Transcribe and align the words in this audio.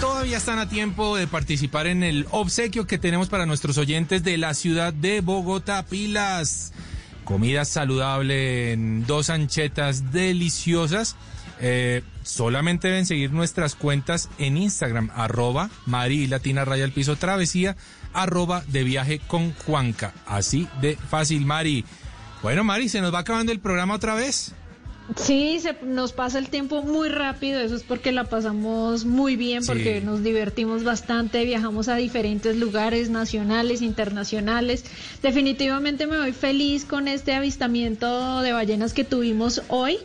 todavía 0.00 0.36
están 0.36 0.58
a 0.58 0.68
tiempo 0.68 1.16
de 1.16 1.26
participar 1.26 1.86
en 1.86 2.02
el 2.02 2.26
obsequio 2.30 2.86
que 2.86 2.98
tenemos 2.98 3.28
para 3.28 3.46
nuestros 3.46 3.78
oyentes 3.78 4.24
de 4.24 4.38
la 4.38 4.54
ciudad 4.54 4.92
de 4.92 5.20
Bogotá. 5.20 5.84
Pilas, 5.84 6.72
comida 7.24 7.64
saludable 7.64 8.72
en 8.72 9.06
dos 9.06 9.30
anchetas 9.30 10.12
deliciosas. 10.12 11.16
Eh, 11.60 12.02
solamente 12.22 12.88
deben 12.88 13.06
seguir 13.06 13.32
nuestras 13.32 13.74
cuentas 13.74 14.28
en 14.38 14.56
Instagram, 14.56 15.10
arroba 15.14 15.70
Mari 15.86 16.26
Latina 16.26 16.64
Raya 16.64 16.84
al 16.84 16.92
Piso 16.92 17.16
Travesía, 17.16 17.76
arroba 18.12 18.64
de 18.68 18.84
viaje 18.84 19.20
con 19.26 19.52
Juanca. 19.52 20.12
Así 20.26 20.68
de 20.80 20.96
fácil, 20.96 21.46
Mari. 21.46 21.84
Bueno, 22.42 22.64
Mari, 22.64 22.88
se 22.88 23.00
nos 23.00 23.14
va 23.14 23.20
acabando 23.20 23.52
el 23.52 23.60
programa 23.60 23.94
otra 23.94 24.14
vez. 24.14 24.54
Sí, 25.16 25.60
se 25.60 25.76
nos 25.82 26.12
pasa 26.12 26.38
el 26.38 26.48
tiempo 26.48 26.82
muy 26.82 27.10
rápido, 27.10 27.60
eso 27.60 27.76
es 27.76 27.82
porque 27.82 28.10
la 28.10 28.24
pasamos 28.24 29.04
muy 29.04 29.36
bien, 29.36 29.62
porque 29.66 30.00
nos 30.00 30.22
divertimos 30.22 30.82
bastante, 30.82 31.44
viajamos 31.44 31.88
a 31.88 31.96
diferentes 31.96 32.56
lugares 32.56 33.10
nacionales, 33.10 33.82
internacionales. 33.82 34.86
Definitivamente 35.22 36.06
me 36.06 36.16
voy 36.16 36.32
feliz 36.32 36.86
con 36.86 37.06
este 37.06 37.34
avistamiento 37.34 38.40
de 38.40 38.52
ballenas 38.52 38.94
que 38.94 39.04
tuvimos 39.04 39.60
hoy. 39.68 39.98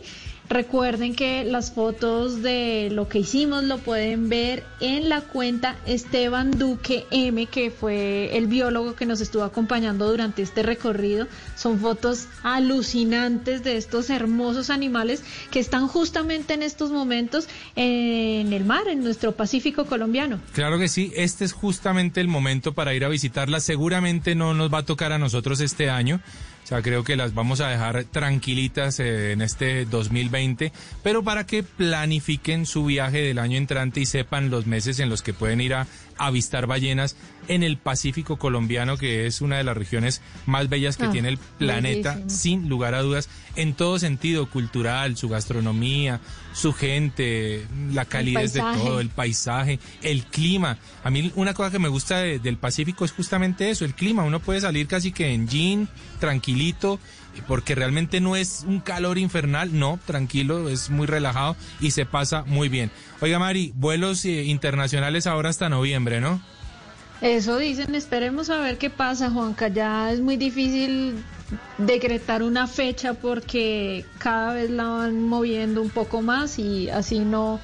Recuerden 0.50 1.14
que 1.14 1.44
las 1.44 1.70
fotos 1.70 2.42
de 2.42 2.88
lo 2.90 3.08
que 3.08 3.20
hicimos 3.20 3.62
lo 3.62 3.78
pueden 3.78 4.28
ver 4.28 4.64
en 4.80 5.08
la 5.08 5.20
cuenta 5.20 5.76
Esteban 5.86 6.50
Duque 6.50 7.06
M, 7.12 7.46
que 7.46 7.70
fue 7.70 8.36
el 8.36 8.48
biólogo 8.48 8.96
que 8.96 9.06
nos 9.06 9.20
estuvo 9.20 9.44
acompañando 9.44 10.10
durante 10.10 10.42
este 10.42 10.64
recorrido. 10.64 11.28
Son 11.54 11.78
fotos 11.78 12.26
alucinantes 12.42 13.62
de 13.62 13.76
estos 13.76 14.10
hermosos 14.10 14.70
animales 14.70 15.22
que 15.52 15.60
están 15.60 15.86
justamente 15.86 16.54
en 16.54 16.64
estos 16.64 16.90
momentos 16.90 17.46
en 17.76 18.52
el 18.52 18.64
mar, 18.64 18.88
en 18.88 19.04
nuestro 19.04 19.30
Pacífico 19.36 19.86
colombiano. 19.86 20.40
Claro 20.52 20.80
que 20.80 20.88
sí, 20.88 21.12
este 21.14 21.44
es 21.44 21.52
justamente 21.52 22.20
el 22.20 22.26
momento 22.26 22.74
para 22.74 22.92
ir 22.92 23.04
a 23.04 23.08
visitarlas. 23.08 23.62
Seguramente 23.62 24.34
no 24.34 24.52
nos 24.52 24.74
va 24.74 24.78
a 24.78 24.84
tocar 24.84 25.12
a 25.12 25.18
nosotros 25.20 25.60
este 25.60 25.90
año 25.90 26.20
sea, 26.70 26.82
creo 26.82 27.02
que 27.02 27.16
las 27.16 27.34
vamos 27.34 27.60
a 27.60 27.68
dejar 27.68 28.04
tranquilitas 28.04 29.00
eh, 29.00 29.32
en 29.32 29.42
este 29.42 29.84
2020, 29.86 30.72
pero 31.02 31.22
para 31.24 31.44
que 31.44 31.64
planifiquen 31.64 32.64
su 32.64 32.84
viaje 32.84 33.22
del 33.22 33.40
año 33.40 33.58
entrante 33.58 34.00
y 34.00 34.06
sepan 34.06 34.50
los 34.50 34.66
meses 34.66 35.00
en 35.00 35.10
los 35.10 35.22
que 35.22 35.34
pueden 35.34 35.60
ir 35.60 35.74
a 35.74 35.88
avistar 36.20 36.66
ballenas 36.66 37.16
en 37.48 37.62
el 37.62 37.78
Pacífico 37.78 38.36
colombiano, 38.36 38.96
que 38.96 39.26
es 39.26 39.40
una 39.40 39.56
de 39.56 39.64
las 39.64 39.76
regiones 39.76 40.20
más 40.46 40.68
bellas 40.68 40.96
que 40.96 41.06
ah, 41.06 41.10
tiene 41.10 41.30
el 41.30 41.38
planeta, 41.38 42.20
sin 42.28 42.68
lugar 42.68 42.94
a 42.94 43.02
dudas, 43.02 43.28
en 43.56 43.74
todo 43.74 43.98
sentido, 43.98 44.48
cultural, 44.48 45.16
su 45.16 45.28
gastronomía, 45.28 46.20
su 46.52 46.72
gente, 46.72 47.66
la 47.92 48.04
calidez 48.04 48.52
de 48.52 48.60
todo, 48.60 49.00
el 49.00 49.08
paisaje, 49.08 49.80
el 50.02 50.24
clima. 50.24 50.78
A 51.02 51.10
mí 51.10 51.32
una 51.34 51.54
cosa 51.54 51.70
que 51.70 51.78
me 51.78 51.88
gusta 51.88 52.18
del 52.18 52.56
Pacífico 52.56 53.04
es 53.04 53.12
justamente 53.12 53.70
eso, 53.70 53.84
el 53.84 53.94
clima. 53.94 54.22
Uno 54.22 54.40
puede 54.40 54.60
salir 54.60 54.86
casi 54.86 55.10
que 55.10 55.32
en 55.32 55.48
jean, 55.48 55.88
tranquilito, 56.20 57.00
porque 57.46 57.74
realmente 57.74 58.20
no 58.20 58.36
es 58.36 58.64
un 58.66 58.80
calor 58.80 59.18
infernal, 59.18 59.78
no, 59.78 59.98
tranquilo, 60.06 60.68
es 60.68 60.90
muy 60.90 61.06
relajado 61.06 61.56
y 61.80 61.92
se 61.92 62.06
pasa 62.06 62.44
muy 62.46 62.68
bien. 62.68 62.90
Oiga, 63.20 63.38
Mari, 63.38 63.72
vuelos 63.74 64.24
eh, 64.24 64.44
internacionales 64.44 65.26
ahora 65.26 65.50
hasta 65.50 65.68
noviembre, 65.68 66.20
¿no? 66.20 66.40
Eso 67.20 67.58
dicen, 67.58 67.94
esperemos 67.94 68.48
a 68.48 68.58
ver 68.58 68.78
qué 68.78 68.88
pasa, 68.88 69.30
Juanca. 69.30 69.68
Ya 69.68 70.10
es 70.10 70.20
muy 70.20 70.38
difícil 70.38 71.22
decretar 71.78 72.42
una 72.42 72.66
fecha 72.66 73.14
porque 73.14 74.04
cada 74.18 74.54
vez 74.54 74.70
la 74.70 74.84
van 74.84 75.28
moviendo 75.28 75.82
un 75.82 75.90
poco 75.90 76.22
más 76.22 76.58
y 76.58 76.88
así 76.88 77.18
no 77.18 77.60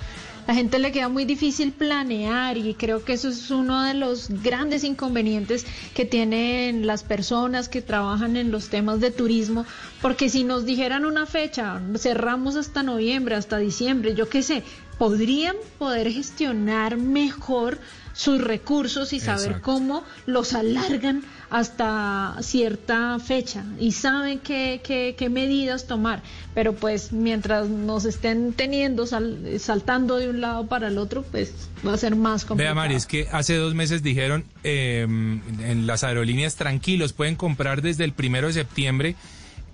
la 0.47 0.55
gente 0.55 0.79
le 0.79 0.93
queda 0.93 1.09
muy 1.09 1.25
difícil 1.25 1.73
planear 1.73 2.57
y 2.57 2.75
creo 2.75 3.05
que 3.05 3.15
eso 3.15 3.29
es 3.29 3.51
uno 3.51 3.83
de 3.83 3.95
los 3.95 4.29
grandes 4.43 4.85
inconvenientes 4.85 5.67
que 5.95 6.05
tienen 6.05 6.87
las 6.87 7.03
personas 7.03 7.69
que 7.69 7.83
trabajan 7.83 8.37
en 8.37 8.51
los 8.51 8.69
temas 8.69 9.01
de 9.01 9.11
turismo, 9.11 9.67
porque 10.01 10.29
si 10.29 10.45
nos 10.45 10.65
dijeran 10.65 11.05
una 11.05 11.27
fecha, 11.27 11.81
cerramos 11.97 12.57
hasta 12.57 12.83
noviembre, 12.83 13.35
hasta 13.35 13.59
diciembre, 13.59 14.15
yo 14.15 14.29
qué 14.29 14.43
sé, 14.43 14.63
podrían 14.99 15.57
poder 15.79 16.11
gestionar 16.13 16.97
mejor 16.97 17.79
sus 18.17 18.41
recursos 18.41 19.13
y 19.13 19.21
saber 19.21 19.61
cómo 19.61 20.03
los 20.25 20.55
alargan 20.55 21.23
hasta 21.51 22.35
cierta 22.41 23.19
fecha 23.19 23.65
y 23.79 23.93
saben 23.93 24.39
qué, 24.39 24.81
qué, 24.83 25.29
medidas 25.29 25.87
tomar. 25.87 26.23
Pero 26.55 26.75
pues 26.75 27.13
mientras 27.13 27.69
nos 27.69 28.07
estén 28.07 28.55
teniendo 28.55 29.07
saltando 29.07 30.17
de 30.17 30.31
un 30.31 30.41
lado 30.41 30.67
para 30.67 30.89
el 30.89 30.97
otro, 30.97 31.23
pues 31.25 31.53
va 31.87 31.93
a 31.93 31.99
ser 31.99 32.17
más 32.17 32.47
complicado. 32.47 32.75
Vea 32.75 32.83
Mari, 32.83 32.95
es 32.95 33.07
que 33.07 33.29
hace 33.31 33.57
dos 33.57 33.75
meses 33.75 34.03
dijeron 34.03 34.45
em, 34.65 35.43
en 35.61 35.87
las 35.87 36.03
aerolíneas 36.03 36.57
tranquilos, 36.57 37.13
pueden 37.13 37.37
comprar 37.37 37.83
desde 37.83 38.05
el 38.05 38.13
primero 38.13 38.47
de 38.47 38.55
septiembre 38.55 39.15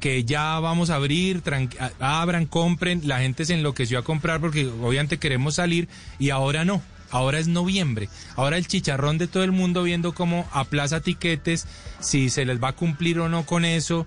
que 0.01 0.25
ya 0.25 0.59
vamos 0.59 0.91
a 0.91 0.97
abrir, 0.97 1.45
abran, 2.01 2.47
compren, 2.47 3.03
la 3.05 3.21
gente 3.21 3.45
se 3.45 3.55
enloqueció 3.55 4.01
a 4.01 4.03
comprar 4.03 4.41
porque 4.41 4.67
obviamente 4.67 5.19
queremos 5.19 5.55
salir 5.55 5.87
y 6.19 6.31
ahora 6.31 6.65
no. 6.65 6.83
Ahora 7.13 7.39
es 7.39 7.47
noviembre. 7.47 8.09
Ahora 8.35 8.57
el 8.57 8.67
chicharrón 8.67 9.19
de 9.19 9.29
todo 9.29 9.45
el 9.45 9.53
mundo 9.53 9.85
viendo 9.85 10.13
cómo 10.13 10.49
aplaza 10.51 11.01
tiquetes, 11.01 11.67
si 12.01 12.31
se 12.31 12.45
les 12.45 12.61
va 12.61 12.69
a 12.69 12.73
cumplir 12.73 13.21
o 13.21 13.29
no 13.29 13.47
con 13.47 13.65
eso. 13.65 14.07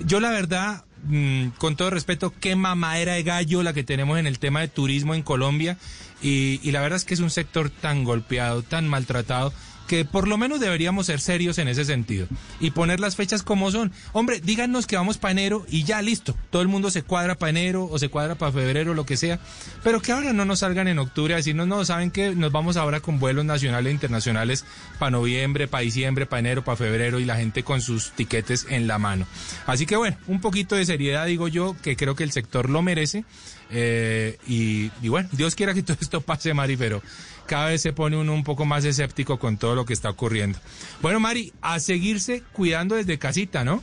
Yo 0.00 0.18
la 0.18 0.30
verdad, 0.30 0.84
mm, 1.04 1.48
con 1.58 1.76
todo 1.76 1.90
respeto, 1.90 2.34
qué 2.40 2.56
mamadera 2.56 3.12
de 3.12 3.22
gallo 3.22 3.62
la 3.62 3.72
que 3.72 3.84
tenemos 3.84 4.18
en 4.18 4.26
el 4.26 4.40
tema 4.40 4.60
de 4.60 4.68
turismo 4.68 5.14
en 5.14 5.22
Colombia. 5.22 5.76
Y, 6.22 6.60
y 6.62 6.72
la 6.72 6.80
verdad 6.80 6.96
es 6.96 7.04
que 7.04 7.14
es 7.14 7.20
un 7.20 7.30
sector 7.30 7.70
tan 7.70 8.02
golpeado, 8.02 8.62
tan 8.62 8.88
maltratado 8.88 9.52
que 9.86 10.04
por 10.04 10.28
lo 10.28 10.36
menos 10.36 10.60
deberíamos 10.60 11.06
ser 11.06 11.20
serios 11.20 11.58
en 11.58 11.68
ese 11.68 11.84
sentido 11.84 12.26
y 12.60 12.70
poner 12.70 13.00
las 13.00 13.16
fechas 13.16 13.42
como 13.42 13.70
son. 13.70 13.92
Hombre, 14.12 14.40
díganos 14.40 14.86
que 14.86 14.96
vamos 14.96 15.18
para 15.18 15.32
enero 15.32 15.66
y 15.68 15.84
ya 15.84 16.02
listo. 16.02 16.34
Todo 16.50 16.62
el 16.62 16.68
mundo 16.68 16.90
se 16.90 17.02
cuadra 17.02 17.36
para 17.36 17.50
enero 17.50 17.88
o 17.90 17.98
se 17.98 18.08
cuadra 18.08 18.34
para 18.34 18.52
febrero, 18.52 18.94
lo 18.94 19.06
que 19.06 19.16
sea. 19.16 19.38
Pero 19.82 20.00
que 20.00 20.12
ahora 20.12 20.32
no 20.32 20.44
nos 20.44 20.60
salgan 20.60 20.88
en 20.88 20.98
octubre 20.98 21.34
a 21.34 21.38
decirnos, 21.38 21.66
no, 21.66 21.84
saben 21.84 22.10
que 22.10 22.34
nos 22.34 22.52
vamos 22.52 22.76
ahora 22.76 23.00
con 23.00 23.18
vuelos 23.18 23.44
nacionales 23.44 23.90
e 23.90 23.94
internacionales 23.94 24.64
para 24.98 25.10
noviembre, 25.10 25.68
para 25.68 25.82
diciembre, 25.82 26.26
para 26.26 26.40
enero, 26.40 26.64
para 26.64 26.76
febrero 26.76 27.20
y 27.20 27.24
la 27.24 27.36
gente 27.36 27.62
con 27.62 27.80
sus 27.80 28.12
tiquetes 28.12 28.66
en 28.68 28.86
la 28.86 28.98
mano. 28.98 29.26
Así 29.66 29.86
que 29.86 29.96
bueno, 29.96 30.16
un 30.26 30.40
poquito 30.40 30.76
de 30.76 30.84
seriedad 30.84 31.26
digo 31.26 31.48
yo, 31.48 31.76
que 31.82 31.96
creo 31.96 32.14
que 32.14 32.24
el 32.24 32.32
sector 32.32 32.70
lo 32.70 32.82
merece. 32.82 33.24
Eh, 33.70 34.38
y, 34.46 34.90
y, 35.02 35.08
bueno, 35.08 35.28
Dios 35.32 35.54
quiera 35.54 35.74
que 35.74 35.82
todo 35.84 35.96
esto 36.00 36.20
pase, 36.20 36.54
Mari, 36.54 36.76
pero 36.76 37.02
cada 37.46 37.68
vez 37.68 37.82
se 37.82 37.92
pone 37.92 38.16
uno 38.16 38.34
un 38.34 38.44
poco 38.44 38.64
más 38.64 38.84
escéptico 38.84 39.38
con 39.38 39.56
todo 39.56 39.74
lo 39.74 39.84
que 39.84 39.92
está 39.92 40.10
ocurriendo. 40.10 40.58
Bueno, 41.00 41.20
Mari, 41.20 41.52
a 41.62 41.80
seguirse 41.80 42.42
cuidando 42.52 42.96
desde 42.96 43.18
casita, 43.18 43.64
¿no? 43.64 43.82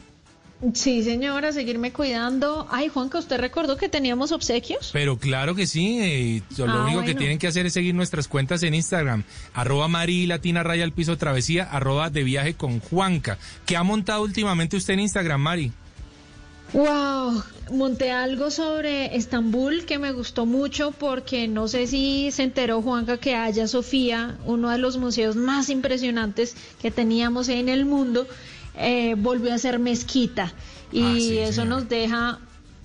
Sí, 0.74 1.04
señora, 1.04 1.52
seguirme 1.52 1.92
cuidando. 1.92 2.68
Ay, 2.72 2.88
Juanca, 2.88 3.18
¿usted 3.18 3.38
recordó 3.38 3.76
que 3.76 3.90
teníamos 3.90 4.32
obsequios? 4.32 4.92
Pero 4.94 5.18
claro 5.18 5.56
que 5.56 5.68
sí. 5.68 6.42
lo 6.58 6.72
ah, 6.72 6.86
único 6.86 7.04
que 7.04 7.16
tienen 7.16 7.38
que 7.38 7.48
hacer 7.48 7.66
es 7.66 7.74
seguir 7.74 7.94
nuestras 7.94 8.30
cuentas 8.30 8.64
en 8.64 8.74
Instagram. 8.74 9.24
Arroba 9.54 9.90
Mari 9.90 10.26
Latina 10.26 10.64
Raya 10.64 10.86
al 10.86 10.94
Piso 10.94 11.18
Travesía, 11.18 11.66
arroba 11.66 12.10
de 12.10 12.24
viaje 12.24 12.54
con 12.54 12.80
Juanca. 12.80 13.38
¿Qué 13.66 13.76
ha 13.76 13.84
montado 13.84 14.22
últimamente 14.22 14.78
usted 14.78 14.94
en 14.94 15.02
Instagram, 15.02 15.42
Mari? 15.42 15.74
Wow, 16.74 17.44
monté 17.72 18.12
algo 18.12 18.50
sobre 18.50 19.16
Estambul 19.16 19.86
que 19.86 20.00
me 20.00 20.12
gustó 20.12 20.48
mucho 20.48 20.90
porque 20.92 21.48
no 21.48 21.68
sé 21.68 21.86
si 21.86 22.32
se 22.32 22.42
enteró 22.42 22.82
Juanca 22.82 23.18
que 23.18 23.36
Haya 23.36 23.68
Sofía, 23.68 24.40
uno 24.46 24.72
de 24.72 24.80
los 24.80 24.98
museos 24.98 25.36
más 25.36 25.70
impresionantes 25.70 26.56
que 26.82 26.90
teníamos 26.90 27.50
en 27.50 27.70
el 27.70 27.86
mundo, 27.86 28.26
eh, 28.76 29.14
volvió 29.16 29.54
a 29.54 29.60
ser 29.60 29.78
mezquita. 29.78 30.52
Y 30.92 31.38
ah, 31.38 31.48
eso 31.48 31.64
nos 31.66 31.88
deja 31.90 32.40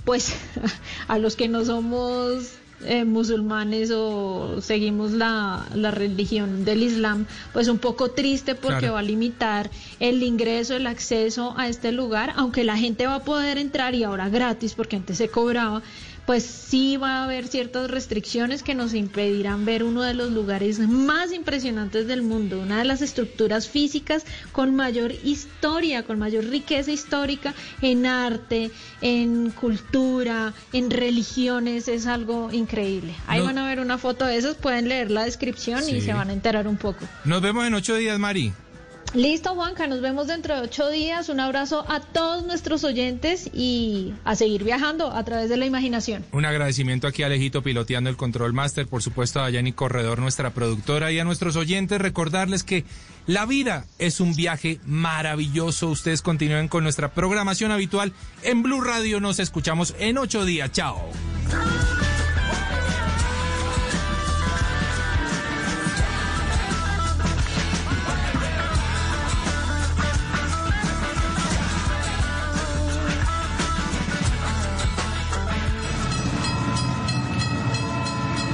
pues 0.05 0.35
a 1.09 1.19
los 1.19 1.35
que 1.35 1.49
no 1.49 1.65
somos 1.65 2.59
eh, 2.85 3.05
musulmanes 3.05 3.91
o 3.93 4.61
seguimos 4.61 5.13
la, 5.13 5.67
la, 5.75 5.91
religión 5.91 6.65
del 6.65 6.83
Islam, 6.83 7.27
pues 7.53 7.69
un 7.69 7.79
poco 7.79 8.11
triste 8.13 8.55
porque 8.55 8.89
va 8.89 9.01
a 9.01 9.03
limitar 9.03 9.69
el 9.99 10.23
ingreso, 10.23 10.77
el 10.77 10.87
acceso 10.87 11.55
a 11.57 11.69
este 11.69 11.91
lugar, 11.91 12.33
aunque 12.37 12.63
la 12.63 12.77
gente 12.77 13.07
va 13.07 13.17
a 13.17 13.25
poder 13.25 13.59
entrar 13.59 13.95
y 13.95 14.05
ahora 14.05 14.29
gratis 14.29 14.75
porque 14.75 14.97
antes 14.97 15.19
se 15.19 15.29
cobraba, 15.29 15.83
pues 16.29 16.45
sí 16.45 16.99
va 16.99 17.21
a 17.21 17.25
haber 17.25 17.49
ciertas 17.49 17.91
restricciones 17.91 18.63
que 18.63 18.75
nos 18.75 18.93
impedirán 18.93 19.65
ver 19.65 19.83
uno 19.83 20.03
de 20.03 20.13
los 20.13 20.31
lugares 20.31 20.79
más 20.79 21.33
impresionantes 21.33 22.07
del 22.07 22.21
mundo, 22.21 22.61
una 22.61 22.77
de 22.77 22.85
las 22.85 23.01
estructuras 23.01 23.67
físicas 23.67 24.27
con 24.53 24.77
mayor 24.77 25.15
historia, 25.25 26.03
con 26.03 26.19
mayor 26.19 26.45
riqueza 26.45 26.93
histórica 26.93 27.55
en 27.81 28.05
arte, 28.05 28.71
en 29.01 29.53
cultura, 29.53 30.53
en 30.75 30.91
religiones, 30.91 31.89
es 31.89 32.07
algo 32.07 32.53
increíble. 32.53 33.15
Ahí 33.27 33.41
van 33.41 33.57
a 33.57 33.67
ver 33.67 33.81
una 33.81 33.97
foto 33.97 34.27
de 34.27 34.37
esas, 34.37 34.55
pueden 34.55 34.91
leer 34.91 35.11
la 35.11 35.25
descripción 35.25 35.83
y 35.89 36.03
se 36.03 36.13
van 36.13 36.29
a 36.29 36.35
enterar 36.35 36.69
un 36.69 36.77
poco. 36.77 37.07
Nos 37.25 37.41
vemos 37.41 37.67
en 37.67 37.73
ocho 37.73 37.97
días, 37.97 38.19
Mari. 38.19 38.53
Listo, 39.15 39.55
Juanca, 39.55 39.87
nos 39.87 40.01
vemos 40.01 40.27
dentro 40.27 40.55
de 40.55 40.63
ocho 40.63 40.89
días. 40.91 41.29
Un 41.29 41.41
abrazo 41.41 41.85
a 41.89 42.01
todos 42.01 42.45
nuestros 42.45 42.85
oyentes 42.85 43.49
y 43.53 44.13
a 44.25 44.35
seguir 44.37 44.65
viajando 44.65 45.13
a 45.13 45.25
través 45.25 45.49
de 45.49 45.57
la 45.57 45.67
imaginación. 45.67 46.25
Un 46.33 46.45
agradecimiento 46.45 47.07
aquí 47.07 47.23
a 47.23 47.27
Alejito 47.27 47.63
piloteando 47.63 48.11
el 48.11 48.17
Control 48.17 48.53
Master, 48.53 48.87
por 48.87 49.03
supuesto 49.03 49.41
a 49.41 49.51
Yanni 49.51 49.73
Corredor, 49.73 50.19
nuestra 50.19 50.51
productora, 50.51 51.11
y 51.11 51.19
a 51.19 51.25
nuestros 51.25 51.57
oyentes 51.57 52.01
recordarles 52.01 52.65
que 52.65 52.85
la 53.27 53.47
vida 53.47 53.87
es 53.99 54.21
un 54.21 54.35
viaje 54.35 54.79
maravilloso. 54.87 55.89
Ustedes 55.89 56.23
continúen 56.23 56.69
con 56.69 56.83
nuestra 56.83 57.13
programación 57.13 57.73
habitual 57.73 58.13
en 58.43 58.63
Blue 58.63 58.81
Radio. 58.81 59.21
Nos 59.21 59.39
escuchamos 59.39 59.95
en 59.99 60.19
ocho 60.19 60.45
días. 60.45 60.71
Chao. 60.73 61.09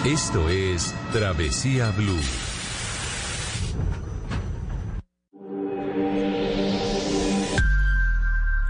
Esto 0.05 0.51
es 0.51 0.95
Travesía 1.15 1.91
Blue. 1.93 2.21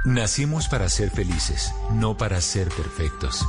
Nacimos 0.04 0.68
para 0.68 0.88
ser 0.88 1.10
felices, 1.10 1.74
no 1.94 2.16
para 2.16 2.40
ser 2.40 2.68
perfectos. 2.68 3.44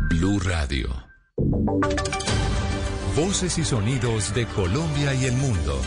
Blue 0.00 0.40
Radio. 0.40 0.88
Voces 3.14 3.58
y 3.58 3.64
sonidos 3.64 4.32
de 4.32 4.46
Colombia 4.46 5.12
y 5.12 5.26
el 5.26 5.34
mundo 5.34 5.78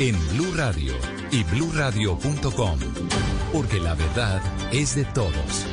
en 0.00 0.18
Blue 0.30 0.52
Radio 0.56 0.94
y 1.30 1.44
bluradio.com, 1.44 2.80
porque 3.52 3.78
la 3.78 3.94
verdad 3.94 4.42
es 4.72 4.96
de 4.96 5.04
todos. 5.04 5.64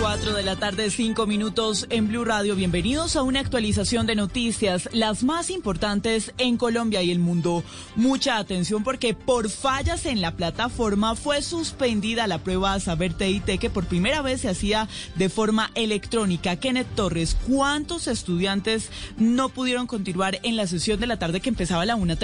4 0.00 0.32
de 0.32 0.42
la 0.44 0.54
tarde, 0.54 0.90
5 0.90 1.26
minutos 1.26 1.86
en 1.90 2.06
Blue 2.06 2.24
Radio. 2.24 2.54
Bienvenidos 2.54 3.16
a 3.16 3.22
una 3.22 3.40
actualización 3.40 4.06
de 4.06 4.14
noticias, 4.14 4.88
las 4.92 5.24
más 5.24 5.50
importantes 5.50 6.32
en 6.38 6.56
Colombia 6.56 7.02
y 7.02 7.10
el 7.10 7.18
mundo. 7.18 7.64
Mucha 7.96 8.38
atención 8.38 8.84
porque 8.84 9.14
por 9.14 9.50
fallas 9.50 10.06
en 10.06 10.20
la 10.20 10.36
plataforma 10.36 11.16
fue 11.16 11.42
suspendida 11.42 12.28
la 12.28 12.38
prueba 12.38 12.78
Saber 12.78 13.12
TIT 13.14 13.58
que 13.58 13.70
por 13.70 13.86
primera 13.86 14.22
vez 14.22 14.42
se 14.42 14.48
hacía 14.48 14.88
de 15.16 15.28
forma 15.28 15.70
electrónica. 15.74 16.56
Kenneth 16.56 16.94
Torres, 16.94 17.36
¿cuántos 17.48 18.06
estudiantes 18.06 18.90
no 19.16 19.48
pudieron 19.48 19.88
continuar 19.88 20.38
en 20.44 20.56
la 20.56 20.68
sesión 20.68 21.00
de 21.00 21.08
la 21.08 21.18
tarde 21.18 21.40
que 21.40 21.48
empezaba 21.48 21.82
a 21.82 21.86
la 21.86 21.96
1 21.96 22.14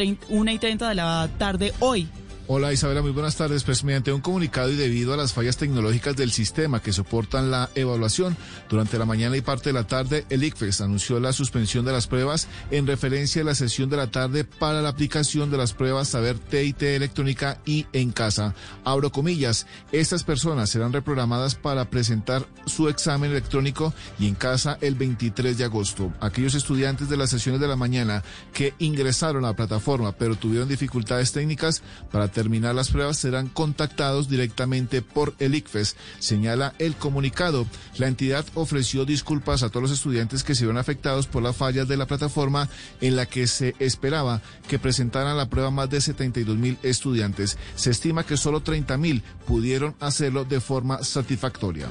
y 0.52 0.58
30 0.58 0.88
de 0.88 0.94
la 0.94 1.28
tarde 1.38 1.72
hoy? 1.80 2.08
Hola 2.46 2.74
Isabela, 2.74 3.00
muy 3.00 3.12
buenas 3.12 3.36
tardes. 3.36 3.64
Pues 3.64 3.84
mediante 3.84 4.12
un 4.12 4.20
comunicado 4.20 4.70
y 4.70 4.76
debido 4.76 5.14
a 5.14 5.16
las 5.16 5.32
fallas 5.32 5.56
tecnológicas 5.56 6.14
del 6.14 6.30
sistema 6.30 6.82
que 6.82 6.92
soportan 6.92 7.50
la 7.50 7.70
evaluación, 7.74 8.36
durante 8.68 8.98
la 8.98 9.06
mañana 9.06 9.34
y 9.34 9.40
parte 9.40 9.70
de 9.70 9.72
la 9.72 9.86
tarde, 9.86 10.26
el 10.28 10.44
ICFES 10.44 10.82
anunció 10.82 11.18
la 11.20 11.32
suspensión 11.32 11.86
de 11.86 11.92
las 11.92 12.06
pruebas 12.06 12.48
en 12.70 12.86
referencia 12.86 13.40
a 13.40 13.46
la 13.46 13.54
sesión 13.54 13.88
de 13.88 13.96
la 13.96 14.10
tarde 14.10 14.44
para 14.44 14.82
la 14.82 14.90
aplicación 14.90 15.50
de 15.50 15.56
las 15.56 15.72
pruebas 15.72 16.08
Saber 16.08 16.38
TIT 16.38 16.82
electrónica 16.82 17.62
y 17.64 17.86
en 17.94 18.12
casa. 18.12 18.54
Abro 18.84 19.10
comillas, 19.10 19.66
estas 19.90 20.22
personas 20.22 20.68
serán 20.68 20.92
reprogramadas 20.92 21.54
para 21.54 21.88
presentar 21.88 22.46
su 22.66 22.90
examen 22.90 23.30
electrónico 23.30 23.94
y 24.18 24.28
en 24.28 24.34
casa 24.34 24.76
el 24.82 24.96
23 24.96 25.56
de 25.56 25.64
agosto. 25.64 26.12
Aquellos 26.20 26.54
estudiantes 26.54 27.08
de 27.08 27.16
las 27.16 27.30
sesiones 27.30 27.62
de 27.62 27.68
la 27.68 27.76
mañana 27.76 28.22
que 28.52 28.74
ingresaron 28.80 29.46
a 29.46 29.48
la 29.48 29.56
plataforma 29.56 30.12
pero 30.12 30.36
tuvieron 30.36 30.68
dificultades 30.68 31.32
técnicas 31.32 31.82
para 32.12 32.33
terminar 32.34 32.74
las 32.74 32.90
pruebas 32.90 33.16
serán 33.16 33.48
contactados 33.48 34.28
directamente 34.28 35.00
por 35.00 35.34
el 35.38 35.54
ICFES, 35.54 35.96
señala 36.18 36.74
el 36.78 36.96
comunicado. 36.96 37.66
La 37.96 38.08
entidad 38.08 38.44
ofreció 38.54 39.06
disculpas 39.06 39.62
a 39.62 39.70
todos 39.70 39.82
los 39.82 39.92
estudiantes 39.92 40.42
que 40.42 40.54
se 40.54 40.64
vieron 40.64 40.78
afectados 40.78 41.26
por 41.26 41.42
las 41.42 41.56
fallas 41.56 41.88
de 41.88 41.96
la 41.96 42.06
plataforma 42.06 42.68
en 43.00 43.16
la 43.16 43.26
que 43.26 43.46
se 43.46 43.74
esperaba 43.78 44.42
que 44.68 44.78
presentaran 44.78 45.36
la 45.36 45.48
prueba 45.48 45.70
más 45.70 45.88
de 45.88 46.00
72 46.00 46.56
mil 46.56 46.76
estudiantes. 46.82 47.56
Se 47.76 47.90
estima 47.90 48.26
que 48.26 48.36
solo 48.36 48.60
30 48.60 48.96
mil 48.98 49.22
pudieron 49.46 49.94
hacerlo 50.00 50.44
de 50.44 50.60
forma 50.60 51.02
satisfactoria. 51.04 51.86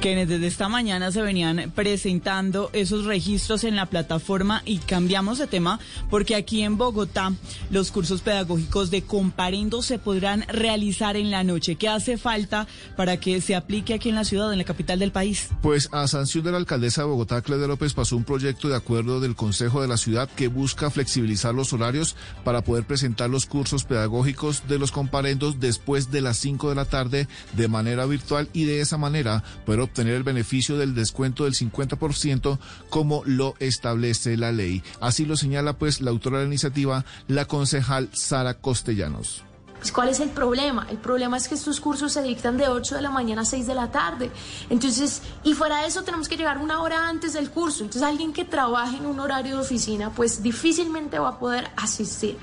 Quienes 0.00 0.28
desde 0.28 0.46
esta 0.46 0.68
mañana 0.68 1.12
se 1.12 1.20
venían 1.20 1.70
presentando 1.74 2.70
esos 2.72 3.04
registros 3.04 3.64
en 3.64 3.76
la 3.76 3.86
plataforma 3.86 4.62
y 4.64 4.78
cambiamos 4.78 5.38
de 5.38 5.46
tema 5.46 5.78
porque 6.08 6.34
aquí 6.34 6.62
en 6.62 6.78
Bogotá 6.78 7.32
los 7.70 7.90
cursos 7.90 8.22
pedagógicos 8.22 8.90
de 8.90 9.02
comparendo 9.02 9.81
se 9.82 9.98
podrán 9.98 10.44
realizar 10.48 11.16
en 11.16 11.30
la 11.30 11.44
noche? 11.44 11.76
¿Qué 11.76 11.88
hace 11.88 12.18
falta 12.18 12.66
para 12.96 13.18
que 13.18 13.40
se 13.40 13.54
aplique 13.54 13.94
aquí 13.94 14.08
en 14.08 14.14
la 14.14 14.24
ciudad, 14.24 14.52
en 14.52 14.58
la 14.58 14.64
capital 14.64 14.98
del 14.98 15.12
país? 15.12 15.48
Pues 15.60 15.88
a 15.92 16.06
sanción 16.08 16.44
de 16.44 16.52
la 16.52 16.58
alcaldesa 16.58 17.02
de 17.02 17.08
Bogotá, 17.08 17.42
Claudia 17.42 17.66
López, 17.66 17.94
pasó 17.94 18.16
un 18.16 18.24
proyecto 18.24 18.68
de 18.68 18.76
acuerdo 18.76 19.20
del 19.20 19.36
Consejo 19.36 19.82
de 19.82 19.88
la 19.88 19.96
Ciudad 19.96 20.28
que 20.28 20.48
busca 20.48 20.90
flexibilizar 20.90 21.54
los 21.54 21.72
horarios 21.72 22.16
para 22.44 22.62
poder 22.62 22.84
presentar 22.84 23.30
los 23.30 23.46
cursos 23.46 23.84
pedagógicos 23.84 24.62
de 24.68 24.78
los 24.78 24.92
comparendos 24.92 25.60
después 25.60 26.10
de 26.10 26.20
las 26.20 26.38
5 26.38 26.68
de 26.68 26.74
la 26.74 26.84
tarde 26.84 27.28
de 27.54 27.68
manera 27.68 28.06
virtual 28.06 28.48
y 28.52 28.64
de 28.64 28.80
esa 28.80 28.98
manera 28.98 29.42
poder 29.64 29.80
obtener 29.80 30.14
el 30.14 30.22
beneficio 30.22 30.76
del 30.76 30.94
descuento 30.94 31.44
del 31.44 31.54
50% 31.54 32.58
como 32.88 33.22
lo 33.24 33.54
establece 33.58 34.36
la 34.36 34.52
ley. 34.52 34.82
Así 35.00 35.24
lo 35.24 35.36
señala 35.36 35.74
pues 35.74 36.00
la 36.00 36.10
autora 36.10 36.38
de 36.38 36.44
la 36.44 36.50
iniciativa, 36.50 37.04
la 37.28 37.46
concejal 37.46 38.08
Sara 38.12 38.54
Costellanos. 38.54 39.44
Pues, 39.82 39.90
¿Cuál 39.90 40.10
es 40.10 40.20
el 40.20 40.30
problema? 40.30 40.86
El 40.88 40.98
problema 40.98 41.36
es 41.36 41.48
que 41.48 41.56
estos 41.56 41.80
cursos 41.80 42.12
se 42.12 42.22
dictan 42.22 42.56
de 42.56 42.68
8 42.68 42.94
de 42.94 43.02
la 43.02 43.10
mañana 43.10 43.42
a 43.42 43.44
6 43.44 43.66
de 43.66 43.74
la 43.74 43.90
tarde. 43.90 44.30
Entonces, 44.70 45.22
y 45.42 45.54
fuera 45.54 45.80
de 45.80 45.88
eso 45.88 46.04
tenemos 46.04 46.28
que 46.28 46.36
llegar 46.36 46.58
una 46.58 46.80
hora 46.82 47.08
antes 47.08 47.32
del 47.32 47.50
curso. 47.50 47.82
Entonces, 47.82 48.08
alguien 48.08 48.32
que 48.32 48.44
trabaje 48.44 48.98
en 48.98 49.06
un 49.06 49.18
horario 49.18 49.56
de 49.56 49.62
oficina, 49.62 50.10
pues 50.10 50.40
difícilmente 50.40 51.18
va 51.18 51.30
a 51.30 51.38
poder 51.40 51.68
asistir. 51.76 52.38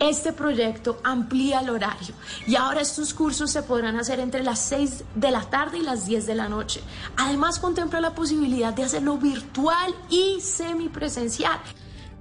Este 0.00 0.32
proyecto 0.32 0.98
amplía 1.04 1.60
el 1.60 1.70
horario 1.70 2.12
y 2.48 2.56
ahora 2.56 2.80
estos 2.80 3.14
cursos 3.14 3.52
se 3.52 3.62
podrán 3.62 3.96
hacer 3.96 4.18
entre 4.18 4.42
las 4.42 4.58
6 4.58 5.04
de 5.14 5.30
la 5.30 5.42
tarde 5.42 5.78
y 5.78 5.82
las 5.82 6.06
10 6.06 6.26
de 6.26 6.34
la 6.34 6.48
noche. 6.48 6.80
Además, 7.16 7.60
contempla 7.60 8.00
la 8.00 8.16
posibilidad 8.16 8.74
de 8.74 8.82
hacerlo 8.82 9.16
virtual 9.16 9.94
y 10.10 10.40
semipresencial. 10.40 11.60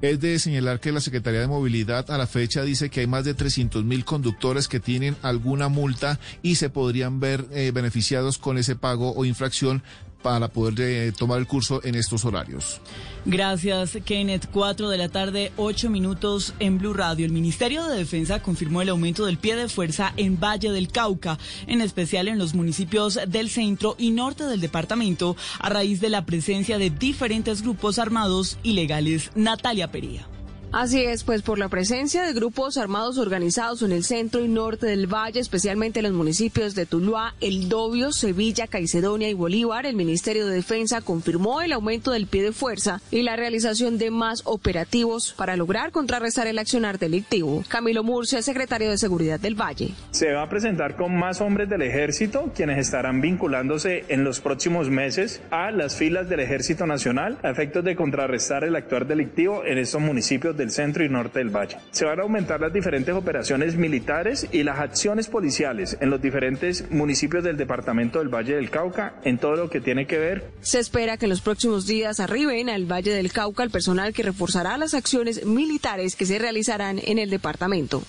Es 0.04 0.20
de 0.20 0.38
señalar 0.38 0.82
que 0.82 0.92
la 0.92 1.00
Secretaría 1.00 1.40
de 1.40 1.48
Movilidad 1.48 2.12
a 2.12 2.18
la 2.18 2.28
fecha 2.28 2.64
dice 2.64 2.90
que 2.90 3.00
hay 3.00 3.08
más 3.08 3.24
de 3.24 3.36
300 3.36 3.86
mil 3.86 4.04
conductores 4.04 4.68
que 4.68 4.82
tienen 4.82 5.16
alguna 5.22 5.70
multa 5.70 6.20
y 6.42 6.56
se 6.56 6.70
podrían 6.70 7.22
ver 7.22 7.46
eh, 7.54 7.72
beneficiados 7.74 8.38
con 8.38 8.58
ese 8.58 8.76
pago 8.76 9.14
o 9.14 9.24
infracción 9.24 9.82
para 10.24 10.48
poder 10.48 10.74
eh, 10.80 11.12
tomar 11.12 11.40
el 11.40 11.46
curso 11.46 11.82
en 11.84 11.96
estos 11.96 12.26
horarios. 12.26 12.82
Gracias, 13.26 13.98
Kenneth. 14.04 14.50
Cuatro 14.52 14.90
de 14.90 14.98
la 14.98 15.10
tarde, 15.10 15.52
ocho 15.58 15.90
minutos 15.90 16.54
en 16.60 16.80
Blue 16.80 16.94
Radio. 16.94 17.26
El 17.26 17.32
Ministerio 17.32 17.84
de 17.84 17.98
Defensa 17.98 18.42
confirmó 18.42 18.82
el 18.82 18.90
aumento 18.90 19.26
del 19.26 19.38
pie 19.38 19.56
de 19.56 19.70
fuerza 19.70 20.14
en 20.18 20.40
Valle 20.40 20.72
del 20.72 20.88
Cauca, 20.88 21.38
en 21.68 21.82
especial 21.82 22.28
en 22.28 22.40
los 22.40 22.54
municipios 22.54 23.20
del 23.28 23.50
centro 23.50 23.96
y 24.00 24.12
norte 24.12 24.46
del 24.46 24.62
departamento, 24.62 25.36
a 25.60 25.70
raíz 25.70 26.02
de 26.02 26.10
la 26.10 26.26
presencia 26.26 26.78
de 26.78 26.90
diferentes 26.90 27.62
grupos 27.62 28.00
armados 28.00 28.58
ilegales. 28.64 29.32
Natalia 29.36 29.92
Pería. 29.92 30.28
Así 30.74 31.04
es, 31.04 31.24
pues 31.24 31.44
por 31.44 31.60
la 31.60 31.70
presencia 31.70 32.24
de 32.24 32.34
grupos 32.34 32.80
armados 32.80 33.20
organizados 33.20 33.84
en 33.84 33.92
el 33.92 34.04
centro 34.04 34.44
y 34.44 34.48
norte 34.48 34.88
del 34.88 35.06
valle, 35.06 35.40
especialmente 35.40 36.00
en 36.00 36.06
los 36.06 36.14
municipios 36.14 36.74
de 36.74 36.88
Tuluá, 36.88 37.36
El 37.42 37.70
Dobio, 37.70 38.12
Sevilla, 38.12 38.66
Caicedonia 38.66 39.30
y 39.30 39.36
Bolívar, 39.36 39.86
el 39.86 39.96
Ministerio 39.96 40.48
de 40.48 40.56
Defensa 40.56 41.02
confirmó 41.02 41.62
el 41.62 41.74
aumento 41.74 42.10
del 42.10 42.26
pie 42.26 42.42
de 42.42 42.54
fuerza 42.54 43.02
y 43.12 43.22
la 43.22 43.36
realización 43.36 44.00
de 44.00 44.10
más 44.10 44.42
operativos 44.46 45.36
para 45.38 45.56
lograr 45.56 45.92
contrarrestar 45.92 46.48
el 46.48 46.58
accionar 46.58 46.98
delictivo. 46.98 47.64
Camilo 47.68 48.04
Murcia, 48.04 48.42
secretario 48.42 48.90
de 48.90 48.98
Seguridad 48.98 49.40
del 49.40 49.54
Valle. 49.54 49.92
Se 50.10 50.32
va 50.32 50.42
a 50.42 50.50
presentar 50.50 50.96
con 50.96 51.16
más 51.16 51.40
hombres 51.40 51.70
del 51.70 51.84
ejército, 51.84 52.52
quienes 52.56 52.80
estarán 52.80 53.22
vinculándose 53.22 54.06
en 54.08 54.24
los 54.24 54.42
próximos 54.42 54.90
meses 54.90 55.40
a 55.52 55.70
las 55.70 55.96
filas 55.96 56.30
del 56.30 56.40
Ejército 56.40 56.88
Nacional 56.88 57.38
a 57.44 57.52
efectos 57.52 57.84
de 57.84 57.96
contrarrestar 57.96 58.64
el 58.64 58.76
actuar 58.76 59.06
delictivo 59.06 59.64
en 59.66 59.78
estos 59.78 60.02
municipios 60.02 60.58
de 60.58 60.63
del 60.64 60.72
centro 60.72 61.04
y 61.04 61.10
norte 61.10 61.40
del 61.40 61.50
valle. 61.50 61.78
Se 61.92 62.06
van 62.06 62.20
a 62.20 62.24
aumentar 62.24 62.62
las 62.62 62.72
diferentes 62.72 63.14
operaciones 63.14 63.76
militares 63.76 64.48
y 64.52 64.64
las 64.64 64.80
acciones 64.80 65.28
policiales 65.28 65.98
en 66.00 66.10
los 66.10 66.22
diferentes 66.22 66.90
municipios 66.90 67.44
del 67.44 67.58
departamento 67.58 68.20
del 68.20 68.30
Valle 68.30 68.56
del 68.56 68.70
Cauca 68.70 69.16
en 69.24 69.38
todo 69.38 69.56
lo 69.56 69.70
que 69.70 69.82
tiene 69.82 70.08
que 70.08 70.18
ver. 70.18 70.52
Se 70.62 70.80
espera 70.80 71.18
que 71.18 71.26
en 71.26 71.32
los 71.32 71.42
próximos 71.42 71.86
días 71.86 72.20
arriben 72.20 72.70
al 72.70 72.86
Valle 72.86 73.14
del 73.14 73.32
Cauca 73.32 73.64
el 73.64 73.70
personal 73.70 74.14
que 74.14 74.24
reforzará 74.24 74.78
las 74.78 74.94
acciones 74.94 75.46
militares 75.46 76.16
que 76.16 76.26
se 76.26 76.40
realizarán 76.40 77.00
en 77.04 77.20
el 77.20 77.30
departamento. 77.30 78.04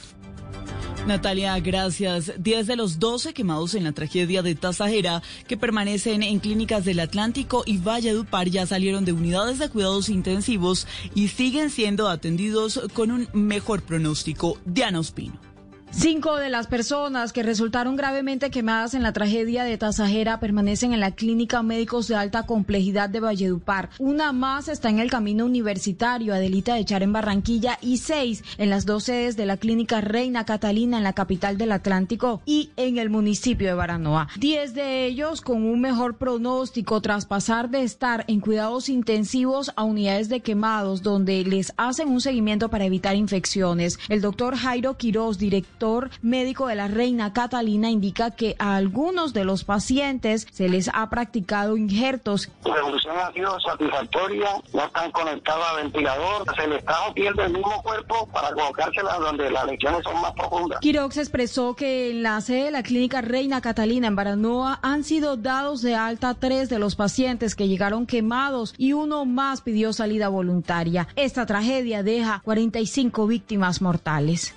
Natalia, 1.06 1.60
gracias. 1.60 2.32
Diez 2.38 2.66
de 2.66 2.76
los 2.76 2.98
12 2.98 3.34
quemados 3.34 3.74
en 3.74 3.84
la 3.84 3.92
tragedia 3.92 4.42
de 4.42 4.54
Tasajera, 4.54 5.22
que 5.46 5.58
permanecen 5.58 6.22
en 6.22 6.38
clínicas 6.38 6.86
del 6.86 6.98
Atlántico 6.98 7.62
y 7.66 7.76
Valledupar, 7.76 8.48
ya 8.48 8.66
salieron 8.66 9.04
de 9.04 9.12
unidades 9.12 9.58
de 9.58 9.68
cuidados 9.68 10.08
intensivos 10.08 10.86
y 11.14 11.28
siguen 11.28 11.68
siendo 11.68 12.08
atendidos 12.08 12.80
con 12.94 13.10
un 13.10 13.28
mejor 13.34 13.82
pronóstico. 13.82 14.58
Diana 14.64 14.98
Ospino. 14.98 15.53
Cinco 15.96 16.36
de 16.36 16.50
las 16.50 16.66
personas 16.66 17.32
que 17.32 17.44
resultaron 17.44 17.94
gravemente 17.94 18.50
quemadas 18.50 18.94
en 18.94 19.04
la 19.04 19.12
tragedia 19.12 19.62
de 19.62 19.78
Tasajera 19.78 20.40
permanecen 20.40 20.92
en 20.92 20.98
la 20.98 21.12
clínica 21.12 21.62
médicos 21.62 22.08
de 22.08 22.16
alta 22.16 22.46
complejidad 22.46 23.08
de 23.08 23.20
Valledupar. 23.20 23.90
Una 24.00 24.32
más 24.32 24.66
está 24.66 24.90
en 24.90 24.98
el 24.98 25.08
camino 25.08 25.46
universitario 25.46 26.34
Adelita 26.34 26.74
de 26.74 26.84
Char 26.84 27.04
en 27.04 27.12
Barranquilla 27.12 27.78
y 27.80 27.98
seis 27.98 28.42
en 28.58 28.70
las 28.70 28.86
dos 28.86 29.04
sedes 29.04 29.36
de 29.36 29.46
la 29.46 29.56
clínica 29.56 30.00
Reina 30.00 30.44
Catalina 30.44 30.98
en 30.98 31.04
la 31.04 31.12
capital 31.12 31.58
del 31.58 31.70
Atlántico 31.70 32.42
y 32.44 32.70
en 32.76 32.98
el 32.98 33.08
municipio 33.08 33.68
de 33.68 33.74
Baranoa. 33.74 34.28
Diez 34.36 34.74
de 34.74 35.06
ellos 35.06 35.40
con 35.40 35.62
un 35.62 35.80
mejor 35.80 36.16
pronóstico 36.16 37.00
tras 37.02 37.24
pasar 37.24 37.70
de 37.70 37.82
estar 37.82 38.24
en 38.26 38.40
cuidados 38.40 38.88
intensivos 38.88 39.70
a 39.76 39.84
unidades 39.84 40.28
de 40.28 40.40
quemados 40.40 41.02
donde 41.02 41.44
les 41.44 41.72
hacen 41.76 42.08
un 42.08 42.20
seguimiento 42.20 42.68
para 42.68 42.84
evitar 42.84 43.14
infecciones. 43.14 44.00
El 44.08 44.20
doctor 44.20 44.56
Jairo 44.56 44.96
Quiroz, 44.96 45.38
director 45.38 45.83
médico 46.22 46.66
de 46.68 46.74
la 46.74 46.88
reina 46.88 47.32
Catalina 47.32 47.90
indica 47.90 48.30
que 48.30 48.56
a 48.58 48.76
algunos 48.76 49.32
de 49.32 49.44
los 49.44 49.64
pacientes 49.64 50.46
se 50.50 50.68
les 50.68 50.90
ha 50.92 51.08
practicado 51.10 51.76
injertos. 51.76 52.50
La 52.64 52.78
evolución 52.78 53.16
ha 53.18 53.32
sido 53.32 53.60
satisfactoria, 53.60 54.48
no 54.72 54.84
están 54.84 55.10
conectados 55.12 55.64
a 55.66 55.76
ventilador, 55.76 56.44
se 56.56 56.66
les 56.68 56.78
está 56.78 56.94
piel 57.14 57.34
del 57.34 57.52
mismo 57.52 57.82
cuerpo 57.82 58.26
para 58.32 58.52
colocársela 58.52 59.18
donde 59.18 59.50
las 59.50 59.66
lesiones 59.66 60.02
son 60.04 60.20
más 60.20 60.32
profundas. 60.32 60.80
Quirox 60.80 61.16
expresó 61.18 61.74
que 61.74 62.10
en 62.10 62.22
la 62.22 62.40
sede 62.40 62.64
de 62.64 62.70
la 62.70 62.82
clínica 62.82 63.20
Reina 63.20 63.60
Catalina 63.60 64.06
en 64.06 64.16
Baranoa 64.16 64.78
han 64.82 65.04
sido 65.04 65.36
dados 65.36 65.82
de 65.82 65.94
alta 65.94 66.34
tres 66.34 66.68
de 66.68 66.78
los 66.78 66.96
pacientes 66.96 67.54
que 67.54 67.68
llegaron 67.68 68.06
quemados 68.06 68.74
y 68.78 68.92
uno 68.92 69.24
más 69.24 69.60
pidió 69.60 69.92
salida 69.92 70.28
voluntaria. 70.28 71.08
Esta 71.16 71.46
tragedia 71.46 72.02
deja 72.02 72.40
45 72.44 73.26
víctimas 73.26 73.82
mortales. 73.82 74.54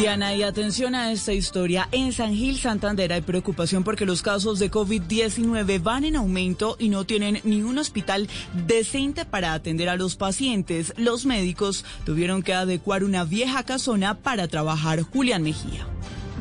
Diana, 0.00 0.34
y 0.34 0.42
atención 0.42 0.94
a 0.94 1.12
esta 1.12 1.34
historia. 1.34 1.86
En 1.92 2.14
San 2.14 2.32
Gil, 2.34 2.58
Santander, 2.58 3.12
hay 3.12 3.20
preocupación 3.20 3.84
porque 3.84 4.06
los 4.06 4.22
casos 4.22 4.58
de 4.58 4.70
COVID-19 4.70 5.82
van 5.82 6.06
en 6.06 6.16
aumento 6.16 6.76
y 6.78 6.88
no 6.88 7.04
tienen 7.04 7.42
ni 7.44 7.60
un 7.60 7.76
hospital 7.76 8.26
decente 8.66 9.26
para 9.26 9.52
atender 9.52 9.90
a 9.90 9.96
los 9.96 10.16
pacientes. 10.16 10.94
Los 10.96 11.26
médicos 11.26 11.84
tuvieron 12.06 12.42
que 12.42 12.54
adecuar 12.54 13.04
una 13.04 13.24
vieja 13.24 13.62
casona 13.64 14.14
para 14.14 14.48
trabajar. 14.48 15.02
Julián 15.02 15.42
Mejía. 15.42 15.86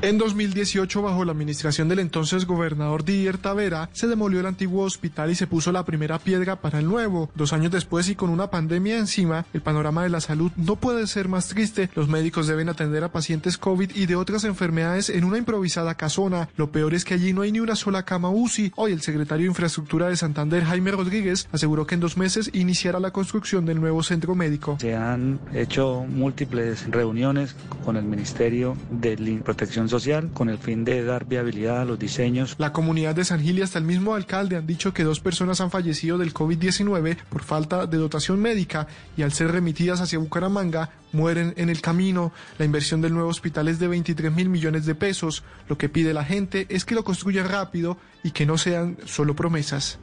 En 0.01 0.17
2018, 0.17 1.01
bajo 1.01 1.25
la 1.25 1.33
administración 1.33 1.89
del 1.89 1.99
entonces 1.99 2.45
gobernador 2.45 3.03
Didier 3.03 3.37
Tavera, 3.37 3.89
se 3.91 4.07
demolió 4.07 4.39
el 4.39 4.45
antiguo 4.45 4.85
hospital 4.85 5.29
y 5.29 5.35
se 5.35 5.45
puso 5.45 5.73
la 5.73 5.83
primera 5.83 6.19
piedra 6.19 6.55
para 6.55 6.79
el 6.79 6.87
nuevo. 6.87 7.29
Dos 7.35 7.51
años 7.51 7.73
después 7.73 8.07
y 8.07 8.15
con 8.15 8.29
una 8.29 8.49
pandemia 8.49 8.97
encima, 8.97 9.45
el 9.53 9.59
panorama 9.59 10.03
de 10.03 10.09
la 10.09 10.21
salud 10.21 10.53
no 10.55 10.77
puede 10.77 11.05
ser 11.05 11.27
más 11.27 11.49
triste. 11.49 11.89
Los 11.95 12.07
médicos 12.07 12.47
deben 12.47 12.69
atender 12.69 13.03
a 13.03 13.11
pacientes 13.11 13.57
COVID 13.57 13.91
y 13.93 14.05
de 14.05 14.15
otras 14.15 14.45
enfermedades 14.45 15.09
en 15.09 15.25
una 15.25 15.37
improvisada 15.37 15.95
casona. 15.95 16.47
Lo 16.55 16.71
peor 16.71 16.93
es 16.93 17.03
que 17.03 17.15
allí 17.15 17.33
no 17.33 17.41
hay 17.41 17.51
ni 17.51 17.59
una 17.59 17.75
sola 17.75 18.03
cama 18.03 18.29
UCI. 18.29 18.71
Hoy 18.77 18.93
el 18.93 19.01
secretario 19.01 19.43
de 19.43 19.49
Infraestructura 19.49 20.07
de 20.07 20.15
Santander, 20.15 20.63
Jaime 20.63 20.91
Rodríguez, 20.91 21.49
aseguró 21.51 21.85
que 21.85 21.95
en 21.95 22.01
dos 22.01 22.15
meses 22.15 22.49
iniciará 22.53 23.01
la 23.01 23.11
construcción 23.11 23.65
del 23.65 23.81
nuevo 23.81 24.01
centro 24.01 24.33
médico. 24.33 24.77
Se 24.79 24.95
han 24.95 25.41
hecho 25.53 26.05
múltiples 26.07 26.89
reuniones 26.89 27.53
con 27.83 27.97
el 27.97 28.05
Ministerio 28.05 28.77
de 28.89 29.41
Protección 29.43 29.88
social 29.89 30.29
con 30.33 30.49
el 30.49 30.57
fin 30.57 30.85
de 30.85 31.03
dar 31.03 31.25
viabilidad 31.25 31.81
a 31.81 31.85
los 31.85 31.99
diseños. 31.99 32.55
La 32.57 32.73
comunidad 32.73 33.15
de 33.15 33.25
San 33.25 33.41
Gil 33.41 33.59
y 33.59 33.61
hasta 33.61 33.79
el 33.79 33.85
mismo 33.85 34.15
alcalde 34.15 34.55
han 34.55 34.67
dicho 34.67 34.93
que 34.93 35.03
dos 35.03 35.19
personas 35.19 35.61
han 35.61 35.71
fallecido 35.71 36.17
del 36.17 36.33
COVID-19 36.33 37.17
por 37.29 37.43
falta 37.43 37.85
de 37.85 37.97
dotación 37.97 38.39
médica 38.39 38.87
y 39.17 39.23
al 39.23 39.33
ser 39.33 39.51
remitidas 39.51 40.01
hacia 40.01 40.19
Bucaramanga 40.19 40.91
mueren 41.11 41.53
en 41.57 41.69
el 41.69 41.81
camino. 41.81 42.31
La 42.57 42.65
inversión 42.65 43.01
del 43.01 43.13
nuevo 43.13 43.29
hospital 43.29 43.67
es 43.67 43.79
de 43.79 43.87
23 43.87 44.31
mil 44.31 44.49
millones 44.49 44.85
de 44.85 44.95
pesos. 44.95 45.43
Lo 45.67 45.77
que 45.77 45.89
pide 45.89 46.13
la 46.13 46.25
gente 46.25 46.67
es 46.69 46.85
que 46.85 46.95
lo 46.95 47.03
construya 47.03 47.43
rápido 47.43 47.97
y 48.23 48.31
que 48.31 48.45
no 48.45 48.57
sean 48.57 48.97
solo 49.05 49.35
promesas. 49.35 49.99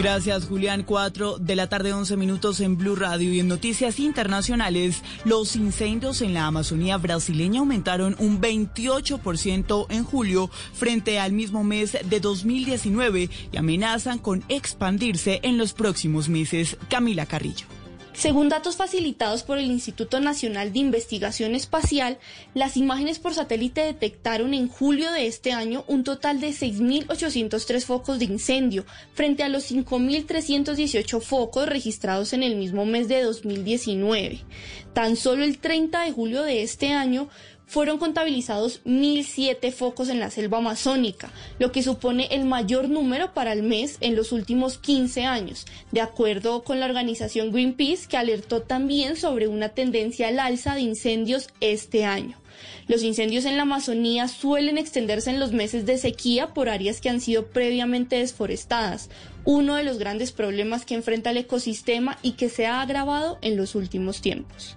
Gracias, 0.00 0.46
Julián. 0.46 0.82
Cuatro 0.82 1.36
de 1.36 1.54
la 1.56 1.68
tarde, 1.68 1.92
11 1.92 2.16
minutos 2.16 2.60
en 2.60 2.78
Blue 2.78 2.96
Radio. 2.96 3.34
Y 3.34 3.40
en 3.40 3.48
noticias 3.48 4.00
internacionales, 4.00 5.02
los 5.26 5.56
incendios 5.56 6.22
en 6.22 6.32
la 6.32 6.46
Amazonía 6.46 6.96
brasileña 6.96 7.60
aumentaron 7.60 8.16
un 8.18 8.40
28% 8.40 9.86
en 9.90 10.04
julio 10.04 10.50
frente 10.72 11.20
al 11.20 11.32
mismo 11.32 11.64
mes 11.64 11.98
de 12.02 12.20
2019 12.20 13.28
y 13.52 13.56
amenazan 13.58 14.18
con 14.18 14.42
expandirse 14.48 15.40
en 15.42 15.58
los 15.58 15.74
próximos 15.74 16.30
meses. 16.30 16.78
Camila 16.88 17.26
Carrillo. 17.26 17.79
Según 18.20 18.50
datos 18.50 18.76
facilitados 18.76 19.44
por 19.44 19.56
el 19.56 19.70
Instituto 19.70 20.20
Nacional 20.20 20.74
de 20.74 20.80
Investigación 20.80 21.54
Espacial, 21.54 22.18
las 22.52 22.76
imágenes 22.76 23.18
por 23.18 23.32
satélite 23.32 23.80
detectaron 23.80 24.52
en 24.52 24.68
julio 24.68 25.10
de 25.10 25.26
este 25.26 25.52
año 25.52 25.86
un 25.88 26.04
total 26.04 26.38
de 26.38 26.50
6.803 26.50 27.82
focos 27.82 28.18
de 28.18 28.26
incendio, 28.26 28.84
frente 29.14 29.42
a 29.42 29.48
los 29.48 29.72
5.318 29.72 31.18
focos 31.22 31.66
registrados 31.66 32.34
en 32.34 32.42
el 32.42 32.56
mismo 32.56 32.84
mes 32.84 33.08
de 33.08 33.22
2019. 33.22 34.40
Tan 34.92 35.16
solo 35.16 35.42
el 35.42 35.56
30 35.56 36.02
de 36.02 36.12
julio 36.12 36.42
de 36.42 36.62
este 36.62 36.92
año 36.92 37.30
fueron 37.70 37.98
contabilizados 37.98 38.82
1.007 38.84 39.70
focos 39.70 40.08
en 40.08 40.18
la 40.18 40.32
selva 40.32 40.58
amazónica, 40.58 41.30
lo 41.60 41.70
que 41.70 41.84
supone 41.84 42.26
el 42.32 42.44
mayor 42.44 42.88
número 42.88 43.32
para 43.32 43.52
el 43.52 43.62
mes 43.62 43.96
en 44.00 44.16
los 44.16 44.32
últimos 44.32 44.76
15 44.78 45.24
años, 45.24 45.66
de 45.92 46.00
acuerdo 46.00 46.64
con 46.64 46.80
la 46.80 46.86
organización 46.86 47.52
Greenpeace, 47.52 48.08
que 48.08 48.16
alertó 48.16 48.62
también 48.62 49.14
sobre 49.14 49.46
una 49.46 49.68
tendencia 49.68 50.26
al 50.26 50.40
alza 50.40 50.74
de 50.74 50.80
incendios 50.80 51.48
este 51.60 52.04
año. 52.04 52.36
Los 52.88 53.04
incendios 53.04 53.44
en 53.44 53.56
la 53.56 53.62
Amazonía 53.62 54.26
suelen 54.26 54.76
extenderse 54.76 55.30
en 55.30 55.38
los 55.38 55.52
meses 55.52 55.86
de 55.86 55.96
sequía 55.96 56.48
por 56.48 56.68
áreas 56.68 57.00
que 57.00 57.08
han 57.08 57.20
sido 57.20 57.46
previamente 57.46 58.16
desforestadas, 58.16 59.10
uno 59.44 59.76
de 59.76 59.84
los 59.84 59.96
grandes 59.96 60.32
problemas 60.32 60.84
que 60.84 60.96
enfrenta 60.96 61.30
el 61.30 61.36
ecosistema 61.36 62.18
y 62.20 62.32
que 62.32 62.48
se 62.48 62.66
ha 62.66 62.82
agravado 62.82 63.38
en 63.42 63.56
los 63.56 63.76
últimos 63.76 64.20
tiempos. 64.20 64.76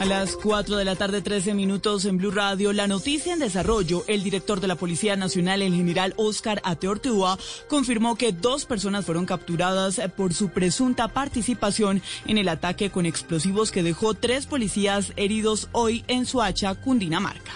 A 0.00 0.06
las 0.06 0.36
4 0.36 0.76
de 0.76 0.84
la 0.84 0.96
tarde, 0.96 1.22
13 1.22 1.54
minutos 1.54 2.04
en 2.04 2.18
Blue 2.18 2.32
Radio, 2.32 2.72
la 2.72 2.88
noticia 2.88 3.32
en 3.32 3.38
desarrollo. 3.38 4.04
El 4.08 4.22
director 4.22 4.60
de 4.60 4.66
la 4.66 4.74
Policía 4.74 5.16
Nacional, 5.16 5.62
el 5.62 5.74
general 5.74 6.14
Oscar 6.16 6.60
Ateortúa, 6.64 7.38
confirmó 7.68 8.16
que 8.16 8.32
dos 8.32 8.66
personas 8.66 9.06
fueron 9.06 9.24
capturadas 9.24 10.00
por 10.16 10.34
su 10.34 10.48
presunta 10.48 11.08
participación 11.08 12.02
en 12.26 12.38
el 12.38 12.48
ataque 12.48 12.90
con 12.90 13.06
explosivos 13.06 13.70
que 13.70 13.82
dejó 13.82 14.14
tres 14.14 14.46
policías 14.46 15.12
heridos 15.16 15.68
hoy 15.72 16.04
en 16.08 16.26
Suacha, 16.26 16.74
Cundinamarca. 16.74 17.52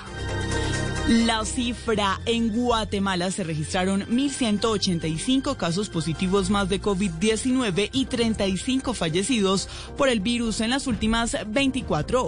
La 1.08 1.46
cifra 1.46 2.20
en 2.26 2.50
Guatemala 2.50 3.30
se 3.30 3.42
registraron 3.42 4.02
1.185 4.08 5.56
casos 5.56 5.88
positivos 5.88 6.50
más 6.50 6.68
de 6.68 6.82
COVID-19 6.82 7.88
y 7.94 8.04
35 8.04 8.92
fallecidos 8.92 9.70
por 9.96 10.10
el 10.10 10.20
virus 10.20 10.60
en 10.60 10.68
las 10.68 10.86
últimas 10.86 11.34
24 11.46 12.27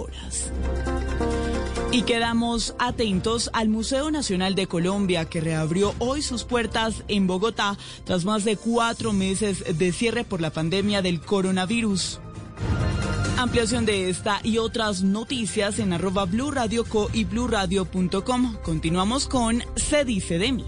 Y 1.91 2.03
quedamos 2.03 2.73
atentos 2.79 3.49
al 3.53 3.67
Museo 3.67 4.11
Nacional 4.11 4.55
de 4.55 4.67
Colombia, 4.67 5.25
que 5.25 5.41
reabrió 5.41 5.93
hoy 5.99 6.21
sus 6.21 6.45
puertas 6.45 7.03
en 7.09 7.27
Bogotá 7.27 7.77
tras 8.05 8.23
más 8.23 8.45
de 8.45 8.55
cuatro 8.55 9.11
meses 9.11 9.77
de 9.77 9.91
cierre 9.91 10.23
por 10.23 10.39
la 10.39 10.51
pandemia 10.51 11.01
del 11.01 11.19
coronavirus. 11.19 12.19
Ampliación 13.37 13.85
de 13.85 14.09
esta 14.09 14.39
y 14.43 14.59
otras 14.59 15.01
noticias 15.01 15.79
en 15.79 15.93
arroba 15.93 16.25
Blue 16.25 16.51
Radio 16.51 16.85
Co 16.85 17.09
y 17.11 17.25
bluradio.com. 17.25 18.55
Continuamos 18.63 19.27
con 19.27 19.63
Se 19.75 20.05
dice 20.05 20.37
de 20.37 20.51
mí. 20.51 20.65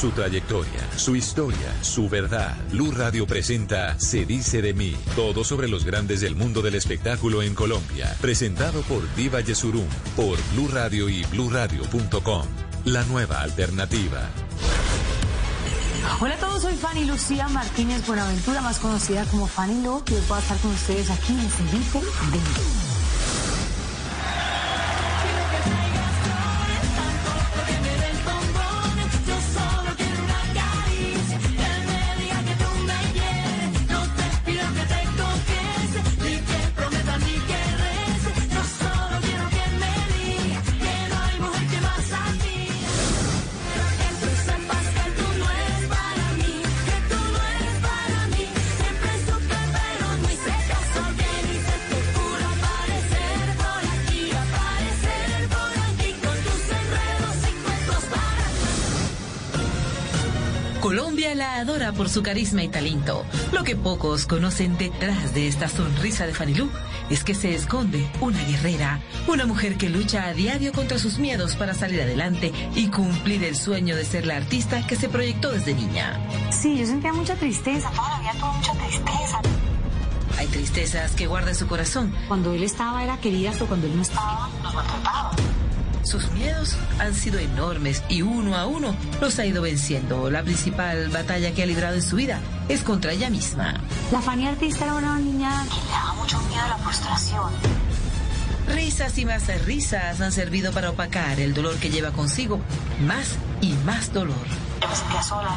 Su 0.00 0.12
trayectoria, 0.12 0.80
su 0.96 1.14
historia, 1.14 1.76
su 1.82 2.08
verdad. 2.08 2.56
Blue 2.70 2.90
Radio 2.90 3.26
presenta 3.26 4.00
Se 4.00 4.24
dice 4.24 4.62
de 4.62 4.72
mí. 4.72 4.96
Todo 5.14 5.44
sobre 5.44 5.68
los 5.68 5.84
grandes 5.84 6.22
del 6.22 6.34
mundo 6.34 6.62
del 6.62 6.74
espectáculo 6.74 7.42
en 7.42 7.54
Colombia. 7.54 8.16
Presentado 8.18 8.80
por 8.80 9.02
Diva 9.14 9.42
Yesurum, 9.42 9.86
por 10.16 10.38
Blue 10.54 10.68
Radio 10.72 11.10
y 11.10 11.22
bluradio.com. 11.24 12.46
La 12.86 13.04
nueva 13.04 13.42
alternativa. 13.42 14.30
Hola 16.18 16.36
a 16.36 16.38
todos, 16.38 16.62
soy 16.62 16.76
Fanny 16.76 17.04
Lucía 17.04 17.48
Martínez 17.48 18.06
Buenaventura, 18.06 18.62
más 18.62 18.78
conocida 18.78 19.26
como 19.26 19.46
Fanny 19.46 19.82
Lo, 19.82 19.96
hoy 19.96 20.02
voy 20.26 20.38
a 20.38 20.40
estar 20.40 20.56
con 20.60 20.70
ustedes 20.70 21.10
aquí 21.10 21.34
en 21.34 21.50
Se 21.50 21.76
dice 21.76 21.98
de 21.98 22.38
mí. 22.38 22.89
Colombia 60.80 61.34
la 61.34 61.56
adora 61.56 61.92
por 61.92 62.08
su 62.08 62.22
carisma 62.22 62.62
y 62.62 62.68
talento. 62.68 63.26
Lo 63.52 63.64
que 63.64 63.76
pocos 63.76 64.24
conocen 64.24 64.78
detrás 64.78 65.34
de 65.34 65.46
esta 65.46 65.68
sonrisa 65.68 66.26
de 66.26 66.32
Fanilú 66.32 66.70
es 67.10 67.22
que 67.22 67.34
se 67.34 67.54
esconde 67.54 68.10
una 68.22 68.42
guerrera, 68.44 69.00
una 69.28 69.44
mujer 69.44 69.76
que 69.76 69.90
lucha 69.90 70.24
a 70.24 70.32
diario 70.32 70.72
contra 70.72 70.98
sus 70.98 71.18
miedos 71.18 71.54
para 71.54 71.74
salir 71.74 72.00
adelante 72.00 72.50
y 72.74 72.88
cumplir 72.88 73.44
el 73.44 73.56
sueño 73.56 73.94
de 73.94 74.06
ser 74.06 74.24
la 74.24 74.36
artista 74.36 74.86
que 74.86 74.96
se 74.96 75.10
proyectó 75.10 75.52
desde 75.52 75.74
niña. 75.74 76.18
Sí, 76.50 76.78
yo 76.78 76.86
sentía 76.86 77.12
mucha 77.12 77.34
tristeza, 77.34 77.90
toda 77.90 78.08
la 78.08 78.20
vida 78.20 78.32
tuve 78.40 78.52
mucha 78.56 78.72
tristeza. 78.72 79.40
Hay 80.38 80.46
tristezas 80.46 81.12
que 81.12 81.26
guarda 81.26 81.50
en 81.50 81.56
su 81.56 81.66
corazón. 81.66 82.14
Cuando 82.26 82.54
él 82.54 82.62
estaba 82.62 83.04
era 83.04 83.18
querida, 83.18 83.50
pero 83.52 83.66
cuando 83.66 83.86
él 83.86 83.96
no 83.96 84.00
estaba, 84.00 84.48
nos 84.62 84.74
maltrataba. 84.74 85.32
Sus 86.02 86.30
miedos 86.32 86.76
han 86.98 87.14
sido 87.14 87.38
enormes 87.38 88.02
y 88.08 88.22
uno 88.22 88.56
a 88.56 88.66
uno 88.66 88.94
los 89.20 89.38
ha 89.38 89.46
ido 89.46 89.62
venciendo. 89.62 90.30
La 90.30 90.42
principal 90.42 91.08
batalla 91.08 91.52
que 91.52 91.62
ha 91.62 91.66
librado 91.66 91.94
en 91.94 92.02
su 92.02 92.16
vida 92.16 92.40
es 92.68 92.82
contra 92.82 93.12
ella 93.12 93.30
misma. 93.30 93.74
La 94.10 94.20
Fanny 94.20 94.46
artista 94.46 94.84
era 94.84 94.94
una 94.94 95.18
niña 95.18 95.64
que 95.68 95.80
le 95.80 95.90
daba 95.90 96.14
mucho 96.14 96.38
miedo 96.48 96.62
a 96.62 96.68
la 96.68 96.78
frustración. 96.78 97.52
Risas 98.74 99.18
y 99.18 99.24
más 99.24 99.46
risas 99.64 100.20
han 100.20 100.32
servido 100.32 100.72
para 100.72 100.90
opacar 100.90 101.40
el 101.40 101.54
dolor 101.54 101.76
que 101.76 101.90
lleva 101.90 102.12
consigo. 102.12 102.60
Más 103.04 103.36
y 103.60 103.72
más 103.84 104.12
dolor. 104.12 104.36
Yo 104.80 104.88
me 104.88 104.94
sentía 104.94 105.22
sola. 105.22 105.56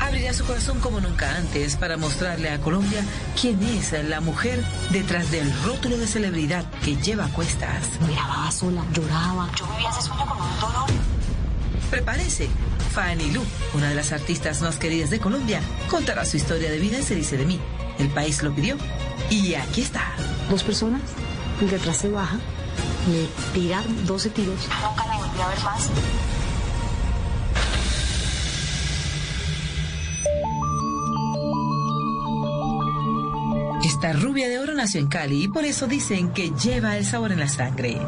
Abrirá 0.00 0.32
su 0.32 0.44
corazón 0.44 0.80
como 0.80 1.00
nunca 1.00 1.36
antes 1.36 1.76
para 1.76 1.96
mostrarle 1.96 2.50
a 2.50 2.58
Colombia 2.58 3.04
quién 3.40 3.62
es 3.62 3.92
la 4.04 4.20
mujer 4.20 4.64
detrás 4.90 5.30
del 5.30 5.52
rótulo 5.64 5.96
de 5.96 6.06
celebridad 6.06 6.64
que 6.84 6.96
lleva 6.96 7.26
a 7.26 7.32
cuestas. 7.32 7.84
Grababa 8.00 8.50
sola, 8.50 8.84
lloraba. 8.92 9.50
Yo 9.58 9.66
vivía 9.68 9.90
ese 9.90 10.02
sueño 10.02 10.26
con 10.26 10.40
un 10.40 10.60
dolor. 10.60 10.90
Prepárese. 11.90 12.48
Fanny 12.92 13.30
Lu, 13.30 13.42
una 13.74 13.90
de 13.90 13.94
las 13.94 14.12
artistas 14.12 14.62
más 14.62 14.78
queridas 14.78 15.10
de 15.10 15.18
Colombia, 15.18 15.60
contará 15.90 16.24
su 16.24 16.38
historia 16.38 16.70
de 16.70 16.78
vida 16.78 16.96
en 16.96 17.02
Se 17.02 17.14
dice 17.14 17.36
de 17.36 17.44
mí. 17.44 17.60
El 17.98 18.08
país 18.08 18.42
lo 18.42 18.54
pidió 18.54 18.76
y 19.28 19.54
aquí 19.54 19.82
está. 19.82 20.14
Dos 20.48 20.62
personas, 20.62 21.02
detrás 21.60 21.98
se 21.98 22.08
baja, 22.08 22.38
le 23.10 23.26
tiran 23.52 23.84
12 24.06 24.30
tiros. 24.30 24.60
Nunca 24.82 25.06
la 25.06 25.16
volví 25.18 25.40
a 25.40 25.48
ver 25.48 25.60
más. 25.62 25.90
Esta 33.96 34.12
rubia 34.12 34.48
de 34.50 34.58
oro 34.58 34.74
nació 34.74 35.00
en 35.00 35.06
Cali 35.06 35.44
y 35.44 35.48
por 35.48 35.64
eso 35.64 35.86
dicen 35.86 36.28
que 36.28 36.50
lleva 36.50 36.98
el 36.98 37.06
sabor 37.06 37.32
en 37.32 37.40
la 37.40 37.48
sangre. 37.48 37.98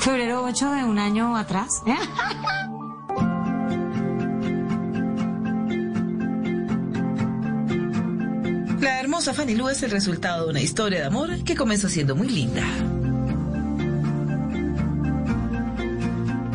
Febrero 0.00 0.42
8 0.42 0.72
de 0.72 0.82
un 0.82 0.98
año 0.98 1.36
atrás. 1.36 1.80
¿eh? 1.86 1.94
La 8.80 8.98
hermosa 8.98 9.32
Fanny 9.32 9.54
Lu 9.54 9.68
es 9.68 9.84
el 9.84 9.92
resultado 9.92 10.46
de 10.46 10.50
una 10.50 10.60
historia 10.60 10.98
de 10.98 11.06
amor 11.06 11.44
que 11.44 11.54
comenzó 11.54 11.88
siendo 11.88 12.16
muy 12.16 12.28
linda. 12.28 12.64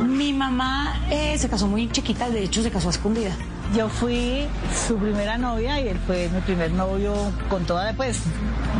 Mi 0.05 0.33
mamá 0.33 1.07
eh, 1.09 1.37
se 1.37 1.47
casó 1.47 1.67
muy 1.67 1.89
chiquita, 1.89 2.29
de 2.29 2.43
hecho 2.43 2.61
se 2.61 2.69
casó 2.69 2.89
a 2.89 2.91
escondida. 2.91 3.33
Yo 3.73 3.89
fui 3.89 4.47
su 4.87 4.97
primera 4.97 5.37
novia 5.37 5.81
y 5.81 5.87
él 5.87 5.99
fue 6.05 6.29
mi 6.29 6.39
primer 6.41 6.71
novio 6.71 7.13
con 7.49 7.65
toda, 7.65 7.91
pues, 7.93 8.19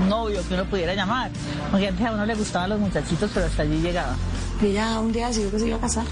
novio 0.07 0.41
que 0.47 0.53
uno 0.53 0.65
pudiera 0.65 0.93
llamar. 0.93 1.31
Porque 1.71 1.87
antes 1.87 2.05
a 2.05 2.11
uno 2.11 2.25
le 2.25 2.35
gustaban 2.35 2.69
los 2.69 2.79
muchachitos, 2.79 3.31
pero 3.33 3.47
hasta 3.47 3.63
allí 3.63 3.81
llegaba. 3.81 4.15
Ella 4.61 4.99
un 4.99 5.11
día 5.11 5.27
decidió 5.27 5.51
que 5.51 5.59
se 5.59 5.67
iba 5.67 5.77
a 5.77 5.81
casar 5.81 6.05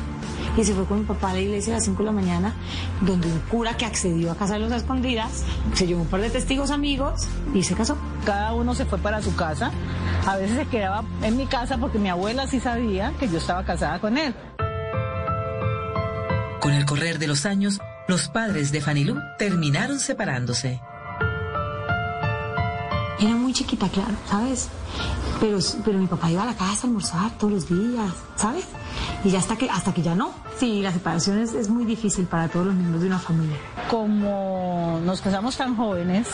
y 0.58 0.64
se 0.64 0.74
fue 0.74 0.86
con 0.86 1.00
mi 1.00 1.06
papá 1.06 1.32
a 1.32 1.34
la 1.34 1.40
iglesia 1.40 1.74
a 1.74 1.78
las 1.78 1.86
5 1.86 2.00
de 2.00 2.06
la 2.06 2.12
mañana, 2.12 2.54
donde 3.02 3.28
un 3.28 3.40
cura 3.40 3.76
que 3.76 3.86
accedió 3.86 4.32
a 4.32 4.36
casarlos 4.36 4.72
a 4.72 4.78
escondidas 4.78 5.44
se 5.74 5.88
llevó 5.88 6.02
un 6.02 6.08
par 6.08 6.22
de 6.22 6.30
testigos 6.30 6.70
amigos 6.72 7.28
y 7.54 7.64
se 7.64 7.76
casó. 7.76 7.98
Cada 8.26 8.54
uno 8.54 8.76
se 8.76 8.86
fue 8.86 9.00
para 9.00 9.22
su 9.22 9.36
casa. 9.36 9.72
A 10.28 10.38
veces 10.38 10.58
se 10.58 10.66
quedaba 10.68 11.04
en 11.22 11.38
mi 11.38 11.46
casa 11.46 11.78
porque 11.78 12.00
mi 12.00 12.10
abuela 12.10 12.48
sí 12.48 12.60
sabía 12.60 13.14
que 13.20 13.28
yo 13.28 13.38
estaba 13.38 13.64
casada 13.64 14.00
con 14.00 14.18
él. 14.18 14.36
Con 16.60 16.74
el 16.74 16.86
correr 16.86 17.20
de 17.20 17.28
los 17.28 17.46
años, 17.46 17.82
los 18.08 18.28
padres 18.28 18.72
de 18.72 18.82
Fanny 18.82 19.04
Lu 19.04 19.20
terminaron 19.38 20.00
separándose. 20.00 20.82
Era 23.20 23.36
muy 23.36 23.54
chiquita, 23.54 23.88
claro, 23.88 24.16
¿sabes? 24.30 24.70
Pero, 25.40 25.58
pero 25.86 25.98
mi 25.98 26.08
papá 26.08 26.30
iba 26.30 26.44
a 26.44 26.46
la 26.46 26.56
casa 26.56 26.84
a 26.84 26.88
almorzar 26.88 27.32
todos 27.38 27.54
los 27.54 27.70
días, 27.70 28.12
¿sabes? 28.36 28.66
Y 29.24 29.30
ya 29.30 29.40
hasta 29.40 29.56
que, 29.56 29.70
hasta 29.70 29.94
que 29.94 30.02
ya 30.02 30.16
no. 30.16 30.32
Sí, 30.58 30.82
la 30.82 30.92
separación 30.92 31.40
es, 31.40 31.54
es 31.54 31.70
muy 31.70 31.86
difícil 31.86 32.26
para 32.26 32.50
todos 32.50 32.66
los 32.66 32.76
miembros 32.76 33.02
de 33.02 33.08
una 33.08 33.20
familia. 33.20 33.56
Como 33.90 35.00
nos 35.06 35.22
casamos 35.22 35.56
tan 35.56 35.76
jóvenes, 35.76 36.28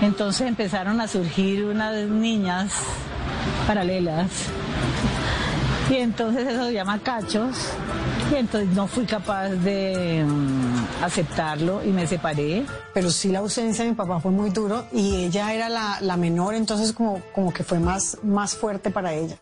entonces 0.00 0.48
empezaron 0.48 1.00
a 1.00 1.06
surgir 1.06 1.64
unas 1.64 2.08
niñas 2.08 2.72
paralelas. 3.66 4.30
Y 5.90 5.96
entonces 5.96 6.48
eso 6.48 6.66
se 6.66 6.72
llama 6.72 6.98
cachos. 6.98 7.56
Y 8.34 8.38
entonces 8.38 8.68
no 8.74 8.88
fui 8.88 9.04
capaz 9.04 9.50
de 9.50 10.24
mm, 10.26 11.04
aceptarlo 11.04 11.84
y 11.84 11.90
me 11.90 12.04
separé. 12.04 12.66
Pero 12.92 13.08
sí 13.10 13.30
la 13.30 13.38
ausencia 13.38 13.84
de 13.84 13.90
mi 13.90 13.96
papá 13.96 14.18
fue 14.18 14.32
muy 14.32 14.50
duro 14.50 14.86
y 14.92 15.14
ella 15.26 15.54
era 15.54 15.68
la, 15.68 15.98
la 16.00 16.16
menor, 16.16 16.56
entonces 16.56 16.92
como, 16.92 17.22
como 17.32 17.52
que 17.52 17.62
fue 17.62 17.78
más, 17.78 18.18
más 18.24 18.56
fuerte 18.56 18.90
para 18.90 19.14
ella. 19.14 19.36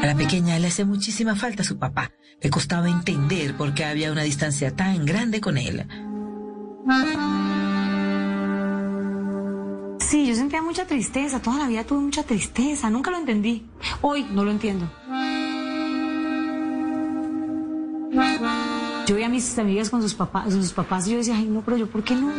A 0.00 0.06
la 0.06 0.14
pequeña 0.14 0.60
le 0.60 0.68
hace 0.68 0.84
muchísima 0.84 1.34
falta 1.34 1.64
su 1.64 1.76
papá. 1.76 2.12
Le 2.40 2.48
costaba 2.48 2.88
entender 2.88 3.56
por 3.56 3.74
qué 3.74 3.84
había 3.84 4.12
una 4.12 4.22
distancia 4.22 4.76
tan 4.76 5.04
grande 5.04 5.40
con 5.40 5.58
él. 5.58 5.88
Sí, 10.06 10.24
yo 10.24 10.36
sentía 10.36 10.62
mucha 10.62 10.86
tristeza, 10.86 11.42
toda 11.42 11.58
la 11.58 11.66
vida 11.66 11.82
tuve 11.82 11.98
mucha 11.98 12.22
tristeza, 12.22 12.88
nunca 12.90 13.10
lo 13.10 13.18
entendí. 13.18 13.66
Hoy 14.02 14.24
no 14.30 14.44
lo 14.44 14.52
entiendo. 14.52 14.88
Yo 19.08 19.14
veía 19.16 19.26
a 19.26 19.28
mis 19.28 19.58
amigas 19.58 19.90
con 19.90 20.02
sus 20.02 20.14
papás, 20.14 20.52
sus 20.52 20.72
papás 20.72 21.08
y 21.08 21.10
yo 21.10 21.16
decía, 21.16 21.34
ay 21.36 21.46
no, 21.46 21.62
pero 21.62 21.76
yo 21.76 21.90
¿por 21.90 22.04
qué 22.04 22.14
no? 22.14 22.32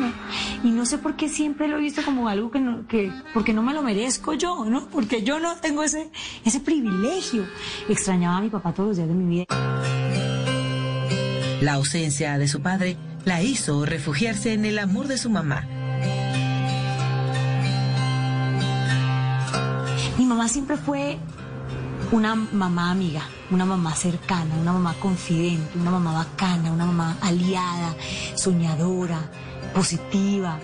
Y 0.63 0.71
no 0.71 0.85
sé 0.85 0.97
por 0.97 1.17
qué 1.17 1.27
siempre 1.27 1.67
lo 1.67 1.77
he 1.77 1.81
visto 1.81 2.03
como 2.05 2.29
algo 2.29 2.51
que 2.51 2.61
no, 2.61 2.87
que, 2.87 3.11
porque 3.33 3.51
no 3.51 3.63
me 3.63 3.73
lo 3.73 3.81
merezco 3.81 4.33
yo, 4.33 4.63
¿no? 4.63 4.87
Porque 4.87 5.23
yo 5.23 5.41
no 5.41 5.57
tengo 5.57 5.83
ese, 5.83 6.09
ese 6.45 6.61
privilegio. 6.61 7.45
Extrañaba 7.89 8.37
a 8.37 8.41
mi 8.41 8.49
papá 8.49 8.73
todos 8.73 8.89
los 8.89 8.97
días 8.97 9.09
de 9.09 9.13
mi 9.13 9.25
vida. 9.25 9.45
La 11.59 11.73
ausencia 11.73 12.37
de 12.37 12.47
su 12.47 12.61
padre 12.61 12.95
la 13.25 13.41
hizo 13.41 13.85
refugiarse 13.85 14.53
en 14.53 14.63
el 14.63 14.79
amor 14.79 15.07
de 15.07 15.17
su 15.17 15.29
mamá. 15.29 15.67
Mi 20.17 20.25
mamá 20.25 20.47
siempre 20.47 20.77
fue 20.77 21.19
una 22.11 22.33
mamá 22.33 22.89
amiga, 22.89 23.21
una 23.51 23.65
mamá 23.65 23.93
cercana, 23.93 24.55
una 24.59 24.73
mamá 24.73 24.95
confidente, 24.99 25.77
una 25.77 25.91
mamá 25.91 26.13
bacana, 26.13 26.71
una 26.71 26.85
mamá 26.85 27.17
aliada, 27.21 27.95
soñadora, 28.35 29.19
positiva, 29.75 30.57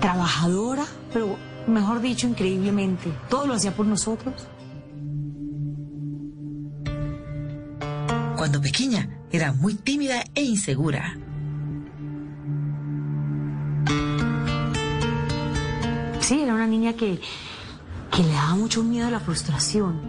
trabajadora, 0.00 0.84
pero 1.12 1.36
mejor 1.66 2.00
dicho, 2.00 2.26
increíblemente. 2.26 3.12
Todo 3.28 3.46
lo 3.46 3.54
hacía 3.54 3.74
por 3.74 3.86
nosotros. 3.86 4.34
Cuando 8.36 8.60
pequeña 8.62 9.10
era 9.30 9.52
muy 9.52 9.74
tímida 9.74 10.24
e 10.34 10.42
insegura. 10.42 11.18
Sí, 16.20 16.40
era 16.40 16.54
una 16.54 16.66
niña 16.66 16.94
que, 16.94 17.20
que 18.10 18.22
le 18.22 18.32
daba 18.32 18.54
mucho 18.54 18.82
miedo 18.82 19.10
la 19.10 19.20
frustración. 19.20 20.00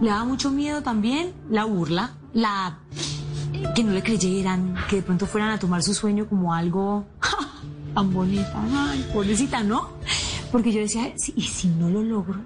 Le 0.00 0.10
daba 0.10 0.24
mucho 0.24 0.50
miedo 0.50 0.82
también 0.82 1.32
la 1.50 1.64
burla, 1.64 2.12
la 2.32 2.78
que 3.74 3.84
no 3.84 3.92
le 3.92 4.02
creyeran, 4.02 4.74
que 4.88 4.96
de 4.96 5.02
pronto 5.02 5.26
fueran 5.26 5.50
a 5.50 5.58
tomar 5.58 5.82
su 5.82 5.94
sueño 5.94 6.26
como 6.28 6.54
algo 6.54 7.04
¡ja! 7.20 7.36
tan 7.94 8.12
bonita, 8.12 8.62
ay, 8.72 9.06
pobrecita, 9.12 9.62
¿no? 9.62 9.90
Porque 10.50 10.72
yo 10.72 10.80
decía, 10.80 11.12
"Sí, 11.16 11.32
¿y 11.36 11.42
si 11.42 11.68
no 11.68 11.88
lo 11.90 12.02
logro? 12.02 12.40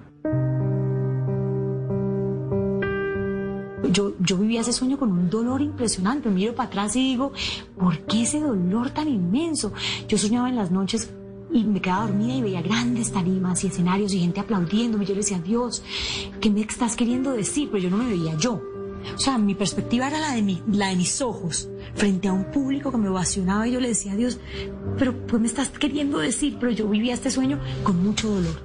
Yo, 3.91 4.13
yo 4.19 4.37
vivía 4.37 4.61
ese 4.61 4.73
sueño 4.73 4.97
con 4.97 5.11
un 5.11 5.29
dolor 5.29 5.61
impresionante. 5.61 6.29
Miro 6.29 6.53
para 6.53 6.67
atrás 6.67 6.95
y 6.97 6.99
digo, 6.99 7.31
¿por 7.79 7.99
qué 7.99 8.23
ese 8.23 8.41
dolor 8.41 8.89
tan 8.89 9.07
inmenso? 9.07 9.71
Yo 10.09 10.17
soñaba 10.17 10.49
en 10.49 10.57
las 10.57 10.69
noches 10.71 11.11
y 11.55 11.63
me 11.63 11.81
quedaba 11.81 12.07
dormida 12.07 12.35
y 12.35 12.41
veía 12.41 12.61
grandes 12.61 13.13
tarimas 13.13 13.63
y 13.63 13.67
escenarios 13.67 14.13
y 14.13 14.19
gente 14.19 14.41
aplaudiéndome. 14.41 15.05
Yo 15.05 15.13
le 15.13 15.21
decía, 15.21 15.39
Dios, 15.39 15.83
¿qué 16.41 16.49
me 16.49 16.61
estás 16.61 16.97
queriendo 16.97 17.31
decir? 17.31 17.69
Pero 17.71 17.83
yo 17.83 17.89
no 17.89 17.97
me 17.97 18.09
veía 18.09 18.35
yo. 18.37 18.61
O 19.15 19.19
sea, 19.19 19.37
mi 19.37 19.55
perspectiva 19.55 20.07
era 20.07 20.19
la 20.19 20.33
de, 20.33 20.41
mi, 20.41 20.61
la 20.69 20.89
de 20.89 20.97
mis 20.97 21.21
ojos, 21.21 21.69
frente 21.93 22.27
a 22.27 22.33
un 22.33 22.51
público 22.51 22.91
que 22.91 22.97
me 22.97 23.07
ovacionaba 23.07 23.67
y 23.67 23.71
yo 23.71 23.79
le 23.79 23.89
decía 23.89 24.15
Dios, 24.15 24.39
pero 24.97 25.15
pues 25.27 25.41
me 25.41 25.47
estás 25.47 25.69
queriendo 25.69 26.17
decir, 26.17 26.57
pero 26.59 26.71
yo 26.71 26.89
vivía 26.89 27.13
este 27.13 27.29
sueño 27.29 27.61
con 27.83 28.03
mucho 28.03 28.27
dolor. 28.29 28.61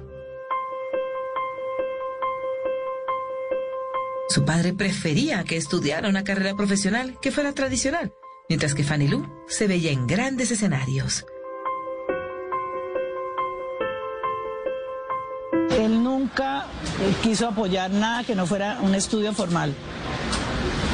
Su 4.27 4.43
padre 4.43 4.73
prefería 4.73 5.43
que 5.43 5.57
estudiara 5.57 6.09
una 6.09 6.23
carrera 6.23 6.55
profesional 6.55 7.19
que 7.21 7.31
fuera 7.31 7.53
tradicional, 7.53 8.13
mientras 8.49 8.73
que 8.73 8.83
Fanny 8.83 9.07
Lu 9.07 9.25
se 9.47 9.67
veía 9.67 9.91
en 9.91 10.07
grandes 10.07 10.51
escenarios. 10.51 11.25
Quiso 17.21 17.47
apoyar 17.47 17.91
nada 17.91 18.23
que 18.23 18.35
no 18.35 18.45
fuera 18.45 18.79
un 18.81 18.95
estudio 18.95 19.33
formal. 19.33 19.73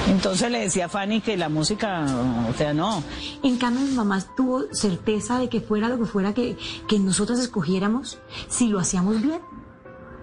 Entonces 0.07 0.49
le 0.49 0.59
decía 0.59 0.85
a 0.85 0.89
Fanny 0.89 1.19
que 1.19 1.35
la 1.35 1.49
música, 1.49 2.05
o 2.49 2.53
sea, 2.53 2.73
no. 2.73 3.03
En 3.43 3.57
cambio, 3.57 3.85
mi 3.85 3.93
mamá 3.93 4.23
tuvo 4.35 4.63
certeza 4.71 5.37
de 5.37 5.49
que 5.49 5.59
fuera 5.59 5.89
lo 5.89 5.99
que 5.99 6.05
fuera 6.05 6.33
que, 6.33 6.57
que 6.87 6.97
nosotras 6.97 7.39
escogiéramos, 7.39 8.17
si 8.47 8.67
lo 8.67 8.79
hacíamos 8.79 9.21
bien, 9.21 9.41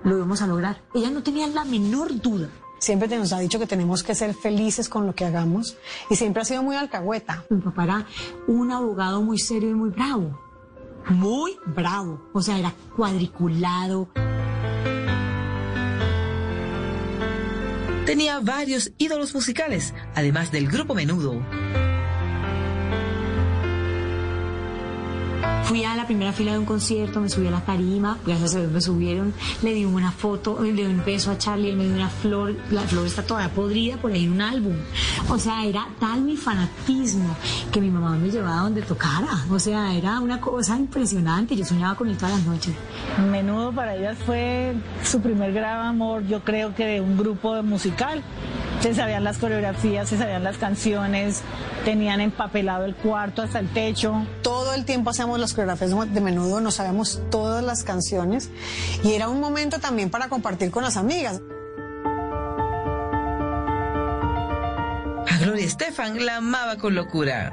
lo 0.02 0.16
íbamos 0.16 0.40
a 0.40 0.46
lograr. 0.46 0.82
Ella 0.94 1.10
no 1.10 1.22
tenía 1.22 1.46
la 1.48 1.64
menor 1.64 2.18
duda. 2.20 2.48
Siempre 2.78 3.08
nos 3.18 3.32
ha 3.32 3.38
dicho 3.38 3.58
que 3.58 3.66
tenemos 3.66 4.02
que 4.02 4.14
ser 4.14 4.34
felices 4.34 4.88
con 4.88 5.06
lo 5.06 5.14
que 5.14 5.24
hagamos 5.24 5.76
y 6.10 6.16
siempre 6.16 6.42
ha 6.42 6.44
sido 6.44 6.62
muy 6.62 6.76
alcahueta. 6.76 7.44
Mi 7.50 7.60
papá 7.60 7.84
era 7.84 8.06
un 8.46 8.70
abogado 8.70 9.22
muy 9.22 9.38
serio 9.38 9.70
y 9.70 9.74
muy 9.74 9.90
bravo. 9.90 10.38
Muy 11.08 11.56
bravo. 11.66 12.20
O 12.32 12.40
sea, 12.40 12.58
era 12.58 12.72
cuadriculado. 12.96 14.08
Tenía 18.06 18.38
varios 18.38 18.92
ídolos 18.98 19.34
musicales, 19.34 19.94
además 20.14 20.52
del 20.52 20.68
grupo 20.68 20.94
Menudo. 20.94 21.42
Fui 25.64 25.82
a 25.82 25.96
la 25.96 26.06
primera 26.06 26.32
fila 26.32 26.52
de 26.52 26.58
un 26.58 26.66
concierto, 26.66 27.20
me 27.20 27.30
subí 27.30 27.46
a 27.46 27.50
la 27.50 27.64
tarima, 27.64 28.18
gracias 28.26 28.54
a 28.54 28.58
Dios 28.58 28.70
me 28.70 28.82
subieron, 28.82 29.32
le 29.62 29.72
di 29.72 29.86
una 29.86 30.12
foto, 30.12 30.62
le 30.62 30.72
di 30.74 30.82
un 30.82 31.02
beso 31.02 31.30
a 31.30 31.38
Charlie, 31.38 31.70
él 31.70 31.76
me 31.76 31.84
dio 31.84 31.94
una 31.94 32.10
flor, 32.10 32.54
la 32.70 32.82
flor 32.82 33.06
está 33.06 33.22
todavía 33.22 33.50
podrida 33.52 33.96
por 33.96 34.12
ahí 34.12 34.24
en 34.24 34.32
un 34.32 34.42
álbum. 34.42 34.74
O 35.30 35.38
sea, 35.38 35.64
era 35.64 35.88
tal 35.98 36.20
mi 36.20 36.36
fanatismo 36.36 37.34
que 37.72 37.80
mi 37.80 37.90
mamá 37.90 38.10
me 38.16 38.30
llevaba 38.30 38.60
donde 38.60 38.82
tocara. 38.82 39.46
O 39.50 39.58
sea, 39.58 39.94
era 39.94 40.20
una 40.20 40.38
cosa 40.38 40.76
impresionante, 40.76 41.56
yo 41.56 41.64
soñaba 41.64 41.94
con 41.94 42.08
él 42.08 42.18
todas 42.18 42.36
las 42.36 42.44
noches. 42.44 42.74
Menudo 43.30 43.72
para 43.72 43.94
ellas 43.96 44.18
fue 44.26 44.74
su 45.02 45.22
primer 45.22 45.54
gran 45.54 45.86
amor, 45.86 46.26
yo 46.26 46.44
creo 46.44 46.74
que 46.74 46.84
de 46.84 47.00
un 47.00 47.16
grupo 47.16 47.62
musical. 47.62 48.22
Se 48.80 48.94
sabían 48.94 49.24
las 49.24 49.38
coreografías, 49.38 50.10
se 50.10 50.18
sabían 50.18 50.44
las 50.44 50.58
canciones, 50.58 51.42
tenían 51.86 52.20
empapelado 52.20 52.84
el 52.84 52.94
cuarto 52.94 53.40
hasta 53.40 53.58
el 53.60 53.68
techo. 53.68 54.26
Todo 54.42 54.74
el 54.74 54.84
tiempo 54.84 55.08
hacíamos 55.08 55.40
coreografías 55.54 56.12
de 56.12 56.20
menudo, 56.20 56.60
nos 56.60 56.74
sabíamos 56.74 57.20
todas 57.30 57.64
las 57.64 57.84
canciones 57.84 58.50
y 59.02 59.12
era 59.12 59.28
un 59.28 59.40
momento 59.40 59.78
también 59.80 60.10
para 60.10 60.28
compartir 60.28 60.70
con 60.70 60.82
las 60.82 60.96
amigas. 60.96 61.40
A 65.30 65.38
Gloria 65.38 65.64
Estefan 65.64 66.24
la 66.24 66.36
amaba 66.36 66.76
con 66.76 66.94
locura. 66.94 67.52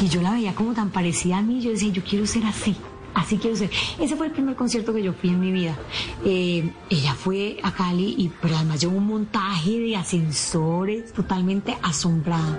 Y 0.00 0.08
yo 0.08 0.20
la 0.20 0.32
veía 0.32 0.54
como 0.54 0.74
tan 0.74 0.90
parecida 0.90 1.38
a 1.38 1.42
mí, 1.42 1.60
yo 1.60 1.70
decía, 1.70 1.92
yo 1.92 2.02
quiero 2.02 2.26
ser 2.26 2.44
así. 2.44 2.76
Así 3.14 3.36
quiero 3.36 3.56
ser. 3.56 3.70
Ese 4.00 4.16
fue 4.16 4.26
el 4.26 4.32
primer 4.32 4.56
concierto 4.56 4.92
que 4.92 5.02
yo 5.02 5.12
fui 5.12 5.30
en 5.30 5.40
mi 5.40 5.52
vida. 5.52 5.76
Eh, 6.24 6.72
ella 6.88 7.14
fue 7.14 7.58
a 7.62 7.72
Cali 7.72 8.14
y 8.16 8.32
pero 8.40 8.56
además 8.56 8.80
llevó 8.80 8.96
un 8.96 9.06
montaje 9.06 9.78
de 9.78 9.96
ascensores 9.96 11.12
totalmente 11.12 11.76
asombrada. 11.82 12.58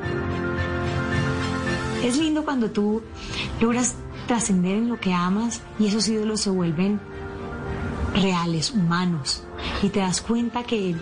Es 2.03 2.17
lindo 2.17 2.43
cuando 2.43 2.69
tú 2.69 3.01
logras 3.61 3.95
trascender 4.27 4.75
en 4.75 4.89
lo 4.89 4.99
que 4.99 5.13
amas 5.13 5.61
y 5.79 5.87
esos 5.87 6.05
ídolos 6.09 6.41
se 6.41 6.49
vuelven 6.49 6.99
reales, 8.13 8.71
humanos. 8.71 9.43
Y 9.81 9.87
te 9.87 10.01
das 10.01 10.21
cuenta 10.21 10.63
que, 10.63 10.95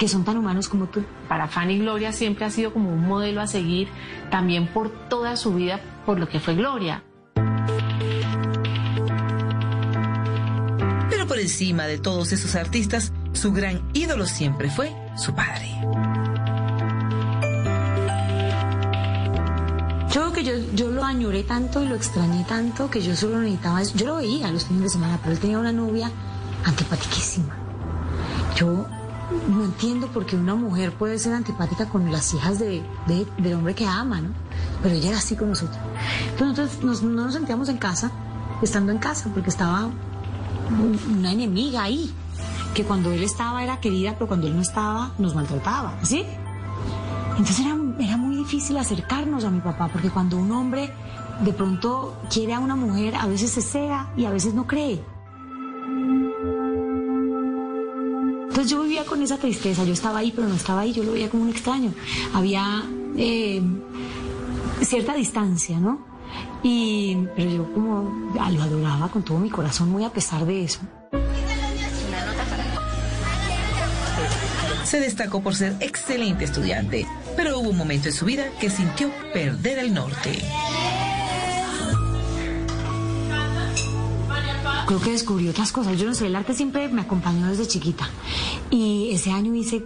que 0.00 0.08
son 0.08 0.24
tan 0.24 0.36
humanos 0.36 0.68
como 0.68 0.86
tú. 0.86 1.04
Para 1.28 1.46
Fanny 1.46 1.78
Gloria 1.78 2.12
siempre 2.12 2.44
ha 2.44 2.50
sido 2.50 2.72
como 2.72 2.92
un 2.92 3.06
modelo 3.06 3.40
a 3.40 3.46
seguir, 3.46 3.88
también 4.30 4.66
por 4.66 4.90
toda 5.08 5.36
su 5.36 5.54
vida, 5.54 5.80
por 6.04 6.18
lo 6.18 6.28
que 6.28 6.40
fue 6.40 6.56
Gloria. 6.56 7.04
Pero 11.08 11.28
por 11.28 11.38
encima 11.38 11.86
de 11.86 11.98
todos 11.98 12.32
esos 12.32 12.56
artistas, 12.56 13.12
su 13.32 13.52
gran 13.52 13.88
ídolo 13.92 14.26
siempre 14.26 14.70
fue 14.70 14.92
su 15.16 15.34
padre. 15.36 15.70
Yo 20.12 20.30
que 20.32 20.44
yo, 20.44 20.52
yo 20.74 20.90
lo 20.90 21.04
añoré 21.04 21.42
tanto 21.42 21.82
y 21.82 21.88
lo 21.88 21.94
extrañé 21.94 22.44
tanto 22.44 22.90
que 22.90 23.00
yo 23.00 23.16
solo 23.16 23.38
necesitaba 23.40 23.82
Yo 23.82 24.06
lo 24.06 24.16
veía 24.16 24.52
los 24.52 24.66
fines 24.66 24.82
de 24.82 24.88
semana, 24.90 25.18
pero 25.22 25.32
él 25.32 25.40
tenía 25.40 25.58
una 25.58 25.72
novia 25.72 26.10
antipatiquísima. 26.64 27.56
Yo 28.56 28.86
no 29.48 29.64
entiendo 29.64 30.08
por 30.08 30.26
qué 30.26 30.36
una 30.36 30.54
mujer 30.54 30.92
puede 30.92 31.18
ser 31.18 31.32
antipática 31.32 31.88
con 31.88 32.12
las 32.12 32.34
hijas 32.34 32.58
de, 32.58 32.82
de, 33.06 33.26
del 33.38 33.54
hombre 33.54 33.74
que 33.74 33.86
ama, 33.86 34.20
¿no? 34.20 34.30
Pero 34.82 34.94
ella 34.94 35.08
era 35.08 35.18
así 35.18 35.34
con 35.34 35.48
nosotros. 35.48 35.78
Entonces 36.38 36.82
nosotros 36.82 37.02
no 37.02 37.24
nos 37.24 37.32
sentíamos 37.32 37.70
en 37.70 37.78
casa, 37.78 38.10
estando 38.60 38.92
en 38.92 38.98
casa, 38.98 39.30
porque 39.32 39.48
estaba 39.48 39.88
una 41.10 41.32
enemiga 41.32 41.84
ahí, 41.84 42.12
que 42.74 42.84
cuando 42.84 43.12
él 43.12 43.22
estaba 43.22 43.62
era 43.62 43.80
querida, 43.80 44.12
pero 44.14 44.28
cuando 44.28 44.46
él 44.46 44.54
no 44.54 44.62
estaba 44.62 45.12
nos 45.18 45.34
maltrataba, 45.34 45.98
¿sí? 46.02 46.24
Entonces 47.38 47.60
era, 47.60 47.76
era 47.98 48.16
muy 48.16 48.31
difícil 48.52 48.76
acercarnos 48.76 49.44
a 49.44 49.50
mi 49.50 49.60
papá, 49.60 49.88
porque 49.88 50.10
cuando 50.10 50.36
un 50.36 50.52
hombre 50.52 50.90
de 51.40 51.54
pronto 51.54 52.18
quiere 52.30 52.52
a 52.52 52.60
una 52.60 52.76
mujer, 52.76 53.14
a 53.14 53.26
veces 53.26 53.50
se 53.50 53.62
cega 53.62 54.12
y 54.14 54.26
a 54.26 54.30
veces 54.30 54.52
no 54.52 54.66
cree. 54.66 55.02
Entonces 58.42 58.68
yo 58.68 58.82
vivía 58.82 59.06
con 59.06 59.22
esa 59.22 59.38
tristeza, 59.38 59.84
yo 59.84 59.94
estaba 59.94 60.18
ahí, 60.18 60.32
pero 60.36 60.48
no 60.48 60.54
estaba 60.54 60.82
ahí, 60.82 60.92
yo 60.92 61.02
lo 61.02 61.12
veía 61.12 61.30
como 61.30 61.44
un 61.44 61.48
extraño. 61.48 61.94
Había 62.34 62.82
eh, 63.16 63.62
cierta 64.82 65.14
distancia, 65.14 65.80
¿no? 65.80 66.04
Y, 66.62 67.26
pero 67.34 67.50
yo 67.50 67.72
como 67.72 68.34
lo 68.34 68.62
adoraba 68.62 69.08
con 69.08 69.22
todo 69.22 69.38
mi 69.38 69.48
corazón, 69.48 69.88
muy 69.90 70.04
a 70.04 70.10
pesar 70.10 70.44
de 70.44 70.64
eso. 70.64 70.80
Se 74.84 75.00
destacó 75.00 75.42
por 75.42 75.54
ser 75.54 75.74
excelente 75.80 76.44
estudiante, 76.44 77.06
pero 77.36 77.58
hubo 77.58 77.70
un 77.70 77.76
momento 77.76 78.08
en 78.08 78.14
su 78.14 78.24
vida 78.24 78.50
que 78.60 78.70
sintió 78.70 79.10
perder 79.32 79.78
el 79.78 79.94
norte. 79.94 80.38
Creo 84.86 85.00
que 85.00 85.12
descubrió 85.12 85.50
otras 85.50 85.72
cosas. 85.72 85.98
Yo 85.98 86.06
no 86.06 86.14
sé, 86.14 86.26
el 86.26 86.36
arte 86.36 86.54
siempre 86.54 86.88
me 86.88 87.02
acompañó 87.02 87.48
desde 87.48 87.66
chiquita. 87.66 88.08
Y 88.70 89.10
ese 89.12 89.30
año 89.30 89.54
hice 89.54 89.84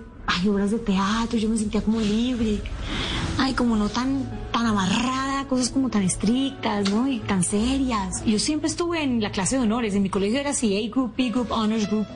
obras 0.48 0.70
de 0.70 0.78
teatro, 0.78 1.38
yo 1.38 1.48
me 1.48 1.56
sentía 1.56 1.82
como 1.82 2.00
libre. 2.00 2.60
Ay, 3.38 3.54
como 3.54 3.76
no 3.76 3.88
tan, 3.88 4.28
tan 4.52 4.66
amarrada, 4.66 5.46
cosas 5.48 5.70
como 5.70 5.88
tan 5.88 6.02
estrictas, 6.02 6.90
¿no? 6.90 7.08
Y 7.08 7.20
tan 7.20 7.42
serias. 7.42 8.24
Yo 8.24 8.38
siempre 8.38 8.68
estuve 8.68 9.02
en 9.02 9.20
la 9.22 9.30
clase 9.30 9.56
de 9.56 9.62
honores. 9.62 9.94
En 9.94 10.02
mi 10.02 10.10
colegio 10.10 10.38
era 10.40 10.50
así, 10.50 10.76
A 10.76 10.90
Group, 10.90 11.14
B 11.16 11.30
Group, 11.30 11.50
Honors 11.50 11.88
Group. 11.88 12.06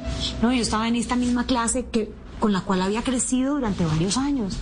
No, 0.42 0.52
yo 0.52 0.62
estaba 0.62 0.88
en 0.88 0.96
esta 0.96 1.16
misma 1.16 1.44
clase 1.44 1.86
que 1.86 2.12
con 2.40 2.52
la 2.52 2.62
cual 2.62 2.82
había 2.82 3.02
crecido 3.02 3.54
durante 3.54 3.84
varios 3.84 4.16
años. 4.16 4.56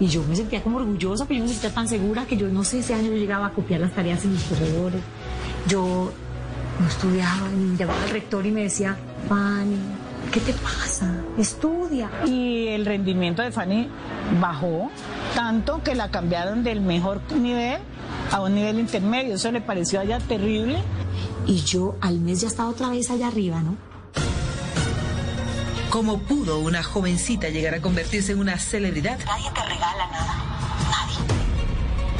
Y 0.00 0.06
yo 0.08 0.24
me 0.24 0.34
sentía 0.34 0.62
como 0.62 0.78
orgullosa, 0.78 1.26
pero 1.26 1.38
yo 1.38 1.44
me 1.44 1.50
sentía 1.52 1.72
tan 1.72 1.86
segura 1.86 2.24
que 2.26 2.36
yo 2.36 2.48
no 2.48 2.64
sé, 2.64 2.80
ese 2.80 2.94
año 2.94 3.10
yo 3.10 3.16
llegaba 3.16 3.46
a 3.46 3.50
copiar 3.50 3.80
las 3.80 3.92
tareas 3.92 4.24
en 4.24 4.32
mis 4.32 4.42
corredores. 4.44 5.02
Yo 5.68 6.10
no 6.80 6.86
estudiaba, 6.88 7.48
y 7.50 7.76
llamaba 7.76 8.02
al 8.02 8.10
rector 8.10 8.46
y 8.46 8.50
me 8.50 8.62
decía, 8.62 8.96
Fanny, 9.28 9.76
¿qué 10.32 10.40
te 10.40 10.52
pasa? 10.54 11.22
Estudia. 11.36 12.10
Y 12.26 12.68
el 12.68 12.86
rendimiento 12.86 13.42
de 13.42 13.52
Fanny 13.52 13.88
bajó 14.40 14.90
tanto 15.34 15.82
que 15.82 15.94
la 15.94 16.10
cambiaron 16.10 16.64
del 16.64 16.80
mejor 16.80 17.20
nivel 17.32 17.80
a 18.32 18.40
un 18.40 18.54
nivel 18.54 18.78
intermedio. 18.78 19.34
Eso 19.34 19.52
le 19.52 19.60
pareció 19.60 20.00
allá 20.00 20.18
terrible. 20.18 20.78
Y 21.46 21.62
yo 21.62 21.96
al 22.00 22.20
mes 22.20 22.42
ya 22.42 22.48
estaba 22.48 22.68
otra 22.68 22.90
vez 22.90 23.10
allá 23.10 23.28
arriba, 23.28 23.60
¿no? 23.60 23.87
¿Cómo 25.90 26.18
pudo 26.18 26.58
una 26.58 26.82
jovencita 26.82 27.48
llegar 27.48 27.74
a 27.74 27.80
convertirse 27.80 28.32
en 28.32 28.40
una 28.40 28.58
celebridad? 28.58 29.18
Nadie 29.24 29.50
te 29.54 29.62
regala 29.62 30.06
nada. 30.10 30.44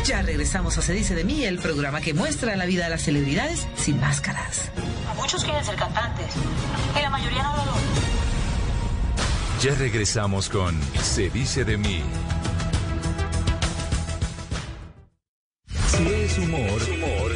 Ya 0.04 0.22
regresamos 0.22 0.78
a 0.78 0.83
Se 0.83 0.94
dice 0.94 1.14
de 1.14 1.22
mí, 1.22 1.44
el 1.44 1.59
programa 1.59 2.00
que 2.00 2.14
muestra 2.14 2.57
la 2.57 2.64
vida 2.64 2.85
de 2.85 2.90
las 2.90 3.02
celebridades 3.02 3.66
sin 3.76 4.00
máscaras. 4.00 4.70
Muchos 5.16 5.44
quieren 5.44 5.62
ser 5.62 5.76
cantantes 5.76 6.33
y 6.98 7.02
la 7.02 7.11
mayoría 7.11 7.42
no 7.42 7.57
lo 7.57 7.64
logran. 7.66 7.83
Ya 9.61 9.74
regresamos 9.74 10.48
con 10.48 10.81
Se 11.02 11.28
dice 11.28 11.64
de 11.64 11.76
mí. 11.76 12.02
Si 15.88 16.07
es 16.07 16.38
humor, 16.38 16.81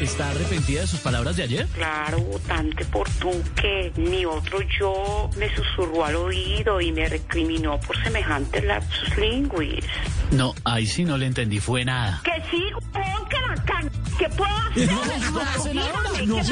¿Está 0.02 0.30
arrepentida 0.30 0.80
de 0.80 0.86
sus 0.88 0.98
palabras 0.98 1.36
de 1.36 1.44
ayer? 1.44 1.66
Claro, 1.74 2.18
botante 2.18 2.84
por 2.86 3.08
tú 3.08 3.30
que 3.54 3.92
mi 3.96 4.24
otro 4.24 4.58
yo 4.80 5.30
me 5.36 5.48
susurró 5.54 6.04
al 6.04 6.16
oído 6.16 6.80
y 6.80 6.90
me 6.90 7.08
recriminó 7.08 7.78
por 7.80 7.96
semejante 8.02 8.62
lapsus 8.62 9.16
linguis. 9.16 9.84
No, 10.32 10.54
ahí 10.64 10.86
sí 10.86 11.04
no 11.04 11.16
le 11.16 11.26
entendí, 11.26 11.60
fue 11.60 11.84
nada. 11.84 12.20
Que 12.24 12.32
sí, 12.50 12.62
pon 12.92 13.28
que 13.28 13.36
la 13.48 13.54
can... 13.64 13.90
¿Qué 14.18 14.28
puedo 14.28 14.50
hacer? 14.70 14.90
No, 14.92 15.04
no, 15.04 15.16
no, 16.26 16.42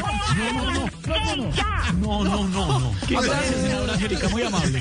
no, 1.94 2.24
no, 2.24 2.24
no, 2.24 2.48
no, 2.48 2.78
no. 2.80 2.94
Gracias, 3.08 3.54
senadora 3.62 3.92
Angélica, 3.94 4.28
muy 4.28 4.42
amable. 4.42 4.80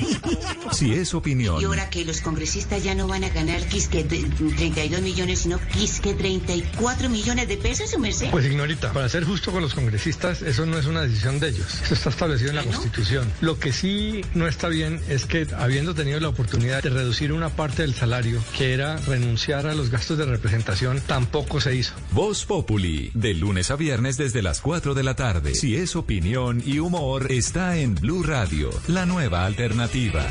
Si 0.72 0.92
es 0.94 1.14
opinión, 1.14 1.60
Y 1.60 1.64
ahora 1.64 1.90
que 1.90 2.04
los 2.04 2.20
congresistas 2.20 2.82
ya 2.82 2.94
no 2.94 3.06
van 3.06 3.24
a 3.24 3.28
ganar 3.28 3.60
quisque 3.68 4.04
de- 4.04 4.22
32 4.56 5.00
millones, 5.02 5.40
sino 5.40 5.58
quisque 5.72 6.14
34 6.14 7.08
millones 7.10 7.48
de 7.48 7.56
pesos, 7.56 7.90
su 7.90 7.98
merced. 7.98 8.30
Pues 8.30 8.44
para 8.92 9.08
ser 9.08 9.24
justo 9.24 9.52
con 9.52 9.62
los 9.62 9.74
congresistas, 9.74 10.42
eso 10.42 10.66
no 10.66 10.78
es 10.78 10.84
una 10.84 11.02
decisión 11.02 11.40
de 11.40 11.48
ellos, 11.48 11.80
eso 11.82 11.94
está 11.94 12.10
establecido 12.10 12.50
en 12.50 12.56
la 12.56 12.64
Constitución. 12.64 13.26
Lo 13.40 13.58
que 13.58 13.72
sí 13.72 14.22
no 14.34 14.46
está 14.46 14.68
bien 14.68 15.00
es 15.08 15.24
que 15.24 15.46
habiendo 15.56 15.94
tenido 15.94 16.20
la 16.20 16.28
oportunidad 16.28 16.82
de 16.82 16.90
reducir 16.90 17.32
una 17.32 17.48
parte 17.48 17.82
del 17.82 17.94
salario, 17.94 18.42
que 18.56 18.74
era 18.74 18.98
renunciar 18.98 19.66
a 19.66 19.74
los 19.74 19.90
gastos 19.90 20.18
de 20.18 20.26
representación, 20.26 21.00
tampoco 21.00 21.60
se 21.60 21.74
hizo. 21.74 21.94
Voz 22.12 22.44
Populi, 22.44 23.10
de 23.14 23.32
lunes 23.34 23.70
a 23.70 23.76
viernes 23.76 24.18
desde 24.18 24.42
las 24.42 24.60
4 24.60 24.94
de 24.94 25.02
la 25.04 25.14
tarde. 25.14 25.54
Si 25.54 25.76
es 25.76 25.96
opinión 25.96 26.62
y 26.64 26.80
humor, 26.80 27.32
está 27.32 27.78
en 27.78 27.94
Blue 27.94 28.22
Radio, 28.22 28.70
la 28.88 29.06
nueva 29.06 29.46
alternativa. 29.46 30.26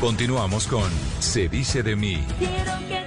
Continuamos 0.00 0.66
con 0.66 0.90
Se 1.20 1.48
dice 1.48 1.82
de 1.82 1.94
mí. 1.94 2.24
Quiero 2.38 2.88
que 2.88 3.01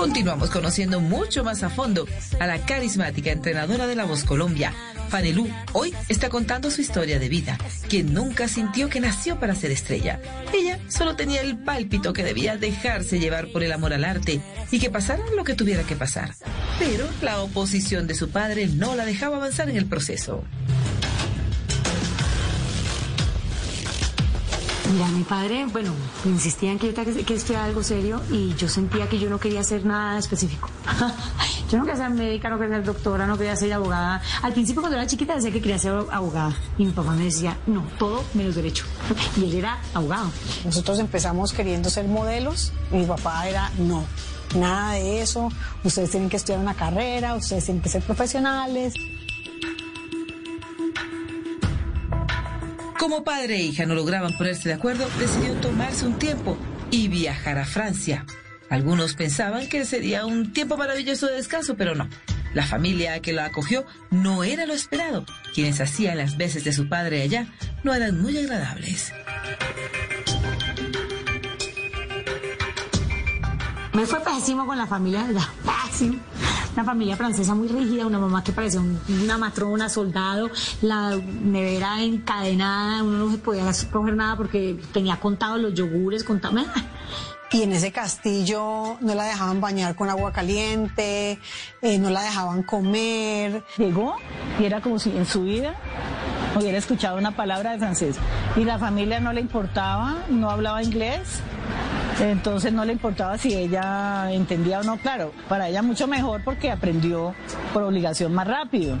Continuamos 0.00 0.48
conociendo 0.48 0.98
mucho 0.98 1.44
más 1.44 1.62
a 1.62 1.68
fondo 1.68 2.06
a 2.38 2.46
la 2.46 2.64
carismática 2.64 3.32
entrenadora 3.32 3.86
de 3.86 3.94
la 3.94 4.06
voz 4.06 4.24
Colombia. 4.24 4.72
Fanelú 5.10 5.46
hoy 5.74 5.94
está 6.08 6.30
contando 6.30 6.70
su 6.70 6.80
historia 6.80 7.18
de 7.18 7.28
vida, 7.28 7.58
quien 7.86 8.14
nunca 8.14 8.48
sintió 8.48 8.88
que 8.88 8.98
nació 8.98 9.38
para 9.38 9.54
ser 9.54 9.70
estrella. 9.72 10.18
Ella 10.54 10.78
solo 10.88 11.16
tenía 11.16 11.42
el 11.42 11.58
pálpito 11.58 12.14
que 12.14 12.24
debía 12.24 12.56
dejarse 12.56 13.18
llevar 13.18 13.48
por 13.52 13.62
el 13.62 13.72
amor 13.72 13.92
al 13.92 14.06
arte 14.06 14.40
y 14.70 14.78
que 14.78 14.88
pasara 14.88 15.22
lo 15.36 15.44
que 15.44 15.54
tuviera 15.54 15.82
que 15.82 15.96
pasar. 15.96 16.34
Pero 16.78 17.06
la 17.20 17.42
oposición 17.42 18.06
de 18.06 18.14
su 18.14 18.30
padre 18.30 18.68
no 18.68 18.96
la 18.96 19.04
dejaba 19.04 19.36
avanzar 19.36 19.68
en 19.68 19.76
el 19.76 19.84
proceso. 19.84 20.44
Mira, 24.92 25.06
mi 25.08 25.22
padre, 25.22 25.66
bueno, 25.66 25.92
insistía 26.24 26.72
en 26.72 26.78
que 26.78 26.92
que 26.92 27.34
estudiara 27.34 27.66
algo 27.66 27.82
serio 27.82 28.20
y 28.30 28.54
yo 28.56 28.68
sentía 28.68 29.08
que 29.08 29.20
yo 29.20 29.30
no 29.30 29.38
quería 29.38 29.60
hacer 29.60 29.84
nada 29.84 30.18
específico. 30.18 30.68
yo 31.70 31.78
no 31.78 31.84
quería 31.84 31.96
ser 31.96 32.10
médica, 32.10 32.48
no 32.48 32.58
quería 32.58 32.76
ser 32.76 32.84
doctora, 32.84 33.26
no 33.26 33.38
quería 33.38 33.54
ser 33.54 33.72
abogada. 33.72 34.20
Al 34.42 34.52
principio 34.52 34.82
cuando 34.82 34.98
era 34.98 35.06
chiquita 35.06 35.36
decía 35.36 35.52
que 35.52 35.60
quería 35.60 35.78
ser 35.78 35.92
abogada 36.10 36.56
y 36.76 36.86
mi 36.86 36.92
papá 36.92 37.12
me 37.12 37.24
decía, 37.24 37.56
no, 37.66 37.84
todo 37.98 38.24
menos 38.34 38.56
derecho. 38.56 38.84
Y 39.36 39.44
él 39.44 39.54
era 39.54 39.78
abogado. 39.94 40.30
Nosotros 40.64 40.98
empezamos 40.98 41.52
queriendo 41.52 41.88
ser 41.88 42.08
modelos 42.08 42.72
y 42.90 42.96
mi 42.96 43.06
papá 43.06 43.48
era 43.48 43.70
no. 43.78 44.04
Nada 44.56 44.94
de 44.94 45.22
eso, 45.22 45.48
ustedes 45.84 46.10
tienen 46.10 46.28
que 46.28 46.36
estudiar 46.36 46.58
una 46.58 46.74
carrera, 46.74 47.36
ustedes 47.36 47.64
tienen 47.64 47.80
que 47.80 47.88
ser 47.88 48.02
profesionales. 48.02 48.94
Como 53.00 53.24
padre 53.24 53.56
e 53.56 53.62
hija 53.62 53.86
no 53.86 53.94
lograban 53.94 54.36
ponerse 54.36 54.68
de 54.68 54.74
acuerdo, 54.74 55.08
decidió 55.18 55.54
tomarse 55.54 56.04
un 56.04 56.18
tiempo 56.18 56.58
y 56.90 57.08
viajar 57.08 57.56
a 57.56 57.64
Francia. 57.64 58.26
Algunos 58.68 59.14
pensaban 59.14 59.70
que 59.70 59.86
sería 59.86 60.26
un 60.26 60.52
tiempo 60.52 60.76
maravilloso 60.76 61.26
de 61.26 61.36
descanso, 61.36 61.76
pero 61.78 61.94
no. 61.94 62.10
La 62.52 62.66
familia 62.66 63.18
que 63.22 63.32
la 63.32 63.46
acogió 63.46 63.86
no 64.10 64.44
era 64.44 64.66
lo 64.66 64.74
esperado. 64.74 65.24
Quienes 65.54 65.80
hacían 65.80 66.18
las 66.18 66.36
veces 66.36 66.62
de 66.62 66.74
su 66.74 66.90
padre 66.90 67.22
allá 67.22 67.46
no 67.84 67.94
eran 67.94 68.20
muy 68.20 68.36
agradables. 68.36 69.14
Me 73.94 74.04
fue 74.04 74.20
pésimo 74.20 74.66
con 74.66 74.76
la 74.76 74.86
familia. 74.86 75.26
Pésimo. 75.64 76.18
Una 76.74 76.84
familia 76.84 77.16
francesa 77.16 77.54
muy 77.54 77.68
rígida, 77.68 78.06
una 78.06 78.18
mamá 78.18 78.44
que 78.44 78.52
parecía 78.52 78.80
un- 78.80 78.98
una 79.22 79.36
matrona, 79.36 79.88
soldado, 79.88 80.48
la 80.82 81.16
nevera 81.16 82.02
encadenada, 82.02 83.02
uno 83.02 83.18
no 83.26 83.30
se 83.32 83.38
podía 83.38 83.70
coger 83.90 84.14
nada 84.14 84.36
porque 84.36 84.78
tenía 84.92 85.18
contados 85.18 85.60
los 85.60 85.74
yogures, 85.74 86.22
contado. 86.24 86.54
Y 87.52 87.62
en 87.62 87.72
ese 87.72 87.90
castillo 87.90 88.96
no 89.00 89.14
la 89.14 89.24
dejaban 89.24 89.60
bañar 89.60 89.96
con 89.96 90.08
agua 90.08 90.32
caliente, 90.32 91.38
eh, 91.82 91.98
no 91.98 92.08
la 92.10 92.22
dejaban 92.22 92.62
comer. 92.62 93.64
Llegó 93.76 94.16
y 94.60 94.64
era 94.64 94.80
como 94.80 95.00
si 95.00 95.10
en 95.16 95.26
su 95.26 95.42
vida 95.42 95.74
hubiera 96.56 96.78
escuchado 96.78 97.18
una 97.18 97.32
palabra 97.32 97.72
de 97.72 97.78
francés. 97.78 98.16
Y 98.56 98.64
la 98.64 98.78
familia 98.78 99.18
no 99.18 99.32
le 99.32 99.40
importaba, 99.40 100.18
no 100.28 100.48
hablaba 100.48 100.82
inglés. 100.82 101.40
Entonces 102.20 102.72
no 102.72 102.84
le 102.84 102.92
importaba 102.92 103.36
si 103.38 103.54
ella 103.54 104.30
entendía 104.30 104.80
o 104.80 104.82
no, 104.82 104.98
claro, 104.98 105.32
para 105.48 105.68
ella 105.68 105.82
mucho 105.82 106.06
mejor 106.06 106.44
porque 106.44 106.70
aprendió 106.70 107.34
por 107.72 107.82
obligación 107.82 108.32
más 108.34 108.46
rápido. 108.46 108.98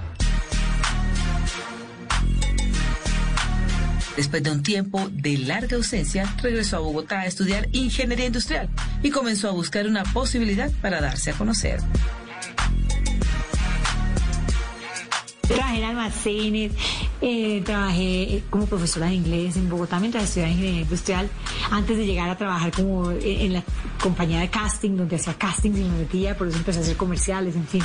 Después 4.16 4.42
de 4.42 4.50
un 4.50 4.62
tiempo 4.62 5.08
de 5.12 5.38
larga 5.38 5.76
ausencia, 5.76 6.34
regresó 6.42 6.76
a 6.76 6.80
Bogotá 6.80 7.20
a 7.20 7.26
estudiar 7.26 7.68
ingeniería 7.72 8.26
industrial 8.26 8.68
y 9.02 9.10
comenzó 9.10 9.48
a 9.48 9.52
buscar 9.52 9.86
una 9.86 10.02
posibilidad 10.04 10.70
para 10.82 11.00
darse 11.00 11.30
a 11.30 11.34
conocer. 11.34 11.80
Trabajé 15.42 15.78
en 15.78 15.84
almacenes, 15.84 16.72
eh, 17.20 17.62
trabajé 17.64 18.42
como 18.50 18.66
profesora 18.66 19.06
de 19.06 19.14
inglés 19.14 19.56
en 19.56 19.68
Bogotá 19.68 19.98
mientras 19.98 20.24
estudiaba 20.24 20.52
ingeniería 20.52 20.82
industrial, 20.82 21.28
antes 21.70 21.96
de 21.96 22.06
llegar 22.06 22.30
a 22.30 22.36
trabajar 22.36 22.70
como 22.70 23.10
en 23.10 23.20
en 23.22 23.52
la 23.54 23.64
compañía 24.00 24.40
de 24.40 24.48
casting, 24.48 24.96
donde 24.96 25.16
hacía 25.16 25.34
castings 25.34 25.78
y 25.78 25.82
me 25.82 25.98
metía, 25.98 26.36
por 26.36 26.48
eso 26.48 26.58
empecé 26.58 26.78
a 26.78 26.82
hacer 26.82 26.96
comerciales, 26.96 27.56
en 27.56 27.66
fin. 27.66 27.82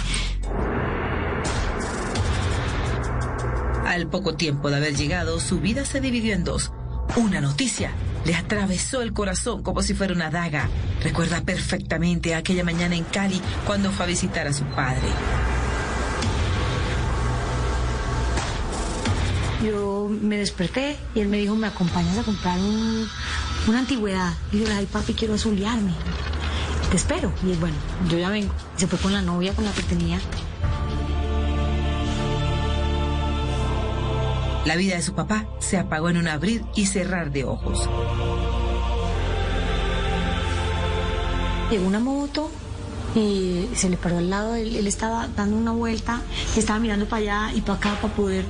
Al 3.95 4.08
poco 4.08 4.36
tiempo 4.36 4.69
de 4.69 4.75
haber 4.75 4.93
llegado, 4.93 5.39
su 5.39 5.62
vida 5.62 5.86
se 5.86 6.01
dividió 6.01 6.34
en 6.34 6.43
dos. 6.43 6.69
Una 7.15 7.39
noticia 7.39 7.91
le 8.25 8.36
atravesó 8.36 9.01
el 9.01 9.13
corazón 9.13 9.63
como 9.63 9.81
si 9.84 9.93
fuera 9.93 10.13
una 10.13 10.29
daga. 10.29 10.67
Recuerda 11.01 11.39
perfectamente 11.39 12.36
aquella 12.36 12.65
mañana 12.65 12.97
en 12.97 13.05
Cali 13.05 13.41
cuando 13.65 13.93
fue 13.93 14.03
a 14.03 14.08
visitar 14.10 14.47
a 14.47 14.51
su 14.53 14.65
padre. 14.65 15.08
Yo 19.65 20.10
me 20.10 20.39
desperté 20.39 20.97
y 21.15 21.21
él 21.21 21.29
me 21.29 21.38
dijo, 21.38 21.55
¿me 21.55 21.67
acompañas 21.67 22.17
a 22.17 22.23
comprar 22.23 22.60
un- 22.60 23.08
una 23.67 23.79
antigüedad? 23.79 24.34
Y 24.51 24.60
yo 24.60 24.67
le 24.67 24.73
dije, 24.73 24.88
papi, 24.91 25.13
quiero 25.13 25.36
azulearme. 25.36 25.93
Te 26.91 26.97
espero. 26.97 27.31
Y 27.43 27.53
bueno, 27.55 27.77
yo 28.10 28.17
ya 28.17 28.29
vengo. 28.29 28.53
Se 28.75 28.88
fue 28.88 28.99
con 28.99 29.13
la 29.13 29.21
novia 29.21 29.53
con 29.53 29.63
la 29.63 29.71
que 29.71 29.84
tenía. 29.84 30.19
La 34.65 34.75
vida 34.75 34.95
de 34.95 35.04
su 35.04 35.13
papá 35.13 35.45
se 35.60 35.78
apagó 35.78 36.10
en 36.10 36.17
un 36.17 36.28
abrir 36.28 36.65
y 36.75 36.88
cerrar 36.88 37.32
de 37.32 37.45
ojos. 37.45 37.88
Llegó 41.69 41.86
una 41.86 41.99
moto 41.99 42.49
y 43.13 43.69
se 43.75 43.89
le 43.89 43.97
paró 43.97 44.17
al 44.17 44.32
lado. 44.32 44.56
Él, 44.56 44.75
él 44.75 44.88
estaba 44.88 45.28
dando 45.36 45.56
una 45.56 45.71
vuelta 45.71 46.21
estaba 46.56 46.80
mirando 46.80 47.06
para 47.06 47.21
allá 47.21 47.54
y 47.54 47.62
para 47.62 47.78
acá 47.78 47.95
para 48.01 48.13
poder 48.15 48.43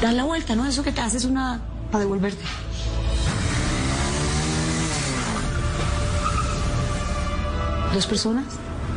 dar 0.00 0.14
la 0.14 0.24
vuelta, 0.24 0.56
¿no? 0.56 0.64
Eso 0.64 0.82
que 0.82 0.92
te 0.92 1.02
haces 1.02 1.26
una 1.26 1.60
para 1.90 2.04
devolverte. 2.04 2.42
Dos 7.92 8.06
personas, 8.06 8.46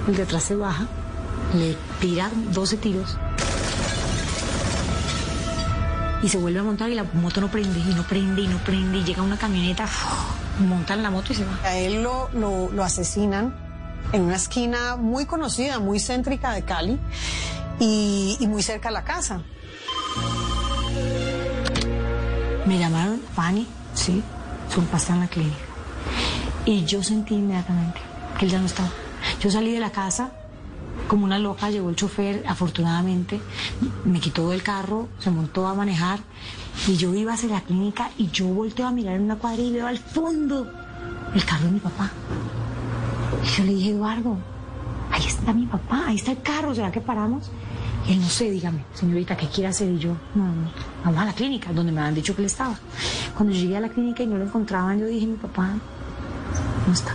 el 0.07 0.15
de 0.15 0.23
atrás 0.23 0.43
se 0.43 0.55
baja, 0.55 0.87
le 1.57 1.75
tira 1.99 2.29
12 2.53 2.77
tiros 2.77 3.17
y 6.23 6.29
se 6.29 6.37
vuelve 6.37 6.59
a 6.59 6.63
montar 6.63 6.89
y 6.89 6.95
la 6.95 7.03
moto 7.03 7.41
no 7.41 7.49
prende 7.49 7.79
y 7.79 7.93
no 7.95 8.03
prende 8.03 8.41
y 8.41 8.47
no 8.47 8.57
prende 8.59 8.99
y 8.99 9.03
llega 9.03 9.21
una 9.21 9.37
camioneta, 9.37 9.87
montan 10.59 11.01
la 11.03 11.09
moto 11.09 11.33
y 11.33 11.35
se 11.35 11.45
va. 11.45 11.57
A 11.63 11.77
él 11.77 12.03
lo, 12.03 12.29
lo, 12.33 12.71
lo 12.71 12.83
asesinan 12.83 13.55
en 14.11 14.21
una 14.23 14.35
esquina 14.35 14.95
muy 14.97 15.25
conocida, 15.25 15.79
muy 15.79 15.99
céntrica 15.99 16.51
de 16.53 16.63
Cali 16.63 16.99
y, 17.79 18.37
y 18.39 18.47
muy 18.47 18.61
cerca 18.61 18.89
a 18.89 18.91
la 18.91 19.03
casa. 19.03 19.41
Me 22.65 22.77
llamaron, 22.77 23.21
Fanny, 23.35 23.67
sí, 23.95 24.21
su 24.73 24.81
papá 24.83 24.97
está 24.97 25.13
en 25.13 25.19
la 25.21 25.27
clínica. 25.27 25.57
Y 26.65 26.85
yo 26.85 27.01
sentí 27.03 27.33
inmediatamente 27.35 27.99
que 28.37 28.45
él 28.45 28.51
ya 28.51 28.59
no 28.59 28.67
estaba. 28.67 28.89
Yo 29.39 29.49
salí 29.49 29.73
de 29.73 29.79
la 29.79 29.91
casa 29.91 30.31
como 31.07 31.25
una 31.25 31.39
loca, 31.39 31.69
llegó 31.69 31.89
el 31.89 31.95
chofer, 31.95 32.43
afortunadamente, 32.47 33.39
me 34.05 34.19
quitó 34.19 34.49
del 34.49 34.63
carro, 34.63 35.09
se 35.19 35.29
montó 35.29 35.67
a 35.67 35.73
manejar 35.73 36.19
y 36.87 36.95
yo 36.95 37.13
iba 37.13 37.33
hacia 37.33 37.49
la 37.49 37.61
clínica 37.61 38.11
y 38.17 38.29
yo 38.29 38.45
volteo 38.47 38.87
a 38.87 38.91
mirar 38.91 39.15
en 39.15 39.23
una 39.23 39.35
cuadra 39.35 39.61
y 39.61 39.71
veo 39.73 39.87
al 39.87 39.97
fondo 39.97 40.71
el 41.33 41.45
carro 41.45 41.65
de 41.65 41.71
mi 41.71 41.79
papá. 41.79 42.09
Y 43.43 43.47
yo 43.57 43.63
le 43.63 43.73
dije, 43.73 43.89
Eduardo, 43.91 44.37
ahí 45.11 45.25
está 45.25 45.53
mi 45.53 45.65
papá, 45.65 46.05
ahí 46.07 46.15
está 46.15 46.31
el 46.31 46.41
carro, 46.41 46.73
¿será 46.73 46.91
que 46.91 47.01
paramos? 47.01 47.51
Y 48.07 48.13
él, 48.13 48.21
no 48.21 48.29
sé, 48.29 48.49
dígame, 48.49 48.83
señorita, 48.93 49.37
¿qué 49.37 49.47
quiere 49.47 49.67
hacer? 49.67 49.91
Y 49.91 49.99
yo, 49.99 50.15
no, 50.33 50.45
no, 50.45 50.71
vamos 51.03 51.21
a 51.21 51.25
la 51.25 51.33
clínica, 51.33 51.71
donde 51.71 51.91
me 51.91 51.99
habían 51.99 52.15
dicho 52.15 52.35
que 52.35 52.41
él 52.41 52.47
estaba. 52.47 52.75
Cuando 53.35 53.53
llegué 53.53 53.77
a 53.77 53.81
la 53.81 53.89
clínica 53.89 54.23
y 54.23 54.27
no 54.27 54.37
lo 54.37 54.45
encontraban, 54.45 54.99
yo 54.99 55.05
dije, 55.05 55.27
mi 55.27 55.37
papá 55.37 55.75
no 56.87 56.93
está. 56.93 57.13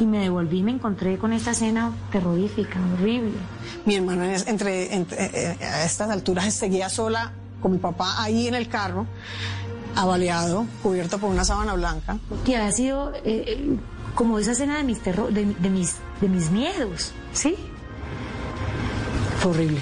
Y 0.00 0.04
me 0.04 0.18
devolví 0.18 0.58
y 0.58 0.62
me 0.62 0.72
encontré 0.72 1.16
con 1.18 1.32
esta 1.32 1.52
escena 1.52 1.90
terrorífica, 2.12 2.78
horrible. 2.94 3.32
Mi 3.86 3.94
hermana 3.96 4.34
es 4.34 4.46
entre, 4.46 4.94
entre- 4.94 5.24
eh, 5.24 5.56
eh, 5.60 5.64
a 5.64 5.84
estas 5.84 6.10
alturas 6.10 6.52
seguía 6.54 6.88
sola 6.90 7.32
con 7.62 7.72
mi 7.72 7.78
papá 7.78 8.22
ahí 8.22 8.46
en 8.46 8.54
el 8.54 8.68
carro, 8.68 9.06
avaleado, 9.94 10.66
cubierto 10.82 11.18
por 11.18 11.30
una 11.30 11.44
sábana 11.44 11.72
blanca. 11.74 12.18
Que 12.44 12.56
ha 12.58 12.70
sido 12.72 13.12
eh, 13.24 13.76
como 14.14 14.38
esa 14.38 14.52
escena 14.52 14.76
de 14.76 14.84
mis, 14.84 15.00
terror, 15.00 15.32
de, 15.32 15.46
de 15.46 15.70
mis, 15.70 15.96
de 16.20 16.28
mis 16.28 16.50
miedos, 16.50 17.12
¿sí? 17.32 17.54
Fue 19.40 19.52
horrible. 19.52 19.80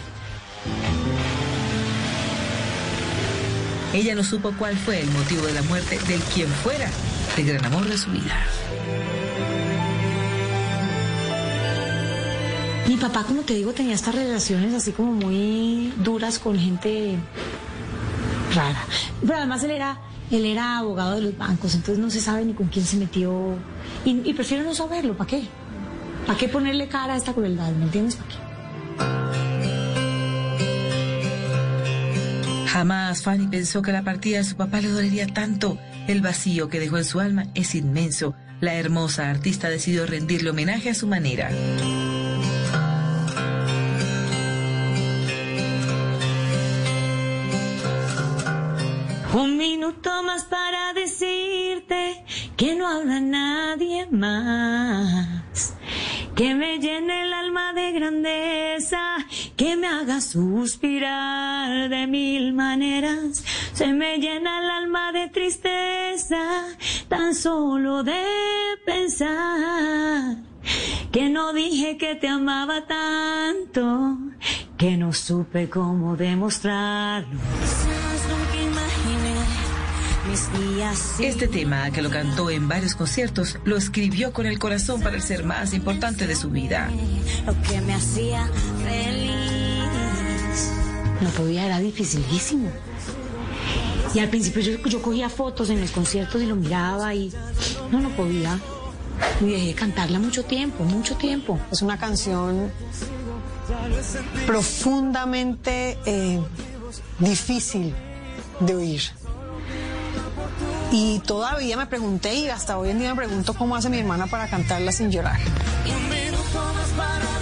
Ella 3.93 4.15
no 4.15 4.25
supo 4.25 4.53
cuál 4.59 4.77
fue 4.77 5.01
el 5.01 5.11
motivo 5.11 5.47
de 5.47 5.53
la 5.55 5.63
muerte 5.63 5.99
del 6.09 6.21
quien 6.21 6.49
fuera 6.49 6.89
el 7.37 7.47
gran 7.47 7.65
amor 7.65 7.85
de 7.89 7.97
su 7.99 8.11
vida. 8.11 8.35
Mi 12.87 12.97
papá, 12.97 13.25
como 13.25 13.43
te 13.43 13.55
digo, 13.55 13.73
tenía 13.73 13.95
estas 13.95 14.15
relaciones 14.15 14.75
así 14.75 14.93
como 14.93 15.13
muy 15.13 15.93
duras 16.03 16.39
con 16.39 16.59
gente 16.59 17.17
rara. 18.55 18.85
Pero 19.21 19.37
además 19.37 19.65
él 19.65 19.71
era, 19.71 19.99
él 20.31 20.45
era 20.45 20.79
abogado 20.79 21.15
de 21.15 21.23
los 21.23 21.39
bancos, 21.39 21.75
entonces 21.75 21.99
no 21.99 22.11
se 22.11 22.21
sabe 22.21 22.45
ni 22.45 22.53
con 22.53 22.69
quién 22.69 22.85
se 22.85 22.97
metió. 22.97 23.57
Y, 24.05 24.29
y 24.29 24.35
prefiero 24.35 24.65
no 24.65 24.75
saberlo, 24.75 25.17
¿para 25.17 25.29
qué? 25.29 25.45
¿Para 26.27 26.39
qué 26.39 26.49
ponerle 26.49 26.89
cara 26.89 27.15
a 27.15 27.17
esta 27.17 27.33
crueldad? 27.33 27.73
¿Me 27.73 27.85
entiendes? 27.85 28.17
¿Para 28.17 28.29
qué? 28.29 28.45
Jamás 32.67 33.23
Fanny 33.23 33.47
pensó 33.47 33.83
que 33.83 33.93
la 33.93 34.03
partida 34.03 34.39
de 34.39 34.45
su 34.45 34.57
papá 34.57 34.81
le 34.81 34.89
dolería 34.89 35.27
tanto. 35.29 35.79
El 36.09 36.21
vacío 36.21 36.69
que 36.69 36.81
dejó 36.81 36.99
en 36.99 37.05
su 37.05 37.21
alma 37.21 37.47
es 37.55 37.75
inmenso. 37.75 38.35
La 38.61 38.75
hermosa 38.75 39.31
artista 39.31 39.69
decidió 39.69 40.07
rendirle 40.07 40.51
homenaje 40.51 40.91
a 40.91 40.95
su 40.95 41.07
manera. 41.07 41.51
Un 49.35 49.57
minuto 49.57 50.23
más 50.23 50.45
para 50.45 50.93
decirte 50.93 52.25
que 52.57 52.77
no 52.77 52.87
habla 52.87 53.19
nadie 53.19 54.07
más. 54.13 55.75
Que 56.37 56.55
me 56.55 56.79
llene 56.79 57.23
el 57.23 57.33
alma 57.33 57.73
de 57.73 57.91
grandeza, 57.91 59.17
que 59.57 59.75
me 59.75 59.89
haga 59.89 60.21
suspirar 60.21 61.89
de 61.89 62.07
mil 62.07 62.53
maneras. 62.53 63.45
Se 63.73 63.93
me 63.93 64.19
llena 64.19 64.61
el 64.61 64.71
alma 64.71 65.11
de 65.11 65.29
tristeza, 65.31 66.67
tan 67.09 67.35
solo 67.35 68.05
de 68.05 68.23
pensar 68.87 70.37
que 71.11 71.29
no 71.29 71.53
dije 71.53 71.97
que 71.97 72.15
te 72.15 72.29
amaba 72.29 72.87
tanto, 72.87 74.17
que 74.79 74.97
no 74.97 75.13
supe 75.13 75.69
cómo 75.69 76.17
demostrarlo. 76.17 77.41
Este 81.21 81.47
tema, 81.47 81.93
que 81.93 82.03
lo 82.03 82.11
cantó 82.11 82.51
en 82.51 82.67
varios 82.67 82.97
conciertos, 82.97 83.57
lo 83.65 83.77
escribió 83.77 84.33
con 84.33 84.47
el 84.47 84.59
corazón 84.59 85.01
para 85.01 85.15
el 85.15 85.23
ser 85.23 85.45
más 85.45 85.73
importante 85.73 86.27
de 86.27 86.35
su 86.35 86.51
vida. 86.51 86.91
lo 87.47 87.53
que 87.63 87.81
me 87.81 87.95
hacía 87.95 88.49
feliz. 88.83 89.33
No 91.21 91.31
podía, 91.31 91.67
era 91.67 91.79
dificilísimo. 91.79 92.69
Y 94.13 94.19
al 94.19 94.29
principio 94.29 94.61
yo, 94.61 94.79
yo 94.89 95.03
cogía 95.03 95.29
fotos 95.29 95.71
en 95.71 95.81
los 95.81 95.93
conciertos 95.93 96.43
y 96.43 96.47
lo 96.47 96.57
miraba 96.57 97.15
y 97.15 97.33
no, 97.93 98.01
no 98.01 98.09
podía. 98.11 98.59
Y 99.41 99.45
dejé 99.45 99.67
de 99.67 99.75
cantarla 99.75 100.19
mucho 100.19 100.45
tiempo, 100.45 100.83
mucho 100.83 101.15
tiempo. 101.17 101.61
Es 101.71 101.81
una 101.81 101.97
canción 101.97 102.73
profundamente 104.49 105.97
eh, 106.07 106.41
difícil 107.21 107.95
de 108.59 108.75
oír. 108.75 109.03
Y 110.97 111.19
todavía 111.19 111.77
me 111.77 111.87
pregunté, 111.87 112.37
y 112.37 112.49
hasta 112.49 112.79
hoy 112.79 112.91
en 112.91 113.01
día 113.01 113.13
me 113.13 113.27
pregunto 113.27 113.53
cómo 113.55 113.75
hace 113.75 113.91
mi 113.91 113.99
hermana 113.99 114.29
para 114.29 114.47
cantarla 114.47 114.93
sin 114.93 115.11
llorar. 115.11 115.41
Un 115.85 116.09
minuto 116.09 116.73
más 116.73 116.91
para 116.91 117.35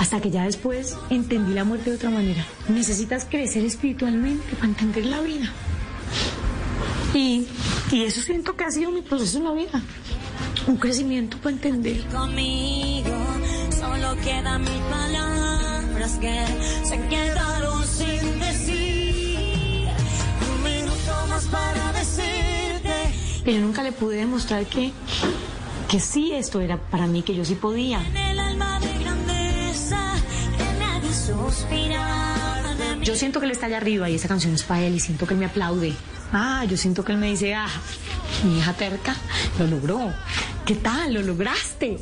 Hasta 0.00 0.20
que 0.20 0.30
ya 0.32 0.42
después 0.42 0.96
entendí 1.10 1.54
la 1.54 1.62
muerte 1.62 1.90
de 1.90 1.96
otra 1.96 2.10
manera. 2.10 2.44
Necesitas 2.68 3.24
crecer 3.24 3.64
espiritualmente 3.64 4.56
para 4.56 4.66
entender 4.66 5.06
la 5.06 5.20
vida. 5.20 5.52
Y, 7.14 7.46
y 7.92 8.02
eso 8.02 8.20
siento 8.22 8.56
que 8.56 8.64
ha 8.64 8.70
sido 8.72 8.90
mi 8.90 9.02
proceso 9.02 9.38
en 9.38 9.44
la 9.44 9.52
vida. 9.52 9.80
Un 10.66 10.76
crecimiento 10.76 11.36
para 11.36 11.54
entender. 11.54 12.04
conmigo. 12.06 13.10
Solo 13.78 14.16
quedan 14.24 14.62
mil 14.62 14.82
palabras 14.90 16.18
que 16.20 16.44
se 16.82 17.00
quedaron 17.06 17.86
sin 17.86 18.49
para 21.46 21.92
decirte 21.92 22.92
Pero 23.44 23.58
yo 23.58 23.64
nunca 23.64 23.82
le 23.82 23.92
pude 23.92 24.16
demostrar 24.16 24.66
que, 24.66 24.92
que 25.88 26.00
sí 26.00 26.32
esto 26.32 26.60
era 26.60 26.76
para 26.76 27.06
mí, 27.06 27.22
que 27.22 27.34
yo 27.34 27.44
sí 27.44 27.54
podía. 27.54 28.00
en 28.06 28.16
el 28.16 28.38
alma 28.38 28.80
de 28.80 28.98
grandeza 28.98 30.14
que 30.56 30.78
me 30.78 30.84
haga 30.84 31.12
suspirar 31.12 32.76
de 32.76 32.96
mí. 32.96 33.04
Yo 33.04 33.14
siento 33.16 33.40
que 33.40 33.46
él 33.46 33.52
está 33.52 33.66
allá 33.66 33.78
arriba 33.78 34.08
y 34.10 34.14
esa 34.14 34.28
canción 34.28 34.54
es 34.54 34.62
para 34.62 34.82
él 34.82 34.94
y 34.94 35.00
siento 35.00 35.26
que 35.26 35.34
él 35.34 35.40
me 35.40 35.46
aplaude. 35.46 35.94
Ah, 36.32 36.64
yo 36.64 36.76
siento 36.76 37.04
que 37.04 37.12
él 37.12 37.18
me 37.18 37.30
dice, 37.30 37.54
ah, 37.54 37.68
mi 38.44 38.58
hija 38.58 38.72
terca, 38.74 39.16
lo 39.58 39.66
logró. 39.66 40.12
¿Qué 40.64 40.76
tal? 40.76 41.14
Lo 41.14 41.22
lograste. 41.22 41.98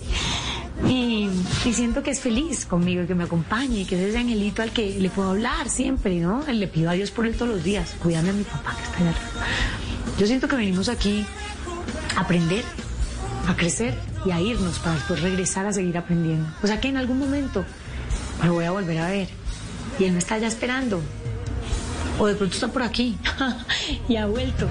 Y, 0.86 1.28
siento 1.72 2.02
que 2.02 2.10
es 2.10 2.20
feliz 2.20 2.64
conmigo 2.64 3.02
y 3.02 3.06
que 3.06 3.14
me 3.14 3.24
acompañe 3.24 3.80
y 3.80 3.84
que 3.84 3.96
es 3.96 4.10
ese 4.10 4.18
angelito 4.18 4.62
al 4.62 4.70
que 4.70 4.98
le 4.98 5.10
puedo 5.10 5.30
hablar 5.30 5.68
siempre, 5.68 6.16
¿no? 6.20 6.44
Le 6.46 6.66
pido 6.68 6.90
a 6.90 6.92
Dios 6.94 7.10
por 7.10 7.26
él 7.26 7.34
todos 7.34 7.50
los 7.50 7.64
días, 7.64 7.94
cuidando 8.00 8.30
a 8.30 8.34
mi 8.34 8.44
papá 8.44 8.74
que 8.76 8.82
está 8.84 8.98
allá 8.98 9.10
arriba. 9.10 9.46
Yo 10.18 10.26
siento 10.26 10.48
que 10.48 10.56
venimos 10.56 10.88
aquí 10.88 11.24
a 12.16 12.20
aprender, 12.20 12.64
a 13.46 13.56
crecer 13.56 13.94
y 14.24 14.30
a 14.30 14.40
irnos 14.40 14.78
para 14.78 14.94
después 14.94 15.20
regresar 15.20 15.66
a 15.66 15.72
seguir 15.72 15.96
aprendiendo. 15.98 16.48
O 16.62 16.66
sea 16.66 16.80
que 16.80 16.88
en 16.88 16.96
algún 16.96 17.18
momento 17.18 17.64
me 18.42 18.50
voy 18.50 18.64
a 18.64 18.70
volver 18.70 18.98
a 18.98 19.10
ver 19.10 19.28
y 19.98 20.04
él 20.04 20.12
me 20.12 20.18
está 20.18 20.38
ya 20.38 20.48
esperando. 20.48 21.00
O 22.18 22.26
de 22.26 22.34
pronto 22.34 22.54
está 22.54 22.68
por 22.68 22.82
aquí 22.82 23.16
y 24.08 24.16
ha 24.16 24.26
vuelto. 24.26 24.68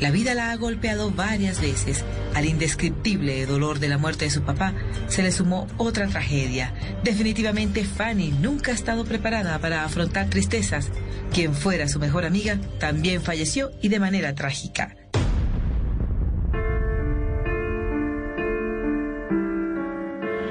La 0.00 0.10
vida 0.10 0.34
la 0.34 0.50
ha 0.50 0.56
golpeado 0.56 1.10
varias 1.10 1.60
veces. 1.60 2.04
Al 2.34 2.44
indescriptible 2.46 3.46
dolor 3.46 3.78
de 3.78 3.88
la 3.88 3.98
muerte 3.98 4.24
de 4.24 4.30
su 4.30 4.42
papá 4.42 4.74
se 5.08 5.22
le 5.22 5.30
sumó 5.30 5.68
otra 5.76 6.08
tragedia. 6.08 6.74
Definitivamente 7.04 7.84
Fanny 7.84 8.32
nunca 8.32 8.72
ha 8.72 8.74
estado 8.74 9.04
preparada 9.04 9.58
para 9.60 9.84
afrontar 9.84 10.28
tristezas. 10.28 10.90
Quien 11.32 11.54
fuera 11.54 11.88
su 11.88 12.00
mejor 12.00 12.24
amiga 12.24 12.58
también 12.78 13.22
falleció 13.22 13.70
y 13.82 13.88
de 13.88 14.00
manera 14.00 14.34
trágica. 14.34 14.96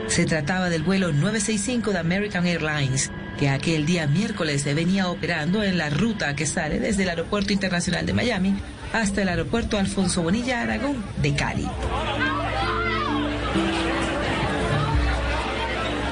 Se 0.08 0.26
trataba 0.26 0.70
del 0.70 0.84
vuelo 0.84 1.12
965 1.12 1.92
de 1.92 1.98
American 1.98 2.46
Airlines, 2.46 3.12
que 3.40 3.50
aquel 3.50 3.86
día 3.86 4.06
miércoles 4.06 4.64
venía 4.64 5.10
operando 5.10 5.64
en 5.64 5.78
la 5.78 5.90
ruta 5.90 6.36
que 6.36 6.46
sale 6.46 6.80
desde 6.80 7.04
el 7.04 7.10
Aeropuerto 7.10 7.52
Internacional 7.52 8.06
de 8.06 8.14
Miami 8.14 8.56
hasta 8.94 9.24
el 9.24 9.30
Aeropuerto 9.30 9.78
Alfonso 9.78 10.22
Bonilla 10.22 10.62
Aragón 10.62 11.04
de 11.18 11.36
Cali. 11.36 11.68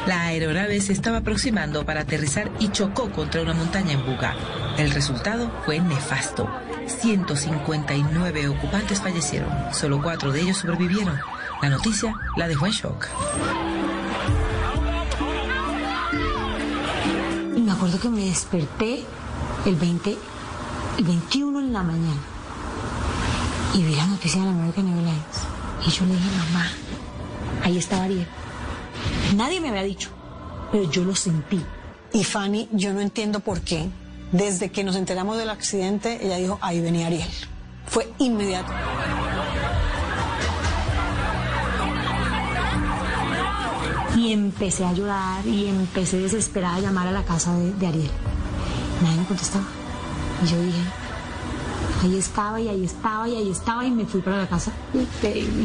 La 0.08 0.26
aeronave 0.26 0.82
se 0.82 0.92
estaba 0.92 1.18
aproximando 1.18 1.86
para 1.86 2.02
aterrizar 2.02 2.52
y 2.60 2.70
chocó 2.70 3.12
contra 3.12 3.44
una 3.44 3.54
montaña 3.54 3.94
en 3.94 4.06
Buga. 4.06 4.36
El 4.78 4.92
resultado 4.92 5.52
fue 5.64 5.80
nefasto. 5.80 6.50
159 6.88 8.48
ocupantes 8.50 9.00
fallecieron, 9.00 9.50
solo 9.72 10.02
cuatro 10.02 10.32
de 10.32 10.42
ellos 10.42 10.58
sobrevivieron. 10.58 11.18
La 11.62 11.70
noticia 11.70 12.16
la 12.36 12.48
dejó 12.48 12.66
en 12.66 12.72
shock. 12.72 13.08
Y 17.56 17.62
me 17.62 17.72
acuerdo 17.72 18.00
que 18.00 18.10
me 18.10 18.26
desperté 18.26 19.04
el 19.68 19.76
20, 19.76 20.18
el 20.98 21.04
21 21.04 21.60
en 21.60 21.74
la 21.74 21.84
mañana 21.84 22.41
y 23.74 23.84
vi 23.84 23.96
la 23.96 24.06
noticia 24.06 24.40
de 24.42 24.48
la 24.48 24.52
American 24.52 24.88
Airlines. 24.88 25.48
Y 25.86 25.90
yo 25.90 26.06
le 26.06 26.14
dije, 26.14 26.30
mamá, 26.38 26.68
ahí 27.64 27.78
estaba 27.78 28.04
Ariel. 28.04 28.28
Nadie 29.36 29.62
me 29.62 29.70
había 29.70 29.84
dicho, 29.84 30.10
pero 30.72 30.90
yo 30.90 31.04
lo 31.04 31.16
sentí. 31.16 31.64
Y 32.14 32.24
Fanny, 32.24 32.68
yo 32.72 32.94
no 32.94 33.00
entiendo 33.00 33.40
por 33.40 33.62
qué. 33.62 33.90
Desde 34.32 34.72
que 34.72 34.84
nos 34.84 34.96
enteramos 34.96 35.38
del 35.38 35.50
accidente, 35.50 36.26
ella 36.26 36.38
dijo, 36.38 36.58
ahí 36.62 36.82
venía 36.82 37.08
Ariel. 37.08 37.28
Fue 37.88 38.12
inmediato. 38.20 38.72
Y 44.18 44.34
empecé 44.34 44.86
a 44.86 44.94
llorar 44.94 45.46
y 45.48 45.68
empecé 45.68 46.18
desesperada 46.18 46.76
a 46.76 46.80
llamar 46.80 47.08
a 47.08 47.12
la 47.12 47.24
casa 47.24 47.54
de, 47.56 47.74
de 47.74 47.88
Ariel. 47.88 48.12
Nadie 49.02 49.18
me 49.18 49.26
contestaba. 49.26 49.66
Y 50.44 50.48
yo 50.48 50.62
dije, 50.62 51.01
ahí 52.02 52.18
estaba 52.18 52.60
y 52.60 52.68
ahí 52.68 52.84
estaba 52.84 53.28
y 53.28 53.36
ahí 53.36 53.52
estaba 53.52 53.86
y 53.86 53.92
me 53.92 54.06
fui 54.06 54.22
para 54.22 54.38
la 54.38 54.48
casa 54.48 54.72
y, 54.94 54.98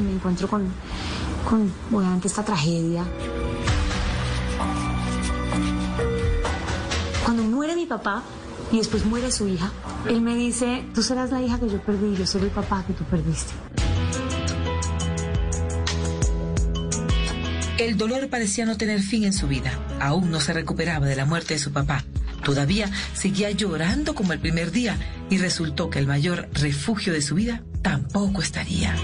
me 0.01 0.13
encuentro 0.13 0.49
con, 0.49 0.65
con 1.49 1.73
obviamente 1.93 2.29
esta 2.29 2.45
tragedia. 2.45 3.05
Cuando 7.25 7.43
muere 7.43 7.75
mi 7.75 7.87
papá 7.87 8.23
y 8.71 8.79
después 8.79 9.05
muere 9.05 9.33
su 9.33 9.49
hija, 9.49 9.71
él 10.09 10.21
me 10.21 10.37
dice, 10.37 10.85
tú 10.95 11.03
serás 11.03 11.31
la 11.31 11.43
hija 11.43 11.59
que 11.59 11.69
yo 11.69 11.81
perdí, 11.81 12.17
yo 12.17 12.27
soy 12.27 12.43
el 12.43 12.51
papá 12.51 12.85
que 12.87 12.93
tú 12.93 13.05
perdiste. 13.05 13.53
El 17.79 17.99
dolor 17.99 18.29
parecía 18.31 18.65
no 18.65 18.77
tener 18.77 19.01
fin 19.01 19.25
en 19.25 19.33
su 19.33 19.49
vida. 19.49 19.79
Aún 20.01 20.31
no 20.31 20.41
se 20.41 20.53
recuperaba 20.53 21.07
de 21.07 21.15
la 21.15 21.27
muerte 21.27 21.55
de 21.55 21.61
su 21.61 21.73
papá. 21.73 22.05
Todavía 22.47 22.89
seguía 23.13 23.51
llorando 23.51 24.15
como 24.15 24.33
el 24.33 24.39
primer 24.39 24.71
día 24.71 24.97
y 25.29 25.39
resultó 25.39 25.91
que 25.91 25.99
el 25.99 26.07
mayor 26.07 26.49
refugio 26.53 27.13
de 27.13 27.21
su 27.21 27.35
vida 27.35 27.65
tampoco 27.83 28.41
estaría. 28.41 28.95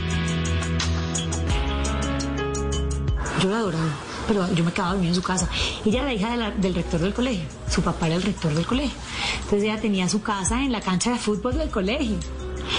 Yo 3.42 3.50
la 3.50 3.58
adoraba, 3.58 3.90
pero 4.28 4.54
yo 4.54 4.62
me 4.62 4.70
quedaba 4.70 4.92
dormida 4.92 5.08
en 5.08 5.16
su 5.16 5.22
casa. 5.22 5.48
Ella 5.84 5.98
era 5.98 6.06
la 6.06 6.14
hija 6.14 6.52
del 6.52 6.72
rector 6.72 7.00
del 7.00 7.12
colegio. 7.12 7.42
Su 7.68 7.82
papá 7.82 8.06
era 8.06 8.14
el 8.14 8.22
rector 8.22 8.54
del 8.54 8.64
colegio. 8.64 8.96
Entonces 9.38 9.64
ella 9.64 9.80
tenía 9.80 10.08
su 10.08 10.22
casa 10.22 10.62
en 10.62 10.70
la 10.70 10.80
cancha 10.80 11.10
de 11.10 11.18
fútbol 11.18 11.58
del 11.58 11.68
colegio. 11.68 12.18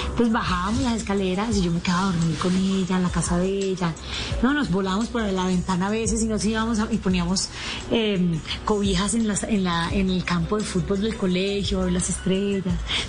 Entonces 0.09 0.31
bajábamos 0.33 0.81
las 0.83 0.95
escaleras 0.97 1.55
y 1.57 1.63
yo 1.63 1.71
me 1.71 1.79
quedaba 1.81 2.09
a 2.09 2.11
dormir 2.13 2.37
con 2.37 2.55
ella 2.55 2.97
en 2.97 3.03
la 3.03 3.09
casa 3.09 3.37
de 3.37 3.47
ella. 3.47 3.93
No, 4.41 4.53
nos 4.53 4.69
volábamos 4.71 5.07
por 5.07 5.21
la 5.23 5.47
ventana 5.47 5.87
a 5.87 5.89
veces 5.89 6.21
y 6.23 6.27
nos 6.27 6.43
íbamos 6.45 6.79
a- 6.79 6.87
y 6.91 6.97
poníamos 6.97 7.49
eh, 7.91 8.39
cobijas 8.65 9.13
en, 9.13 9.27
las- 9.27 9.43
en, 9.43 9.63
la, 9.63 9.89
en 9.91 10.09
el 10.09 10.23
campo 10.23 10.57
de 10.57 10.63
fútbol 10.63 11.01
del 11.01 11.15
colegio, 11.17 11.81
a 11.81 11.85
ver 11.85 11.93
las 11.93 12.09
estrellas. 12.09 12.63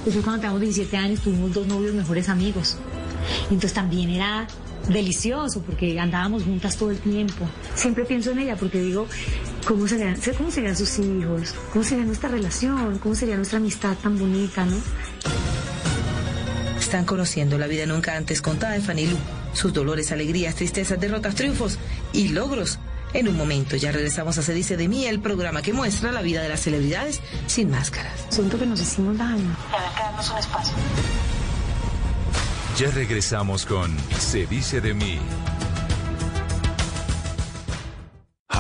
Después 0.05 0.25
cuando 0.25 0.41
teníamos 0.41 0.61
17 0.61 0.97
años 0.97 1.21
tuvimos 1.21 1.53
dos 1.53 1.67
novios 1.67 1.95
mejores 1.95 2.29
amigos. 2.29 2.77
Entonces 3.45 3.73
también 3.73 4.11
era 4.11 4.47
delicioso 4.89 5.63
porque 5.63 5.99
andábamos 5.99 6.43
juntas 6.43 6.77
todo 6.77 6.91
el 6.91 6.99
tiempo. 6.99 7.47
Siempre 7.75 8.05
pienso 8.05 8.33
en 8.33 8.41
ella 8.41 8.57
porque 8.57 8.81
digo, 8.83 9.07
¿cómo 9.67 9.89
serían, 9.89 10.19
cómo 10.37 10.51
serían 10.51 10.77
sus 10.77 10.99
hijos? 10.99 11.55
¿Cómo 11.73 11.83
sería 11.85 12.05
nuestra 12.05 12.29
relación? 12.29 12.99
¿Cómo 12.99 13.15
sería 13.15 13.37
nuestra 13.37 13.59
amistad 13.59 13.97
tan 14.03 14.19
bonita, 14.19 14.65
no? 14.67 14.77
Están 16.85 17.07
conociendo 17.07 17.57
la 17.57 17.67
vida 17.67 17.87
nunca 17.87 18.15
antes 18.15 18.43
contada 18.43 18.75
de 18.75 18.81
Fanny 18.81 19.07
Lu, 19.07 19.17
sus 19.55 19.73
dolores, 19.73 20.13
alegrías, 20.13 20.55
tristezas, 20.55 21.01
derrotas, 21.01 21.35
triunfos 21.35 21.79
y 22.13 22.29
logros. 22.29 22.79
En 23.15 23.27
un 23.27 23.39
momento 23.39 23.75
ya 23.77 23.91
regresamos 23.91 24.37
a 24.37 24.43
Se 24.43 24.53
dice 24.53 24.77
de 24.77 24.87
mí, 24.87 25.07
el 25.07 25.19
programa 25.19 25.63
que 25.63 25.73
muestra 25.73 26.13
la 26.13 26.21
vida 26.21 26.43
de 26.43 26.51
las 26.51 26.61
celebridades 26.61 27.21
sin 27.47 27.71
máscaras. 27.71 28.27
Siento 28.29 28.59
que 28.59 28.67
nos 28.67 28.83
hicimos 28.83 29.17
daño. 29.17 29.57
Habrá 29.73 29.95
que 29.95 30.03
darnos 30.03 30.31
un 30.31 30.37
espacio. 30.37 30.75
Ya 32.77 32.91
regresamos 32.91 33.65
con 33.65 33.97
Se 34.19 34.47
dice 34.47 34.83
de 34.83 34.93
mí. 34.93 35.19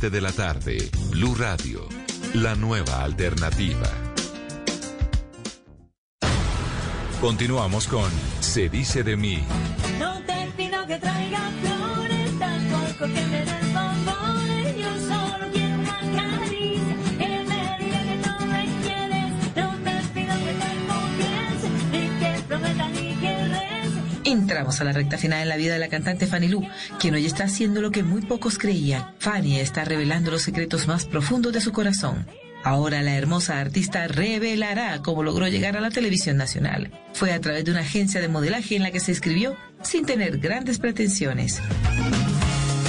de 0.00 0.20
la 0.20 0.32
tarde, 0.32 0.90
Blue 1.10 1.36
Radio, 1.36 1.88
la 2.34 2.56
nueva 2.56 3.04
alternativa. 3.04 3.88
Continuamos 7.20 7.86
con 7.86 8.10
Se 8.40 8.68
dice 8.68 9.04
de 9.04 9.16
mí. 9.16 9.38
No 10.00 10.20
te 10.26 10.50
pido 10.56 10.84
que 10.86 10.98
traigas 10.98 11.52
flores, 11.62 12.38
tampoco 12.38 13.04
que 13.14 13.26
me 13.26 13.44
des 13.44 13.72
bombones. 13.72 14.43
Entramos 24.34 24.80
a 24.80 24.84
la 24.84 24.92
recta 24.92 25.16
final 25.16 25.42
en 25.42 25.48
la 25.48 25.56
vida 25.56 25.74
de 25.74 25.78
la 25.78 25.88
cantante 25.88 26.26
Fanny 26.26 26.48
Lu, 26.48 26.66
quien 26.98 27.14
hoy 27.14 27.24
está 27.24 27.44
haciendo 27.44 27.80
lo 27.80 27.92
que 27.92 28.02
muy 28.02 28.20
pocos 28.20 28.58
creían. 28.58 29.14
Fanny 29.20 29.60
está 29.60 29.84
revelando 29.84 30.32
los 30.32 30.42
secretos 30.42 30.88
más 30.88 31.06
profundos 31.06 31.52
de 31.52 31.60
su 31.60 31.70
corazón. 31.70 32.26
Ahora 32.64 33.00
la 33.02 33.14
hermosa 33.14 33.60
artista 33.60 34.08
revelará 34.08 35.00
cómo 35.02 35.22
logró 35.22 35.46
llegar 35.46 35.76
a 35.76 35.80
la 35.80 35.90
televisión 35.90 36.36
nacional. 36.36 36.90
Fue 37.12 37.32
a 37.32 37.40
través 37.40 37.64
de 37.64 37.70
una 37.70 37.82
agencia 37.82 38.20
de 38.20 38.26
modelaje 38.26 38.74
en 38.74 38.82
la 38.82 38.90
que 38.90 38.98
se 38.98 39.12
escribió 39.12 39.56
sin 39.84 40.04
tener 40.04 40.38
grandes 40.38 40.80
pretensiones. 40.80 41.60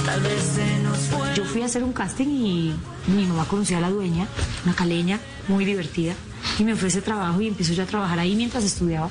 Tal 0.04 0.22
vez 0.22 0.42
se 0.42 0.84
nos 0.84 0.98
fue. 0.98 1.36
Yo 1.36 1.46
fui 1.46 1.62
a 1.62 1.66
hacer 1.66 1.84
un 1.84 1.94
casting 1.94 2.28
y 2.28 2.76
mi 3.06 3.26
mamá 3.28 3.46
conocía 3.46 3.78
a 3.78 3.82
la 3.82 3.92
dueña, 3.92 4.26
una 4.66 4.74
caleña 4.74 5.20
muy 5.48 5.64
divertida, 5.64 6.16
y 6.60 6.64
me 6.64 6.74
ofrece 6.74 7.02
trabajo 7.02 7.42
y 7.42 7.48
empiezo 7.48 7.74
yo 7.74 7.84
a 7.84 7.86
trabajar 7.86 8.20
ahí 8.20 8.36
mientras 8.36 8.64
estudiaba. 8.64 9.10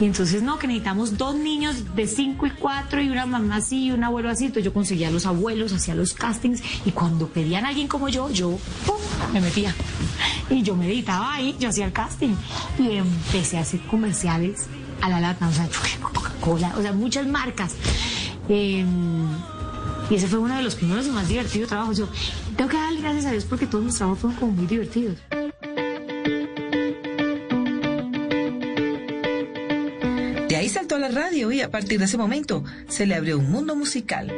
Y 0.00 0.06
entonces, 0.06 0.42
no, 0.42 0.58
que 0.58 0.66
necesitamos 0.66 1.16
dos 1.16 1.36
niños 1.36 1.94
de 1.94 2.06
cinco 2.08 2.46
y 2.46 2.50
cuatro 2.50 3.00
y 3.00 3.08
una 3.08 3.26
mamá 3.26 3.56
así 3.56 3.86
y 3.86 3.90
un 3.92 4.02
abuelo 4.02 4.28
así. 4.28 4.46
Entonces 4.46 4.64
yo 4.64 4.72
conseguía 4.72 5.08
a 5.08 5.10
los 5.10 5.24
abuelos, 5.24 5.72
hacía 5.72 5.94
los 5.94 6.14
castings 6.14 6.62
y 6.84 6.90
cuando 6.90 7.28
pedían 7.28 7.64
a 7.64 7.68
alguien 7.68 7.86
como 7.86 8.08
yo, 8.08 8.28
yo 8.30 8.58
me 9.32 9.40
metía. 9.40 9.74
Y 10.50 10.62
yo 10.62 10.74
meditaba 10.74 11.34
ahí, 11.34 11.54
yo 11.60 11.68
hacía 11.68 11.86
el 11.86 11.92
casting. 11.92 12.34
Y 12.78 12.96
empecé 12.96 13.58
a 13.58 13.60
hacer 13.60 13.80
comerciales 13.82 14.66
a 15.00 15.08
la 15.08 15.20
lata, 15.20 15.48
o 15.48 15.52
sea, 15.52 15.68
Coca-Cola, 16.00 16.74
o 16.76 16.82
sea, 16.82 16.92
muchas 16.92 17.26
marcas. 17.26 17.74
Em, 18.48 19.28
y 20.10 20.14
ese 20.14 20.26
fue 20.26 20.38
uno 20.38 20.56
de 20.56 20.62
los 20.62 20.74
primeros 20.74 21.06
y 21.06 21.10
más 21.10 21.28
divertidos 21.28 21.68
trabajos. 21.68 21.98
Yo 21.98 22.08
tengo 22.56 22.68
que 22.68 22.76
darle 22.76 23.00
gracias 23.00 23.26
a 23.26 23.30
Dios 23.30 23.44
porque 23.44 23.66
todos 23.66 23.84
mis 23.84 23.94
trabajos 23.94 24.20
fueron 24.20 24.38
como 24.38 24.52
muy 24.52 24.66
divertidos. 24.66 25.18
Ahí 30.64 30.70
saltó 30.70 30.94
a 30.94 30.98
la 30.98 31.08
radio 31.08 31.52
y 31.52 31.60
a 31.60 31.70
partir 31.70 31.98
de 31.98 32.06
ese 32.06 32.16
momento 32.16 32.64
se 32.88 33.04
le 33.04 33.14
abrió 33.14 33.38
un 33.38 33.50
mundo 33.50 33.76
musical. 33.76 34.32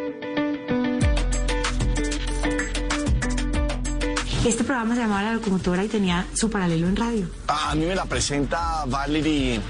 Este 4.45 4.65
programa 4.65 4.97
se 4.97 5.03
llamaba 5.03 5.23
La 5.23 5.35
Locomotora 5.35 5.85
y 5.85 5.89
tenía 5.89 6.27
su 6.35 6.51
paralelo 6.51 6.89
en 6.89 6.97
radio. 6.97 7.29
A 7.47 7.75
mí 7.77 7.85
me 7.85 7.95
la 7.95 8.07
presenta 8.07 8.85
Valerie 8.87 9.61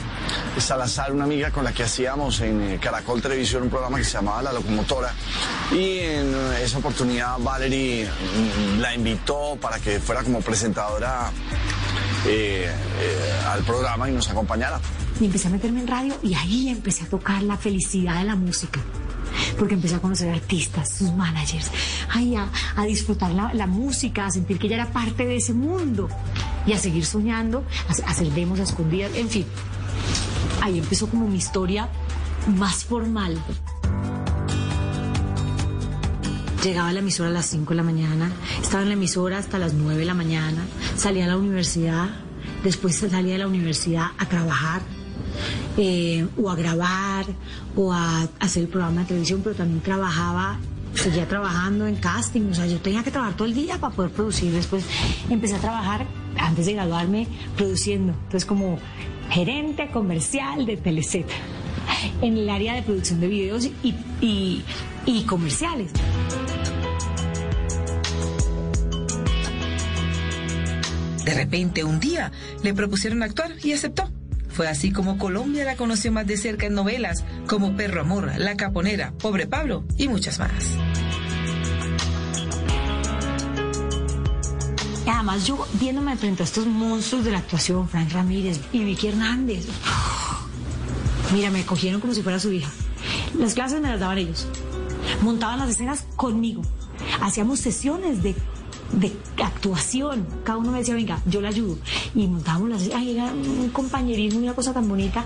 Salazar, 0.58 1.12
una 1.12 1.24
amiga 1.24 1.50
con 1.50 1.62
la 1.62 1.72
que 1.72 1.82
hacíamos 1.82 2.40
en 2.40 2.62
eh, 2.62 2.78
Caracol 2.80 3.20
Televisión 3.20 3.64
un 3.64 3.70
programa 3.70 3.98
que 3.98 4.04
se 4.04 4.12
llamaba 4.12 4.42
La 4.42 4.52
Locomotora. 4.54 5.12
Y 5.72 5.98
en 5.98 6.34
eh, 6.34 6.62
esa 6.62 6.78
oportunidad 6.78 7.38
Valerie 7.38 8.06
mm, 8.06 8.80
la 8.80 8.94
invitó 8.94 9.58
para 9.60 9.78
que 9.78 10.00
fuera 10.00 10.22
como 10.22 10.40
presentadora 10.40 11.30
eh, 12.28 12.68
eh, 13.00 13.46
al 13.52 13.62
programa 13.62 14.08
y 14.08 14.12
nos 14.12 14.28
acompañara. 14.28 14.80
Y 15.20 15.24
empecé 15.24 15.48
a 15.48 15.50
meterme 15.50 15.80
en 15.80 15.86
radio 15.86 16.14
y 16.22 16.34
ahí 16.34 16.68
empecé 16.68 17.04
a 17.04 17.08
tocar 17.08 17.42
la 17.42 17.56
felicidad 17.56 18.18
de 18.18 18.24
la 18.24 18.36
música. 18.36 18.80
Porque 19.58 19.74
empecé 19.74 19.94
a 19.94 20.00
conocer 20.00 20.28
artistas, 20.28 20.90
sus 20.98 21.12
managers, 21.14 21.70
ay, 22.10 22.36
a, 22.36 22.84
disfrutar 22.84 23.32
la, 23.32 23.66
música, 23.66 24.26
a 24.26 24.30
sentir 24.30 24.58
que 24.58 24.66
ella 24.66 24.76
era 24.76 24.92
parte 24.92 25.26
de 25.26 25.36
ese 25.36 25.52
mundo 25.52 26.08
y 26.66 26.72
a 26.72 26.78
seguir 26.78 27.04
soñando, 27.06 27.64
a, 27.88 28.06
a 28.06 28.10
hacer 28.10 28.30
demos 28.32 28.60
a 28.60 28.64
escondidas, 28.64 29.12
en 29.14 29.28
fin. 29.28 29.46
Ahí 30.62 30.78
empezó 30.78 31.08
como 31.08 31.28
mi 31.28 31.38
historia 31.38 31.88
más 32.46 32.84
formal. 32.84 33.38
Llegaba 36.62 36.88
a 36.88 36.92
la 36.92 36.98
emisora 36.98 37.28
a 37.28 37.32
las 37.32 37.46
5 37.46 37.70
de 37.70 37.76
la 37.76 37.82
mañana, 37.82 38.32
estaba 38.60 38.82
en 38.82 38.88
la 38.88 38.94
emisora 38.94 39.38
hasta 39.38 39.58
las 39.58 39.74
9 39.74 40.00
de 40.00 40.04
la 40.04 40.14
mañana, 40.14 40.66
salía 40.96 41.24
a 41.24 41.28
la 41.28 41.36
universidad, 41.36 42.08
después 42.64 42.96
salía 42.96 43.34
de 43.34 43.38
la 43.38 43.46
universidad 43.46 44.06
a 44.18 44.26
trabajar, 44.26 44.82
eh, 45.76 46.26
o 46.40 46.50
a 46.50 46.56
grabar, 46.56 47.26
o 47.74 47.92
a 47.92 48.28
hacer 48.40 48.64
el 48.64 48.68
programa 48.68 49.02
de 49.02 49.08
televisión, 49.08 49.40
pero 49.42 49.54
también 49.54 49.80
trabajaba 49.80 50.58
seguía 50.94 51.28
trabajando 51.28 51.86
en 51.86 51.96
casting, 51.96 52.50
o 52.50 52.54
sea, 52.54 52.66
yo 52.66 52.80
tenía 52.80 53.02
que 53.02 53.10
trabajar 53.10 53.36
todo 53.36 53.46
el 53.46 53.54
día 53.54 53.78
para 53.78 53.94
poder 53.94 54.10
producir. 54.10 54.52
Después 54.52 54.84
empecé 55.28 55.56
a 55.56 55.58
trabajar, 55.58 56.06
antes 56.38 56.66
de 56.66 56.72
graduarme, 56.72 57.26
produciendo. 57.56 58.12
Entonces, 58.12 58.44
como 58.44 58.78
gerente 59.30 59.90
comercial 59.90 60.66
de 60.66 60.76
Teleset, 60.76 61.26
en 62.22 62.38
el 62.38 62.48
área 62.48 62.74
de 62.74 62.82
producción 62.82 63.20
de 63.20 63.28
videos 63.28 63.68
y, 63.82 64.64
y 65.04 65.22
comerciales. 65.24 65.92
De 71.24 71.34
repente, 71.34 71.82
un 71.82 71.98
día, 71.98 72.30
le 72.62 72.72
propusieron 72.72 73.22
actuar 73.22 73.52
y 73.62 73.72
aceptó. 73.72 74.08
Fue 74.56 74.68
así 74.68 74.90
como 74.90 75.18
Colombia 75.18 75.66
la 75.66 75.76
conoció 75.76 76.10
más 76.10 76.26
de 76.26 76.38
cerca 76.38 76.64
en 76.64 76.72
novelas 76.72 77.24
como 77.46 77.76
Perro 77.76 78.00
Amor, 78.00 78.32
La 78.38 78.56
Caponera, 78.56 79.12
Pobre 79.12 79.46
Pablo 79.46 79.84
y 79.98 80.08
muchas 80.08 80.38
más. 80.38 80.50
Además, 85.06 85.46
yo 85.46 85.66
viéndome 85.74 86.16
frente 86.16 86.42
a 86.42 86.46
estos 86.46 86.66
monstruos 86.66 87.26
de 87.26 87.32
la 87.32 87.38
actuación, 87.38 87.86
Frank 87.86 88.10
Ramírez 88.12 88.58
y 88.72 88.82
Vicky 88.82 89.08
Hernández, 89.08 89.66
mira, 91.34 91.50
me 91.50 91.66
cogieron 91.66 92.00
como 92.00 92.14
si 92.14 92.22
fuera 92.22 92.40
su 92.40 92.50
hija. 92.50 92.70
Las 93.38 93.52
clases 93.52 93.82
me 93.82 93.90
las 93.90 94.00
daban 94.00 94.16
ellos. 94.16 94.46
Montaban 95.20 95.58
las 95.58 95.68
escenas 95.68 96.06
conmigo. 96.16 96.62
Hacíamos 97.20 97.60
sesiones 97.60 98.22
de, 98.22 98.34
de 98.92 99.16
actuación. 99.42 100.26
Cada 100.44 100.58
uno 100.58 100.72
me 100.72 100.78
decía, 100.78 100.94
venga, 100.94 101.20
yo 101.26 101.40
le 101.40 101.48
ayudo. 101.48 101.78
Y 102.14 102.26
montábamos 102.26 102.70
las 102.70 102.88
Ay, 102.94 103.16
era 103.16 103.26
un 103.26 103.70
compañerismo, 103.70 104.40
una 104.40 104.54
cosa 104.54 104.72
tan 104.72 104.88
bonita. 104.88 105.24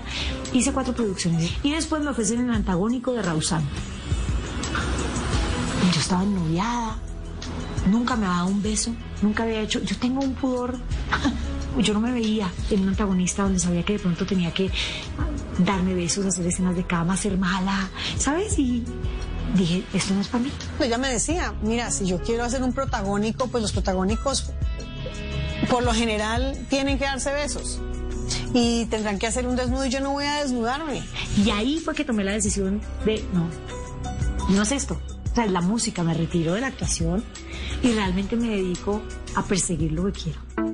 Hice 0.53 0.71
cuatro 0.71 0.93
producciones. 0.93 1.51
Y 1.63 1.71
después 1.71 2.03
me 2.03 2.09
ofrecen 2.09 2.41
el 2.41 2.49
antagónico 2.49 3.13
de 3.13 3.21
Rausán. 3.21 3.63
Yo 5.93 5.99
estaba 5.99 6.23
ennoviada. 6.23 6.97
Nunca 7.89 8.15
me 8.15 8.25
había 8.25 8.37
dado 8.37 8.49
un 8.49 8.61
beso. 8.61 8.93
Nunca 9.21 9.43
había 9.43 9.61
hecho. 9.61 9.79
Yo 9.81 9.97
tengo 9.97 10.21
un 10.21 10.33
pudor. 10.33 10.77
Yo 11.77 11.93
no 11.93 12.01
me 12.01 12.11
veía 12.11 12.51
en 12.69 12.81
un 12.81 12.89
antagonista 12.89 13.43
donde 13.43 13.57
sabía 13.57 13.83
que 13.83 13.93
de 13.93 13.99
pronto 13.99 14.25
tenía 14.25 14.53
que 14.53 14.69
darme 15.57 15.93
besos, 15.93 16.25
hacer 16.25 16.45
escenas 16.45 16.75
de 16.75 16.83
cama, 16.83 17.15
ser 17.15 17.37
mala, 17.37 17.89
¿sabes? 18.17 18.59
Y 18.59 18.83
dije, 19.55 19.83
esto 19.93 20.13
no 20.13 20.21
es 20.21 20.27
para 20.27 20.43
mí. 20.43 20.51
Ella 20.79 20.97
me 20.97 21.11
decía, 21.11 21.53
mira, 21.61 21.91
si 21.91 22.05
yo 22.05 22.21
quiero 22.21 22.43
hacer 22.43 22.63
un 22.63 22.73
protagónico, 22.73 23.47
pues 23.47 23.61
los 23.61 23.71
protagónicos 23.71 24.51
por 25.69 25.83
lo 25.83 25.93
general 25.93 26.57
tienen 26.69 26.97
que 26.97 27.05
darse 27.05 27.31
besos. 27.33 27.79
Y 28.53 28.85
tendrán 28.85 29.19
que 29.19 29.27
hacer 29.27 29.47
un 29.47 29.55
desnudo 29.55 29.85
y 29.85 29.89
yo 29.89 29.99
no 29.99 30.11
voy 30.11 30.25
a 30.25 30.41
desnudarme. 30.41 31.03
Y 31.43 31.49
ahí 31.51 31.79
fue 31.79 31.95
que 31.95 32.03
tomé 32.03 32.23
la 32.23 32.33
decisión 32.33 32.81
de, 33.05 33.23
no, 33.33 33.47
no 34.49 34.61
es 34.61 34.71
esto. 34.71 34.99
O 35.31 35.35
sea, 35.35 35.45
es 35.45 35.51
la 35.51 35.61
música, 35.61 36.03
me 36.03 36.13
retiro 36.13 36.53
de 36.53 36.61
la 36.61 36.67
actuación 36.67 37.23
y 37.81 37.93
realmente 37.93 38.35
me 38.35 38.49
dedico 38.49 39.01
a 39.35 39.43
perseguir 39.43 39.93
lo 39.93 40.05
que 40.05 40.11
quiero. 40.11 40.70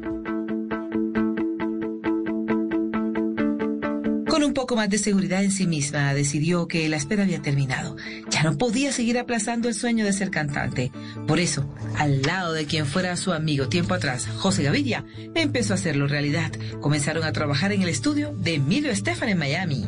Poco 4.58 4.76
más 4.76 4.90
de 4.90 4.98
seguridad 4.98 5.44
en 5.44 5.52
sí 5.52 5.68
misma, 5.68 6.16
decidió 6.16 6.68
que 6.68 6.90
la 6.90 6.98
espera 6.98 7.22
había 7.22 7.44
terminado. 7.44 7.96
Ya 8.32 8.42
no 8.42 8.58
podía 8.58 8.92
seguir 8.92 9.20
aplazando 9.20 9.68
el 9.68 9.76
sueño 9.76 10.04
de 10.04 10.12
ser 10.14 10.32
cantante. 10.32 10.92
Por 11.28 11.40
eso, 11.40 11.72
al 11.96 12.24
lado 12.24 12.54
de 12.54 12.66
quien 12.66 12.88
fuera 12.88 13.16
su 13.18 13.34
amigo 13.34 13.70
tiempo 13.70 13.94
atrás, 13.94 14.26
José 14.26 14.64
Gaviria, 14.64 15.06
empezó 15.36 15.74
a 15.74 15.76
hacerlo 15.76 16.08
realidad. 16.08 16.52
Comenzaron 16.82 17.24
a 17.24 17.34
trabajar 17.34 17.72
en 17.72 17.84
el 17.84 17.90
estudio 17.90 18.34
de 18.36 18.56
Emilio 18.56 18.90
Estefan 18.90 19.30
en 19.30 19.38
Miami. 19.38 19.86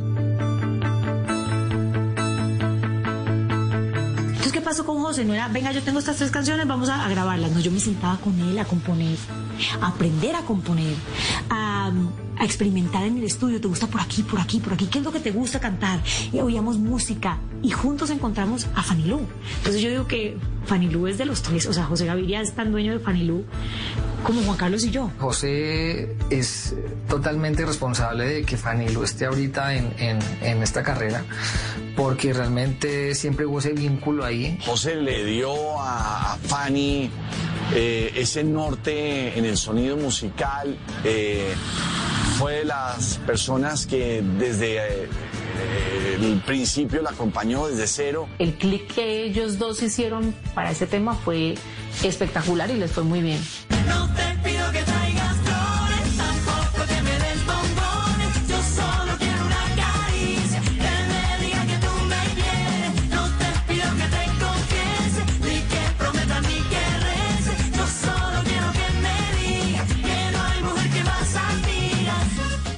Entonces, 4.49 4.63
¿qué 4.63 4.65
pasó 4.67 4.83
con 4.83 4.99
José? 5.03 5.25
No 5.25 5.35
era, 5.35 5.47
venga, 5.47 5.71
yo 5.71 5.83
tengo 5.83 5.99
estas 5.99 6.15
tres 6.17 6.31
canciones, 6.31 6.65
vamos 6.65 6.89
a, 6.89 7.05
a 7.05 7.09
grabarlas. 7.09 7.51
No, 7.51 7.59
yo 7.59 7.69
me 7.69 7.79
sentaba 7.79 8.17
con 8.17 8.39
él 8.39 8.57
a 8.57 8.65
componer, 8.65 9.15
a 9.79 9.87
aprender 9.89 10.35
a 10.35 10.41
componer, 10.41 10.95
a, 11.51 11.91
a 12.35 12.43
experimentar 12.45 13.03
en 13.03 13.17
el 13.19 13.25
estudio. 13.25 13.61
¿Te 13.61 13.67
gusta 13.67 13.85
por 13.85 14.01
aquí, 14.01 14.23
por 14.23 14.39
aquí, 14.39 14.59
por 14.59 14.73
aquí? 14.73 14.87
¿Qué 14.87 14.97
es 14.97 15.03
lo 15.03 15.11
que 15.11 15.19
te 15.19 15.29
gusta 15.29 15.59
cantar? 15.59 15.99
Y 16.33 16.39
oíamos 16.39 16.79
música 16.79 17.37
y 17.61 17.69
juntos 17.69 18.09
encontramos 18.09 18.65
a 18.73 18.81
Fanny 18.81 19.03
Lu. 19.05 19.21
Entonces 19.57 19.83
yo 19.83 19.89
digo 19.91 20.07
que 20.07 20.35
Fanny 20.65 20.89
Lu 20.89 21.05
es 21.05 21.19
de 21.19 21.25
los 21.25 21.43
tres, 21.43 21.67
o 21.67 21.73
sea, 21.73 21.83
José 21.85 22.07
Gaviria 22.07 22.41
es 22.41 22.53
tan 22.55 22.71
dueño 22.71 22.93
de 22.93 22.99
Fanny 22.99 23.25
Lu 23.25 23.43
como 24.23 24.41
Juan 24.41 24.57
Carlos 24.57 24.83
y 24.83 24.89
yo. 24.89 25.11
José 25.19 26.15
es 26.31 26.73
totalmente 27.07 27.65
responsable 27.67 28.25
de 28.25 28.45
que 28.45 28.57
Fanny 28.57 28.89
Lu 28.89 29.03
esté 29.03 29.27
ahorita 29.27 29.75
en, 29.75 29.93
en, 29.99 30.19
en 30.41 30.63
esta 30.63 30.81
carrera, 30.81 31.23
porque 31.99 32.31
realmente 32.31 33.13
siempre 33.13 33.45
hubo 33.45 33.59
ese 33.59 33.73
vínculo 33.73 34.23
ahí. 34.23 34.57
José 34.65 34.95
le 34.95 35.25
dio 35.25 35.79
a, 35.81 36.33
a 36.33 36.37
Fanny 36.37 37.09
eh, 37.73 38.13
ese 38.15 38.41
norte 38.45 39.37
en 39.37 39.43
el 39.43 39.57
sonido 39.57 39.97
musical. 39.97 40.77
eh, 41.03 41.53
fue 42.37 42.53
de 42.59 42.63
las 42.63 43.17
personas 43.27 43.85
que 43.85 44.23
desde 44.37 44.77
eh, 44.77 45.09
el 46.21 46.41
principio 46.45 47.01
la 47.01 47.09
acompañó 47.09 47.67
desde 47.67 47.85
cero. 47.85 48.29
El 48.39 48.53
clic 48.53 48.87
que 48.95 49.25
ellos 49.25 49.59
dos 49.59 49.83
hicieron 49.83 50.33
para 50.55 50.71
ese 50.71 50.87
tema 50.87 51.15
fue 51.15 51.55
espectacular 52.01 52.69
y 52.71 52.75
les 52.75 52.93
fue 52.93 53.03
muy 53.03 53.21
bien. 53.21 53.41
No 53.89 54.07
te 54.13 54.38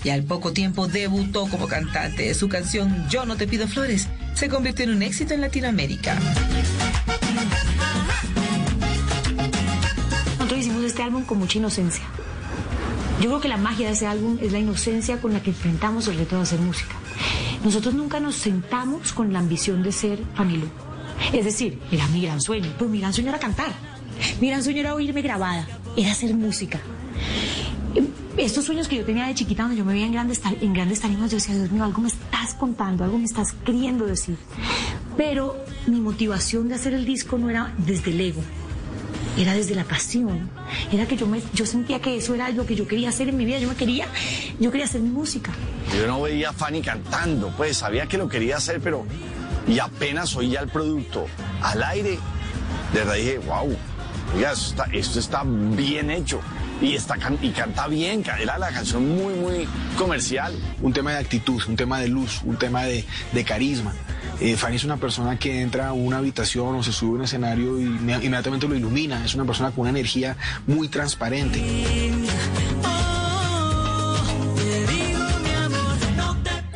Y 0.03 0.09
al 0.09 0.23
poco 0.23 0.51
tiempo 0.51 0.87
debutó 0.87 1.47
como 1.47 1.67
cantante. 1.67 2.33
Su 2.33 2.49
canción 2.49 3.07
Yo 3.09 3.25
no 3.25 3.35
te 3.35 3.47
pido 3.47 3.67
flores 3.67 4.07
se 4.33 4.49
convirtió 4.49 4.85
en 4.85 4.91
un 4.91 5.03
éxito 5.03 5.33
en 5.33 5.41
Latinoamérica. 5.41 6.17
Nosotros 10.39 10.59
hicimos 10.59 10.83
este 10.83 11.03
álbum 11.03 11.23
con 11.23 11.39
mucha 11.39 11.59
inocencia. 11.59 12.03
Yo 13.19 13.27
creo 13.27 13.41
que 13.41 13.47
la 13.47 13.57
magia 13.57 13.87
de 13.87 13.93
ese 13.93 14.07
álbum 14.07 14.39
es 14.41 14.51
la 14.51 14.59
inocencia 14.59 15.21
con 15.21 15.33
la 15.33 15.43
que 15.43 15.51
enfrentamos 15.51 16.07
el 16.07 16.17
reto 16.17 16.37
de 16.37 16.41
hacer 16.41 16.59
música. 16.59 16.95
Nosotros 17.63 17.93
nunca 17.93 18.19
nos 18.19 18.35
sentamos 18.35 19.13
con 19.13 19.31
la 19.31 19.39
ambición 19.39 19.83
de 19.83 19.91
ser 19.91 20.19
Lu. 20.19 20.67
Es 21.31 21.45
decir, 21.45 21.79
era 21.91 22.07
mi 22.07 22.23
gran 22.23 22.41
sueño, 22.41 22.73
pero 22.79 22.89
mi 22.89 22.99
gran 22.99 23.13
sueño 23.13 23.29
era 23.29 23.37
cantar. 23.37 23.71
Mi 24.39 24.47
gran 24.49 24.63
sueño 24.63 24.79
era 24.79 24.95
oírme 24.95 25.21
grabada, 25.21 25.67
era 25.95 26.11
hacer 26.11 26.33
música. 26.33 26.79
Estos 28.37 28.65
sueños 28.65 28.87
que 28.87 28.95
yo 28.95 29.05
tenía 29.05 29.27
de 29.27 29.35
chiquita, 29.35 29.63
donde 29.63 29.77
yo 29.77 29.83
me 29.83 29.93
veía 29.93 30.05
en 30.05 30.13
grandes, 30.13 30.41
en 30.61 30.73
grandes 30.73 31.01
tarimas, 31.01 31.31
yo 31.31 31.37
decía, 31.37 31.53
Dios 31.53 31.71
mío, 31.71 31.83
algo 31.83 32.01
me 32.01 32.07
estás 32.07 32.53
contando, 32.53 33.03
algo 33.03 33.17
me 33.17 33.25
estás 33.25 33.53
queriendo 33.65 34.05
decir. 34.05 34.37
Pero 35.17 35.57
mi 35.87 35.99
motivación 35.99 36.69
de 36.69 36.75
hacer 36.75 36.93
el 36.93 37.05
disco 37.05 37.37
no 37.37 37.49
era 37.49 37.73
desde 37.77 38.11
el 38.11 38.21
ego, 38.21 38.41
era 39.37 39.53
desde 39.53 39.75
la 39.75 39.83
pasión. 39.83 40.49
Era 40.91 41.05
que 41.07 41.17
yo, 41.17 41.27
me, 41.27 41.41
yo 41.53 41.65
sentía 41.65 41.99
que 41.99 42.15
eso 42.15 42.33
era 42.33 42.49
lo 42.49 42.65
que 42.65 42.75
yo 42.75 42.87
quería 42.87 43.09
hacer 43.09 43.27
en 43.27 43.37
mi 43.37 43.43
vida. 43.43 43.59
Yo 43.59 43.67
me 43.67 43.75
quería, 43.75 44.07
yo 44.59 44.71
quería 44.71 44.85
hacer 44.85 45.01
mi 45.01 45.09
música. 45.09 45.51
Yo 45.97 46.07
no 46.07 46.21
veía 46.21 46.49
a 46.49 46.53
Fanny 46.53 46.81
cantando, 46.81 47.53
pues 47.57 47.77
sabía 47.77 48.07
que 48.07 48.17
lo 48.17 48.29
quería 48.29 48.57
hacer, 48.57 48.79
pero 48.79 49.05
y 49.67 49.79
apenas 49.79 50.35
oía 50.35 50.61
el 50.61 50.69
producto 50.69 51.27
al 51.61 51.83
aire, 51.83 52.17
de 52.93 52.99
verdad 52.99 53.13
dije, 53.15 53.37
wow, 53.39 53.75
oiga, 54.35 54.53
esto 54.53 54.69
está, 54.69 54.85
esto 54.93 55.19
está 55.19 55.43
bien 55.45 56.09
hecho. 56.09 56.39
Y, 56.81 56.95
está, 56.95 57.15
can- 57.17 57.37
y 57.41 57.49
canta 57.51 57.87
bien, 57.87 58.23
era 58.39 58.57
la 58.57 58.69
canción 58.69 59.07
muy, 59.07 59.33
muy 59.35 59.67
comercial. 59.97 60.53
un 60.81 60.91
tema 60.93 61.11
de 61.11 61.17
actitud, 61.19 61.61
un 61.67 61.75
tema 61.75 61.99
de 61.99 62.07
luz, 62.07 62.41
un 62.43 62.57
tema 62.57 62.83
de, 62.85 63.05
de 63.33 63.43
carisma. 63.43 63.93
Eh, 64.39 64.55
Fanny 64.57 64.77
es 64.77 64.83
una 64.83 64.97
persona 64.97 65.37
que 65.37 65.61
entra 65.61 65.89
a 65.89 65.93
una 65.93 66.17
habitación 66.17 66.75
o 66.75 66.81
se 66.81 66.91
sube 66.91 67.11
a 67.11 67.13
un 67.19 67.23
escenario 67.25 67.79
y 67.79 67.83
inme- 67.83 68.23
inmediatamente 68.23 68.67
lo 68.67 68.75
ilumina. 68.75 69.23
Es 69.23 69.35
una 69.35 69.45
persona 69.45 69.69
con 69.69 69.81
una 69.81 69.91
energía 69.91 70.35
muy 70.65 70.87
transparente. 70.87 71.61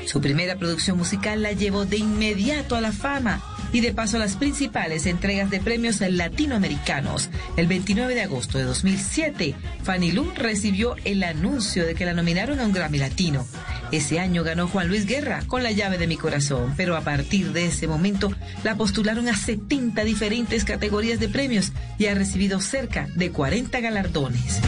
Su 0.05 0.21
primera 0.21 0.55
producción 0.57 0.97
musical 0.97 1.41
la 1.41 1.51
llevó 1.51 1.85
de 1.85 1.97
inmediato 1.97 2.75
a 2.75 2.81
la 2.81 2.91
fama 2.91 3.41
y 3.75 3.81
de 3.81 3.91
paso 3.91 4.17
las 4.17 4.37
principales 4.37 5.05
entregas 5.05 5.49
de 5.49 5.59
premios 5.59 5.99
latinoamericanos. 5.99 7.29
El 7.57 7.67
29 7.67 8.15
de 8.15 8.21
agosto 8.21 8.57
de 8.57 8.63
2007, 8.63 9.53
Fanny 9.83 10.13
Lu 10.13 10.31
recibió 10.33 10.95
el 11.03 11.21
anuncio 11.25 11.85
de 11.85 11.93
que 11.93 12.05
la 12.05 12.13
nominaron 12.13 12.61
a 12.61 12.65
un 12.65 12.71
Grammy 12.71 12.99
Latino. 12.99 13.45
Ese 13.91 14.21
año 14.21 14.45
ganó 14.45 14.69
Juan 14.69 14.87
Luis 14.87 15.05
Guerra 15.05 15.43
con 15.45 15.61
La 15.61 15.71
llave 15.71 15.97
de 15.97 16.07
mi 16.07 16.15
corazón, 16.15 16.73
pero 16.77 16.95
a 16.95 17.01
partir 17.01 17.51
de 17.51 17.65
ese 17.65 17.85
momento 17.85 18.31
la 18.63 18.75
postularon 18.75 19.27
a 19.27 19.35
70 19.35 20.05
diferentes 20.05 20.63
categorías 20.63 21.19
de 21.19 21.27
premios 21.27 21.73
y 21.97 22.05
ha 22.05 22.15
recibido 22.15 22.61
cerca 22.61 23.09
de 23.13 23.31
40 23.31 23.77
galardones. 23.81 24.61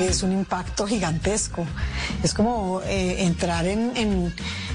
Es 0.00 0.22
un 0.22 0.32
impacto 0.32 0.86
gigantesco. 0.86 1.66
Es 2.22 2.32
como 2.34 2.80
eh, 2.84 3.24
entrar 3.24 3.66
en, 3.66 3.92
en- 3.96 4.34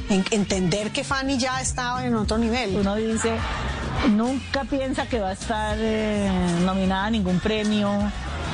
en- 0.10 0.26
entender 0.32 0.92
que 0.92 1.04
Fanny 1.04 1.38
ya 1.38 1.62
estaba 1.62 2.06
en 2.06 2.16
otro 2.16 2.38
nivel. 2.38 2.76
Uno 2.78 2.96
dice, 2.96 3.34
nunca 4.12 4.64
piensa 4.66 5.08
que 5.08 5.20
va 5.20 5.30
a 5.30 5.34
estar 5.34 5.78
eh, 5.80 6.30
nominada 6.66 7.06
a 7.06 7.10
ningún 7.10 7.40
premio, 7.40 7.90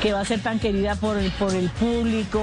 que 0.02 0.14
va 0.14 0.22
a 0.22 0.26
ser 0.26 0.42
tan 0.42 0.60
querida 0.60 0.96
por, 0.96 1.18
por 1.34 1.54
el 1.56 1.70
público, 1.72 2.42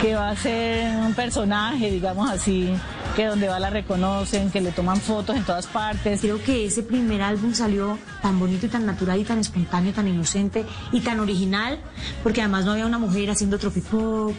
que 0.00 0.14
va 0.14 0.30
a 0.30 0.36
ser 0.36 0.94
un 0.96 1.14
personaje, 1.14 1.90
digamos 1.90 2.30
así, 2.30 2.70
que 3.14 3.24
donde 3.24 3.48
va 3.48 3.58
la 3.58 3.70
reconocen, 3.70 4.50
que 4.50 4.60
le 4.60 4.72
toman 4.72 5.00
fotos 5.00 5.36
en 5.36 5.44
todas 5.44 5.66
partes. 5.66 6.20
Creo 6.20 6.42
que 6.42 6.66
ese 6.66 6.82
primer 6.82 7.22
álbum 7.22 7.54
salió 7.54 7.98
tan 8.20 8.38
bonito 8.38 8.66
y 8.66 8.68
tan 8.68 8.84
natural 8.84 9.18
y 9.18 9.24
tan 9.24 9.38
espontáneo, 9.38 9.92
tan 9.92 10.06
inocente 10.06 10.66
y 10.92 11.00
tan 11.00 11.20
original, 11.20 11.78
porque 12.22 12.42
además 12.42 12.66
no 12.66 12.72
había 12.72 12.86
una 12.86 12.98
mujer 12.98 13.30
haciendo 13.30 13.58
tropipop, 13.58 14.34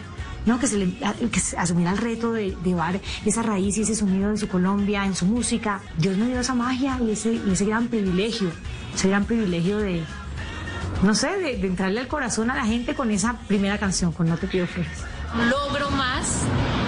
¿no? 0.46 0.60
que, 0.60 0.68
se 0.68 0.78
le, 0.78 0.98
asumiera 1.58 1.92
el 1.92 1.98
reto 1.98 2.34
de 2.34 2.56
llevar 2.64 3.00
esa 3.26 3.42
raíz 3.42 3.78
y 3.78 3.82
ese 3.82 3.96
sonido 3.96 4.30
de 4.30 4.38
su 4.38 4.48
Colombia 4.48 5.06
en 5.06 5.16
su 5.16 5.26
música. 5.26 5.82
Dios 5.98 6.18
me 6.18 6.28
dio 6.28 6.40
esa 6.40 6.54
magia 6.54 7.00
y 7.02 7.12
ese, 7.12 7.66
gran 7.66 7.88
privilegio, 7.88 8.52
ese 8.94 9.10
gran 9.10 9.26
privilegio 9.26 9.80
de, 9.80 10.04
no 11.02 11.16
sé, 11.16 11.36
de, 11.38 11.58
de 11.58 11.68
entrarle 11.68 12.00
al 12.00 12.08
corazón 12.08 12.52
a 12.52 12.56
la 12.56 12.66
gente 12.66 12.94
con 12.94 13.10
esa 13.10 13.40
primera 13.48 13.80
canción, 13.80 14.12
con 14.12 14.30
No 14.30 14.38
te 14.38 14.46
pido 14.46 14.68
flores. 14.68 15.17
Logro 15.36 15.90
más, 15.92 16.44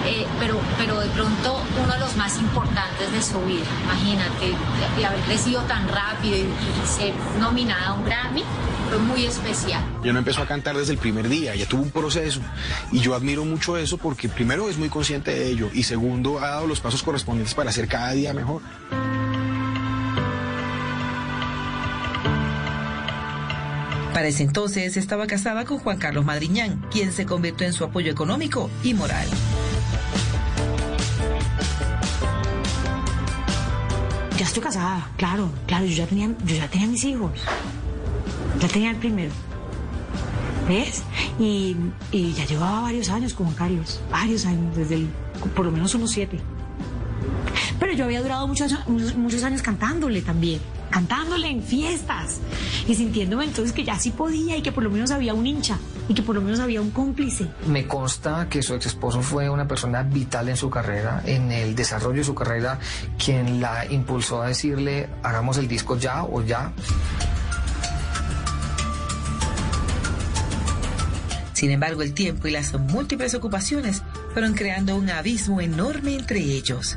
eh, 0.06 0.26
pero, 0.38 0.58
pero 0.78 1.00
de 1.00 1.08
pronto 1.08 1.62
uno 1.82 1.92
de 1.92 1.98
los 1.98 2.16
más 2.16 2.38
importantes 2.38 3.12
de 3.12 3.22
su 3.22 3.40
vida. 3.44 3.66
Imagínate, 3.84 4.54
de 4.96 5.04
haber 5.04 5.20
crecido 5.20 5.62
tan 5.62 5.88
rápido 5.88 6.36
y, 6.36 6.48
ser 6.86 7.14
nominada 7.38 7.88
a 7.88 7.92
un 7.94 8.04
Grammy 8.04 8.42
fue 8.88 8.98
muy 8.98 9.24
especial. 9.24 9.82
Yo 10.02 10.12
no 10.12 10.18
empezó 10.18 10.42
a 10.42 10.46
cantar 10.46 10.76
desde 10.76 10.92
el 10.92 10.98
primer 10.98 11.28
día, 11.28 11.54
ya 11.54 11.66
tuvo 11.66 11.82
un 11.82 11.90
proceso. 11.90 12.40
Y 12.90 13.00
yo 13.00 13.14
admiro 13.14 13.44
mucho 13.44 13.76
eso 13.76 13.98
porque 13.98 14.28
primero 14.28 14.68
es 14.68 14.78
muy 14.78 14.88
consciente 14.88 15.32
de 15.32 15.48
ello 15.48 15.70
y 15.72 15.84
segundo 15.84 16.40
ha 16.40 16.48
dado 16.48 16.66
los 16.66 16.80
pasos 16.80 17.02
correspondientes 17.02 17.54
para 17.54 17.70
ser 17.70 17.86
cada 17.86 18.12
día 18.12 18.34
mejor. 18.34 18.62
Para 24.20 24.28
ese 24.28 24.42
entonces 24.42 24.98
estaba 24.98 25.26
casada 25.26 25.64
con 25.64 25.78
Juan 25.78 25.96
Carlos 25.96 26.26
Madriñán, 26.26 26.84
quien 26.92 27.10
se 27.10 27.24
convirtió 27.24 27.66
en 27.66 27.72
su 27.72 27.84
apoyo 27.84 28.12
económico 28.12 28.68
y 28.84 28.92
moral. 28.92 29.26
Ya 34.36 34.44
estoy 34.44 34.62
casada, 34.62 35.10
claro, 35.16 35.50
claro, 35.66 35.86
yo 35.86 35.96
ya 35.96 36.06
tenía, 36.06 36.28
yo 36.44 36.54
ya 36.54 36.68
tenía 36.68 36.86
mis 36.88 37.02
hijos. 37.04 37.30
Ya 38.60 38.68
tenía 38.68 38.90
el 38.90 38.96
primero. 38.96 39.30
¿Ves? 40.68 41.02
Y, 41.38 41.74
ya 42.12 42.44
llevaba 42.44 42.82
varios 42.82 43.08
años 43.08 43.32
con 43.32 43.46
Juan 43.46 43.56
Carlos, 43.56 44.02
varios 44.10 44.44
años, 44.44 44.76
desde 44.76 44.96
el, 44.96 45.08
por 45.56 45.64
lo 45.64 45.72
menos 45.72 45.94
unos 45.94 46.10
siete. 46.10 46.38
Pero 47.78 47.94
yo 47.94 48.04
había 48.04 48.20
durado 48.20 48.46
muchos, 48.46 48.86
muchos 48.86 49.42
años 49.44 49.62
cantándole 49.62 50.20
también, 50.20 50.60
cantándole 50.90 51.48
en 51.48 51.62
fiestas 51.62 52.40
y 52.86 52.94
sintiéndome 52.94 53.44
entonces 53.44 53.72
que 53.72 53.84
ya 53.84 53.98
sí 53.98 54.10
podía 54.10 54.56
y 54.56 54.62
que 54.62 54.72
por 54.72 54.82
lo 54.82 54.90
menos 54.90 55.10
había 55.10 55.34
un 55.34 55.46
hincha 55.46 55.78
y 56.08 56.14
que 56.14 56.22
por 56.22 56.34
lo 56.34 56.42
menos 56.42 56.60
había 56.60 56.82
un 56.82 56.90
cómplice. 56.90 57.46
Me 57.66 57.86
consta 57.86 58.48
que 58.48 58.62
su 58.62 58.74
ex 58.74 58.86
esposo 58.86 59.22
fue 59.22 59.48
una 59.48 59.66
persona 59.68 60.02
vital 60.02 60.48
en 60.48 60.56
su 60.56 60.68
carrera, 60.68 61.22
en 61.24 61.52
el 61.52 61.74
desarrollo 61.74 62.18
de 62.18 62.24
su 62.24 62.34
carrera, 62.34 62.78
quien 63.24 63.60
la 63.60 63.86
impulsó 63.86 64.42
a 64.42 64.48
decirle, 64.48 65.08
hagamos 65.22 65.56
el 65.58 65.68
disco 65.68 65.96
ya 65.96 66.24
o 66.24 66.42
ya. 66.42 66.72
Sin 71.52 71.70
embargo, 71.70 72.00
el 72.02 72.14
tiempo 72.14 72.48
y 72.48 72.52
las 72.52 72.72
múltiples 72.72 73.34
ocupaciones 73.34 74.02
fueron 74.32 74.54
creando 74.54 74.96
un 74.96 75.10
abismo 75.10 75.60
enorme 75.60 76.14
entre 76.14 76.40
ellos. 76.40 76.96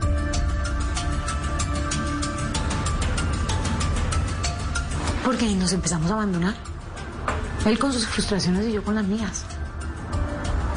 Porque 5.43 5.57
nos 5.57 5.73
empezamos 5.73 6.09
a 6.09 6.13
abandonar. 6.13 6.55
Él 7.65 7.77
con 7.77 7.91
sus 7.91 8.07
frustraciones 8.07 8.65
y 8.65 8.71
yo 8.71 8.81
con 8.81 8.95
las 8.95 9.05
mías. 9.05 9.43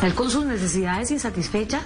Él 0.03 0.13
con 0.13 0.29
sus 0.29 0.45
necesidades 0.45 1.13
insatisfechas, 1.13 1.85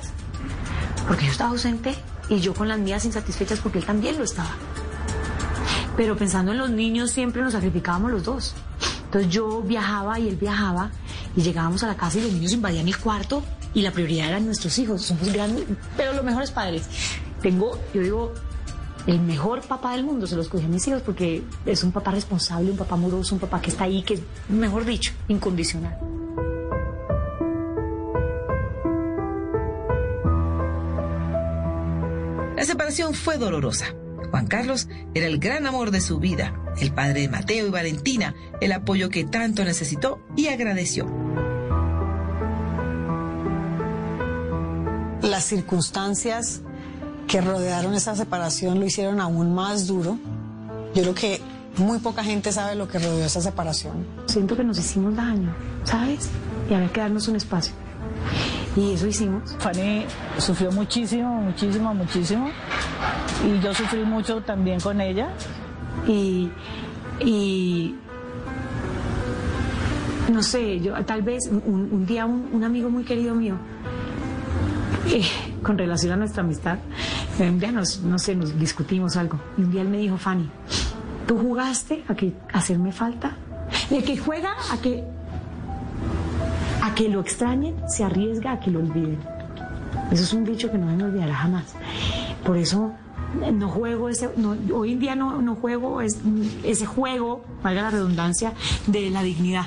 porque 1.07 1.27
yo 1.27 1.33
estaba 1.33 1.51
ausente, 1.51 1.95
y 2.31 2.41
yo 2.41 2.55
con 2.55 2.69
las 2.69 2.79
mías 2.79 3.05
insatisfechas 3.05 3.59
porque 3.59 3.81
él 3.81 3.85
también 3.85 4.17
lo 4.17 4.25
estaba. 4.25 4.53
Pero 5.95 6.17
pensando 6.17 6.53
en 6.53 6.59
los 6.59 6.71
niños 6.71 7.11
siempre 7.11 7.43
nos 7.43 7.53
sacrificábamos 7.53 8.13
los 8.13 8.25
dos. 8.25 8.55
Entonces 9.05 9.31
yo 9.31 9.61
viajaba 9.61 10.19
y 10.19 10.29
él 10.29 10.37
viajaba 10.37 10.91
y 11.37 11.43
llegábamos 11.43 11.83
a 11.83 11.87
la 11.87 11.99
casa 11.99 12.17
y 12.17 12.23
los 12.23 12.33
niños 12.33 12.53
invadían 12.53 12.89
el 12.89 12.97
cuarto 12.97 13.43
y 13.75 13.83
la 13.83 13.91
prioridad 13.91 14.29
eran 14.29 14.47
nuestros 14.47 14.79
hijos. 14.79 15.03
Somos 15.03 15.31
grandes, 15.31 15.65
pero 15.99 16.15
los 16.15 16.25
mejores 16.25 16.51
padres. 16.51 16.87
Tengo, 17.43 17.79
yo 17.93 18.01
digo, 18.01 18.33
el 19.07 19.21
mejor 19.21 19.63
papá 19.63 19.93
del 19.93 20.05
mundo 20.05 20.27
se 20.27 20.37
los 20.37 20.49
cogí 20.49 20.65
a 20.65 20.69
mis 20.69 20.87
hijos 20.89 21.03
porque 21.03 21.43
es 21.67 21.83
un 21.85 21.93
papá 21.93 22.11
responsable, 22.11 22.71
un 22.71 22.77
papá 22.77 22.95
amoroso, 22.95 23.35
un 23.35 23.41
papá 23.41 23.61
que 23.61 23.71
está 23.71 23.85
ahí, 23.85 24.03
que 24.03 24.15
es, 24.15 24.21
mejor 24.49 24.85
dicho, 24.85 25.13
incondicional. 25.29 25.99
La 32.57 32.65
separación 32.65 33.15
fue 33.15 33.39
dolorosa. 33.39 33.87
Juan 34.31 34.47
Carlos 34.47 34.87
era 35.15 35.27
el 35.27 35.39
gran 35.39 35.67
amor 35.67 35.91
de 35.91 36.01
su 36.01 36.19
vida, 36.19 36.55
el 36.79 36.93
padre 36.93 37.23
de 37.23 37.29
Mateo 37.29 37.67
y 37.67 37.71
Valentina, 37.71 38.35
el 38.61 38.73
apoyo 38.73 39.09
que 39.09 39.25
tanto 39.25 39.65
necesitó 39.65 40.21
y 40.37 40.49
agradeció. 40.49 41.07
Las 45.23 45.45
circunstancias 45.45 46.63
que 47.31 47.41
rodearon 47.41 47.95
esa 47.95 48.17
separación 48.17 48.81
lo 48.81 48.87
hicieron 48.87 49.21
aún 49.21 49.55
más 49.55 49.87
duro. 49.87 50.19
Yo 50.95 51.03
creo 51.03 51.15
que 51.15 51.41
muy 51.77 52.01
poca 52.01 52.25
gente 52.25 52.51
sabe 52.51 52.75
lo 52.75 52.89
que 52.89 52.99
rodeó 52.99 53.25
esa 53.25 53.41
separación. 53.41 54.05
Siento 54.27 54.57
que 54.57 54.65
nos 54.65 54.77
hicimos 54.79 55.15
daño, 55.15 55.55
¿sabes? 55.85 56.29
Y 56.69 56.75
había 56.75 56.93
que 56.93 57.01
darnos 57.01 57.29
un 57.29 57.37
espacio. 57.37 57.73
Y 58.77 58.95
eso 58.95 59.07
hicimos. 59.07 59.55
Fanny 59.61 60.07
sufrió 60.39 60.73
muchísimo, 60.73 61.41
muchísimo, 61.41 61.95
muchísimo. 61.95 62.51
Y 63.47 63.61
yo 63.63 63.73
sufrí 63.75 64.05
mucho 64.05 64.41
también 64.43 64.81
con 64.81 65.01
ella. 65.01 65.29
Y, 66.09 66.51
y 67.25 67.95
no 70.33 70.43
sé, 70.43 70.81
yo 70.81 70.95
tal 71.05 71.23
vez 71.23 71.47
un, 71.49 71.89
un 71.93 72.07
día 72.07 72.27
un, 72.27 72.51
un 72.53 72.65
amigo 72.65 72.91
muy 72.91 73.05
querido 73.05 73.35
mío, 73.37 73.55
eh, 75.09 75.23
con 75.63 75.79
relación 75.79 76.13
a 76.13 76.17
nuestra 76.17 76.43
amistad, 76.43 76.79
un 77.39 77.59
día 77.59 77.73
nos, 77.73 78.01
no 78.01 78.19
sé, 78.19 78.35
nos 78.35 78.59
discutimos 78.59 79.17
algo. 79.17 79.39
Y 79.57 79.63
un 79.63 79.71
día 79.71 79.83
él 79.83 79.89
me 79.89 79.99
dijo, 79.99 80.17
Fanny, 80.19 80.49
tú 81.27 81.39
jugaste 81.39 82.05
a 82.09 82.15
que 82.15 82.33
hacerme 82.53 82.93
falta. 82.93 83.37
El 83.91 84.05
que 84.05 84.19
juega 84.19 84.53
a 84.73 84.77
que 84.79 85.05
a 86.83 86.95
que 86.95 87.09
lo 87.09 87.21
extrañen 87.21 87.75
se 87.89 88.05
arriesga 88.05 88.53
a 88.53 88.61
que 88.61 88.71
lo 88.71 88.81
olviden. 88.81 89.19
Eso 90.11 90.23
es 90.25 90.33
un 90.33 90.45
dicho 90.45 90.71
que 90.71 90.79
no 90.79 90.87
me 90.87 91.03
olvidará 91.05 91.35
jamás. 91.35 91.65
Por 92.45 92.57
eso 92.57 92.93
no 93.53 93.69
juego 93.69 94.09
ese, 94.09 94.31
no, 94.37 94.57
hoy 94.75 94.93
en 94.95 94.99
día 95.01 95.15
no, 95.15 95.41
no 95.41 95.55
juego 95.55 96.01
es- 96.01 96.19
ese 96.65 96.85
juego, 96.87 97.45
valga 97.63 97.83
la 97.83 97.91
redundancia, 97.91 98.53
de 98.87 99.09
la 99.11 99.23
dignidad. 99.23 99.67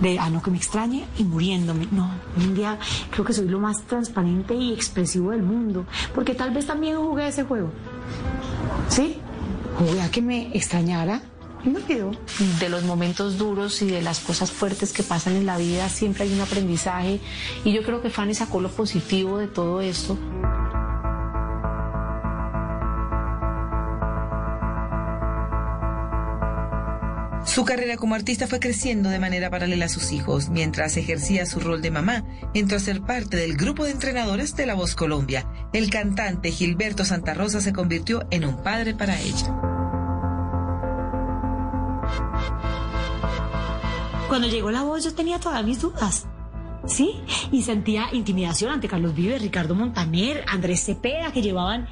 De, 0.00 0.18
ah, 0.18 0.30
no, 0.30 0.42
que 0.42 0.50
me 0.50 0.56
extrañe 0.56 1.06
y 1.18 1.24
muriéndome. 1.24 1.88
No, 1.90 2.10
hoy 2.36 2.44
en 2.44 2.54
día 2.54 2.78
creo 3.10 3.24
que 3.24 3.32
soy 3.32 3.48
lo 3.48 3.58
más 3.58 3.82
transparente 3.84 4.54
y 4.54 4.72
expresivo 4.72 5.30
del 5.30 5.42
mundo. 5.42 5.86
Porque 6.14 6.34
tal 6.34 6.52
vez 6.52 6.66
también 6.66 6.96
jugué 6.96 7.28
ese 7.28 7.44
juego. 7.44 7.70
¿Sí? 8.88 9.18
Jugué 9.78 10.00
a 10.02 10.10
que 10.10 10.22
me 10.22 10.56
extrañara 10.56 11.22
y 11.64 11.68
me. 11.68 11.80
De 12.60 12.68
los 12.68 12.84
momentos 12.84 13.38
duros 13.38 13.82
y 13.82 13.86
de 13.86 14.02
las 14.02 14.20
cosas 14.20 14.50
fuertes 14.50 14.92
que 14.92 15.02
pasan 15.02 15.36
en 15.36 15.46
la 15.46 15.56
vida 15.56 15.88
siempre 15.88 16.24
hay 16.24 16.32
un 16.32 16.40
aprendizaje 16.40 17.20
y 17.64 17.72
yo 17.72 17.82
creo 17.82 18.00
que 18.00 18.10
Fanny 18.10 18.34
sacó 18.34 18.60
lo 18.60 18.68
positivo 18.68 19.38
de 19.38 19.48
todo 19.48 19.80
esto. 19.80 20.16
Su 27.44 27.64
carrera 27.64 27.96
como 27.96 28.14
artista 28.14 28.46
fue 28.46 28.60
creciendo 28.60 29.08
de 29.08 29.18
manera 29.18 29.50
paralela 29.50 29.86
a 29.86 29.88
sus 29.88 30.12
hijos. 30.12 30.48
Mientras 30.48 30.96
ejercía 30.96 31.46
su 31.46 31.60
rol 31.60 31.80
de 31.80 31.90
mamá, 31.90 32.24
entró 32.54 32.76
a 32.76 32.80
ser 32.80 33.00
parte 33.00 33.36
del 33.36 33.56
grupo 33.56 33.84
de 33.84 33.92
entrenadores 33.92 34.54
de 34.56 34.66
La 34.66 34.74
Voz 34.74 34.94
Colombia. 34.94 35.46
El 35.72 35.90
cantante 35.90 36.50
Gilberto 36.50 37.04
Santa 37.04 37.34
Rosa 37.34 37.60
se 37.60 37.72
convirtió 37.72 38.26
en 38.30 38.44
un 38.44 38.62
padre 38.62 38.94
para 38.94 39.18
ella. 39.20 39.54
Cuando 44.28 44.46
llegó 44.46 44.70
la 44.70 44.82
voz 44.82 45.04
yo 45.04 45.14
tenía 45.14 45.40
todas 45.40 45.64
mis 45.64 45.80
dudas. 45.80 46.26
¿Sí? 46.86 47.20
Y 47.50 47.62
sentía 47.62 48.08
intimidación 48.12 48.70
ante 48.70 48.88
Carlos 48.88 49.14
Vives, 49.14 49.42
Ricardo 49.42 49.74
Montaner, 49.74 50.44
Andrés 50.48 50.84
Cepeda, 50.84 51.32
que 51.32 51.42
llevaban 51.42 51.88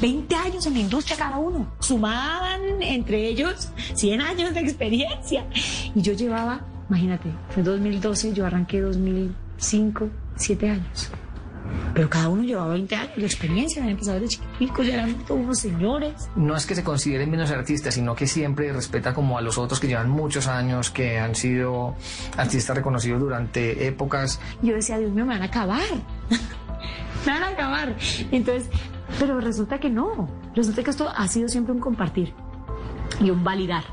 20 0.00 0.34
años 0.34 0.66
en 0.66 0.74
la 0.74 0.80
industria 0.80 1.16
cada 1.16 1.38
uno. 1.38 1.72
Sumaban 1.80 2.82
entre 2.82 3.28
ellos 3.28 3.68
100 3.94 4.20
años 4.20 4.54
de 4.54 4.60
experiencia. 4.60 5.46
Y 5.94 6.02
yo 6.02 6.12
llevaba, 6.12 6.60
imagínate, 6.88 7.30
fue 7.50 7.62
2012, 7.62 8.32
yo 8.32 8.46
arranqué 8.46 8.80
2005, 8.80 10.08
7 10.36 10.70
años. 10.70 11.10
Pero 11.94 12.10
cada 12.10 12.28
uno 12.28 12.42
llevaba 12.42 12.72
20 12.74 12.94
años 12.94 13.16
de 13.16 13.24
experiencia, 13.24 13.80
habían 13.80 13.92
empezado 13.92 14.20
desde 14.20 14.36
chiquiticos, 14.36 14.86
ya 14.86 14.94
eran 14.94 15.14
todos 15.24 15.40
unos 15.40 15.58
señores. 15.58 16.28
No 16.36 16.56
es 16.56 16.66
que 16.66 16.74
se 16.74 16.82
consideren 16.82 17.30
menos 17.30 17.50
artistas, 17.50 17.94
sino 17.94 18.14
que 18.14 18.26
siempre 18.26 18.72
respeta 18.72 19.14
como 19.14 19.38
a 19.38 19.40
los 19.40 19.58
otros 19.58 19.80
que 19.80 19.86
llevan 19.86 20.10
muchos 20.10 20.46
años, 20.46 20.90
que 20.90 21.18
han 21.18 21.34
sido 21.34 21.96
artistas 22.36 22.76
reconocidos 22.76 23.20
durante 23.20 23.86
épocas. 23.86 24.40
Yo 24.62 24.74
decía, 24.74 24.98
Dios 24.98 25.12
mío, 25.12 25.24
me 25.24 25.34
van 25.34 25.42
a 25.42 25.46
acabar. 25.46 25.82
me 27.26 27.32
van 27.32 27.42
a 27.42 27.48
acabar. 27.48 27.96
Entonces, 28.32 28.68
pero 29.18 29.40
resulta 29.40 29.78
que 29.78 29.90
no. 29.90 30.28
Resulta 30.54 30.82
que 30.82 30.90
esto 30.90 31.08
ha 31.08 31.28
sido 31.28 31.48
siempre 31.48 31.72
un 31.72 31.80
compartir 31.80 32.32
y 33.20 33.30
un 33.30 33.44
validar. 33.44 33.84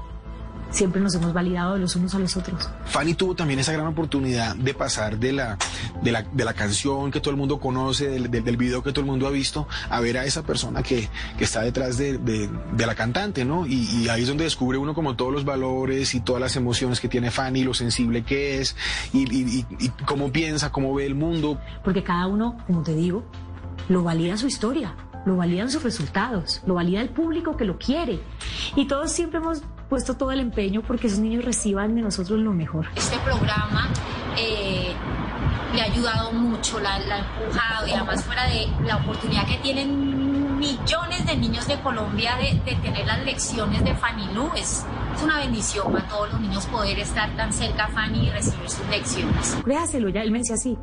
Siempre 0.72 1.02
nos 1.02 1.14
hemos 1.16 1.34
validado 1.34 1.74
de 1.74 1.82
los 1.82 1.98
unos 1.98 2.16
a 2.16 2.20
los 2.20 2.38
otros. 2.38 2.70
Fanny 2.86 3.14
tuvo 3.14 3.36
también 3.36 3.60
esa 3.60 3.74
gran 3.74 3.88
oportunidad 3.88 4.56
de 4.56 4.74
pasar 4.74 5.18
de 5.20 5.34
la, 5.34 5.58
de 6.02 6.14
la, 6.14 6.22
de 6.22 6.46
la 6.46 6.54
canción 6.54 7.12
que 7.12 7.20
todo 7.20 7.32
el 7.32 7.36
mundo 7.36 7.60
conoce, 7.60 8.08
del, 8.08 8.32
del, 8.32 8.42
del 8.46 8.56
video 8.56 8.82
que 8.82 8.94
todo 8.94 9.02
el 9.02 9.12
mundo 9.12 9.28
ha 9.28 9.32
visto, 9.32 9.68
a 9.90 10.00
ver 10.00 10.18
a 10.18 10.24
esa 10.24 10.44
persona 10.44 10.82
que, 10.82 11.10
que 11.38 11.44
está 11.44 11.62
detrás 11.62 11.98
de, 11.98 12.20
de, 12.20 12.50
de 12.72 12.86
la 12.86 12.96
cantante, 12.96 13.44
¿no? 13.44 13.66
Y, 13.68 13.82
y, 13.92 14.08
ahí 14.08 14.22
es 14.22 14.30
donde 14.30 14.46
descubre 14.46 14.78
uno 14.78 14.94
como 14.94 15.18
todos 15.18 15.34
los 15.34 15.44
valores 15.44 16.16
y 16.16 16.22
todas 16.22 16.42
las 16.42 16.56
emociones 16.56 17.02
que 17.02 17.10
tiene 17.10 17.32
Fanny, 17.32 17.66
lo 17.66 17.74
sensible 17.74 18.24
que 18.24 18.62
es, 18.62 18.78
y, 19.12 19.24
y, 19.30 19.66
y 19.78 19.90
cómo 20.06 20.32
piensa, 20.32 20.72
cómo 20.72 20.94
ve 20.94 21.06
el 21.06 21.16
mundo. 21.16 21.60
Porque 21.84 22.02
cada 22.02 22.28
uno, 22.28 22.56
como 22.66 22.82
te 22.82 22.96
digo, 22.96 23.26
lo 23.90 24.04
valida 24.04 24.38
su 24.38 24.48
historia, 24.48 24.96
lo 25.26 25.36
validan 25.36 25.70
sus 25.70 25.84
resultados, 25.84 26.62
lo 26.66 26.76
valida 26.76 27.02
el 27.02 27.10
público 27.10 27.58
que 27.58 27.66
lo 27.66 27.78
quiere. 27.78 28.20
Y 28.76 28.88
todos 28.88 29.12
siempre 29.12 29.40
hemos 29.40 29.62
puesto 29.90 30.16
todo 30.16 30.32
el 30.32 30.40
empeño 30.40 30.82
porque 30.82 31.08
esos 31.08 31.20
niños 31.20 31.46
reciban 31.46 31.96
de 31.96 32.02
nosotros 32.02 32.40
lo 32.40 32.54
mejor. 32.54 32.88
Este 32.96 33.18
programa 33.20 33.90
eh, 34.38 34.94
le 35.74 35.82
ha 35.82 35.86
ayudado 35.86 36.32
mucho, 36.32 36.80
la, 36.80 37.00
la, 37.00 37.16
ha 37.16 37.20
empujado 37.20 37.88
y 37.88 37.92
además 37.92 38.24
fuera 38.24 38.48
de 38.48 38.68
la 38.86 38.98
oportunidad 38.98 39.46
que 39.46 39.58
tienen 39.58 40.58
millones 40.58 41.26
de 41.26 41.36
niños 41.36 41.68
de 41.68 41.80
Colombia 41.82 42.36
de, 42.38 42.60
de 42.64 42.78
tener 42.82 43.06
las 43.06 43.24
lecciones 43.26 43.84
de 43.84 43.96
Fanny 43.96 44.34
Lu, 44.34 44.50
es, 44.56 44.86
es, 45.16 45.24
una 45.24 45.40
bendición 45.40 45.92
para 45.92 46.08
todos 46.08 46.32
los 46.32 46.42
niños 46.42 46.66
poder 46.68 47.00
estar 47.00 47.36
tan 47.36 47.52
cerca 47.52 47.86
a 47.86 47.88
Fanny 47.90 48.28
y 48.28 48.30
recibir 48.30 48.70
sus 48.70 48.88
lecciones. 48.88 49.58
Créaselo, 49.64 50.10
ya 50.10 50.22
él 50.22 50.32
me 50.32 50.40
decía 50.40 50.56
así, 50.56 50.78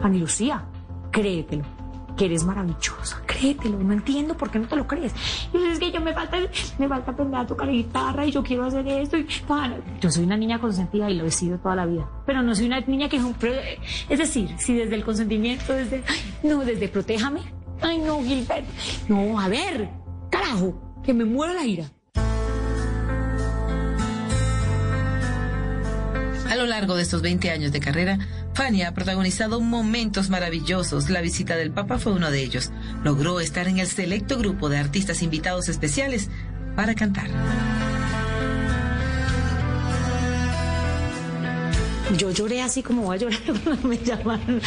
Fanny 0.00 0.18
Lucía, 0.18 0.64
créetelo 1.10 1.81
que 2.16 2.26
eres 2.26 2.44
maravillosa, 2.44 3.22
créetelo, 3.26 3.78
no 3.78 3.92
entiendo 3.92 4.36
por 4.36 4.50
qué 4.50 4.58
no 4.58 4.68
te 4.68 4.76
lo 4.76 4.86
crees. 4.86 5.14
Y 5.52 5.56
es 5.66 5.78
que 5.78 5.90
yo 5.90 6.00
me 6.00 6.12
falta, 6.12 6.38
me 6.78 6.88
falta 6.88 7.10
aprender 7.12 7.40
a 7.40 7.46
tocar 7.46 7.70
guitarra 7.70 8.26
y 8.26 8.30
yo 8.30 8.42
quiero 8.42 8.64
hacer 8.64 8.86
esto. 8.86 9.16
Yo 10.00 10.10
soy 10.10 10.24
una 10.24 10.36
niña 10.36 10.60
consentida 10.60 11.10
y 11.10 11.14
lo 11.14 11.24
he 11.24 11.30
sido 11.30 11.58
toda 11.58 11.74
la 11.74 11.86
vida, 11.86 12.08
pero 12.26 12.42
no 12.42 12.54
soy 12.54 12.66
una 12.66 12.80
niña 12.80 13.08
que... 13.08 13.20
Es 14.08 14.18
decir, 14.18 14.54
si 14.58 14.74
desde 14.74 14.94
el 14.94 15.04
consentimiento, 15.04 15.72
desde... 15.72 16.02
No, 16.42 16.64
desde 16.64 16.88
protéjame. 16.88 17.40
Ay, 17.80 17.98
no, 17.98 18.22
Gilbert. 18.22 18.66
No, 19.08 19.40
a 19.40 19.48
ver, 19.48 19.88
carajo, 20.30 21.00
que 21.02 21.14
me 21.14 21.24
muero 21.24 21.54
la 21.54 21.64
ira. 21.64 21.90
A 26.48 26.56
lo 26.56 26.66
largo 26.66 26.94
de 26.94 27.02
estos 27.02 27.22
20 27.22 27.50
años 27.50 27.72
de 27.72 27.80
carrera, 27.80 28.18
Fanny 28.54 28.82
ha 28.82 28.92
protagonizado 28.92 29.60
momentos 29.60 30.28
maravillosos. 30.28 31.08
La 31.08 31.20
visita 31.20 31.56
del 31.56 31.70
Papa 31.70 31.98
fue 31.98 32.12
uno 32.12 32.30
de 32.30 32.42
ellos. 32.42 32.70
Logró 33.02 33.40
estar 33.40 33.66
en 33.66 33.78
el 33.78 33.86
selecto 33.86 34.38
grupo 34.38 34.68
de 34.68 34.78
artistas 34.78 35.22
invitados 35.22 35.68
especiales 35.68 36.28
para 36.76 36.94
cantar. 36.94 37.28
Yo 42.18 42.30
lloré 42.30 42.60
así 42.60 42.82
como 42.82 43.02
voy 43.02 43.16
a 43.16 43.20
llorar 43.20 43.40
cuando 43.64 43.88
me 43.88 43.96
llamaron. 43.98 44.60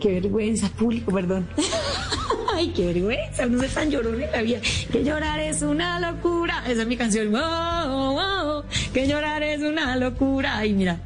Qué 0.00 0.20
vergüenza, 0.20 0.68
público, 0.68 1.12
perdón. 1.12 1.48
Ay, 2.54 2.72
qué 2.74 2.86
vergüenza, 2.86 3.46
no 3.46 3.60
sé 3.60 3.68
tan 3.68 3.90
llorón 3.90 4.20
en 4.20 4.32
la 4.32 4.42
vida. 4.42 4.60
Que 4.90 5.04
llorar 5.04 5.38
es 5.40 5.62
una 5.62 6.00
locura. 6.00 6.64
Esa 6.66 6.82
es 6.82 6.88
mi 6.88 6.96
canción. 6.96 7.30
Wow, 7.30 8.14
wow, 8.14 8.64
que 8.92 9.06
llorar 9.06 9.42
es 9.42 9.62
una 9.62 9.96
locura. 9.96 10.56
Ay, 10.58 10.72
mira, 10.72 10.98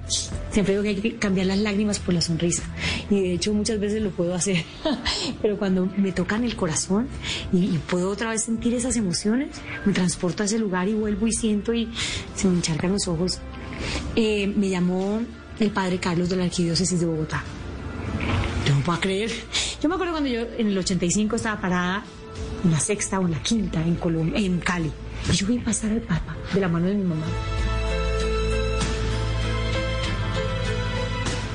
siempre 0.51 0.75
digo 0.75 0.83
que 0.83 0.89
hay 0.91 0.97
que 0.97 1.17
cambiar 1.17 1.47
las 1.47 1.59
lágrimas 1.59 1.99
por 1.99 2.15
la 2.15 2.21
sonrisa. 2.21 2.63
Y 3.11 3.21
de 3.21 3.33
hecho 3.35 3.53
muchas 3.53 3.81
veces 3.81 4.03
lo 4.03 4.11
puedo 4.11 4.35
hacer. 4.35 4.65
Pero 5.43 5.59
cuando 5.59 5.87
me 5.97 6.13
tocan 6.13 6.45
el 6.45 6.57
corazón 6.57 7.09
y, 7.53 7.65
y, 7.65 7.81
puedo 7.89 8.11
otra 8.11 8.31
vez 8.31 8.45
sentir 8.45 8.75
esas 8.75 8.97
emociones, 8.97 9.49
me 9.85 9.93
transporto 9.93 10.43
a 10.43 10.47
ese 10.47 10.59
lugar 10.59 10.89
y 10.89 10.95
vuelvo 10.95 11.27
y 11.27 11.33
siento 11.33 11.73
y 11.73 11.89
se 12.35 12.49
me 12.49 12.57
encharcan 12.57 12.93
los 12.93 13.09
ojos. 13.09 13.41
Eh, 14.17 14.47
me 14.47 14.69
llamó 14.69 15.21
el 15.59 15.71
padre 15.71 15.99
Carlos 15.99 16.29
de 16.29 16.37
la 16.37 16.45
Arquidiócesis 16.45 17.01
de 17.01 17.07
Bogotá. 17.07 17.43
No 18.69 18.81
puedo 18.81 19.01
creer. 19.01 19.31
Yo 19.83 19.89
me 19.89 19.95
acuerdo 19.95 20.13
cuando 20.13 20.31
yo 20.31 20.43
en 20.59 20.69
el 20.69 20.79
85 20.79 21.37
estaba 21.37 21.61
parada 21.61 22.05
en 22.65 22.71
la 22.71 22.81
sexta 22.81 23.19
o 23.19 23.27
en 23.27 23.33
la 23.33 23.43
quinta 23.43 23.83
en, 23.83 23.97
Colombia, 23.97 24.39
en 24.39 24.59
Cali. 24.61 24.91
Y 25.31 25.37
yo 25.37 25.47
vi 25.47 25.59
pasar 25.59 25.91
al 25.91 26.01
Papa 26.01 26.37
de 26.53 26.61
la 26.61 26.69
mano 26.69 26.87
de 26.87 26.95
mi 26.95 27.05
mamá. 27.05 27.27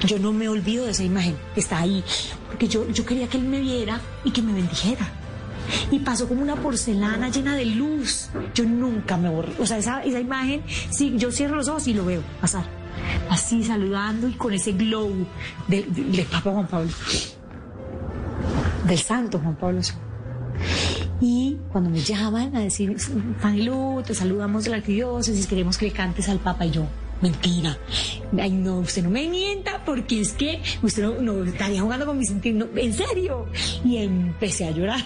Yo 0.01 0.19
no 0.19 0.33
me 0.33 0.47
olvido 0.47 0.85
de 0.85 0.91
esa 0.91 1.03
imagen, 1.03 1.35
está 1.55 1.79
ahí, 1.79 2.03
porque 2.47 2.67
yo, 2.67 2.89
yo 2.89 3.05
quería 3.05 3.27
que 3.27 3.37
él 3.37 3.43
me 3.43 3.59
viera 3.59 3.99
y 4.23 4.31
que 4.31 4.41
me 4.41 4.53
bendijera. 4.53 5.09
Y 5.91 5.99
pasó 5.99 6.27
como 6.27 6.41
una 6.41 6.55
porcelana 6.55 7.29
llena 7.29 7.55
de 7.55 7.65
luz. 7.65 8.29
Yo 8.53 8.65
nunca 8.65 9.17
me 9.17 9.29
borré. 9.29 9.53
O 9.59 9.65
sea, 9.65 9.77
esa, 9.77 10.03
esa 10.03 10.19
imagen, 10.19 10.61
sí, 10.91 11.13
yo 11.17 11.31
cierro 11.31 11.55
los 11.55 11.67
ojos 11.67 11.87
y 11.87 11.93
lo 11.93 12.05
veo 12.05 12.21
pasar. 12.39 12.65
Así 13.29 13.63
saludando 13.63 14.27
y 14.27 14.33
con 14.33 14.53
ese 14.53 14.73
glow 14.73 15.11
del 15.67 15.91
de, 15.93 16.03
de 16.03 16.23
Papa 16.23 16.51
Juan 16.51 16.67
Pablo. 16.67 16.91
Del 18.87 18.99
Santo 18.99 19.39
Juan 19.39 19.55
Pablo. 19.55 19.81
Y 21.21 21.57
cuando 21.71 21.89
me 21.89 21.99
llaman 21.99 22.55
a 22.55 22.59
decir, 22.59 22.95
Fanny 23.39 23.63
Lu, 23.63 24.03
te 24.05 24.13
saludamos 24.13 24.65
de 24.65 24.71
la 24.71 24.77
arquidiócesis, 24.77 25.47
queremos 25.47 25.77
que 25.77 25.85
le 25.85 25.91
cantes 25.91 26.29
al 26.29 26.39
Papa 26.39 26.65
y 26.65 26.71
yo. 26.71 26.85
Mentira. 27.22 27.78
Ay, 28.38 28.51
no, 28.51 28.80
usted 28.80 29.03
no 29.03 29.09
me 29.09 29.28
mienta 29.30 29.84
porque 29.86 30.22
es 30.22 30.34
que 30.34 30.61
usted 30.82 31.20
no, 31.20 31.43
estaría 31.43 31.82
jugando 31.82 32.05
con 32.05 32.18
mi 32.18 32.26
sentido. 32.26 32.68
En 32.76 32.93
serio. 32.93 33.45
Y 33.84 33.97
empecé 33.97 34.66
a 34.66 34.72
llorar. 34.72 34.99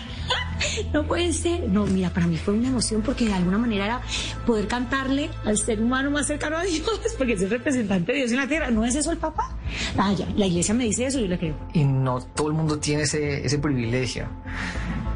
no 0.94 1.06
puede 1.06 1.32
ser. 1.34 1.70
No, 1.70 1.86
mira, 1.86 2.10
para 2.10 2.28
mí 2.28 2.38
fue 2.38 2.56
una 2.56 2.70
emoción 2.70 3.02
porque 3.02 3.26
de 3.26 3.34
alguna 3.34 3.58
manera 3.58 3.86
era 3.86 4.02
poder 4.46 4.68
cantarle 4.68 5.30
al 5.46 5.58
ser 5.58 5.82
humano 5.82 6.10
más 6.10 6.28
cercano 6.28 6.58
a 6.58 6.64
Dios, 6.64 6.90
porque 7.18 7.34
es 7.34 7.42
el 7.42 7.50
representante 7.50 8.12
de 8.12 8.18
Dios 8.20 8.32
en 8.32 8.38
la 8.38 8.48
tierra. 8.48 8.72
¿No 8.72 8.84
es 8.86 8.96
eso 8.96 9.12
el 9.12 9.18
Papa? 9.18 9.56
Ah, 9.98 10.14
ya, 10.14 10.28
la 10.36 10.48
iglesia 10.48 10.74
me 10.74 10.86
dice 10.86 11.06
eso 11.06 11.20
yo 11.20 11.28
le 11.28 11.38
creo. 11.38 11.56
Y 11.74 11.84
no 11.84 12.20
todo 12.22 12.48
el 12.48 12.54
mundo 12.54 12.80
tiene 12.80 13.04
ese, 13.04 13.46
ese 13.46 13.60
privilegio 13.60 14.28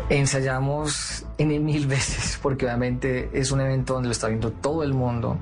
ensayamos 0.09 1.25
en 1.37 1.63
mil 1.63 1.87
veces 1.87 2.37
porque 2.41 2.65
obviamente 2.65 3.29
es 3.33 3.51
un 3.51 3.61
evento 3.61 3.93
donde 3.93 4.09
lo 4.09 4.11
está 4.11 4.27
viendo 4.27 4.51
todo 4.51 4.83
el 4.83 4.93
mundo 4.93 5.37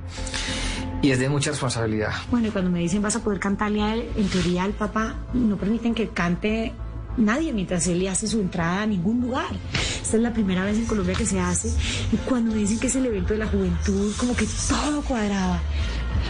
y 1.02 1.12
es 1.12 1.20
de 1.20 1.30
mucha 1.30 1.52
responsabilidad. 1.52 2.12
Bueno, 2.30 2.47
y 2.47 2.52
cuando 2.52 2.72
me 2.72 2.80
dicen 2.80 3.02
vas 3.02 3.16
a 3.16 3.24
poder 3.24 3.39
cantarle 3.39 3.82
a 3.82 3.93
él, 3.93 4.10
en 4.16 4.28
teoría 4.28 4.64
al 4.64 4.74
papá 4.74 5.16
no 5.34 5.58
permiten 5.58 5.93
que 5.93 6.10
cante 6.10 6.74
nadie 7.18 7.52
mientras 7.54 7.88
él 7.88 7.99
le 7.99 8.10
hace 8.10 8.28
su 8.28 8.39
entrada 8.39 8.84
a 8.84 8.86
ningún 8.86 9.22
lugar. 9.22 9.49
Esta 9.74 10.18
es 10.18 10.24
la 10.24 10.34
primera 10.34 10.64
vez 10.64 10.78
en 10.78 10.86
Colombia 10.86 11.16
que 11.16 11.26
se 11.26 11.39
hace 11.39 11.70
y 12.12 12.18
cuando 12.18 12.52
me 12.52 12.60
dicen 12.60 12.80
que 12.80 12.88
es 12.88 12.95
el 12.95 13.06
evento 13.06 13.34
de 13.34 13.39
la 13.39 13.47
juventud, 13.47 14.14
como 14.18 14.36
que 14.36 14.45
todo 14.68 15.02
cuadraba. 15.02 15.60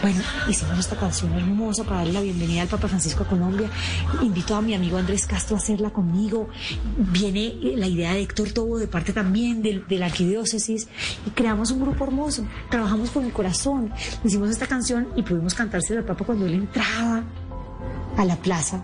Bueno, 0.01 0.21
hicimos 0.49 0.79
esta 0.79 0.95
canción 0.95 1.31
hermosa 1.33 1.83
para 1.83 1.97
darle 1.97 2.13
la 2.13 2.21
bienvenida 2.21 2.63
al 2.63 2.67
Papa 2.67 2.87
Francisco 2.87 3.23
a 3.23 3.27
Colombia. 3.27 3.69
Invito 4.21 4.55
a 4.55 4.61
mi 4.61 4.73
amigo 4.73 4.97
Andrés 4.97 5.27
Castro 5.27 5.55
a 5.55 5.59
hacerla 5.59 5.91
conmigo. 5.91 6.49
Viene 6.97 7.55
la 7.75 7.87
idea 7.87 8.13
de 8.13 8.21
Héctor 8.21 8.51
Tobo 8.51 8.79
de 8.79 8.87
parte 8.87 9.13
también 9.13 9.61
de, 9.61 9.83
de 9.87 9.97
la 9.99 10.07
arquidiócesis 10.07 10.87
y 11.27 11.29
creamos 11.29 11.69
un 11.69 11.81
grupo 11.81 12.03
hermoso. 12.05 12.47
Trabajamos 12.69 13.11
con 13.11 13.25
el 13.25 13.31
corazón. 13.31 13.93
Hicimos 14.23 14.49
esta 14.49 14.65
canción 14.65 15.07
y 15.15 15.21
pudimos 15.21 15.53
cantársela 15.53 15.99
al 15.99 16.05
Papa 16.05 16.25
cuando 16.25 16.47
él 16.47 16.53
entraba 16.55 17.23
a 18.17 18.25
la 18.25 18.35
plaza. 18.37 18.83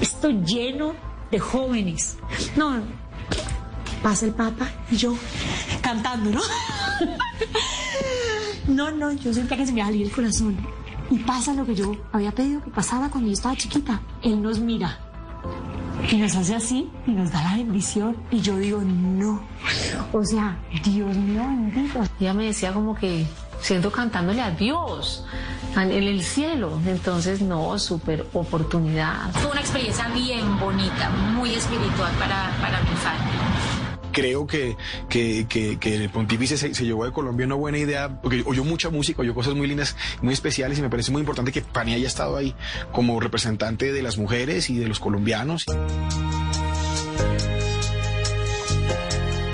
Esto 0.00 0.30
lleno 0.30 0.94
de 1.30 1.38
jóvenes. 1.38 2.16
No, 2.56 2.80
pasa 4.02 4.26
el 4.26 4.32
Papa 4.32 4.70
y 4.90 4.96
yo 4.96 5.14
cantando, 5.82 6.30
¿no? 6.30 6.40
No, 8.66 8.90
no, 8.90 9.12
yo 9.12 9.32
sentía 9.32 9.56
que 9.56 9.66
se 9.66 9.72
me 9.72 9.80
iba 9.80 9.86
a 9.86 9.90
salir 9.90 10.06
el 10.06 10.12
corazón. 10.12 10.56
Y 11.10 11.18
pasa 11.18 11.52
lo 11.52 11.66
que 11.66 11.74
yo 11.74 11.94
había 12.12 12.32
pedido 12.32 12.62
que 12.62 12.70
pasara 12.70 13.10
cuando 13.10 13.28
yo 13.28 13.34
estaba 13.34 13.56
chiquita. 13.56 14.00
Él 14.22 14.40
nos 14.40 14.60
mira 14.60 14.98
y 16.10 16.16
nos 16.16 16.34
hace 16.36 16.54
así 16.54 16.90
y 17.06 17.10
nos 17.10 17.30
da 17.30 17.42
la 17.42 17.56
bendición. 17.56 18.16
Y 18.30 18.40
yo 18.40 18.56
digo, 18.56 18.80
no. 18.82 19.42
O 20.12 20.24
sea, 20.24 20.58
Dios 20.84 21.16
mío 21.16 21.42
bendito. 21.42 22.00
Ella 22.20 22.34
me 22.34 22.46
decía 22.46 22.72
como 22.72 22.94
que 22.94 23.26
siento 23.60 23.90
cantándole 23.90 24.40
a 24.40 24.50
Dios 24.50 25.24
en 25.76 25.90
el 25.90 26.22
cielo. 26.22 26.80
Entonces, 26.86 27.40
no, 27.42 27.78
súper 27.78 28.26
oportunidad. 28.32 29.30
Fue 29.32 29.50
una 29.50 29.60
experiencia 29.60 30.08
bien 30.08 30.58
bonita, 30.58 31.10
muy 31.34 31.54
espiritual 31.54 32.12
para, 32.18 32.50
para 32.60 32.80
mi 32.80 32.96
familia. 32.96 33.81
Creo 34.12 34.46
que, 34.46 34.76
que, 35.08 35.46
que, 35.48 35.78
que 35.78 35.94
el 35.94 36.10
pontífice 36.10 36.56
se, 36.56 36.74
se 36.74 36.84
llevó 36.84 37.04
de 37.04 37.12
Colombia 37.12 37.46
una 37.46 37.54
buena 37.54 37.78
idea, 37.78 38.20
porque 38.20 38.42
oyó 38.46 38.64
mucha 38.64 38.90
música, 38.90 39.22
oyó 39.22 39.34
cosas 39.34 39.54
muy 39.54 39.66
lindas, 39.66 39.96
muy 40.20 40.34
especiales 40.34 40.78
y 40.78 40.82
me 40.82 40.90
parece 40.90 41.10
muy 41.10 41.20
importante 41.20 41.52
que 41.52 41.62
Pani 41.62 41.94
haya 41.94 42.06
estado 42.06 42.36
ahí 42.36 42.54
como 42.92 43.18
representante 43.20 43.92
de 43.92 44.02
las 44.02 44.18
mujeres 44.18 44.70
y 44.70 44.78
de 44.78 44.86
los 44.86 45.00
colombianos. 45.00 45.66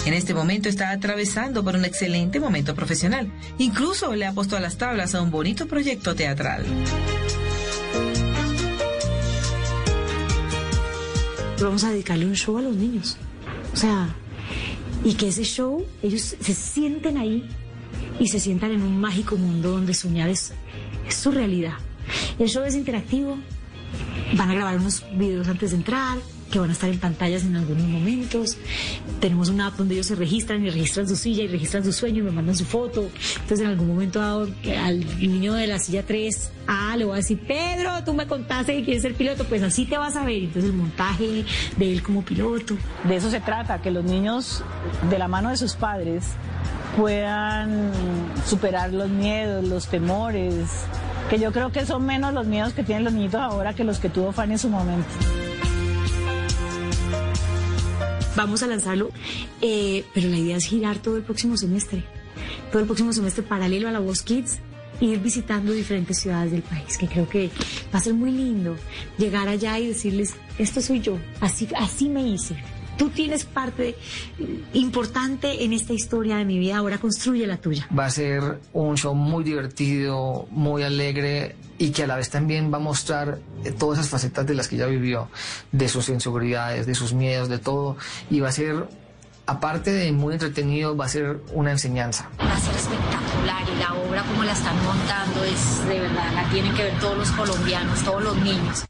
En 0.09 0.15
este 0.15 0.33
momento 0.33 0.71
está 0.71 0.91
atravesando 0.91 1.63
por 1.63 1.77
un 1.77 1.85
excelente 1.85 2.41
momento 2.41 2.75
profesional. 2.75 3.31
Incluso 3.59 4.15
le 4.15 4.25
ha 4.25 4.33
puesto 4.33 4.57
a 4.57 4.61
las 4.61 4.79
tablas 4.79 5.15
a 5.15 5.21
un 5.21 5.31
bonito 5.31 5.67
proyecto 5.69 6.15
teatral. 6.15 6.65
Vamos 11.61 11.85
a 11.85 11.91
dedicarle 11.91 12.25
un 12.25 12.35
show 12.37 12.57
a 12.57 12.63
los 12.63 12.75
niños. 12.75 13.19
O 13.75 13.77
sea, 13.77 14.09
y 15.05 15.15
que 15.15 15.29
ese 15.29 15.45
show, 15.45 15.85
ellos 16.03 16.37
se 16.41 16.55
sienten 16.55 17.19
ahí 17.19 17.49
y 18.19 18.29
se 18.29 18.41
sientan 18.41 18.73
en 18.73 18.83
un 18.83 19.01
mágico 19.01 19.37
mundo 19.37 19.73
donde 19.73 19.95
soñar 19.95 20.29
es, 20.29 20.53
es 21.07 21.15
su 21.15 21.31
realidad. 21.31 21.75
El 22.39 22.49
show 22.49 22.65
es 22.65 22.75
interactivo, 22.75 23.39
van 24.35 24.51
a 24.51 24.55
grabar 24.55 24.79
unos 24.79 25.05
videos 25.17 25.49
antes 25.49 25.71
de 25.71 25.77
entrar, 25.77 26.19
que 26.51 26.59
van 26.59 26.71
a 26.71 26.73
estar 26.73 26.91
en 26.91 26.99
pantallas 26.99 27.45
en 27.45 27.57
algunos 27.57 27.87
momentos. 27.87 28.57
Tenemos 29.21 29.49
una 29.49 29.69
app 29.69 29.77
donde 29.77 29.95
ellos 29.95 30.07
se 30.07 30.15
registran 30.15 30.65
y 30.65 30.71
registran 30.71 31.09
su 31.09 31.17
silla 31.17 31.45
y 31.45 31.49
registran 31.49 31.85
su 31.85 31.93
sueño 31.93 32.21
y 32.21 32.23
me 32.23 32.31
mandan 32.31 32.57
su 32.57 32.65
foto. 32.65 33.09
Entonces 33.35 33.61
en 33.61 33.67
algún 33.67 33.89
momento 33.89 34.21
dado, 34.21 34.49
al 34.83 35.21
niño 35.21 35.55
de 35.55 35.67
la 35.67 35.79
silla 35.79 36.05
3, 36.05 36.53
ah, 36.67 36.95
le 36.97 37.05
voy 37.05 37.15
a 37.15 37.17
decir, 37.17 37.41
Pedro, 37.47 38.05
tú 38.05 38.15
me 38.15 38.27
contaste 38.27 38.77
que 38.77 38.85
quieres 38.85 39.03
ser 39.03 39.15
piloto, 39.15 39.45
pues 39.45 39.63
así 39.63 39.85
te 39.87 39.99
vas 39.99 40.17
a 40.17 40.25
ver. 40.25 40.45
Entonces 40.45 40.71
el 40.71 40.77
montaje 40.77 41.45
de 41.77 41.93
él 41.93 42.03
como 42.03 42.23
piloto. 42.23 42.77
De 43.05 43.17
eso 43.17 43.31
se 43.31 43.41
trata, 43.41 43.81
que 43.83 43.91
los 43.91 44.05
niños, 44.05 44.63
de 45.11 45.19
la 45.19 45.29
mano 45.29 45.51
de 45.51 45.57
sus 45.57 45.75
padres, 45.75 46.25
puedan 46.97 47.93
superar 48.47 48.93
los 48.93 49.09
miedos, 49.09 49.65
los 49.65 49.87
temores, 49.89 50.69
que 51.31 51.39
yo 51.39 51.53
creo 51.53 51.71
que 51.71 51.85
son 51.85 52.07
menos 52.07 52.33
los 52.33 52.47
miedos 52.47 52.73
que 52.73 52.83
tienen 52.83 53.05
los 53.05 53.13
niñitos 53.13 53.41
ahora 53.41 53.75
que 53.75 53.85
los 53.85 53.99
que 53.99 54.09
tuvo 54.09 54.33
Fanny 54.33 54.55
en 54.55 54.59
su 54.59 54.69
momento. 54.69 55.07
Vamos 58.39 58.62
a 58.62 58.68
lanzarlo, 58.68 59.11
eh, 59.61 60.05
pero 60.14 60.28
la 60.28 60.36
idea 60.36 60.57
es 60.57 60.64
girar 60.64 60.99
todo 60.99 61.16
el 61.16 61.24
próximo 61.24 61.57
semestre. 61.57 62.05
Todo 62.70 62.78
el 62.78 62.86
próximo 62.86 63.12
semestre 63.12 63.43
paralelo 63.43 63.89
a 63.89 63.91
la 63.91 63.99
Voz 63.99 64.22
Kids 64.22 64.61
ir 65.01 65.18
visitando 65.18 65.72
diferentes 65.72 66.20
ciudades 66.20 66.53
del 66.53 66.62
país, 66.62 66.97
que 66.99 67.09
creo 67.09 67.28
que 67.28 67.51
va 67.93 67.99
a 67.99 68.01
ser 68.01 68.14
muy 68.14 68.30
lindo 68.30 68.76
llegar 69.18 69.49
allá 69.49 69.80
y 69.80 69.89
decirles, 69.89 70.34
esto 70.57 70.80
soy 70.80 71.01
yo, 71.01 71.18
así, 71.41 71.66
así 71.76 72.09
me 72.09 72.28
hice. 72.28 72.55
Tú 72.97 73.09
tienes 73.11 73.45
parte 73.45 73.97
importante 74.72 75.64
en 75.64 75.72
esta 75.72 75.93
historia 75.93 76.36
de 76.36 76.45
mi 76.45 76.61
vida, 76.61 76.76
ahora 76.76 76.99
construye 76.99 77.45
la 77.45 77.57
tuya. 77.57 77.89
Va 77.97 78.07
a 78.07 78.11
ser 78.11 78.61
un 78.72 78.97
show 78.97 79.16
muy 79.16 79.43
divertido, 79.43 80.47
muy 80.53 80.84
alegre 80.84 81.57
y 81.79 81.91
que 81.91 82.03
a 82.03 82.07
la 82.07 82.16
vez 82.16 82.29
también 82.29 82.72
va 82.72 82.76
a 82.76 82.81
mostrar 82.81 83.39
eh, 83.64 83.70
todas 83.70 84.01
esas 84.01 84.11
facetas 84.11 84.47
de 84.47 84.55
las 84.55 84.68
que 84.68 84.76
ella 84.76 84.87
vivió, 84.87 85.29
de 85.72 85.89
sus 85.89 86.09
inseguridades, 86.09 86.87
de 86.87 86.95
sus 86.95 87.14
miedos, 87.14 87.49
de 87.49 87.59
todo. 87.59 87.97
Y 88.31 88.41
va 88.41 88.49
a 88.49 88.53
ser, 88.53 88.89
aparte 89.47 89.93
de 89.93 90.12
muy 90.12 90.35
entretenido, 90.35 90.97
va 90.97 91.07
a 91.07 91.09
ser 91.09 91.41
una 91.53 91.70
enseñanza. 91.70 92.29
Va 92.41 92.55
a 92.55 92.61
ser 92.61 92.74
espectacular 92.74 93.62
y 93.74 93.79
la 93.79 93.95
obra 93.95 94.22
como 94.24 94.45
la 94.45 94.53
están 94.53 94.76
montando 94.85 95.45
es 95.45 95.87
de 95.87 96.01
verdad, 96.01 96.33
la 96.35 96.51
tienen 96.51 96.74
que 96.74 96.83
ver 96.83 96.99
todos 96.99 97.16
los 97.16 97.31
colombianos, 97.31 98.03
todos 98.03 98.22
los 98.22 98.37
niños. 98.39 98.85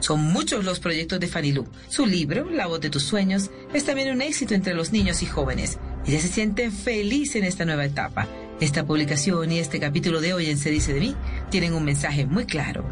Son 0.00 0.20
muchos 0.20 0.64
los 0.64 0.80
proyectos 0.80 1.20
de 1.20 1.28
Fanny 1.28 1.52
Lu. 1.52 1.64
Su 1.88 2.06
libro, 2.06 2.50
La 2.50 2.66
voz 2.66 2.80
de 2.80 2.90
tus 2.90 3.04
sueños, 3.04 3.50
es 3.72 3.84
también 3.84 4.12
un 4.12 4.20
éxito 4.20 4.52
entre 4.52 4.74
los 4.74 4.90
niños 4.90 5.22
y 5.22 5.26
jóvenes. 5.26 5.78
Ella 6.04 6.18
se 6.18 6.26
siente 6.26 6.72
feliz 6.72 7.36
en 7.36 7.44
esta 7.44 7.64
nueva 7.64 7.84
etapa. 7.84 8.26
Esta 8.60 8.84
publicación 8.86 9.50
y 9.52 9.58
este 9.58 9.80
capítulo 9.80 10.20
de 10.20 10.34
hoy 10.34 10.46
en 10.50 10.58
Se 10.58 10.70
dice 10.70 10.92
de 10.92 11.00
mí 11.00 11.16
tienen 11.50 11.74
un 11.74 11.84
mensaje 11.84 12.26
muy 12.26 12.46
claro. 12.46 12.84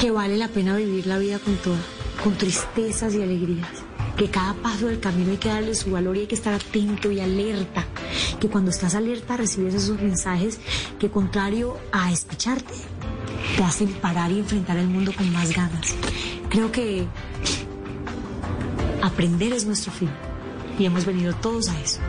que 0.00 0.10
vale 0.10 0.38
la 0.38 0.48
pena 0.48 0.78
vivir 0.78 1.06
la 1.06 1.18
vida 1.18 1.38
con 1.38 1.56
toda, 1.56 1.78
con 2.24 2.34
tristezas 2.34 3.14
y 3.14 3.22
alegrías. 3.22 3.68
Que 4.16 4.30
cada 4.30 4.54
paso 4.54 4.86
del 4.86 4.98
camino 4.98 5.30
hay 5.30 5.36
que 5.36 5.50
darle 5.50 5.74
su 5.74 5.90
valor 5.90 6.16
y 6.16 6.20
hay 6.20 6.26
que 6.26 6.34
estar 6.34 6.54
atento 6.54 7.10
y 7.10 7.20
alerta. 7.20 7.84
Que 8.40 8.48
cuando 8.48 8.70
estás 8.70 8.94
alerta 8.94 9.36
recibes 9.36 9.74
esos 9.74 10.00
mensajes 10.00 10.58
que 10.98 11.10
contrario 11.10 11.76
a 11.92 12.10
escucharte, 12.10 12.72
te 13.58 13.62
hacen 13.62 13.88
parar 13.92 14.30
y 14.30 14.38
enfrentar 14.38 14.78
el 14.78 14.88
mundo 14.88 15.12
con 15.14 15.30
más 15.34 15.54
ganas. 15.54 15.94
Creo 16.48 16.72
que 16.72 17.04
aprender 19.02 19.52
es 19.52 19.66
nuestro 19.66 19.92
fin 19.92 20.10
y 20.78 20.84
hemos 20.86 21.04
venido 21.04 21.34
todos 21.34 21.68
a 21.68 21.80
eso. 21.80 22.00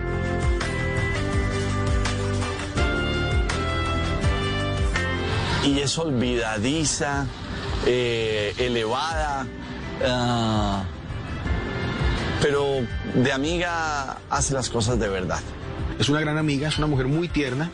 y 5.63 5.79
es 5.79 5.97
olvidadiza, 5.97 7.25
eh, 7.85 8.53
elevada, 8.57 9.45
ah, 10.05 10.83
pero 12.41 12.85
de 13.13 13.31
amiga 13.31 14.17
hace 14.29 14.53
las 14.53 14.69
cosas 14.69 14.99
de 14.99 15.07
verdad. 15.07 15.39
Es 16.01 16.09
una 16.09 16.19
gran 16.19 16.39
amiga, 16.39 16.67
es 16.67 16.79
una 16.79 16.87
mujer 16.87 17.05
muy 17.05 17.27
tierna 17.27 17.69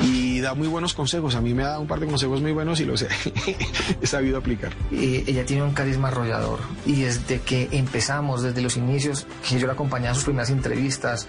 y 0.00 0.38
da 0.40 0.54
muy 0.54 0.68
buenos 0.68 0.94
consejos. 0.94 1.34
A 1.34 1.40
mí 1.40 1.54
me 1.54 1.64
ha 1.64 1.70
dado 1.70 1.80
un 1.80 1.88
par 1.88 1.98
de 1.98 2.06
consejos 2.06 2.40
muy 2.40 2.52
buenos 2.52 2.78
y 2.78 2.84
los 2.84 3.02
he, 3.02 3.08
he 4.00 4.06
sabido 4.06 4.38
aplicar. 4.38 4.72
Eh, 4.92 5.24
ella 5.26 5.44
tiene 5.44 5.64
un 5.64 5.72
carisma 5.72 6.06
arrollador 6.06 6.60
y 6.86 7.02
desde 7.02 7.40
que 7.40 7.68
empezamos, 7.72 8.42
desde 8.42 8.62
los 8.62 8.76
inicios, 8.76 9.26
que 9.48 9.58
yo 9.58 9.66
la 9.66 9.72
acompañaba 9.72 10.12
a 10.12 10.14
sus 10.14 10.22
primeras 10.22 10.50
entrevistas 10.50 11.26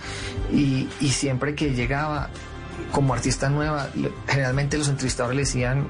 y, 0.53 0.87
y 1.01 1.09
siempre 1.09 1.55
que 1.55 1.73
llegaba 1.73 2.29
como 2.91 3.15
artista 3.15 3.49
nueva, 3.49 3.89
generalmente 4.27 4.77
los 4.77 4.87
entrevistadores 4.87 5.35
le 5.35 5.41
decían, 5.41 5.87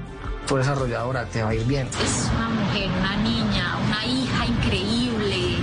tú 0.47 0.55
eres 0.55 0.69
arrolladora, 0.69 1.25
te 1.25 1.43
va 1.43 1.49
a 1.49 1.55
ir 1.55 1.65
bien. 1.65 1.89
Es 2.01 2.31
una 2.33 2.47
mujer, 2.47 2.89
una 2.97 3.17
niña, 3.17 3.77
una 3.85 4.05
hija 4.05 4.45
increíble. 4.45 5.57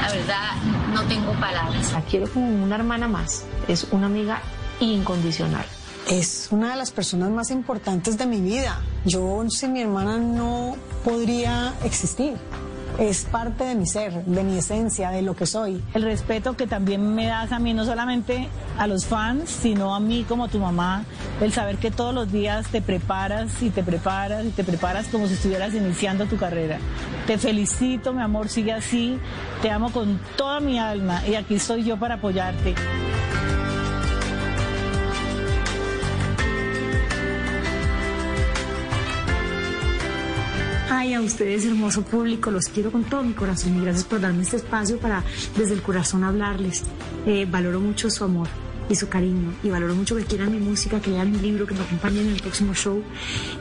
La 0.00 0.12
verdad, 0.12 0.54
no 0.92 1.02
tengo 1.18 1.32
palabras. 1.40 1.92
La 1.92 2.02
quiero 2.02 2.28
como 2.32 2.62
una 2.62 2.76
hermana 2.76 3.08
más. 3.08 3.44
Es 3.66 3.86
una 3.90 4.06
amiga 4.06 4.40
incondicional. 4.80 5.64
Es 6.08 6.48
una 6.50 6.70
de 6.70 6.76
las 6.76 6.90
personas 6.90 7.30
más 7.30 7.50
importantes 7.50 8.16
de 8.16 8.26
mi 8.26 8.40
vida. 8.40 8.80
Yo 9.04 9.44
sin 9.48 9.72
mi 9.72 9.82
hermana 9.82 10.18
no 10.18 10.76
podría 11.04 11.74
existir. 11.84 12.36
Es 12.98 13.24
parte 13.24 13.62
de 13.62 13.76
mi 13.76 13.86
ser, 13.86 14.24
de 14.24 14.42
mi 14.42 14.58
esencia, 14.58 15.10
de 15.10 15.22
lo 15.22 15.36
que 15.36 15.46
soy. 15.46 15.80
El 15.94 16.02
respeto 16.02 16.56
que 16.56 16.66
también 16.66 17.14
me 17.14 17.26
das 17.26 17.52
a 17.52 17.60
mí, 17.60 17.72
no 17.72 17.84
solamente 17.84 18.48
a 18.76 18.88
los 18.88 19.06
fans, 19.06 19.50
sino 19.50 19.94
a 19.94 20.00
mí 20.00 20.24
como 20.28 20.48
tu 20.48 20.58
mamá, 20.58 21.04
el 21.40 21.52
saber 21.52 21.76
que 21.76 21.92
todos 21.92 22.12
los 22.12 22.32
días 22.32 22.66
te 22.66 22.82
preparas 22.82 23.62
y 23.62 23.70
te 23.70 23.84
preparas 23.84 24.44
y 24.46 24.50
te 24.50 24.64
preparas 24.64 25.06
como 25.06 25.28
si 25.28 25.34
estuvieras 25.34 25.74
iniciando 25.74 26.26
tu 26.26 26.36
carrera. 26.36 26.78
Te 27.28 27.38
felicito, 27.38 28.12
mi 28.12 28.20
amor, 28.20 28.48
sigue 28.48 28.72
así, 28.72 29.16
te 29.62 29.70
amo 29.70 29.92
con 29.92 30.18
toda 30.36 30.58
mi 30.58 30.80
alma 30.80 31.22
y 31.24 31.36
aquí 31.36 31.54
estoy 31.54 31.84
yo 31.84 31.98
para 31.98 32.16
apoyarte. 32.16 32.74
Ay, 40.98 41.14
a 41.14 41.20
ustedes, 41.20 41.64
hermoso 41.64 42.02
público, 42.02 42.50
los 42.50 42.68
quiero 42.68 42.90
con 42.90 43.04
todo 43.04 43.22
mi 43.22 43.32
corazón 43.32 43.76
y 43.76 43.82
gracias 43.82 44.02
por 44.02 44.20
darme 44.20 44.42
este 44.42 44.56
espacio 44.56 44.98
para 44.98 45.22
desde 45.56 45.74
el 45.74 45.80
corazón 45.80 46.24
hablarles. 46.24 46.82
Eh, 47.24 47.46
valoro 47.48 47.78
mucho 47.78 48.10
su 48.10 48.24
amor 48.24 48.48
y 48.90 48.96
su 48.96 49.08
cariño 49.08 49.52
y 49.62 49.70
valoro 49.70 49.94
mucho 49.94 50.16
que 50.16 50.24
quieran 50.24 50.50
mi 50.50 50.58
música, 50.58 51.00
que 51.00 51.10
lean 51.10 51.30
mi 51.30 51.38
libro, 51.38 51.68
que 51.68 51.74
me 51.74 51.82
acompañen 51.82 52.26
en 52.26 52.32
el 52.32 52.42
próximo 52.42 52.74
show 52.74 53.00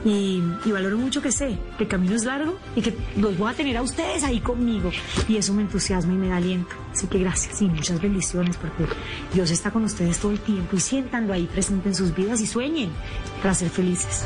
y, 0.04 0.42
y 0.66 0.72
valoro 0.72 0.98
mucho 0.98 1.22
que 1.22 1.32
sé 1.32 1.60
que 1.78 1.84
el 1.84 1.90
camino 1.90 2.16
es 2.16 2.26
largo 2.26 2.58
y 2.76 2.82
que 2.82 2.98
los 3.18 3.38
voy 3.38 3.52
a 3.52 3.54
tener 3.54 3.78
a 3.78 3.84
ustedes 3.84 4.24
ahí 4.24 4.40
conmigo 4.40 4.90
y 5.28 5.38
eso 5.38 5.54
me 5.54 5.62
entusiasma 5.62 6.14
y 6.14 6.18
me 6.18 6.30
da 6.30 6.38
aliento. 6.38 6.74
Así 6.92 7.06
que 7.06 7.20
gracias 7.20 7.62
y 7.62 7.68
muchas 7.68 8.02
bendiciones 8.02 8.58
porque 8.58 8.92
Dios 9.32 9.52
está 9.52 9.70
con 9.70 9.84
ustedes 9.84 10.18
todo 10.18 10.32
el 10.32 10.40
tiempo 10.40 10.76
y 10.76 10.80
siéntanlo 10.80 11.34
ahí 11.34 11.46
presente 11.46 11.90
en 11.90 11.94
sus 11.94 12.16
vidas 12.16 12.42
y 12.42 12.48
sueñen 12.48 12.90
para 13.44 13.54
ser 13.54 13.70
felices. 13.70 14.26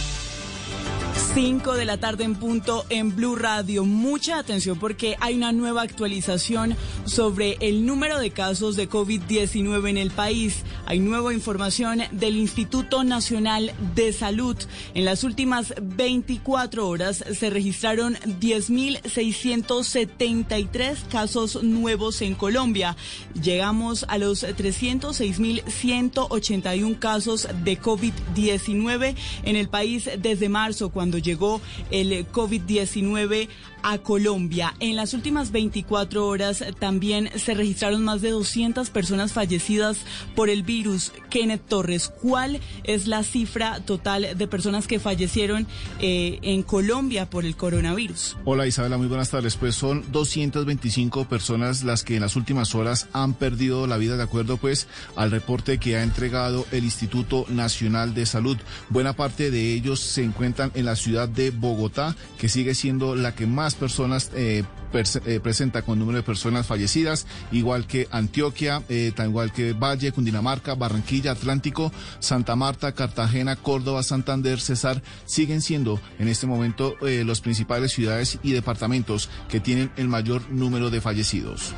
5 1.33 1.75
de 1.75 1.85
la 1.85 1.97
tarde 1.97 2.25
en 2.25 2.35
punto 2.35 2.85
en 2.89 3.15
Blue 3.15 3.37
Radio. 3.37 3.85
Mucha 3.85 4.37
atención 4.37 4.77
porque 4.77 5.15
hay 5.21 5.35
una 5.35 5.53
nueva 5.53 5.81
actualización 5.81 6.75
sobre 7.05 7.55
el 7.61 7.85
número 7.85 8.19
de 8.19 8.31
casos 8.31 8.75
de 8.75 8.89
COVID-19 8.89 9.89
en 9.89 9.97
el 9.97 10.11
país. 10.11 10.63
Hay 10.85 10.99
nueva 10.99 11.33
información 11.33 12.01
del 12.11 12.35
Instituto 12.35 13.05
Nacional 13.05 13.71
de 13.95 14.11
Salud. 14.11 14.57
En 14.93 15.05
las 15.05 15.23
últimas 15.23 15.73
24 15.81 16.85
horas 16.85 17.23
se 17.33 17.49
registraron 17.49 18.15
10.673 18.15 20.97
casos 21.09 21.63
nuevos 21.63 22.21
en 22.21 22.35
Colombia. 22.35 22.97
Llegamos 23.41 24.03
a 24.09 24.17
los 24.17 24.43
306.181 24.43 26.99
casos 26.99 27.47
de 27.63 27.79
COVID-19 27.79 29.15
en 29.43 29.55
el 29.55 29.69
país 29.69 30.09
desde 30.19 30.49
marzo, 30.49 30.89
cuando 30.89 31.20
llegó 31.21 31.61
el 31.89 32.27
COVID-19 32.31 33.47
a 33.83 33.97
Colombia. 33.99 34.73
En 34.79 34.95
las 34.95 35.13
últimas 35.13 35.51
24 35.51 36.25
horas 36.27 36.63
también 36.79 37.29
se 37.35 37.53
registraron 37.53 38.03
más 38.03 38.21
de 38.21 38.31
200 38.31 38.89
personas 38.89 39.33
fallecidas 39.33 39.99
por 40.35 40.49
el 40.49 40.63
virus. 40.63 41.11
Kenneth 41.29 41.65
Torres, 41.67 42.11
¿cuál 42.21 42.59
es 42.83 43.07
la 43.07 43.23
cifra 43.23 43.79
total 43.79 44.37
de 44.37 44.47
personas 44.47 44.87
que 44.87 44.99
fallecieron 44.99 45.67
eh, 45.99 46.39
en 46.41 46.63
Colombia 46.63 47.29
por 47.29 47.45
el 47.45 47.55
coronavirus? 47.55 48.37
Hola 48.45 48.67
Isabela, 48.67 48.97
muy 48.97 49.07
buenas 49.07 49.29
tardes. 49.29 49.55
Pues 49.55 49.75
son 49.75 50.11
225 50.11 51.25
personas 51.25 51.83
las 51.83 52.03
que 52.03 52.15
en 52.15 52.21
las 52.21 52.35
últimas 52.35 52.75
horas 52.75 53.07
han 53.13 53.33
perdido 53.33 53.87
la 53.87 53.97
vida 53.97 54.17
de 54.17 54.23
acuerdo 54.23 54.57
pues 54.57 54.87
al 55.15 55.31
reporte 55.31 55.77
que 55.77 55.97
ha 55.97 56.03
entregado 56.03 56.65
el 56.71 56.83
Instituto 56.83 57.45
Nacional 57.49 58.13
de 58.13 58.25
Salud. 58.25 58.57
Buena 58.89 59.13
parte 59.13 59.51
de 59.51 59.73
ellos 59.73 59.99
se 59.99 60.23
encuentran 60.23 60.71
en 60.75 60.85
la 60.85 60.95
ciudad 60.95 61.29
de 61.29 61.51
Bogotá, 61.51 62.15
que 62.37 62.49
sigue 62.49 62.75
siendo 62.75 63.15
la 63.15 63.35
que 63.35 63.47
más 63.47 63.70
personas 63.75 64.31
eh, 64.33 64.63
eh, 64.93 65.39
presenta 65.41 65.81
con 65.81 65.99
número 65.99 66.17
de 66.17 66.23
personas 66.23 66.67
fallecidas, 66.67 67.27
igual 67.51 67.87
que 67.87 68.07
Antioquia, 68.11 68.83
eh, 68.89 69.11
tan 69.15 69.29
igual 69.29 69.51
que 69.51 69.73
Valle, 69.73 70.11
Cundinamarca, 70.11 70.75
Barranquilla, 70.75 71.31
Atlántico, 71.31 71.91
Santa 72.19 72.55
Marta, 72.55 72.93
Cartagena, 72.93 73.55
Córdoba, 73.55 74.03
Santander, 74.03 74.59
Cesar, 74.59 75.01
siguen 75.25 75.61
siendo 75.61 75.99
en 76.19 76.27
este 76.27 76.47
momento 76.47 76.95
los 77.01 77.41
principales 77.41 77.91
ciudades 77.91 78.39
y 78.43 78.51
departamentos 78.51 79.29
que 79.49 79.59
tienen 79.59 79.91
el 79.97 80.07
mayor 80.07 80.49
número 80.51 80.89
de 80.89 81.01
fallecidos. 81.01 81.73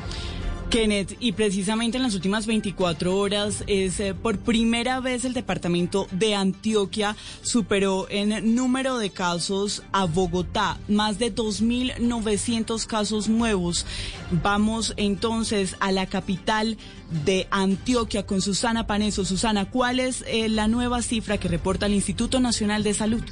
Kenneth, 0.73 1.17
y 1.19 1.33
precisamente 1.33 1.97
en 1.97 2.03
las 2.03 2.15
últimas 2.15 2.47
24 2.47 3.15
horas 3.15 3.63
es 3.67 3.99
eh, 3.99 4.15
por 4.15 4.39
primera 4.39 5.01
vez 5.01 5.23
el 5.23 5.35
departamento 5.35 6.07
de 6.09 6.33
Antioquia 6.33 7.15
superó 7.43 8.07
en 8.09 8.55
número 8.55 8.97
de 8.97 9.11
casos 9.11 9.83
a 9.91 10.05
Bogotá, 10.05 10.79
más 10.87 11.19
de 11.19 11.31
2.900 11.31 12.87
casos 12.87 13.29
nuevos. 13.29 13.85
Vamos 14.31 14.95
entonces 14.97 15.75
a 15.79 15.91
la 15.91 16.07
capital 16.07 16.79
de 17.23 17.47
Antioquia 17.51 18.25
con 18.25 18.41
Susana 18.41 18.87
Paneso. 18.87 19.25
Susana, 19.25 19.69
¿cuál 19.69 19.99
es 19.99 20.23
eh, 20.25 20.49
la 20.49 20.67
nueva 20.67 21.03
cifra 21.03 21.37
que 21.37 21.49
reporta 21.49 21.85
el 21.85 21.93
Instituto 21.93 22.39
Nacional 22.39 22.81
de 22.81 22.95
Salud? 22.95 23.23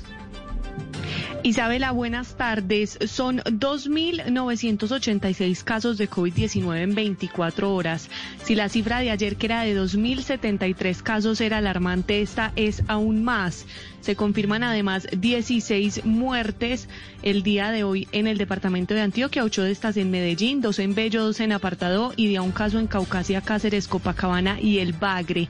Isabela, 1.44 1.92
buenas 1.92 2.36
tardes. 2.36 3.00
Son 3.08 3.40
2.986 3.40 5.64
casos 5.64 5.98
de 5.98 6.08
COVID-19 6.08 6.78
en 6.78 6.94
24 6.94 7.74
horas. 7.74 8.12
Si 8.44 8.54
la 8.54 8.70
cifra 8.70 9.00
de 9.00 9.10
ayer, 9.10 9.38
que 9.38 9.48
era 9.48 9.64
de 9.64 9.76
2.073 9.76 11.02
casos, 11.02 11.42
era 11.42 11.58
alarmante, 11.58 12.22
esta 12.22 12.54
es 12.56 12.84
aún 12.88 13.24
más. 13.24 13.66
Se 14.02 14.16
confirman 14.16 14.64
además 14.64 15.08
16 15.16 16.06
muertes 16.06 16.90
el 17.22 17.44
día 17.44 17.72
de 17.72 17.84
hoy 17.84 18.08
en 18.12 18.26
el 18.26 18.40
departamento 18.40 18.96
de 18.96 19.02
Antioquia, 19.02 19.44
ocho 19.44 19.62
de 19.62 19.72
estas 19.72 19.96
en 19.96 20.10
Medellín, 20.10 20.60
dos 20.60 20.80
en 20.80 20.96
Bello, 20.96 21.24
dos 21.24 21.40
en 21.40 21.52
Apartado 21.52 22.12
y 22.16 22.28
de 22.28 22.40
un 22.40 22.52
caso 22.52 22.80
en 22.80 22.88
Caucasia, 22.88 23.42
Cáceres, 23.42 23.88
Copacabana 23.88 24.60
y 24.60 24.80
El 24.80 24.94
Bagre. 24.94 25.50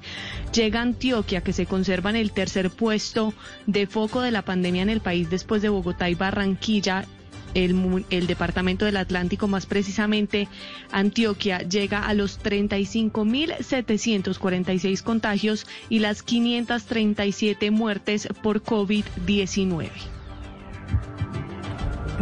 Llega 0.54 0.82
Antioquia, 0.82 1.41
que 1.41 1.54
se 1.54 1.66
conserva 1.66 2.10
en 2.10 2.18
el 2.18 2.34
tercer 2.34 2.70
puesto 2.70 3.34
de 3.68 3.88
foco 3.88 4.22
de 4.22 4.32
la 4.32 4.41
pandemia 4.41 4.82
en 4.82 4.89
el 4.89 4.99
país 4.99 5.30
después 5.30 5.62
de 5.62 5.70
Bogotá 5.70 6.10
y 6.10 6.16
Barranquilla 6.16 7.06
el, 7.54 8.06
el, 8.10 8.28
departamento 8.28 8.84
del 8.86 8.97
Atlántico, 8.97 9.47
más 9.47 9.66
precisamente 9.66 10.49
Antioquia, 10.91 11.60
llega 11.60 12.06
a 12.08 12.14
los 12.14 12.41
35.746 12.41 15.04
contagios 15.04 15.66
y 15.89 15.99
las 15.99 16.24
537 16.24 17.72
muertes 17.72 18.28
por 18.41 18.64
COVID-19. 18.64 19.89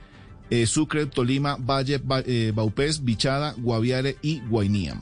Sucre, 0.67 1.07
Tolima, 1.07 1.57
Valle, 1.59 2.01
eh, 2.27 2.53
Baupés, 2.55 3.05
Bichada, 3.05 3.55
Guaviare 3.59 4.17
y 4.23 4.41
Guainía. 4.41 5.01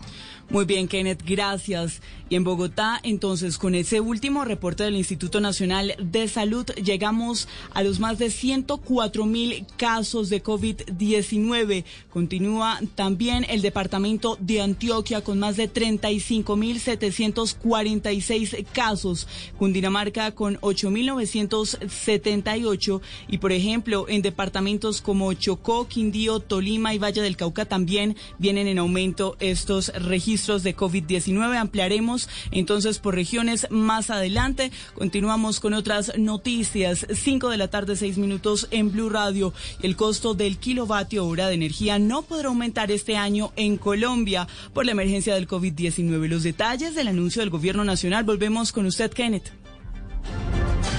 Muy 0.50 0.64
bien, 0.64 0.88
Kenneth, 0.88 1.22
gracias. 1.24 2.02
Y 2.28 2.34
en 2.34 2.42
Bogotá, 2.42 2.98
entonces, 3.04 3.56
con 3.56 3.76
ese 3.76 4.00
último 4.00 4.44
reporte 4.44 4.82
del 4.82 4.96
Instituto 4.96 5.40
Nacional 5.40 5.94
de 6.00 6.26
Salud, 6.26 6.66
llegamos 6.72 7.46
a 7.72 7.84
los 7.84 8.00
más 8.00 8.18
de 8.18 8.30
104 8.30 9.26
mil 9.26 9.64
casos 9.76 10.28
de 10.28 10.42
COVID-19. 10.42 11.84
Continúa 12.10 12.80
también 12.96 13.46
el 13.48 13.62
departamento 13.62 14.36
de 14.40 14.60
Antioquia 14.60 15.22
con 15.22 15.38
más 15.38 15.56
de 15.56 15.68
35 15.68 16.56
mil 16.56 16.80
746 16.80 18.56
casos. 18.72 19.28
Cundinamarca 19.56 20.32
con 20.32 20.58
8 20.62 20.90
mil 20.90 21.06
978. 21.06 23.02
Y, 23.28 23.38
por 23.38 23.52
ejemplo, 23.52 24.06
en 24.08 24.22
departamentos 24.22 25.00
como 25.00 25.32
Chocó, 25.32 25.86
Quindío, 25.86 26.40
Tolima 26.40 26.92
y 26.92 26.98
Valle 26.98 27.22
del 27.22 27.36
Cauca 27.36 27.66
también 27.66 28.16
vienen 28.38 28.66
en 28.66 28.78
aumento 28.78 29.36
estos 29.38 29.92
registros 29.94 30.39
de 30.40 30.74
COVID-19. 30.74 31.56
Ampliaremos 31.56 32.28
entonces 32.50 32.98
por 32.98 33.14
regiones 33.14 33.66
más 33.70 34.08
adelante. 34.08 34.72
Continuamos 34.94 35.60
con 35.60 35.74
otras 35.74 36.12
noticias. 36.18 37.06
5 37.12 37.50
de 37.50 37.56
la 37.58 37.68
tarde, 37.68 37.94
6 37.94 38.16
minutos 38.16 38.66
en 38.70 38.90
Blue 38.90 39.10
Radio. 39.10 39.52
El 39.82 39.96
costo 39.96 40.32
del 40.32 40.56
kilovatio 40.56 41.26
hora 41.26 41.48
de 41.48 41.54
energía 41.54 41.98
no 41.98 42.22
podrá 42.22 42.48
aumentar 42.48 42.90
este 42.90 43.16
año 43.16 43.52
en 43.56 43.76
Colombia 43.76 44.48
por 44.72 44.86
la 44.86 44.92
emergencia 44.92 45.34
del 45.34 45.46
COVID-19. 45.46 46.26
Los 46.26 46.42
detalles 46.42 46.94
del 46.94 47.08
anuncio 47.08 47.40
del 47.40 47.50
gobierno 47.50 47.84
nacional. 47.84 48.24
Volvemos 48.24 48.72
con 48.72 48.86
usted, 48.86 49.10
Kenneth. 49.10 49.59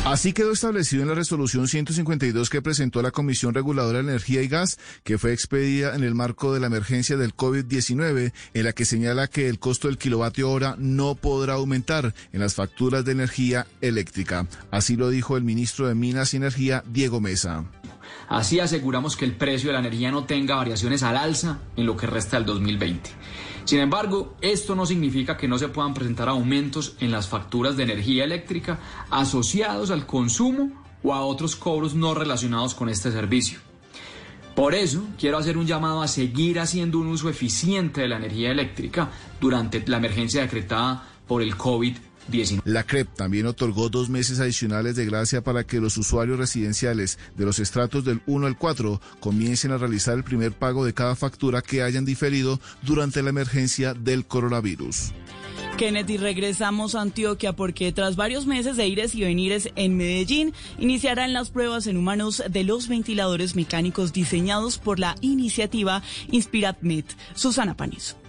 Así 0.05 0.33
quedó 0.33 0.51
establecido 0.51 1.03
en 1.03 1.09
la 1.09 1.15
resolución 1.15 1.67
152 1.67 2.49
que 2.49 2.61
presentó 2.63 3.03
la 3.03 3.11
Comisión 3.11 3.53
Reguladora 3.53 3.99
de 3.99 4.09
Energía 4.09 4.41
y 4.41 4.47
Gas, 4.47 4.79
que 5.03 5.19
fue 5.19 5.31
expedida 5.31 5.95
en 5.95 6.03
el 6.03 6.15
marco 6.15 6.53
de 6.53 6.59
la 6.59 6.67
emergencia 6.67 7.17
del 7.17 7.35
COVID-19, 7.35 8.33
en 8.55 8.63
la 8.63 8.73
que 8.73 8.85
señala 8.85 9.27
que 9.27 9.47
el 9.47 9.59
costo 9.59 9.87
del 9.87 9.99
kilovatio 9.99 10.49
hora 10.49 10.75
no 10.79 11.13
podrá 11.13 11.53
aumentar 11.53 12.15
en 12.33 12.39
las 12.39 12.55
facturas 12.55 13.05
de 13.05 13.11
energía 13.11 13.67
eléctrica. 13.79 14.47
Así 14.71 14.95
lo 14.95 15.09
dijo 15.09 15.37
el 15.37 15.43
ministro 15.43 15.87
de 15.87 15.93
Minas 15.93 16.33
y 16.33 16.37
Energía, 16.37 16.83
Diego 16.87 17.21
Mesa. 17.21 17.65
Así 18.27 18.59
aseguramos 18.59 19.15
que 19.15 19.25
el 19.25 19.35
precio 19.35 19.69
de 19.69 19.73
la 19.73 19.79
energía 19.79 20.09
no 20.09 20.23
tenga 20.23 20.55
variaciones 20.55 21.03
al 21.03 21.15
alza 21.15 21.59
en 21.75 21.85
lo 21.85 21.95
que 21.95 22.07
resta 22.07 22.37
del 22.37 22.47
2020. 22.47 23.11
Sin 23.65 23.79
embargo, 23.79 24.35
esto 24.41 24.75
no 24.75 24.85
significa 24.85 25.37
que 25.37 25.47
no 25.47 25.57
se 25.57 25.69
puedan 25.69 25.93
presentar 25.93 26.27
aumentos 26.29 26.95
en 26.99 27.11
las 27.11 27.27
facturas 27.27 27.77
de 27.77 27.83
energía 27.83 28.23
eléctrica 28.23 28.79
asociados 29.09 29.91
al 29.91 30.05
consumo 30.05 30.71
o 31.03 31.13
a 31.13 31.21
otros 31.21 31.55
cobros 31.55 31.95
no 31.95 32.13
relacionados 32.13 32.75
con 32.75 32.89
este 32.89 33.11
servicio. 33.11 33.59
Por 34.55 34.75
eso, 34.75 35.03
quiero 35.17 35.37
hacer 35.37 35.57
un 35.57 35.65
llamado 35.65 36.01
a 36.01 36.07
seguir 36.07 36.59
haciendo 36.59 36.99
un 36.99 37.07
uso 37.07 37.29
eficiente 37.29 38.01
de 38.01 38.09
la 38.09 38.17
energía 38.17 38.51
eléctrica 38.51 39.09
durante 39.39 39.81
la 39.87 39.97
emergencia 39.97 40.41
decretada 40.41 41.07
por 41.27 41.41
el 41.41 41.57
COVID-19. 41.57 42.10
La 42.63 42.83
CREP 42.83 43.13
también 43.15 43.45
otorgó 43.45 43.89
dos 43.89 44.09
meses 44.09 44.39
adicionales 44.39 44.95
de 44.95 45.05
gracia 45.05 45.43
para 45.43 45.65
que 45.65 45.79
los 45.79 45.97
usuarios 45.97 46.37
residenciales 46.37 47.19
de 47.35 47.45
los 47.45 47.59
estratos 47.59 48.05
del 48.05 48.21
1 48.25 48.47
al 48.47 48.57
4 48.57 49.01
comiencen 49.19 49.71
a 49.71 49.77
realizar 49.77 50.17
el 50.17 50.23
primer 50.23 50.53
pago 50.53 50.85
de 50.85 50.93
cada 50.93 51.15
factura 51.15 51.61
que 51.61 51.81
hayan 51.81 52.05
diferido 52.05 52.59
durante 52.83 53.21
la 53.21 53.29
emergencia 53.29 53.93
del 53.93 54.25
coronavirus. 54.25 55.11
Kennedy, 55.77 56.17
regresamos 56.17 56.95
a 56.95 57.01
Antioquia 57.01 57.53
porque 57.53 57.91
tras 57.91 58.15
varios 58.15 58.45
meses 58.45 58.77
de 58.77 58.87
ires 58.87 59.15
y 59.15 59.21
venires 59.21 59.69
en 59.75 59.97
Medellín, 59.97 60.53
iniciarán 60.77 61.33
las 61.33 61.49
pruebas 61.49 61.87
en 61.87 61.97
humanos 61.97 62.43
de 62.47 62.63
los 62.63 62.87
ventiladores 62.87 63.55
mecánicos 63.55 64.13
diseñados 64.13 64.77
por 64.77 64.99
la 64.99 65.15
iniciativa 65.21 66.03
InspiratMed. 66.29 67.05
Susana 67.33 67.75
Panizo. 67.75 68.20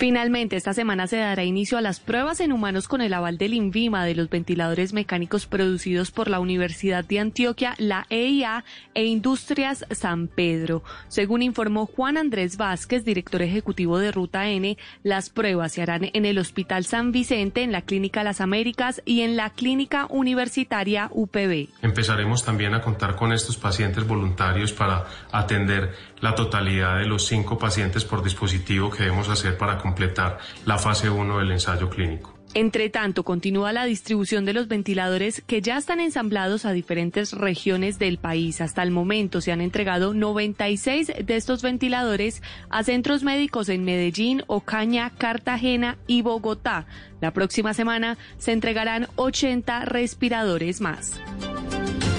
Finalmente, 0.00 0.56
esta 0.56 0.72
semana 0.72 1.06
se 1.06 1.18
dará 1.18 1.44
inicio 1.44 1.76
a 1.76 1.82
las 1.82 2.00
pruebas 2.00 2.40
en 2.40 2.52
humanos 2.52 2.88
con 2.88 3.02
el 3.02 3.12
aval 3.12 3.36
del 3.36 3.52
INVIMA 3.52 4.06
de 4.06 4.14
los 4.14 4.30
ventiladores 4.30 4.94
mecánicos 4.94 5.44
producidos 5.44 6.10
por 6.10 6.30
la 6.30 6.40
Universidad 6.40 7.04
de 7.04 7.18
Antioquia, 7.18 7.74
la 7.76 8.06
EIA 8.08 8.64
e 8.94 9.04
Industrias 9.04 9.84
San 9.90 10.26
Pedro. 10.26 10.82
Según 11.08 11.42
informó 11.42 11.84
Juan 11.84 12.16
Andrés 12.16 12.56
Vázquez, 12.56 13.04
director 13.04 13.42
ejecutivo 13.42 13.98
de 13.98 14.10
Ruta 14.10 14.48
N, 14.48 14.78
las 15.02 15.28
pruebas 15.28 15.72
se 15.72 15.82
harán 15.82 16.08
en 16.14 16.24
el 16.24 16.38
Hospital 16.38 16.86
San 16.86 17.12
Vicente, 17.12 17.62
en 17.62 17.70
la 17.70 17.82
Clínica 17.82 18.24
Las 18.24 18.40
Américas 18.40 19.02
y 19.04 19.20
en 19.20 19.36
la 19.36 19.50
Clínica 19.50 20.06
Universitaria 20.08 21.10
UPB. 21.12 21.68
Empezaremos 21.82 22.42
también 22.42 22.72
a 22.72 22.80
contar 22.80 23.16
con 23.16 23.34
estos 23.34 23.58
pacientes 23.58 24.06
voluntarios 24.06 24.72
para 24.72 25.04
atender 25.30 25.92
la 26.20 26.34
totalidad 26.34 26.98
de 26.98 27.06
los 27.06 27.26
cinco 27.26 27.58
pacientes 27.58 28.04
por 28.04 28.22
dispositivo 28.22 28.90
que 28.90 29.04
debemos 29.04 29.28
hacer 29.28 29.56
para 29.56 29.78
completar 29.78 30.38
la 30.64 30.78
fase 30.78 31.10
1 31.10 31.38
del 31.38 31.52
ensayo 31.52 31.88
clínico. 31.88 32.40
Entre 32.52 32.90
tanto, 32.90 33.22
continúa 33.22 33.72
la 33.72 33.84
distribución 33.84 34.44
de 34.44 34.52
los 34.52 34.66
ventiladores 34.66 35.40
que 35.46 35.62
ya 35.62 35.76
están 35.76 36.00
ensamblados 36.00 36.64
a 36.64 36.72
diferentes 36.72 37.32
regiones 37.32 38.00
del 38.00 38.18
país. 38.18 38.60
Hasta 38.60 38.82
el 38.82 38.90
momento 38.90 39.40
se 39.40 39.52
han 39.52 39.60
entregado 39.60 40.14
96 40.14 41.12
de 41.24 41.36
estos 41.36 41.62
ventiladores 41.62 42.42
a 42.68 42.82
centros 42.82 43.22
médicos 43.22 43.68
en 43.68 43.84
Medellín, 43.84 44.42
Ocaña, 44.48 45.10
Cartagena 45.16 45.96
y 46.08 46.22
Bogotá. 46.22 46.86
La 47.20 47.32
próxima 47.32 47.72
semana 47.72 48.18
se 48.38 48.50
entregarán 48.50 49.06
80 49.14 49.84
respiradores 49.84 50.80
más. 50.80 51.20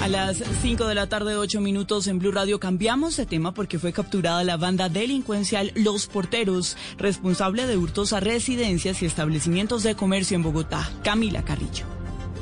A 0.02 0.08
las 0.08 0.42
5 0.62 0.88
de 0.88 0.96
la 0.96 1.08
tarde, 1.08 1.36
8 1.36 1.60
minutos 1.60 2.08
en 2.08 2.18
Blue 2.18 2.32
Radio, 2.32 2.58
cambiamos 2.58 3.16
de 3.16 3.24
tema 3.24 3.54
porque 3.54 3.78
fue 3.78 3.92
capturada 3.92 4.42
la 4.42 4.56
banda 4.56 4.88
delincuencial 4.88 5.70
Los 5.76 6.08
Porteros, 6.08 6.76
responsable 6.98 7.68
de 7.68 7.76
hurtos 7.76 8.12
a 8.12 8.18
residencias 8.18 9.00
y 9.00 9.06
establecimientos 9.06 9.84
de 9.84 9.94
comercio 9.94 10.34
en 10.34 10.42
Bogotá. 10.42 10.90
Camila 11.04 11.44
Carrillo. 11.44 11.86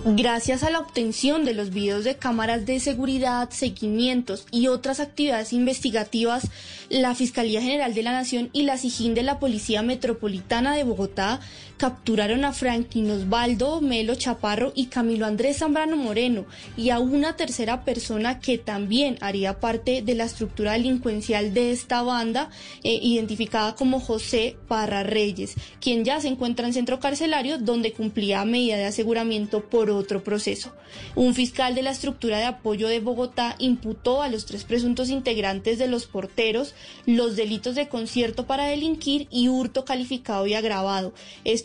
Gracias 0.06 0.62
a 0.62 0.70
la 0.70 0.78
obtención 0.78 1.44
de 1.44 1.52
los 1.52 1.68
videos 1.68 2.04
de 2.04 2.16
cámaras 2.16 2.64
de 2.64 2.80
seguridad, 2.80 3.50
seguimientos 3.50 4.46
y 4.50 4.68
otras 4.68 4.98
actividades 4.98 5.52
investigativas, 5.52 6.48
la 6.88 7.14
Fiscalía 7.14 7.60
General 7.60 7.92
de 7.92 8.02
la 8.02 8.12
Nación 8.12 8.48
y 8.54 8.62
la 8.62 8.78
SIJIN 8.78 9.12
de 9.12 9.22
la 9.22 9.38
Policía 9.38 9.82
Metropolitana 9.82 10.74
de 10.74 10.84
Bogotá 10.84 11.40
capturaron 11.80 12.44
a 12.44 12.52
Franklin 12.52 13.10
Osvaldo 13.10 13.80
Melo 13.80 14.14
Chaparro 14.14 14.70
y 14.74 14.88
Camilo 14.88 15.24
Andrés 15.24 15.60
Zambrano 15.60 15.96
Moreno 15.96 16.44
y 16.76 16.90
a 16.90 16.98
una 16.98 17.36
tercera 17.36 17.86
persona 17.86 18.38
que 18.38 18.58
también 18.58 19.16
haría 19.22 19.60
parte 19.60 20.02
de 20.02 20.14
la 20.14 20.24
estructura 20.24 20.72
delincuencial 20.72 21.54
de 21.54 21.72
esta 21.72 22.02
banda, 22.02 22.50
eh, 22.84 23.00
identificada 23.00 23.76
como 23.76 23.98
José 23.98 24.58
Parra 24.68 25.04
Reyes, 25.04 25.54
quien 25.80 26.04
ya 26.04 26.20
se 26.20 26.28
encuentra 26.28 26.66
en 26.66 26.74
centro 26.74 27.00
carcelario 27.00 27.56
donde 27.56 27.94
cumplía 27.94 28.44
medida 28.44 28.76
de 28.76 28.84
aseguramiento 28.84 29.64
por 29.64 29.88
otro 29.88 30.22
proceso. 30.22 30.74
Un 31.14 31.34
fiscal 31.34 31.74
de 31.74 31.82
la 31.82 31.92
estructura 31.92 32.36
de 32.38 32.44
apoyo 32.44 32.88
de 32.88 33.00
Bogotá 33.00 33.56
imputó 33.58 34.20
a 34.20 34.28
los 34.28 34.44
tres 34.44 34.64
presuntos 34.64 35.08
integrantes 35.08 35.78
de 35.78 35.88
los 35.88 36.04
porteros 36.04 36.74
los 37.06 37.36
delitos 37.36 37.74
de 37.74 37.88
concierto 37.88 38.46
para 38.46 38.66
delinquir 38.66 39.28
y 39.30 39.48
hurto 39.48 39.86
calificado 39.86 40.46
y 40.46 40.52
agravado. 40.52 41.14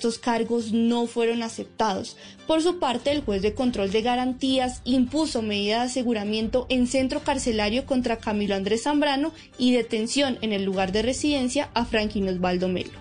Estos 0.05 0.19
cargos 0.19 0.71
no 0.71 1.07
fueron 1.07 1.41
aceptados. 1.41 2.15
Por 2.45 2.61
su 2.61 2.77
parte, 2.77 3.11
el 3.11 3.23
juez 3.23 3.41
de 3.41 3.55
control 3.55 3.89
de 3.89 4.03
garantías 4.03 4.81
impuso 4.85 5.41
medida 5.41 5.79
de 5.79 5.85
aseguramiento 5.85 6.67
en 6.69 6.85
centro 6.85 7.21
carcelario 7.21 7.87
contra 7.87 8.19
Camilo 8.19 8.53
Andrés 8.53 8.83
Zambrano 8.83 9.33
y 9.57 9.73
detención 9.73 10.37
en 10.43 10.53
el 10.53 10.63
lugar 10.63 10.91
de 10.91 11.01
residencia 11.01 11.71
a 11.73 11.85
Franklin 11.85 12.29
Osvaldo 12.29 12.67
Melo. 12.67 12.91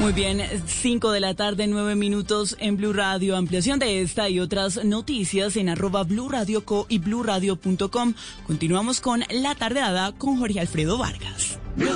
Muy 0.00 0.12
bien, 0.12 0.42
5 0.66 1.12
de 1.12 1.20
la 1.20 1.34
tarde, 1.34 1.68
9 1.68 1.94
minutos 1.94 2.56
en 2.58 2.76
Blue 2.76 2.92
Radio. 2.92 3.36
Ampliación 3.36 3.78
de 3.78 4.02
esta 4.02 4.28
y 4.28 4.40
otras 4.40 4.84
noticias 4.84 5.56
en 5.56 5.68
arroba 5.68 6.02
Blue 6.02 6.28
Radio 6.28 6.64
Co 6.64 6.86
y 6.88 6.98
bluradio.com. 6.98 8.14
Continuamos 8.48 9.00
con 9.00 9.22
La 9.30 9.54
Tardeada 9.54 10.10
con 10.10 10.40
Jorge 10.40 10.58
Alfredo 10.58 10.98
Vargas. 10.98 11.60
Blue, 11.76 11.92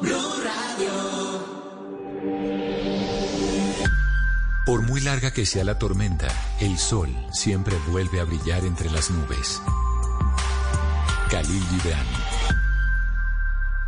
Radio. 0.00 1.35
Por 4.66 4.82
muy 4.82 5.00
larga 5.00 5.30
que 5.30 5.46
sea 5.46 5.62
la 5.62 5.78
tormenta, 5.78 6.26
el 6.60 6.76
sol 6.76 7.08
siempre 7.32 7.76
vuelve 7.88 8.20
a 8.20 8.24
brillar 8.24 8.64
entre 8.64 8.90
las 8.90 9.10
nubes. 9.10 9.62
Khalil 11.30 11.62
Gibran. 11.68 12.06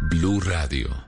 Blue 0.02 0.40
Radio. 0.40 1.07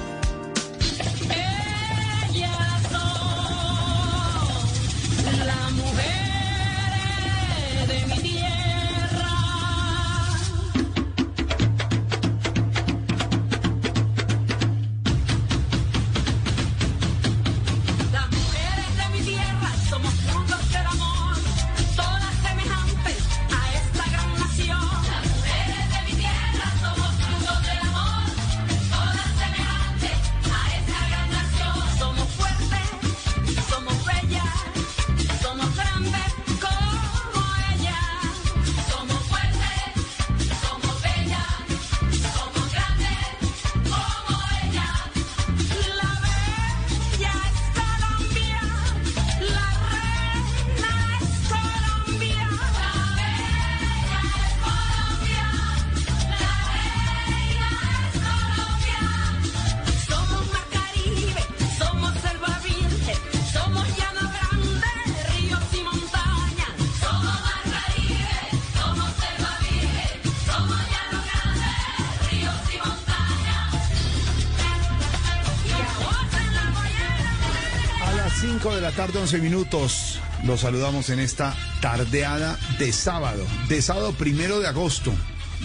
Los 80.43 80.59
saludamos 80.59 81.09
en 81.11 81.19
esta 81.19 81.55
tardeada 81.79 82.59
de 82.77 82.91
sábado, 82.91 83.45
de 83.69 83.81
sábado 83.81 84.11
primero 84.11 84.59
de 84.59 84.67
agosto. 84.67 85.13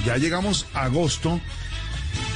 Ya 0.04 0.16
llegamos 0.16 0.66
a 0.74 0.84
agosto. 0.84 1.40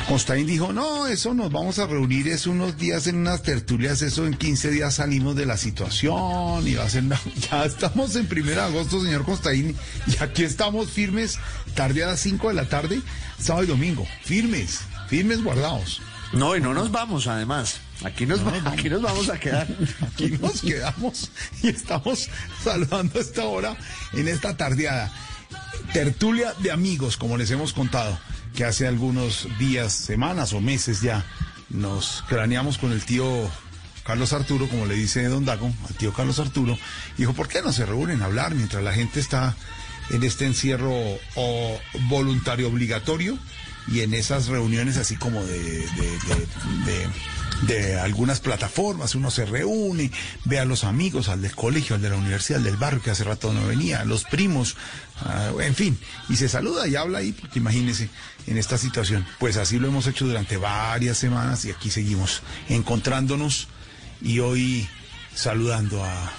Costaín 0.09 0.49
dijo, 0.49 0.73
no, 0.73 1.07
eso 1.07 1.33
nos 1.33 1.53
vamos 1.53 1.79
a 1.79 1.87
reunir, 1.87 2.27
es 2.27 2.49
unos 2.49 2.77
días 2.77 3.07
en 3.07 3.19
unas 3.19 3.43
tertulias, 3.43 4.03
eso 4.03 4.27
en 4.27 4.35
15 4.35 4.73
días 4.73 4.95
salimos 4.95 5.37
de 5.37 5.47
la 5.47 5.57
situación 5.57 6.67
y 6.67 6.75
va 6.75 6.85
a 6.85 6.91
ser, 6.91 7.05
ya 7.51 7.65
estamos 7.65 8.17
en 8.17 8.27
primero 8.27 8.63
de 8.63 8.67
agosto, 8.67 9.01
señor 9.01 9.25
Costaín, 9.25 9.77
y 10.09 10.21
aquí 10.21 10.43
estamos 10.43 10.91
firmes, 10.91 11.39
tardeada 11.77 12.17
5 12.17 12.49
de 12.49 12.55
la 12.55 12.69
tarde, 12.69 13.01
sábado 13.39 13.65
y 13.65 13.69
domingo, 13.69 14.05
firmes, 14.25 14.81
firmes 15.09 15.45
guardados. 15.45 16.03
No, 16.33 16.57
y 16.57 16.61
no 16.61 16.73
nos 16.75 16.91
vamos, 16.93 17.27
además. 17.27 17.81
Aquí 18.05 18.25
nos, 18.25 18.47
va- 18.47 18.71
aquí 18.71 18.89
nos 18.89 19.03
vamos 19.03 19.29
a 19.29 19.39
quedar. 19.39 19.67
Aquí 20.01 20.29
nos 20.41 20.61
quedamos 20.63 21.31
y 21.63 21.69
estamos 21.69 22.29
saludando 22.63 23.19
a 23.19 23.23
esta 23.23 23.45
hora 23.45 23.77
en 24.13 24.29
esta 24.29 24.57
tardeada. 24.57 25.13
Tertulia 25.93 26.55
de 26.61 26.71
amigos, 26.71 27.17
como 27.17 27.37
les 27.37 27.51
hemos 27.51 27.73
contado, 27.73 28.19
que 28.55 28.65
hace 28.65 28.87
algunos 28.87 29.49
días, 29.59 29.93
semanas 29.93 30.53
o 30.53 30.61
meses 30.61 31.01
ya 31.01 31.25
nos 31.69 32.23
craneamos 32.29 32.79
con 32.79 32.93
el 32.93 33.03
tío 33.05 33.51
Carlos 34.05 34.33
Arturo, 34.33 34.69
como 34.69 34.87
le 34.87 34.95
dice 34.95 35.25
Don 35.25 35.45
Dago, 35.45 35.73
al 35.89 35.95
tío 35.97 36.13
Carlos 36.13 36.39
Arturo, 36.39 36.79
dijo, 37.17 37.33
¿por 37.33 37.49
qué 37.49 37.61
no 37.63 37.73
se 37.73 37.87
reúnen 37.87 38.23
a 38.23 38.27
hablar 38.27 38.55
mientras 38.55 38.83
la 38.85 38.93
gente 38.93 39.19
está 39.21 39.57
en 40.11 40.23
este 40.23 40.47
encierro 40.47 40.93
o 41.37 41.81
voluntario 42.09 42.69
obligatorio 42.69 43.37
y 43.91 44.01
en 44.01 44.15
esas 44.15 44.47
reuniones 44.47 44.97
así 44.97 45.17
como 45.17 45.45
de, 45.45 45.85
de- 47.67 47.99
algunas 48.01 48.41
plataformas, 48.41 49.15
uno 49.15 49.31
se 49.31 49.45
reúne, 49.45 50.11
ve 50.47 50.59
a 50.59 50.65
los 50.65 50.85
amigos, 50.85 51.29
al 51.29 51.43
del 51.43 51.55
colegio, 51.55 51.95
al 51.97 52.01
de 52.03 52.09
la 52.09 52.17
universidad, 52.17 52.59
al 52.59 52.65
del 52.65 52.77
barrio 52.79 53.03
que 53.03 53.11
hace 53.11 53.23
rato 53.25 53.53
no 53.53 53.67
venía, 53.67 54.01
a 54.01 54.05
los 54.07 54.25
primos, 54.25 54.77
en 55.61 55.75
fin, 55.75 55.99
y 56.31 56.37
se 56.37 56.49
saluda 56.49 56.89
y 56.89 56.97
habla 56.97 57.19
ahí, 57.19 57.33
porque 57.33 57.59
imagínese 57.59 58.09
en 58.47 58.57
esta 58.57 58.79
situación. 58.79 59.27
Pues 59.39 59.59
así 59.59 59.79
lo 59.79 59.89
hemos 59.89 60.07
hecho 60.07 60.27
durante 60.27 60.57
varias 60.57 61.19
semanas 61.19 61.65
y 61.67 61.71
aquí 61.71 61.91
seguimos 61.91 62.41
encontrándonos 62.71 63.69
y 64.23 64.39
hoy 64.39 64.89
saludando 65.35 66.03
a 66.03 66.33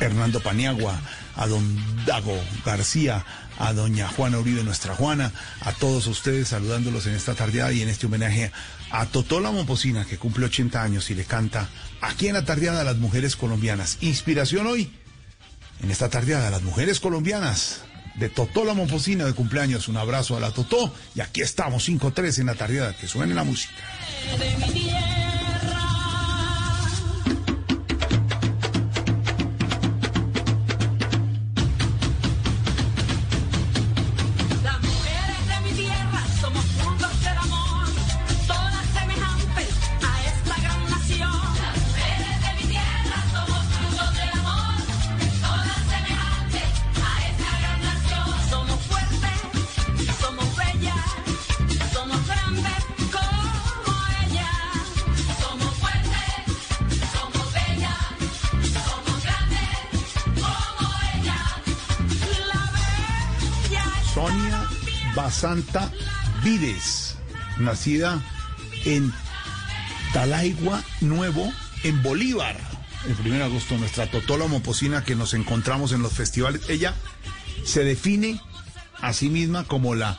Hernando 0.00 0.40
Paniagua, 0.40 1.00
a 1.36 1.46
don 1.46 2.04
Dago 2.04 2.38
García, 2.66 3.24
a 3.58 3.72
doña 3.72 4.08
Juana 4.08 4.38
Uribe, 4.38 4.64
nuestra 4.64 4.94
Juana, 4.94 5.32
a 5.60 5.72
todos 5.72 6.06
ustedes 6.06 6.48
saludándolos 6.48 7.06
en 7.06 7.14
esta 7.14 7.34
tardeada 7.34 7.72
y 7.72 7.82
en 7.82 7.88
este 7.88 8.06
homenaje 8.06 8.50
a 8.90 9.06
Totola 9.06 9.50
Momposina, 9.50 10.04
que 10.04 10.18
cumple 10.18 10.46
80 10.46 10.82
años 10.82 11.10
y 11.10 11.14
le 11.14 11.24
canta 11.24 11.68
aquí 12.00 12.28
en 12.28 12.34
la 12.34 12.44
tardeada 12.44 12.82
a 12.82 12.84
las 12.84 12.96
mujeres 12.96 13.36
colombianas. 13.36 13.98
Inspiración 14.00 14.66
hoy, 14.66 14.92
en 15.82 15.90
esta 15.90 16.08
tardeada 16.08 16.48
a 16.48 16.50
las 16.50 16.62
mujeres 16.62 17.00
colombianas. 17.00 17.82
De 18.14 18.28
Totola 18.28 18.74
Momposina 18.74 19.24
de 19.24 19.32
cumpleaños, 19.32 19.88
un 19.88 19.96
abrazo 19.96 20.36
a 20.36 20.40
la 20.40 20.52
Totó 20.52 20.94
y 21.16 21.20
aquí 21.20 21.40
estamos 21.40 21.88
5-3 21.88 22.38
en 22.38 22.46
la 22.46 22.54
tardeada, 22.54 22.96
que 22.96 23.08
suene 23.08 23.34
la 23.34 23.42
música. 23.42 23.74
Nacida 67.64 68.22
en 68.84 69.12
Talaigua 70.12 70.82
Nuevo, 71.00 71.52
en 71.82 72.02
Bolívar. 72.02 72.56
El 73.06 73.16
1 73.20 73.34
de 73.34 73.42
agosto, 73.42 73.76
nuestra 73.76 74.10
Totola 74.10 74.46
Momposina 74.46 75.04
que 75.04 75.14
nos 75.14 75.34
encontramos 75.34 75.92
en 75.92 76.02
los 76.02 76.12
festivales. 76.12 76.62
Ella 76.68 76.94
se 77.64 77.84
define 77.84 78.40
a 79.00 79.12
sí 79.12 79.28
misma 79.28 79.64
como 79.64 79.94
la 79.94 80.18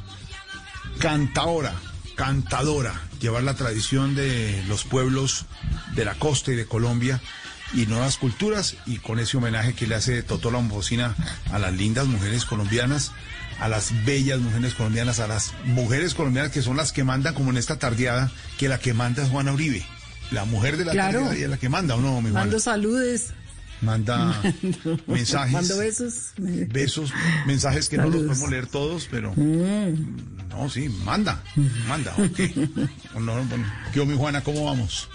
cantaora, 0.99 1.73
cantadora, 2.15 3.01
llevar 3.19 3.43
la 3.43 3.55
tradición 3.55 4.15
de 4.15 4.63
los 4.67 4.83
pueblos 4.83 5.45
de 5.95 6.05
la 6.05 6.13
costa 6.15 6.51
y 6.51 6.55
de 6.55 6.65
Colombia 6.65 7.21
y 7.73 7.87
nuevas 7.87 8.17
culturas 8.17 8.75
y 8.85 8.97
con 8.97 9.19
ese 9.19 9.37
homenaje 9.37 9.73
que 9.73 9.87
le 9.87 9.95
hace 9.95 10.23
Totola 10.23 10.59
Momposina 10.59 11.15
a 11.51 11.59
las 11.59 11.73
lindas 11.73 12.07
mujeres 12.07 12.45
colombianas, 12.45 13.11
a 13.59 13.67
las 13.69 14.05
bellas 14.05 14.39
mujeres 14.39 14.73
colombianas, 14.73 15.19
a 15.19 15.27
las 15.27 15.53
mujeres 15.65 16.13
colombianas 16.13 16.51
que 16.51 16.61
son 16.61 16.77
las 16.77 16.91
que 16.91 17.03
mandan 17.03 17.33
como 17.33 17.51
en 17.51 17.57
esta 17.57 17.77
tardeada, 17.79 18.31
que 18.57 18.67
la 18.69 18.79
que 18.79 18.93
manda 18.93 19.23
es 19.23 19.29
Juana 19.29 19.53
Uribe. 19.53 19.83
La 20.31 20.45
mujer 20.45 20.77
de 20.77 20.85
la 20.85 20.91
Claro. 20.91 21.19
tardeada 21.19 21.37
y 21.39 21.43
es 21.43 21.49
la 21.49 21.57
que 21.57 21.69
manda, 21.69 21.95
¿o 21.95 22.01
no, 22.01 22.15
mi 22.21 22.29
Juana? 22.31 22.39
Mando 22.41 22.59
saludes. 22.59 23.27
Manda 23.81 24.17
Mando- 24.41 24.99
mensajes. 25.07 25.51
Mando 25.53 25.77
besos. 25.77 26.13
Besos, 26.37 27.11
mensajes 27.45 27.89
que 27.89 27.97
no 27.97 28.09
los 28.09 28.23
podemos 28.23 28.49
leer 28.49 28.67
todos, 28.67 29.07
pero... 29.11 29.33
Mm. 29.35 30.47
No, 30.49 30.69
sí, 30.69 30.87
manda, 31.03 31.43
manda, 31.87 32.13
ok. 32.17 32.39
No, 33.19 33.43
bueno, 33.43 33.65
¿Qué 33.93 34.05
mi 34.05 34.15
Juana? 34.17 34.41
¿Cómo 34.41 34.63
vamos? 34.65 35.09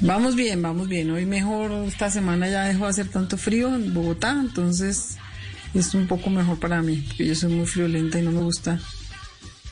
Vamos 0.00 0.36
bien, 0.36 0.60
vamos 0.62 0.88
bien. 0.88 1.10
Hoy 1.10 1.26
mejor, 1.26 1.72
esta 1.86 2.10
semana 2.10 2.48
ya 2.48 2.64
dejó 2.64 2.84
de 2.84 2.90
hacer 2.90 3.08
tanto 3.08 3.36
frío 3.38 3.74
en 3.74 3.92
Bogotá, 3.94 4.30
entonces 4.40 5.16
es 5.74 5.94
un 5.94 6.06
poco 6.06 6.30
mejor 6.30 6.58
para 6.58 6.82
mí, 6.82 7.04
porque 7.06 7.26
yo 7.26 7.34
soy 7.34 7.52
muy 7.52 7.66
friolenta 7.66 8.18
y 8.18 8.22
no 8.22 8.32
me 8.32 8.40
gusta, 8.42 8.78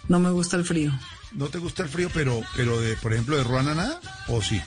no 0.08 0.18
me 0.20 0.30
gusta 0.30 0.56
el 0.56 0.64
frío. 0.64 0.92
¿No 1.32 1.46
te 1.48 1.58
gusta 1.58 1.82
el 1.82 1.88
frío, 1.88 2.08
pero, 2.14 2.42
pero 2.54 2.80
de, 2.80 2.94
por 2.96 3.12
ejemplo, 3.12 3.36
de 3.36 3.42
Ruana 3.42 3.74
nada? 3.74 4.00
¿O 4.28 4.40
sí? 4.40 4.60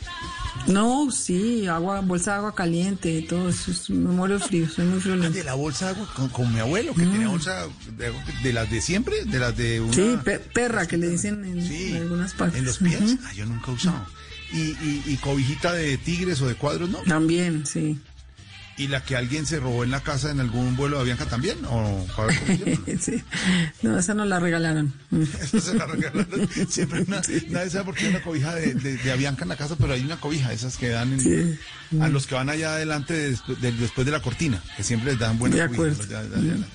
No, 0.67 1.09
sí, 1.11 1.65
agua, 1.67 2.01
bolsa 2.01 2.31
de 2.31 2.37
agua 2.39 2.55
caliente, 2.55 3.21
todo 3.21 3.47
eso, 3.47 3.71
es- 3.71 3.89
me 3.89 4.09
muero 4.09 4.37
de 4.37 4.43
frío, 4.45 4.67
soy 4.69 4.83
muy 4.85 4.99
friolenta. 4.99 5.37
De 5.37 5.45
la 5.45 5.53
bolsa 5.53 5.85
de 5.85 5.91
agua 5.91 6.13
con, 6.13 6.27
con 6.27 6.53
mi 6.53 6.59
abuelo, 6.59 6.93
que 6.93 7.03
tenía 7.03 7.29
bolsa 7.29 7.67
de, 8.43 8.51
las 8.53 8.69
de 8.69 8.81
siempre, 8.81 9.23
de 9.23 9.39
las 9.39 9.55
de 9.55 9.79
una... 9.79 9.91
Mm. 9.91 9.93
Sí, 9.95 10.17
pe- 10.25 10.39
perra 10.39 10.85
que 10.87 10.97
le 10.97 11.07
dicen 11.07 11.45
en, 11.45 11.59
en 11.59 11.95
algunas 12.01 12.33
partes. 12.33 12.59
En 12.59 12.65
los 12.65 12.79
pies. 12.79 13.15
Ah, 13.25 13.31
yo 13.33 13.45
nunca 13.45 13.71
he 13.71 13.75
usado. 13.75 14.05
Y, 14.51 14.57
y, 14.59 15.03
y 15.05 15.17
cobijita 15.17 15.71
de 15.71 15.97
tigres 15.97 16.41
o 16.41 16.47
de 16.47 16.55
cuadros, 16.55 16.89
¿no? 16.89 16.97
También, 16.99 17.65
sí. 17.65 17.97
¿Y 18.79 18.89
la 18.89 19.03
que 19.03 19.15
alguien 19.15 19.47
se 19.47 19.59
robó 19.59 19.83
en 19.83 19.89
la 19.89 20.01
casa 20.01 20.29
en 20.29 20.39
algún 20.39 20.75
vuelo 20.75 20.97
de 20.97 21.01
Avianca 21.01 21.25
también? 21.25 21.57
¿O? 21.65 22.05
Sí. 23.01 23.23
No, 23.81 23.97
esa 23.97 24.13
nos 24.13 24.27
la 24.27 24.39
regalaron. 24.39 24.93
Esa 25.41 25.59
se 25.59 25.73
la 25.73 25.87
regalaron. 25.87 26.47
Siempre 26.69 27.01
una, 27.01 27.21
nadie 27.49 27.69
sabe 27.71 27.85
por 27.85 27.95
qué 27.95 28.03
hay 28.05 28.09
una 28.11 28.21
cobija 28.21 28.53
de, 28.53 28.75
de, 28.75 28.97
de 28.97 29.11
Avianca 29.11 29.43
en 29.43 29.49
la 29.49 29.55
casa, 29.57 29.75
pero 29.79 29.93
hay 29.93 30.01
una 30.03 30.19
cobija, 30.19 30.53
esas 30.53 30.77
que 30.77 30.89
dan 30.89 31.13
en- 31.13 31.59
a 32.01 32.07
los 32.09 32.27
que 32.27 32.35
van 32.35 32.49
allá 32.49 32.73
adelante 32.73 33.13
después 33.13 33.59
de, 33.61 33.71
después 33.71 34.05
de 34.05 34.11
la 34.11 34.21
cortina, 34.21 34.61
que 34.75 34.83
siempre 34.83 35.11
les 35.11 35.19
dan 35.19 35.39
buenas 35.39 35.57
De 35.71 35.75
cobijas, 35.75 35.97
de- 35.99 36.05
de 36.07 36.15
adelante. 36.17 36.67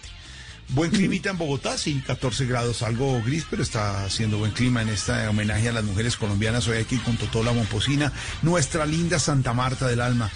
Buen 0.71 0.91
climita 0.91 1.29
en 1.31 1.37
Bogotá, 1.39 1.77
sí, 1.77 2.03
14 2.07 2.47
grados, 2.47 2.83
algo 2.83 3.23
gris, 3.23 3.45
pero 3.51 3.63
está 3.63 4.05
haciendo 4.07 4.39
buen 4.39 4.53
clima 4.53 4.81
en 4.81 4.89
este 4.89 5.13
homenaje 5.29 5.69
a 5.69 5.73
las 5.73 5.85
mujeres 5.85 6.17
colombianas. 6.17 6.67
Hoy 6.67 6.79
aquí 6.79 6.97
con 6.99 7.17
Totola 7.19 7.53
Momposina, 7.53 8.11
nuestra 8.41 8.87
linda 8.87 9.19
Santa 9.19 9.53
Marta 9.53 9.87
del 9.87 10.01
Alma. 10.01 10.31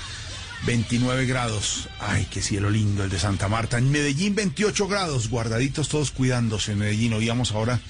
29 0.65 1.27
grados. 1.27 1.89
Ay, 2.01 2.27
qué 2.31 2.41
cielo 2.43 2.71
lindo 2.71 3.05
el 3.05 3.11
de 3.11 3.19
Santa 3.19 3.49
Marta. 3.49 3.79
En 3.79 3.91
Medellín, 3.91 4.35
28 4.35 4.89
grados. 4.89 5.29
Guardaditos 5.29 5.89
todos 5.89 6.11
cuidándose 6.11 6.73
en 6.73 6.79
Medellín. 6.79 7.13
Oíamos 7.13 7.53
ahora 7.53 7.81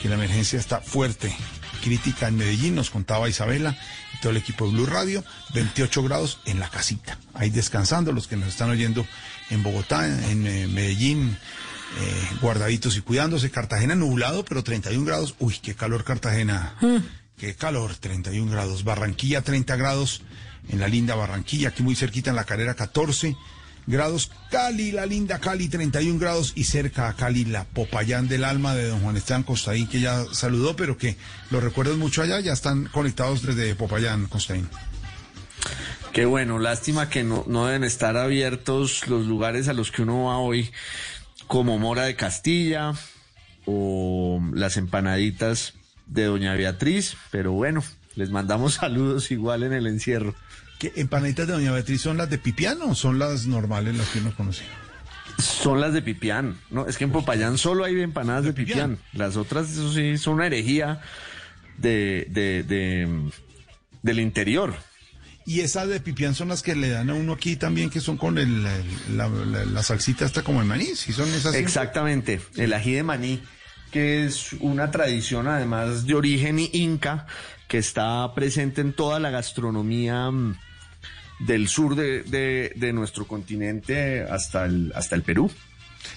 que 0.00 0.08
la 0.08 0.14
emergencia 0.14 0.58
está 0.58 0.80
fuerte. 0.80 1.34
Crítica 1.82 2.28
en 2.28 2.36
Medellín, 2.36 2.74
nos 2.74 2.90
contaba 2.90 3.28
Isabela 3.28 3.76
y 4.14 4.20
todo 4.20 4.30
el 4.30 4.38
equipo 4.38 4.66
de 4.66 4.72
Blue 4.72 4.86
Radio. 4.86 5.24
28 5.54 6.02
grados 6.04 6.38
en 6.46 6.58
la 6.58 6.70
casita. 6.70 7.18
Ahí 7.34 7.50
descansando 7.50 8.12
los 8.12 8.26
que 8.26 8.36
nos 8.36 8.48
están 8.48 8.70
oyendo 8.70 9.06
en 9.50 9.62
Bogotá, 9.62 10.06
en 10.30 10.46
eh, 10.46 10.66
Medellín. 10.68 11.36
eh, 12.00 12.28
guardaditos 12.40 12.96
y 12.96 13.02
cuidándose. 13.02 13.50
Cartagena 13.50 13.94
nublado, 13.94 14.44
pero 14.44 14.62
31 14.64 15.04
grados. 15.04 15.34
Uy, 15.38 15.58
qué 15.62 15.74
calor 15.74 16.04
Cartagena. 16.04 16.74
Qué 17.38 17.54
calor, 17.54 17.94
31 17.94 18.50
grados. 18.50 18.82
Barranquilla, 18.84 19.42
30 19.42 19.76
grados 19.76 20.22
en 20.68 20.80
la 20.80 20.88
linda 20.88 21.14
Barranquilla, 21.14 21.68
aquí 21.68 21.82
muy 21.82 21.94
cerquita 21.94 22.30
en 22.30 22.36
la 22.36 22.44
carrera 22.44 22.74
14 22.74 23.36
grados. 23.86 24.30
Cali, 24.50 24.92
la 24.92 25.06
linda 25.06 25.38
Cali, 25.38 25.68
31 25.68 26.18
grados. 26.18 26.52
Y 26.54 26.64
cerca 26.64 27.08
a 27.08 27.14
Cali, 27.14 27.44
la 27.44 27.64
Popayán 27.64 28.28
del 28.28 28.44
alma 28.44 28.74
de 28.74 28.88
don 28.88 29.00
Juan 29.00 29.16
Esteban 29.16 29.42
Costaín, 29.42 29.86
que 29.86 30.00
ya 30.00 30.24
saludó, 30.32 30.76
pero 30.76 30.98
que 30.98 31.16
lo 31.50 31.60
recuerdas 31.60 31.96
mucho 31.96 32.22
allá. 32.22 32.40
Ya 32.40 32.52
están 32.52 32.86
conectados 32.86 33.42
desde 33.42 33.74
Popayán, 33.74 34.26
Costaín. 34.26 34.68
Qué 36.12 36.24
bueno, 36.24 36.58
lástima 36.58 37.10
que 37.10 37.24
no 37.24 37.66
deben 37.66 37.84
estar 37.84 38.16
abiertos 38.16 39.06
los 39.06 39.26
lugares 39.26 39.68
a 39.68 39.74
los 39.74 39.90
que 39.90 40.02
uno 40.02 40.24
va 40.24 40.38
hoy, 40.38 40.70
como 41.46 41.78
Mora 41.78 42.04
de 42.04 42.16
Castilla 42.16 42.94
o 43.66 44.40
las 44.54 44.78
empanaditas 44.78 45.74
de 46.06 46.24
Doña 46.24 46.54
Beatriz, 46.54 47.16
pero 47.30 47.52
bueno, 47.52 47.82
les 48.14 48.30
mandamos 48.30 48.74
saludos 48.80 49.30
igual 49.30 49.62
en 49.62 49.72
el 49.72 49.86
encierro. 49.86 50.34
¿Qué 50.78 50.92
empanaditas 50.96 51.46
de 51.46 51.54
Doña 51.54 51.72
Beatriz 51.72 52.02
son 52.02 52.16
las 52.18 52.28
de 52.28 52.38
Pipián 52.38 52.78
o 52.82 52.94
son 52.94 53.18
las 53.18 53.46
normales, 53.46 53.96
las 53.96 54.08
que 54.08 54.18
uno 54.18 54.34
conoce? 54.36 54.62
Son 55.38 55.80
las 55.80 55.92
de 55.92 56.02
Pipián, 56.02 56.58
¿no? 56.70 56.86
Es 56.86 56.96
que 56.98 57.04
en 57.04 57.12
Popayán 57.12 57.58
solo 57.58 57.84
hay 57.84 58.00
empanadas 58.00 58.44
de 58.44 58.52
Pipián. 58.52 58.98
Las 59.12 59.36
otras, 59.36 59.70
eso 59.70 59.92
sí, 59.92 60.16
son 60.18 60.34
una 60.34 60.46
herejía 60.46 61.00
de, 61.78 62.26
de, 62.30 62.62
de- 62.62 63.30
del 64.02 64.20
interior. 64.20 64.74
Y 65.44 65.60
esas 65.60 65.88
de 65.88 66.00
Pipián 66.00 66.34
son 66.34 66.48
las 66.48 66.62
que 66.62 66.74
le 66.74 66.88
dan 66.90 67.08
a 67.10 67.14
uno 67.14 67.34
aquí 67.34 67.56
también, 67.56 67.88
que 67.90 68.00
son 68.00 68.16
con 68.16 68.36
el, 68.38 68.66
el- 68.66 69.16
la, 69.16 69.28
la- 69.28 69.64
la 69.64 69.82
salsita 69.82 70.24
esta 70.26 70.42
como 70.42 70.60
el 70.60 70.66
maní, 70.66 70.86
si 70.94 71.12
son 71.12 71.28
esas. 71.30 71.54
Exactamente, 71.54 72.40
el 72.56 72.72
ají 72.72 72.92
de 72.92 73.02
maní, 73.02 73.42
que 73.92 74.24
es 74.26 74.52
una 74.54 74.90
tradición 74.90 75.48
además 75.48 76.06
de 76.06 76.14
origen 76.14 76.58
inca, 76.58 77.26
que 77.68 77.78
está 77.78 78.32
presente 78.34 78.80
en 78.80 78.92
toda 78.92 79.20
la 79.20 79.30
gastronomía 79.30 80.30
mm, 80.30 80.56
del 81.40 81.68
sur 81.68 81.94
de, 81.96 82.22
de- 82.22 82.72
de 82.76 82.92
nuestro 82.92 83.26
continente 83.26 84.22
hasta 84.22 84.64
el, 84.66 84.92
hasta 84.94 85.14
el 85.16 85.22
Perú. 85.22 85.50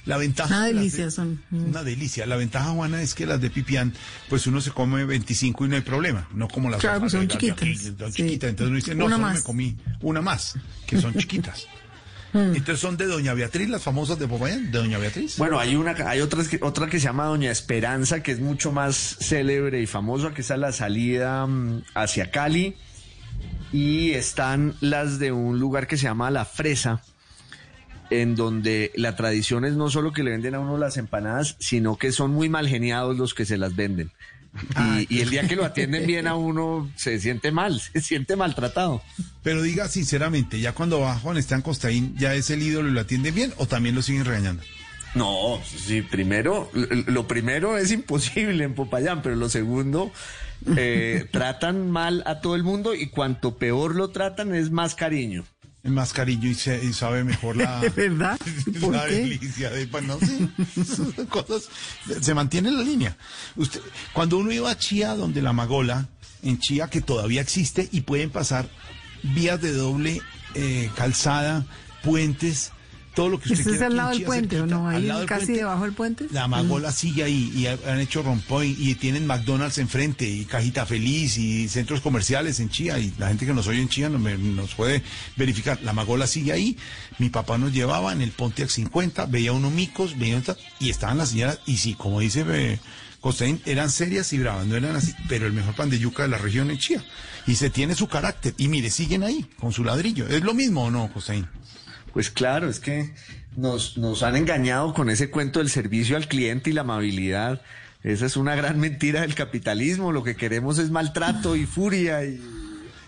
La 0.06 0.18
ventaja. 0.18 0.56
Una 0.56 0.66
delicia 0.68 1.06
de- 1.06 1.12
son. 1.12 1.42
Una 1.52 1.84
delicia. 1.84 2.26
La 2.26 2.36
ventaja, 2.36 2.70
Juana, 2.70 3.02
es 3.02 3.16
que 3.16 3.26
las 3.26 3.42
de 3.42 3.50
Pipián, 3.50 3.92
pues 4.30 4.46
uno 4.48 4.62
se 4.62 4.72
come 4.72 5.04
25 5.04 5.66
y 5.66 5.70
no 5.70 5.76
hay 5.76 5.82
problema. 5.82 6.28
No 6.34 6.48
como 6.48 6.70
las 6.70 6.80
Claro, 6.80 6.98
otras, 6.98 7.12
son 7.14 7.22
aquí, 7.24 7.38
chiquitas, 7.38 7.98
son 7.98 8.12
sí. 8.14 8.24
chiquitas. 8.24 8.50
Entonces 8.52 8.68
uno 8.70 8.76
dice, 8.76 8.96
no, 8.96 9.06
Una 9.06 9.16
solo 9.16 9.28
más. 9.28 9.36
me 9.38 9.44
comí 9.44 9.78
una 10.02 10.22
más, 10.22 10.56
que 10.86 11.02
son 11.02 11.14
chiquitas. 11.18 11.66
Mm. 12.32 12.38
Entonces 12.56 12.80
son 12.80 12.96
de 12.96 13.08
Doña 13.08 13.34
Beatriz, 13.34 13.68
las 13.70 13.82
famosas 13.82 14.20
de 14.20 14.28
Popayán, 14.28 14.72
de 14.72 14.78
Doña 14.78 15.00
Beatriz. 15.00 15.38
Bueno, 15.40 15.58
hay 15.60 15.76
una, 15.76 15.94
hay 16.08 16.22
otras 16.22 16.48
que, 16.48 16.60
otra 16.62 16.86
que 16.88 17.00
se 17.00 17.06
llama 17.06 17.26
Doña 17.26 17.50
Esperanza, 17.50 18.22
que 18.22 18.32
es 18.32 18.40
mucho 18.40 18.72
más 18.72 19.18
célebre 19.20 19.82
y 19.82 19.88
famosa, 19.88 20.32
que 20.36 20.42
es 20.42 20.52
a 20.52 20.58
la 20.58 20.72
salida 20.72 21.48
mm, 21.48 21.82
hacia 21.96 22.30
Cali. 22.30 22.76
Y 23.72 24.12
están 24.12 24.76
las 24.82 25.20
de 25.20 25.32
un 25.32 25.60
lugar 25.60 25.88
que 25.88 25.98
se 25.98 26.04
llama 26.04 26.32
La 26.32 26.46
Fresa, 26.46 27.02
en 28.10 28.36
donde 28.36 28.92
la 28.96 29.16
tradición 29.16 29.66
es 29.66 29.74
no 29.74 29.90
solo 29.90 30.12
que 30.12 30.24
le 30.24 30.32
venden 30.32 30.56
a 30.56 30.60
uno 30.60 30.78
las 30.78 30.98
empanadas, 30.98 31.56
sino 31.60 31.98
que 31.98 32.12
son 32.12 32.32
muy 32.32 32.50
mal 32.50 32.68
geniados 32.68 33.18
los 33.18 33.34
que 33.34 33.46
se 33.46 33.58
las 33.58 33.76
venden. 33.76 34.12
Y, 34.98 35.18
y 35.18 35.22
el 35.22 35.30
día 35.30 35.48
que 35.48 35.56
lo 35.56 35.64
atienden 35.64 36.08
bien 36.08 36.28
a 36.28 36.36
uno 36.36 36.90
se 36.96 37.20
siente 37.20 37.52
mal, 37.52 37.80
se 37.94 38.02
siente 38.02 38.36
maltratado. 38.36 39.04
Pero 39.44 39.62
diga 39.62 39.88
sinceramente, 39.88 40.60
ya 40.60 40.74
cuando 40.74 41.02
va 41.02 41.20
Juan 41.20 41.38
Esteban 41.38 41.62
Costaín, 41.62 42.16
¿ya 42.18 42.34
es 42.34 42.50
el 42.50 42.64
ídolo 42.64 42.90
y 42.90 42.92
lo 42.92 43.02
atienden 43.02 43.36
bien 43.36 43.54
o 43.58 43.68
también 43.68 43.94
lo 43.94 44.02
siguen 44.02 44.26
regañando? 44.26 44.64
No, 45.16 45.60
sí, 45.66 46.02
primero, 46.02 46.70
lo 46.74 47.28
primero 47.28 47.78
es 47.78 47.92
imposible 47.92 48.64
en 48.64 48.76
Popayán, 48.76 49.22
pero 49.24 49.36
lo 49.36 49.50
segundo, 49.50 50.12
eh, 50.76 51.28
tratan 51.32 51.90
mal 51.92 52.24
a 52.26 52.42
todo 52.42 52.56
el 52.56 52.64
mundo 52.64 52.94
y 52.94 53.08
cuanto 53.08 53.58
peor 53.58 53.96
lo 53.96 54.10
tratan 54.10 54.54
es 54.54 54.72
más 54.72 54.96
cariño. 54.96 55.46
Es 55.82 55.92
más 55.92 56.12
cariño 56.12 56.50
y, 56.50 56.56
se- 56.56 56.84
y 56.84 56.92
sabe 56.92 57.24
mejor 57.24 57.56
la, 57.56 57.80
¿Verdad? 57.96 58.38
¿Por 58.82 58.94
la 58.94 59.06
qué? 59.08 59.16
delicia 59.16 59.70
de 59.70 59.88
pan, 59.88 60.08
no 60.08 60.20
sé, 60.20 60.50
son 60.86 61.12
cosas, 61.28 61.70
se 62.22 62.34
mantiene 62.34 62.70
la 62.72 62.84
línea. 62.84 63.16
Usted, 63.56 63.80
cuando 64.14 64.38
uno 64.38 64.52
iba 64.52 64.70
a 64.70 64.78
Chía, 64.78 65.16
donde 65.16 65.42
la 65.42 65.54
Magola, 65.54 66.08
en 66.44 66.60
Chía 66.60 66.90
que 66.90 67.02
todavía 67.02 67.42
existe 67.42 67.88
y 67.92 68.02
pueden 68.02 68.30
pasar 68.30 68.68
vías 69.24 69.62
de 69.62 69.72
doble 69.72 70.22
eh, 70.56 70.90
calzada, 70.96 71.66
puentes, 72.04 72.72
todo 73.20 73.30
lo 73.30 73.40
que 73.40 73.52
usted 73.52 73.60
¿Este 73.66 73.76
es 73.76 73.82
al 73.82 73.98
lado 73.98 74.12
del 74.12 74.24
puente 74.24 74.62
o 74.62 74.66
no? 74.66 74.88
Ahí 74.88 75.08
casi 75.26 75.46
puente. 75.48 75.52
debajo 75.54 75.84
del 75.84 75.94
puente. 75.94 76.26
La 76.32 76.48
Magola 76.48 76.92
sigue 76.94 77.24
ahí 77.24 77.52
y 77.54 77.68
ha- 77.68 77.78
han 77.92 78.00
hecho 78.00 78.24
rompoint 78.24 78.80
y 78.80 78.96
tienen 78.96 79.28
McDonald's 79.28 79.78
enfrente 79.78 80.26
y 80.30 80.46
Cajita 80.46 80.86
Feliz 80.86 81.38
y 81.38 81.68
centros 81.68 82.00
comerciales 82.00 82.62
en 82.62 82.70
Chía 82.70 82.98
y 82.98 83.14
la 83.18 83.28
gente 83.28 83.46
que 83.46 83.54
nos 83.54 83.68
oye 83.68 83.82
en 83.82 83.90
Chía 83.90 84.08
nos, 84.08 84.22
me- 84.22 84.38
nos 84.38 84.74
puede 84.74 85.04
verificar. 85.36 85.80
La 85.84 85.92
Magola 85.92 86.28
sigue 86.28 86.54
ahí. 86.54 86.78
Mi 87.18 87.30
papá 87.30 87.58
nos 87.58 87.74
llevaba 87.74 88.14
en 88.14 88.22
el 88.22 88.32
Pontiac 88.32 88.70
50, 88.70 89.26
veía 89.26 89.52
unos 89.52 89.74
micos, 89.74 90.18
veía 90.18 90.38
otra- 90.38 90.56
y 90.80 90.90
estaban 90.90 91.18
las 91.18 91.30
señoras 91.32 91.60
y 91.66 91.76
sí, 91.78 91.96
como 91.96 92.22
dice 92.22 92.46
eh, 92.48 92.80
eran 93.66 93.90
serias 93.90 94.32
y 94.32 94.38
bravas, 94.40 94.66
no 94.66 94.78
eran 94.78 94.96
así, 94.96 95.14
pero 95.28 95.46
el 95.46 95.52
mejor 95.52 95.76
pan 95.76 95.90
de 95.90 96.00
yuca 96.00 96.24
de 96.24 96.30
la 96.30 96.38
región 96.38 96.72
es 96.72 96.80
Chía. 96.80 97.04
Y 97.48 97.56
se 97.56 97.70
tiene 97.70 97.96
su 97.96 98.08
carácter. 98.08 98.54
Y 98.58 98.70
mire, 98.70 98.90
siguen 98.90 99.24
ahí 99.24 99.46
con 99.60 99.74
su 99.74 99.84
ladrillo. 99.84 100.26
¿Es 100.28 100.42
lo 100.44 100.54
mismo 100.54 100.86
o 100.86 100.92
no, 100.92 101.12
Costaín? 101.12 101.48
Pues 102.14 102.30
claro, 102.30 102.70
es 102.70 102.80
que 102.80 103.14
nos, 103.56 103.98
nos 103.98 104.24
han 104.24 104.36
engañado 104.36 104.94
con 104.94 105.10
ese 105.10 105.30
cuento 105.30 105.60
del 105.60 105.70
servicio 105.70 106.18
al 106.18 106.28
cliente 106.28 106.70
y 106.70 106.74
la 106.74 106.82
amabilidad. 106.82 107.62
Esa 108.04 108.26
es 108.26 108.38
una 108.38 108.56
gran 108.56 108.80
mentira 108.80 109.22
del 109.22 109.36
capitalismo. 109.36 110.12
Lo 110.12 110.24
que 110.24 110.36
queremos 110.36 110.78
es 110.80 110.90
maltrato 110.90 111.56
y 111.56 111.66
furia 111.66 112.24
y 112.26 112.42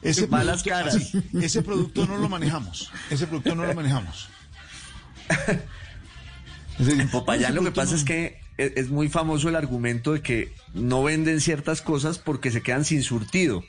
Ese 0.02 0.28
malas 0.28 0.64
producto- 0.64 0.69
caras. 0.69 1.11
ese 1.41 1.61
producto 1.61 2.06
no 2.06 2.18
lo 2.18 2.28
manejamos. 2.30 2.91
Ese 3.10 3.28
producto 3.28 3.56
no 3.56 3.65
lo 3.65 3.73
manejamos. 3.73 4.30
En 6.80 7.10
Popayán 7.10 7.53
lo 7.53 7.64
que 7.64 7.72
pasa 7.72 7.91
no- 7.91 7.98
es 7.98 8.03
que 8.03 8.40
es, 8.57 8.72
es 8.76 8.90
muy 8.90 9.07
famoso 9.07 9.49
el 9.49 9.56
argumento 9.56 10.14
de 10.14 10.22
que 10.22 10.53
no 10.73 11.03
venden 11.03 11.40
ciertas 11.40 11.82
cosas 11.82 12.18
porque 12.18 12.49
se 12.52 12.61
quedan 12.61 12.86
sin 12.86 13.03
surtido. 13.03 13.64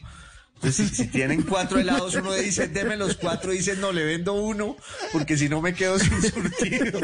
Entonces, 0.63 0.91
si, 0.91 0.95
si 0.95 1.09
tienen 1.09 1.43
cuatro 1.43 1.81
helados, 1.81 2.15
uno 2.15 2.33
dice, 2.35 2.69
deme 2.69 2.97
los 2.97 3.17
cuatro, 3.17 3.53
y 3.53 3.57
dice, 3.57 3.75
no, 3.77 3.91
le 3.91 4.05
vendo 4.05 4.35
uno, 4.35 4.77
porque 5.13 5.37
si 5.37 5.49
no 5.49 5.61
me 5.61 5.75
quedo 5.75 5.99
sin 5.99 6.23
surtido. 6.23 7.01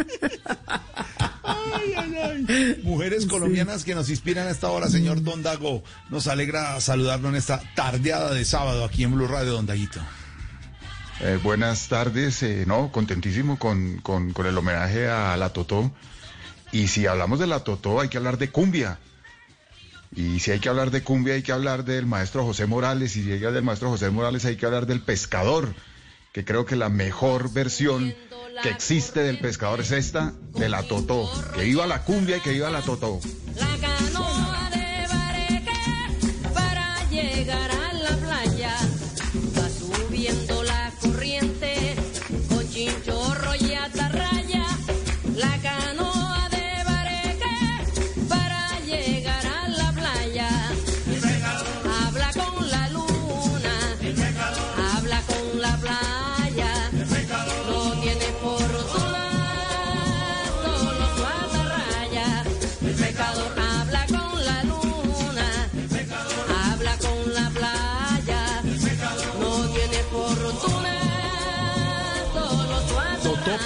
Ay, 1.43 1.93
ay, 1.97 2.15
ay. 2.23 2.81
Mujeres 2.85 3.27
colombianas 3.27 3.83
que 3.83 3.97
nos 3.97 4.11
inspiran 4.11 4.47
a 4.47 4.51
esta 4.51 4.71
hora, 4.71 4.89
señor 4.89 5.25
Don 5.25 5.43
Dago. 5.43 5.83
Nos 6.09 6.29
alegra 6.29 6.81
saludarlo 6.81 7.31
en 7.31 7.35
esta 7.35 7.61
tardeada 7.75 8.33
de 8.33 8.45
sábado 8.45 8.85
aquí 8.85 9.03
en 9.03 9.17
Blue 9.17 9.27
Radio, 9.27 9.55
Don 9.55 9.67
Daguito. 9.67 10.01
Eh, 11.21 11.41
buenas 11.43 11.89
tardes, 11.89 12.45
eh, 12.45 12.63
no, 12.65 12.93
contentísimo 12.93 13.59
con, 13.59 13.99
con, 14.03 14.33
con 14.33 14.47
el 14.47 14.57
homenaje 14.57 15.09
a 15.09 15.37
la 15.37 15.53
Totó. 15.53 15.91
Y 16.71 16.87
si 16.87 17.07
hablamos 17.07 17.41
de 17.41 17.49
la 17.49 17.65
Totó, 17.65 18.01
hay 18.01 18.09
que 18.09 18.19
hablar 18.19 18.39
de 18.39 18.51
cumbia. 18.51 19.01
Y 20.19 20.40
si 20.40 20.51
hay 20.51 20.59
que 20.59 20.69
hablar 20.69 20.90
de 20.90 21.05
cumbia, 21.05 21.35
hay 21.35 21.43
que 21.43 21.53
hablar 21.53 21.85
del 21.85 22.05
maestro 22.05 22.45
José 22.45 22.66
Morales. 22.66 23.15
Y 23.15 23.23
si 23.23 23.32
hablar 23.35 23.53
del 23.53 23.62
maestro 23.62 23.89
José 23.89 24.11
Morales, 24.11 24.45
hay 24.47 24.57
que 24.57 24.66
hablar 24.66 24.86
del 24.86 25.01
pescador. 25.01 25.73
Que 26.32 26.45
creo 26.45 26.66
que 26.66 26.74
la 26.74 26.89
mejor 26.89 27.53
versión 27.53 28.12
que 28.61 28.69
existe 28.69 29.20
del 29.20 29.39
pescador 29.39 29.78
es 29.78 29.93
esta, 29.93 30.35
de 30.57 30.69
la 30.69 30.82
Totó. 30.82 31.31
Que 31.55 31.62
viva 31.62 31.86
la 31.86 32.03
cumbia 32.03 32.39
y 32.39 32.40
que 32.40 32.51
viva 32.51 32.69
la 32.69 32.82
Totó. 32.82 33.20
La 33.55 34.58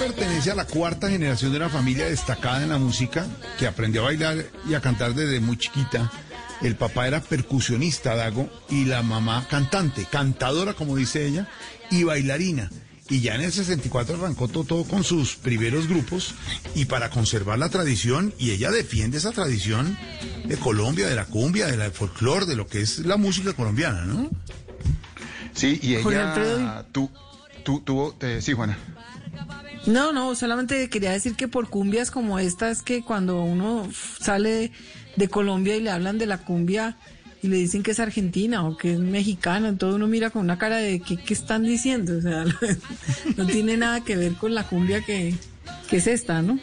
pertenece 0.07 0.51
a 0.51 0.55
la 0.55 0.65
cuarta 0.65 1.09
generación 1.09 1.51
de 1.51 1.57
una 1.57 1.69
familia 1.69 2.05
destacada 2.05 2.61
en 2.63 2.69
la 2.69 2.77
música 2.77 3.25
que 3.57 3.67
aprendió 3.67 4.01
a 4.01 4.05
bailar 4.05 4.45
y 4.67 4.73
a 4.73 4.81
cantar 4.81 5.13
desde 5.13 5.39
muy 5.39 5.57
chiquita. 5.57 6.11
El 6.61 6.75
papá 6.75 7.07
era 7.07 7.21
percusionista, 7.21 8.13
Dago, 8.15 8.49
y 8.69 8.85
la 8.85 9.01
mamá 9.01 9.47
cantante, 9.49 10.05
cantadora, 10.09 10.73
como 10.73 10.95
dice 10.97 11.25
ella, 11.25 11.47
y 11.89 12.03
bailarina. 12.03 12.69
Y 13.09 13.21
ya 13.21 13.35
en 13.35 13.41
el 13.41 13.51
64 13.51 14.15
arrancó 14.15 14.47
Totó 14.47 14.83
con 14.85 15.03
sus 15.03 15.35
primeros 15.35 15.87
grupos 15.87 16.33
y 16.75 16.85
para 16.85 17.09
conservar 17.09 17.57
la 17.59 17.69
tradición, 17.69 18.33
y 18.37 18.51
ella 18.51 18.71
defiende 18.71 19.17
esa 19.17 19.31
tradición 19.31 19.97
de 20.45 20.57
Colombia, 20.57 21.07
de 21.07 21.15
la 21.15 21.25
cumbia, 21.25 21.67
del 21.67 21.91
folclore, 21.91 22.45
de 22.45 22.55
lo 22.55 22.67
que 22.67 22.81
es 22.81 22.99
la 22.99 23.15
música 23.17 23.53
colombiana, 23.53 24.03
¿no? 24.05 24.29
Sí, 25.53 25.79
y 25.81 25.95
ella 25.95 26.85
tu- 26.91 27.11
tuvo, 27.81 28.15
eh, 28.21 28.39
sí, 28.41 28.53
Juana. 28.53 28.77
No, 29.85 30.13
no, 30.13 30.33
solamente 30.35 30.89
quería 30.89 31.11
decir 31.11 31.35
que 31.35 31.47
por 31.47 31.69
cumbias 31.69 32.09
como 32.09 32.39
esta 32.39 32.69
es 32.71 32.81
que 32.81 33.03
cuando 33.03 33.43
uno 33.43 33.87
sale 34.19 34.71
de 35.17 35.27
Colombia 35.27 35.75
y 35.75 35.81
le 35.81 35.89
hablan 35.91 36.17
de 36.17 36.25
la 36.25 36.37
cumbia 36.37 36.95
y 37.41 37.47
le 37.49 37.57
dicen 37.57 37.83
que 37.83 37.91
es 37.91 37.99
argentina 37.99 38.65
o 38.65 38.77
que 38.77 38.93
es 38.93 38.99
mexicana, 38.99 39.67
entonces 39.67 39.95
uno 39.97 40.07
mira 40.07 40.29
con 40.29 40.41
una 40.43 40.57
cara 40.57 40.77
de 40.77 41.01
¿qué, 41.01 41.17
qué 41.17 41.33
están 41.33 41.63
diciendo? 41.63 42.17
O 42.17 42.21
sea, 42.21 42.45
no 43.37 43.45
tiene 43.45 43.75
nada 43.75 44.01
que 44.05 44.15
ver 44.15 44.33
con 44.35 44.55
la 44.55 44.63
cumbia 44.65 45.01
que, 45.01 45.35
que 45.89 45.97
es 45.97 46.07
esta, 46.07 46.41
¿no? 46.41 46.57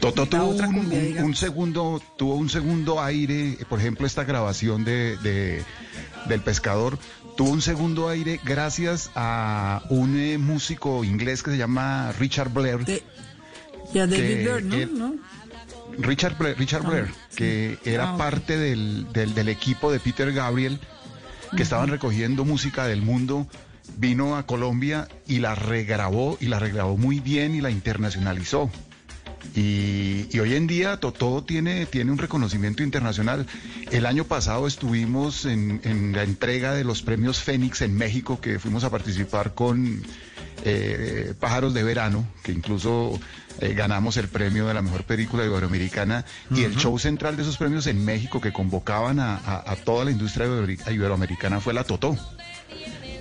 Totó 0.00 0.22
La 0.24 0.28
tuvo 0.30 1.24
un 1.24 1.34
segundo, 1.34 2.02
tuvo 2.18 2.34
un 2.36 2.50
segundo 2.50 3.02
aire, 3.02 3.50
eh, 3.52 3.58
por 3.68 3.80
ejemplo, 3.80 4.06
esta 4.06 4.24
grabación 4.24 4.84
de, 4.84 5.16
de- 5.18 5.62
del 6.28 6.40
pescador 6.40 6.98
tuvo 7.36 7.50
un 7.50 7.62
segundo 7.62 8.08
aire 8.08 8.40
gracias 8.44 9.10
a 9.14 9.82
un 9.88 10.18
eh, 10.18 10.38
músico 10.38 11.04
inglés 11.04 11.42
que 11.42 11.50
se 11.52 11.56
llama 11.56 12.12
Richard 12.18 12.50
Blair. 12.52 13.02
Y 13.92 13.98
a 13.98 14.06
David 14.06 14.18
Que 14.26 14.44
Byrne, 14.44 14.68
¿no? 14.68 14.74
él- 14.76 14.98
¿no? 14.98 15.14
Richard 15.98 16.36
Blair, 16.38 16.58
Richard 16.58 16.82
Ah, 16.84 16.88
Blair, 16.88 17.08
que 17.36 17.78
era 17.84 18.10
Ah, 18.14 18.16
parte 18.16 18.56
del, 18.58 19.12
del- 19.12 19.34
del 19.34 19.48
equipo 19.48 19.92
de 19.92 20.00
Peter 20.00 20.32
Gabriel, 20.32 20.80
que 21.56 21.62
estaban 21.62 21.88
recogiendo 21.88 22.44
música 22.44 22.86
del 22.86 23.02
mundo, 23.02 23.46
vino 23.96 24.36
a 24.36 24.44
Colombia 24.44 25.06
y 25.28 25.38
la 25.38 25.54
regrabó, 25.54 26.36
y 26.40 26.46
la 26.46 26.58
regrabó 26.58 26.96
muy 26.96 27.20
bien 27.20 27.54
y 27.54 27.60
la 27.60 27.70
internacionalizó. 27.70 28.70
Y, 29.54 30.26
y 30.32 30.40
hoy 30.40 30.54
en 30.54 30.66
día 30.66 30.96
Totó 30.98 31.44
tiene, 31.44 31.86
tiene 31.86 32.10
un 32.10 32.18
reconocimiento 32.18 32.82
internacional. 32.82 33.46
El 33.90 34.06
año 34.06 34.24
pasado 34.24 34.66
estuvimos 34.66 35.44
en, 35.44 35.80
en 35.84 36.12
la 36.12 36.22
entrega 36.24 36.74
de 36.74 36.84
los 36.84 37.02
premios 37.02 37.38
Fénix 37.40 37.80
en 37.82 37.94
México, 37.96 38.40
que 38.40 38.58
fuimos 38.58 38.82
a 38.84 38.90
participar 38.90 39.54
con 39.54 40.02
eh, 40.64 41.34
Pájaros 41.38 41.72
de 41.74 41.82
Verano, 41.84 42.26
que 42.42 42.52
incluso 42.52 43.18
eh, 43.60 43.74
ganamos 43.74 44.16
el 44.16 44.28
premio 44.28 44.66
de 44.66 44.74
la 44.74 44.82
mejor 44.82 45.04
película 45.04 45.44
iberoamericana. 45.44 46.24
Y 46.50 46.64
el 46.64 46.74
show 46.76 46.98
central 46.98 47.36
de 47.36 47.42
esos 47.42 47.56
premios 47.56 47.86
en 47.86 48.04
México, 48.04 48.40
que 48.40 48.52
convocaban 48.52 49.20
a, 49.20 49.36
a- 49.36 49.70
a 49.72 49.76
toda 49.76 50.04
la 50.04 50.10
industria 50.10 50.46
ibero- 50.46 50.92
iberoamericana, 50.92 51.60
fue 51.60 51.74
la 51.74 51.84
Totó. 51.84 52.16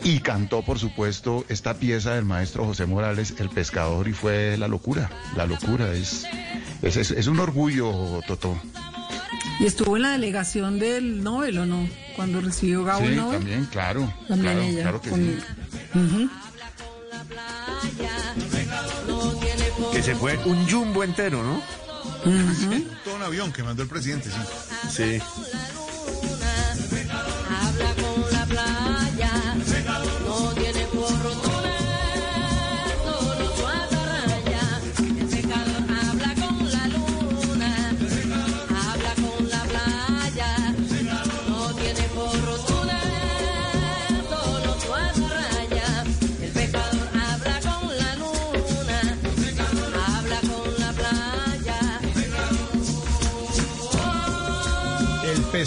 Y 0.04 0.20
cantó, 0.20 0.62
por 0.64 0.80
supuesto, 0.80 1.46
esta 1.48 1.76
pieza 1.76 2.14
del 2.16 2.26
maestro 2.26 2.66
José 2.66 2.86
Morales, 2.86 3.36
El 3.40 3.50
Pescador, 3.50 4.08
y 4.08 4.14
fue 4.14 4.58
la 4.58 4.68
locura, 4.68 5.10
la 5.38 5.46
locura. 5.46 5.94
Es, 5.94 6.26
es, 6.82 6.98
es- 6.98 7.12
es 7.12 7.28
un 7.28 7.40
orgullo, 7.40 8.20
Totó. 8.28 8.60
Y 9.60 9.66
estuvo 9.66 9.96
en 9.96 10.02
la 10.04 10.12
delegación 10.12 10.78
del 10.80 11.24
Nobel, 11.24 11.58
¿o 11.60 11.66
no? 11.66 11.88
Cuando 12.18 12.42
recibió 12.42 12.84
Gabo 12.84 13.02
Sí, 13.02 13.06
el 13.12 13.16
Nobel. 13.18 13.38
también, 13.40 13.66
claro. 13.66 14.14
También 14.28 14.54
claro, 14.56 14.62
ella. 14.70 14.82
claro 14.82 15.02
que 15.02 15.10
con- 15.10 15.20
sí. 15.22 16.30
Que 19.92 20.02
se 20.04 20.16
fue 20.16 20.38
un 20.46 20.70
jumbo 20.70 21.04
entero, 21.04 21.44
¿no? 21.44 21.62
Todo 23.04 23.16
un 23.16 23.22
avión 23.24 23.52
que 23.54 23.64
mandó 23.64 23.84
el 23.84 23.90
presidente, 23.90 24.30
sí. 24.30 24.40
Sí. 25.20 25.22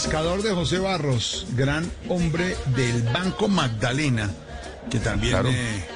Pescador 0.01 0.43
de 0.43 0.52
José 0.52 0.78
Barros, 0.78 1.47
gran 1.56 1.90
hombre 2.10 2.55
del 2.77 3.02
Banco 3.14 3.48
Magdalena, 3.48 4.28
que 4.90 4.98
también 4.98 5.32
Claro. 5.32 5.48
eh, 5.51 5.86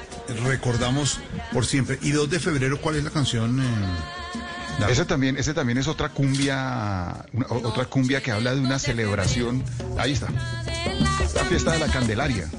recordamos 0.43 1.19
por 1.53 1.67
siempre. 1.67 1.99
Y 2.01 2.09
2 2.09 2.27
de 2.31 2.39
febrero, 2.39 2.81
¿cuál 2.81 2.95
es 2.95 3.03
la 3.03 3.11
canción? 3.11 3.61
eh, 3.61 5.05
también, 5.07 5.37
ese 5.37 5.53
también 5.53 5.77
es 5.77 5.87
otra 5.87 6.09
cumbia, 6.09 7.25
una- 7.31 7.45
otra 7.49 7.85
cumbia 7.85 8.23
que 8.23 8.31
habla 8.31 8.55
de 8.55 8.61
una 8.61 8.79
celebración. 8.79 9.63
Ahí 9.99 10.13
está. 10.13 10.29
La 11.35 11.43
fiesta 11.45 11.73
de 11.73 11.77
la 11.79 11.87
Candelaria. 11.87 12.49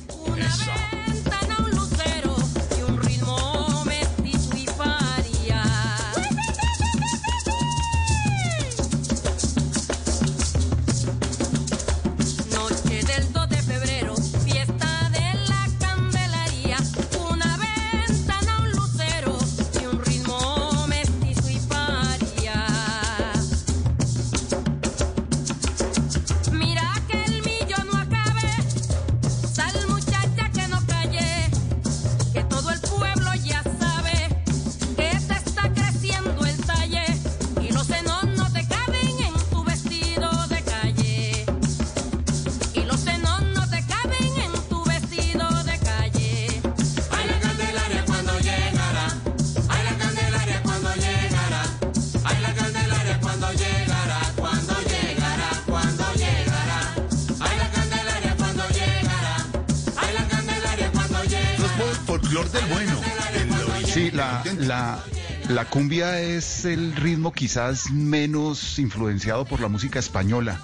Es 66.03 66.65
el 66.65 66.95
ritmo 66.97 67.33
quizás 67.33 67.91
menos 67.91 68.79
influenciado 68.79 69.45
por 69.45 69.61
la 69.61 69.69
música 69.69 69.99
española. 69.99 70.61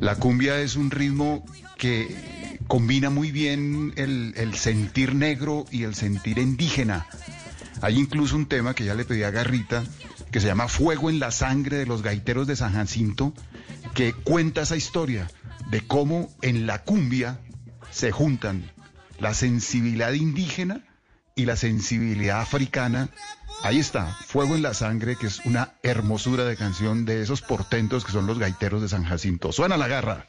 La 0.00 0.16
cumbia 0.16 0.60
es 0.60 0.76
un 0.76 0.90
ritmo 0.90 1.44
que 1.76 2.58
combina 2.68 3.10
muy 3.10 3.32
bien 3.32 3.92
el 3.96 4.54
sentir 4.54 5.14
negro 5.14 5.64
y 5.70 5.82
el 5.82 5.94
sentir 5.94 6.38
indígena. 6.38 7.06
Hay 7.80 7.98
incluso 7.98 8.36
un 8.36 8.46
tema 8.46 8.74
que 8.74 8.84
ya 8.84 8.94
le 8.94 9.04
pedí 9.04 9.22
a 9.22 9.30
Garrita, 9.30 9.84
que 10.30 10.40
se 10.40 10.46
llama 10.46 10.68
Fuego 10.68 11.10
en 11.10 11.20
la 11.20 11.30
sangre 11.30 11.76
de 11.76 11.86
los 11.86 12.02
gaiteros 12.02 12.46
de 12.46 12.56
San 12.56 12.72
Jacinto, 12.72 13.32
que 13.94 14.12
cuenta 14.12 14.62
esa 14.62 14.76
historia 14.76 15.30
de 15.70 15.80
cómo 15.86 16.30
en 16.42 16.66
la 16.66 16.82
cumbia 16.82 17.40
se 17.90 18.10
juntan 18.10 18.70
la 19.18 19.34
sensibilidad 19.34 20.12
indígena 20.12 20.84
y 21.34 21.46
la 21.46 21.56
sensibilidad 21.56 22.40
africana. 22.40 23.10
Ahí 23.62 23.78
está, 23.78 24.06
Fuego 24.06 24.54
en 24.54 24.62
la 24.62 24.72
Sangre, 24.72 25.16
que 25.16 25.26
es 25.26 25.44
una 25.44 25.72
hermosura 25.82 26.44
de 26.44 26.56
canción 26.56 27.04
de 27.04 27.22
esos 27.22 27.42
portentos 27.42 28.04
que 28.04 28.12
son 28.12 28.26
los 28.26 28.38
gaiteros 28.38 28.80
de 28.80 28.88
San 28.88 29.04
Jacinto. 29.04 29.50
Suena 29.52 29.76
la 29.76 29.88
garra. 29.88 30.26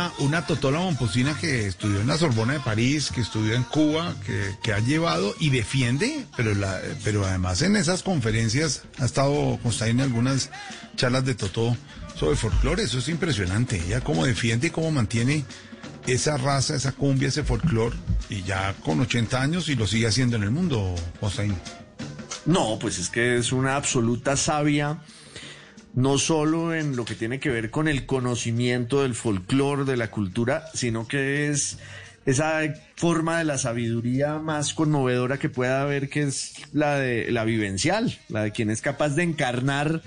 Una, 0.00 0.12
una 0.18 0.46
Totola 0.46 0.78
Momposina 0.78 1.36
que 1.38 1.66
estudió 1.66 2.00
en 2.00 2.06
la 2.06 2.16
Sorbona 2.16 2.54
de 2.54 2.60
París, 2.60 3.10
que 3.14 3.20
estudió 3.20 3.54
en 3.54 3.64
Cuba, 3.64 4.14
que, 4.24 4.72
ha 4.72 4.78
llevado 4.78 5.34
y 5.40 5.50
defiende, 5.50 6.24
pero, 6.36 6.52
pero 7.04 7.26
además 7.26 7.60
en 7.62 7.76
esas 7.76 8.02
conferencias 8.02 8.84
ha 8.98 9.04
estado 9.04 9.58
Constaín 9.62 9.98
en 9.98 10.06
algunas 10.06 10.50
charlas 10.96 11.24
de 11.24 11.34
Totó 11.34 11.76
sobre 12.18 12.36
folclore. 12.36 12.84
Eso 12.84 12.98
es 12.98 13.08
impresionante. 13.08 13.82
Ella 13.84 14.00
cómo 14.00 14.24
defiende 14.24 14.68
y 14.68 14.70
cómo 14.70 14.90
mantiene 14.90 15.44
esa 16.06 16.36
raza, 16.36 16.76
esa 16.76 16.92
cumbia, 16.92 17.28
ese 17.28 17.42
folclore, 17.42 17.96
y 18.28 18.42
ya 18.42 18.74
con 18.84 19.00
80 19.00 19.42
años 19.42 19.68
y 19.68 19.74
lo 19.74 19.86
sigue 19.86 20.06
haciendo 20.06 20.36
en 20.36 20.44
el 20.44 20.50
mundo, 20.50 20.94
Constaín. 21.18 21.56
No, 22.46 22.78
pues 22.78 22.98
es 22.98 23.10
que 23.10 23.36
es 23.36 23.52
una 23.52 23.76
absoluta 23.76 24.36
sabia, 24.36 25.02
no 25.94 26.18
solo 26.18 26.74
en 26.74 26.96
lo 26.96 27.04
que 27.04 27.14
tiene 27.14 27.40
que 27.40 27.50
ver 27.50 27.70
con 27.70 27.88
el 27.88 28.06
conocimiento 28.06 29.02
del 29.02 29.14
folclore, 29.14 29.84
de 29.84 29.96
la 29.96 30.10
cultura, 30.10 30.64
sino 30.74 31.08
que 31.08 31.48
es 31.48 31.78
esa 32.26 32.60
forma 32.96 33.38
de 33.38 33.44
la 33.44 33.58
sabiduría 33.58 34.38
más 34.38 34.74
conmovedora 34.74 35.38
que 35.38 35.48
pueda 35.48 35.82
haber, 35.82 36.08
que 36.08 36.22
es 36.22 36.54
la 36.72 36.96
de 36.96 37.30
la 37.32 37.44
vivencial, 37.44 38.18
la 38.28 38.42
de 38.42 38.52
quien 38.52 38.70
es 38.70 38.82
capaz 38.82 39.10
de 39.10 39.22
encarnar 39.22 40.02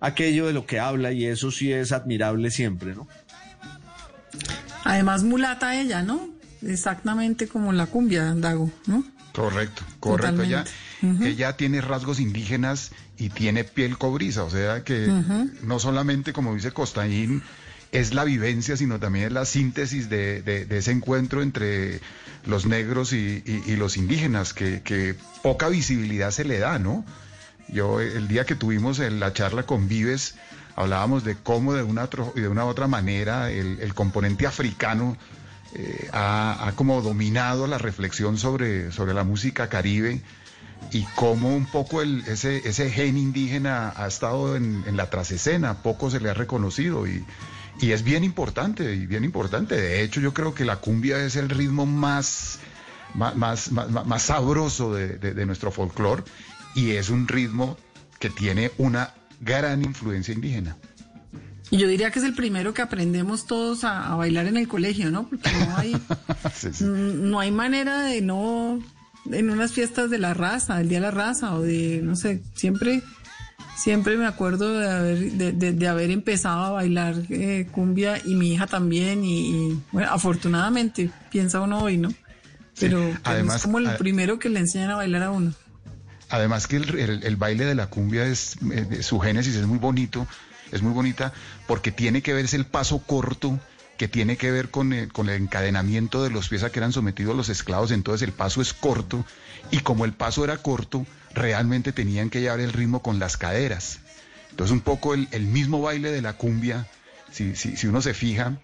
aquello 0.00 0.46
de 0.46 0.52
lo 0.52 0.66
que 0.66 0.78
habla, 0.78 1.12
y 1.12 1.24
eso 1.24 1.50
sí 1.50 1.72
es 1.72 1.92
admirable 1.92 2.50
siempre, 2.50 2.94
¿no? 2.94 3.08
Además, 4.84 5.22
mulata 5.22 5.80
ella, 5.80 6.02
¿no? 6.02 6.28
Exactamente 6.62 7.48
como 7.48 7.72
la 7.72 7.86
cumbia, 7.86 8.34
Dago, 8.34 8.70
¿no? 8.86 9.04
Correcto, 9.32 9.82
correcto. 9.98 10.42
Ella, 10.42 10.64
Totalmente. 10.64 11.28
ella 11.28 11.56
tiene 11.56 11.80
rasgos 11.80 12.20
indígenas 12.20 12.92
y 13.18 13.28
tiene 13.30 13.64
piel 13.64 13.96
cobriza, 13.98 14.42
o 14.44 14.50
sea 14.50 14.82
que 14.84 15.06
no 15.62 15.78
solamente, 15.78 16.32
como 16.32 16.54
dice 16.54 16.72
Costaín, 16.72 17.42
es 17.92 18.12
la 18.12 18.24
vivencia, 18.24 18.76
sino 18.76 18.98
también 18.98 19.26
es 19.26 19.32
la 19.32 19.44
síntesis 19.44 20.08
de, 20.10 20.42
de- 20.42 20.64
de 20.66 20.78
ese 20.78 20.90
encuentro 20.90 21.42
entre 21.42 22.00
los 22.44 22.66
negros 22.66 23.12
y, 23.12 23.42
y- 23.46 23.62
y 23.66 23.76
los 23.76 23.96
indígenas, 23.96 24.52
que, 24.52 24.82
que 24.82 25.14
poca 25.42 25.68
visibilidad 25.68 26.32
se 26.32 26.44
le 26.44 26.58
da, 26.58 26.78
¿no? 26.80 27.04
Yo 27.68 28.00
el 28.00 28.26
día 28.26 28.44
que 28.46 28.56
tuvimos 28.56 28.98
el- 28.98 29.20
la 29.20 29.32
charla 29.32 29.62
con 29.62 29.86
Vives, 29.88 30.34
hablábamos 30.74 31.22
de 31.22 31.36
cómo 31.36 31.72
de 31.72 31.84
una, 31.84 32.02
otro- 32.04 32.32
de 32.34 32.48
una 32.48 32.64
otra 32.64 32.88
manera 32.88 33.50
el, 33.52 33.78
el 33.80 33.94
componente 33.94 34.44
africano 34.48 35.16
eh, 35.76 36.08
ha, 36.12 36.66
ha 36.66 36.72
como 36.72 37.00
dominado 37.00 37.68
la 37.68 37.78
reflexión 37.78 38.38
sobre, 38.38 38.90
sobre 38.90 39.14
la 39.14 39.22
música 39.22 39.68
caribe 39.68 40.20
y 40.92 41.02
cómo 41.16 41.54
un 41.54 41.66
poco 41.66 42.02
el, 42.02 42.22
ese, 42.26 42.66
ese 42.68 42.90
gen 42.90 43.16
indígena 43.18 43.92
ha 43.96 44.06
estado 44.06 44.56
en, 44.56 44.84
en 44.86 44.96
la 44.96 45.10
trasescena, 45.10 45.82
poco 45.82 46.10
se 46.10 46.20
le 46.20 46.30
ha 46.30 46.34
reconocido 46.34 47.06
y, 47.06 47.24
Y 47.80 47.90
es 47.92 48.02
bien 48.04 48.22
importante, 48.22 48.94
y 48.94 49.06
bien 49.06 49.24
importante. 49.24 49.74
De 49.74 50.02
hecho, 50.02 50.20
yo 50.20 50.32
creo 50.32 50.54
que 50.54 50.64
la 50.64 50.76
cumbia 50.76 51.18
es 51.24 51.34
el 51.34 51.48
ritmo 51.48 51.86
más, 51.86 52.60
más, 53.14 53.34
más, 53.36 53.72
más, 53.72 54.06
más 54.06 54.22
sabroso 54.22 54.94
de, 54.94 55.18
de- 55.18 55.34
de 55.34 55.44
nuestro 55.46 55.70
folclore 55.72 56.22
y 56.76 56.92
es 56.92 57.08
un 57.10 57.26
ritmo 57.26 57.76
que 58.20 58.30
tiene 58.30 58.70
una 58.78 59.12
gran 59.40 59.82
influencia 59.82 60.32
indígena. 60.32 60.76
Y 61.70 61.78
yo 61.78 61.88
diría 61.88 62.10
que 62.12 62.20
es 62.20 62.24
el 62.24 62.34
primero 62.34 62.72
que 62.74 62.82
aprendemos 62.82 63.46
todos 63.46 63.82
a, 63.82 64.12
a 64.12 64.14
bailar 64.14 64.46
en 64.46 64.56
el 64.56 64.68
colegio, 64.68 65.10
¿no? 65.10 65.28
Porque 65.28 65.50
no 65.50 65.76
hay, 65.76 65.96
no 66.80 67.40
hay 67.40 67.50
manera 67.50 68.02
de 68.02 68.20
no, 68.20 68.80
en 69.30 69.50
unas 69.50 69.72
fiestas 69.72 70.10
de 70.10 70.18
la 70.18 70.34
raza, 70.34 70.80
el 70.80 70.88
Día 70.88 70.98
de 70.98 71.06
la 71.06 71.10
Raza, 71.10 71.54
o 71.54 71.62
de, 71.62 72.00
no 72.02 72.14
sé, 72.16 72.42
siempre, 72.54 73.02
siempre 73.76 74.16
me 74.16 74.26
acuerdo 74.26 74.78
de 74.78 74.90
haber, 74.90 75.18
de, 75.32 75.52
de- 75.52 75.72
de 75.72 75.88
haber 75.88 76.10
empezado 76.10 76.62
a 76.64 76.70
bailar 76.70 77.14
eh, 77.30 77.66
cumbia 77.72 78.20
y 78.24 78.34
mi 78.34 78.52
hija 78.52 78.66
también, 78.66 79.24
y, 79.24 79.50
y, 79.50 79.82
bueno, 79.92 80.08
afortunadamente, 80.10 81.10
piensa 81.30 81.60
uno 81.60 81.78
hoy, 81.80 81.96
¿no? 81.96 82.10
Pero, 82.78 83.12
Además, 83.22 83.56
es 83.56 83.62
como 83.62 83.78
el 83.78 83.86
a- 83.86 83.96
primero 83.96 84.38
que 84.38 84.48
le 84.48 84.58
enseñan 84.60 84.90
a 84.90 84.96
bailar 84.96 85.22
a 85.22 85.30
uno. 85.30 85.52
Además 86.28 86.66
que 86.66 86.76
el, 86.76 86.98
el- 86.98 87.22
el 87.24 87.36
baile 87.36 87.64
de 87.64 87.74
la 87.74 87.86
cumbia 87.88 88.26
es 88.26 88.56
eh, 88.72 88.84
de- 88.88 89.02
su 89.02 89.20
génesis 89.20 89.54
es 89.56 89.66
muy 89.66 89.78
bonito, 89.78 90.26
es 90.72 90.82
muy 90.82 90.92
bonita 90.92 91.32
porque 91.68 91.92
tiene 91.92 92.22
que 92.22 92.32
ver 92.34 92.46
es 92.46 92.54
el 92.54 92.66
paso 92.66 92.98
corto 92.98 93.60
que 93.96 94.08
tiene 94.08 94.36
que 94.36 94.50
ver 94.50 94.70
con 94.70 94.92
el, 94.92 95.12
con 95.12 95.28
el 95.28 95.40
encadenamiento 95.42 96.22
de 96.22 96.30
los 96.30 96.48
pies 96.48 96.62
a 96.62 96.70
que 96.70 96.78
eran 96.78 96.92
sometidos 96.92 97.36
los 97.36 97.48
esclavos, 97.48 97.90
entonces 97.90 98.26
el 98.26 98.32
paso 98.32 98.60
es 98.60 98.72
corto 98.72 99.24
y 99.70 99.78
como 99.80 100.04
el 100.04 100.12
paso 100.12 100.44
era 100.44 100.58
corto, 100.58 101.06
realmente 101.32 101.92
tenían 101.92 102.30
que 102.30 102.40
llevar 102.40 102.60
el 102.60 102.72
ritmo 102.72 103.02
con 103.02 103.18
las 103.18 103.36
caderas. 103.36 104.00
Entonces 104.50 104.72
un 104.72 104.80
poco 104.80 105.14
el, 105.14 105.28
el 105.32 105.46
mismo 105.46 105.82
baile 105.82 106.10
de 106.10 106.22
la 106.22 106.34
cumbia, 106.34 106.86
si, 107.30 107.56
si, 107.56 107.76
si 107.76 107.86
uno 107.86 108.00
se 108.02 108.14
fija, 108.14 108.58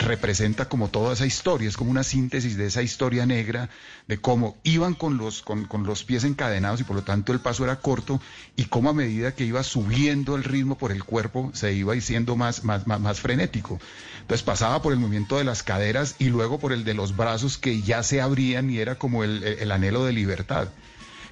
representa 0.00 0.68
como 0.68 0.88
toda 0.88 1.12
esa 1.12 1.26
historia, 1.26 1.68
es 1.68 1.76
como 1.76 1.90
una 1.90 2.02
síntesis 2.02 2.56
de 2.56 2.66
esa 2.66 2.82
historia 2.82 3.26
negra, 3.26 3.68
de 4.08 4.18
cómo 4.20 4.56
iban 4.64 4.94
con 4.94 5.16
los, 5.16 5.42
con, 5.42 5.66
con 5.66 5.84
los 5.84 6.04
pies 6.04 6.24
encadenados 6.24 6.80
y 6.80 6.84
por 6.84 6.96
lo 6.96 7.02
tanto 7.02 7.32
el 7.32 7.40
paso 7.40 7.64
era 7.64 7.76
corto 7.76 8.20
y 8.56 8.64
cómo 8.64 8.90
a 8.90 8.94
medida 8.94 9.34
que 9.34 9.44
iba 9.44 9.62
subiendo 9.62 10.36
el 10.36 10.44
ritmo 10.44 10.76
por 10.76 10.92
el 10.92 11.04
cuerpo 11.04 11.50
se 11.54 11.72
iba 11.72 11.94
haciendo 11.94 12.36
más, 12.36 12.64
más, 12.64 12.86
más, 12.86 13.00
más 13.00 13.20
frenético. 13.20 13.78
Entonces 14.20 14.42
pasaba 14.42 14.82
por 14.82 14.92
el 14.92 14.98
movimiento 14.98 15.38
de 15.38 15.44
las 15.44 15.62
caderas 15.62 16.16
y 16.18 16.26
luego 16.26 16.58
por 16.58 16.72
el 16.72 16.84
de 16.84 16.94
los 16.94 17.16
brazos 17.16 17.58
que 17.58 17.82
ya 17.82 18.02
se 18.02 18.20
abrían 18.20 18.70
y 18.70 18.78
era 18.78 18.96
como 18.96 19.24
el, 19.24 19.42
el 19.42 19.70
anhelo 19.70 20.04
de 20.04 20.12
libertad. 20.12 20.68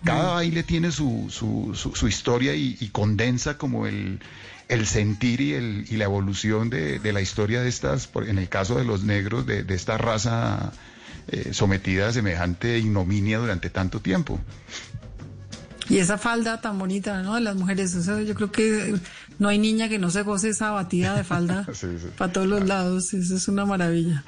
Cada 0.04 0.34
baile 0.34 0.62
tiene 0.62 0.92
su, 0.92 1.26
su, 1.28 1.72
su, 1.74 1.94
su 1.96 2.06
historia 2.06 2.54
y, 2.54 2.76
y 2.78 2.90
condensa 2.90 3.58
como 3.58 3.86
el, 3.86 4.20
el 4.68 4.86
sentir 4.86 5.40
y, 5.40 5.54
el, 5.54 5.86
y 5.88 5.96
la 5.96 6.04
evolución 6.04 6.70
de, 6.70 6.98
de 6.98 7.12
la 7.12 7.20
historia 7.20 7.62
de 7.62 7.68
estas, 7.68 8.08
en 8.26 8.38
el 8.38 8.48
caso 8.48 8.76
de 8.76 8.84
los 8.84 9.02
negros, 9.02 9.46
de, 9.46 9.64
de 9.64 9.74
esta 9.74 9.98
raza 9.98 10.72
eh, 11.28 11.52
sometida 11.52 12.08
a 12.08 12.12
semejante 12.12 12.78
ignominia 12.78 13.38
durante 13.38 13.70
tanto 13.70 14.00
tiempo. 14.00 14.38
Y 15.88 15.98
esa 15.98 16.18
falda 16.18 16.60
tan 16.60 16.78
bonita, 16.78 17.22
¿no? 17.22 17.34
De 17.34 17.40
las 17.40 17.56
mujeres. 17.56 17.94
O 17.94 18.02
sea, 18.02 18.20
yo 18.20 18.34
creo 18.34 18.52
que 18.52 18.94
no 19.38 19.48
hay 19.48 19.58
niña 19.58 19.88
que 19.88 19.98
no 19.98 20.10
se 20.10 20.22
goce 20.22 20.50
esa 20.50 20.70
batida 20.70 21.16
de 21.16 21.24
falda 21.24 21.66
para 22.18 22.32
todos 22.32 22.46
los 22.46 22.66
lados. 22.66 23.14
Eso 23.14 23.36
es 23.36 23.48
una 23.48 23.64
maravilla. 23.64 24.24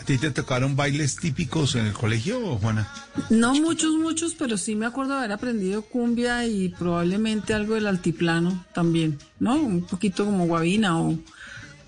¿A 0.00 0.04
ti 0.04 0.18
te 0.18 0.30
tocaron 0.30 0.76
bailes 0.76 1.16
típicos 1.16 1.74
en 1.76 1.86
el 1.86 1.92
colegio, 1.92 2.56
Juana? 2.58 2.92
No 3.30 3.54
muchos, 3.54 3.94
muchos, 3.94 4.34
pero 4.34 4.58
sí 4.58 4.74
me 4.74 4.86
acuerdo 4.86 5.12
de 5.12 5.18
haber 5.20 5.32
aprendido 5.32 5.82
cumbia 5.82 6.46
y 6.46 6.68
probablemente 6.68 7.54
algo 7.54 7.74
del 7.74 7.86
altiplano 7.86 8.64
también, 8.74 9.18
¿no? 9.40 9.54
Un 9.56 9.86
poquito 9.86 10.24
como 10.26 10.46
guabina 10.46 11.00
o, 11.00 11.18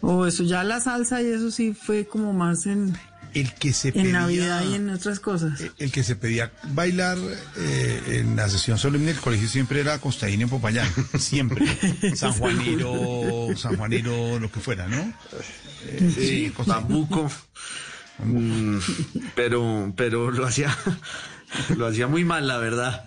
o 0.01 0.27
eso. 0.27 0.45
Ya 0.45 0.65
la 0.65 0.81
salsa 0.81 1.21
y 1.21 1.27
eso 1.27 1.51
sí 1.51 1.75
fue 1.75 2.07
como 2.07 2.33
más 2.33 2.65
en, 2.67 2.97
El 3.35 3.53
que 3.53 3.75
se 3.75 3.89
en 3.89 3.95
pedía- 3.95 4.13
Navidad 4.13 4.63
y 4.71 4.75
en 4.77 4.89
otras 4.89 5.21
cosas. 5.21 5.61
El 5.79 5.93
que 5.93 6.03
se 6.03 6.17
pedía 6.17 6.53
bailar 6.73 7.19
eh, 7.59 8.03
en 8.25 8.35
la 8.37 8.49
sesión 8.49 8.79
solemne 8.79 9.09
del 9.13 9.21
colegio 9.21 9.47
siempre 9.49 9.81
era 9.81 9.99
Costaín 10.01 10.41
en 10.41 10.49
Popayán, 10.49 10.89
siempre. 11.19 11.67
San 12.17 12.33
Juaniro, 12.33 13.49
San 13.57 13.77
Juaniro, 13.77 14.39
lo 14.39 14.51
que 14.51 14.61
fuera, 14.61 14.87
¿no? 14.89 15.13
Eh, 15.85 16.13
Sí, 16.17 16.53
bambuco. 16.67 17.31
Mm, 18.19 18.79
pero, 19.35 19.93
pero 19.97 20.31
lo 20.31 20.47
hacía, 20.47 20.75
lo 21.77 21.87
hacía 21.87 22.07
muy 22.07 22.25
mal, 22.25 22.47
la 22.49 22.57
verdad. 22.59 23.07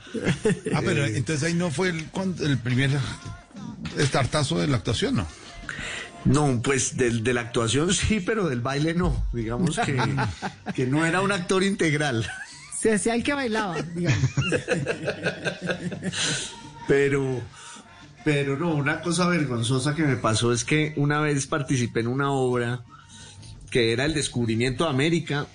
Ah, 0.74 0.82
pero 0.86 1.06
Eh, 1.06 1.18
entonces 1.18 1.44
ahí 1.44 1.54
no 1.56 1.72
fue 1.72 1.90
el, 1.90 2.06
el 2.44 2.58
primer 2.60 2.92
estartazo 3.98 4.60
de 4.60 4.68
la 4.68 4.78
actuación, 4.78 5.16
¿no? 5.16 5.28
No, 6.26 6.62
pues 6.62 6.98
del- 6.98 7.24
de 7.24 7.34
la 7.34 7.42
actuación 7.42 7.94
sí, 7.94 8.20
pero 8.20 8.50
del 8.50 8.60
baile 8.62 8.94
no. 8.94 9.26
Digamos 9.34 9.80
que, 9.80 9.98
que 10.76 10.86
no 10.86 11.06
era 11.06 11.22
un 11.22 11.32
actor 11.32 11.64
integral. 11.64 12.30
Se 12.78 12.94
hacía 12.94 13.16
el 13.16 13.24
que 13.24 13.34
bailaba, 13.34 13.82
digamos. 13.82 14.20
Pero, 16.88 17.42
pero 18.24 18.58
no, 18.58 18.74
una 18.74 19.02
cosa 19.02 19.28
vergonzosa 19.28 19.96
que 19.96 20.04
me 20.04 20.16
pasó 20.16 20.52
es 20.54 20.64
que 20.64 20.94
una 20.98 21.20
vez 21.20 21.46
participé 21.48 22.02
en 22.02 22.08
una 22.08 22.32
obra 22.32 22.82
que 23.70 23.92
era 23.92 24.06
el 24.06 24.14
descubrimiento 24.14 24.84
de 24.86 24.90
América 24.90 25.48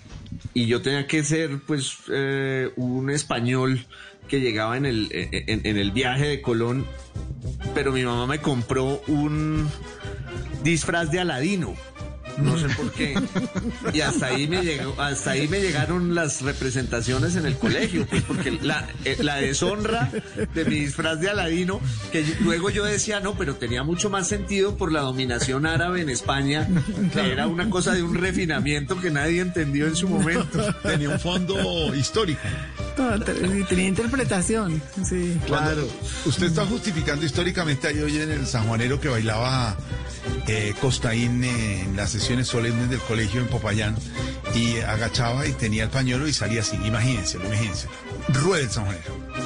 y 0.53 0.67
yo 0.67 0.83
tenía 0.83 1.07
que 1.07 1.25
ser 1.25 1.61
pues 1.67 1.97
eh, 2.13 2.71
un 2.77 3.11
español 3.11 3.87
que 4.29 4.41
llegaba 4.41 4.77
en 4.77 4.87
el, 4.87 5.09
en, 5.11 5.67
en 5.67 5.77
el 5.77 5.91
viaje 5.93 6.27
de 6.27 6.41
Colón, 6.41 6.87
pero 7.75 7.93
mi 7.93 8.05
mamá 8.05 8.27
me 8.27 8.39
compró 8.39 9.03
un 9.07 9.69
disfraz 10.63 11.11
de 11.11 11.21
Aladino. 11.21 11.75
No 12.39 12.59
sé 12.59 12.69
por 12.75 12.91
qué. 12.93 13.15
Y 13.93 14.01
hasta 14.01 14.27
ahí 14.27 14.49
me 14.49 14.63
llegó, 14.63 15.01
hasta 15.01 15.33
ahí 15.33 15.47
me 15.49 15.61
llegaron 15.61 16.15
las 16.15 16.43
representaciones 16.43 17.37
en 17.37 17.47
el 17.47 17.57
colegio, 17.57 18.07
pues 18.07 18.23
porque 18.23 18.51
la, 18.63 18.89
eh, 19.05 19.17
la 19.21 19.37
deshonra 19.37 20.11
de 20.55 20.65
mi 20.65 20.81
disfraz 20.81 21.21
de 21.21 21.31
Aladino, 21.31 21.81
que 22.13 22.25
yo- 22.25 22.35
luego 22.41 22.71
yo 22.71 22.85
decía, 22.85 23.21
no, 23.21 23.37
pero 23.37 23.55
tenía 23.57 23.83
mucho 23.83 24.11
más 24.11 24.27
sentido 24.29 24.77
por 24.77 24.91
la 24.93 25.01
dominación 25.01 25.67
árabe 25.67 26.01
en 26.03 26.11
España, 26.11 26.69
que 27.13 27.33
era 27.33 27.47
una 27.47 27.71
cosa 27.71 27.93
de 27.93 28.03
un 28.03 28.15
refinamiento 28.15 29.01
que 29.01 29.11
nadie 29.11 29.41
entendió 29.41 29.87
en 29.87 29.97
su 29.97 30.09
momento. 30.09 30.75
Tenía 30.83 31.11
un 31.11 31.21
fondo 31.21 31.95
histórico. 31.95 32.41
Tenía 33.69 33.87
interpretación, 33.89 34.81
sí. 35.09 35.37
Claro. 35.47 35.87
Usted 36.27 36.47
está 36.47 36.65
justificando 36.67 37.25
históricamente 37.25 37.89
ahí 37.89 37.99
hoy 38.01 38.19
en 38.19 38.31
el 38.31 38.47
San 38.47 38.65
Juanero 38.67 39.01
que 39.01 39.09
bailaba 39.09 39.77
eh, 40.47 40.75
Costaín 40.81 41.43
eh, 41.45 41.81
en 41.83 41.97
las 41.97 42.15
sesiones 42.25 42.49
solemnes 42.49 42.89
del 42.89 43.01
colegio 43.01 43.43
en 43.43 43.49
Popayán 43.49 43.95
y 44.55 44.79
agachaba 44.79 45.47
y 45.47 45.53
tenía 45.53 45.85
el 45.85 45.91
pañuelo 45.91 46.27
y 46.27 46.33
salía 46.33 46.63
así. 46.63 46.75
Imagínense, 46.83 47.37
imagínense. 47.37 47.87
Rueda 48.29 48.65
el 48.65 48.71
San 48.71 48.87
Juanero. 48.87 49.44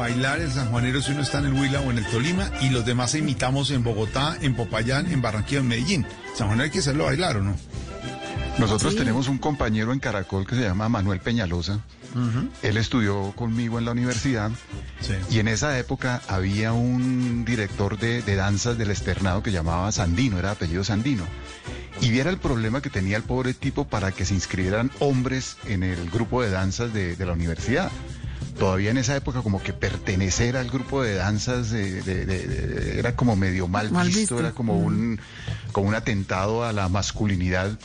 Bailar 0.00 0.40
el 0.40 0.50
sanjuanero 0.50 1.02
si 1.02 1.12
uno 1.12 1.20
está 1.20 1.40
en 1.40 1.46
el 1.46 1.52
Huila 1.52 1.82
o 1.82 1.90
en 1.90 1.98
el 1.98 2.06
Tolima 2.06 2.50
y 2.62 2.70
los 2.70 2.86
demás 2.86 3.14
imitamos 3.14 3.70
en 3.70 3.84
Bogotá, 3.84 4.34
en 4.40 4.54
Popayán, 4.56 5.12
en 5.12 5.20
Barranquilla, 5.20 5.60
en 5.60 5.68
Medellín. 5.68 6.06
Sanjuanero 6.34 6.64
hay 6.64 6.70
que 6.70 6.78
hacerlo 6.78 7.04
bailar, 7.04 7.36
¿o 7.36 7.42
no? 7.42 7.54
Nosotros 8.58 8.96
tenemos 8.96 9.28
un 9.28 9.36
compañero 9.36 9.92
en 9.92 10.00
Caracol 10.00 10.46
que 10.46 10.54
se 10.54 10.62
llama 10.62 10.88
Manuel 10.88 11.20
Peñalosa. 11.20 11.80
Él 12.62 12.78
estudió 12.78 13.32
conmigo 13.36 13.78
en 13.78 13.84
la 13.84 13.92
universidad 13.92 14.50
y 15.30 15.38
en 15.38 15.48
esa 15.48 15.78
época 15.78 16.22
había 16.28 16.72
un 16.72 17.44
director 17.44 17.98
de, 17.98 18.22
de 18.22 18.36
danzas 18.36 18.78
del 18.78 18.90
externado 18.90 19.42
que 19.42 19.52
llamaba 19.52 19.92
Sandino, 19.92 20.38
era 20.38 20.52
apellido 20.52 20.82
Sandino. 20.82 21.24
Y 22.00 22.10
viera 22.10 22.30
el 22.30 22.38
problema 22.38 22.80
que 22.80 22.88
tenía 22.88 23.18
el 23.18 23.22
pobre 23.22 23.52
tipo 23.52 23.84
para 23.84 24.12
que 24.12 24.24
se 24.24 24.32
inscribieran 24.32 24.90
hombres 24.98 25.58
en 25.66 25.82
el 25.82 26.08
grupo 26.08 26.42
de 26.42 26.50
danzas 26.50 26.94
de, 26.94 27.16
de 27.16 27.26
la 27.26 27.34
universidad. 27.34 27.90
Todavía 28.60 28.90
en 28.90 28.98
esa 28.98 29.16
época 29.16 29.40
como 29.40 29.62
que 29.62 29.72
pertenecer 29.72 30.54
al 30.58 30.68
grupo 30.70 31.02
de 31.02 31.14
danzas 31.14 31.70
de- 31.70 32.02
de- 32.02 32.26
de- 32.26 32.46
de- 32.46 32.98
era 32.98 33.16
como 33.16 33.34
medio 33.34 33.66
mal, 33.68 33.90
Mal 33.90 34.04
visto, 34.08 34.20
visto. 34.20 34.38
era 34.38 34.52
como 34.52 34.76
un, 34.76 35.18
como 35.72 35.88
un 35.88 35.94
atentado 35.94 36.62
a 36.62 36.74
la 36.74 36.90
masculinidad. 36.90 37.78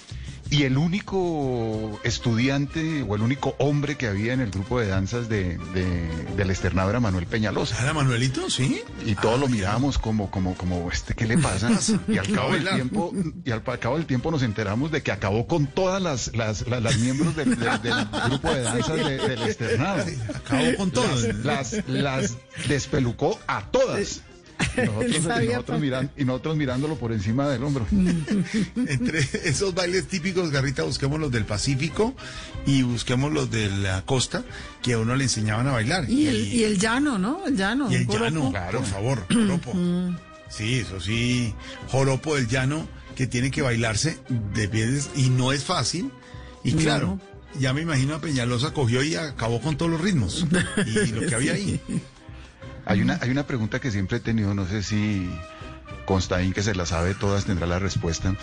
Y 0.51 0.63
el 0.63 0.77
único 0.77 1.99
estudiante 2.03 3.01
o 3.07 3.15
el 3.15 3.21
único 3.23 3.55
hombre 3.57 3.95
que 3.95 4.07
había 4.07 4.31
en 4.33 4.41
el 4.41 4.51
grupo 4.51 4.79
de 4.79 4.87
danzas 4.87 5.27
de, 5.27 5.57
de- 5.73 6.25
del 6.37 6.49
externado 6.51 6.89
era 6.91 6.99
Manuel 6.99 7.25
Peñalosa. 7.25 7.81
¿Era 7.81 7.93
Manuelito? 7.93 8.49
Sí. 8.49 8.81
Y 9.05 9.15
todos 9.15 9.39
lo 9.39 9.47
mirábamos 9.47 9.97
como, 9.97 10.29
como, 10.29 10.55
como, 10.55 10.89
este, 10.91 11.13
¿qué 11.15 11.25
le 11.25 11.37
pasa? 11.39 11.71
Y 12.07 12.17
al 12.19 12.31
cabo 12.31 12.53
del 12.53 12.67
tiempo, 12.69 13.11
y 13.43 13.51
al 13.51 13.63
cabo 13.79 13.97
del 13.97 14.05
tiempo 14.05 14.29
nos 14.31 14.43
enteramos 14.43 14.91
de 14.91 15.01
que 15.01 15.11
acabó 15.11 15.47
con 15.47 15.65
todas 15.67 16.01
las, 16.01 16.35
las, 16.35 16.67
las, 16.67 16.81
las 16.83 16.97
miembros 16.99 17.35
del, 17.35 17.49
del- 17.57 17.81
del 17.81 18.05
grupo 18.29 18.53
de 18.53 18.61
danzas 18.61 18.95
de- 18.97 19.17
del 19.17 19.41
externado. 19.43 20.05
Acabó 20.35 20.75
con 20.77 20.91
todo. 20.91 21.05
Las, 21.43 21.43
las, 21.43 21.75
las 21.87 22.37
despelucó 22.67 23.39
a 23.47 23.63
todas. 23.71 24.21
Nosotros, 24.77 25.43
y, 25.43 25.47
nosotros 25.47 25.81
miran- 25.81 26.09
y 26.17 26.25
nosotros 26.25 26.55
mirándolo 26.57 26.95
por 26.97 27.11
encima 27.13 27.47
del 27.49 27.63
hombro. 27.63 27.85
Entre 28.75 29.19
esos 29.43 29.73
bailes 29.73 30.07
típicos, 30.07 30.51
Garrita, 30.51 30.83
busquemos 30.83 31.19
los 31.19 31.31
del 31.31 31.45
Pacífico 31.45 32.15
y 32.65 32.81
busquemos 32.83 33.31
los 33.31 33.49
de 33.51 33.69
la 33.69 34.01
costa 34.03 34.43
que 34.81 34.93
a 34.93 34.99
uno 34.99 35.15
le 35.15 35.23
enseñaban 35.25 35.67
a 35.67 35.71
bailar. 35.71 36.09
Y 36.09 36.27
el, 36.27 36.53
y 36.53 36.63
el 36.63 36.77
llano, 36.79 37.17
¿no? 37.17 37.45
El 37.47 37.55
llano. 37.57 37.91
Y 37.91 37.95
el 37.95 38.05
joropo. 38.05 38.25
llano, 38.51 38.51
por 38.71 38.85
favor, 38.85 39.25
joropo. 39.31 39.73
Sí, 40.49 40.75
eso 40.75 40.99
sí, 41.01 41.53
joropo 41.89 42.35
del 42.35 42.47
llano 42.47 42.87
que 43.15 43.27
tiene 43.27 43.51
que 43.51 43.61
bailarse 43.61 44.17
de 44.53 44.67
pies 44.67 45.09
y 45.15 45.29
no 45.29 45.51
es 45.53 45.63
fácil. 45.63 46.11
Y 46.63 46.73
No. 46.73 46.81
claro, 46.81 47.19
ya 47.59 47.73
me 47.73 47.81
imagino 47.81 48.15
a 48.15 48.21
Peñalosa 48.21 48.73
cogió 48.73 49.01
y 49.03 49.15
acabó 49.15 49.61
con 49.61 49.77
todos 49.77 49.91
los 49.91 50.01
ritmos 50.01 50.45
y 50.85 51.07
lo 51.11 51.25
que 51.27 51.35
había 51.35 51.53
ahí. 51.53 51.79
Hay 52.85 53.01
una, 53.01 53.17
hay 53.21 53.29
una 53.29 53.47
pregunta 53.47 53.79
que 53.79 53.91
siempre 53.91 54.17
he 54.17 54.19
tenido, 54.21 54.53
no 54.53 54.67
sé 54.67 54.83
si 54.83 55.29
Constaín, 56.05 56.53
que 56.53 56.61
se 56.63 56.75
la 56.75 56.85
sabe 56.85 57.13
todas, 57.15 57.45
tendrá 57.45 57.65
la 57.67 57.79
respuesta. 57.79 58.35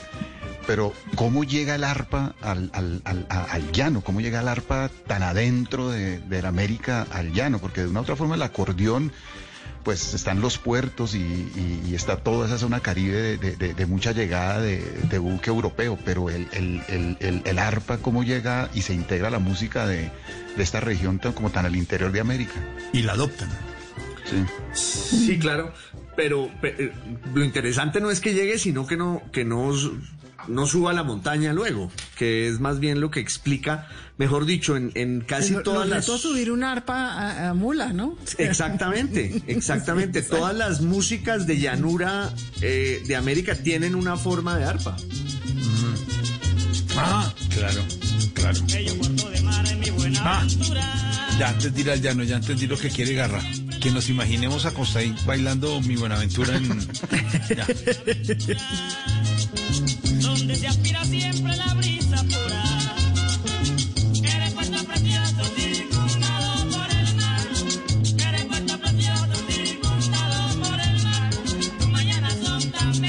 Pero, 0.66 0.93
¿cómo 1.16 1.43
llega 1.44 1.74
el 1.74 1.82
arpa 1.85 2.35
al, 2.40 2.70
al, 2.73 3.02
al, 3.28 3.73
llano? 3.73 4.01
¿Cómo 4.02 4.20
llega 4.20 4.40
el 4.40 4.48
arpa 4.48 4.90
tan 5.09 5.23
adentro 5.24 5.90
de, 5.90 6.20
de 6.20 6.43
la 6.43 6.48
América 6.48 7.06
al 7.12 7.32
llano? 7.32 7.59
Porque 7.59 7.81
de 7.82 7.89
una 7.89 8.01
u 8.01 8.02
otra 8.05 8.14
forma 8.16 8.36
el 8.36 8.43
acordeón, 8.43 9.10
pues 9.82 10.14
están 10.14 10.40
los 10.40 10.59
puertos 10.59 11.16
y, 11.16 11.19
y- 11.19 11.82
y 11.89 11.94
está 11.97 12.16
toda 12.19 12.47
esa 12.47 12.59
zona 12.59 12.78
caribe 12.78 13.20
de, 13.20 13.39
de- 13.39 13.56
de- 13.56 13.74
de 13.74 13.86
mucha 13.86 14.12
llegada 14.12 14.60
de, 14.60 14.78
de 15.10 15.19
buque 15.19 15.51
europeo. 15.51 15.98
Pero 16.05 16.31
el, 16.31 16.47
el, 16.52 17.16
el, 17.19 17.43
el, 17.44 17.59
arpa, 17.59 17.98
¿cómo 17.98 18.23
llega 18.23 18.69
y 18.73 18.82
se 18.82 18.94
integra 18.94 19.31
la 19.31 19.40
música 19.40 19.85
de, 19.86 20.12
de 20.56 20.62
esta 20.62 20.78
región 20.78 21.19
tan, 21.19 21.32
como 21.32 21.51
tan 21.51 21.66
al 21.66 21.74
interior 21.74 22.12
de 22.12 22.20
América? 22.20 22.55
Y 22.93 23.02
la 23.02 23.14
adoptan. 23.14 23.48
Sí. 24.73 25.27
Sí, 25.27 25.39
claro, 25.39 25.73
pero 26.17 26.51
pe- 26.61 26.75
eh, 26.79 26.93
lo 27.35 27.45
interesante 27.45 28.01
no 28.01 28.11
es 28.11 28.21
que 28.21 28.35
llegue, 28.35 28.59
sino 28.59 28.87
que 28.87 28.97
no, 28.97 29.23
que 29.33 29.45
no, 29.45 29.73
no 30.49 30.67
suba 30.67 30.93
la 30.93 31.03
montaña 31.03 31.53
luego, 31.53 31.91
que 32.17 32.49
es 32.49 32.61
más 32.61 32.81
bien 32.81 33.01
lo 33.01 33.11
que 33.11 33.21
explica, 33.21 33.89
mejor 34.19 34.45
dicho, 34.47 34.77
en, 34.77 34.91
en 34.95 35.21
casi 35.21 35.53
Lo- 35.55 35.63
todas 35.63 35.89
lo 35.89 35.95
las... 35.97 36.07
subir 36.07 36.51
un 36.51 36.65
arpa 36.65 37.13
a, 37.13 37.51
a 37.51 37.55
mula, 37.55 37.93
¿no? 37.93 38.17
Exactamente, 38.39 39.43
exactamente. 39.47 40.23
Todas 40.23 40.55
las 40.57 40.81
músicas 40.81 41.47
de 41.47 41.59
llanura 41.59 42.33
eh, 42.61 43.03
de 43.07 43.17
América 43.17 43.55
tienen 43.55 43.95
una 43.95 44.17
forma 44.17 44.57
de 44.59 44.65
arpa. 44.65 44.97
Ah, 46.97 47.33
claro, 47.55 47.83
claro. 48.35 48.61
Ah, 50.25 50.47
ya 51.39 51.49
antes 51.49 51.75
de 51.75 51.81
ir 51.81 51.91
al 51.91 52.01
llano, 52.03 52.23
ya 52.23 52.37
antes 52.37 52.59
de 52.59 52.65
ir 52.65 52.71
lo 52.71 52.77
que 52.79 52.91
quiere 52.91 53.15
Garra. 53.15 53.41
Que 53.83 53.91
nos 53.91 54.09
imaginemos 54.09 54.65
a 54.65 54.73
Constaín 54.73 55.17
bailando 55.27 55.81
mi 55.81 55.97
Buenaventura 55.97 56.57
en... 56.57 56.69
Ya. 57.57 57.67
donde 60.21 60.55
se 60.57 60.69
aspira 60.69 61.05
siempre 61.05 61.57
la 61.57 61.75
brisa 61.75 62.23
pura. 62.23 62.63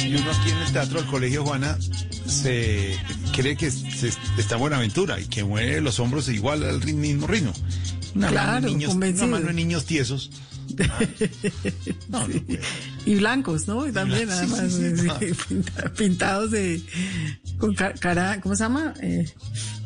Y 0.05 0.15
uno 0.15 0.31
aquí 0.31 0.49
en 0.49 0.57
el 0.57 0.71
Teatro 0.73 0.99
del 1.01 1.09
Colegio 1.09 1.43
Juana 1.45 1.77
se 2.27 2.97
cree 3.33 3.55
que 3.55 3.71
se- 3.71 4.11
está 4.37 4.55
en 4.55 4.61
Buenaventura 4.61 5.19
y 5.19 5.25
que 5.25 5.43
mueve 5.43 5.81
los 5.81 5.99
hombros 5.99 6.27
igual 6.29 6.63
al 6.63 6.83
mismo 6.93 7.27
ritmo. 7.27 7.53
Una, 8.15 8.27
mano 8.27 8.31
Claro, 8.31 8.61
de 8.67 8.71
niños, 8.73 8.93
una 8.93 9.27
mano 9.27 9.47
de 9.47 9.53
niños 9.53 9.85
tiesos. 9.85 10.29
Y 13.05 13.15
blancos, 13.15 13.67
¿no? 13.67 13.87
Y 13.87 13.91
también, 13.91 14.27
Sí, 14.29 14.33
además, 14.37 14.73
sí, 14.73 14.97
sí, 14.97 15.63
pintados 15.97 16.51
de. 16.51 16.81
con 17.57 17.73
ca- 17.75 17.93
cara. 17.93 18.39
¿Cómo 18.41 18.55
se 18.55 18.63
llama? 18.63 18.93
Eh, 19.01 19.25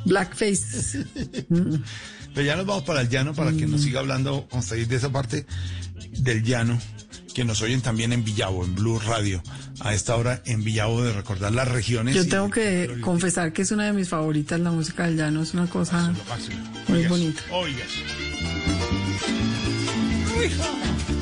blackface. 0.05 1.05
Pero 2.33 2.45
ya 2.45 2.55
nos 2.55 2.65
vamos 2.67 2.83
para 2.83 3.01
el 3.01 3.09
llano 3.09 3.33
para 3.33 3.51
que 3.53 3.65
nos 3.65 3.81
siga 3.81 3.99
hablando 3.99 4.47
Constaín 4.49 4.87
de 4.87 4.95
esa 4.97 5.11
parte 5.11 5.45
del 6.19 6.43
llano 6.43 6.79
que 7.33 7.43
nos 7.43 7.61
oyen 7.61 7.81
también 7.81 8.13
en 8.13 8.23
Villavo, 8.23 8.63
en 8.63 8.75
Blue 8.75 8.99
Radio. 8.99 9.41
A 9.79 9.93
esta 9.93 10.15
hora 10.15 10.41
en 10.45 10.63
Villavo 10.63 11.03
de 11.03 11.13
recordar 11.13 11.51
las 11.53 11.67
regiones. 11.67 12.15
Yo 12.15 12.27
tengo 12.27 12.49
que 12.49 12.97
confesar 13.01 13.53
que 13.53 13.61
es 13.63 13.71
una 13.71 13.85
de 13.85 13.93
mis 13.93 14.09
favoritas, 14.09 14.59
la 14.59 14.71
música 14.71 15.05
del 15.05 15.17
llano. 15.17 15.43
Es 15.43 15.53
una 15.53 15.67
cosa 15.67 16.13
Máximo. 16.29 16.57
muy 16.87 16.97
Oigas, 16.97 17.09
bonita. 17.11 17.41
Oigas. 17.51 17.87
Qué 20.39 21.16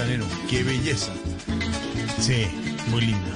joropo 0.00 0.26
llanero. 0.26 0.26
Qué 0.48 0.62
belleza. 0.62 1.12
Sí, 2.20 2.46
muy 2.88 3.00
linda. 3.02 3.28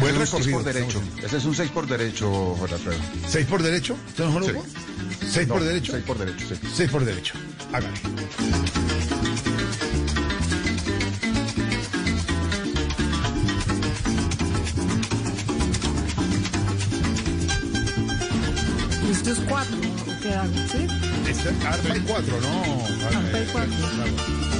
Buen 0.00 0.14
es 0.14 0.20
recorrido. 0.20 0.58
por 0.62 0.72
derecho. 0.72 1.02
Ese 1.22 1.36
es 1.38 1.44
un 1.44 1.54
6 1.54 1.70
por 1.70 1.86
derecho, 1.86 2.54
Jorge 2.58 2.74
Alfredo. 2.74 3.00
¿Seis 3.28 3.46
por 3.46 3.62
derecho? 3.62 3.96
¿Usted 4.08 4.24
no 4.24 4.32
joropo? 4.32 4.64
¿Seis 5.28 5.48
No, 5.48 5.54
por 5.54 5.64
derecho? 5.64 5.92
seis 5.92 6.04
por 6.04 6.18
derecho, 6.18 6.46
sí. 6.48 6.54
Seis 6.74 6.90
por 6.90 7.04
derecho. 7.04 7.34
Hágale. 7.72 7.98
Esto 19.10 19.30
es 19.32 19.40
cuatro, 19.48 19.76
¿no? 19.76 20.20
¿qué 20.20 20.34
hago? 20.34 20.52
¿Sí? 20.70 20.86
Este, 21.28 21.48
arpa 21.66 21.96
y 21.96 22.00
cuatro, 22.00 22.40
¿no? 22.40 23.06
Arpa 23.06 23.40
y 23.40 23.46
cuatro. 23.52 24.57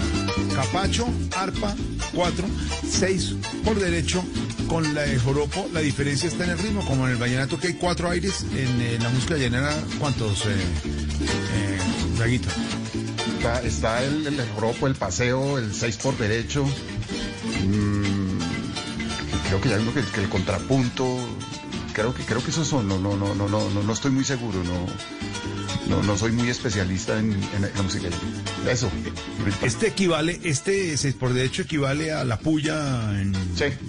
Capacho, 0.59 1.07
arpa, 1.37 1.73
cuatro, 2.13 2.45
seis 2.85 3.37
por 3.65 3.79
derecho. 3.79 4.25
Con 4.67 4.93
la 4.93 5.03
de 5.03 5.17
joropo, 5.17 5.69
la 5.73 5.79
diferencia 5.79 6.27
está 6.29 6.43
en 6.43 6.51
el 6.51 6.59
ritmo, 6.59 6.85
como 6.85 7.07
en 7.07 7.13
el 7.13 7.17
vallenato 7.17 7.61
que 7.61 7.69
hay 7.69 7.75
cuatro 7.75 8.11
aires, 8.11 8.45
en 8.53 8.81
eh, 8.81 8.99
la 9.01 9.09
música 9.09 9.37
llanera, 9.37 9.73
¿cuántos, 10.01 10.47
eh, 10.47 10.49
eh? 10.51 12.41
Está, 13.63 14.03
el, 14.03 14.37
joropo, 14.57 14.89
el 14.89 14.97
paseo, 14.97 15.59
el 15.59 15.73
6 15.73 15.97
por 15.99 16.19
derecho. 16.19 16.65
Mm, 16.65 18.39
creo 19.47 19.61
que 19.61 19.69
ya 19.69 19.79
uno 19.79 19.95
que, 19.95 20.01
el 20.21 20.29
contrapunto. 20.29 21.19
Creo 21.93 22.13
que 22.13 22.25
creo 22.25 22.43
que 22.43 22.51
esos 22.51 22.67
son, 22.67 22.89
no, 22.89 22.99
no, 22.99 23.17
no, 23.17 23.33
no, 23.37 23.49
no, 23.49 23.71
no, 23.71 23.93
estoy 23.93 24.11
muy 24.11 24.25
seguro, 24.25 24.63
no, 24.65 24.87
no, 25.89 26.03
no 26.03 26.19
soy 26.19 26.33
muy 26.33 26.49
especialista 26.49 27.17
en, 27.21 27.41
la 27.61 27.83
música. 27.83 28.09
Eso. 28.67 28.91
Este 29.63 29.89
equivale, 29.89 30.41
este 30.45 30.97
seis 30.97 31.15
por 31.15 31.33
derecho 31.33 31.63
equivale 31.63 32.13
a 32.13 32.25
la 32.25 32.39
puya 32.39 33.21
en, 33.21 33.35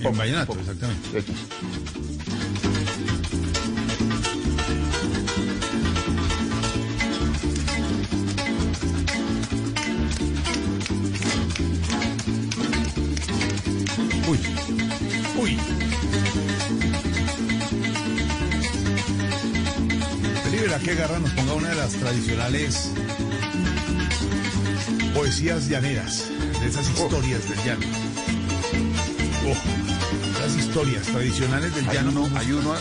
en 0.01 0.17
vallenato, 0.17 0.57
exactamente. 0.57 1.23
Uy, 14.27 14.39
uy. 15.37 15.57
Libera 20.51 20.79
que 20.79 20.95
Garra 20.95 21.19
nos 21.19 21.31
ponga 21.31 21.53
una 21.53 21.69
de 21.69 21.75
las 21.75 21.93
tradicionales 21.93 22.91
poesías 25.19 25.67
llaneras, 25.67 26.29
de 26.61 26.67
esas 26.69 26.89
historias 26.89 27.41
del 27.49 27.57
llano. 27.65 27.85
Oh, 29.45 30.39
las 30.41 30.55
historias 30.55 31.03
tradicionales 31.07 31.75
del 31.75 31.89
Hay 31.89 31.95
llano. 31.97 32.21
uno, 32.23 32.39
hay 32.39 32.51
uno, 32.53 32.73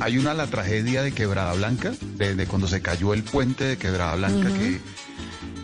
hay 0.00 0.16
una 0.16 0.32
la 0.32 0.46
tragedia 0.46 1.02
de 1.02 1.12
Quebrada 1.12 1.52
Blanca, 1.52 1.92
de, 2.16 2.34
de 2.34 2.46
cuando 2.46 2.66
se 2.66 2.80
cayó 2.80 3.12
el 3.12 3.24
puente 3.24 3.64
de 3.64 3.76
Quebrada 3.76 4.16
Blanca, 4.16 4.48
que, 4.54 4.80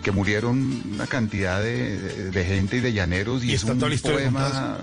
que 0.02 0.12
murieron 0.12 0.82
una 0.92 1.06
cantidad 1.06 1.62
de, 1.62 1.98
de- 1.98 2.30
de 2.30 2.44
gente 2.44 2.76
y 2.76 2.80
de 2.80 2.92
llaneros 2.92 3.42
y, 3.42 3.52
Y 3.52 3.54
es 3.54 3.60
está 3.62 3.72
un 3.72 3.78
toda 3.78 3.88
la 3.88 3.94
historia 3.94 4.18
poema. 4.30 4.76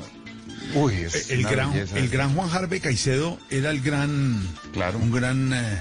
Uy, 0.73 0.94
es 0.95 1.30
el 1.30 1.41
una 1.41 1.52
gran, 1.52 1.73
belleza. 1.73 1.99
el 1.99 2.10
gran 2.10 2.34
Juan 2.34 2.49
Jarve 2.49 2.80
Caicedo 2.80 3.38
era 3.52 3.69
el 3.69 3.81
gran, 3.81 4.41
claro, 4.73 4.98
un 4.98 5.11
gran 5.11 5.53
eh, 5.53 5.80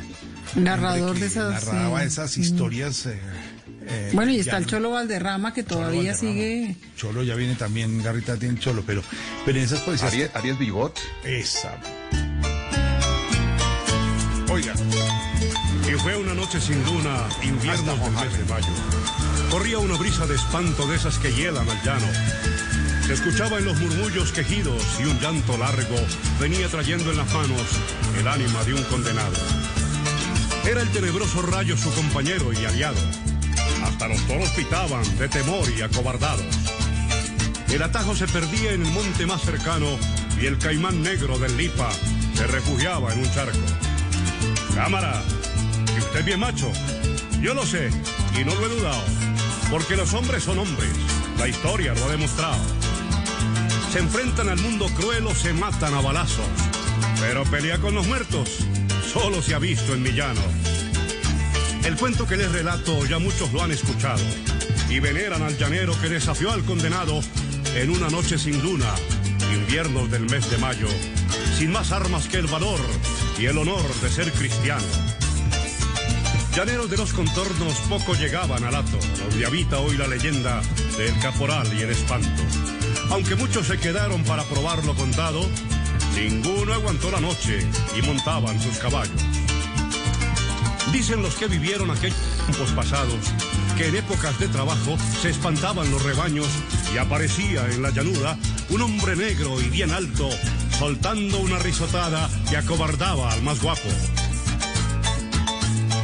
Narrador 0.56 1.14
de 1.14 1.20
que 1.20 1.26
esas. 1.26 1.64
narraba 1.64 2.00
sí. 2.02 2.06
esas 2.06 2.36
historias 2.36 3.06
eh, 3.06 3.18
eh, 3.86 4.10
Bueno, 4.12 4.32
y 4.32 4.40
está 4.40 4.56
el 4.59 4.66
Cholo 4.66 4.90
Valderrama 4.90 5.52
que 5.52 5.62
todavía 5.62 6.14
sigue. 6.14 6.76
Cholo 6.96 7.22
ya 7.22 7.34
viene 7.34 7.54
también, 7.54 8.02
Garrita 8.02 8.36
tiene 8.36 8.59
Cholo, 8.59 8.82
pero, 8.86 9.02
pero 9.44 9.59
en 9.59 9.64
esas 9.64 9.80
policías. 9.80 10.12
Arias, 10.12 10.30
Arias 10.34 10.59
Bigot. 10.59 10.98
Esa. 11.24 11.78
Oiga. 14.50 14.74
Y 15.88 15.92
fue 15.94 16.16
una 16.16 16.34
noche 16.34 16.60
sin 16.60 16.82
luna, 16.84 17.26
invierno 17.42 17.96
del 17.96 18.12
mes 18.12 18.38
de 18.38 18.44
mayo. 18.44 18.66
Corría 19.50 19.78
una 19.78 19.96
brisa 19.96 20.26
de 20.26 20.34
espanto 20.34 20.86
de 20.86 20.96
esas 20.96 21.18
que 21.18 21.32
hielan 21.32 21.68
al 21.68 21.82
llano. 21.82 22.06
Se 23.06 23.14
escuchaba 23.14 23.59
en 23.59 23.64
los 23.64 23.78
murmullos 23.80 24.32
quejidos 24.32 24.82
y 25.00 25.04
un 25.04 25.18
llanto 25.20 25.59
largo 25.59 25.96
venía 26.40 26.68
trayendo 26.68 27.10
en 27.10 27.16
las 27.18 27.32
manos 27.34 27.62
el 28.18 28.28
ánima 28.28 28.62
de 28.64 28.74
un 28.74 28.82
condenado. 28.84 29.36
Era 30.64 30.82
el 30.82 30.88
tenebroso 30.90 31.42
rayo 31.42 31.76
su 31.76 31.92
compañero 31.92 32.52
y 32.52 32.64
aliado. 32.64 33.00
Hasta 33.82 34.09
los 34.09 34.20
toros 34.26 34.48
pitaban 34.50 35.02
de 35.18 35.28
temor 35.28 35.68
y 35.76 35.82
acobardados. 35.82 36.44
El 37.70 37.82
atajo 37.82 38.14
se 38.14 38.28
perdía 38.28 38.72
en 38.72 38.84
el 38.84 38.92
monte 38.92 39.26
más 39.26 39.42
cercano 39.42 39.86
y 40.40 40.46
el 40.46 40.59
caimán 40.59 41.02
negro 41.02 41.38
del 41.38 41.56
Lipa 41.56 41.90
se 42.34 42.46
refugiaba 42.46 43.12
en 43.12 43.20
un 43.20 43.32
charco. 43.32 43.59
Cámara, 44.74 45.22
que 45.86 46.00
usted 46.00 46.24
bien 46.24 46.40
macho. 46.40 46.70
Yo 47.40 47.54
lo 47.54 47.64
sé 47.64 47.90
y 48.40 48.44
no 48.44 48.54
lo 48.54 48.66
he 48.66 48.68
dudado, 48.68 49.02
porque 49.70 49.96
los 49.96 50.12
hombres 50.14 50.44
son 50.44 50.59
hombres. 50.59 50.90
La 51.38 51.48
historia 51.48 51.94
lo 51.94 52.04
ha 52.04 52.10
demostrado. 52.10 52.62
Se 53.92 53.98
enfrentan 53.98 54.48
al 54.48 54.59
mundo 54.59 54.86
cruel 54.96 55.26
o 55.26 55.34
se 55.34 55.52
matan 55.52 55.94
a 55.94 56.00
balazos. 56.00 56.46
Pero 57.20 57.44
pelea 57.44 57.78
con 57.78 57.94
los 57.94 58.06
muertos 58.06 58.48
solo 59.12 59.42
se 59.42 59.54
ha 59.54 59.59
visto 59.59 59.92
en 59.94 60.02
mi 60.02 60.12
llano. 60.12 60.40
El 61.84 61.96
cuento 61.96 62.26
que 62.26 62.36
les 62.36 62.50
relato 62.52 63.04
ya 63.06 63.18
muchos 63.18 63.52
lo 63.52 63.62
han 63.62 63.72
escuchado 63.72 64.22
y 64.88 65.00
veneran 65.00 65.42
al 65.42 65.59
llanero 65.59 65.98
que 66.00 66.09
desafió 66.09 66.52
al 66.52 66.64
condenado 66.64 67.20
en 67.74 67.90
una 67.90 68.09
noche 68.09 68.38
sin 68.38 68.62
luna, 68.62 68.92
inviernos 69.52 70.10
del 70.10 70.22
mes 70.30 70.48
de 70.50 70.59
mayo, 70.59 70.86
sin 71.59 71.72
más 71.72 71.90
armas 71.90 72.28
que 72.28 72.36
el 72.36 72.46
valor 72.46 72.78
y 73.38 73.46
el 73.46 73.59
honor 73.59 73.82
de 74.00 74.10
ser 74.10 74.30
cristiano. 74.32 74.84
Llaneros 76.54 76.88
de 76.88 76.98
los 76.98 77.12
contornos 77.12 77.74
poco 77.88 78.14
llegaban 78.14 78.62
al 78.64 78.74
hato, 78.74 78.98
donde 79.18 79.46
habita 79.46 79.80
hoy 79.80 79.96
la 79.96 80.06
leyenda 80.06 80.62
del 80.96 81.18
caporal 81.18 81.66
y 81.76 81.82
el 81.82 81.90
espanto. 81.90 82.42
Aunque 83.10 83.34
muchos 83.34 83.66
se 83.66 83.78
quedaron 83.78 84.22
para 84.24 84.44
probar 84.44 84.84
lo 84.84 84.94
contado, 84.94 85.48
ninguno 86.14 86.74
aguantó 86.74 87.10
la 87.10 87.20
noche 87.20 87.66
y 87.98 88.02
montaban 88.02 88.60
sus 88.60 88.76
caballos. 88.78 89.41
Dicen 90.90 91.22
los 91.22 91.34
que 91.34 91.46
vivieron 91.46 91.90
aquellos 91.90 92.16
tiempos 92.46 92.70
pasados 92.72 93.20
que 93.76 93.88
en 93.88 93.96
épocas 93.96 94.38
de 94.38 94.48
trabajo 94.48 94.96
se 95.20 95.30
espantaban 95.30 95.90
los 95.90 96.02
rebaños 96.02 96.48
y 96.94 96.98
aparecía 96.98 97.66
en 97.70 97.82
la 97.82 97.90
llanura 97.90 98.36
un 98.68 98.82
hombre 98.82 99.16
negro 99.16 99.60
y 99.60 99.68
bien 99.70 99.92
alto 99.92 100.28
soltando 100.78 101.38
una 101.38 101.59
risotada 101.59 102.28
que 102.50 102.56
acobardaba 102.56 103.32
al 103.32 103.42
más 103.42 103.60
guapo. 103.62 103.88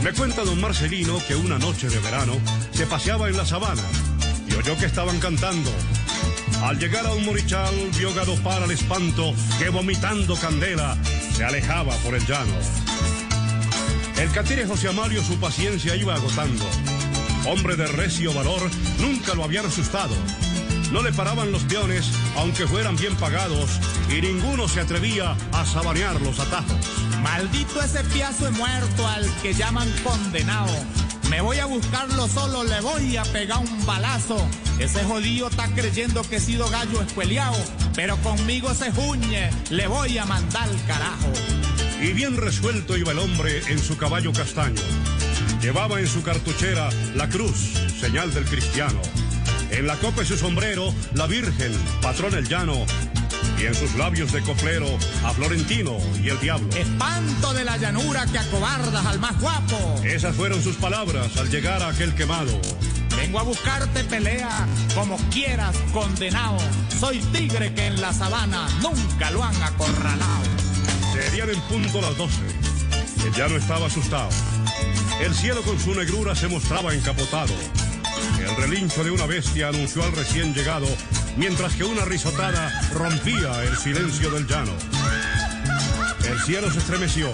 Me 0.02 0.12
cuenta 0.12 0.44
don 0.44 0.60
Marcelino 0.60 1.20
que 1.26 1.34
una 1.34 1.59
noche 1.59 1.88
de 1.88 1.98
verano 1.98 2.34
se 2.72 2.86
paseaba 2.86 3.28
en 3.28 3.36
la 3.36 3.44
sabana 3.44 3.82
y 4.48 4.55
oyó 4.55 4.78
que 4.78 4.86
estaban 4.86 5.18
cantando. 5.18 5.70
Al 6.62 6.78
llegar 6.78 7.06
a 7.06 7.12
un 7.12 7.24
morichal 7.24 7.74
vio 7.98 8.14
galopar 8.14 8.62
al 8.62 8.70
espanto 8.70 9.34
que 9.59 9.68
vomitando 9.68 10.36
candela 10.36 10.96
se 11.36 11.44
alejaba 11.44 11.94
por 11.96 12.14
el 12.14 12.24
llano. 12.26 12.55
El 14.18 14.32
catire 14.32 14.66
José 14.66 14.88
Amalio 14.88 15.22
su 15.22 15.38
paciencia 15.38 15.94
iba 15.94 16.14
agotando. 16.14 16.64
Hombre 17.46 17.76
de 17.76 17.86
recio 17.86 18.34
valor, 18.34 18.68
nunca 18.98 19.34
lo 19.34 19.44
habían 19.44 19.66
asustado. 19.66 20.14
No 20.90 21.02
le 21.02 21.12
paraban 21.12 21.52
los 21.52 21.62
peones, 21.62 22.10
aunque 22.36 22.66
fueran 22.66 22.96
bien 22.96 23.14
pagados, 23.14 23.70
y 24.10 24.20
ninguno 24.20 24.66
se 24.66 24.80
atrevía 24.80 25.36
a 25.52 25.64
sabanear 25.64 26.20
los 26.20 26.40
atajos. 26.40 26.76
Maldito 27.22 27.80
ese 27.80 28.02
piazo 28.04 28.50
muerto 28.52 29.06
al 29.06 29.24
que 29.40 29.54
llaman 29.54 29.88
condenado. 30.02 30.74
Me 31.30 31.40
voy 31.40 31.58
a 31.60 31.66
buscarlo 31.66 32.26
solo, 32.26 32.64
le 32.64 32.80
voy 32.80 33.16
a 33.16 33.22
pegar 33.22 33.58
un 33.58 33.86
balazo. 33.86 34.44
Ese 34.80 35.04
jodido 35.04 35.48
está 35.48 35.68
creyendo 35.68 36.22
que 36.22 36.36
he 36.36 36.40
sido 36.40 36.68
gallo 36.70 37.02
escueleado, 37.02 37.56
pero 37.94 38.16
conmigo 38.16 38.74
se 38.74 38.90
juñe, 38.90 39.50
le 39.70 39.86
voy 39.86 40.18
a 40.18 40.24
mandar 40.24 40.68
carajo. 40.88 41.32
Y 42.00 42.12
bien 42.12 42.36
resuelto 42.36 42.96
iba 42.96 43.12
el 43.12 43.18
hombre 43.18 43.60
en 43.68 43.78
su 43.78 43.96
caballo 43.96 44.32
castaño. 44.32 44.80
Llevaba 45.60 45.98
en 45.98 46.06
su 46.06 46.22
cartuchera 46.22 46.88
la 47.16 47.28
cruz, 47.28 47.74
señal 48.00 48.32
del 48.32 48.44
cristiano. 48.44 49.00
En 49.70 49.86
la 49.86 49.96
copa 49.96 50.20
de 50.20 50.26
su 50.26 50.36
sombrero, 50.36 50.94
la 51.14 51.26
Virgen, 51.26 51.72
patrón 52.00 52.34
el 52.34 52.48
llano. 52.48 52.86
Y 53.58 53.66
en 53.66 53.74
sus 53.74 53.96
labios 53.96 54.30
de 54.30 54.40
coflero, 54.42 54.86
a 55.24 55.32
Florentino 55.32 55.98
y 56.22 56.28
el 56.28 56.38
diablo. 56.38 56.68
Espanto 56.76 57.52
de 57.52 57.64
la 57.64 57.76
llanura 57.76 58.24
que 58.26 58.38
acobardas 58.38 59.04
al 59.04 59.18
más 59.18 59.38
guapo. 59.40 60.00
Esas 60.04 60.36
fueron 60.36 60.62
sus 60.62 60.76
palabras 60.76 61.36
al 61.36 61.50
llegar 61.50 61.82
a 61.82 61.88
aquel 61.88 62.14
quemado. 62.14 62.60
Vengo 63.16 63.40
a 63.40 63.42
buscarte 63.42 64.04
pelea 64.04 64.68
como 64.94 65.16
quieras, 65.30 65.76
condenado. 65.92 66.58
Soy 67.00 67.18
tigre 67.32 67.74
que 67.74 67.86
en 67.86 68.00
la 68.00 68.12
sabana 68.12 68.68
nunca 68.80 69.32
lo 69.32 69.42
han 69.42 69.60
acorralado. 69.60 70.67
Serían 71.20 71.50
en 71.50 71.60
punto 71.62 72.00
las 72.00 72.16
doce. 72.16 72.42
El 73.26 73.32
llano 73.32 73.56
estaba 73.56 73.86
asustado. 73.86 74.28
El 75.20 75.34
cielo 75.34 75.62
con 75.62 75.78
su 75.78 75.92
negrura 75.92 76.36
se 76.36 76.46
mostraba 76.46 76.94
encapotado. 76.94 77.52
El 78.40 78.56
relincho 78.56 79.02
de 79.02 79.10
una 79.10 79.26
bestia 79.26 79.68
anunció 79.68 80.04
al 80.04 80.12
recién 80.12 80.54
llegado, 80.54 80.86
mientras 81.36 81.74
que 81.74 81.82
una 81.82 82.04
risotada 82.04 82.70
rompía 82.94 83.64
el 83.64 83.76
silencio 83.76 84.30
del 84.30 84.46
llano. 84.46 84.72
El 86.24 86.38
cielo 86.40 86.70
se 86.70 86.78
estremeció, 86.78 87.30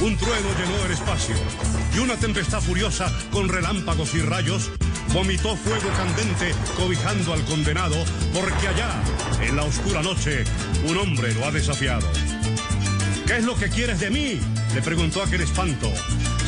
un 0.00 0.16
trueno 0.16 0.48
llenó 0.56 0.84
el 0.84 0.92
espacio 0.92 1.34
y 1.94 1.98
una 1.98 2.14
tempestad 2.16 2.60
furiosa 2.60 3.12
con 3.32 3.48
relámpagos 3.48 4.14
y 4.14 4.20
rayos 4.20 4.70
vomitó 5.12 5.56
fuego 5.56 5.88
candente 5.96 6.54
cobijando 6.76 7.32
al 7.32 7.44
condenado 7.46 7.96
porque 8.32 8.68
allá, 8.68 8.92
en 9.42 9.56
la 9.56 9.64
oscura 9.64 10.02
noche, 10.02 10.44
un 10.86 10.98
hombre 10.98 11.34
lo 11.34 11.46
ha 11.46 11.50
desafiado. 11.50 12.06
¿Qué 13.28 13.36
es 13.36 13.44
lo 13.44 13.54
que 13.56 13.68
quieres 13.68 14.00
de 14.00 14.08
mí? 14.08 14.40
Le 14.74 14.80
preguntó 14.80 15.22
aquel 15.22 15.42
espanto. 15.42 15.92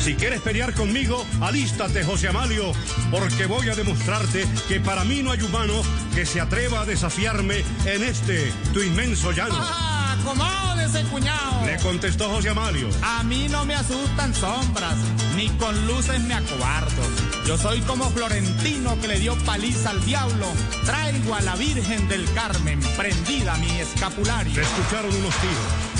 Si 0.03 0.15
quieres 0.15 0.41
pelear 0.41 0.73
conmigo, 0.73 1.23
alístate, 1.39 2.03
José 2.03 2.29
Amalio, 2.29 2.71
porque 3.11 3.45
voy 3.45 3.69
a 3.69 3.75
demostrarte 3.75 4.47
que 4.67 4.79
para 4.79 5.03
mí 5.03 5.21
no 5.21 5.31
hay 5.31 5.43
humano 5.43 5.75
que 6.15 6.25
se 6.25 6.41
atreva 6.41 6.81
a 6.81 6.85
desafiarme 6.85 7.63
en 7.85 8.03
este, 8.03 8.51
tu 8.73 8.81
inmenso 8.81 9.31
llano. 9.31 9.53
¡Ah, 9.59 10.17
acomódese, 10.19 11.03
cuñado! 11.03 11.67
Le 11.67 11.77
contestó 11.77 12.31
José 12.31 12.49
Amalio. 12.49 12.89
A 13.03 13.21
mí 13.21 13.47
no 13.47 13.63
me 13.63 13.75
asustan 13.75 14.33
sombras, 14.33 14.97
ni 15.35 15.49
con 15.49 15.85
luces 15.85 16.19
me 16.21 16.33
acobardo. 16.33 17.03
Yo 17.45 17.59
soy 17.59 17.81
como 17.81 18.09
Florentino 18.09 18.99
que 18.99 19.07
le 19.07 19.19
dio 19.19 19.35
paliza 19.45 19.91
al 19.91 20.03
diablo. 20.03 20.47
Traigo 20.83 21.35
a 21.35 21.41
la 21.41 21.55
Virgen 21.55 22.07
del 22.07 22.25
Carmen 22.33 22.79
prendida 22.97 23.53
a 23.53 23.57
mi 23.57 23.69
escapulario. 23.79 24.55
Se 24.55 24.61
escucharon 24.61 25.13
unos 25.15 25.35
tiros. 25.35 25.90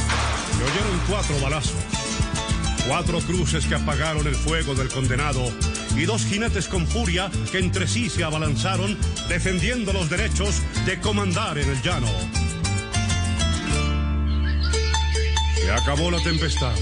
Se 0.61 0.67
oyeron 0.67 1.01
cuatro 1.07 1.39
balazos. 1.39 1.73
Cuatro 2.87 3.19
cruces 3.21 3.65
que 3.65 3.73
apagaron 3.73 4.27
el 4.27 4.35
fuego 4.35 4.75
del 4.75 4.89
condenado 4.89 5.51
y 5.95 6.05
dos 6.05 6.23
jinetes 6.23 6.67
con 6.67 6.85
furia 6.85 7.31
que 7.51 7.57
entre 7.57 7.87
sí 7.87 8.11
se 8.11 8.23
abalanzaron 8.23 8.95
defendiendo 9.27 9.91
los 9.91 10.07
derechos 10.07 10.61
de 10.85 10.99
comandar 10.99 11.57
en 11.57 11.67
el 11.67 11.81
llano. 11.81 12.07
Se 15.55 15.71
acabó 15.71 16.11
la 16.11 16.21
tempestad. 16.21 16.75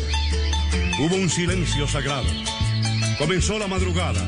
Hubo 0.99 1.15
un 1.15 1.29
silencio 1.29 1.87
sagrado. 1.87 2.27
Comenzó 3.17 3.57
la 3.59 3.67
madrugada. 3.67 4.27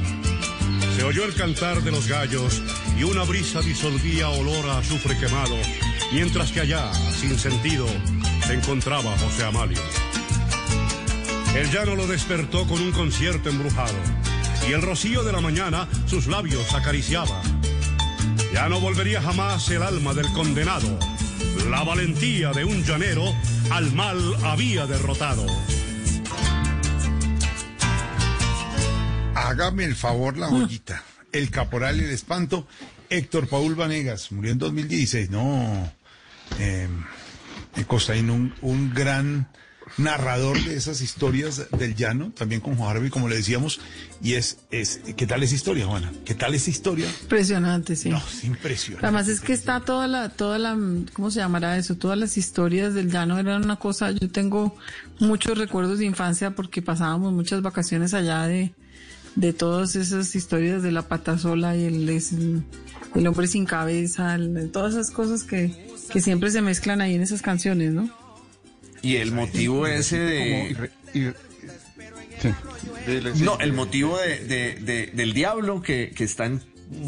Se 0.95 1.03
oyó 1.03 1.25
el 1.25 1.35
cantar 1.35 1.81
de 1.81 1.91
los 1.91 2.07
gallos 2.07 2.61
y 2.97 3.03
una 3.03 3.23
brisa 3.23 3.59
disolvía 3.59 4.29
olor 4.29 4.69
a 4.69 4.77
azufre 4.77 5.17
quemado, 5.17 5.57
mientras 6.13 6.53
que 6.53 6.61
allá, 6.61 6.89
sin 7.19 7.37
sentido, 7.37 7.85
se 8.51 8.57
encontraba 8.57 9.17
José 9.17 9.45
Amalio. 9.45 9.79
El 11.55 11.71
llano 11.71 11.95
lo 11.95 12.05
despertó 12.05 12.67
con 12.67 12.81
un 12.81 12.91
concierto 12.91 13.49
embrujado 13.49 13.95
y 14.67 14.73
el 14.73 14.81
rocío 14.81 15.23
de 15.23 15.31
la 15.31 15.39
mañana 15.39 15.87
sus 16.05 16.27
labios 16.27 16.73
acariciaba. 16.73 17.41
Ya 18.53 18.67
no 18.67 18.81
volvería 18.81 19.21
jamás 19.21 19.69
el 19.69 19.81
alma 19.83 20.13
del 20.13 20.29
condenado. 20.33 20.99
La 21.69 21.83
valentía 21.83 22.51
de 22.51 22.65
un 22.65 22.83
llanero 22.83 23.23
al 23.69 23.93
mal 23.93 24.19
había 24.43 24.85
derrotado. 24.85 25.45
Hágame 29.33 29.85
el 29.85 29.95
favor 29.95 30.37
la 30.37 30.47
joyita. 30.47 31.01
El 31.31 31.51
caporal 31.51 32.01
y 32.01 32.03
el 32.03 32.11
espanto. 32.11 32.67
Héctor 33.09 33.47
Paul 33.47 33.75
Vanegas 33.75 34.29
murió 34.33 34.51
en 34.51 34.57
2016. 34.57 35.29
No. 35.29 35.89
Eh, 36.59 36.89
Costaín, 37.87 38.29
un, 38.29 38.53
un 38.61 38.93
gran 38.93 39.47
narrador 39.97 40.61
de 40.63 40.75
esas 40.75 41.01
historias 41.01 41.69
del 41.71 41.95
llano, 41.95 42.31
también 42.31 42.61
con 42.61 42.75
Juan 42.75 42.89
Harvey, 42.95 43.09
como 43.09 43.27
le 43.27 43.35
decíamos. 43.35 43.79
Y 44.21 44.33
es, 44.33 44.59
es, 44.71 45.01
¿qué 45.15 45.27
tal 45.27 45.43
esa 45.43 45.55
historia, 45.55 45.85
Juana? 45.85 46.11
¿Qué 46.25 46.35
tal 46.35 46.53
esa 46.53 46.69
historia? 46.69 47.07
Impresionante, 47.21 47.95
sí. 47.95 48.09
No, 48.09 48.17
es 48.17 48.43
impresionante. 48.43 49.05
Además 49.05 49.27
es 49.27 49.41
que 49.41 49.53
está 49.53 49.79
toda 49.81 50.07
la, 50.07 50.29
toda 50.29 50.59
la, 50.59 50.77
¿cómo 51.13 51.31
se 51.31 51.39
llamará 51.39 51.77
eso? 51.77 51.95
Todas 51.95 52.17
las 52.17 52.37
historias 52.37 52.93
del 52.93 53.11
llano 53.11 53.39
eran 53.39 53.63
una 53.63 53.77
cosa, 53.77 54.11
yo 54.11 54.29
tengo 54.29 54.77
muchos 55.19 55.57
recuerdos 55.57 55.99
de 55.99 56.05
infancia 56.05 56.51
porque 56.51 56.81
pasábamos 56.81 57.33
muchas 57.33 57.61
vacaciones 57.61 58.13
allá 58.13 58.47
de, 58.47 58.73
de 59.35 59.53
todas 59.53 59.95
esas 59.95 60.35
historias 60.35 60.83
de 60.83 60.91
la 60.91 61.03
pata 61.07 61.37
sola 61.37 61.75
y 61.75 61.85
el, 61.85 62.09
el 63.15 63.27
hombre 63.27 63.47
sin 63.47 63.65
cabeza, 63.65 64.35
el- 64.35 64.69
todas 64.71 64.93
esas 64.93 65.11
cosas 65.11 65.43
que, 65.43 65.73
que 66.11 66.21
siempre 66.21 66.51
se 66.51 66.61
mezclan 66.61 67.01
ahí 67.01 67.15
en 67.15 67.21
esas 67.21 67.41
canciones, 67.41 67.93
¿no? 67.93 68.09
Y 69.01 69.15
el 69.15 69.31
motivo 69.31 69.87
ese 69.87 70.19
de... 70.19 70.91
No, 73.41 73.59
el 73.59 73.73
motivo 73.73 74.17
de, 74.17 74.39
de- 74.45 74.75
de- 74.75 75.07
del 75.13 75.33
diablo 75.33 75.81
que, 75.81 76.11
que 76.15 76.23
está 76.23 76.45
en 76.45 76.61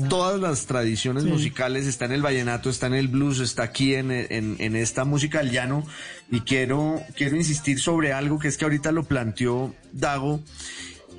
todas 0.09 0.39
las 0.39 0.65
tradiciones 0.65 1.23
musicales, 1.25 1.85
está 1.87 2.05
en 2.05 2.13
el 2.13 2.21
vallenato, 2.21 2.69
está 2.69 2.87
en 2.87 2.93
el 2.93 3.07
blues, 3.09 3.39
está 3.39 3.63
aquí 3.63 3.95
en, 3.95 4.11
en- 4.11 4.55
en 4.59 4.75
esta 4.75 5.05
música 5.05 5.39
del 5.39 5.51
llano. 5.51 5.85
Y 6.31 6.41
quiero, 6.41 7.01
quiero 7.15 7.35
insistir 7.35 7.79
sobre 7.79 8.13
algo 8.13 8.39
que 8.39 8.47
es 8.47 8.57
que 8.57 8.65
ahorita 8.65 8.91
lo 8.91 9.03
planteó 9.03 9.75
Dago, 9.91 10.41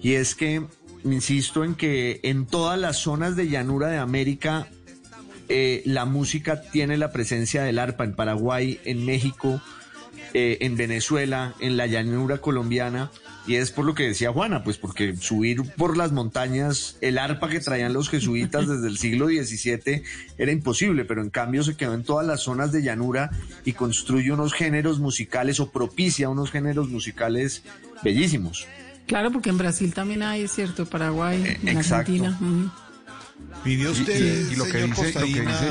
y 0.02 0.14
es 0.14 0.34
que 0.34 0.64
insisto 1.04 1.64
en 1.64 1.74
que 1.74 2.20
en 2.22 2.46
todas 2.46 2.78
las 2.78 2.98
zonas 2.98 3.36
de 3.36 3.48
llanura 3.48 3.88
de 3.88 3.98
América 3.98 4.68
eh, 5.48 5.82
la 5.84 6.04
música 6.04 6.62
tiene 6.62 6.96
la 6.96 7.12
presencia 7.12 7.62
del 7.62 7.78
arpa 7.78 8.04
en 8.04 8.14
Paraguay, 8.14 8.80
en 8.84 9.04
México, 9.04 9.60
eh, 10.32 10.58
en 10.60 10.76
Venezuela, 10.76 11.54
en 11.60 11.76
la 11.76 11.86
llanura 11.86 12.38
colombiana. 12.38 13.10
Y 13.46 13.56
es 13.56 13.70
por 13.70 13.84
lo 13.84 13.94
que 13.94 14.04
decía 14.04 14.32
Juana, 14.32 14.64
pues 14.64 14.78
porque 14.78 15.14
subir 15.16 15.62
por 15.76 15.98
las 15.98 16.12
montañas, 16.12 16.96
el 17.02 17.18
arpa 17.18 17.50
que 17.50 17.60
traían 17.60 17.92
los 17.92 18.08
jesuitas 18.08 18.66
desde 18.66 18.88
el 18.88 18.96
siglo 18.96 19.26
XVII 19.26 20.02
era 20.38 20.50
imposible, 20.50 21.04
pero 21.04 21.20
en 21.20 21.28
cambio 21.28 21.62
se 21.62 21.76
quedó 21.76 21.92
en 21.92 22.04
todas 22.04 22.26
las 22.26 22.40
zonas 22.40 22.72
de 22.72 22.82
llanura 22.82 23.30
y 23.66 23.74
construye 23.74 24.32
unos 24.32 24.54
géneros 24.54 24.98
musicales 24.98 25.60
o 25.60 25.70
propicia 25.70 26.30
unos 26.30 26.50
géneros 26.50 26.88
musicales 26.88 27.62
bellísimos. 28.02 28.66
Claro, 29.06 29.30
porque 29.30 29.50
en 29.50 29.58
Brasil 29.58 29.92
también 29.92 30.22
hay, 30.22 30.42
es 30.42 30.52
cierto, 30.52 30.86
Paraguay, 30.86 31.58
en 31.62 31.68
exacto. 31.68 32.12
Argentina. 32.12 32.38
Pidió 33.62 33.88
Y- 33.88 33.92
usted, 33.92 34.48
y, 34.50 34.52
y 34.52 34.56
lo 34.56 34.64
que 34.64 34.78
dice, 34.84 35.12
lo 35.12 35.20
que 35.26 35.40
dice, 35.40 35.68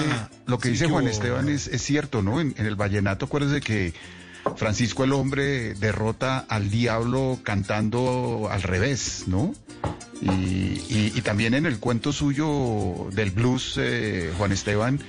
lo 0.47 0.57
que 0.59 0.67
sí 0.67 0.71
dice 0.73 0.87
Juan 0.87 1.07
Esteban 1.07 1.49
es, 1.49 1.67
es 1.67 1.81
cierto, 1.81 2.21
¿no? 2.21 2.39
En, 2.41 2.53
en 2.57 2.65
el 2.65 2.75
vallenato, 2.75 3.25
acuérdese 3.25 3.61
que 3.61 3.93
Francisco 4.57 5.03
el 5.03 5.13
hombre 5.13 5.73
derrota 5.75 6.45
al 6.49 6.69
diablo 6.69 7.39
cantando 7.43 8.47
al 8.51 8.61
revés, 8.61 9.23
¿no? 9.27 9.53
Y, 10.21 10.27
y- 10.29 11.11
y 11.15 11.21
también 11.21 11.53
en 11.53 11.65
el 11.65 11.79
cuento 11.79 12.13
suyo 12.13 13.07
del 13.11 13.31
blues, 13.31 13.75
eh, 13.77 14.31
Juan 14.37 14.51
Esteban, 14.51 14.99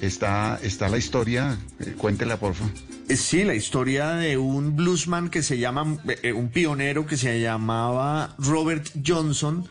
está, 0.00 0.58
está 0.62 0.88
la 0.88 0.98
historia, 0.98 1.58
eh, 1.80 1.94
cuéntela, 1.96 2.38
porfa. 2.38 2.64
Eh, 3.08 3.16
Sí, 3.16 3.44
la 3.44 3.54
historia 3.54 4.10
de 4.14 4.36
un 4.36 4.74
bluesman 4.74 5.30
que 5.30 5.42
se 5.42 5.58
llama, 5.58 5.98
eh, 6.22 6.32
un 6.32 6.48
pionero 6.48 7.06
que 7.06 7.16
se 7.16 7.40
llamaba 7.40 8.34
Robert 8.38 8.88
Johnson, 9.06 9.68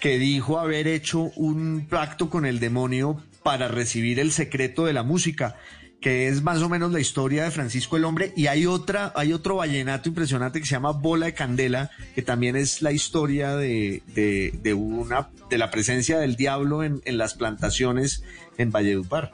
que 0.00 0.18
dijo 0.18 0.58
haber 0.58 0.86
hecho 0.86 1.22
un 1.34 1.86
pacto 1.88 2.30
con 2.30 2.46
el 2.46 2.60
demonio 2.60 3.20
para 3.42 3.66
recibir 3.66 4.20
el 4.20 4.30
secreto 4.30 4.84
de 4.84 4.92
la 4.92 5.02
música, 5.02 5.56
que 6.00 6.28
es 6.28 6.42
más 6.42 6.62
o 6.62 6.68
menos 6.68 6.92
la 6.92 7.00
historia 7.00 7.42
de 7.42 7.50
Francisco 7.50 7.96
el 7.96 8.04
Hombre, 8.04 8.32
y 8.36 8.46
hay 8.46 8.66
otra, 8.66 9.12
hay 9.16 9.32
otro 9.32 9.56
vallenato 9.56 10.08
impresionante 10.08 10.60
que 10.60 10.66
se 10.66 10.72
llama 10.72 10.92
Bola 10.92 11.26
de 11.26 11.34
Candela, 11.34 11.90
que 12.14 12.22
también 12.22 12.54
es 12.54 12.82
la 12.82 12.92
historia 12.92 13.56
de, 13.56 14.02
de, 14.14 14.56
de 14.62 14.74
una, 14.74 15.30
de 15.50 15.58
la 15.58 15.72
presencia 15.72 16.18
del 16.20 16.36
diablo 16.36 16.84
en, 16.84 17.00
en 17.04 17.18
las 17.18 17.34
plantaciones 17.34 18.22
en 18.56 18.70
Valledupar. 18.70 19.32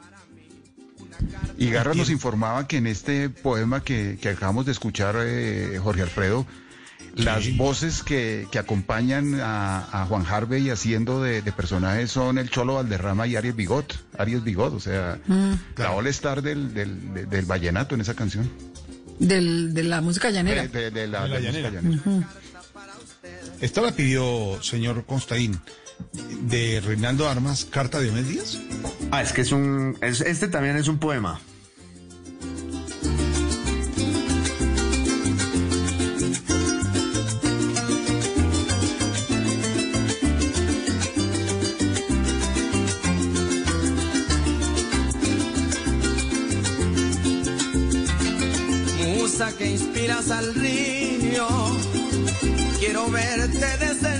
Y 1.57 1.69
Garra 1.69 1.93
nos 1.93 2.09
informaba 2.09 2.67
que 2.67 2.77
en 2.77 2.87
este 2.87 3.29
poema 3.29 3.81
que, 3.83 4.17
que 4.21 4.29
acabamos 4.29 4.65
de 4.65 4.71
escuchar, 4.73 5.15
eh, 5.19 5.79
Jorge 5.81 6.01
Alfredo, 6.01 6.45
las 7.15 7.55
voces 7.55 8.03
que, 8.03 8.45
que 8.51 8.59
acompañan 8.59 9.39
a, 9.39 10.01
a 10.01 10.05
Juan 10.05 10.25
Harvey 10.29 10.69
haciendo 10.69 11.23
de, 11.23 11.41
de 11.41 11.51
personajes 11.53 12.11
son 12.11 12.37
el 12.37 12.49
Cholo 12.49 12.75
Valderrama 12.75 13.25
y 13.25 13.37
Arias 13.37 13.55
Bigot. 13.55 13.97
Arias 14.17 14.43
Bigot, 14.43 14.73
o 14.73 14.79
sea, 14.81 15.17
la 15.77 15.91
all 15.91 16.07
star 16.07 16.41
del, 16.41 16.73
del, 16.73 17.13
de- 17.13 17.25
del 17.25 17.45
vallenato 17.45 17.95
en 17.95 18.01
esa 18.01 18.15
canción. 18.15 18.49
Del, 19.17 19.73
de 19.73 19.83
la 19.83 20.01
música 20.01 20.29
llanera. 20.29 20.63
De, 20.63 20.67
de- 20.67 20.91
de 20.91 21.07
la, 21.07 21.23
De 21.23 21.29
la 21.29 21.39
de 21.39 21.47
música 21.47 21.69
llanera. 21.69 22.27
Esta 23.61 23.81
la 23.81 23.91
pidió, 23.93 24.61
señor 24.61 25.05
Constaín, 25.05 25.57
de 26.41 26.81
Reinaldo 26.81 27.27
Armas, 27.27 27.65
Carta 27.65 27.99
de 27.99 28.05
Diomedes 28.05 28.29
Díaz. 28.29 28.57
Ah, 29.11 29.21
es 29.21 29.33
que 29.33 29.41
es 29.41 29.51
un, 29.51 29.97
es- 30.01 30.21
este 30.21 30.47
también 30.47 30.77
es 30.77 30.87
un 30.87 30.99
poema. 30.99 31.39
Musa 49.03 49.51
que 49.57 49.71
inspiras 49.71 50.31
al 50.31 50.53
río, 50.55 51.47
quiero 52.79 53.09
verte 53.09 53.77
descender, 53.77 54.14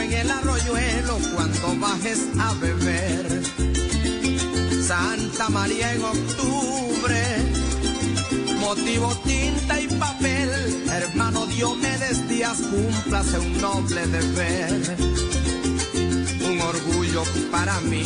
en 0.00 0.12
el 0.12 0.30
arroyuelo 0.30 1.18
cuando 1.34 1.76
bajes 1.80 2.26
a 2.38 2.54
beber. 2.54 3.42
Santa 4.86 5.48
María 5.48 5.92
en 5.94 6.04
octubre, 6.04 7.22
motivo 8.60 9.14
tinta 9.24 9.80
y 9.80 9.88
papel, 9.88 10.50
hermano 10.90 11.46
Diomedes 11.46 12.28
Díaz, 12.28 12.58
cúmplase 12.70 13.38
un 13.38 13.60
noble 13.60 14.06
deber. 14.06 14.96
Un 16.48 16.60
orgullo 16.60 17.22
para 17.50 17.80
mí, 17.80 18.04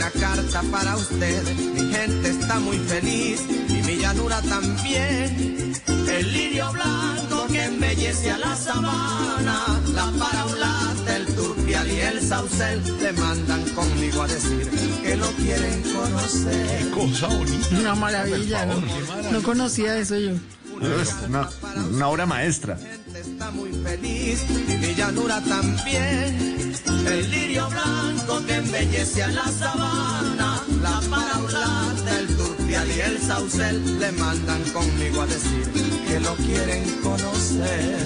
una 0.00 0.10
carta 0.12 0.62
para 0.72 0.96
usted. 0.96 1.42
Mi 1.74 1.92
gente 1.92 2.30
está 2.30 2.58
muy 2.58 2.78
feliz 2.78 3.42
y 3.68 3.82
mi 3.86 3.96
llanura 3.96 4.40
también. 4.40 5.74
El 6.08 6.32
lirio 6.32 6.72
blanco 6.72 7.46
que 7.48 7.64
embellece 7.64 8.30
a 8.30 8.38
la 8.38 8.56
sabana, 8.56 9.80
la 9.94 10.10
paraulata, 10.18 11.16
el 11.16 11.26
turpial 11.26 11.90
y 11.90 12.00
el 12.00 12.20
saucel 12.22 12.82
le 12.98 13.12
mandan 13.12 13.62
conmigo 13.70 14.22
a 14.22 14.26
decir 14.26 14.70
que 15.02 15.16
lo 15.16 15.30
quieren 15.32 15.82
conocer. 15.82 16.90
Cosa 16.92 17.26
bonita. 17.26 17.78
Una 17.78 17.94
maravilla, 17.94 18.66
¿no? 18.66 18.82
No 19.30 19.42
conocía 19.42 19.98
eso 19.98 20.16
yo. 20.16 20.32
Es 20.80 21.14
una, 21.28 21.48
una 21.90 22.08
obra 22.08 22.24
maestra. 22.26 22.78
está 23.14 23.50
muy 23.50 23.70
feliz 23.70 24.44
y 24.68 24.78
mi 24.78 24.94
llanura 24.94 25.40
también. 25.42 26.74
El 27.06 27.30
lirio 27.30 27.68
blanco 27.68 28.46
que 28.46 28.54
embellece 28.56 29.22
a 29.22 29.28
la 29.28 29.44
sabana, 29.44 30.62
la 30.82 31.00
paraulata, 31.10 32.18
el 32.18 32.36
turpial 32.36 32.88
y 32.90 33.00
el 33.00 33.18
saucel 33.20 33.98
le 33.98 34.12
mandan 34.12 34.62
conmigo 34.70 35.20
a 35.22 35.26
decir 35.26 35.70
que 36.08 36.20
lo 36.20 36.34
quieren 36.36 36.84
conocer. 37.02 37.98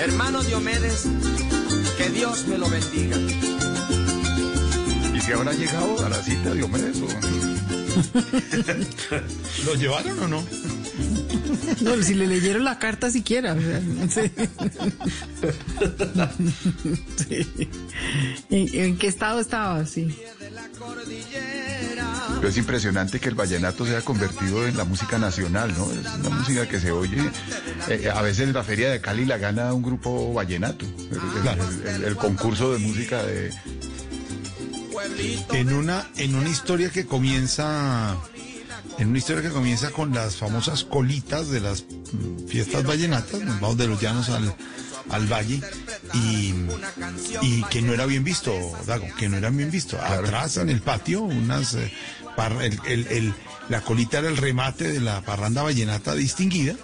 Hermano 0.00 0.42
Diomedes, 0.42 1.06
que 1.96 2.10
Dios 2.10 2.46
me 2.46 2.58
lo 2.58 2.68
bendiga. 2.68 3.16
¿Y 5.14 5.20
si 5.20 5.32
habrá 5.32 5.52
llegado 5.52 6.04
a 6.04 6.08
la 6.10 6.22
cita 6.22 6.52
Diomedes 6.52 7.00
o...? 7.00 7.67
¿Lo 9.64 9.74
llevaron 9.74 10.18
o 10.22 10.28
no? 10.28 10.44
No, 11.80 12.02
si 12.02 12.14
le 12.14 12.26
leyeron 12.26 12.64
la 12.64 12.78
carta 12.78 13.10
siquiera. 13.10 13.54
o 13.54 13.60
sea, 13.60 13.80
sí. 14.08 14.30
Sí. 17.28 17.68
¿En, 18.50 18.80
en 18.84 18.96
qué 18.98 19.06
estado 19.06 19.40
estaba? 19.40 19.84
Sí. 19.86 20.08
Pero 22.36 22.48
es 22.48 22.56
impresionante 22.56 23.18
que 23.20 23.28
el 23.28 23.34
vallenato 23.34 23.84
se 23.84 23.96
haya 23.96 24.04
convertido 24.04 24.66
en 24.66 24.76
la 24.76 24.84
música 24.84 25.18
nacional, 25.18 25.72
¿no? 25.76 25.90
Es 25.92 26.06
una 26.26 26.30
música 26.36 26.68
que 26.68 26.78
se 26.80 26.90
oye. 26.92 27.18
eh, 27.88 28.10
a 28.14 28.22
veces 28.22 28.46
en 28.48 28.52
la 28.52 28.62
Feria 28.64 28.90
de 28.90 29.00
Cali 29.00 29.24
la 29.24 29.38
gana 29.38 29.72
un 29.72 29.82
grupo 29.82 30.32
vallenato. 30.32 30.84
El, 30.84 31.48
el- 31.48 31.88
el- 31.96 32.04
el 32.04 32.16
concurso 32.16 32.72
de 32.72 32.78
música 32.78 33.22
de. 33.22 33.50
En 35.52 35.72
una, 35.72 36.06
en 36.16 36.34
una 36.34 36.48
historia 36.48 36.90
que 36.90 37.06
comienza, 37.06 38.16
en 38.98 39.08
una 39.08 39.18
historia 39.18 39.42
que 39.42 39.50
comienza 39.50 39.90
con 39.90 40.14
las 40.14 40.36
famosas 40.36 40.84
colitas 40.84 41.48
de 41.50 41.60
las 41.60 41.84
mm, 41.84 42.46
fiestas 42.48 42.84
vallenatas, 42.84 43.40
nos 43.42 43.60
vamos 43.60 43.76
de 43.78 43.86
los 43.88 44.00
llanos 44.00 44.28
al, 44.30 44.54
al 45.10 45.26
valle, 45.32 45.60
y, 46.14 46.54
y 47.42 47.62
que 47.70 47.82
no 47.82 47.92
era 47.92 48.06
bien 48.06 48.24
visto, 48.24 48.52
Dago, 48.86 49.06
que 49.18 49.28
no 49.28 49.36
era 49.36 49.50
bien 49.50 49.70
visto. 49.70 49.98
Atrás 50.00 50.56
en 50.56 50.70
el 50.70 50.80
patio, 50.80 51.22
unas, 51.22 51.74
eh, 51.74 51.92
par- 52.36 52.62
el, 52.62 52.78
el- 52.86 53.06
el- 53.08 53.34
La 53.68 53.82
colita 53.82 54.20
era 54.20 54.28
el 54.28 54.38
remate 54.38 54.88
de 54.90 54.98
la 55.00 55.20
parranda 55.20 55.62
vallenata 55.62 56.14
distinguida 56.14 56.74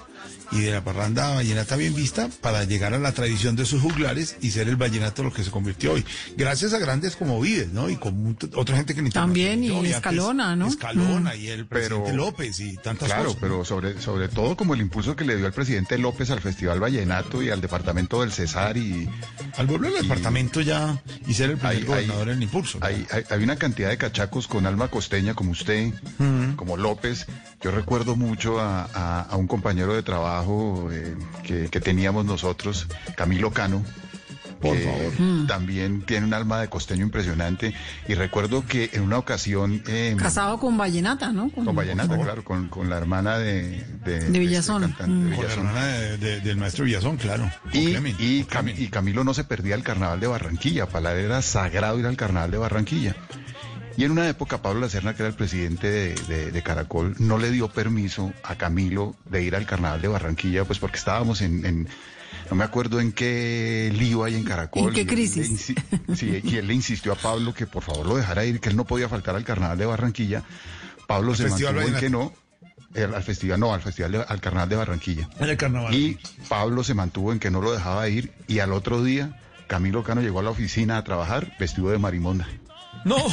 y 0.53 0.61
de 0.61 0.71
la 0.73 0.85
parranda 0.85 1.35
vallenata 1.35 1.77
bien 1.77 1.95
vista 1.95 2.29
para 2.41 2.65
llegar 2.65 2.95
a 2.95 2.99
la 2.99 3.13
tradición 3.13 3.57
de 3.57 3.65
sus 3.67 3.81
juglares 3.83 4.37
y 4.41 4.51
ser 4.51 4.69
el 4.69 4.77
vallenato 4.77 5.23
lo 5.23 5.33
que 5.33 5.43
se 5.45 5.51
convirtió 5.51 5.93
hoy. 5.93 6.05
Gracias 6.37 6.73
a 6.75 6.79
grandes 6.79 7.17
como 7.17 7.41
Vides, 7.41 7.73
¿no? 7.73 7.89
Y 7.91 7.97
con 7.97 8.37
otra 8.55 8.77
gente 8.77 8.95
que 8.95 9.03
ni 9.03 9.11
También, 9.11 9.65
y 9.65 9.71
antes 9.75 9.93
Escalona, 9.97 10.55
¿no? 10.57 10.69
Escalona 10.69 11.33
Mm. 11.35 11.41
y 11.41 11.49
el 11.49 11.67
presidente 11.67 12.11
Pero- 12.11 12.17
López 12.17 12.61
y 12.61 12.77
tantas 12.77 13.09
Claro, 13.09 13.25
cosas. 13.27 13.39
pero 13.41 13.65
sobre, 13.65 14.01
sobre 14.01 14.29
todo 14.29 14.57
como 14.57 14.75
el 14.75 14.81
impulso 14.81 15.17
que 15.17 15.25
le 15.25 15.37
dio 15.37 15.47
el 15.47 15.53
presidente 15.53 15.99
López 15.99 16.31
al 16.31 16.41
Festival 16.41 16.81
Vallenato 16.81 17.43
y 17.43 17.51
al 17.51 17.61
departamento 17.61 18.21
del 18.21 18.33
Cesar 18.33 18.77
y... 18.77 19.09
Al 19.57 19.67
volver 19.67 19.97
al 19.97 20.03
departamento 20.03 20.61
ya 20.61 21.01
y 21.27 21.35
ser 21.35 21.51
el 21.51 21.57
primer 21.59 21.85
gobernador 21.85 22.29
en 22.31 22.43
impulso. 22.43 22.79
Hay, 22.83 23.07
hay, 23.11 23.23
hay 23.31 23.43
una 23.43 23.57
cantidad 23.57 23.89
de 23.89 23.97
cachacos 23.99 24.47
con 24.49 24.67
alma 24.67 24.89
costeña 24.89 25.35
como 25.35 25.53
usted, 25.53 25.93
como 26.57 26.77
López. 26.77 27.27
Yo 27.63 27.71
recuerdo 27.71 28.17
mucho 28.17 28.61
a, 28.61 28.85
a- 28.93 29.21
a 29.23 29.37
un 29.37 29.47
compañero 29.47 29.95
de 29.95 30.03
trabajo 30.03 30.34
eh, 30.93 31.15
que, 31.43 31.69
que 31.69 31.81
teníamos 31.81 32.25
nosotros, 32.25 32.87
Camilo 33.17 33.51
Cano. 33.53 33.83
Por 34.61 34.79
que 34.79 34.85
favor. 34.85 35.21
Mm. 35.21 35.47
También 35.47 36.03
tiene 36.07 36.25
un 36.27 36.33
alma 36.33 36.59
de 36.59 36.69
costeño 36.69 37.03
impresionante. 37.05 37.75
Y 38.09 38.15
recuerdo 38.15 38.65
que 38.65 38.89
en 38.95 39.03
una 39.03 39.19
ocasión... 39.19 39.83
eh, 39.87 40.17
Casado 40.19 40.59
con 40.59 40.79
Vallenata, 40.79 41.33
¿no? 41.33 41.51
con 41.51 41.75
Vallenata, 41.75 42.17
claro, 42.19 42.43
con, 42.45 42.69
con 42.69 42.89
la 42.89 42.97
hermana 42.97 43.37
de... 43.39 43.85
De, 44.07 44.21
De 44.31 44.39
Villazón. 44.39 44.85
este 44.85 44.97
cantante, 44.97 45.29
de 45.29 45.31
Mm. 45.31 45.37
Con 45.37 45.45
la 45.45 45.51
Villazón. 45.55 45.67
hermana 45.67 45.87
de- 45.87 46.17
de- 46.19 46.41
del 46.41 46.57
maestro 46.57 46.85
Villazón, 46.87 47.17
claro. 47.19 47.51
Y, 47.75 47.91
Clemen. 47.91 48.17
y 48.19 48.45
Cam- 48.45 48.75
y 48.75 48.89
Camilo 48.89 49.23
no 49.23 49.35
se 49.35 49.45
perdía 49.45 49.75
el 49.75 49.83
carnaval 49.83 50.21
de 50.21 50.29
Barranquilla. 50.29 50.87
Para 50.87 51.13
él 51.13 51.27
era 51.27 51.43
sagrado 51.43 51.99
ir 51.99 52.07
al 52.07 52.17
carnaval 52.17 52.51
de 52.51 52.57
Barranquilla. 52.59 53.17
Y 53.97 54.05
en 54.05 54.11
una 54.11 54.29
época, 54.29 54.61
Pablo 54.61 54.81
Lacerna, 54.81 55.15
que 55.15 55.23
era 55.23 55.29
el 55.29 55.37
presidente 55.37 55.89
de, 55.89 56.15
de- 56.27 56.51
de 56.51 56.63
Caracol, 56.63 57.15
no 57.19 57.39
le 57.39 57.51
dio 57.51 57.69
permiso 57.69 58.33
a 58.43 58.57
Camilo 58.57 59.15
de 59.25 59.43
ir 59.45 59.55
al 59.55 59.67
carnaval 59.67 60.03
de 60.03 60.09
Barranquilla, 60.09 60.65
pues 60.65 60.79
porque 60.79 60.97
estábamos 60.99 61.41
en. 61.43 61.65
en- 61.65 61.89
no 62.51 62.57
me 62.57 62.65
acuerdo 62.65 63.01
en 63.01 63.13
qué 63.13 63.93
lío 63.97 64.25
hay 64.25 64.35
en 64.35 64.43
Caracol. 64.45 64.89
¿En 64.89 64.93
qué 64.95 65.01
y 65.01 65.03
él 65.03 65.07
le 65.07 65.13
crisis? 65.15 65.51
insi- 65.77 66.15
sí, 66.17 66.41
y 66.43 66.57
él 66.57 66.67
le 66.67 66.75
insistió 66.75 67.13
a 67.13 67.17
Pablo 67.17 67.55
que 67.55 67.67
por 67.67 67.83
favor 67.85 68.07
lo 68.07 68.17
dejara 68.17 68.45
ir, 68.45 68.61
que 68.61 68.69
él 68.69 68.77
no 68.77 68.85
podía 68.85 69.09
faltar 69.09 69.37
al 69.37 69.45
carnaval 69.45 69.79
de 69.79 69.87
Barranquilla. 69.87 70.43
Pablo 71.07 71.35
se 71.37 71.45
mantuvo 71.49 71.81
en 71.81 71.95
que 72.01 72.11
no. 72.11 72.33
al 72.97 73.23
festival, 73.23 73.61
no, 73.61 73.73
al 73.73 73.81
festival, 73.83 74.13
de- 74.13 74.23
al 74.27 74.41
carnaval 74.41 74.69
de 74.69 74.77
Barranquilla. 74.77 75.29
En 75.39 75.49
el 75.49 75.57
carnaval. 75.57 75.95
Y 75.95 76.19
Pablo 76.49 76.83
se 76.85 76.95
mantuvo 76.95 77.33
en 77.33 77.39
que 77.39 77.51
no 77.51 77.61
lo 77.61 77.73
dejaba 77.73 78.09
ir 78.09 78.33
y 78.49 78.59
al 78.59 78.73
otro 78.73 79.03
día 79.05 79.41
Camilo 79.69 80.03
Cano 80.03 80.21
llegó 80.21 80.41
a 80.41 80.43
la 80.43 80.51
oficina 80.51 80.99
a 80.99 81.05
trabajar 81.05 81.55
vestido 81.61 81.91
de 81.91 81.99
marimonda. 81.99 82.47
No. 83.05 83.17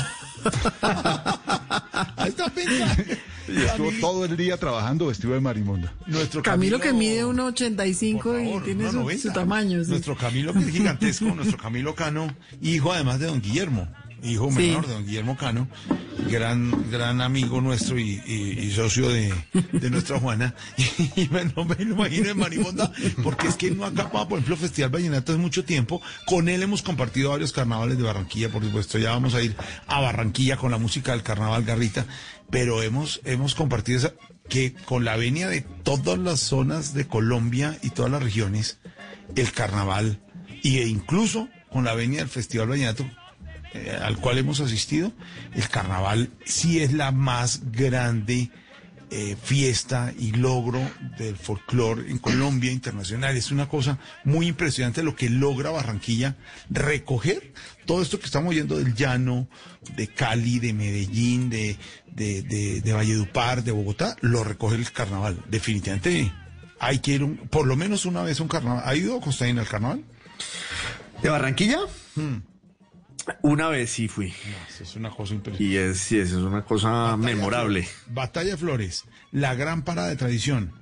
Ahí 2.17 2.29
está 2.29 2.49
pensando. 2.49 3.03
Y 3.47 3.61
estuvo 3.63 3.91
todo 3.99 4.25
el 4.25 4.37
día 4.37 4.57
trabajando 4.57 5.07
vestido 5.07 5.33
de 5.33 5.41
marimonda. 5.41 5.93
Nuestro 6.07 6.41
Camilo 6.41 6.79
que 6.79 6.93
mide 6.93 7.25
1,85 7.25 8.59
y 8.59 8.63
tiene 8.63 8.89
su, 8.91 8.99
1.90. 9.01 9.17
su 9.17 9.33
tamaño. 9.33 9.83
sí. 9.83 9.89
Nuestro 9.91 10.15
Camilo, 10.15 10.53
que 10.53 10.59
es 10.59 10.69
gigantesco, 10.69 11.25
nuestro 11.35 11.57
Camilo 11.57 11.95
Cano, 11.95 12.33
hijo 12.61 12.93
además 12.93 13.19
de 13.19 13.27
don 13.27 13.41
Guillermo, 13.41 13.87
hijo 14.23 14.49
Sí. 14.51 14.57
menor 14.57 14.87
de 14.87 14.93
don 14.93 15.05
Guillermo 15.05 15.37
Cano, 15.37 15.67
gran, 16.29 16.89
gran 16.91 17.21
amigo 17.21 17.61
nuestro 17.61 17.97
y, 17.99 18.21
y- 18.25 18.59
y 18.59 18.71
socio 18.71 19.09
de, 19.09 19.33
de 19.73 19.89
nuestra 19.89 20.19
Juana. 20.19 20.53
Y, 21.15 21.27
me, 21.29 21.45
no 21.45 21.65
me 21.65 21.75
lo 21.75 21.93
imagino 21.95 22.29
en 22.29 22.37
Marimonda, 22.37 22.91
porque 23.23 23.47
es 23.47 23.55
que 23.55 23.67
él 23.67 23.77
no 23.77 23.85
ha 23.85 23.89
acabado, 23.89 24.29
por 24.29 24.37
ejemplo, 24.39 24.55
Festival 24.57 24.89
Vallenato 24.91 25.31
hace 25.33 25.41
mucho 25.41 25.63
tiempo. 25.65 26.01
Con 26.25 26.47
él 26.49 26.61
hemos 26.63 26.81
compartido 26.81 27.31
varios 27.31 27.51
carnavales 27.51 27.97
de 27.97 28.03
Barranquilla, 28.03 28.49
por 28.49 28.63
supuesto. 28.63 28.97
Ya 28.97 29.11
vamos 29.11 29.33
a 29.33 29.41
ir 29.41 29.55
a 29.87 29.99
Barranquilla 29.99 30.57
con 30.57 30.71
la 30.71 30.77
música 30.77 31.11
del 31.11 31.23
carnaval 31.23 31.63
Garrita, 31.63 32.05
pero 32.49 32.81
hemos, 32.81 33.21
hemos 33.25 33.55
compartido 33.55 33.97
esa, 33.99 34.13
que 34.49 34.73
con 34.85 35.03
la 35.05 35.15
venia 35.17 35.47
de 35.47 35.61
todas 35.61 36.17
las 36.19 36.39
zonas 36.39 36.93
de 36.93 37.07
Colombia 37.07 37.77
y 37.81 37.89
todas 37.89 38.11
las 38.11 38.23
regiones, 38.23 38.79
el 39.35 39.51
carnaval, 39.51 40.19
e 40.63 40.87
incluso 40.87 41.47
con 41.71 41.83
la 41.85 41.93
venia 41.93 42.19
del 42.19 42.29
Festival 42.29 42.67
Vallenato, 42.69 43.05
eh, 43.73 43.97
al 44.01 44.17
cual 44.17 44.37
hemos 44.37 44.59
asistido, 44.59 45.11
el 45.55 45.67
carnaval 45.69 46.29
sí 46.45 46.79
es 46.79 46.93
la 46.93 47.11
más 47.11 47.61
grande 47.71 48.49
eh, 49.13 49.35
fiesta 49.43 50.13
y 50.17 50.31
logro 50.31 50.79
del 51.17 51.35
folclore 51.35 52.09
en 52.09 52.17
Colombia 52.17 52.71
internacional. 52.71 53.35
Es 53.35 53.51
una 53.51 53.67
cosa 53.67 53.97
muy 54.23 54.47
impresionante 54.47 55.03
lo 55.03 55.15
que 55.17 55.29
logra 55.29 55.69
Barranquilla 55.69 56.37
recoger 56.69 57.53
todo 57.85 58.01
esto 58.01 58.19
que 58.19 58.25
estamos 58.25 58.51
oyendo 58.51 58.77
del 58.77 58.95
llano, 58.95 59.47
de 59.97 60.07
Cali, 60.07 60.59
de 60.59 60.71
Medellín, 60.71 61.49
de, 61.49 61.77
de, 62.07 62.41
de, 62.43 62.79
de 62.79 62.93
Valledupar, 62.93 63.63
de 63.65 63.71
Bogotá, 63.71 64.15
lo 64.21 64.45
recoge 64.45 64.75
el 64.75 64.89
carnaval. 64.93 65.37
Definitivamente 65.49 66.31
hay 66.79 66.99
que 66.99 67.11
ir 67.15 67.23
un- 67.23 67.35
por 67.49 67.67
lo 67.67 67.75
menos 67.75 68.05
una 68.05 68.21
vez 68.23 68.39
a 68.39 68.43
un 68.43 68.49
carnaval. 68.49 68.83
¿Ha 68.85 68.95
ido 68.95 69.19
Costaín 69.19 69.59
al 69.59 69.67
carnaval? 69.67 70.05
¿De 71.21 71.29
Barranquilla? 71.29 71.79
Hmm. 72.15 72.37
Una 73.41 73.67
vez 73.67 73.91
sí 73.91 74.07
fui. 74.07 74.33
Es 74.79 74.95
una 74.95 75.09
cosa 75.09 75.33
impresionante. 75.33 75.63
Y 75.63 75.77
es, 75.77 75.99
sí, 75.99 76.19
es 76.19 76.33
una 76.33 76.63
cosa 76.63 77.15
memorable. 77.17 77.87
Batalla 78.07 78.51
de 78.51 78.57
Flores, 78.57 79.05
la 79.31 79.55
gran 79.55 79.83
parada 79.83 80.09
de 80.09 80.15
tradición, 80.15 80.73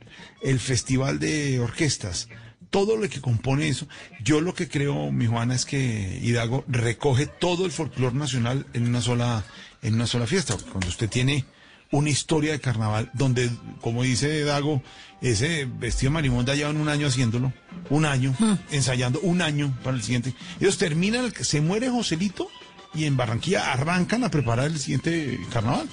el 0.41 0.59
festival 0.59 1.19
de 1.19 1.59
orquestas, 1.59 2.29
todo 2.69 2.97
lo 2.97 3.09
que 3.09 3.21
compone 3.21 3.67
eso. 3.67 3.87
Yo 4.23 4.41
lo 4.41 4.53
que 4.53 4.67
creo, 4.67 5.11
mi 5.11 5.25
Juana, 5.27 5.55
es 5.55 5.65
que 5.65 6.19
Hidalgo 6.21 6.63
recoge 6.67 7.25
todo 7.25 7.65
el 7.65 7.71
folclore 7.71 8.15
nacional 8.15 8.65
en 8.73 8.87
una 8.87 9.01
sola, 9.01 9.43
en 9.81 9.95
una 9.95 10.07
sola 10.07 10.27
fiesta. 10.27 10.55
Cuando 10.71 10.87
usted 10.87 11.09
tiene 11.09 11.45
una 11.91 12.09
historia 12.09 12.51
de 12.51 12.59
carnaval 12.59 13.09
donde, 13.13 13.49
como 13.81 14.03
dice 14.03 14.43
Dago, 14.43 14.83
ese 15.21 15.65
vestido 15.65 16.09
de 16.11 16.13
marimonda 16.15 16.55
llevan 16.55 16.77
un 16.77 16.89
año 16.89 17.07
haciéndolo, 17.07 17.51
un 17.89 18.05
año, 18.05 18.35
ensayando, 18.71 19.19
un 19.21 19.41
año 19.41 19.75
para 19.83 19.95
el 19.97 20.03
siguiente. 20.03 20.33
Ellos 20.59 20.77
terminan, 20.77 21.25
el- 21.25 21.35
se 21.35 21.61
muere 21.61 21.89
Joselito 21.89 22.47
y 22.93 23.05
en 23.05 23.17
Barranquilla 23.17 23.71
arrancan 23.73 24.23
a 24.23 24.29
preparar 24.31 24.65
el 24.67 24.79
siguiente 24.79 25.39
carnaval. 25.51 25.87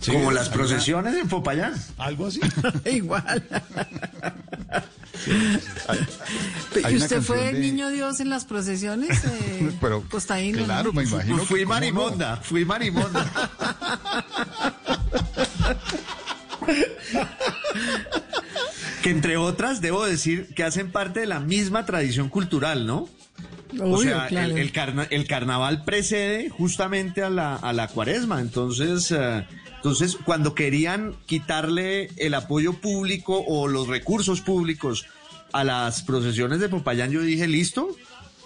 Sí, 0.00 0.12
Como 0.12 0.30
las 0.32 0.50
procesiones 0.50 1.14
en 1.16 1.28
Popayán. 1.28 1.72
Algo 1.96 2.26
así. 2.26 2.40
Igual. 2.84 3.42
Hay 6.84 6.92
¿Y 6.94 6.96
usted 6.98 7.22
fue 7.22 7.52
de- 7.54 7.58
niño 7.58 7.88
Dios 7.88 8.20
en 8.20 8.28
las 8.28 8.44
procesiones? 8.44 9.24
Eh, 9.24 9.72
Pero, 9.80 10.02
Costaíno, 10.10 10.64
claro, 10.64 10.92
¿no? 10.92 11.00
me 11.00 11.04
imagino. 11.08 11.38
Fui 11.38 11.62
no. 11.62 11.70
marimonda, 11.70 12.36
fui 12.36 12.64
marimonda. 12.66 13.26
que 19.08 19.16
entre 19.16 19.36
otras, 19.36 19.80
debo 19.80 20.04
decir 20.04 20.48
que 20.54 20.64
hacen 20.64 20.90
parte 20.90 21.20
de 21.20 21.26
la 21.26 21.40
misma 21.40 21.86
tradición 21.86 22.28
cultural, 22.28 22.86
¿no? 22.86 23.08
o 23.80 23.98
sea, 23.98 24.26
claro. 24.28 24.52
el, 24.52 24.58
el 24.58 24.72
carna- 24.72 25.06
el 25.10 25.26
carnaval 25.26 25.84
precede 25.84 26.48
justamente 26.48 27.22
a 27.22 27.30
la, 27.30 27.54
a 27.56 27.72
la 27.72 27.88
cuaresma. 27.88 28.40
Entonces, 28.40 29.10
eh, 29.12 29.44
entonces, 29.76 30.16
cuando 30.24 30.54
querían 30.54 31.14
quitarle 31.26 32.10
el 32.16 32.34
apoyo 32.34 32.72
público 32.74 33.44
o 33.46 33.68
los 33.68 33.86
recursos 33.88 34.40
públicos 34.40 35.06
a 35.52 35.64
las 35.64 36.02
procesiones 36.02 36.60
de 36.60 36.68
Popayán, 36.68 37.10
yo 37.10 37.20
dije, 37.22 37.46
listo. 37.46 37.94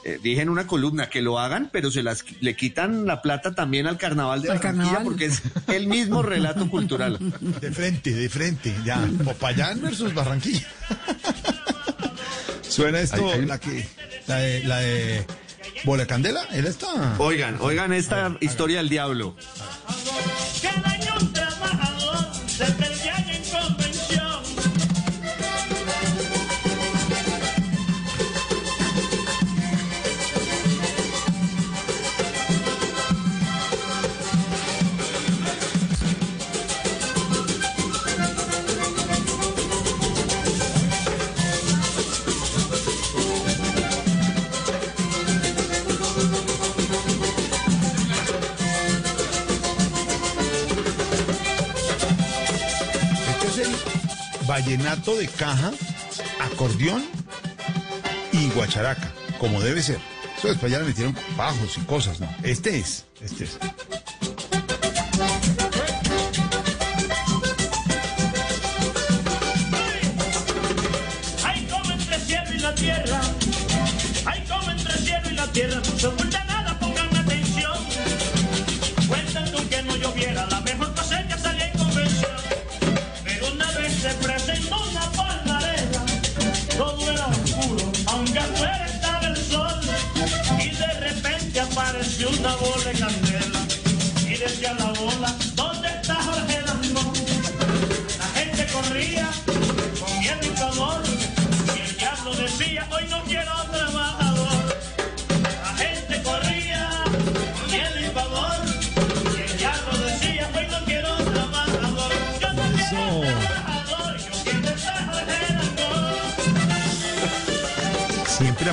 Eh, 0.05 0.19
dije 0.20 0.43
en 0.43 0.49
una 0.49 0.66
columna 0.66 1.09
que 1.09 1.23
lo 1.23 1.39
hagan, 1.39 1.69
pero 1.73 1.91
se 1.91 2.03
las 2.03 2.24
le 2.41 2.57
quitan 2.57 3.07
la 3.07 3.23
plata 3.23 3.55
también 3.55 3.87
al 3.87 3.99
carnaval 3.99 4.43
de 4.43 4.49
Barranquilla 4.49 4.83
carnaval. 4.85 5.05
porque 5.05 5.27
es 5.27 5.43
el 5.69 5.87
mismo 5.87 6.23
relato 6.23 6.69
cultural. 6.69 7.19
De 7.61 7.70
frente, 7.70 8.12
de 8.12 8.29
frente, 8.29 8.74
ya. 8.85 9.09
Popayán 9.24 9.81
versus 9.81 10.12
Barranquilla. 10.12 10.66
Suena 12.62 13.01
esto, 13.01 13.24
Hay- 13.27 13.41
hay- 13.41 13.47
la 13.47 13.61
que, 13.61 13.87
la 14.27 14.37
de, 14.39 14.65
la 14.65 14.77
de 14.79 15.27
Bola 15.85 16.07
Candela, 16.07 16.43
él 16.53 16.66
está. 16.66 17.15
Oigan, 17.19 17.59
oigan 17.61 17.93
esta 17.93 18.37
historia 18.41 18.79
del 18.79 18.89
diablo. 18.89 19.37
Vallenato 54.53 55.16
de 55.16 55.29
caja, 55.29 55.73
acordeón 56.39 57.03
y 58.33 58.51
guacharaca, 58.51 59.11
como 59.39 59.62
debe 59.62 59.83
ser. 59.83 59.99
Eso 60.37 60.49
después 60.49 60.70
ya 60.70 60.79
le 60.79 60.85
metieron 60.85 61.16
bajos 61.39 61.79
y 61.79 61.81
cosas, 61.87 62.20
¿no? 62.20 62.29
Este 62.43 62.79
es, 62.79 63.07
este 63.23 63.45
es. 63.45 63.59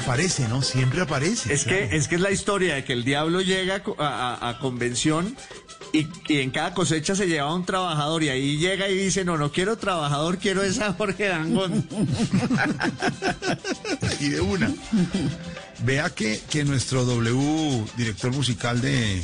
Aparece, 0.10 0.48
¿no? 0.48 0.61
Siempre 0.64 1.02
aparece. 1.02 1.53
Es 1.53 1.65
que, 1.65 1.95
es 1.95 2.07
que 2.07 2.15
es 2.15 2.22
la 2.22 2.31
historia 2.31 2.73
de 2.76 2.84
que 2.84 2.94
el 2.94 3.03
diablo 3.03 3.41
llega 3.41 3.76
a 3.76 3.84
co- 3.84 3.95
a, 3.99 4.34
a- 4.34 4.49
a 4.49 4.60
convención 4.60 5.36
y, 5.94 6.07
y 6.27 6.40
en 6.40 6.49
cada 6.49 6.73
cosecha 6.73 7.15
se 7.15 7.27
lleva 7.27 7.53
un 7.53 7.64
trabajador 7.65 8.23
y 8.23 8.30
ahí 8.30 8.57
llega 8.57 8.90
y 8.90 8.98
dice, 8.98 9.23
no, 9.23 9.38
no 9.38 9.52
quiero 9.52 9.77
trabajador, 9.77 10.40
quiero 10.40 10.64
esa 10.64 10.94
Jorge 10.94 11.27
Dangón. 11.27 11.88
y 14.19 14.30
de 14.30 14.41
una. 14.41 14.73
Vea 15.84 16.10
que, 16.10 16.41
que 16.49 16.64
nuestro 16.65 17.06
W, 17.06 17.86
director 17.95 18.31
musical 18.31 18.81
de 18.81 19.22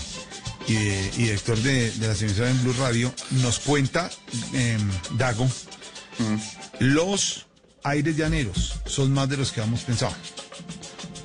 y, 0.67 0.73
de- 0.73 1.11
y 1.17 1.23
director 1.23 1.57
de, 1.57 1.91
de 1.91 2.07
las 2.07 2.21
emisoras 2.21 2.51
en 2.51 2.63
Blue 2.63 2.75
Radio, 2.79 3.11
nos 3.41 3.59
cuenta, 3.59 4.09
em, 4.53 4.81
Dago, 5.17 5.47
los 6.79 7.45
aires 7.83 8.15
llaneros 8.17 8.73
son 8.85 9.11
más 9.13 9.29
de 9.29 9.37
los 9.37 9.51
que 9.51 9.61
habíamos 9.61 9.81
pensado. 9.81 10.13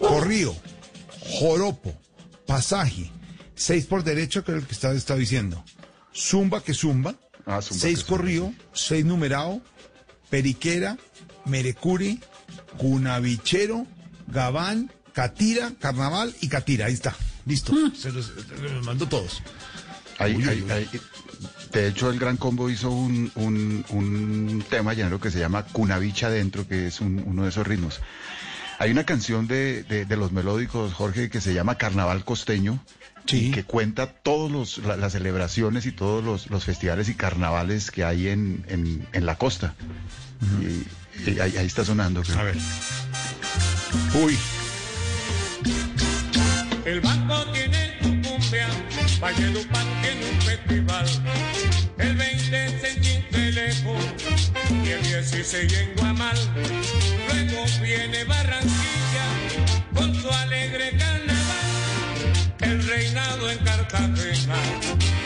Corrío, 0.01 0.55
joropo, 1.21 1.95
pasaje, 2.47 3.11
seis 3.55 3.87
por 3.87 4.03
derecho, 4.03 4.45
que 4.45 4.53
es 4.53 4.63
lo 4.63 4.67
que 4.67 4.73
estaba 4.75 5.19
diciendo. 5.19 5.63
Zumba 6.15 6.63
que 6.63 6.75
zumba, 6.75 7.15
Ah, 7.47 7.61
zumba 7.63 7.81
seis 7.81 7.99
que 8.01 8.05
zumba, 8.07 8.17
corrido, 8.19 8.53
seis 8.73 9.05
numerado, 9.05 9.61
periquera, 10.31 10.97
merecuri, 11.45 12.21
cunavichero, 12.79 13.87
gabán, 14.27 14.91
catira, 15.13 15.73
carnaval 15.79 16.35
y 16.41 16.49
catira. 16.49 16.87
Ahí 16.87 16.95
está. 16.95 17.15
Listo. 17.47 17.73
Se 17.97 18.11
los, 18.13 18.27
se 18.27 18.63
los 18.63 18.85
mando 18.85 19.07
todos. 19.07 19.43
Uy, 20.21 20.37
uy, 20.37 20.65
de 21.73 21.87
hecho, 21.89 22.11
el 22.11 22.19
Gran 22.19 22.37
Combo 22.37 22.69
hizo 22.69 22.91
un, 22.91 23.31
un- 23.37 23.85
un 23.91 24.65
tema 24.69 24.93
llanero 24.93 25.21
que 25.21 25.31
se 25.31 25.39
llama 25.39 25.65
Cunavicha 25.67 26.27
Adentro, 26.27 26.67
que 26.67 26.89
es 26.89 27.01
un- 27.01 27.23
uno 27.25 27.45
de 27.45 27.51
esos 27.51 27.67
ritmos. 27.67 28.01
Hay 28.81 28.91
una 28.91 29.05
canción 29.05 29.47
de, 29.47 29.83
de- 29.85 30.07
de 30.07 30.17
los 30.17 30.33
melódicos, 30.33 30.95
Jorge, 30.95 31.29
que 31.29 31.41
se 31.43 31.53
llama 31.53 31.77
Carnaval 31.77 32.25
Costeño, 32.25 32.83
y 33.31 33.51
que 33.53 33.63
cuenta 33.63 34.07
todas 34.11 34.79
las 34.79 35.13
celebraciones 35.13 35.85
y 35.85 35.93
todos 35.93 36.25
los, 36.25 36.49
los 36.51 36.65
festivales 36.65 37.09
y 37.11 37.15
carnavales 37.15 37.91
que 37.91 38.05
hay 38.05 38.29
en, 38.29 38.65
en- 38.69 39.07
en 39.13 39.27
la 39.27 39.37
costa. 39.37 39.75
Y, 40.63 41.31
y 41.31 41.39
ahí, 41.41 41.57
ahí 41.59 41.67
está 41.67 41.85
sonando. 41.85 42.23
A 42.39 42.43
ver. 42.43 42.57
Uy. 44.15 44.39
El 46.87 47.01
banco 47.03 47.45
tiene 47.53 47.99
su 48.03 48.09
cumbia, 48.09 48.67
Valledupar 49.21 49.85
tiene 50.03 50.31
un 50.33 50.41
festival. 50.41 51.07
Y 54.91 54.93
el 54.93 55.03
16 55.03 55.73
en 55.73 55.95
Guamal. 55.97 56.37
Luego 57.29 57.65
viene 57.81 58.25
Barranquilla 58.25 59.27
con 59.95 60.15
su 60.15 60.29
alegre 60.29 60.91
carnaval. 60.99 62.57
El 62.61 62.83
reinado 62.89 63.51
en 63.51 63.59
Cartagena, 63.59 64.57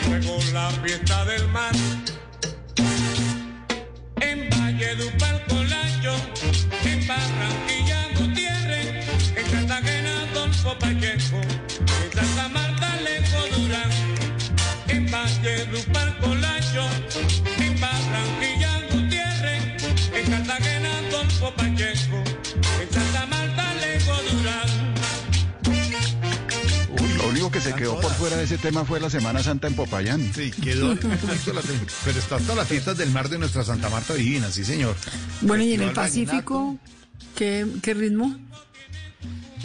luego 0.07 0.39
la 0.53 0.71
fiesta 0.71 1.25
del 1.25 1.49
mar. 1.49 1.73
En 4.21 4.51
Valledupar, 4.51 5.47
Colacho, 5.47 6.15
en 6.85 7.07
Barranquilla, 7.07 8.09
Gutiérrez, 8.19 9.07
en 9.37 9.51
Cartagena, 9.51 10.23
Adolfo 10.31 10.79
Pacheco, 10.79 11.41
en 11.41 12.13
Santa 12.13 12.49
Marta, 12.49 12.97
Leco 13.01 13.57
Durán, 13.57 13.91
en 14.89 15.11
Valledupar, 15.11 16.19
Colacho, 16.19 16.87
Cartagena, 20.47 20.99
Adolfo 20.99 21.55
Pacheco, 21.55 22.23
en 22.83 22.93
Santa 22.93 23.27
Marta, 23.27 23.75
Leco 23.75 24.13
Durán. 24.31 24.95
Lo 27.17 27.29
único 27.29 27.51
que 27.51 27.61
se 27.61 27.73
quedó 27.75 27.99
por 28.01 28.13
fuera 28.13 28.37
de 28.37 28.45
ese 28.45 28.59
tema 28.59 28.85
fue 28.85 29.01
la 29.01 29.09
Semana 29.09 29.43
Santa 29.43 29.69
en 29.69 29.75
Popayán. 29.75 30.33
Sí, 30.35 30.51
quedó. 30.51 30.95
Pero 32.05 32.19
está 32.19 32.37
hasta 32.37 32.55
las 32.55 32.69
fiestas 32.69 32.99
del 32.99 33.11
mar 33.11 33.29
de 33.31 33.39
nuestra 33.39 33.65
Santa 33.65 33.89
Marta 33.89 34.13
Divina, 34.15 34.51
sí, 34.51 34.65
señor. 34.65 34.95
Bueno, 35.41 35.63
y 35.65 35.73
en 35.75 35.83
el 35.83 35.93
Pacífico, 35.93 36.77
¿qué, 37.37 37.67
qué 37.83 37.95
ritmo? 37.95 38.37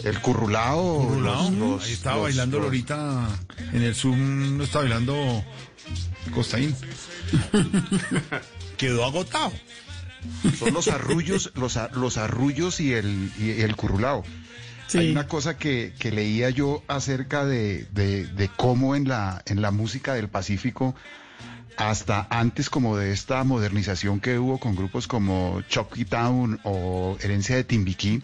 El 0.02 0.18
currulao. 0.20 1.06
Currulao. 1.08 1.50
los- 1.50 1.58
los- 1.58 1.84
Ahí 1.84 1.92
estaba 1.92 2.16
los- 2.16 2.24
bailando 2.24 2.56
los- 2.56 2.66
Lorita 2.66 3.28
en 3.74 3.82
el 3.82 3.94
Zoom, 3.94 4.56
no 4.56 4.64
está 4.64 4.78
bailando 4.78 5.44
Costaín. 6.34 6.74
Quedó 8.78 9.04
agotado. 9.04 9.52
Son 10.58 10.72
los 10.74 10.88
arrullos, 10.88 11.52
los, 11.54 11.78
los 11.94 12.16
arrullos 12.18 12.80
y 12.80 12.92
el, 12.92 13.30
y 13.38 13.60
el 13.62 13.76
currulao. 13.76 14.24
Hay 14.98 15.10
una 15.12 15.28
cosa 15.28 15.56
que, 15.56 15.92
que 15.98 16.10
leía 16.10 16.50
yo 16.50 16.82
acerca 16.88 17.44
de, 17.44 17.86
de- 17.92 18.26
de 18.26 18.48
cómo 18.48 18.96
en 18.96 19.06
la, 19.08 19.42
en 19.46 19.62
la 19.62 19.70
música 19.70 20.14
del 20.14 20.28
Pacífico, 20.28 20.94
hasta 21.76 22.26
antes 22.28 22.68
como 22.70 22.96
de 22.96 23.12
esta 23.12 23.42
modernización 23.44 24.20
que 24.20 24.38
hubo 24.38 24.58
con 24.58 24.74
grupos 24.74 25.06
como 25.06 25.62
Chucky 25.68 26.04
Town 26.04 26.60
o 26.64 27.16
Herencia 27.20 27.56
de 27.56 27.64
Timbiquí, 27.64 28.22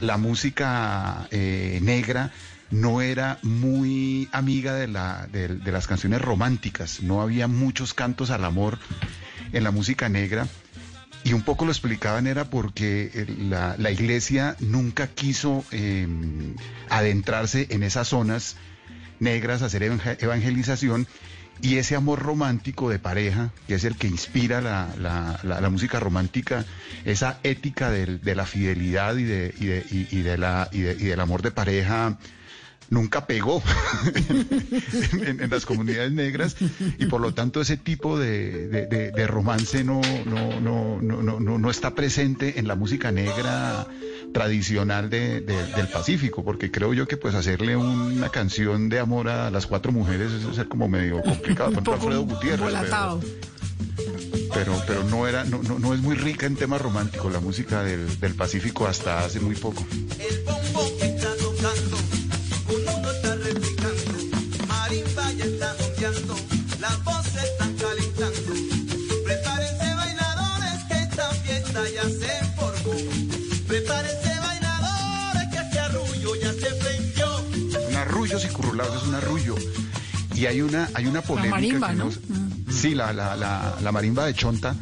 la 0.00 0.16
música 0.16 1.28
eh, 1.30 1.78
negra 1.82 2.32
no 2.70 3.00
era 3.02 3.38
muy 3.42 4.28
amiga 4.32 4.74
de, 4.74 4.88
la, 4.88 5.28
de, 5.30 5.48
de 5.48 5.70
las 5.72 5.86
canciones 5.86 6.20
románticas, 6.22 7.02
no 7.02 7.20
había 7.22 7.46
muchos 7.46 7.92
cantos 7.94 8.30
al 8.30 8.44
amor 8.44 8.78
en 9.52 9.62
la 9.62 9.70
música 9.70 10.08
negra. 10.08 10.48
Y 11.24 11.32
un 11.32 11.42
poco 11.42 11.64
lo 11.64 11.70
explicaban 11.72 12.26
era 12.26 12.44
porque 12.44 13.10
eh, 13.14 13.26
la, 13.38 13.76
la 13.78 13.90
iglesia 13.90 14.56
nunca 14.60 15.06
quiso 15.08 15.64
eh, 15.72 16.06
adentrarse 16.90 17.66
en 17.70 17.82
esas 17.82 18.08
zonas 18.08 18.56
negras, 19.20 19.62
hacer 19.62 19.82
evangelización, 19.82 21.06
y 21.62 21.76
ese 21.76 21.94
amor 21.96 22.18
romántico 22.20 22.90
de 22.90 22.98
pareja, 22.98 23.52
que 23.68 23.76
es 23.76 23.84
el 23.84 23.96
que 23.96 24.08
inspira 24.08 24.60
la, 24.60 24.88
la- 24.98 25.40
la- 25.44 25.60
música 25.70 26.00
romántica, 26.00 26.66
esa 27.04 27.38
ética 27.42 27.90
del- 27.90 28.20
de, 28.20 28.34
la 28.34 28.44
fidelidad 28.44 29.16
y, 29.16 29.22
de, 29.22 29.54
de- 29.66 29.84
de 30.22 30.36
de- 30.82 30.92
y 31.00 31.04
del 31.04 31.20
amor 31.20 31.42
de 31.42 31.52
pareja, 31.52 32.18
nunca 32.90 33.26
pegó 33.26 33.62
en, 34.14 35.26
en- 35.26 35.40
en 35.40 35.50
las 35.50 35.66
comunidades 35.66 36.12
negras 36.12 36.56
y 36.98 37.06
por 37.06 37.20
lo 37.20 37.32
tanto 37.34 37.60
ese 37.60 37.76
tipo 37.76 38.18
de, 38.18 38.68
de- 38.68 38.86
de- 38.86 39.10
de 39.10 39.26
romance 39.26 39.84
no, 39.84 40.00
no, 40.26 40.60
no, 40.60 41.00
no, 41.00 41.22
no, 41.22 41.40
no- 41.40 41.58
no 41.58 41.70
está 41.70 41.94
presente 41.94 42.58
en 42.58 42.68
la 42.68 42.74
música 42.74 43.10
negra 43.12 43.86
tradicional 44.32 45.10
de- 45.10 45.40
de- 45.40 45.66
del 45.74 45.88
Pacífico, 45.88 46.44
porque 46.44 46.70
creo 46.70 46.92
yo 46.94 47.06
que 47.06 47.16
pues 47.16 47.34
hacerle 47.34 47.76
una 47.76 48.28
canción 48.30 48.88
de 48.88 48.98
amor 48.98 49.28
a 49.28 49.50
las 49.50 49.66
cuatro 49.66 49.92
mujeres 49.92 50.32
eso 50.32 50.50
es 50.50 50.66
como 50.68 50.88
medio 50.88 51.22
complicado. 51.22 51.70
Por 51.70 51.72
ejemplo, 51.82 51.92
Alfredo 51.94 52.22
Gutiérrez. 52.24 52.74
pero- 52.82 53.20
pero, 54.52 54.82
pero 54.86 55.04
no 55.04 55.26
era, 55.26 55.44
no, 55.44 55.62
no, 55.62 55.78
no 55.80 55.94
es 55.94 56.00
muy 56.00 56.14
rica 56.16 56.46
en 56.46 56.54
temas 56.56 56.80
románticos 56.80 57.32
la 57.32 57.40
música 57.40 57.82
del, 57.82 58.20
del 58.20 58.34
Pacífico 58.34 58.86
hasta 58.86 59.24
hace 59.24 59.40
muy 59.40 59.54
poco. 59.56 59.84
uno 59.90 61.13
Y 80.44 80.46
hay 80.46 80.60
una, 80.60 80.90
hay 80.92 81.06
una 81.06 81.22
polémica. 81.22 81.54
marimba, 81.56 81.88
que 81.88 81.94
¿no? 81.94 82.04
nos- 82.04 82.20
Sí, 82.70 82.94
la, 82.94 83.12
la, 83.14 83.34
la, 83.34 83.76
la 83.82 83.92
marimba 83.92 84.26
de 84.26 84.34
Chonta. 84.34 84.74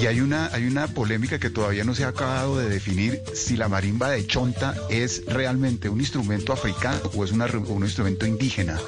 Y 0.00 0.06
hay 0.06 0.20
una, 0.20 0.46
hay 0.52 0.66
una 0.66 0.86
polémica 0.86 1.38
que 1.40 1.50
todavía 1.50 1.82
no 1.84 1.94
se 1.96 2.04
ha 2.04 2.08
acabado 2.08 2.58
de 2.58 2.68
definir 2.68 3.20
si 3.34 3.56
la 3.56 3.68
marimba 3.68 4.10
de 4.10 4.24
Chonta 4.26 4.74
es 4.90 5.22
realmente 5.26 5.88
un 5.88 6.00
instrumento 6.00 6.52
africano 6.52 7.00
o 7.14 7.24
es 7.24 7.32
una- 7.32 7.46
un 7.46 7.82
instrumento 7.82 8.24
indígena. 8.26 8.78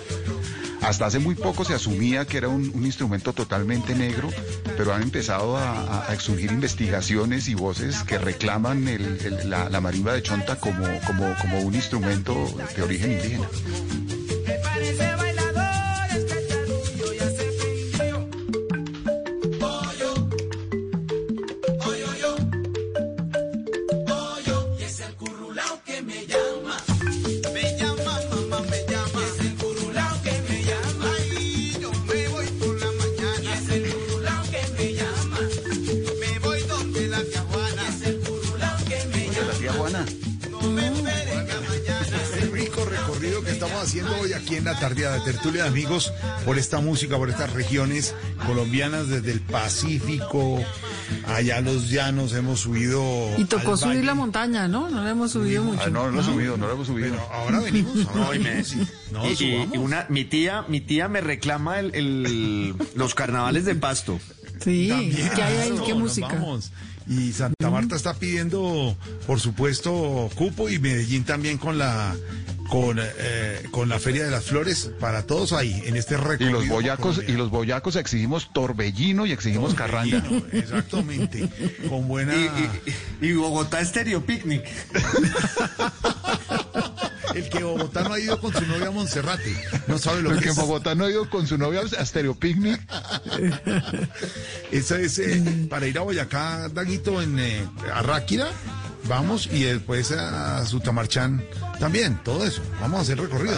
hasta 0.83 1.07
hace 1.07 1.19
muy 1.19 1.35
poco 1.35 1.65
se 1.65 1.75
asumía 1.75 2.25
que 2.27 2.37
era 2.37 2.47
un, 2.49 2.71
un 2.73 2.87
instrumento 2.87 3.33
totalmente 3.33 3.97
negro, 3.97 4.29
pero 4.77 4.95
han 4.95 5.03
empezado 5.03 5.57
a, 5.57 6.07
exurgir 6.15 6.53
investigaciones 6.53 7.49
y 7.49 7.55
voces 7.55 8.05
que 8.05 8.19
reclaman 8.19 8.87
el- 8.87 9.19
el- 9.25 9.51
la, 9.51 9.69
la 9.69 9.81
marimba 9.81 10.13
de 10.13 10.23
chonta 10.23 10.61
como, 10.61 10.85
como, 11.05 11.35
como 11.41 11.59
un 11.61 11.75
instrumento 11.75 12.35
de 12.77 12.83
origen 12.83 13.13
indígena. 13.13 13.49
La 44.67 44.79
tardeada 44.79 45.15
de 45.19 45.21
tertulia 45.33 45.63
de 45.63 45.69
amigos 45.69 46.13
por 46.45 46.59
esta 46.59 46.81
música, 46.81 47.17
por 47.17 47.31
estas 47.31 47.53
regiones 47.53 48.15
colombianas 48.47 49.09
desde 49.09 49.31
el 49.33 49.41
Pacífico, 49.41 50.61
allá 51.29 51.59
a 51.59 51.61
los 51.61 51.89
llanos 51.89 52.33
hemos 52.35 52.61
subido. 52.61 53.31
Y 53.39 53.45
tocó 53.45 53.73
al 53.73 53.79
subir 53.79 53.95
valle. 53.97 54.07
la 54.07 54.15
montaña, 54.15 54.67
¿no? 54.69 54.91
No 54.91 55.03
la 55.05 55.11
hemos 55.11 55.31
subido 55.31 55.63
mucho. 55.65 55.83
Ah, 55.87 55.91
no, 55.91 56.07
no 56.07 56.11
lo 56.11 56.21
he 56.21 56.25
subido, 56.25 56.57
no 56.57 56.67
lo 56.67 56.73
hemos 56.75 56.87
subido. 56.89 57.15
Ahora 57.33 57.61
venimos, 57.61 58.07
ahora 58.15 58.39
me- 58.39 58.39
venimos. 58.39 58.77
No, 59.13 59.25
y- 59.25 59.33
y- 59.33 59.37
subamos. 59.37 59.75
y 59.75 59.79
una, 59.79 60.07
mi 60.09 60.25
tía, 60.25 60.65
mi 60.69 60.81
tía 60.81 61.09
me 61.09 61.21
reclama 61.21 61.79
el, 61.79 61.95
el- 61.95 62.75
los 62.97 63.15
carnavales 63.15 63.65
de 63.65 63.77
Pasto. 63.77 64.19
Sí, 64.65 64.89
También, 64.89 65.31
¿qué 65.35 65.43
hay 65.43 65.57
ahí? 65.59 65.81
¿Qué 65.87 65.95
música? 65.95 66.29
vamos. 66.29 66.73
Y 67.09 67.33
Santa 67.33 67.71
Marta 67.71 67.95
está 67.95 68.15
pidiendo, 68.15 68.97
por 69.29 69.39
supuesto, 69.39 70.29
cupo 70.35 70.69
y 70.69 70.81
Medellín 70.81 71.23
también 71.25 71.57
con 71.57 71.79
la 71.79 72.17
con, 72.69 72.99
eh, 73.01 73.63
con 73.71 73.89
la 73.89 73.99
Feria 73.99 74.25
de 74.25 74.31
las 74.31 74.45
Flores 74.45 74.91
para 75.01 75.23
todos 75.27 75.53
ahí 75.53 75.83
en 75.87 75.97
este 75.97 76.15
Y 76.15 76.19
recorrido. 76.19 76.51
los 76.53 76.65
por 76.65 76.77
boyacos, 76.77 77.21
y 77.27 77.33
los 77.33 77.51
boyacos 77.51 77.97
exigimos 77.97 78.53
torbellino 78.53 79.27
y 79.27 79.33
exigimos 79.33 79.75
carranga. 79.75 80.23
Torbellino, 80.23 80.47
Exactamente. 80.53 81.49
Con 81.89 82.09
buena. 82.09 82.35
Y, 82.35 83.27
y 83.27 83.33
Bogotá 83.33 83.81
Estéreo 83.81 84.25
Picnic. 84.25 84.65
El 87.37 87.51
que 87.51 87.63
Bogotá 87.63 88.03
no 88.03 88.15
ha 88.15 88.19
ido 88.19 88.41
con 88.41 88.51
su 88.51 88.65
novia 88.67 88.89
a 88.89 88.91
Monserrate. 88.91 89.55
No 89.89 89.99
sabe 89.99 90.23
lo 90.23 90.31
El 90.31 90.39
que 90.39 90.45
que 90.45 90.51
es. 90.51 90.57
en 90.57 90.65
Bogotá 90.65 90.95
no 90.95 91.05
ha 91.05 91.11
ido 91.11 91.29
con 91.29 91.47
su 91.47 91.59
novia 91.59 91.83
a 91.99 92.07
Stereo 92.07 92.35
Picnic. 92.35 92.81
Esa 94.73 94.99
es 94.99 95.19
eh, 95.19 95.67
para 95.69 95.87
ir 95.87 95.99
a 95.99 96.01
Boyacá, 96.01 96.71
Daguito, 96.71 97.21
en 97.21 97.39
eh, 97.39 97.67
vamos, 99.07 99.49
y 99.53 99.65
después 99.65 100.13
a 100.13 100.65
Sutamarchán 100.65 101.45
también, 101.79 102.19
todo 102.25 102.47
eso. 102.47 102.63
Vamos 102.81 103.01
a 103.01 103.03
hacer 103.03 103.21
recorrido. 103.21 103.55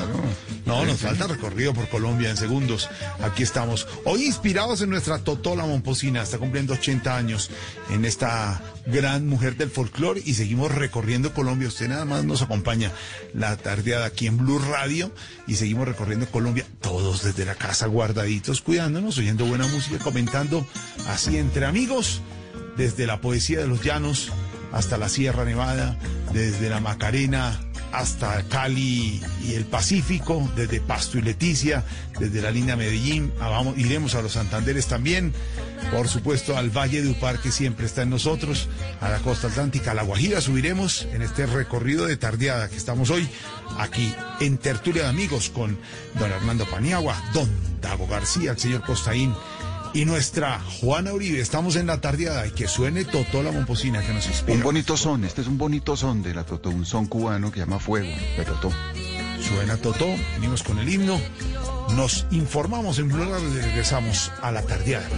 No, 0.67 0.85
nos 0.85 0.99
falta 0.99 1.27
recorrido 1.27 1.73
por 1.73 1.89
Colombia 1.89 2.31
en 2.31 2.37
segundos. 2.37 2.91
Aquí 3.23 3.43
estamos. 3.43 3.87
Hoy 4.05 4.25
inspirados 4.25 4.83
en 4.83 4.91
nuestra 4.91 5.19
Totola 5.19 5.65
Momposina, 5.65 6.23
está 6.23 6.39
cumpliendo 6.39 6.75
80 6.75 7.17
años 7.17 7.51
en 7.91 8.05
esta 8.05 8.61
gran 8.87 9.27
mujer 9.29 9.57
del 9.57 9.71
folclore 9.71 10.21
y 10.25 10.35
seguimos 10.35 10.75
recorriendo 10.75 11.33
Colombia. 11.33 11.69
Usted 11.69 11.89
nada 11.89 12.05
más 12.05 12.25
nos 12.25 12.43
acompaña 12.43 12.93
la 13.35 13.57
tardeada 13.69 14.07
aquí 14.07 14.27
en 14.27 14.39
Blue 14.39 14.59
Radio 14.59 15.13
y 15.47 15.57
seguimos 15.57 15.87
recorriendo 15.87 16.25
Colombia, 16.25 16.65
todos 16.81 17.23
desde 17.23 17.45
la 17.45 17.55
casa 17.55 17.87
guardaditos, 17.87 18.63
cuidándonos, 18.63 19.19
oyendo 19.19 19.45
buena 19.45 19.67
música, 19.67 20.03
comentando 20.03 20.67
así 21.07 21.37
entre 21.37 21.67
amigos, 21.67 22.23
desde 22.79 23.07
la 23.07 23.21
poesía 23.21 23.59
de 23.59 23.67
los 23.67 23.83
llanos 23.83 24.33
hasta 24.73 24.97
la 24.97 25.11
Sierra 25.11 25.45
Nevada, 25.45 25.99
desde 26.33 26.71
la 26.71 26.81
Macarena 26.81 27.61
hasta 27.93 28.43
Cali 28.45 29.21
y 29.45 29.55
el 29.55 29.65
Pacífico, 29.65 30.51
desde 30.57 30.81
Pasto 30.81 31.19
y 31.19 31.23
Leticia, 31.23 31.85
desde 32.19 32.43
la 32.43 32.51
línea 32.51 32.77
Medellín, 32.77 33.33
ah, 33.41 33.63
iremos 33.77 34.15
a 34.15 34.23
los 34.23 34.33
Santanderes 34.33 34.87
también, 34.87 35.33
por 35.91 36.09
supuesto 36.09 36.57
al 36.57 36.71
Valle 36.71 37.03
de 37.03 37.11
Upar 37.11 37.41
que 37.41 37.51
siempre 37.51 37.87
está 37.87 38.03
en 38.03 38.11
nosotros, 38.11 38.69
a 39.01 39.09
la 39.09 39.19
costa 39.19 39.49
atlántica, 39.49 39.93
a 39.93 39.95
la 39.95 40.03
Guajira 40.03 40.41
subiremos 40.41 41.07
en 41.13 41.23
este 41.23 41.47
recorrido 41.47 42.07
de 42.07 42.17
tardeada 42.17 42.69
que 42.69 42.77
estamos 42.77 43.11
hoy 43.11 43.29
aquí 43.79 44.15
en 44.41 44.59
Tertulia 44.59 45.05
de 45.05 45.09
Amigos 45.09 45.51
con 45.51 45.79
don 46.19 46.31
Hernando 46.31 46.67
Paniagua, 46.67 47.23
don 47.33 47.49
Dago 47.81 48.07
García, 48.07 48.53
el 48.53 48.59
señor 48.59 48.83
Costaín 48.83 49.35
y 49.99 50.05
nuestra 50.05 50.61
Juana 50.81 51.13
Uribe. 51.13 51.41
Estamos 51.41 51.75
en 51.75 51.89
la 51.89 52.01
tardeada 52.01 52.47
y 52.47 52.53
que 52.53 52.69
suene 52.69 53.05
Totó 53.05 53.43
la 53.43 53.51
Momposina 53.51 54.01
que 54.01 54.13
nos 54.13 54.29
inspira. 54.29 54.57
Un 54.57 54.63
bonito 54.63 54.97
son, 54.97 55.25
este 55.25 55.41
es 55.41 55.49
un 55.49 55.59
bonito 55.59 55.97
son 55.97 56.23
de 56.23 56.35
la 56.35 56.45
Totó, 56.45 56.71
un 56.71 56.87
son 56.87 57.07
cubano 57.07 57.51
que 57.51 57.59
llama 57.59 57.81
Fuego, 57.81 58.09
de 58.37 58.45
Totó. 58.45 58.71
Suena 59.41 59.77
Totó, 59.77 60.07
venimos 60.35 60.63
con 60.63 60.79
el 60.79 60.89
himno, 60.89 61.21
nos 61.97 62.27
informamos 62.31 63.01
en 63.01 63.09
plural 63.09 63.43
y 63.43 63.61
regresamos 63.61 64.31
a 64.41 64.53
la 64.53 64.63
tardeada. 64.63 65.09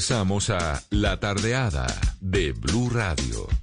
Regresamos 0.00 0.48
a 0.48 0.82
La 0.88 1.20
Tardeada 1.20 1.86
de 2.22 2.52
Blue 2.52 2.88
Radio. 2.88 3.59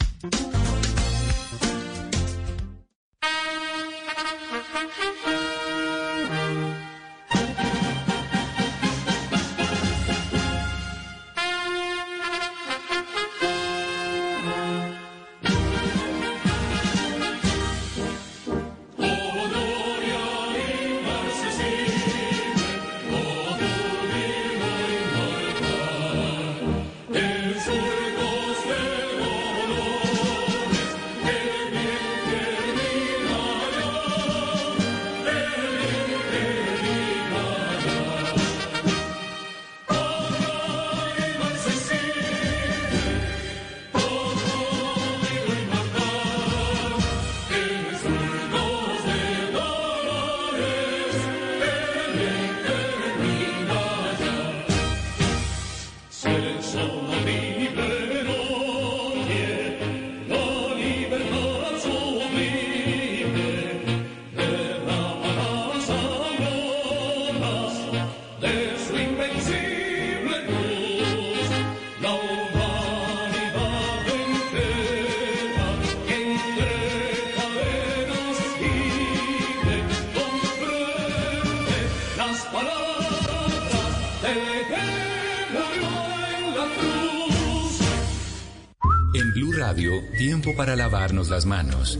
Lavarnos 90.78 91.30
las 91.30 91.45
manos. 91.45 91.99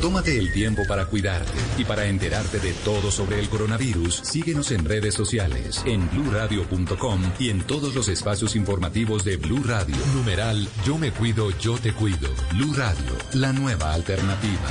Tómate 0.00 0.38
el 0.38 0.52
tiempo 0.52 0.84
para 0.86 1.06
cuidarte 1.06 1.58
y 1.76 1.84
para 1.84 2.06
enterarte 2.06 2.60
de 2.60 2.72
todo 2.72 3.10
sobre 3.10 3.40
el 3.40 3.48
coronavirus. 3.48 4.20
Síguenos 4.22 4.70
en 4.70 4.84
redes 4.84 5.14
sociales, 5.14 5.82
en 5.86 6.08
bluradio.com 6.10 7.20
y 7.40 7.50
en 7.50 7.62
todos 7.62 7.94
los 7.96 8.08
espacios 8.08 8.54
informativos 8.54 9.24
de 9.24 9.36
Blue 9.36 9.62
Radio. 9.64 9.96
Numeral 10.14 10.68
Yo 10.86 10.98
me 10.98 11.10
cuido, 11.10 11.50
yo 11.58 11.78
te 11.78 11.92
cuido. 11.92 12.28
Blue 12.52 12.74
Radio, 12.74 13.12
la 13.34 13.52
nueva 13.52 13.92
alternativa. 13.92 14.68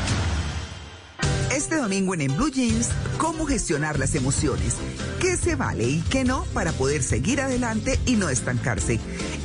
Este 1.52 1.76
domingo 1.76 2.14
en, 2.14 2.22
en 2.22 2.38
Blue 2.38 2.50
Jeans, 2.50 2.90
cómo 3.18 3.46
gestionar 3.46 4.00
las 4.00 4.16
emociones, 4.16 4.78
se 5.48 5.56
vale 5.56 5.86
y 5.86 6.02
qué 6.02 6.26
no 6.26 6.44
para 6.53 6.74
poder 6.74 7.02
seguir 7.02 7.40
adelante 7.40 7.98
y 8.06 8.18
no 8.18 8.28
estancarse. 8.28 8.99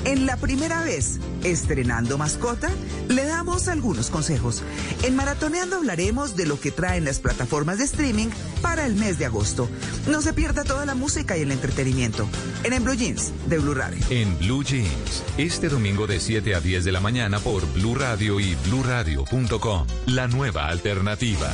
En 0.05 0.27
la 0.27 0.37
primera 0.37 0.83
vez, 0.83 1.21
estrenando 1.45 2.19
mascota, 2.19 2.71
le 3.09 3.25
damos 3.25 3.69
algunos 3.69 4.11
consejos. 4.11 4.65
En 5.05 5.15
Maratoneando 5.15 5.77
hablaremos 5.77 6.35
de 6.35 6.47
lo 6.47 6.59
que 6.59 6.73
traen 6.73 7.05
las 7.05 7.21
plataformas 7.21 7.79
de 7.79 7.85
streaming 7.85 8.31
para 8.63 8.85
el 8.85 8.97
mes 8.97 9.21
de 9.21 9.27
agosto. 9.27 9.69
No 10.09 10.23
se 10.23 10.33
pierda 10.33 10.65
toda 10.65 10.87
la 10.87 10.97
música 10.97 11.39
y 11.39 11.43
el 11.43 11.53
entretenimiento. 11.53 12.29
En, 12.65 12.83
Blue 12.83 12.95
Jeans 12.95 13.31
de 13.47 13.59
Blue 13.61 13.75
Radio. 13.75 14.05
En 14.11 14.37
Blue 14.41 14.65
Jeans, 14.65 15.23
este 15.39 15.69
domingo 15.69 16.09
de 16.09 16.19
7 16.19 16.57
a 16.57 16.61
10 16.61 16.85
de 16.85 16.91
la 16.91 17.01
mañana 17.01 17.39
por 17.39 17.65
Blue 17.75 17.95
Radio 17.95 18.41
y 18.41 18.57
bluradio.com. 18.57 19.87
La 20.07 20.27
nueva 20.27 20.67
alternativa. 20.67 21.49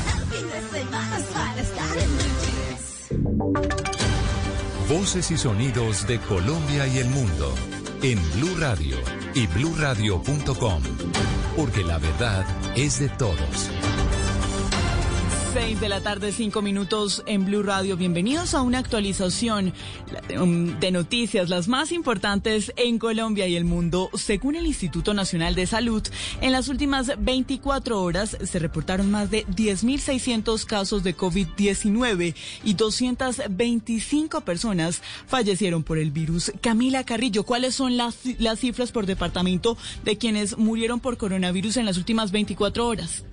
Voces 4.98 5.30
y 5.30 5.36
sonidos 5.36 6.08
de 6.08 6.18
Colombia 6.18 6.88
y 6.88 6.98
el 6.98 7.08
mundo 7.08 7.54
en 8.02 8.18
Blue 8.32 8.56
Radio 8.58 8.96
y 9.32 9.46
bluradio.com, 9.46 10.82
porque 11.56 11.84
la 11.84 11.98
verdad 11.98 12.44
es 12.74 12.98
de 12.98 13.08
todos. 13.08 13.70
6 15.54 15.80
de 15.80 15.88
la 15.88 16.00
tarde, 16.00 16.32
5 16.32 16.62
minutos 16.62 17.22
en 17.26 17.44
Blue 17.44 17.62
Radio. 17.62 17.96
Bienvenidos 17.96 18.54
a 18.54 18.60
una 18.60 18.78
actualización 18.78 19.72
de 20.28 20.90
noticias, 20.90 21.48
las 21.48 21.68
más 21.68 21.90
importantes 21.90 22.72
en 22.76 22.98
Colombia 22.98 23.46
y 23.46 23.56
el 23.56 23.64
mundo. 23.64 24.10
Según 24.14 24.56
el 24.56 24.66
Instituto 24.66 25.14
Nacional 25.14 25.54
de 25.54 25.66
Salud, 25.66 26.02
en 26.40 26.52
las 26.52 26.68
últimas 26.68 27.12
24 27.18 28.02
horas 28.02 28.36
se 28.42 28.58
reportaron 28.58 29.10
más 29.10 29.30
de 29.30 29.46
10.600 29.46 30.64
casos 30.64 31.02
de 31.02 31.16
COVID-19 31.16 32.34
y 32.62 32.74
225 32.74 34.42
personas 34.42 35.02
fallecieron 35.26 35.82
por 35.82 35.98
el 35.98 36.10
virus. 36.10 36.52
Camila 36.60 37.04
Carrillo, 37.04 37.44
¿cuáles 37.44 37.74
son 37.74 37.96
las, 37.96 38.18
las 38.38 38.60
cifras 38.60 38.92
por 38.92 39.06
departamento 39.06 39.78
de 40.04 40.18
quienes 40.18 40.58
murieron 40.58 41.00
por 41.00 41.16
coronavirus 41.16 41.78
en 41.78 41.86
las 41.86 41.96
últimas 41.96 42.32
24 42.32 42.86
horas? 42.86 43.24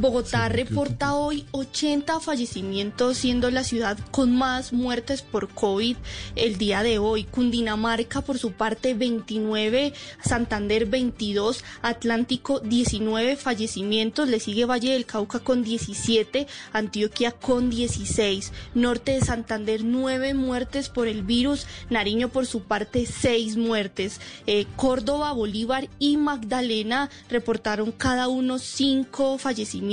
Bogotá 0.00 0.48
reporta 0.48 1.14
hoy 1.14 1.44
80 1.50 2.20
fallecimientos, 2.20 3.16
siendo 3.18 3.50
la 3.50 3.64
ciudad 3.64 3.98
con 4.12 4.32
más 4.36 4.72
muertes 4.72 5.22
por 5.22 5.48
COVID 5.48 5.96
el 6.36 6.56
día 6.56 6.84
de 6.84 7.00
hoy. 7.00 7.24
Cundinamarca, 7.24 8.20
por 8.20 8.38
su 8.38 8.52
parte, 8.52 8.94
29, 8.94 9.92
Santander 10.22 10.86
22, 10.86 11.64
Atlántico 11.82 12.60
19 12.60 13.34
fallecimientos, 13.34 14.28
le 14.28 14.38
sigue 14.38 14.66
Valle 14.66 14.92
del 14.92 15.04
Cauca 15.04 15.40
con 15.40 15.64
17, 15.64 16.46
Antioquia 16.72 17.32
con 17.32 17.68
16, 17.68 18.52
Norte 18.74 19.14
de 19.14 19.22
Santander 19.22 19.82
9 19.82 20.32
muertes 20.34 20.90
por 20.90 21.08
el 21.08 21.22
virus, 21.22 21.66
Nariño 21.90 22.28
por 22.28 22.46
su 22.46 22.62
parte 22.62 23.04
6 23.04 23.56
muertes, 23.56 24.20
Eh, 24.46 24.66
Córdoba, 24.76 25.32
Bolívar 25.32 25.88
y 25.98 26.16
Magdalena 26.16 27.10
reportaron 27.28 27.90
cada 27.90 28.28
uno 28.28 28.60
5 28.60 29.38
fallecimientos. 29.38 29.87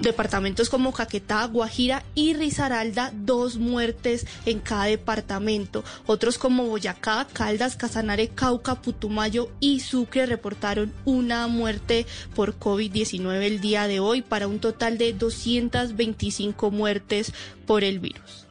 Departamentos 0.00 0.68
como 0.68 0.92
Caquetá, 0.92 1.46
Guajira 1.46 2.04
y 2.14 2.34
Risaralda, 2.34 3.12
dos 3.14 3.56
muertes 3.56 4.26
en 4.44 4.60
cada 4.60 4.84
departamento. 4.84 5.84
Otros 6.04 6.36
como 6.36 6.66
Boyacá, 6.66 7.26
Caldas, 7.32 7.76
Casanare, 7.76 8.28
Cauca, 8.28 8.74
Putumayo 8.82 9.48
y 9.58 9.80
Sucre 9.80 10.26
reportaron 10.26 10.92
una 11.06 11.46
muerte 11.46 12.06
por 12.34 12.58
COVID-19 12.58 13.42
el 13.42 13.60
día 13.60 13.88
de 13.88 14.00
hoy 14.00 14.20
para 14.20 14.48
un 14.48 14.58
total 14.58 14.98
de 14.98 15.14
225 15.14 16.70
muertes 16.70 17.32
por 17.66 17.82
el 17.82 17.98
virus. 17.98 18.46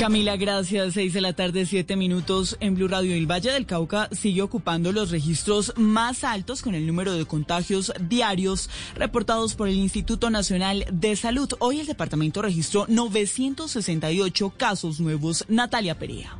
Camila, 0.00 0.38
gracias. 0.38 0.94
Seis 0.94 1.12
de 1.12 1.20
la 1.20 1.34
tarde, 1.34 1.66
siete 1.66 1.94
minutos 1.94 2.56
en 2.60 2.74
Blue 2.74 2.88
Radio. 2.88 3.14
El 3.14 3.30
Valle 3.30 3.52
del 3.52 3.66
Cauca 3.66 4.08
sigue 4.12 4.40
ocupando 4.40 4.92
los 4.92 5.10
registros 5.10 5.74
más 5.76 6.24
altos 6.24 6.62
con 6.62 6.74
el 6.74 6.86
número 6.86 7.12
de 7.12 7.26
contagios 7.26 7.92
diarios 8.08 8.70
reportados 8.94 9.54
por 9.54 9.68
el 9.68 9.74
Instituto 9.74 10.30
Nacional 10.30 10.86
de 10.90 11.16
Salud. 11.16 11.52
Hoy 11.58 11.80
el 11.80 11.86
departamento 11.86 12.40
registró 12.40 12.86
968 12.88 14.54
casos 14.56 15.00
nuevos. 15.00 15.44
Natalia 15.48 15.98
Perea. 15.98 16.34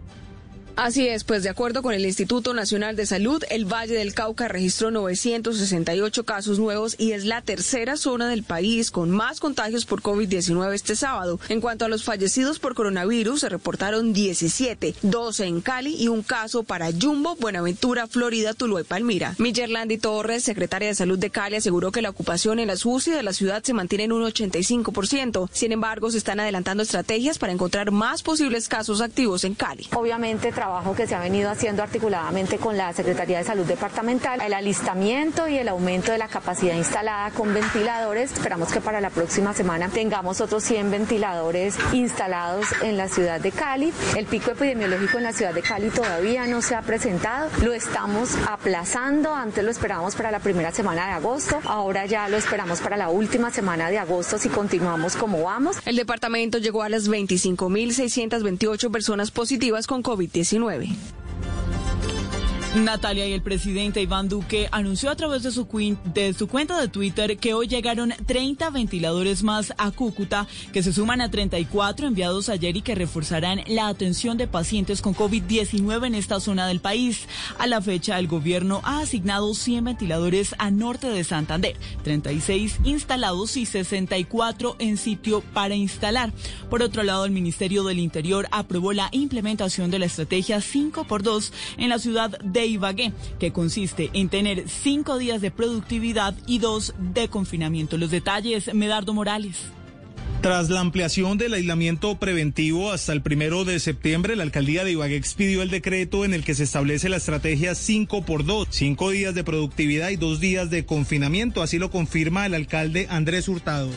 Así 0.82 1.07
es, 1.07 1.24
pues 1.24 1.43
de 1.43 1.51
acuerdo 1.51 1.82
con 1.82 1.93
el 1.93 2.07
Instituto 2.07 2.55
Nacional 2.55 2.97
de 2.97 3.05
Salud, 3.05 3.44
el 3.51 3.70
Valle 3.70 3.97
del 3.97 4.15
Cauca 4.15 4.48
registró 4.48 4.90
968 4.90 6.24
casos 6.24 6.59
nuevos 6.59 6.97
y 6.98 7.12
es 7.12 7.27
la 7.27 7.43
tercera 7.43 7.98
zona 7.98 8.28
del 8.28 8.44
país 8.44 8.90
con 8.90 9.11
más 9.11 9.40
contagios 9.40 9.85
por 9.85 10.01
COVID-19 10.01 10.73
este 10.73 10.97
sábado. 10.97 11.39
En 11.51 11.61
cuanto 11.61 11.85
a 11.85 11.89
los 11.89 12.02
fallecidos 12.05 12.59
por 12.59 12.74
coronavirus, 12.74 13.40
se 13.40 13.51
reportaron 13.51 14.15
17, 14.15 14.94
12 15.02 15.44
en 15.44 15.61
Cali 15.61 15.97
y 16.02 16.09
un 16.09 16.23
caso 16.23 16.62
para 16.62 16.89
Jumbo, 16.98 17.36
Buenaventura, 17.36 18.07
Florida, 18.07 18.55
Tuluá 18.55 18.81
y 18.81 18.85
Palmira. 18.85 19.35
Millerlandi 19.36 19.98
Torres, 19.98 20.44
secretaria 20.44 20.89
de 20.89 20.94
Salud 20.94 21.19
de 21.19 21.28
Cali, 21.28 21.57
aseguró 21.57 21.93
que 21.93 22.01
la 22.01 22.09
ocupación 22.09 22.59
en 22.59 22.69
las 22.69 22.86
UCI 22.86 23.11
de 23.11 23.23
la 23.23 23.35
ciudad 23.35 23.62
se 23.62 23.74
mantiene 23.74 24.05
en 24.05 24.12
un 24.12 24.23
85%. 24.23 25.51
Sin 25.52 25.73
embargo, 25.73 26.11
se 26.11 26.16
están 26.16 26.40
adelantando 26.40 26.82
estrategias 26.82 27.39
para 27.39 27.52
encontrar 27.52 27.90
más 27.90 28.23
posibles 28.23 28.66
casos 28.66 29.02
activos 29.02 29.44
en 29.44 29.52
Cali. 29.52 29.86
Obviamente, 29.94 30.52
trabajo 30.71 30.95
que 30.95 31.09
se 31.09 31.17
ha 31.17 31.21
venido 31.21 31.51
haciendo 31.51 31.83
articuladamente 31.83 32.59
con 32.59 32.77
la 32.77 32.93
Secretaría 32.93 33.39
de 33.39 33.45
Salud 33.45 33.67
Departamental, 33.67 34.41
el 34.41 34.55
alistamiento 34.55 35.49
y 35.49 35.59
el 35.59 35.67
aumento 35.67 36.13
de 36.13 36.19
la 36.19 36.29
capacidad 36.29 36.77
instalada 36.77 37.33
con 37.33 37.53
ventiladores. 37.53 38.31
Esperamos 38.31 38.71
que 38.71 38.81
para 38.81 39.01
la 39.01 39.11
próxima 39.11 39.53
semana 39.53 39.89
tengamos 39.89 40.41
otros 40.41 40.63
100 40.63 40.93
ventiladores 40.93 41.77
instalados 41.93 42.67
en 42.85 42.97
la 42.97 43.09
ciudad 43.09 43.41
de 43.41 43.51
Cali. 43.51 43.93
El 44.17 44.27
pico 44.27 44.53
epidemiológico 44.53 45.19
en 45.19 45.25
la 45.25 45.33
ciudad 45.33 45.53
de 45.53 45.61
Cali 45.61 45.91
todavía 45.91 46.47
no 46.47 46.63
se 46.63 46.77
ha 46.77 46.83
presentado, 46.83 47.51
lo 47.65 47.73
estamos 47.73 48.37
aplazando, 48.49 49.35
antes 49.35 49.65
lo 49.65 49.73
esperábamos 49.73 50.15
para 50.15 50.31
la 50.31 50.39
primera 50.39 50.71
semana 50.71 51.07
de 51.07 51.13
agosto, 51.15 51.59
ahora 51.65 52.07
ya 52.07 52.29
lo 52.29 52.37
esperamos 52.37 52.81
para 52.81 52.97
la 52.97 53.09
última 53.09 53.51
semana 53.51 53.91
de 53.91 53.99
agosto 53.99 54.39
si 54.39 54.49
continuamos 54.49 55.17
como 55.17 55.43
vamos. 55.43 55.79
El 55.85 55.97
departamento 55.97 56.59
llegó 56.59 56.85
a 56.85 56.89
las 56.89 57.11
25.628 57.11 58.93
personas 58.93 59.33
positivas 59.33 59.89
con 59.89 60.05
COVID-19. 60.05 60.49
COVID-19. 60.51 61.20
Natalia 62.75 63.27
y 63.27 63.33
el 63.33 63.43
presidente 63.43 64.01
Iván 64.01 64.29
Duque 64.29 64.69
anunció 64.71 65.11
a 65.11 65.17
través 65.17 65.43
de 65.43 65.51
su, 65.51 65.67
cuenta 65.67 66.81
de 66.81 66.89
Twitter 66.89 67.37
que 67.37 67.53
hoy 67.53 67.67
llegaron 67.67 68.15
30 68.27 68.71
ventiladores 68.71 69.43
más 69.43 69.75
a 69.77 69.91
Cúcuta, 69.91 70.47
que 70.73 70.85
se 70.85 70.93
suman 70.93 71.21
a 71.21 71.33
34 71.33 72.07
enviados 72.07 72.49
ayer 72.49 72.77
y 72.77 72.83
que 72.83 72.95
reforzarán 72.95 73.63
la 73.67 73.89
atención 73.89 74.39
de 74.39 74.47
pacientes 74.47 75.03
con 75.03 75.17
COVID-19 75.17 76.07
en 76.07 76.15
esta 76.15 76.39
zona 76.39 76.69
del 76.69 76.79
país. 76.79 77.27
A 77.59 77.67
la 77.67 77.83
fecha, 77.83 78.17
el 78.21 78.29
gobierno 78.29 78.81
ha 78.85 79.01
asignado 79.01 79.53
100 79.53 79.87
ventiladores 79.87 80.55
a 80.59 80.71
norte 80.71 81.09
de 81.09 81.25
Santander, 81.25 81.77
36 82.05 82.79
instalados 82.85 83.57
y 83.57 83.67
64 83.67 84.77
en 84.79 84.97
sitio 84.97 85.41
para 85.53 85.75
instalar. 85.75 86.33
Por 86.71 86.83
otro 86.83 87.03
lado, 87.03 87.25
el 87.25 87.33
Ministerio 87.33 87.83
del 87.83 87.99
Interior 87.99 88.47
aprobó 88.53 88.93
la 88.93 89.09
implementación 89.11 89.91
de 89.91 89.99
la 89.99 90.07
estrategia 90.07 90.59
5x2 90.59 91.51
en 91.77 91.89
la 91.89 91.99
ciudad 91.99 92.39
de 92.39 92.60
Ibagué, 92.66 93.12
que 93.39 93.53
consiste 93.53 94.11
en 94.12 94.28
tener 94.28 94.69
cinco 94.69 95.19
días 95.19 95.41
de 95.41 95.51
productividad 95.51 96.35
y 96.47 96.59
dos 96.59 96.95
de 96.99 97.28
confinamiento. 97.28 97.97
Los 97.97 98.11
detalles, 98.11 98.73
Medardo 98.74 99.15
Morales. 99.15 99.57
Tras 100.41 100.70
la 100.70 100.81
ampliación 100.81 101.37
del 101.37 101.53
aislamiento 101.53 102.19
preventivo 102.19 102.93
hasta 102.93 103.12
el 103.12 103.20
primero 103.20 103.66
de 103.66 103.78
septiembre, 103.78 104.37
la 104.37 104.43
alcaldía 104.43 104.85
de 104.85 104.93
Ibagué 104.93 105.16
expidió 105.16 105.61
el 105.61 105.69
decreto 105.69 106.24
en 106.24 106.32
el 106.32 106.45
que 106.45 106.55
se 106.55 106.65
establece 106.65 107.11
la 107.11 107.19
estrategia 107.19 107.74
5 107.74 108.24
por 108.24 108.47
2, 108.47 108.69
cinco 108.70 109.11
días 109.11 109.35
de 109.35 109.45
productividad 109.45 110.09
y 110.09 110.16
dos 110.16 110.41
días 110.41 110.70
de 110.70 110.87
confinamiento. 110.87 111.62
Así 111.62 111.78
lo 111.78 111.91
confirma 111.91 112.47
el 112.47 112.55
alcalde 112.55 113.07
Andrés 113.11 113.49
Hurtado. 113.49 113.91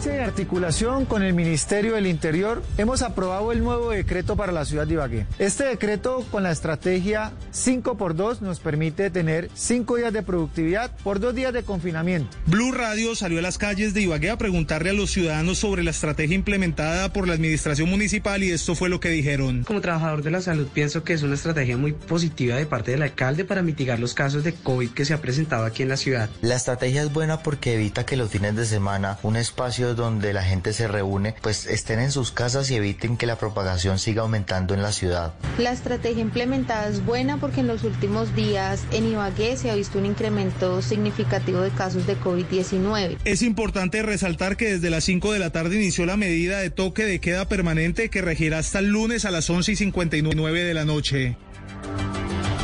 Sí, 0.00 0.10
en 0.10 0.20
articulación 0.20 1.06
con 1.06 1.24
el 1.24 1.34
Ministerio 1.34 1.94
del 1.94 2.06
Interior, 2.06 2.62
hemos 2.76 3.02
aprobado 3.02 3.50
el 3.50 3.64
nuevo 3.64 3.90
decreto 3.90 4.36
para 4.36 4.52
la 4.52 4.64
ciudad 4.64 4.86
de 4.86 4.94
Ibagué. 4.94 5.26
Este 5.40 5.64
decreto 5.64 6.24
con 6.30 6.44
la 6.44 6.52
estrategia 6.52 7.32
5x2 7.52 8.40
nos 8.40 8.60
permite 8.60 9.10
tener 9.10 9.50
5 9.54 9.96
días 9.96 10.12
de 10.12 10.22
productividad 10.22 10.92
por 11.02 11.18
2 11.18 11.34
días 11.34 11.52
de 11.52 11.64
confinamiento. 11.64 12.36
Blue 12.46 12.70
Radio 12.70 13.16
salió 13.16 13.40
a 13.40 13.42
las 13.42 13.58
calles 13.58 13.92
de 13.92 14.02
Ibagué 14.02 14.30
a 14.30 14.38
preguntarle 14.38 14.90
a 14.90 14.92
los 14.92 15.10
ciudadanos 15.10 15.58
sobre 15.58 15.82
la 15.82 15.90
estrategia 15.90 16.36
implementada 16.36 17.12
por 17.12 17.26
la 17.26 17.34
administración 17.34 17.90
municipal 17.90 18.44
y 18.44 18.52
esto 18.52 18.76
fue 18.76 18.88
lo 18.88 19.00
que 19.00 19.08
dijeron. 19.08 19.64
Como 19.64 19.80
trabajador 19.80 20.22
de 20.22 20.30
la 20.30 20.42
salud 20.42 20.68
pienso 20.72 21.02
que 21.02 21.14
es 21.14 21.24
una 21.24 21.34
estrategia 21.34 21.76
muy 21.76 21.92
positiva 21.92 22.54
de 22.54 22.66
parte 22.66 22.92
del 22.92 23.02
alcalde 23.02 23.44
para 23.44 23.62
mitigar 23.62 23.98
los 23.98 24.14
casos 24.14 24.44
de 24.44 24.52
COVID 24.52 24.90
que 24.90 25.04
se 25.04 25.14
ha 25.14 25.20
presentado 25.20 25.64
aquí 25.64 25.82
en 25.82 25.88
la 25.88 25.96
ciudad. 25.96 26.30
La 26.40 26.54
estrategia 26.54 27.02
es 27.02 27.12
buena 27.12 27.42
porque 27.42 27.74
evita 27.74 28.06
que 28.06 28.16
los 28.16 28.30
fines 28.30 28.54
de 28.54 28.64
semana 28.64 29.18
un 29.24 29.34
espacio 29.34 29.87
donde 29.94 30.32
la 30.32 30.42
gente 30.42 30.72
se 30.72 30.88
reúne 30.88 31.34
pues 31.40 31.66
estén 31.66 32.00
en 32.00 32.10
sus 32.10 32.30
casas 32.30 32.70
y 32.70 32.76
eviten 32.76 33.16
que 33.16 33.26
la 33.26 33.36
propagación 33.36 33.98
siga 33.98 34.22
aumentando 34.22 34.74
en 34.74 34.82
la 34.82 34.92
ciudad. 34.92 35.34
La 35.58 35.72
estrategia 35.72 36.22
implementada 36.22 36.88
es 36.88 37.04
buena 37.04 37.38
porque 37.38 37.60
en 37.60 37.66
los 37.66 37.84
últimos 37.84 38.34
días 38.34 38.82
en 38.92 39.06
Ibagué 39.06 39.56
se 39.56 39.70
ha 39.70 39.74
visto 39.74 39.98
un 39.98 40.06
incremento 40.06 40.82
significativo 40.82 41.60
de 41.60 41.70
casos 41.70 42.06
de 42.06 42.18
COVID-19. 42.18 43.18
Es 43.24 43.42
importante 43.42 44.02
resaltar 44.02 44.56
que 44.56 44.72
desde 44.72 44.90
las 44.90 45.04
5 45.04 45.32
de 45.32 45.38
la 45.38 45.50
tarde 45.50 45.76
inició 45.76 46.06
la 46.06 46.16
medida 46.16 46.58
de 46.58 46.70
toque 46.70 47.04
de 47.04 47.20
queda 47.20 47.46
permanente 47.46 48.10
que 48.10 48.22
regirá 48.22 48.58
hasta 48.58 48.78
el 48.80 48.88
lunes 48.88 49.24
a 49.24 49.30
las 49.30 49.48
11 49.48 49.72
y 49.72 49.76
59 49.76 50.64
de 50.64 50.74
la 50.74 50.84
noche. 50.84 51.36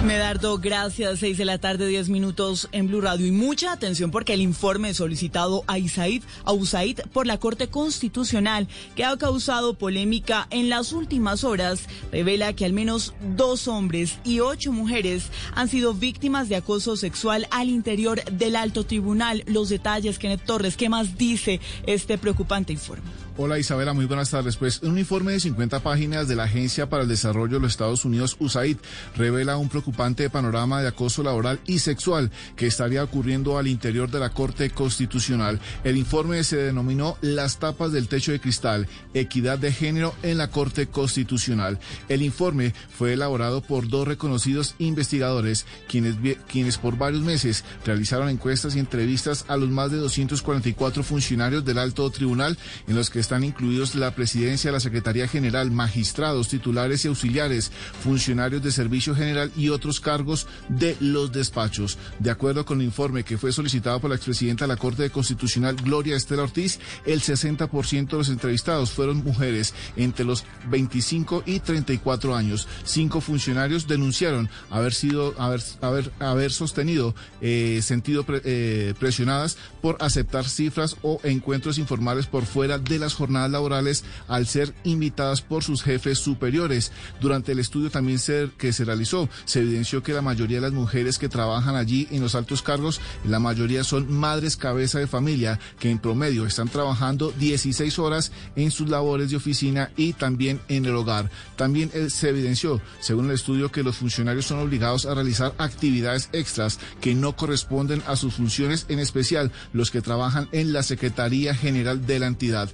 Medardo, 0.05 0.59
gracias. 0.59 1.21
Seis 1.21 1.39
de 1.39 1.47
la 1.47 1.57
tarde, 1.57 1.87
diez 1.87 2.11
minutos 2.11 2.69
en 2.73 2.89
Blue 2.89 3.01
Radio. 3.01 3.27
Y 3.27 3.31
mucha 3.31 3.73
atención 3.73 4.11
porque 4.11 4.35
el 4.35 4.43
informe 4.43 4.93
solicitado 4.93 5.65
a 5.67 5.79
Isaid, 5.79 6.23
a 6.45 6.53
USAID 6.53 7.01
por 7.13 7.27
la 7.27 7.39
Corte 7.39 7.69
Constitucional, 7.69 8.69
que 8.97 9.05
ha 9.05 9.17
causado 9.17 9.75
polémica 9.75 10.47
en 10.51 10.69
las 10.69 10.93
últimas 10.93 11.43
horas, 11.43 11.87
revela 12.13 12.53
que 12.53 12.67
al 12.67 12.75
menos 12.75 13.15
dos 13.35 13.67
hombres 13.67 14.19
y 14.25 14.41
ocho 14.41 14.73
mujeres 14.73 15.31
han 15.55 15.69
sido 15.69 15.95
víctimas 15.95 16.51
de 16.51 16.57
acoso 16.57 16.97
sexual 16.97 17.47
al 17.51 17.71
interior 17.71 18.23
del 18.25 18.57
alto 18.57 18.85
tribunal. 18.85 19.43
Los 19.47 19.71
detalles, 19.71 20.19
Kenneth 20.19 20.45
Torres, 20.45 20.77
¿qué 20.77 20.91
más 20.91 21.17
dice 21.17 21.61
este 21.87 22.19
preocupante 22.19 22.75
informe? 22.75 23.24
Hola 23.37 23.59
Isabela, 23.59 23.95
muy 23.95 24.05
buenas 24.05 24.31
tardes. 24.31 24.57
Pues 24.57 24.81
un 24.83 24.97
informe 24.97 25.33
de 25.33 25.41
50 25.41 25.81
páginas 25.81 26.29
de 26.29 26.37
la 26.37 26.45
Agencia 26.45 26.89
para 26.89 27.03
el 27.03 27.09
Desarrollo 27.09 27.55
de 27.55 27.63
los 27.63 27.73
Estados 27.73 28.05
Unidos, 28.05 28.37
USAID, 28.39 28.77
revela 29.17 29.57
un 29.57 29.69
preocupante 29.69 30.31
panorama 30.31 30.81
de 30.81 30.87
acoso 30.87 31.25
laboral 31.25 31.59
y 31.67 31.81
sexual 31.81 32.31
que 32.55 32.69
estaría 32.69 33.03
ocurriendo 33.03 33.59
al 33.59 33.67
interior 33.67 34.09
de 34.09 34.21
la 34.21 34.31
Corte 34.31 34.71
Constitucional. 34.71 35.59
El 35.83 35.97
informe 35.97 36.45
se 36.45 36.59
denominó 36.59 37.19
Las 37.23 37.59
tapas 37.59 37.91
del 37.91 38.07
techo 38.07 38.31
de 38.31 38.39
cristal, 38.39 38.87
equidad 39.15 39.59
de 39.59 39.73
género 39.73 40.15
en 40.23 40.39
la 40.39 40.51
Corte 40.51 40.87
Constitucional. 40.87 41.81
El 42.09 42.23
informe 42.23 42.73
fue 42.97 43.15
elaborado 43.15 43.63
por 43.63 43.89
dos 43.89 44.07
reconocidos 44.07 44.77
investigadores, 44.79 45.67
quienes, 45.89 46.15
quienes 46.47 46.79
por 46.79 46.97
varios 46.99 47.23
meses 47.25 47.65
realizaron 47.85 48.29
encuestas 48.29 48.77
y 48.77 48.79
entrevistas 48.79 49.45
a 49.49 49.57
los 49.57 49.71
más 49.71 49.91
de 49.91 49.97
244 49.97 51.03
funcionarios 51.03 51.65
del 51.65 51.79
alto 51.79 52.09
tribunal 52.11 52.57
en 52.87 52.95
los 52.95 53.11
que 53.11 53.24
están 53.25 53.43
incluidos 53.43 53.95
la 53.95 54.15
presidencia, 54.15 54.71
la 54.71 54.81
Secretaría 54.81 55.27
General, 55.27 55.71
magistrados, 55.71 56.49
titulares 56.49 57.05
y 57.05 57.09
auxiliares, 57.09 57.73
funcionarios 58.03 58.63
de 58.63 58.71
servicio 58.71 59.15
general 59.15 59.51
y 59.57 59.71
otros 59.71 59.99
cargos 59.99 60.47
de 60.69 60.95
los 61.01 61.33
despachos. 61.33 61.97
De 62.19 62.31
acuerdo 62.31 62.67
con 62.67 62.81
el 62.81 62.87
informe 62.87 63.25
que 63.25 63.39
fue 63.39 63.51
solicitado 63.51 63.99
por 63.99 64.11
la 64.11 64.17
expresidenta 64.17 64.65
de 64.65 64.69
la 64.69 64.77
Corte 64.77 65.09
Constitucional, 65.09 65.77
Gloria 65.77 66.17
Estela 66.17 66.43
Ortiz, 66.43 66.79
el 67.07 67.23
60% 67.23 68.11
de 68.11 68.17
los 68.19 68.29
entrevistados 68.29 68.91
fueron 68.91 69.25
mujeres 69.25 69.73
entre 69.97 70.27
los 70.27 70.45
25 70.69 71.45
y 71.47 71.61
34 71.61 72.37
años. 72.37 72.69
Cinco 72.85 73.23
funcionarios 73.23 73.89
denunciaron 73.89 74.51
haber 74.69 74.93
sido, 74.93 75.35
haber, 75.41 75.63
haber, 75.81 76.13
haber 76.19 76.53
sostenido, 76.53 77.15
eh, 77.41 77.81
sentido 77.83 78.27
eh, 78.29 78.93
presionadas 78.99 79.57
por 79.81 79.97
aceptar 80.01 80.47
cifras 80.47 80.97
o 81.01 81.21
encuentros 81.25 81.79
informales 81.79 82.27
por 82.27 82.45
fuera 82.45 82.79
de 82.79 82.99
las 82.99 83.14
jornadas 83.15 83.51
laborales 83.51 84.05
al 84.29 84.47
ser 84.47 84.75
invitadas 84.85 85.43
por 85.43 85.63
sus 85.63 85.83
jefes 85.83 86.19
superiores. 86.19 86.93
Durante 87.21 87.53
el 87.53 87.59
estudio 87.59 87.91
también 87.91 88.19
se, 88.19 88.51
que 88.59 88.73
se 88.73 88.85
realizó, 88.85 89.29
se 89.45 89.61
evidenció 89.61 90.03
que 90.03 90.13
la 90.13 90.23
mayoría 90.23 90.59
de 90.59 90.63
las 90.63 90.73
mujeres 90.73 91.19
que 91.19 91.29
trabajan 91.29 91.77
allí 91.77 92.09
en 92.11 92.21
los 92.21 92.35
altos 92.35 92.63
cargos, 92.63 93.01
la 93.27 93.39
mayoría 93.39 93.85
son 93.85 94.13
madres 94.13 94.57
cabeza 94.57 94.99
de 94.99 95.07
familia 95.07 95.59
que 95.79 95.91
en 95.91 95.99
promedio 95.99 96.47
están 96.47 96.69
trabajando 96.69 97.33
16 97.33 97.99
horas 97.99 98.33
en 98.57 98.71
sus 98.71 98.89
labores 98.89 99.31
de 99.31 99.37
oficina 99.37 99.91
y 99.97 100.13
también 100.13 100.61
en 100.69 100.85
el 100.85 100.95
hogar. 100.95 101.31
También 101.57 101.91
eh, 101.95 102.11
se 102.11 102.31
evidenció, 102.31 102.81
según 103.01 103.27
el 103.27 103.33
estudio, 103.33 103.71
que 103.71 103.83
los 103.83 103.97
funcionarios 103.97 104.47
son 104.47 104.59
obligados 104.59 105.07
a 105.07 105.15
realizar 105.15 105.55
actividades 105.59 106.29
extras 106.33 106.79
que 107.01 107.15
no 107.15 107.37
corresponden 107.37 108.03
a 108.07 108.17
sus 108.17 108.35
funciones, 108.35 108.87
en 108.89 108.99
especial 108.99 109.53
los 109.73 109.91
que 109.91 110.03
trabajan 110.03 110.49
en 110.53 110.73
la 110.73 110.83
Secretaría 110.83 111.55
General 111.55 112.07
de 112.07 112.19
la 112.19 112.27
entidad 112.27 112.71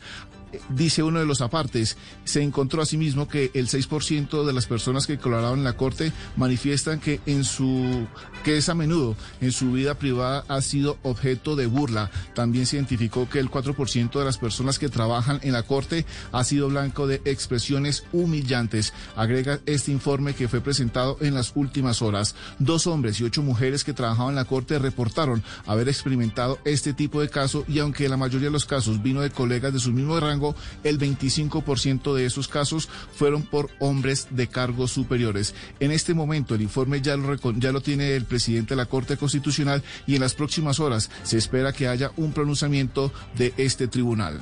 dice 0.68 1.02
uno 1.02 1.18
de 1.18 1.26
los 1.26 1.40
apartes, 1.40 1.96
se 2.24 2.42
encontró 2.42 2.82
asimismo 2.82 3.28
que 3.28 3.50
el 3.54 3.68
6% 3.68 4.44
de 4.44 4.52
las 4.52 4.66
personas 4.66 5.06
que 5.06 5.18
colaboraban 5.18 5.58
en 5.58 5.64
la 5.64 5.76
corte 5.76 6.12
manifiestan 6.36 7.00
que 7.00 7.20
en 7.26 7.44
su 7.44 8.06
que 8.44 8.56
es 8.56 8.68
a 8.68 8.74
menudo 8.74 9.16
en 9.40 9.52
su 9.52 9.72
vida 9.72 9.94
privada 9.94 10.44
ha 10.48 10.60
sido 10.62 10.98
objeto 11.02 11.56
de 11.56 11.66
burla. 11.66 12.10
También 12.34 12.66
se 12.66 12.76
identificó 12.76 13.28
que 13.28 13.38
el 13.38 13.50
4% 13.50 14.18
de 14.18 14.24
las 14.24 14.38
personas 14.38 14.78
que 14.78 14.88
trabajan 14.88 15.40
en 15.42 15.52
la 15.52 15.62
corte 15.62 16.06
ha 16.32 16.44
sido 16.44 16.68
blanco 16.68 17.06
de 17.06 17.20
expresiones 17.24 18.04
humillantes. 18.12 18.92
Agrega 19.16 19.60
este 19.66 19.92
informe 19.92 20.34
que 20.34 20.48
fue 20.48 20.60
presentado 20.60 21.18
en 21.20 21.34
las 21.34 21.52
últimas 21.54 22.02
horas. 22.02 22.34
Dos 22.58 22.86
hombres 22.86 23.20
y 23.20 23.24
ocho 23.24 23.42
mujeres 23.42 23.84
que 23.84 23.92
trabajaban 23.92 24.30
en 24.30 24.36
la 24.36 24.44
corte 24.44 24.78
reportaron 24.78 25.42
haber 25.66 25.88
experimentado 25.88 26.58
este 26.64 26.92
tipo 26.92 27.20
de 27.20 27.28
caso 27.28 27.64
y 27.68 27.78
aunque 27.78 28.08
la 28.08 28.16
mayoría 28.16 28.48
de 28.48 28.52
los 28.52 28.64
casos 28.64 29.02
vino 29.02 29.20
de 29.20 29.30
colegas 29.30 29.72
de 29.72 29.80
su 29.80 29.92
mismo 29.92 30.18
rango, 30.18 30.39
el 30.84 30.98
25% 30.98 32.14
de 32.14 32.26
esos 32.26 32.48
casos 32.48 32.88
fueron 33.14 33.42
por 33.42 33.70
hombres 33.78 34.28
de 34.30 34.48
cargos 34.48 34.92
superiores. 34.92 35.54
En 35.80 35.90
este 35.90 36.14
momento 36.14 36.54
el 36.54 36.62
informe 36.62 37.00
ya 37.00 37.16
lo, 37.16 37.36
ya 37.58 37.72
lo 37.72 37.80
tiene 37.80 38.14
el 38.14 38.24
presidente 38.24 38.74
de 38.74 38.76
la 38.76 38.86
Corte 38.86 39.16
Constitucional 39.16 39.82
y 40.06 40.14
en 40.14 40.20
las 40.20 40.34
próximas 40.34 40.80
horas 40.80 41.10
se 41.22 41.38
espera 41.38 41.72
que 41.72 41.88
haya 41.88 42.12
un 42.16 42.32
pronunciamiento 42.32 43.12
de 43.36 43.52
este 43.56 43.88
tribunal. 43.88 44.40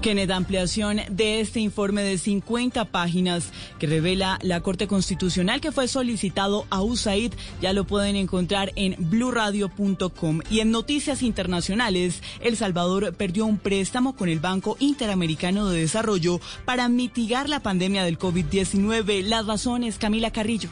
Kenneth, 0.00 0.30
ampliación 0.30 1.00
de 1.10 1.40
este 1.40 1.60
informe 1.60 2.02
de 2.02 2.18
50 2.18 2.86
páginas 2.86 3.50
que 3.78 3.86
revela 3.86 4.38
la 4.42 4.60
Corte 4.60 4.86
Constitucional 4.86 5.60
que 5.60 5.72
fue 5.72 5.88
solicitado 5.88 6.66
a 6.70 6.82
USAID, 6.82 7.32
ya 7.60 7.72
lo 7.72 7.84
pueden 7.84 8.16
encontrar 8.16 8.72
en 8.76 8.96
bluradio.com. 8.98 10.40
Y 10.50 10.60
en 10.60 10.70
noticias 10.70 11.22
internacionales, 11.22 12.22
El 12.40 12.56
Salvador 12.56 13.14
perdió 13.14 13.46
un 13.46 13.58
préstamo 13.58 14.14
con 14.16 14.28
el 14.28 14.40
Banco 14.40 14.76
Interamericano 14.80 15.33
de 15.68 15.80
Desarrollo 15.80 16.40
para 16.64 16.88
mitigar 16.88 17.48
la 17.48 17.60
pandemia 17.60 18.04
del 18.04 18.18
COVID-19. 18.18 19.22
Las 19.22 19.46
razones, 19.46 19.98
Camila 19.98 20.30
Carrillo. 20.30 20.70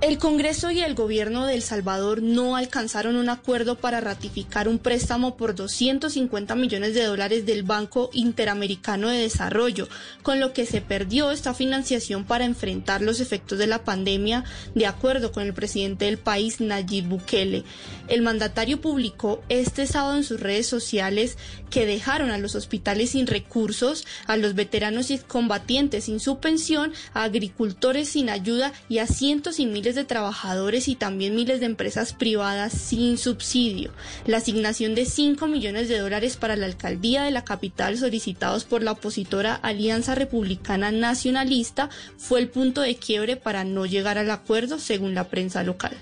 El 0.00 0.18
Congreso 0.18 0.70
y 0.70 0.80
el 0.80 0.94
gobierno 0.94 1.44
de 1.44 1.54
El 1.54 1.62
Salvador 1.62 2.22
no 2.22 2.54
alcanzaron 2.54 3.16
un 3.16 3.28
acuerdo 3.28 3.74
para 3.74 4.00
ratificar 4.00 4.68
un 4.68 4.78
préstamo 4.78 5.36
por 5.36 5.56
250 5.56 6.54
millones 6.54 6.94
de 6.94 7.02
dólares 7.02 7.46
del 7.46 7.64
Banco 7.64 8.08
Interamericano 8.12 9.08
de 9.08 9.18
Desarrollo, 9.18 9.88
con 10.22 10.38
lo 10.38 10.52
que 10.52 10.66
se 10.66 10.80
perdió 10.80 11.32
esta 11.32 11.52
financiación 11.52 12.24
para 12.24 12.44
enfrentar 12.44 13.02
los 13.02 13.18
efectos 13.18 13.58
de 13.58 13.66
la 13.66 13.82
pandemia, 13.82 14.44
de 14.76 14.86
acuerdo 14.86 15.32
con 15.32 15.42
el 15.42 15.52
presidente 15.52 16.04
del 16.04 16.18
país, 16.18 16.60
Nayib 16.60 17.06
Bukele. 17.06 17.64
El 18.06 18.22
mandatario 18.22 18.80
publicó 18.80 19.42
este 19.48 19.84
sábado 19.88 20.16
en 20.16 20.22
sus 20.22 20.38
redes 20.38 20.68
sociales 20.68 21.36
que 21.70 21.86
dejaron 21.86 22.30
a 22.30 22.38
los 22.38 22.54
hospitales 22.54 23.10
sin 23.10 23.26
recursos, 23.26 24.06
a 24.26 24.36
los 24.36 24.54
veteranos 24.54 25.10
y 25.10 25.18
combatientes 25.18 26.04
sin 26.04 26.20
su 26.20 26.38
pensión, 26.38 26.92
a 27.14 27.24
agricultores 27.24 28.10
sin 28.10 28.30
ayuda 28.30 28.72
y 28.88 28.98
a 28.98 29.08
cientos 29.08 29.58
y 29.58 29.66
de 29.94 30.04
trabajadores 30.04 30.88
y 30.88 30.94
también 30.94 31.34
miles 31.34 31.60
de 31.60 31.66
empresas 31.66 32.12
privadas 32.12 32.72
sin 32.72 33.18
subsidio. 33.18 33.92
La 34.26 34.38
asignación 34.38 34.94
de 34.94 35.06
5 35.06 35.46
millones 35.46 35.88
de 35.88 35.98
dólares 35.98 36.36
para 36.36 36.56
la 36.56 36.66
alcaldía 36.66 37.22
de 37.22 37.30
la 37.30 37.44
capital 37.44 37.98
solicitados 37.98 38.64
por 38.64 38.82
la 38.82 38.92
opositora 38.92 39.54
Alianza 39.54 40.14
Republicana 40.14 40.90
Nacionalista 40.90 41.90
fue 42.16 42.40
el 42.40 42.48
punto 42.48 42.80
de 42.80 42.96
quiebre 42.96 43.36
para 43.36 43.64
no 43.64 43.86
llegar 43.86 44.18
al 44.18 44.30
acuerdo 44.30 44.78
según 44.78 45.14
la 45.14 45.24
prensa 45.24 45.62
local. 45.62 45.96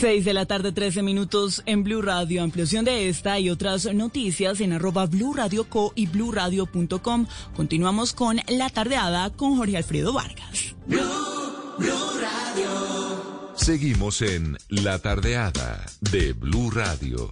6 0.00 0.24
de 0.24 0.32
la 0.32 0.46
tarde, 0.46 0.70
13 0.70 1.02
minutos 1.02 1.60
en 1.66 1.82
Blue 1.82 2.02
Radio. 2.02 2.44
Ampliación 2.44 2.84
de 2.84 3.08
esta 3.08 3.40
y 3.40 3.50
otras 3.50 3.92
noticias 3.92 4.60
en 4.60 4.72
arroba 4.72 5.06
Blue 5.06 5.34
Radio 5.34 5.68
Co 5.68 5.92
y 5.96 6.06
bluradio.com. 6.06 7.26
Continuamos 7.56 8.12
con 8.12 8.40
La 8.46 8.70
Tardeada 8.70 9.30
con 9.30 9.56
Jorge 9.56 9.76
Alfredo 9.76 10.12
Vargas. 10.12 10.76
Blue, 10.86 11.00
Blue 11.78 12.20
Radio. 12.20 13.52
Seguimos 13.54 14.22
en 14.22 14.56
La 14.68 14.98
Tardeada 14.98 15.84
de 16.00 16.32
Blue 16.32 16.70
Radio. 16.70 17.30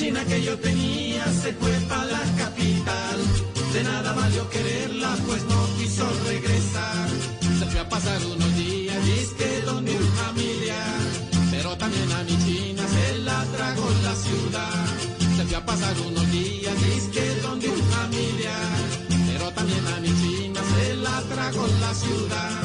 China 0.00 0.24
que 0.24 0.42
yo 0.42 0.58
tenía 0.58 1.24
se 1.42 1.52
fue 1.52 1.72
para 1.86 2.04
la 2.06 2.22
capital. 2.38 3.18
De 3.74 3.84
nada 3.84 4.14
valió 4.14 4.48
quererla, 4.48 5.14
pues 5.26 5.44
no 5.44 5.60
quiso 5.76 6.06
regresar. 6.26 7.08
Se 7.58 7.66
fue 7.66 7.80
a 7.80 7.88
pasar 7.88 8.18
unos 8.24 8.52
días, 8.56 9.04
disque 9.04 9.60
donde 9.66 9.92
un 9.94 10.10
familiar. 10.22 11.00
Pero 11.50 11.76
también 11.76 12.10
a 12.12 12.22
mi 12.24 12.36
china 12.46 12.82
se 12.94 13.18
la 13.18 13.44
tragó 13.54 13.88
la 14.02 14.14
ciudad. 14.24 14.86
Se 15.36 15.44
fue 15.44 15.56
a 15.56 15.66
pasar 15.66 15.94
unos 16.08 16.32
días, 16.32 16.74
disque 16.82 17.24
donde 17.42 17.68
un 17.68 17.82
familiar. 17.96 18.76
Pero 19.28 19.50
también 19.52 19.86
a 19.86 20.00
mi 20.00 20.12
china 20.22 20.60
se 20.72 20.96
la 20.96 21.20
tragó 21.32 21.66
la 21.84 21.94
ciudad. 21.94 22.59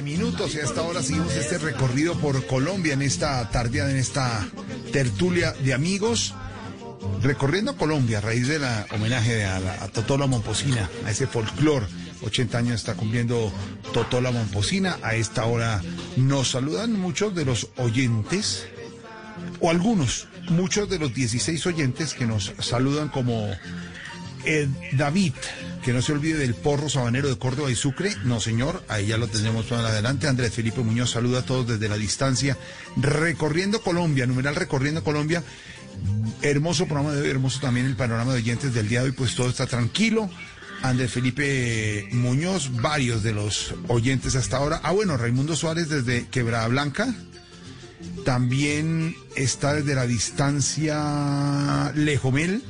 minutos 0.00 0.54
y 0.54 0.60
hasta 0.60 0.80
ahora 0.80 1.02
seguimos 1.02 1.34
este 1.34 1.58
recorrido 1.58 2.14
por 2.14 2.46
Colombia 2.46 2.94
en 2.94 3.02
esta 3.02 3.50
tarde, 3.50 3.80
en 3.80 3.96
esta 3.96 4.48
tertulia 4.92 5.52
de 5.52 5.74
amigos. 5.74 6.34
Recorriendo 7.20 7.76
Colombia 7.76 8.18
a 8.18 8.20
raíz 8.22 8.48
del 8.48 8.62
homenaje 8.90 9.44
a, 9.44 9.60
la, 9.60 9.82
a 9.82 9.88
Totola 9.88 10.26
Momposina, 10.26 10.88
a 11.04 11.10
ese 11.10 11.26
folclore 11.26 11.86
80 12.22 12.58
años 12.58 12.74
está 12.76 12.94
cumpliendo 12.94 13.52
Totola 13.92 14.30
Momposina. 14.30 14.98
A 15.02 15.14
esta 15.14 15.44
hora 15.44 15.82
nos 16.16 16.52
saludan 16.52 16.92
muchos 16.92 17.34
de 17.34 17.44
los 17.44 17.68
oyentes, 17.76 18.66
o 19.60 19.70
algunos, 19.70 20.28
muchos 20.48 20.88
de 20.88 20.98
los 20.98 21.12
16 21.12 21.66
oyentes 21.66 22.14
que 22.14 22.26
nos 22.26 22.52
saludan 22.60 23.08
como 23.08 23.50
eh, 24.44 24.68
David, 24.92 25.34
que 25.82 25.92
no 25.92 26.00
se 26.00 26.12
olvide 26.12 26.38
del 26.38 26.54
porro 26.54 26.88
sabanero 26.88 27.28
de 27.28 27.38
Córdoba 27.38 27.70
y 27.70 27.74
Sucre. 27.74 28.14
No, 28.24 28.40
señor, 28.40 28.84
ahí 28.88 29.06
ya 29.06 29.18
lo 29.18 29.28
tenemos 29.28 29.70
más 29.70 29.84
adelante. 29.84 30.28
Andrés 30.28 30.54
Felipe 30.54 30.80
Muñoz 30.80 31.10
saluda 31.10 31.40
a 31.40 31.44
todos 31.44 31.66
desde 31.66 31.88
la 31.88 31.96
distancia. 31.96 32.56
Recorriendo 32.96 33.82
Colombia, 33.82 34.26
numeral 34.26 34.54
Recorriendo 34.54 35.02
Colombia. 35.02 35.42
Hermoso 36.40 36.86
programa 36.86 37.12
de 37.12 37.22
hoy, 37.22 37.30
hermoso 37.30 37.60
también 37.60 37.86
el 37.86 37.96
panorama 37.96 38.32
de 38.32 38.38
oyentes 38.38 38.72
del 38.74 38.88
día 38.88 39.00
de 39.00 39.06
hoy, 39.06 39.12
pues 39.12 39.34
todo 39.34 39.48
está 39.48 39.66
tranquilo. 39.66 40.30
Andrés 40.82 41.12
Felipe 41.12 42.08
Muñoz, 42.12 42.70
varios 42.80 43.22
de 43.22 43.32
los 43.32 43.74
oyentes 43.88 44.34
hasta 44.34 44.56
ahora. 44.56 44.80
Ah, 44.82 44.92
bueno, 44.92 45.16
Raimundo 45.16 45.54
Suárez 45.54 45.88
desde 45.88 46.26
Quebrada 46.28 46.66
Blanca. 46.68 47.14
También 48.24 49.16
está 49.36 49.74
desde 49.74 49.94
la 49.94 50.06
distancia 50.06 51.92
Lejomel. 51.94 52.62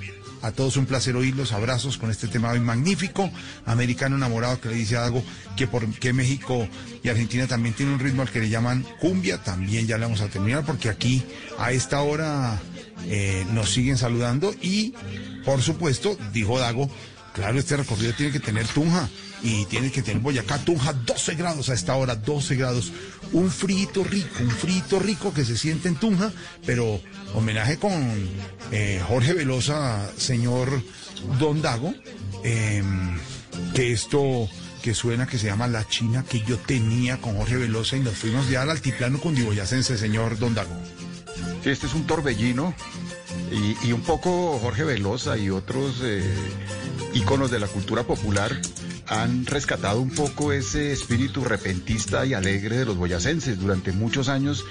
A 0.42 0.50
todos 0.50 0.76
un 0.76 0.86
placer 0.86 1.14
oírlos, 1.14 1.52
abrazos 1.52 1.98
con 1.98 2.10
este 2.10 2.26
tema 2.26 2.50
hoy 2.50 2.58
magnífico. 2.58 3.30
Americano 3.64 4.16
enamorado 4.16 4.60
que 4.60 4.68
le 4.70 4.74
dice 4.74 4.96
algo 4.96 5.22
que 5.56 5.68
por 5.68 5.88
qué 5.94 6.12
México 6.12 6.68
y 7.02 7.08
Argentina 7.08 7.46
también 7.46 7.74
tienen 7.76 7.94
un 7.94 8.00
ritmo 8.00 8.22
al 8.22 8.30
que 8.30 8.40
le 8.40 8.48
llaman 8.48 8.84
cumbia. 9.00 9.38
También 9.38 9.86
ya 9.86 9.98
le 9.98 10.04
vamos 10.04 10.20
a 10.20 10.28
terminar 10.28 10.64
porque 10.66 10.88
aquí 10.88 11.22
a 11.58 11.70
esta 11.70 12.02
hora 12.02 12.60
eh, 13.06 13.46
nos 13.52 13.70
siguen 13.70 13.96
saludando 13.96 14.52
y 14.60 14.94
por 15.44 15.62
supuesto, 15.62 16.16
dijo 16.32 16.58
Dago, 16.58 16.90
claro, 17.34 17.58
este 17.58 17.76
recorrido 17.76 18.12
tiene 18.14 18.32
que 18.32 18.40
tener 18.40 18.66
Tunja 18.66 19.08
y 19.42 19.64
tiene 19.66 19.90
que 19.90 20.02
tener 20.02 20.22
Boyacá, 20.22 20.58
Tunja, 20.58 20.92
12 20.92 21.34
grados 21.34 21.68
a 21.68 21.74
esta 21.74 21.96
hora, 21.96 22.14
12 22.14 22.54
grados. 22.56 22.92
Un 23.32 23.50
frito 23.50 24.04
rico, 24.04 24.42
un 24.42 24.50
frito 24.50 24.98
rico 24.98 25.32
que 25.34 25.44
se 25.44 25.56
siente 25.56 25.88
en 25.88 25.96
Tunja, 25.96 26.32
pero 26.64 27.00
homenaje 27.34 27.78
con 27.78 27.92
eh, 28.70 29.02
Jorge 29.06 29.32
Velosa, 29.32 30.10
señor 30.16 30.82
Don 31.38 31.62
Dago, 31.62 31.94
eh, 32.44 32.82
que 33.74 33.92
esto 33.92 34.48
que 34.82 34.94
suena 34.94 35.26
que 35.26 35.38
se 35.38 35.46
llama 35.46 35.68
La 35.68 35.86
China 35.86 36.24
que 36.28 36.40
yo 36.40 36.58
tenía 36.58 37.18
con 37.18 37.36
Jorge 37.36 37.56
Velosa 37.56 37.96
y 37.96 38.00
nos 38.00 38.14
fuimos 38.14 38.48
ya 38.48 38.62
al 38.62 38.70
altiplano 38.70 39.20
cundiboyacense, 39.20 39.96
señor 39.96 40.38
Don 40.38 40.54
Dago. 40.54 40.74
Sí, 41.62 41.70
este 41.70 41.86
es 41.86 41.94
un 41.94 42.06
torbellino 42.06 42.74
y, 43.52 43.88
y 43.88 43.92
un 43.92 44.02
poco 44.02 44.58
Jorge 44.58 44.82
Velosa 44.84 45.38
y 45.38 45.50
otros 45.50 46.00
eh, 46.02 46.22
íconos 47.14 47.50
de 47.50 47.60
la 47.60 47.68
cultura 47.68 48.02
popular 48.02 48.60
han 49.06 49.46
rescatado 49.46 50.00
un 50.00 50.10
poco 50.10 50.52
ese 50.52 50.92
espíritu 50.92 51.44
repentista 51.44 52.24
y 52.24 52.34
alegre 52.34 52.78
de 52.78 52.84
los 52.84 52.96
boyacenses. 52.96 53.58
Durante 53.58 53.92
muchos 53.92 54.28
años 54.28 54.64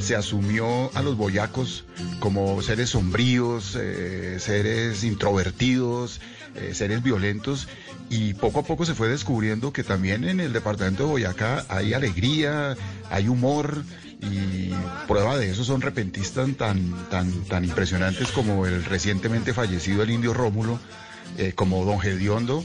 se 0.00 0.16
asumió 0.16 0.94
a 0.94 1.02
los 1.02 1.16
boyacos 1.16 1.84
como 2.20 2.60
seres 2.62 2.90
sombríos, 2.90 3.76
eh, 3.78 4.36
seres 4.40 5.04
introvertidos, 5.04 6.20
eh, 6.56 6.74
seres 6.74 7.02
violentos 7.02 7.68
y 8.08 8.34
poco 8.34 8.60
a 8.60 8.62
poco 8.62 8.84
se 8.84 8.94
fue 8.94 9.08
descubriendo 9.08 9.72
que 9.72 9.82
también 9.82 10.24
en 10.24 10.40
el 10.40 10.52
departamento 10.52 11.04
de 11.04 11.10
Boyacá 11.10 11.64
hay 11.68 11.92
alegría, 11.92 12.76
hay 13.10 13.28
humor 13.28 13.82
y 14.22 14.70
prueba 15.06 15.36
de 15.36 15.50
eso 15.50 15.64
son 15.64 15.80
repentistas 15.80 16.48
tan, 16.56 16.92
tan, 17.10 17.44
tan 17.44 17.64
impresionantes 17.64 18.30
como 18.30 18.66
el 18.66 18.84
recientemente 18.84 19.52
fallecido 19.52 20.02
el 20.02 20.10
indio 20.10 20.32
Rómulo, 20.32 20.78
eh, 21.36 21.52
como 21.54 21.84
Don 21.84 22.00
Gediondo 22.00 22.64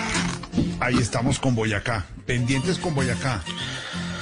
Ahí 0.81 0.97
estamos 0.97 1.37
con 1.37 1.53
Boyacá, 1.53 2.07
pendientes 2.25 2.79
con 2.79 2.95
Boyacá. 2.95 3.43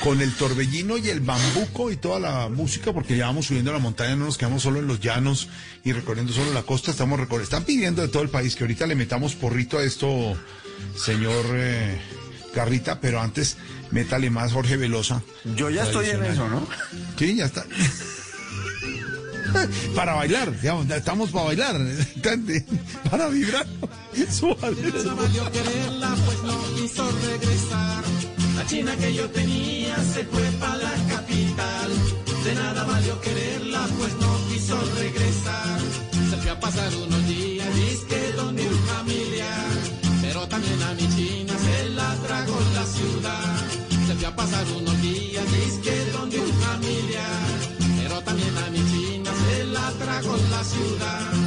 Con 0.04 0.22
el 0.22 0.34
torbellino 0.34 0.98
y 0.98 1.08
el 1.08 1.22
bambuco 1.22 1.90
y 1.90 1.96
toda 1.96 2.20
la 2.20 2.50
música, 2.50 2.92
porque 2.92 3.16
ya 3.16 3.28
vamos 3.28 3.46
subiendo 3.48 3.72
la 3.72 3.80
montaña, 3.80 4.18
no 4.18 4.26
nos 4.26 4.38
quedamos 4.38 4.62
solo 4.62 4.80
en 4.80 4.88
los 4.88 5.00
llanos 5.00 5.48
y 5.86 5.94
recorriendo 5.94 6.34
solo 6.34 6.54
la 6.54 6.64
costa, 6.64 6.92
estamos 6.92 7.18
recorriendo. 7.18 7.44
Están 7.46 7.64
pidiendo 7.64 8.02
de 8.02 8.10
todo 8.10 8.24
el 8.24 8.30
país 8.30 8.58
que 8.58 8.66
ahorita 8.66 8.88
le 8.88 8.96
metamos 8.96 9.36
porrito 9.36 9.78
a 9.78 9.84
esto, 9.84 10.38
señor 10.98 11.46
eh, 11.54 11.98
Carrita, 12.54 13.00
pero 13.00 13.22
antes 13.22 13.56
métale 13.92 14.30
más 14.30 14.52
Jorge 14.52 14.76
Velosa. 14.76 15.22
Yo 15.56 15.70
ya 15.70 15.84
estoy 15.84 16.10
en 16.10 16.26
eso, 16.26 16.48
¿no? 16.50 16.68
Sí, 17.18 17.36
ya 17.36 17.46
está. 17.46 17.66
para 19.96 20.14
bailar, 20.14 20.60
digamos, 20.60 20.90
estamos 20.90 21.30
para 21.32 21.46
bailar, 21.46 21.76
para 23.10 23.30
vibrar. 23.30 23.66
Pues 26.26 26.44
no 26.44 26.64
quiso 26.76 27.10
regresar. 27.12 28.04
La 28.56 28.66
china 28.66 28.96
que 28.98 29.14
yo 29.14 29.30
tenía 29.30 29.96
se 30.14 30.24
fue 30.26 30.44
para 30.60 30.78
la 30.78 30.94
capital. 31.10 31.92
De 32.44 32.56
nada 32.56 32.84
valió 32.84 33.20
quererla, 33.22 33.88
pues 33.98 34.14
no 34.20 34.38
quiso 34.50 34.78
regresar. 34.98 35.80
Se 36.30 36.38
fue 36.38 36.52
a 36.52 36.60
pasar 36.60 36.96
unos 36.96 37.28
días, 37.28 37.76
disque 37.76 38.34
donde 38.36 38.68
un 38.68 38.80
familiar. 38.80 39.70
Pero 40.22 40.48
también 40.48 40.82
a 40.84 40.94
mi 40.94 41.08
china 41.16 41.54
se 41.58 41.90
la 41.90 42.16
tragó 42.28 42.60
la 42.74 42.86
ciudad. 42.86 43.58
Se 44.08 44.16
fue 44.16 44.28
a 44.28 44.36
pasar 44.36 44.66
unos 44.78 45.02
días, 45.02 45.46
conecta 50.22 50.30
con 50.30 50.52
la 50.52 50.64
ciudad. 50.64 51.40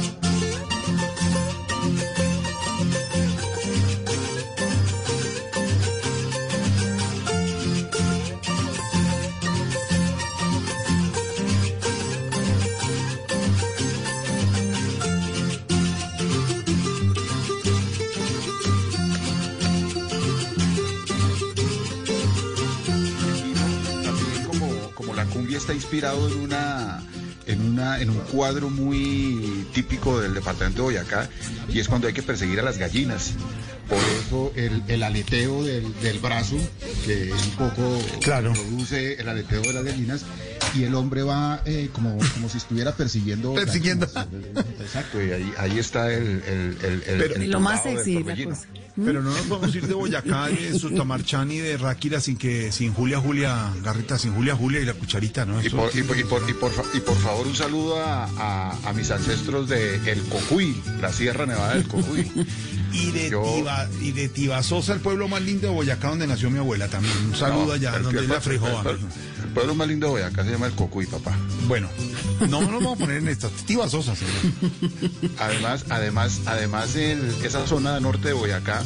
está 25.63 25.73
inspirado 25.73 26.27
en 26.27 26.39
una 26.41 27.01
en 27.47 27.61
una 27.61 27.99
en 28.01 28.09
un 28.09 28.19
cuadro 28.19 28.69
muy 28.69 29.67
típico 29.73 30.19
del 30.19 30.33
departamento 30.33 30.77
de 30.77 30.83
Boyacá 30.83 31.29
y 31.73 31.79
es 31.79 31.87
cuando 31.87 32.07
hay 32.07 32.13
que 32.13 32.23
perseguir 32.23 32.59
a 32.59 32.63
las 32.63 32.77
gallinas. 32.77 33.31
Por 33.89 33.97
eso 33.97 34.51
el, 34.55 34.81
el 34.87 35.03
aleteo 35.03 35.63
del, 35.63 35.93
del 36.01 36.19
brazo, 36.19 36.55
que 37.05 37.31
un 37.33 37.51
poco 37.51 37.99
Claro. 38.21 38.53
produce 38.53 39.15
el 39.19 39.27
aleteo 39.27 39.61
de 39.61 39.73
las 39.73 39.83
gallinas, 39.83 40.25
y 40.75 40.83
el 40.83 40.95
hombre 40.95 41.21
va 41.23 41.61
eh, 41.65 41.89
como, 41.93 42.17
como 42.33 42.49
si 42.49 42.57
estuviera 42.57 42.95
persiguiendo. 42.95 43.53
Persiguiendo. 43.53 44.07
gallinas. 44.13 44.65
Exacto, 44.79 45.21
y 45.21 45.31
ahí, 45.31 45.53
ahí 45.57 45.79
está 45.79 46.11
el, 46.13 46.41
el, 46.47 46.77
el, 46.81 47.03
el- 47.05 47.17
Pero- 47.19 47.35
el 47.35 47.43
Y 47.43 47.47
lo 47.47 47.59
más 47.59 47.83
sexy, 47.83 48.13
la 48.13 48.19
torbellino. 48.21 48.49
cosa. 48.51 48.67
Pero 48.95 49.23
no 49.23 49.31
nos 49.31 49.39
podemos 49.41 49.75
ir 49.75 49.87
de 49.87 49.95
Boyacá, 49.95 50.47
de 50.49 50.77
Sutamarchán 50.77 51.51
y 51.51 51.57
de 51.57 51.77
Ráquira 51.77 52.21
sin 52.21 52.37
que 52.37 52.71
sin 52.71 52.93
Julia 52.93 53.19
Julia 53.19 53.71
Garrita, 53.83 54.19
sin 54.19 54.35
Julia 54.35 54.55
Julia 54.55 54.81
y 54.81 54.85
la 54.85 54.93
cucharita, 54.93 55.45
¿no? 55.45 55.61
Y 55.63 55.65
Eso- 55.67 55.77
por, 55.77 55.95
y, 55.97 56.03
por, 56.03 56.17
y, 56.19 56.23
por, 56.23 56.47
y 56.47 56.53
por 56.53 56.71
fa- 56.71 56.83
y 56.93 56.99
por 56.99 57.17
favor 57.17 57.47
un 57.47 57.55
saludo 57.55 57.99
a, 57.99 58.25
a- 58.25 58.77
a 58.89 58.93
mis 58.93 59.09
ancestros 59.09 59.67
de 59.67 59.95
El 60.11 60.21
Cocuy, 60.25 60.79
la 61.01 61.11
Sierra 61.11 61.47
Nevada 61.47 61.62
del 61.69 61.87
Cocuy. 61.87 62.29
Y 62.93 63.09
de, 63.09 63.31
Yo- 63.31 63.41
Tiba- 63.55 63.87
y 64.01 64.11
de 64.11 64.29
Tibasosa, 64.29 64.93
el 64.93 64.99
pueblo 64.99 65.27
más 65.27 65.41
lindo 65.41 65.67
de 65.67 65.73
Boyacá, 65.73 66.09
donde 66.09 66.27
nació 66.27 66.51
mi 66.51 66.59
abuela 66.59 66.87
también. 66.89 67.11
Un 67.25 67.35
saludo 67.35 67.65
No, 67.65 67.71
allá, 67.71 67.95
el- 67.97 68.03
donde 68.03 68.19
el- 68.19 68.27
la 68.29 68.39
Freijoa. 68.39 68.83
el- 68.87 68.97
El 69.45 69.49
pueblo 69.51 69.73
más 69.73 69.87
lindo 69.87 70.05
de 70.07 70.11
Boyacá 70.11 70.43
se 70.43 70.51
llama 70.51 70.67
El 70.67 70.73
Cocuy, 70.73 71.07
papá. 71.07 71.35
Bueno, 71.67 71.89
no 72.49 72.61
nos 72.61 72.69
vamos 72.71 72.93
a 72.93 72.99
poner 72.99 73.17
en 73.17 73.29
esta. 73.29 73.49
Tibasosa, 73.49 74.15
señor. 74.15 74.33
Además, 75.39 75.85
además, 75.89 76.41
además 76.45 76.95
esa 76.95 77.65
zona 77.65 77.99
norte 77.99 78.27
de 78.27 78.33
Boyacá 78.33 78.83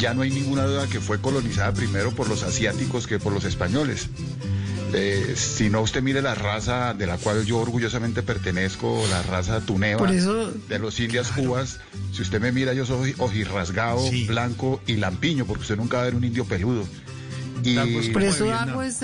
ya 0.00 0.14
no 0.14 0.22
hay 0.22 0.30
ninguna 0.30 0.64
duda 0.64 0.88
que 0.88 1.00
fue 1.00 1.20
colonizada 1.20 1.72
primero 1.72 2.10
por 2.12 2.28
los 2.28 2.42
asiáticos 2.42 3.06
que 3.06 3.20
por 3.20 3.32
los 3.32 3.44
españoles. 3.44 4.08
Eh, 4.96 5.34
si 5.36 5.70
no, 5.70 5.80
usted 5.82 6.02
mire 6.02 6.22
la 6.22 6.34
raza 6.34 6.94
de 6.94 7.06
la 7.06 7.16
cual 7.18 7.44
yo 7.44 7.58
orgullosamente 7.58 8.22
pertenezco, 8.22 9.04
la 9.10 9.22
raza 9.22 9.60
tuneva 9.60 9.98
Por 9.98 10.10
eso- 10.12 10.52
de 10.68 10.78
los 10.78 10.98
indias 11.00 11.30
cubas. 11.32 11.80
Si 12.12 12.22
usted 12.22 12.40
me 12.40 12.52
mira, 12.52 12.72
yo 12.74 12.86
soy 12.86 13.14
ojirrasgado, 13.18 14.08
blanco 14.28 14.80
y 14.86 14.96
lampiño, 14.96 15.46
porque 15.46 15.62
usted 15.62 15.76
nunca 15.76 15.96
va 15.96 16.02
a 16.02 16.06
ver 16.06 16.14
un 16.14 16.24
indio 16.24 16.44
peludo. 16.44 16.86
Y 17.62 18.10
Por 18.10 18.22
eso 18.22 18.46
Darbo 18.46 18.82
es 18.82 18.98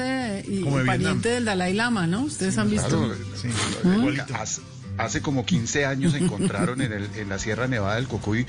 y 0.47 0.60
Como 0.60 0.78
de 0.78 0.85
pariente 0.85 1.31
del 1.31 1.44
Dalai 1.47 1.73
Lama, 1.73 2.07
¿no? 2.07 2.23
Ustedes 2.25 2.57
han 2.59 2.69
visto. 2.70 2.89
Claro, 3.83 4.25
hace, 4.35 4.60
hace 4.99 5.23
como 5.23 5.47
15 5.47 5.86
años 5.86 6.15
encontraron 6.15 6.83
en, 6.83 6.93
el- 6.93 7.09
en 7.17 7.28
la 7.31 7.39
Sierra 7.39 7.69
Nevada 7.69 7.97
del 7.97 8.07
Cocuy 8.07 8.47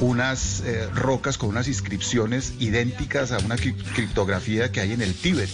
unas 0.00 0.60
eh, 0.64 0.88
rocas 0.94 1.36
con 1.36 1.50
unas 1.50 1.68
inscripciones 1.68 2.54
idénticas 2.58 3.32
a 3.32 3.38
una 3.38 3.56
cri- 3.56 3.74
criptografía 3.94 4.72
que 4.72 4.80
hay 4.80 4.92
en 4.92 5.02
el 5.02 5.14
Tíbet. 5.14 5.50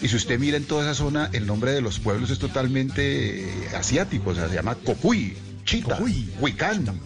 Y 0.00 0.08
si 0.08 0.16
usted 0.16 0.38
mira 0.38 0.56
en 0.56 0.64
toda 0.64 0.84
esa 0.84 0.94
zona, 0.94 1.30
el 1.32 1.46
nombre 1.46 1.72
de 1.72 1.80
los 1.80 1.98
pueblos 1.98 2.30
es 2.30 2.38
totalmente 2.38 3.44
eh, 3.44 3.68
asiático, 3.76 4.30
o 4.30 4.34
sea, 4.34 4.48
se 4.48 4.54
llama 4.54 4.74
Cocuy, 4.74 5.36
Chita, 5.64 5.98
Huicán. 6.40 7.00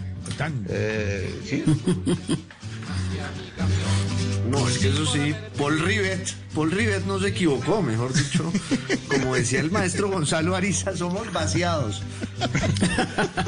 Eh, 0.69 1.41
¿sí? 1.45 1.65
No, 4.51 4.67
es 4.67 4.79
que 4.79 4.89
eso 4.89 5.05
sí, 5.05 5.35
Paul 5.59 5.79
Rivet, 5.81 6.35
Paul 6.55 6.71
Rivet 6.71 7.05
no 7.05 7.21
se 7.21 7.29
equivocó, 7.29 7.83
mejor 7.83 8.15
dicho, 8.15 8.51
como 9.09 9.35
decía 9.35 9.61
el 9.61 9.71
maestro 9.71 10.09
Gonzalo 10.09 10.57
Ariza, 10.57 10.97
somos 10.97 11.31
vaciados. 11.35 12.03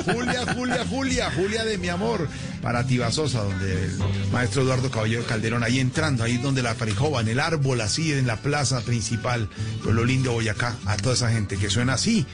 Julia, 0.05 0.55
Julia, 0.55 0.87
Julia, 0.87 1.31
Julia 1.35 1.65
de 1.65 1.79
mi 1.79 1.89
amor, 1.89 2.29
para 2.61 2.87
Tibasosa, 2.87 3.43
donde 3.45 3.85
el 3.85 3.99
maestro 4.31 4.63
Eduardo 4.63 4.91
Caballero 4.91 5.25
Calderón, 5.25 5.65
ahí 5.65 5.81
entrando, 5.81 6.23
ahí 6.23 6.37
donde 6.37 6.63
la 6.63 6.75
Farijoba, 6.75 7.23
en 7.23 7.29
el 7.29 7.41
árbol, 7.41 7.81
así, 7.81 8.13
en 8.13 8.27
la 8.27 8.37
plaza 8.37 8.83
principal, 8.83 9.49
pueblo 9.83 10.05
lindo 10.05 10.33
Boyacá, 10.33 10.77
a 10.85 10.97
toda 10.99 11.15
esa 11.15 11.31
gente 11.31 11.57
que 11.57 11.71
suena 11.71 11.95
así, 11.95 12.27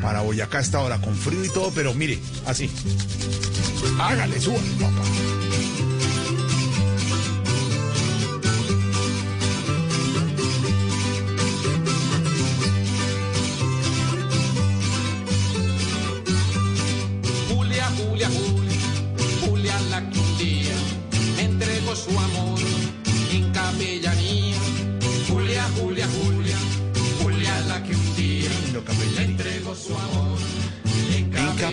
para 0.00 0.22
Boyacá 0.22 0.60
esta 0.60 0.80
hora, 0.80 1.02
con 1.02 1.14
frío 1.14 1.44
y 1.44 1.50
todo, 1.50 1.70
pero 1.74 1.92
mire, 1.92 2.18
así. 2.46 2.70
Hágale, 3.98 4.40
suba, 4.40 4.56
papá. 4.80 5.45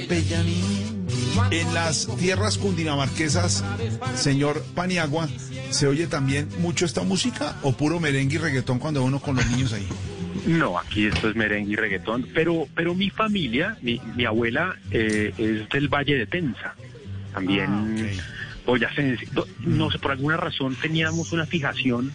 Capellanía. 0.01 0.63
En 1.51 1.73
las 1.73 2.07
tierras 2.17 2.57
cundinamarquesas, 2.57 3.63
señor 4.15 4.63
Paniagua, 4.75 5.27
¿se 5.71 5.87
oye 5.87 6.07
también 6.07 6.47
mucho 6.59 6.85
esta 6.85 7.03
música 7.03 7.55
o 7.63 7.73
puro 7.73 7.99
merengue 7.99 8.35
y 8.35 8.37
reggaetón 8.37 8.79
cuando 8.79 9.03
uno 9.03 9.19
con 9.19 9.35
los 9.35 9.45
niños 9.47 9.73
ahí? 9.73 9.87
No, 10.45 10.77
aquí 10.77 11.05
esto 11.05 11.29
es 11.29 11.35
merengue 11.35 11.73
y 11.73 11.75
reggaetón, 11.75 12.27
pero, 12.33 12.67
pero 12.75 12.93
mi 12.95 13.09
familia, 13.09 13.77
mi, 13.81 13.99
mi 14.15 14.25
abuela 14.25 14.75
eh, 14.91 15.33
es 15.37 15.69
del 15.69 15.87
Valle 15.87 16.15
de 16.17 16.25
Tensa, 16.27 16.75
también 17.33 18.09
boyacense. 18.65 19.27
No- 19.61 19.89
sé, 19.91 19.99
por 19.99 20.11
alguna 20.11 20.37
razón 20.37 20.75
teníamos 20.81 21.31
una 21.33 21.45
fijación 21.45 22.11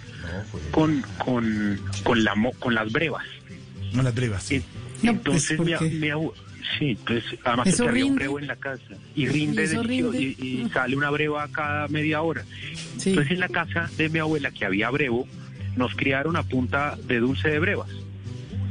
con, 0.70 1.04
con, 1.18 1.80
con, 2.04 2.24
la, 2.24 2.34
mo- 2.34 2.52
con 2.58 2.74
las 2.74 2.90
brevas. 2.92 3.24
No 3.92 4.02
las 4.02 4.14
brevas. 4.14 4.50
Eh, 4.50 4.62
No, 5.02 5.12
Entonces, 5.12 5.56
pues, 5.56 5.80
mi, 5.80 5.88
mi 5.90 6.08
abue- 6.08 6.32
sí, 6.78 6.98
pues 7.06 7.24
además 7.44 7.80
había 7.80 8.06
un 8.06 8.16
brevo 8.16 8.38
en 8.38 8.46
la 8.46 8.56
casa 8.56 8.94
y 9.14 9.26
rinde, 9.28 9.64
¿Y 9.64 9.76
rinde? 9.76 10.20
y, 10.20 10.36
y 10.64 10.70
sale 10.70 10.96
una 10.96 11.10
breva 11.10 11.46
cada 11.48 11.88
media 11.88 12.22
hora. 12.22 12.44
Entonces 13.04 13.32
en 13.32 13.40
la 13.40 13.48
casa 13.48 13.88
de 13.96 14.08
mi 14.08 14.18
abuela 14.18 14.50
que 14.50 14.64
había 14.64 14.90
brevo, 14.90 15.26
nos 15.76 15.94
criaron 15.94 16.36
a 16.36 16.42
punta 16.42 16.96
de 17.06 17.20
dulce 17.20 17.48
de 17.48 17.58
brevas. 17.58 17.88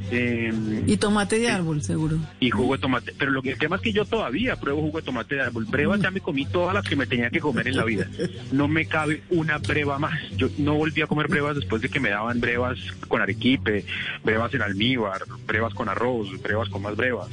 Eh, 0.10 0.84
Y 0.88 0.98
tomate 0.98 1.38
de 1.38 1.50
árbol, 1.50 1.82
seguro. 1.82 2.18
y 2.40 2.50
jugo 2.50 2.76
de 2.76 2.82
tomate. 2.82 3.14
Pero 3.18 3.32
lo 3.32 3.42
que 3.42 3.52
el 3.52 3.58
tema 3.58 3.76
es 3.76 3.82
que 3.82 3.92
yo 3.92 4.06
todavía 4.06 4.56
pruebo 4.56 4.82
jugo 4.82 5.00
de 5.00 5.06
tomate 5.06 5.36
de 5.36 5.42
árbol. 5.42 5.66
Brevas 5.66 6.00
ya 6.02 6.12
me 6.12 6.22
comí 6.22 6.46
todas 6.46 6.74
las 6.74 6.86
que 6.88 6.96
me 6.96 7.06
tenía 7.08 7.30
que 7.30 7.40
comer 7.40 7.68
en 7.68 7.76
la 7.78 7.84
vida. 7.84 8.08
No 8.52 8.68
me 8.68 8.86
cabe 8.86 9.22
una 9.30 9.58
breva 9.58 10.00
más. 10.00 10.18
Yo 10.38 10.48
no 10.58 10.76
volví 10.76 11.02
a 11.02 11.08
comer 11.08 11.28
brevas 11.28 11.56
después 11.58 11.82
de 11.82 11.90
que 11.90 12.00
me 12.00 12.10
daban 12.10 12.40
brevas 12.40 12.78
con 13.08 13.22
arequipe, 13.22 13.84
brevas 14.24 14.54
en 14.54 14.62
almíbar, 14.62 15.22
brevas 15.46 15.74
con 15.74 15.90
arroz, 15.90 16.30
brevas 16.42 16.70
con 16.70 16.82
más 16.82 16.96
brevas. 16.96 17.28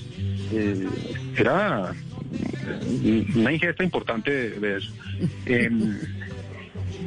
Eh, 0.53 0.89
era 1.37 1.93
una 3.37 3.53
ingesta 3.53 3.85
importante 3.85 4.31
de, 4.31 4.61
de 4.61 4.79
eso. 4.79 4.91
Em, 5.47 5.97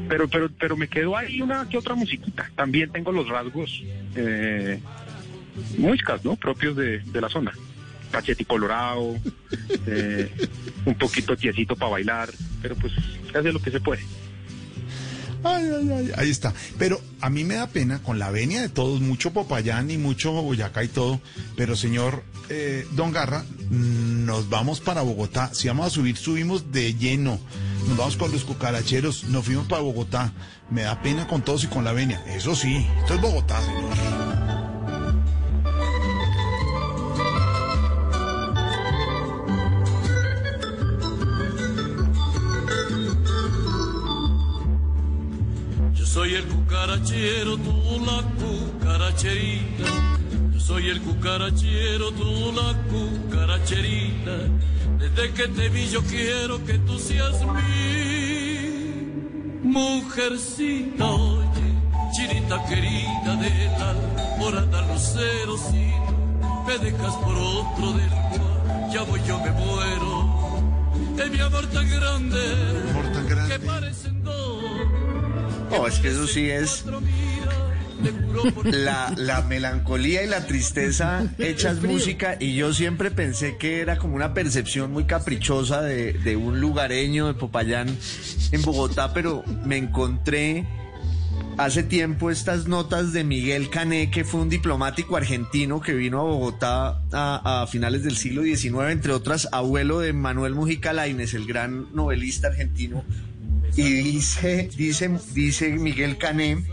pero, 0.07 0.27
pero, 0.29 0.49
pero 0.57 0.77
me 0.77 0.87
quedó 0.87 1.17
ahí 1.17 1.41
una 1.41 1.67
que 1.67 1.77
otra 1.77 1.95
musiquita. 1.95 2.49
También 2.55 2.89
tengo 2.91 3.11
los 3.11 3.27
rasgos 3.27 3.83
eh, 4.15 4.79
muiscas, 5.77 6.23
¿no? 6.23 6.35
Propios 6.35 6.75
de, 6.75 6.99
de 6.99 7.21
la 7.21 7.29
zona. 7.29 7.51
Cachete 8.11 8.45
colorado, 8.45 9.15
eh, 9.87 10.31
un 10.85 10.95
poquito 10.95 11.35
tiesito 11.35 11.75
para 11.75 11.91
bailar, 11.91 12.29
pero 12.61 12.75
pues 12.75 12.93
se 13.31 13.37
hace 13.37 13.51
lo 13.51 13.59
que 13.59 13.71
se 13.71 13.79
puede. 13.79 14.01
Ay, 15.43 15.65
ay, 15.69 15.91
ay, 15.91 16.11
ahí 16.17 16.29
está. 16.29 16.53
Pero 16.77 16.99
a 17.21 17.29
mí 17.29 17.43
me 17.43 17.55
da 17.55 17.67
pena 17.67 17.99
con 17.99 18.19
la 18.19 18.31
venia 18.31 18.61
de 18.61 18.69
todos, 18.69 19.01
mucho 19.01 19.31
Popayán 19.31 19.91
y 19.91 19.97
mucho 19.97 20.31
Boyacá 20.31 20.83
y 20.83 20.87
todo. 20.87 21.21
Pero 21.55 21.75
señor 21.75 22.23
eh, 22.49 22.87
Don 22.91 23.11
Garra, 23.11 23.45
nos 23.69 24.49
vamos 24.49 24.79
para 24.79 25.01
Bogotá. 25.01 25.53
Si 25.53 25.67
vamos 25.67 25.87
a 25.87 25.89
subir, 25.89 26.17
subimos 26.17 26.71
de 26.71 26.93
lleno. 26.95 27.39
Nos 27.87 27.97
vamos 27.97 28.17
con 28.17 28.31
los 28.31 28.43
cucaracheros, 28.43 29.25
nos 29.25 29.45
fuimos 29.45 29.67
para 29.67 29.81
Bogotá. 29.81 30.33
Me 30.69 30.81
da 30.81 31.01
pena 31.01 31.27
con 31.27 31.41
todos 31.41 31.63
y 31.63 31.67
con 31.67 31.83
la 31.83 31.93
venia. 31.93 32.23
Eso 32.27 32.55
sí, 32.55 32.85
esto 32.99 33.13
es 33.13 33.21
Bogotá, 33.21 33.61
señor. 33.61 34.56
Soy 46.17 46.33
el 46.33 46.45
cucarachero, 46.45 47.57
tú 47.57 48.01
la 48.03 48.23
cucaracherita. 48.39 49.85
Yo 50.51 50.59
soy 50.59 50.89
el 50.89 50.99
cucarachero, 51.01 52.11
tú 52.11 52.51
la 52.53 52.73
cucaracherita. 52.89 54.35
Desde 54.97 55.31
que 55.33 55.47
te 55.47 55.69
vi 55.69 55.87
yo 55.89 56.01
quiero 56.01 56.65
que 56.65 56.79
tú 56.79 56.97
seas 56.97 57.35
mi 57.45 59.11
mujercita. 59.61 61.05
Oye, 61.05 61.67
chinita 62.15 62.65
querida 62.65 63.35
del 63.35 63.75
alborada 63.75 64.81
lucero, 64.91 65.55
si 65.55 65.85
me 66.65 66.79
dejas 66.79 67.15
por 67.17 67.37
otro 67.37 67.91
del 67.93 68.09
cual 68.09 68.89
ya 68.91 69.03
voy 69.03 69.21
yo 69.27 69.39
me 69.39 69.51
muero. 69.51 70.11
Es 71.23 71.29
mi 71.29 71.39
amor 71.41 71.67
tan 71.67 71.87
grande, 71.87 72.39
que 73.49 73.59
parecen 73.59 74.06
dos. 74.06 74.06
No, 75.77 75.87
es 75.87 75.99
que 75.99 76.09
eso 76.09 76.27
sí 76.27 76.49
es. 76.49 76.85
la, 78.63 79.13
la 79.17 79.41
melancolía 79.41 80.23
y 80.23 80.27
la 80.27 80.45
tristeza 80.45 81.25
hechas 81.39 81.81
música 81.81 82.37
y 82.39 82.55
yo 82.55 82.73
siempre 82.73 83.09
pensé 83.09 83.57
que 83.57 83.81
era 83.81 83.97
como 83.97 84.15
una 84.15 84.33
percepción 84.33 84.91
muy 84.91 85.05
caprichosa 85.05 85.81
de, 85.81 86.13
de 86.13 86.35
un 86.35 86.59
lugareño 86.59 87.27
de 87.27 87.33
Popayán 87.33 87.97
en 88.51 88.61
Bogotá, 88.61 89.13
pero 89.13 89.43
me 89.65 89.77
encontré 89.77 90.65
hace 91.57 91.81
tiempo 91.81 92.29
estas 92.29 92.67
notas 92.67 93.13
de 93.13 93.23
Miguel 93.23 93.69
Cané, 93.69 94.11
que 94.11 94.23
fue 94.23 94.41
un 94.41 94.49
diplomático 94.49 95.17
argentino 95.17 95.81
que 95.81 95.93
vino 95.93 96.19
a 96.19 96.23
Bogotá 96.23 97.01
a, 97.11 97.63
a 97.63 97.67
finales 97.67 98.03
del 98.03 98.15
siglo 98.15 98.43
XIX, 98.43 98.91
entre 98.91 99.11
otras, 99.11 99.49
abuelo 99.51 99.99
de 99.99 100.13
Manuel 100.13 100.53
Mujica 100.53 100.93
Lainez, 100.93 101.33
el 101.33 101.47
gran 101.47 101.93
novelista 101.95 102.47
argentino. 102.47 103.03
Y 103.77 103.83
dice, 103.83 104.69
dice, 104.75 105.19
dice 105.33 105.69
Miguel 105.69 106.17
Cané, 106.17 106.65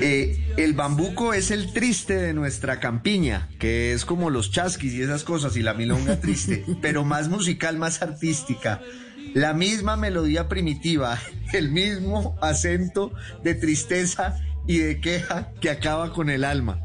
eh, 0.00 0.54
el 0.56 0.74
bambuco 0.74 1.32
es 1.32 1.52
el 1.52 1.72
triste 1.72 2.14
de 2.14 2.34
nuestra 2.34 2.80
campiña, 2.80 3.48
que 3.60 3.92
es 3.92 4.04
como 4.04 4.30
los 4.30 4.50
chasquis 4.50 4.92
y 4.94 5.02
esas 5.02 5.22
cosas, 5.22 5.56
y 5.56 5.62
la 5.62 5.74
milonga 5.74 6.20
triste, 6.20 6.64
pero 6.82 7.04
más 7.04 7.28
musical, 7.28 7.78
más 7.78 8.02
artística. 8.02 8.80
La 9.32 9.54
misma 9.54 9.96
melodía 9.96 10.48
primitiva, 10.48 11.18
el 11.52 11.70
mismo 11.70 12.36
acento 12.42 13.12
de 13.44 13.54
tristeza 13.54 14.38
y 14.66 14.78
de 14.78 15.00
queja 15.00 15.52
que 15.60 15.70
acaba 15.70 16.12
con 16.12 16.30
el 16.30 16.42
alma. 16.42 16.80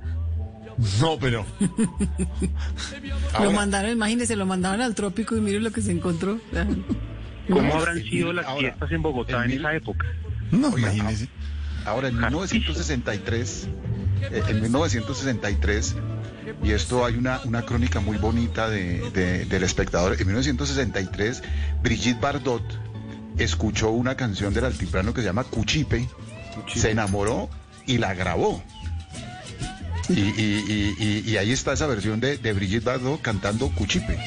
No, 1.00 1.18
pero. 1.18 1.44
Lo 3.42 3.52
mandaron, 3.52 3.92
imagínese, 3.92 4.36
lo 4.36 4.46
mandaron 4.46 4.82
al 4.82 4.94
trópico 4.94 5.36
y 5.36 5.42
mire 5.42 5.60
lo 5.60 5.72
que 5.72 5.82
se 5.82 5.92
encontró. 5.92 6.40
¿Cómo 7.50 7.74
habrán 7.76 8.02
sido 8.04 8.34
las 8.34 8.46
fiestas 8.58 8.92
en 8.92 9.02
Bogotá 9.02 9.46
en 9.46 9.52
esa 9.52 9.76
época? 9.76 10.06
No, 10.52 10.78
imagínese. 10.78 11.28
Ahora, 11.86 12.08
en 12.08 12.16
1963, 12.16 13.68
eh, 14.32 14.44
en 14.48 14.62
1963, 14.62 15.96
y 16.64 16.72
esto 16.72 17.06
hay 17.06 17.16
una, 17.16 17.40
una 17.46 17.62
crónica 17.64 18.00
muy 18.00 18.18
bonita 18.18 18.70
de, 18.70 19.10
de- 19.12 19.46
del 19.46 19.64
espectador, 19.64 20.14
en 20.20 20.26
1963, 20.28 21.44
Brigitte 21.84 22.20
Bardot 22.20 22.64
escuchó 23.38 23.90
una 23.92 24.16
canción 24.16 24.54
del 24.54 24.66
altiplano 24.66 25.14
que 25.14 25.22
se 25.22 25.28
llama 25.28 25.44
Cuchipe, 25.44 26.08
se 26.74 26.90
enamoró 26.92 27.50
y 27.86 27.98
la 28.00 28.14
grabó. 28.16 28.64
Y, 30.10 30.14
y- 30.22 30.64
y- 30.68 30.96
y- 31.04 31.30
y 31.32 31.38
ahí 31.38 31.52
está 31.52 31.74
esa 31.74 31.86
versión 31.88 32.20
de, 32.20 32.38
de 32.38 32.54
Brigitte 32.54 32.84
Bardot 32.86 33.22
cantando 33.22 33.70
Cuchipe. 33.70 34.18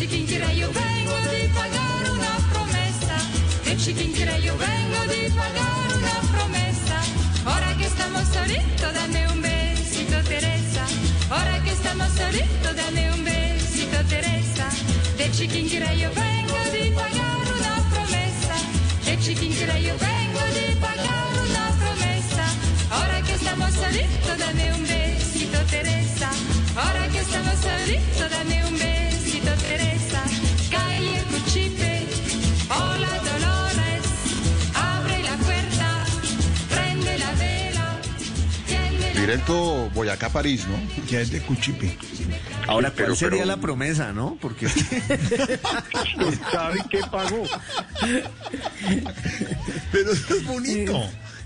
De 0.00 0.06
Chiquinquirá 0.06 0.50
io 0.52 0.70
vengo 0.72 1.14
di 1.28 1.46
pagare 1.52 2.08
una 2.08 2.34
promessa. 2.50 3.16
De 3.64 3.76
Chiquinquirá 3.76 4.34
io 4.36 4.56
vengo 4.56 4.98
di 5.12 5.30
pagare 5.30 5.92
una 5.92 6.20
promessa. 6.32 6.96
Ora 7.44 7.74
che 7.76 7.84
estamos 7.84 8.26
solitos, 8.32 8.92
dame 8.94 9.26
un 9.26 9.40
besito, 9.42 10.22
Teresa. 10.22 10.84
Ora 11.28 11.60
che 11.62 11.72
estamos 11.72 12.08
solitos, 12.16 12.74
dame 12.74 13.12
un 13.12 13.24
besito, 13.24 13.98
Teresa. 14.08 14.68
De 15.18 15.28
Chiquinquirá 15.32 15.90
io 15.92 16.10
vengo 16.14 16.56
di 16.72 16.90
pagare 16.96 17.50
una 17.58 17.84
promessa. 17.92 18.56
De 19.04 19.18
Chiquinquirá 19.18 19.76
io 19.76 19.96
vengo 19.98 20.40
di 20.56 20.76
pagare 20.80 21.40
una 21.44 21.76
promessa. 21.76 22.44
Ora 22.88 23.20
che 23.20 23.34
estamos 23.34 23.74
solitos, 23.74 24.36
dame 24.38 24.72
un 24.72 24.82
besito, 24.82 25.58
Teresa. 25.68 26.30
Ora 26.88 27.06
che 27.12 27.18
estamos 27.18 27.58
solitos, 27.60 28.30
dame 28.30 28.38
un 28.40 28.48
besito, 28.48 28.59
Directo 39.20 39.90
Boyacá-París, 39.94 40.66
¿no? 40.66 40.76
Que 41.06 41.20
es 41.20 41.30
de 41.30 41.40
Cuchipe. 41.40 41.96
Ahora, 42.66 42.90
¿cuál 42.90 43.04
Pero- 43.04 43.14
sería 43.16 43.40
pero- 43.42 43.46
la 43.46 43.56
promesa, 43.58 44.12
no? 44.12 44.38
Porque 44.40 44.66
¿Sabe 46.52 46.78
qué 46.90 47.00
pagó? 47.10 47.42
Pero 49.92 50.12
eso 50.12 50.34
es 50.36 50.44
bonito. 50.46 51.02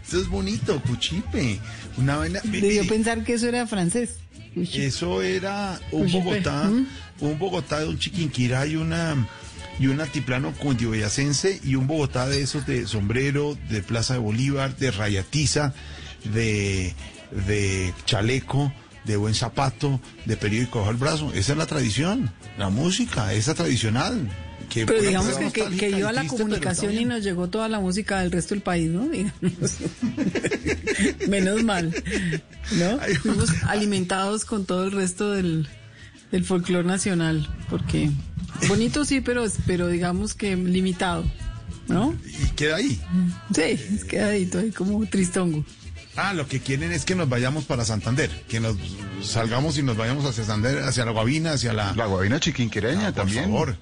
Eso 0.07 0.21
es 0.21 0.29
bonito, 0.29 0.81
Cuchipe. 0.83 1.59
Una 1.97 2.17
vaina. 2.19 2.41
Debió 2.45 2.87
pensar 2.87 3.25
que 3.25 3.35
eso 3.35 3.49
era 3.49 3.67
francés. 3.67 4.17
Eso 4.57 5.23
era 5.23 5.81
un 5.91 6.03
Cuchipe. 6.03 6.23
Bogotá, 6.25 6.71
un 7.21 7.39
Bogotá 7.39 7.81
de 7.81 7.89
un 7.89 7.99
Chiquinquirá 7.99 8.67
y 8.67 8.77
una 8.77 9.27
y 9.81 9.89
un 9.89 10.01
altiplano 10.01 10.53
cundiboyacense 10.53 11.61
y 11.65 11.75
un 11.75 11.89
Bogotá 11.89 12.29
de 12.29 12.41
esos 12.43 12.65
de 12.67 12.87
sombrero, 12.87 13.59
de 13.69 13.83
Plaza 13.83 14.15
de 14.15 14.21
Bolívar, 14.21 14.77
de 14.77 14.93
rayatiza, 14.93 15.75
de, 16.33 16.95
de 17.31 17.93
chaleco, 18.05 18.73
de 19.05 19.17
buen 19.17 19.35
zapato, 19.35 20.01
de 20.25 20.37
periódico 20.37 20.81
bajo 20.81 20.91
el 20.91 20.97
brazo. 20.97 21.33
Esa 21.35 21.53
es 21.53 21.59
la 21.59 21.67
tradición, 21.67 22.31
la 22.59 22.71
música, 22.71 23.33
esa 23.33 23.55
tradicional. 23.55 24.29
Que 24.71 24.87
Pero 24.87 25.03
digamos 25.03 25.37
que, 25.37 25.51
que, 25.77 25.91
y 25.91 26.01
la 26.01 26.13
triste, 26.13 26.29
comunicación 26.29 26.95
y 26.95 27.05
nos 27.05 27.23
llegó 27.23 27.49
toda 27.49 27.69
la 27.69 27.81
música 27.81 28.21
del 28.21 28.33
resto 28.33 28.55
del 28.55 28.63
país, 28.63 28.91
¿no? 28.91 29.07
Digamos. 29.09 29.35
Menos 31.29 31.63
mal, 31.63 31.95
¿no? 32.73 32.99
Fuimos 33.21 33.51
alimentados 33.65 34.45
con 34.45 34.65
todo 34.65 34.85
el 34.85 34.93
resto 34.93 35.33
del, 35.33 35.69
del 36.33 36.45
folclore 36.45 36.89
nacional, 36.89 37.49
porque 37.69 38.11
bonito 38.67 39.05
sí, 39.05 39.21
pero, 39.21 39.45
pero 39.67 39.89
digamos 39.89 40.35
que 40.35 40.57
limitado, 40.57 41.25
¿no? 41.87 42.15
Y 42.25 42.49
queda 42.57 42.77
ahí. 42.77 43.01
Sí, 43.55 43.63
es 43.63 44.05
quedadito 44.05 44.59
ahí 44.59 44.71
como 44.71 45.05
tristongo. 45.07 45.65
Ah, 46.17 46.33
lo 46.33 46.47
que 46.47 46.61
quieren 46.61 46.93
es 46.93 47.05
que 47.05 47.15
nos 47.15 47.29
vayamos 47.29 47.65
para 47.65 47.85
Santander, 47.85 48.31
que 48.49 48.61
nos 48.61 48.77
salgamos 49.23 49.79
y 49.79 49.83
nos 49.83 49.97
vayamos 49.97 50.25
hacia 50.25 50.45
Santander, 50.45 50.85
hacia 50.85 51.05
la 51.05 51.11
Guavina, 51.11 51.53
hacia 51.53 51.73
la... 51.73 51.93
La 51.95 52.07
Guavina 52.07 52.39
chiquinquereña 52.39 53.09
Ah, 53.09 53.13
por 53.13 53.15
también. 53.15 53.45
favor. 53.45 53.77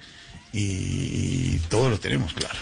Y, 0.51 0.59
y 0.61 1.61
todo 1.69 1.89
lo 1.89 1.99
tenemos, 1.99 2.33
claro. 2.33 2.57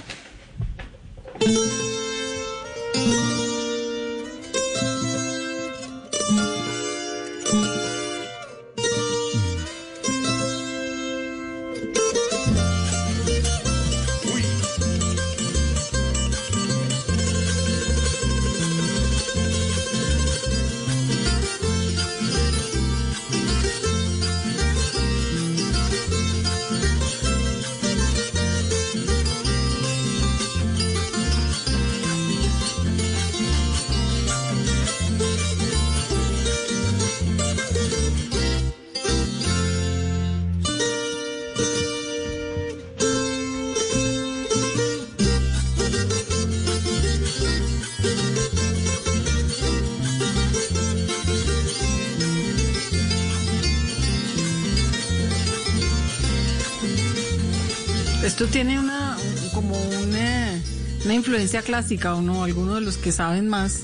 Clásica, 61.63 62.15
¿o 62.15 62.21
no? 62.21 62.43
Algunos 62.43 62.75
de 62.75 62.81
los 62.81 62.97
que 62.97 63.11
saben 63.11 63.49
más, 63.49 63.81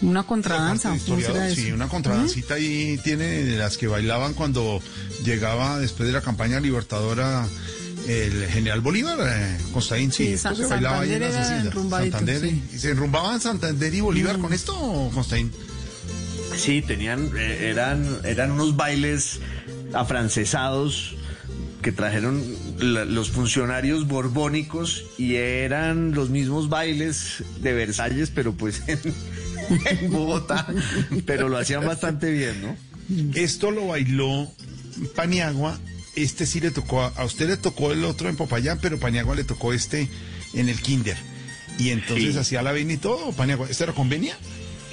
una 0.00 0.22
contradanza. 0.24 0.96
sí, 1.54 1.72
una 1.72 1.88
contradancita 1.88 2.54
ahí 2.54 2.98
tiene 3.02 3.24
de 3.44 3.56
las 3.56 3.76
que 3.78 3.86
bailaban 3.86 4.34
cuando 4.34 4.80
llegaba 5.24 5.78
después 5.78 6.06
de 6.06 6.12
la 6.12 6.20
campaña 6.20 6.60
libertadora 6.60 7.46
el 8.08 8.46
general 8.48 8.80
Bolívar, 8.80 9.18
eh, 9.20 9.58
Constaín, 9.72 10.10
sí, 10.10 10.36
se 10.36 10.66
bailaba 10.66 11.00
ahí 11.02 11.12
en 11.12 11.22
Santander 11.32 12.40
sí. 12.40 12.50
Mm. 12.50 12.74
y- 12.74 12.78
¿Se 12.78 12.90
enrumbaban 12.90 13.40
Santander 13.40 13.94
y 13.94 14.00
Bolívar 14.00 14.38
con 14.38 14.52
esto, 14.52 15.10
Constaín? 15.14 15.52
Sí, 16.56 16.82
tenían, 16.82 17.30
eh, 17.36 17.70
eran, 17.70 18.04
eran 18.24 18.50
unos 18.50 18.76
bailes 18.76 19.38
afrancesados 19.94 21.14
que 21.82 21.92
trajeron 21.92 22.42
la- 22.78 23.04
los 23.04 23.30
funcionarios 23.30 24.06
borbónicos 24.08 25.04
y 25.18 25.34
eran 25.36 26.12
los 26.14 26.30
mismos 26.30 26.68
bailes 26.68 27.42
de 27.60 27.72
Versalles, 27.72 28.30
pero 28.34 28.52
pues 28.54 28.82
en, 28.86 29.00
en 29.90 30.10
Bogotá, 30.10 30.66
pero 31.26 31.48
lo 31.48 31.58
hacían 31.58 31.84
bastante 31.84 32.30
bien, 32.30 32.62
¿no? 32.62 32.76
Esto 33.34 33.70
lo 33.70 33.88
bailó 33.88 34.50
Paniagua, 35.16 35.78
este 36.14 36.46
sí 36.46 36.60
le 36.60 36.70
tocó, 36.70 37.02
a, 37.02 37.08
a 37.08 37.24
usted 37.24 37.48
le 37.48 37.56
tocó 37.56 37.92
el 37.92 38.04
otro 38.04 38.28
en 38.28 38.36
Popayán, 38.36 38.78
pero 38.80 38.98
Paniagua 38.98 39.34
le 39.34 39.44
tocó 39.44 39.72
este 39.72 40.08
en 40.54 40.68
el 40.68 40.80
kinder. 40.80 41.16
Y 41.78 41.88
entonces 41.90 42.34
Sí. 42.34 42.38
hacía 42.38 42.62
la 42.62 42.72
venia 42.72 42.94
y 42.94 42.98
todo, 42.98 43.32
Paniagua. 43.32 43.66
¿Esta 43.68 43.84
era 43.84 43.92
convenia? 43.94 44.36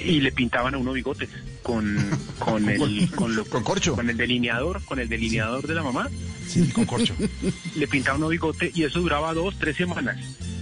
Y 0.04 0.20
le 0.20 0.32
pintaban 0.32 0.74
a 0.74 0.78
uno 0.78 0.92
bigotes 0.92 1.28
con 1.62 1.96
con 2.38 2.68
el 2.68 3.10
con, 3.10 3.34
lo- 3.36 3.44
corcho. 3.44 3.94
con 3.94 4.08
el 4.10 4.16
delineador 4.16 4.82
con 4.84 4.98
el 4.98 5.08
delineador 5.08 5.66
de 5.66 5.74
la 5.74 5.82
mamá. 5.82 6.08
Sí 6.48 6.68
con 6.70 6.84
corcho. 6.84 7.14
Le 7.76 7.86
pintaban 7.86 8.20
uno 8.20 8.28
bigote 8.28 8.70
y 8.74 8.82
eso 8.84 9.00
duraba 9.00 9.32
dos 9.34 9.56
tres 9.58 9.76
semanas. 9.76 10.16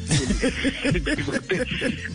El 0.85 1.01
bigote 1.01 1.67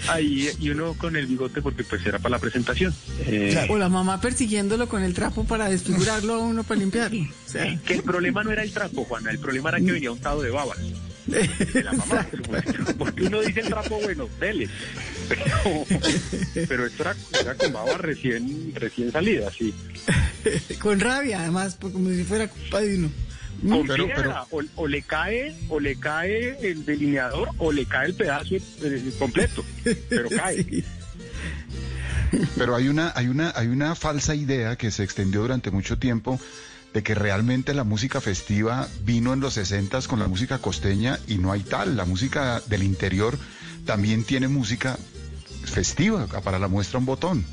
ahí 0.10 0.50
y 0.60 0.70
uno 0.72 0.94
con 0.96 1.16
el 1.16 1.28
bigote 1.28 1.62
porque 1.62 1.84
pues 1.84 2.04
era 2.06 2.18
para 2.18 2.32
la 2.38 2.40
presentación. 2.40 2.94
Eh, 3.20 3.68
O 3.70 3.78
la 3.78 3.88
mamá 3.90 4.20
persiguiéndolo 4.20 4.90
con 4.90 5.04
el 5.04 5.14
trapo 5.14 5.44
para 5.46 5.70
desfigurarlo 5.70 6.34
a 6.36 6.40
uno 6.40 6.64
para 6.64 6.80
limpiarlo. 6.80 7.22
O 7.24 7.50
sea, 7.50 7.80
que 7.86 7.94
el 7.96 8.02
problema 8.04 8.44
no 8.44 8.52
era 8.52 8.64
el 8.64 8.72
trapo 8.72 9.06
Juana 9.06 9.30
el 9.32 9.38
problema 9.40 9.70
era 9.70 9.80
que 9.80 9.92
venía 9.92 10.12
untado 10.12 10.42
de 10.42 10.50
babas 10.50 10.78
de 11.26 11.84
la 11.84 11.94
mamá. 11.94 12.28
Porque 12.98 13.24
uno 13.24 13.42
dice 13.42 13.62
el 13.62 13.68
trapo 13.68 14.00
bueno 14.02 14.28
dele. 14.40 14.70
Pero, 15.30 15.86
pero 16.68 16.86
esto 16.86 17.04
era, 17.04 17.16
era 17.42 17.56
con 17.56 17.74
babas 17.74 18.02
recién 18.02 18.74
recién 18.76 19.12
salidas 19.12 19.54
sí. 19.58 19.74
Con 20.80 21.00
rabia, 21.00 21.40
además, 21.42 21.78
pues, 21.80 21.94
como 21.94 22.10
si 22.10 22.24
fuera 22.24 22.48
culpa 22.48 22.82
de 22.82 22.98
uno. 22.98 23.12
con 23.70 23.88
Pero- 23.88 24.06
piedra, 24.06 24.46
O, 24.52 24.62
o 24.76 24.88
le 24.88 25.02
cae 25.04 25.56
o 25.70 25.80
le 25.80 25.96
cae 25.98 26.58
el 26.62 26.84
delineador 26.86 27.50
o 27.58 27.72
le 27.72 27.86
cae 27.86 28.08
el 28.08 28.16
pedazo 28.16 28.56
eh, 28.56 29.12
completo 29.18 29.64
pero 30.10 30.30
cae. 30.36 30.84
Pero 32.58 32.76
hay 32.76 32.88
una, 32.90 33.14
hay 33.16 33.28
una, 33.28 33.54
hay 33.56 33.68
una 33.68 33.94
falsa 33.96 34.34
idea 34.36 34.76
que 34.76 34.90
se 34.92 35.04
extendió 35.04 35.42
durante 35.42 35.70
mucho 35.72 35.98
tiempo 36.00 36.40
de 36.94 37.04
que 37.04 37.16
realmente 37.16 37.74
la 37.74 37.84
música 37.84 38.22
festiva 38.22 38.88
vino 39.04 39.34
en 39.34 39.40
los 39.40 39.56
60 39.56 40.02
con 40.04 40.20
la 40.20 40.28
música 40.28 40.60
costeña 40.60 41.20
y 41.28 41.38
no 41.38 41.52
hay 41.52 41.62
tal. 41.62 41.98
La 41.98 42.06
música 42.06 42.62
del 42.68 42.84
interior 42.84 43.38
también 43.86 44.24
tiene 44.24 44.48
música 44.48 44.98
festiva 45.66 46.28
para 46.28 46.60
la 46.60 46.68
muestra 46.68 47.00
un 47.00 47.06
botón. 47.06 47.46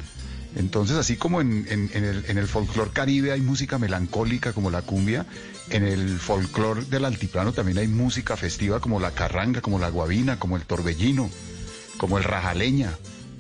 Entonces, 0.57 0.97
así 0.97 1.17
como 1.17 1.41
en, 1.41 1.67
el, 1.69 2.25
en 2.27 2.39
el 2.39 2.49
folclore 2.49 2.91
caribe 2.91 3.31
hay 3.31 3.41
música 3.41 3.79
melancólica 3.79 4.53
como 4.53 4.71
la 4.71 4.83
cumbia, 4.83 5.25
en 5.71 5.85
el 5.85 6.19
folclore 6.19 6.85
del 6.87 7.05
altiplano 7.05 7.53
también 7.53 7.79
hay 7.79 7.87
música 7.87 8.37
festiva 8.37 8.81
como 8.81 8.99
la 8.99 9.13
carranga, 9.13 9.61
como 9.61 9.79
la 9.79 9.89
guabina, 9.91 10.41
como 10.41 10.57
el 10.57 10.63
torbellino, 10.63 11.31
como 11.99 12.19
el 12.19 12.25
rajaleña. 12.25 12.91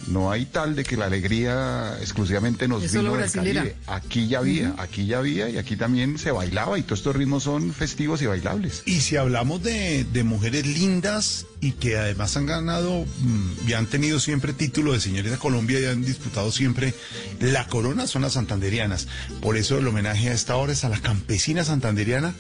No 0.06 0.30
hay 0.30 0.46
tal 0.46 0.74
de 0.74 0.84
que 0.84 0.96
la 0.96 1.06
alegría 1.06 1.96
exclusivamente 2.00 2.66
nos 2.66 2.82
Es 2.82 2.92
vino 2.92 3.16
del. 3.16 3.30
Caribe. 3.30 3.76
Aquí 3.86 4.28
ya 4.28 4.38
había, 4.38 4.74
aquí 4.78 5.06
ya 5.06 5.18
había 5.18 5.48
y 5.48 5.58
aquí 5.58 5.76
también 5.76 6.18
se 6.18 6.32
bailaba 6.32 6.78
y 6.78 6.82
todos 6.82 7.00
estos 7.00 7.16
ritmos 7.16 7.44
son 7.44 7.72
festivos 7.72 8.20
y 8.22 8.26
bailables. 8.26 8.82
Y 8.86 9.00
si 9.00 9.16
hablamos 9.16 9.62
de, 9.62 10.04
de 10.04 10.24
mujeres 10.24 10.66
lindas 10.66 11.46
y 11.60 11.72
que 11.72 11.98
además 11.98 12.36
han 12.36 12.46
ganado 12.46 13.04
mm, 13.04 13.68
y 13.68 13.72
han 13.74 13.86
tenido 13.86 14.18
siempre 14.18 14.52
título 14.52 14.92
de 14.92 15.00
señorita 15.00 15.36
Colombia 15.36 15.80
y 15.80 15.84
han 15.84 16.04
disputado 16.04 16.50
siempre 16.50 16.94
la 17.38 17.66
corona, 17.68 18.06
son 18.06 18.22
las 18.22 18.32
santanderianas. 18.32 19.06
Por 19.40 19.56
eso 19.56 19.78
el 19.78 19.86
homenaje 19.86 20.30
a 20.30 20.32
esta 20.32 20.56
hora 20.56 20.72
es 20.72 20.84
a 20.84 20.88
la 20.88 21.00
campesina 21.00 21.64
santanderiana 21.64 22.34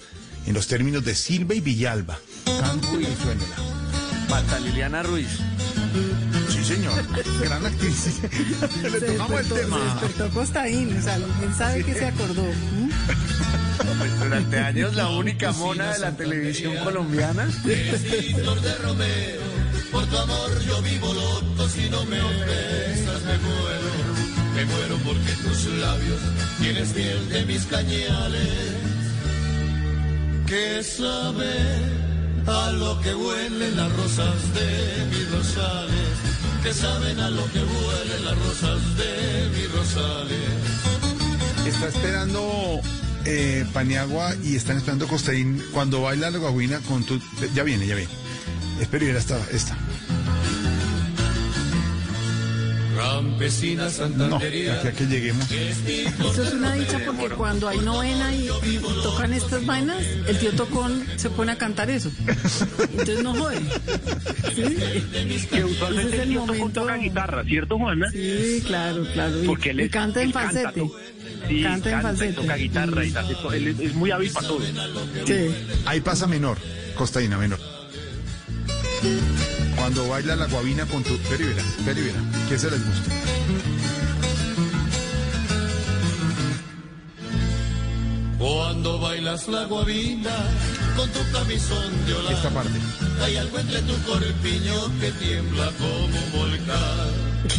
en 0.46 0.54
los 0.54 0.66
términos 0.66 1.04
de 1.04 1.14
Silva 1.14 1.54
y 1.54 1.60
Villalba. 1.60 2.18
Canto 2.44 3.00
y 3.00 3.04
suénela. 3.04 3.56
Marta 4.28 4.58
Liliana 4.60 5.02
Ruiz. 5.02 5.28
Señor. 6.70 7.02
Gran 7.40 7.66
actriz. 7.66 8.20
Le 8.82 8.90
Se 9.00 9.06
tocamos 9.06 9.40
el 9.40 9.48
despertó, 9.48 9.54
tema. 9.56 9.76
se 9.78 10.06
despertó 10.06 10.34
Costaín, 10.34 10.96
o 10.98 11.02
sea, 11.02 11.16
él 11.16 11.24
sabe 11.56 11.84
que 11.84 11.94
se 11.94 12.06
acordó. 12.06 12.44
¿m? 12.44 12.90
Pues 13.98 14.20
durante 14.20 14.58
años 14.58 14.94
la 14.94 15.08
única 15.08 15.52
mona 15.52 15.92
de 15.92 15.98
la 15.98 16.12
televisión 16.16 16.76
colombiana. 16.84 17.46
Flor 18.34 18.60
de 18.60 18.74
Romeo, 18.76 19.40
por 19.90 20.06
tu 20.06 20.16
amor 20.16 20.60
yo 20.66 20.82
vivo 20.82 21.12
loco, 21.12 21.68
si 21.68 21.88
no 21.90 22.04
me 22.04 22.16
besas 22.20 23.22
me 23.24 23.38
muero, 23.38 23.90
me 24.54 24.64
muero 24.66 24.96
porque 25.04 25.32
tus 25.42 25.64
labios 25.74 26.20
tienes 26.60 26.94
miel 26.94 27.28
de 27.30 27.44
mis 27.46 27.64
cañales, 27.64 28.48
que 30.46 30.82
sabe 30.84 31.52
a 32.46 32.70
lo 32.72 33.00
que 33.00 33.14
huelen 33.14 33.76
las 33.76 33.92
rosas 33.96 34.34
de 34.54 35.06
mis 35.10 35.30
rosales, 35.32 36.29
que 36.62 36.74
saben 36.74 37.18
a 37.20 37.30
lo 37.30 37.44
que 37.52 37.58
huelen 37.58 38.24
las 38.24 38.38
rosas 38.38 38.96
de 38.96 39.50
mis 39.56 39.72
rosales. 39.72 40.38
Está 41.66 41.88
esperando 41.88 42.80
eh, 43.24 43.64
Paniagua 43.72 44.34
y 44.42 44.56
están 44.56 44.76
esperando 44.76 45.06
Costaín 45.06 45.62
cuando 45.72 46.02
baila 46.02 46.30
la 46.30 46.38
guaguina 46.38 46.80
con 46.80 47.04
tu... 47.04 47.20
Ya 47.54 47.62
viene, 47.62 47.86
ya 47.86 47.94
viene. 47.94 48.10
Espero 48.80 49.06
ir 49.06 49.16
esta, 49.16 49.38
esta. 49.52 49.76
Campesina 53.00 53.84
No, 53.84 53.90
santandería. 53.90 54.74
aquí 54.74 54.88
a 54.88 54.92
que 54.92 55.06
lleguemos. 55.06 55.50
Eso 55.50 56.42
es 56.42 56.52
una 56.52 56.74
dicha 56.74 56.98
porque 57.06 57.28
cuando 57.30 57.68
hay 57.68 57.78
novena 57.78 58.34
y, 58.34 58.48
y 58.64 58.80
tocan 59.02 59.32
estas 59.32 59.64
vainas, 59.64 60.04
el 60.26 60.38
tío 60.38 60.52
Tocón 60.52 61.04
se 61.16 61.30
pone 61.30 61.52
a 61.52 61.56
cantar 61.58 61.88
eso. 61.90 62.10
Entonces 62.90 63.22
no 63.22 63.34
jode. 63.34 63.58
¿Sí? 64.54 65.46
que 65.50 65.64
usualmente 65.64 66.16
es 66.16 66.22
el 66.22 66.22
el 66.22 66.28
tío 66.28 66.40
Tocón 66.40 66.58
momento- 66.58 66.80
toca 66.82 66.96
guitarra 66.96 67.44
cierto 67.44 67.78
Juana 67.78 68.10
Sí, 68.10 68.62
claro, 68.66 69.06
claro. 69.12 69.42
Y, 69.42 69.46
porque 69.46 69.70
él 69.70 69.80
y 69.80 69.84
es- 69.84 69.90
canta 69.90 70.20
en 70.22 70.28
él 70.28 70.32
canta, 70.34 70.50
falsete. 70.62 70.80
to- 70.80 70.96
sí, 71.48 71.62
canta 71.62 71.88
en 71.90 71.94
canta 71.94 71.98
y 71.98 72.02
falsete. 72.02 72.32
toca 72.34 72.54
guitarra 72.56 73.04
y 73.06 73.14
hace 73.14 73.34
to- 73.34 73.52
él 73.52 73.68
es, 73.68 73.80
es 73.80 73.94
muy 73.94 74.10
hábil 74.10 74.30
para 74.32 74.46
todo 74.48 74.60
Sí. 75.26 75.54
Ahí 75.86 76.00
pasa 76.00 76.26
menor, 76.26 76.58
Costaína 76.94 77.38
menor. 77.38 77.58
Cuando 79.76 80.08
baila 80.08 80.36
la 80.36 80.46
guabina 80.46 80.86
con 80.86 81.02
tu... 81.02 81.14
Y 81.14 81.42
verá, 81.92 82.20
¿qué 82.48 82.58
se 82.58 82.70
les 82.70 82.84
gusta? 82.84 83.10
Cuando 88.38 88.98
bailas 88.98 89.48
la 89.48 89.64
guabina 89.64 90.34
con 90.96 91.06
tu 91.10 91.20
camisón 91.30 92.06
de 92.06 92.14
hola. 92.14 92.30
Esta 92.32 92.48
parte. 92.48 92.72
Hay 93.22 93.36
algo 93.36 93.58
entre 93.58 93.82
tu 93.82 93.94
corpiño 94.04 94.98
que 94.98 95.10
tiembla 95.12 95.70
como 95.78 96.06
un 96.06 96.32
volcán. 96.32 97.10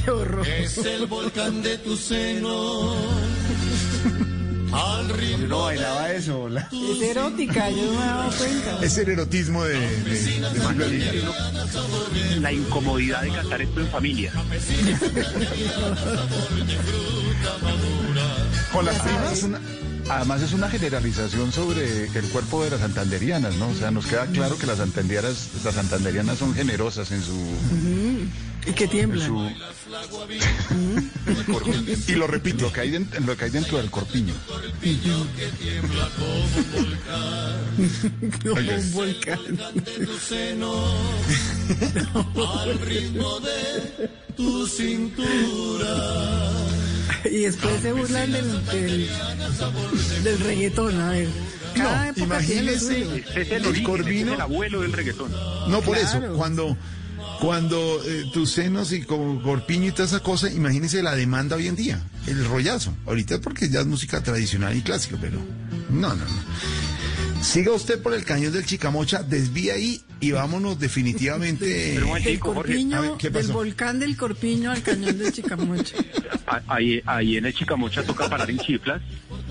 Qué 0.03 0.09
horror. 0.09 0.47
Es 0.47 0.77
el 0.79 1.05
volcán 1.05 1.61
de 1.61 1.77
tu 1.77 1.95
seno. 1.95 2.95
Al 4.71 5.07
Yo 5.07 5.13
ritmo 5.15 5.47
no 5.47 5.59
bailaba 5.63 6.11
eso. 6.11 6.47
la- 6.49 6.61
Es 6.71 7.01
erótica, 7.01 7.69
yo 7.69 7.85
no 7.85 7.91
me 7.99 8.05
daba 8.05 8.29
cuenta. 8.31 8.79
Es 8.85 8.97
el 8.97 9.09
erotismo 9.09 9.63
de, 9.63 9.79
de, 9.79 11.23
la 12.39 12.51
incomodidad 12.53 13.21
de 13.21 13.29
cantar 13.31 13.61
esto 13.61 13.81
en 13.81 13.87
familia 13.87 14.31
Con 18.71 18.85
las 18.85 18.99
primas 18.99 19.45
además 20.15 20.41
es 20.41 20.53
una 20.53 20.69
generalización 20.69 21.51
sobre 21.51 22.05
el 22.05 22.25
cuerpo 22.31 22.63
de 22.63 22.69
las 22.71 22.79
santanderianas, 22.81 23.55
¿no? 23.55 23.69
O 23.69 23.75
sea, 23.75 23.91
nos 23.91 24.05
queda 24.05 24.25
claro 24.27 24.57
que 24.57 24.67
las 24.67 24.77
santanderianas, 24.77 25.49
las 25.63 25.75
santanderianas 25.75 26.37
son 26.37 26.53
generosas 26.53 27.11
en 27.11 27.21
su... 27.23 27.37
Y 28.67 28.73
que 28.73 28.83
en 28.83 28.89
tiembla. 28.91 29.25
su 29.25 29.41
y 32.07 32.11
lo 32.13 32.27
repito. 32.27 32.65
Lo 32.65 32.71
que 32.73 32.81
hay, 32.81 32.91
dent- 32.91 33.19
lo 33.25 33.35
que 33.35 33.45
hay 33.45 33.51
dentro 33.51 33.77
del 33.79 33.89
corpiño. 33.89 34.33
Como 38.43 38.53
Oye. 38.59 38.75
un 38.77 38.91
volcán. 38.93 39.39
Al 42.59 42.79
ritmo 42.79 43.39
de 43.39 44.09
tu 44.37 44.67
cintura. 44.67 45.87
Y 47.31 47.37
después 47.41 47.81
se 47.81 47.91
burlan 47.93 48.31
del, 48.31 48.65
del, 48.67 49.09
del 50.23 50.39
reggaetón, 50.39 50.99
a 50.99 51.09
ver. 51.11 51.27
No, 51.75 52.23
imagínese 52.23 53.01
es 53.01 53.35
el 53.35 53.51
el 53.53 53.65
origen 53.67 53.83
es 53.83 53.89
corvino. 53.89 54.33
el 54.33 54.41
abuelo 54.41 54.81
del 54.81 54.91
reggaetón 54.91 55.31
No, 55.69 55.79
por 55.81 55.97
Claro. 55.97 56.25
eso, 56.27 56.33
cuando, 56.35 56.77
cuando 57.39 58.01
eh, 58.05 58.25
tus 58.33 58.51
senos 58.51 58.91
y 58.91 59.03
como 59.03 59.41
corpiño 59.41 59.87
y 59.87 59.91
toda 59.91 60.05
esa 60.05 60.19
cosa, 60.19 60.49
imagínese 60.51 61.01
la 61.01 61.15
demanda 61.15 61.55
hoy 61.55 61.67
en 61.67 61.75
día, 61.77 62.01
el 62.27 62.43
rollazo. 62.45 62.93
Ahorita 63.05 63.35
es 63.35 63.39
porque 63.41 63.69
ya 63.69 63.79
es 63.81 63.85
música 63.85 64.21
tradicional 64.21 64.75
y 64.75 64.81
clásica, 64.81 65.17
pero 65.21 65.39
no, 65.89 66.09
no, 66.09 66.15
no. 66.15 66.25
Siga 67.41 67.71
usted 67.73 68.01
por 68.01 68.13
el 68.13 68.23
cañón 68.23 68.53
del 68.53 68.65
Chicamocha, 68.65 69.23
desvía 69.23 69.73
ahí 69.73 70.01
y 70.19 70.31
vámonos 70.31 70.79
definitivamente. 70.79 71.65
Pero 71.95 71.95
un 71.95 71.95
Del 71.95 72.05
momentico, 72.05 72.53
Jorge. 72.53 72.61
corpiño, 72.73 72.97
A 72.97 73.01
ver, 73.01 73.11
¿qué 73.17 73.29
del 73.29 73.41
pasó? 73.43 73.53
volcán 73.53 73.99
del 73.99 74.15
corpiño 74.15 74.71
al 74.71 74.81
cañón 74.83 75.17
del 75.17 75.33
Chicamocha. 75.33 75.95
Ahí, 76.67 77.01
ahí 77.05 77.37
en 77.37 77.45
el 77.47 77.53
Chicamocha 77.53 78.03
toca 78.03 78.29
parar 78.29 78.49
en 78.49 78.59
chiflas 78.59 79.01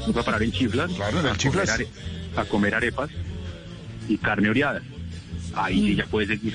toca 0.05 0.23
parar 0.23 0.43
en 0.43 0.53
chiflas 0.53 0.91
Claro, 0.93 1.21
en 1.21 1.27
el 1.27 1.33
a, 1.33 1.37
Chiflas. 1.37 1.71
Comer 1.71 1.87
are- 2.37 2.41
a 2.41 2.45
comer 2.45 2.75
arepas 2.75 3.11
y 4.09 4.19
carne 4.19 4.51
oreada 4.51 4.83
ahí 5.55 5.81
sí 5.89 5.97
ya 5.97 6.07
puede 6.07 6.27
seguir 6.29 6.55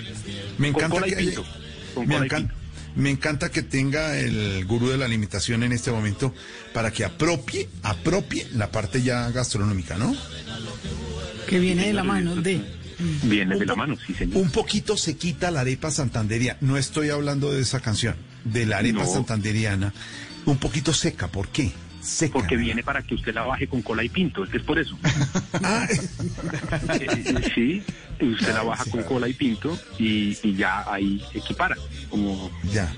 Me 0.57 0.67
encanta 0.69 1.01
que 1.01 1.15
haya- 1.15 1.17
pinto. 1.17 1.45
Con 1.95 2.07
me, 2.07 2.15
encan- 2.17 2.51
encanta 3.09 3.49
que 3.51 3.61
tenga 3.63 4.17
el 4.17 4.65
gurú 4.65 4.89
de 4.89 4.97
la 4.97 5.05
alimentación 5.05 5.63
en 5.63 5.71
este 5.73 5.91
momento 5.91 6.33
para 6.73 6.91
que 6.91 7.03
apropie, 7.05 7.67
apropie 7.83 8.47
la 8.53 8.71
parte 8.71 9.01
ya 9.01 9.29
gastronómica, 9.31 9.97
¿no? 9.97 10.15
Que 11.47 11.59
viene 11.59 11.87
de 11.87 11.93
la 11.93 12.03
mano 12.03 12.35
de. 12.35 12.61
Viene 13.23 13.57
de 13.57 13.65
la 13.65 13.75
mano, 13.75 13.97
sí, 14.05 14.13
señor. 14.13 14.37
Un 14.37 14.49
poquito 14.51 14.95
se 14.97 15.17
quita 15.17 15.51
la 15.51 15.61
arepa 15.61 15.91
santanderia. 15.91 16.57
No 16.61 16.77
estoy 16.77 17.09
hablando 17.09 17.51
de 17.51 17.61
esa 17.61 17.79
canción, 17.81 18.15
de 18.45 18.65
la 18.65 18.77
arepa 18.77 19.03
No. 19.03 19.11
santanderiana. 19.13 19.93
Un 20.45 20.57
poquito 20.57 20.93
seca, 20.93 21.27
¿por 21.27 21.49
qué? 21.49 21.71
Seca. 22.01 22.33
Porque 22.33 22.55
viene 22.55 22.83
para 22.83 23.01
que 23.01 23.15
usted 23.15 23.33
la 23.33 23.41
baje 23.43 23.67
con 23.67 23.81
cola 23.81 24.03
y 24.03 24.09
pinto, 24.09 24.43
es 24.43 24.49
que 24.51 24.57
es 24.57 24.63
por 24.63 24.79
eso. 24.79 24.97
Eh, 26.99 27.51
sí, 27.53 27.83
usted 28.21 28.53
la 28.53 28.63
baja 28.63 28.85
con 28.85 29.03
cola 29.03 29.27
y 29.27 29.33
pinto 29.33 29.77
y, 29.97 30.37
y 30.43 30.55
ya 30.55 30.83
ahí 30.91 31.21
equipara. 31.33 31.75
Como 32.09 32.51
Ya. 32.71 32.91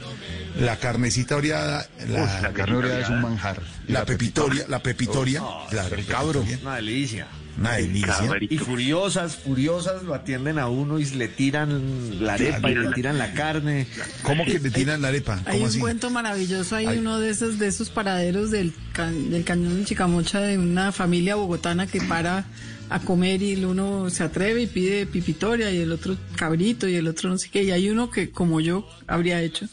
La 0.59 0.77
carnecita 0.77 1.35
oreada, 1.35 1.87
la, 2.07 2.23
Uf, 2.23 2.41
la 2.41 2.51
carne 2.53 2.77
oreada 2.77 2.99
es 3.01 3.09
un 3.09 3.21
manjar. 3.21 3.61
La 3.87 4.05
pepitoria, 4.05 4.65
la 4.67 4.79
pepitoria, 4.81 5.41
claro, 5.69 5.95
el 5.95 6.05
cabro. 6.05 6.45
Una 6.61 6.75
delicia. 6.75 7.27
Una 7.59 7.73
delicia. 7.73 8.15
Y 8.49 8.57
furiosas, 8.59 9.35
furiosas 9.37 10.03
lo 10.03 10.13
atienden 10.13 10.59
a 10.59 10.67
uno 10.67 10.99
y 10.99 11.05
le 11.05 11.27
tiran 11.27 12.23
la 12.23 12.33
arepa 12.33 12.69
y 12.69 12.75
le 12.75 12.91
tiran 12.93 13.17
la 13.17 13.33
carne. 13.33 13.87
¿Cómo 14.23 14.45
que 14.45 14.59
le 14.59 14.69
tiran 14.69 15.01
la 15.01 15.07
arepa? 15.07 15.39
Hay 15.45 15.61
un 15.63 15.79
cuento 15.79 16.09
maravilloso, 16.09 16.75
hay 16.75 16.85
Ay. 16.87 16.97
uno 16.99 17.19
de 17.19 17.29
esos 17.31 17.57
de 17.59 17.67
esos 17.67 17.89
paraderos 17.89 18.51
del, 18.51 18.73
ca- 18.93 19.09
del 19.11 19.43
cañón 19.43 19.79
de 19.79 19.85
Chicamocha 19.85 20.39
de 20.41 20.57
una 20.57 20.91
familia 20.91 21.35
bogotana 21.35 21.87
que 21.87 21.99
para 22.01 22.45
a 22.89 22.99
comer 22.99 23.41
y 23.41 23.51
el 23.53 23.65
uno 23.65 24.09
se 24.09 24.23
atreve 24.23 24.61
y 24.63 24.67
pide 24.67 25.05
pipitoria 25.05 25.71
y 25.71 25.77
el 25.79 25.91
otro 25.91 26.15
cabrito 26.35 26.87
y 26.87 26.95
el 26.95 27.07
otro 27.07 27.29
no 27.29 27.37
sé 27.37 27.49
qué. 27.49 27.63
Y 27.63 27.71
hay 27.71 27.89
uno 27.89 28.09
que 28.09 28.31
como 28.31 28.59
yo 28.61 28.87
habría 29.07 29.41
hecho 29.41 29.67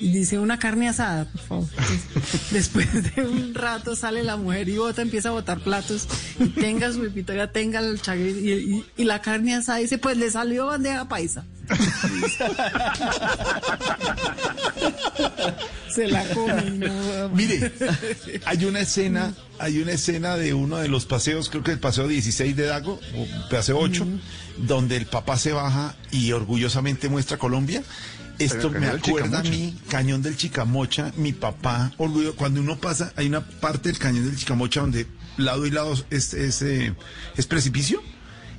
y 0.00 0.10
dice 0.12 0.38
una 0.38 0.58
carne 0.58 0.88
asada 0.88 1.26
por 1.26 1.40
favor 1.42 1.68
Entonces, 1.78 2.40
después 2.50 3.14
de 3.14 3.22
un 3.22 3.54
rato 3.54 3.94
sale 3.96 4.22
la 4.22 4.36
mujer 4.36 4.68
y 4.68 4.76
bota 4.76 5.02
empieza 5.02 5.28
a 5.28 5.32
botar 5.32 5.60
platos 5.60 6.08
y 6.40 6.48
tenga 6.48 6.92
su 6.92 7.00
pipitoria 7.00 7.50
tenga 7.52 7.80
el 7.80 8.00
chagrito 8.00 8.38
y, 8.40 8.50
y- 8.52 8.84
y 8.96 9.04
la 9.04 9.20
carne 9.22 9.54
asada. 9.54 9.78
Dice 9.78 9.98
pues 9.98 10.16
le 10.16 10.30
salió 10.30 10.66
bandeja 10.66 11.08
paisa 11.08 11.44
se 15.94 16.08
la 16.08 16.24
come 16.28 16.64
y 16.66 16.70
no- 16.78 17.28
Mire, 17.30 17.72
hay 18.44 18.64
una 18.64 18.80
escena, 18.80 19.34
hay 19.58 19.78
una 19.80 19.92
escena 19.92 20.36
de 20.36 20.54
uno 20.54 20.78
de 20.78 20.88
los 20.88 21.06
paseos, 21.06 21.48
creo 21.50 21.62
que 21.62 21.72
el 21.72 21.78
paseo 21.78 22.08
16 22.08 22.56
de 22.56 22.66
Dago, 22.66 22.98
o 23.16 23.26
paseo 23.50 23.78
8, 23.78 24.06
donde 24.58 24.96
el 24.96 25.06
papá 25.06 25.38
se 25.38 25.52
baja 25.52 25.94
y 26.10 26.32
orgullosamente 26.32 27.08
muestra 27.08 27.36
Colombia. 27.38 27.82
Esto 28.38 28.70
me 28.70 28.86
acuerda 28.88 29.40
a 29.40 29.42
mí, 29.42 29.76
Cañón 29.88 30.22
del 30.22 30.36
Chicamocha, 30.36 31.12
mi 31.16 31.32
papá, 31.32 31.92
orgullo, 31.98 32.34
cuando 32.34 32.60
uno 32.60 32.78
pasa, 32.78 33.12
hay 33.16 33.26
una 33.26 33.42
parte 33.46 33.90
del 33.90 33.98
Cañón 33.98 34.24
del 34.26 34.36
Chicamocha 34.36 34.80
donde 34.80 35.06
lado 35.36 35.66
y 35.66 35.70
lado 35.70 35.92
es, 36.10 36.34
es, 36.34 36.62
eh, 36.62 36.94
es 37.36 37.46
precipicio. 37.46 38.02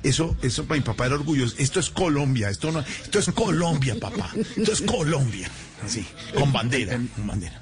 Eso, 0.04 0.36
eso 0.42 0.64
para 0.64 0.78
mi 0.78 0.84
papá 0.84 1.06
era 1.06 1.14
orgulloso. 1.14 1.56
Esto 1.58 1.80
es 1.80 1.90
Colombia, 1.90 2.50
esto 2.50 2.70
no, 2.70 2.80
esto 2.80 3.18
es 3.18 3.30
Colombia, 3.30 3.96
papá. 3.98 4.30
Esto 4.56 4.72
es 4.72 4.82
Colombia. 4.82 5.50
Así, 5.82 6.06
con 6.34 6.52
bandera, 6.52 7.00
con 7.16 7.26
bandera. 7.26 7.60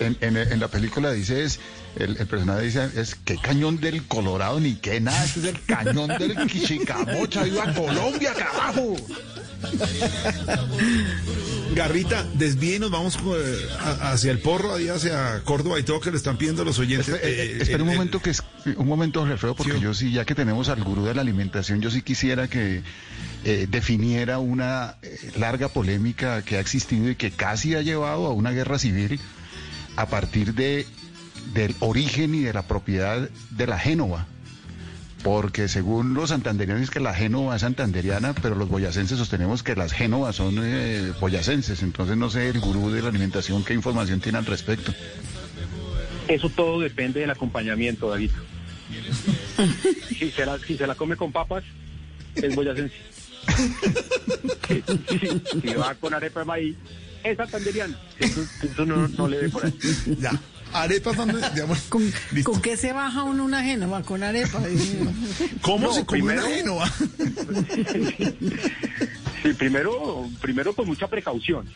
En, 0.00 0.16
en- 0.20 0.36
en 0.36 0.60
la 0.60 0.68
película 0.68 1.12
dice 1.12 1.44
es, 1.44 1.60
el, 1.96 2.16
el 2.16 2.26
personaje 2.26 2.62
dice 2.62 2.88
es 2.96 3.14
que 3.14 3.36
cañón 3.38 3.78
del 3.80 4.02
Colorado 4.06 4.58
ni 4.58 4.74
que 4.74 5.00
nada, 5.00 5.24
este 5.24 5.40
es 5.40 5.46
el 5.46 5.62
cañón 5.64 6.08
del 6.18 6.34
Chicamocha, 6.50 7.44
viva 7.44 7.72
Colombia, 7.74 8.34
carajo. 8.34 8.96
Garrita, 11.74 12.24
desvíenos, 12.34 12.90
vamos 12.90 13.16
eh, 13.16 13.68
hacia 14.02 14.30
el 14.30 14.38
porro, 14.38 14.74
ahí 14.74 14.88
hacia 14.88 15.42
Córdoba 15.44 15.78
y 15.80 15.82
todo 15.82 16.00
que 16.00 16.10
le 16.10 16.16
están 16.16 16.36
pidiendo 16.36 16.64
los 16.64 16.78
oyentes. 16.78 17.08
Espera, 17.08 17.28
Eh, 17.28 17.44
eh, 17.54 17.58
espera 17.62 17.82
un 17.82 17.90
eh, 17.90 17.92
momento 17.94 18.20
que 18.20 18.30
es, 18.30 18.42
un 18.76 18.86
momento, 18.86 19.20
Jorge 19.20 19.32
Alfredo, 19.34 19.54
porque 19.56 19.80
yo 19.80 19.94
sí, 19.94 20.12
ya 20.12 20.24
que 20.24 20.34
tenemos 20.34 20.68
al 20.68 20.82
gurú 20.84 21.04
de 21.04 21.14
la 21.14 21.22
alimentación, 21.22 21.80
yo 21.80 21.90
sí 21.90 22.02
quisiera 22.02 22.48
que 22.48 22.82
definiera 23.68 24.38
una 24.38 24.96
larga 25.36 25.68
polémica 25.68 26.40
que 26.42 26.56
ha 26.56 26.60
existido 26.60 27.10
y 27.10 27.14
que 27.16 27.30
casi 27.30 27.74
ha 27.74 27.82
llevado 27.82 28.26
a 28.26 28.32
una 28.32 28.52
guerra 28.52 28.78
civil 28.78 29.20
a 29.96 30.06
partir 30.06 30.54
de 30.54 30.86
del 31.52 31.74
origen 31.80 32.34
y 32.34 32.40
de 32.40 32.52
la 32.52 32.62
propiedad 32.62 33.28
de 33.50 33.66
la 33.66 33.78
Génova. 33.78 34.26
Porque 35.22 35.68
según 35.68 36.12
los 36.12 36.30
santanderianos 36.30 36.90
que 36.90 37.00
la 37.00 37.14
Génova 37.14 37.56
es 37.56 37.62
santanderiana, 37.62 38.34
pero 38.34 38.54
los 38.54 38.68
boyacenses 38.68 39.16
sostenemos 39.16 39.62
que 39.62 39.74
las 39.74 39.92
Génovas 39.92 40.36
son 40.36 40.56
eh, 40.62 41.12
boyacenses. 41.18 41.82
Entonces 41.82 42.16
no 42.16 42.28
sé 42.28 42.48
el 42.50 42.60
gurú 42.60 42.90
de 42.90 43.00
la 43.00 43.08
alimentación 43.08 43.64
qué 43.64 43.72
información 43.72 44.20
tiene 44.20 44.38
al 44.38 44.46
respecto. 44.46 44.92
Eso 46.28 46.48
todo 46.50 46.80
depende 46.80 47.20
del 47.20 47.30
acompañamiento, 47.30 48.10
David. 48.10 48.30
Si 50.08 50.30
se 50.30 50.46
la, 50.46 50.58
si 50.58 50.76
se 50.76 50.86
la 50.86 50.94
come 50.94 51.16
con 51.16 51.32
papas, 51.32 51.64
es 52.34 52.54
boyacense. 52.54 52.94
Si, 55.08 55.60
si 55.60 55.74
va 55.74 55.94
con 55.94 56.14
arepa 56.14 56.40
de 56.40 56.46
maíz, 56.46 56.76
es 57.24 57.36
santanderiano. 57.36 57.96
Eso, 58.18 58.44
eso 58.62 58.84
no, 58.86 59.08
no 59.08 59.28
le 59.28 59.38
ve 59.38 59.48
por 59.48 59.64
ahí. 59.66 59.74
Ya. 60.20 60.32
Arepas 60.72 61.16
donde, 61.16 61.34
digamos, 61.54 61.78
¿Con, 61.88 62.12
¿Con 62.42 62.60
qué 62.60 62.76
se 62.76 62.92
baja 62.92 63.22
uno 63.22 63.44
una 63.44 63.62
génova? 63.62 64.02
Con 64.02 64.24
arepa. 64.24 64.60
¿Cómo 65.60 65.86
No, 65.86 65.94
se 65.94 66.04
come 66.04 66.22
una 66.22 66.42
primero- 66.42 66.48
Génova? 66.56 66.92
Sí, 69.44 69.52
primero, 69.52 70.26
primero 70.40 70.74
con 70.74 70.86
mucha 70.86 71.06
precaución. 71.06 71.68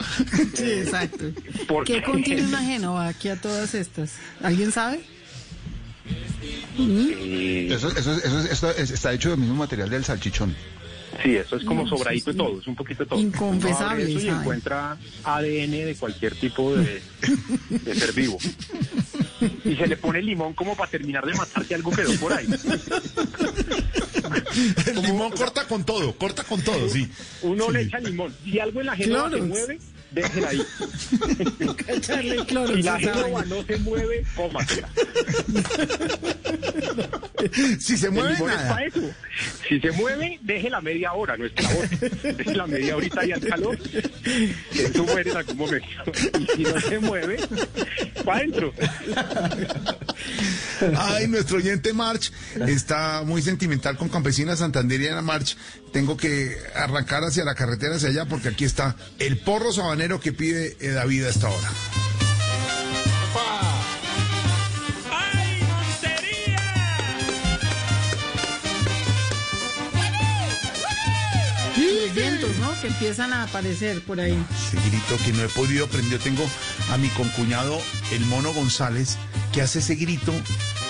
Sí, 0.55 0.65
exacto. 0.73 1.27
Porque- 1.69 1.95
¿Qué 1.97 2.03
contiene 2.03 2.43
una 2.47 2.63
génova 2.63 3.09
aquí 3.09 3.29
a 3.29 3.37
todas 3.41 3.75
estas? 3.75 4.13
¿Alguien 4.43 4.73
sabe? 4.73 5.01
Eso, 7.71 7.89
eso, 7.97 8.13
eso, 8.17 8.71
eso 8.71 8.95
está 8.95 9.13
hecho 9.13 9.31
del 9.31 9.39
mismo 9.41 9.55
material 9.57 9.91
del 9.91 10.03
salchichón. 10.05 10.55
Sí, 11.23 11.35
eso 11.37 11.57
es 11.57 11.65
como 11.65 11.83
No, 11.83 11.89
sobradito 11.89 12.31
sí, 12.33 12.39
de 12.39 12.45
todo, 12.45 12.61
es 12.61 12.67
un 12.67 12.77
poquito 12.77 13.03
de 13.05 13.09
todo. 13.11 13.19
Inconfesable, 13.21 13.77
Uno 13.85 13.91
abre 13.91 14.13
eso 14.15 14.21
y 14.21 14.29
encuentra 14.29 14.97
ADN 15.25 15.71
de 15.71 15.97
cualquier 15.99 16.35
tipo 16.37 16.75
de, 16.77 17.03
de 17.71 17.95
ser 17.95 18.13
vivo. 18.13 18.39
Y 19.65 19.75
se 19.77 19.87
le 19.87 19.97
pone 19.97 20.21
limón 20.23 20.53
como 20.55 20.77
para 20.77 20.91
terminar 20.91 21.25
de 21.27 21.35
matar 21.35 21.65
si 21.65 21.75
algo 21.75 21.91
quedó 21.91 22.13
por 22.21 22.33
ahí. 22.33 22.47
El 24.87 25.03
limón 25.03 25.31
corta 25.33 25.67
con 25.67 25.85
todo, 25.85 26.13
corta 26.17 26.45
con 26.45 26.61
todo, 26.63 26.89
sí. 26.89 27.09
Uno 27.43 27.71
le 27.71 27.83
echa 27.83 27.99
limón. 28.01 28.35
Si 28.45 28.59
algo 28.59 28.81
en 28.81 28.87
la 28.87 28.97
génova 28.97 29.25
se 29.31 29.37
Clorox. 29.37 29.49
mueve, 29.49 29.79
déjela 30.11 30.49
ahí. 30.49 30.63
Echarle 31.89 32.47
cloro. 32.47 32.75
Si 32.75 32.83
la 32.83 32.99
vaina. 32.99 33.45
no 33.47 33.63
se 33.65 33.77
mueve, 33.79 34.25
cómatela. 34.35 34.89
Si 37.79 37.97
se 37.97 38.11
mueve 38.11 38.37
nada. 38.45 38.69
para 38.69 38.87
eso. 38.87 39.01
Si 39.69 39.81
se 39.81 39.93
mueve, 39.93 40.39
déjela 40.43 40.81
media 40.81 41.13
hora, 41.13 41.37
no 41.37 41.47
es 41.47 41.53
labor. 41.63 41.89
Déjela 42.37 42.67
media 42.67 42.97
horita 42.97 43.25
y 43.25 43.33
al 43.33 43.41
calor. 43.41 43.79
Que 43.79 44.53
eso 44.73 45.05
muere 45.05 45.31
en 45.31 45.37
algún 45.37 45.57
momento. 45.57 46.13
Y 46.39 46.47
si 46.57 46.63
no 46.63 46.81
se 46.81 46.99
mueve, 46.99 47.39
para 48.25 48.39
adentro. 48.39 48.73
Ay, 50.97 51.29
nuestro 51.29 51.59
oyente 51.59 51.93
March 51.93 52.33
está 52.67 53.23
muy 53.25 53.43
sentimental 53.43 53.97
con 53.97 54.09
Campesina 54.09 54.57
Santanderiana 54.57 55.23
March. 55.23 55.57
Tengo 55.93 56.17
que 56.17 56.57
arrancar 56.75 57.25
hacia 57.25 57.45
la 57.45 57.55
carretera 57.55 57.97
hacia 57.97 58.09
allá 58.09 58.25
porque 58.27 58.49
aquí 58.49 58.65
está 58.65 58.97
el 59.19 59.39
porro 59.39 59.73
sabanero 59.73 60.21
que 60.21 60.33
pide 60.33 60.77
eh, 60.81 60.91
David 60.91 61.25
a 61.25 61.29
esta 61.31 61.49
hora. 61.49 61.69
¡Ay, 63.35 63.68
vientos, 72.15 72.57
¿no? 72.59 72.81
Que 72.81 72.89
empiezan 72.89 73.33
a 73.33 73.45
aparecer 73.45 74.03
por 74.03 74.21
ahí. 74.21 74.37
Ese 74.67 74.77
grito 74.89 75.25
que 75.25 75.33
no 75.33 75.43
he 75.45 75.49
podido 75.49 75.87
aprender. 75.87 76.13
Yo 76.13 76.19
tengo 76.19 76.45
a 76.91 76.97
mi 76.97 77.09
concuñado, 77.11 77.81
el 78.13 78.25
mono 78.27 78.53
González, 78.53 79.17
que 79.53 79.63
hace 79.63 79.81
ese 79.81 79.95
grito 79.95 80.33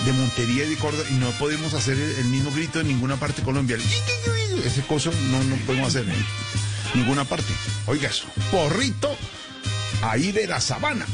de 0.05 0.13
Montería 0.13 0.65
y 0.65 0.69
de 0.69 0.75
Córdoba 0.77 1.03
y 1.09 1.13
no 1.15 1.29
podemos 1.31 1.73
hacer 1.73 1.95
el, 1.99 2.11
el 2.17 2.25
mismo 2.25 2.51
grito 2.51 2.79
en 2.79 2.87
ninguna 2.87 3.17
parte 3.17 3.41
de 3.41 3.45
Colombia. 3.45 3.75
El 3.75 4.63
Ese 4.63 4.81
coso 4.83 5.11
no, 5.31 5.43
no 5.43 5.55
podemos 5.65 5.89
hacer 5.89 6.05
en 6.09 6.99
ninguna 6.99 7.25
parte. 7.25 7.51
Oiga 7.85 8.09
eso, 8.09 8.25
porrito 8.51 9.15
ahí 10.01 10.31
de 10.31 10.47
la 10.47 10.61
sabana. 10.61 11.05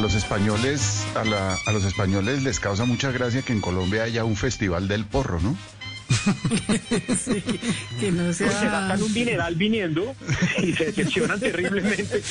Los 0.00 0.14
españoles, 0.14 1.04
a, 1.14 1.24
la- 1.24 1.58
a 1.66 1.72
los 1.72 1.84
españoles 1.84 2.42
les 2.42 2.58
causa 2.60 2.84
mucha 2.84 3.10
gracia 3.12 3.42
que 3.42 3.52
en 3.52 3.60
Colombia 3.60 4.02
haya 4.04 4.24
un 4.24 4.36
festival 4.36 4.88
del 4.88 5.04
porro, 5.04 5.40
¿no? 5.40 5.56
Sí, 7.24 7.42
que 8.00 8.10
no 8.10 8.32
sea. 8.32 8.50
sacan 8.50 9.00
un 9.02 9.14
dineral 9.14 9.54
viniendo 9.54 10.14
y 10.62 10.72
se 10.72 10.86
decepcionan 10.86 11.38
terriblemente. 11.38 12.22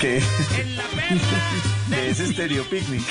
que 0.00 0.16
es 2.08 2.20
Estéreo 2.20 2.64
Picnic. 2.64 3.02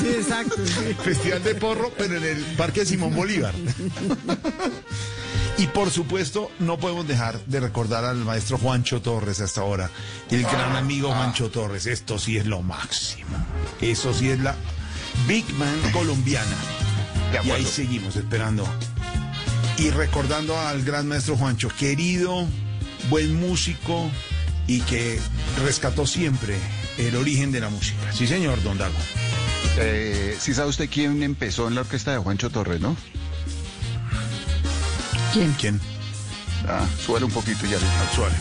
Sí, 0.00 0.08
exacto. 0.08 0.56
sí. 0.64 0.94
Festival 1.04 1.44
de 1.44 1.54
porro, 1.54 1.92
pero 1.96 2.16
en 2.16 2.24
el 2.24 2.38
Parque 2.56 2.84
Simón 2.86 3.14
Bolívar. 3.14 3.54
Y 5.58 5.66
por 5.66 5.90
supuesto, 5.90 6.50
no 6.58 6.78
podemos 6.78 7.06
dejar 7.06 7.44
de 7.46 7.60
recordar 7.60 8.04
al 8.04 8.16
maestro 8.16 8.58
Juancho 8.58 9.02
Torres 9.02 9.40
hasta 9.40 9.60
ahora. 9.60 9.90
El 10.30 10.42
gran 10.42 10.76
amigo 10.76 11.08
Juancho 11.08 11.50
Torres. 11.50 11.86
Esto 11.86 12.18
sí 12.18 12.36
es 12.36 12.46
lo 12.46 12.62
máximo. 12.62 13.36
Eso 13.80 14.14
sí 14.14 14.30
es 14.30 14.40
la 14.40 14.56
Big 15.26 15.48
Man 15.54 15.78
colombiana. 15.92 16.56
Y 17.44 17.50
ahí 17.50 17.64
seguimos 17.64 18.16
esperando. 18.16 18.66
Y 19.78 19.90
recordando 19.90 20.58
al 20.58 20.82
gran 20.82 21.08
maestro 21.08 21.36
Juancho, 21.36 21.68
querido, 21.78 22.46
buen 23.10 23.34
músico 23.34 24.10
y 24.66 24.80
que 24.80 25.18
rescató 25.64 26.06
siempre 26.06 26.56
el 26.98 27.16
origen 27.16 27.52
de 27.52 27.60
la 27.60 27.68
música. 27.68 28.12
Sí, 28.12 28.26
señor, 28.26 28.62
don 28.62 28.78
Dago. 28.78 28.94
Eh, 29.78 30.36
sí 30.38 30.54
sabe 30.54 30.68
usted 30.68 30.88
quién 30.90 31.22
empezó 31.22 31.68
en 31.68 31.74
la 31.74 31.82
orquesta 31.82 32.12
de 32.12 32.18
Juancho 32.18 32.50
Torres, 32.50 32.80
¿no? 32.80 32.96
¿Quién? 35.32 35.52
¿Quién? 35.58 35.80
Ah, 36.68 36.86
suele 37.04 37.24
un 37.24 37.30
poquito 37.32 37.64
ya. 37.64 37.78
Suele. 38.14 38.34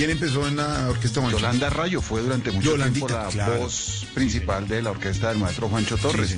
¿Quién 0.00 0.10
empezó 0.12 0.48
en 0.48 0.56
la 0.56 0.88
orquesta 0.88 1.20
Juancho? 1.20 1.36
Yolanda 1.38 1.68
Rayo 1.68 2.00
fue 2.00 2.22
durante 2.22 2.50
mucho 2.52 2.70
Yolandita, 2.70 3.06
tiempo 3.06 3.22
la 3.24 3.30
claro. 3.30 3.58
voz 3.60 4.06
principal 4.14 4.66
de 4.66 4.80
la 4.80 4.92
orquesta 4.92 5.28
del 5.28 5.36
maestro 5.36 5.68
Juancho 5.68 5.98
Torres. 5.98 6.36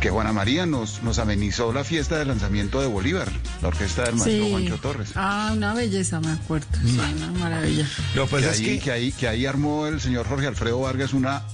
que 0.00 0.10
Juana 0.10 0.32
María 0.32 0.66
nos, 0.66 1.04
nos 1.04 1.20
amenizó 1.20 1.72
la 1.72 1.84
fiesta 1.84 2.18
de 2.18 2.24
lanzamiento 2.24 2.80
de 2.80 2.88
Bolívar, 2.88 3.30
la 3.62 3.68
orquesta 3.68 4.02
del 4.02 4.16
maestro 4.16 4.44
Sí. 4.44 4.50
Juancho 4.50 4.76
Torres. 4.78 5.10
Ah, 5.14 5.52
una 5.56 5.72
belleza, 5.72 6.18
me 6.18 6.32
acuerdo. 6.32 6.66
Sí, 6.84 6.98
una 7.16 7.30
maravilla. 7.38 7.88
Lo 8.16 8.26
que, 8.28 8.36
ahí, 8.44 8.78
que... 8.80 8.90
ahí, 8.90 9.12
que 9.12 9.28
ahí 9.28 9.46
armó 9.46 9.86
el 9.86 10.00
señor 10.00 10.26
Jorge 10.26 10.48
Alfredo 10.48 10.80
Vargas 10.80 11.12
una 11.14 11.44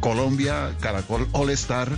Colombia 0.00 0.74
Caracol 0.80 1.28
All 1.30 1.50
Star 1.50 1.96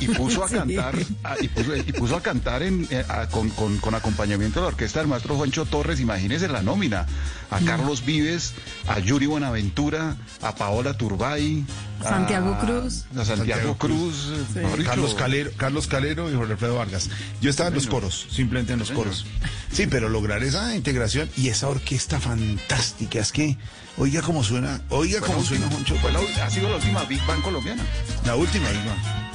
y 0.00 0.08
puso 0.08 0.42
a 0.42 0.48
Sí. 0.48 0.54
cantar 0.56 0.94
a- 1.22 1.36
y, 1.40 1.46
puso, 1.48 1.76
y 1.76 1.82
puso 1.92 2.16
a 2.16 2.20
cantar 2.22 2.62
en, 2.64 2.88
eh, 2.90 3.04
a- 3.08 3.28
con, 3.28 3.48
con- 3.50 3.78
con 3.78 3.94
acompañamiento 3.94 4.58
de 4.58 4.62
la 4.62 4.68
orquesta 4.68 4.98
del 4.98 5.08
maestro 5.08 5.36
Juancho 5.36 5.64
Torres, 5.66 6.00
imagínese 6.00 6.48
la 6.48 6.62
nómina, 6.62 7.06
a 7.50 7.60
Carlos 7.60 8.04
Vives, 8.04 8.52
a 8.86 8.98
Yuri 8.98 9.26
Buenaventura, 9.26 10.16
a 10.42 10.54
Paola 10.54 10.96
Turbay, 10.96 11.64
a- 12.00 12.04
Santiago 12.04 12.58
Cruz. 12.58 13.04
a 13.16 13.24
Santiago, 13.24 13.76
Cruz, 13.78 14.32
Sí. 14.52 14.60
dicho, 14.60 14.84
Carlos 14.84 15.14
Calero, 15.14 15.50
Carlos 15.56 15.86
Calero 15.86 16.30
y 16.30 16.34
Jorge 16.34 16.52
Alfredo 16.52 16.76
Vargas. 16.76 17.08
Yo 17.40 17.50
estaba 17.50 17.68
en 17.68 17.74
los 17.74 17.86
coros, 17.86 18.26
simplemente 18.30 18.72
en 18.74 18.78
los 18.78 18.90
coros. 18.90 19.26
Sí, 19.72 19.86
pero 19.86 20.08
lograr 20.08 20.42
esa 20.42 20.74
integración 20.74 21.28
y 21.36 21.48
esa 21.48 21.68
orquesta 21.68 22.20
fantástica, 22.20 23.20
es 23.20 23.32
que, 23.32 23.56
oiga 23.96 24.22
cómo 24.22 24.44
suena, 24.44 24.82
oiga 24.90 25.20
cómo 25.20 25.42
suena 25.42 25.68
la- 26.12 26.44
ha 26.44 26.50
sido 26.50 26.68
la 26.68 26.76
última 26.76 27.04
Big 27.04 27.24
Bang 27.26 27.42
colombiana. 27.42 27.82
La 28.24 28.36
última, 28.36 28.70
Iván. 28.70 28.86
Eh, 28.86 29.27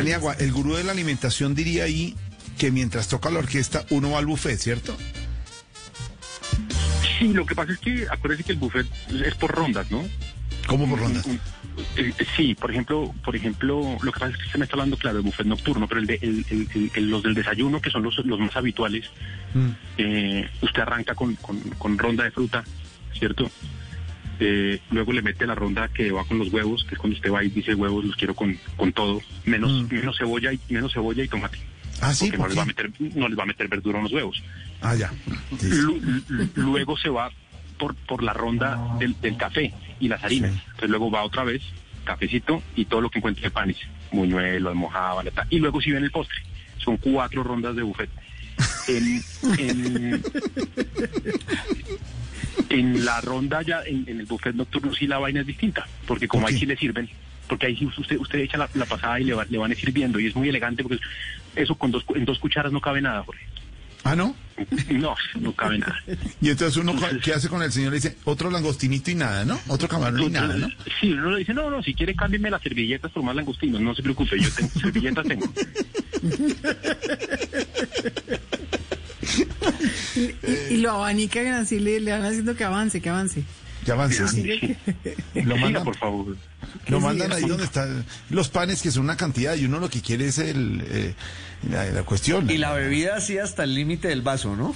Paniagua, 0.00 0.34
el 0.38 0.50
gurú 0.52 0.74
de 0.76 0.84
la 0.84 0.92
alimentación 0.92 1.54
diría 1.54 1.84
ahí 1.84 2.14
que 2.58 2.70
mientras 2.70 3.08
toca 3.08 3.30
la 3.30 3.38
orquesta 3.40 3.84
uno 3.90 4.12
va 4.12 4.18
al 4.18 4.26
buffet, 4.26 4.58
¿cierto? 4.58 4.96
Sí, 7.18 7.28
lo 7.34 7.44
que 7.44 7.54
pasa 7.54 7.72
es 7.72 7.78
que 7.78 8.06
acuérdese 8.10 8.44
que 8.44 8.52
el 8.52 8.58
buffet 8.58 8.86
es 9.24 9.34
por 9.34 9.50
rondas, 9.54 9.90
¿no? 9.90 10.02
¿Cómo 10.66 10.88
por 10.88 11.00
rondas? 11.00 11.26
Eh, 11.26 11.38
eh, 11.96 12.12
sí, 12.36 12.54
por 12.54 12.70
ejemplo, 12.70 13.14
por 13.24 13.36
ejemplo, 13.36 13.98
lo 14.02 14.12
que 14.12 14.20
pasa 14.20 14.32
es 14.36 14.42
que 14.42 14.50
se 14.50 14.58
me 14.58 14.64
está 14.64 14.76
hablando, 14.76 14.96
claro, 14.96 15.16
del 15.18 15.26
buffet 15.26 15.46
nocturno, 15.46 15.86
pero 15.86 16.00
el 16.00 16.06
de, 16.06 16.18
el- 16.22 16.46
el- 16.50 16.68
el- 16.74 16.90
el- 16.94 17.10
los 17.10 17.22
del 17.22 17.34
desayuno, 17.34 17.80
que 17.80 17.90
son 17.90 18.02
los, 18.02 18.16
los 18.24 18.38
más 18.40 18.56
habituales, 18.56 19.04
eh, 19.98 20.48
usted 20.62 20.82
arranca 20.82 21.14
con, 21.14 21.34
con- 21.36 21.60
con 21.78 21.98
ronda 21.98 22.24
de 22.24 22.30
fruta, 22.30 22.64
¿cierto? 23.18 23.50
Eh, 24.42 24.80
luego 24.90 25.12
le 25.12 25.20
mete 25.22 25.46
la 25.46 25.54
ronda 25.54 25.88
que 25.88 26.10
va 26.10 26.24
con 26.24 26.38
los 26.38 26.48
huevos, 26.52 26.84
que 26.84 26.94
es 26.94 26.98
cuando 26.98 27.16
usted 27.16 27.30
va 27.30 27.44
y 27.44 27.50
dice 27.50 27.74
huevos 27.74 28.04
los 28.04 28.16
quiero 28.16 28.34
con, 28.34 28.58
con 28.76 28.92
todo, 28.92 29.20
menos, 29.44 29.70
menos 29.90 30.16
cebolla 30.16 30.52
y 30.52 30.58
menos 30.70 30.92
cebolla 30.94 31.22
y 31.22 31.28
tomate. 31.28 31.58
Ah, 32.00 32.14
sí, 32.14 32.30
Porque 32.30 32.38
¿por 32.38 32.46
no 32.46 32.48
les 32.48 32.58
va 32.58 32.62
a 32.62 32.66
meter, 32.66 32.90
no 33.16 33.28
les 33.28 33.38
va 33.38 33.42
a 33.42 33.46
meter 33.46 33.68
verdura 33.68 33.98
en 33.98 34.04
los 34.04 34.12
huevos. 34.12 34.42
Ah, 34.80 34.94
ya. 34.94 35.12
Lu- 35.62 36.00
lu- 36.28 36.48
luego 36.54 36.96
se 36.96 37.10
va 37.10 37.30
por, 37.78 37.94
por 37.94 38.22
la 38.22 38.32
ronda 38.32 38.96
del, 38.98 39.14
del 39.20 39.36
café 39.36 39.74
y 40.00 40.08
las 40.08 40.24
harinas. 40.24 40.52
Entonces 40.68 40.88
luego 40.88 41.10
va 41.10 41.22
otra 41.22 41.44
vez, 41.44 41.60
cafecito 42.04 42.62
y 42.76 42.86
todo 42.86 43.02
lo 43.02 43.10
que 43.10 43.18
encuentre 43.18 43.42
de 43.44 43.50
panes, 43.50 43.76
muñuelo, 44.12 44.70
almohada, 44.70 45.22
tal. 45.30 45.46
Y 45.50 45.58
luego 45.58 45.80
si 45.82 45.90
viene 45.90 46.06
el 46.06 46.12
postre. 46.12 46.38
Son 46.78 46.96
cuatro 46.96 47.42
rondas 47.42 47.76
de 47.76 47.82
buffet. 47.82 48.08
En, 48.88 49.22
en, 49.58 50.22
en 52.68 53.04
la 53.04 53.20
ronda 53.20 53.62
ya, 53.62 53.82
en, 53.84 54.04
en 54.08 54.20
el 54.20 54.26
buffet 54.26 54.54
nocturno 54.54 54.94
sí 54.94 55.06
la 55.06 55.18
vaina 55.18 55.40
es 55.40 55.46
distinta, 55.46 55.86
porque 56.06 56.28
como 56.28 56.46
ahí 56.46 56.58
sí 56.58 56.66
le 56.66 56.76
sirven, 56.76 57.08
porque 57.48 57.66
ahí 57.66 57.76
sí 57.76 57.86
usted, 57.86 58.16
usted 58.18 58.38
echa 58.40 58.58
la, 58.58 58.68
la 58.74 58.86
pasada 58.86 59.18
y 59.20 59.24
le, 59.24 59.34
va- 59.34 59.46
le 59.48 59.58
van 59.58 59.70
a 59.70 59.74
ir 59.74 59.80
sirviendo 59.80 60.18
y 60.20 60.26
es 60.26 60.36
muy 60.36 60.48
elegante 60.48 60.82
porque 60.82 60.98
eso 61.56 61.74
con 61.74 61.90
dos, 61.90 62.04
en 62.14 62.24
dos 62.24 62.38
cucharas 62.38 62.72
no 62.72 62.80
cabe 62.80 63.00
nada, 63.02 63.22
Jorge. 63.24 63.44
Ah, 64.04 64.16
¿no? 64.16 64.34
No, 64.90 65.14
no 65.40 65.52
cabe 65.52 65.78
nada. 65.78 65.96
Y 66.40 66.48
entonces 66.50 66.76
uno, 66.78 66.94
¿qué 67.22 67.32
hace 67.34 67.48
con 67.48 67.62
el 67.62 67.70
señor? 67.72 67.90
Le 67.92 67.96
dice, 67.96 68.16
otro 68.24 68.50
langostinito 68.50 69.10
y 69.10 69.14
nada, 69.14 69.44
¿no? 69.44 69.58
Otro 69.68 69.88
camarón 69.88 70.22
y 70.22 70.28
nada, 70.30 70.56
¿no? 70.56 70.68
Sí, 71.00 71.12
uno 71.12 71.32
le 71.32 71.38
dice, 71.40 71.52
no, 71.54 71.70
no, 71.70 71.82
si 71.82 71.94
quiere 71.94 72.14
cámbienme 72.14 72.50
las 72.50 72.62
servilletas 72.62 73.10
por 73.12 73.22
más 73.22 73.36
langostinos, 73.36 73.80
no 73.80 73.94
se 73.94 74.02
preocupe, 74.02 74.38
yo 74.40 74.50
tengo 74.52 74.70
servilletas 74.80 75.26
tengo. 75.26 75.46
Y, 80.16 80.74
y 80.74 80.76
lo 80.78 80.90
abanican 80.92 81.46
así, 81.48 81.78
le, 81.78 82.00
le 82.00 82.10
van 82.12 82.24
haciendo 82.24 82.56
que 82.56 82.64
avance, 82.64 83.00
que 83.00 83.08
avance. 83.10 83.44
Que 83.84 83.92
avance. 83.92 84.26
Sí. 84.28 84.76
Lo 85.34 85.56
mandan, 85.56 85.84
por 85.84 85.96
favor. 85.96 86.36
lo 86.88 87.00
mandan 87.00 87.32
ahí 87.32 87.44
donde 87.44 87.64
están 87.64 88.04
los 88.28 88.48
panes, 88.50 88.82
que 88.82 88.90
son 88.90 89.04
una 89.04 89.16
cantidad, 89.16 89.54
y 89.56 89.64
uno 89.64 89.78
lo 89.78 89.88
que 89.88 90.00
quiere 90.02 90.26
es 90.28 90.38
el, 90.38 90.82
eh, 90.86 91.14
la, 91.70 91.86
la 91.86 92.02
cuestión. 92.02 92.50
Y 92.50 92.58
la 92.58 92.72
bebida 92.72 93.16
así 93.16 93.38
hasta 93.38 93.64
el 93.64 93.74
límite 93.74 94.08
del 94.08 94.20
vaso, 94.22 94.54
¿no? 94.56 94.74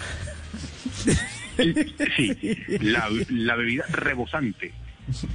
Sí, 2.17 2.39
la, 2.81 3.09
la 3.29 3.57
bebida 3.57 3.85
rebosante. 3.91 4.73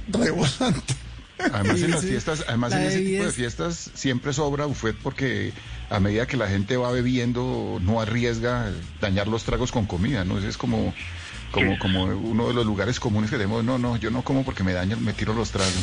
Rebosante. 0.08 0.94
Además 1.38 1.78
Sí, 1.78 1.84
en 1.84 1.90
las 1.92 2.00
sí. 2.02 2.08
fiestas, 2.08 2.44
además 2.48 2.72
La 2.72 2.82
en 2.82 2.88
ese 2.88 2.98
tipo 3.00 3.22
de 3.22 3.28
es- 3.30 3.34
fiestas 3.34 3.90
siempre 3.94 4.32
sobra 4.32 4.66
buffet 4.66 4.96
porque 5.02 5.52
a 5.90 6.00
medida 6.00 6.26
que 6.26 6.36
la 6.36 6.48
gente 6.48 6.76
va 6.76 6.90
bebiendo 6.92 7.78
no 7.82 8.00
arriesga 8.00 8.72
dañar 9.00 9.28
los 9.28 9.44
tragos 9.44 9.72
con 9.72 9.86
comida, 9.86 10.24
¿no? 10.24 10.38
Ese 10.38 10.48
es 10.48 10.56
como 10.56 10.94
como 11.50 11.78
como 11.80 12.04
uno 12.04 12.48
de 12.48 12.54
los 12.54 12.64
lugares 12.64 13.00
comunes 13.00 13.28
que 13.28 13.36
tenemos, 13.36 13.64
no, 13.64 13.76
no, 13.76 13.96
yo 13.96 14.10
no 14.10 14.22
como 14.22 14.44
porque 14.44 14.62
me 14.62 14.72
dañan, 14.72 15.04
me 15.04 15.12
tiro 15.12 15.34
los 15.34 15.50
tragos. 15.50 15.74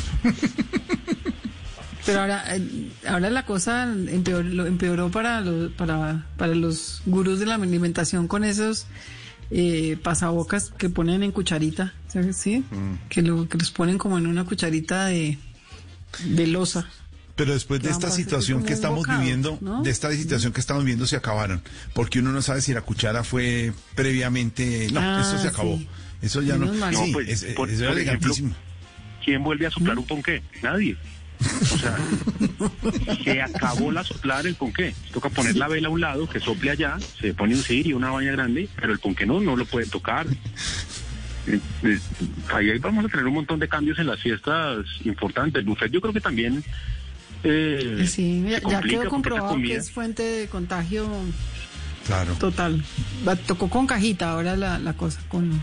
Pero 2.05 2.21
ahora, 2.21 2.55
eh, 2.55 2.89
ahora 3.05 3.29
la 3.29 3.45
cosa 3.45 3.83
empeoró, 3.83 5.11
para, 5.11 5.41
los, 5.41 5.73
para, 5.73 6.25
para 6.37 6.55
los 6.55 7.01
gurús 7.05 7.39
de 7.39 7.45
la 7.45 7.55
alimentación 7.55 8.29
con 8.29 8.45
esos 8.45 8.87
eh, 9.51 9.97
pasabocas 10.01 10.71
que 10.71 10.89
ponen 10.89 11.21
en 11.21 11.33
cucharita, 11.33 11.93
¿sabes? 12.07 12.37
¿sí? 12.37 12.63
Mm. 12.71 13.09
Que, 13.09 13.21
lo, 13.21 13.49
que 13.49 13.57
los 13.57 13.71
ponen 13.71 13.97
como 13.97 14.17
en 14.17 14.25
una 14.25 14.45
cucharita 14.45 15.07
de, 15.07 15.37
de 16.23 16.47
losa. 16.47 16.87
Pero 17.37 17.53
después 17.53 17.81
de 17.81 17.89
esta 17.91 18.09
situación 18.11 18.63
que 18.65 18.73
estamos 18.73 18.97
bocado, 18.99 19.19
viviendo, 19.21 19.57
¿no? 19.61 19.81
de 19.83 19.89
esta 19.91 20.11
situación 20.11 20.51
que 20.51 20.59
estamos 20.59 20.83
viviendo 20.83 21.07
se 21.07 21.15
acabaron, 21.15 21.61
porque 21.93 22.19
uno 22.19 22.31
no 22.33 22.41
sabe 22.41 22.59
si 22.61 22.73
la 22.73 22.81
cuchara 22.81 23.23
fue 23.23 23.71
previamente, 23.95 24.89
no, 24.91 24.99
Ah, 25.01 25.21
eso 25.21 25.37
se 25.41 25.47
acabó. 25.47 25.77
sí. 25.77 25.87
Eso 26.21 26.41
ya 26.41 26.57
no. 26.57 26.65
Menos. 26.65 26.91
No, 26.93 27.05
Sí, 27.05 27.11
pues, 27.13 27.29
es- 27.43 27.53
por- 27.53 27.69
eso 27.69 27.83
era 27.83 27.91
por 27.93 28.01
ejemplo, 28.01 28.01
elegantísimo. 28.33 28.55
¿Quién 29.23 29.43
vuelve 29.43 29.67
a 29.67 29.71
soplar 29.71 29.97
un 29.99 30.05
ponqué? 30.05 30.41
Nadie. 30.63 30.97
O 31.39 31.77
sea, 31.77 31.95
se 33.23 33.41
acabó 33.43 33.91
la 33.91 34.03
soplar 34.03 34.47
el 34.47 34.55
ponqué. 34.55 34.95
Toca 35.13 35.29
poner 35.29 35.55
la 35.57 35.67
vela 35.67 35.89
a 35.89 35.91
un 35.91 36.01
lado, 36.01 36.27
que 36.27 36.39
sople 36.39 36.71
allá, 36.71 36.97
se 37.21 37.35
pone 37.35 37.53
un 37.53 37.61
cirio, 37.61 37.97
una 37.97 38.09
vaina 38.09 38.31
grande, 38.31 38.67
pero 38.75 38.91
el 38.93 38.97
ponqué 38.99 39.27
no, 39.27 39.39
no 39.39 39.55
lo 39.55 39.65
puede 39.65 39.85
tocar. 39.85 40.25
Eh, 41.45 41.59
eh, 41.83 41.99
Ahí 42.53 42.71
ahí 42.71 42.79
vamos 42.79 43.05
a 43.05 43.09
tener 43.09 43.25
un 43.27 43.35
montón 43.35 43.59
de 43.59 43.67
cambios 43.69 43.99
en 43.99 44.07
las 44.07 44.19
fiestas 44.19 44.85
importantes. 45.05 45.59
El 45.59 45.65
buffet 45.65 45.91
yo 45.91 46.01
creo 46.01 46.13
que 46.13 46.21
también 46.21 46.63
eh, 47.43 48.05
Sí, 48.09 48.45
ya, 48.49 48.81
quedó 48.81 49.09
comprobado 49.09 49.55
que 49.57 49.75
es 49.75 49.91
fuente 49.91 50.23
de 50.23 50.47
contagio 50.47 51.07
Claro. 52.05 52.33
total. 52.35 52.83
Va- 53.27 53.35
Tocó 53.35 53.69
con 53.69 53.85
cajita 53.87 54.31
ahora 54.31 54.55
la, 54.55 54.79
la 54.79 54.93
cosa, 54.93 55.19
con 55.27 55.61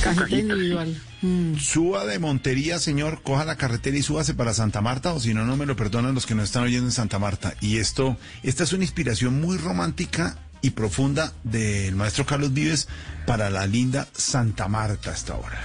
cajita 0.00 0.14
cajita, 0.22 0.38
individual. 0.38 1.00
Mm. 1.22 1.56
Suba 1.56 2.04
de 2.06 2.18
Montería, 2.18 2.78
señor, 2.78 3.22
coja 3.22 3.44
la 3.44 3.56
carretera 3.56 3.96
y 3.96 4.02
súbase 4.02 4.34
para 4.34 4.54
Santa 4.54 4.80
Marta, 4.80 5.12
o 5.14 5.20
si 5.20 5.34
no, 5.34 5.44
no 5.44 5.56
me 5.56 5.66
lo 5.66 5.74
perdonan 5.76 6.14
los 6.14 6.26
que 6.26 6.34
nos 6.34 6.44
están 6.44 6.62
oyendo 6.64 6.86
en 6.86 6.92
Santa 6.92 7.18
Marta. 7.18 7.54
Y 7.60 7.78
esto, 7.78 8.16
esta 8.42 8.62
es 8.64 8.72
una 8.72 8.84
inspiración 8.84 9.40
muy 9.40 9.56
romántica 9.58 10.38
y 10.62 10.70
profunda 10.70 11.32
del 11.44 11.96
maestro 11.96 12.24
Carlos 12.26 12.52
Vives 12.54 12.88
para 13.26 13.50
la 13.50 13.66
linda 13.66 14.06
Santa 14.12 14.68
Marta 14.68 15.10
hasta 15.10 15.32
ahora. 15.34 15.60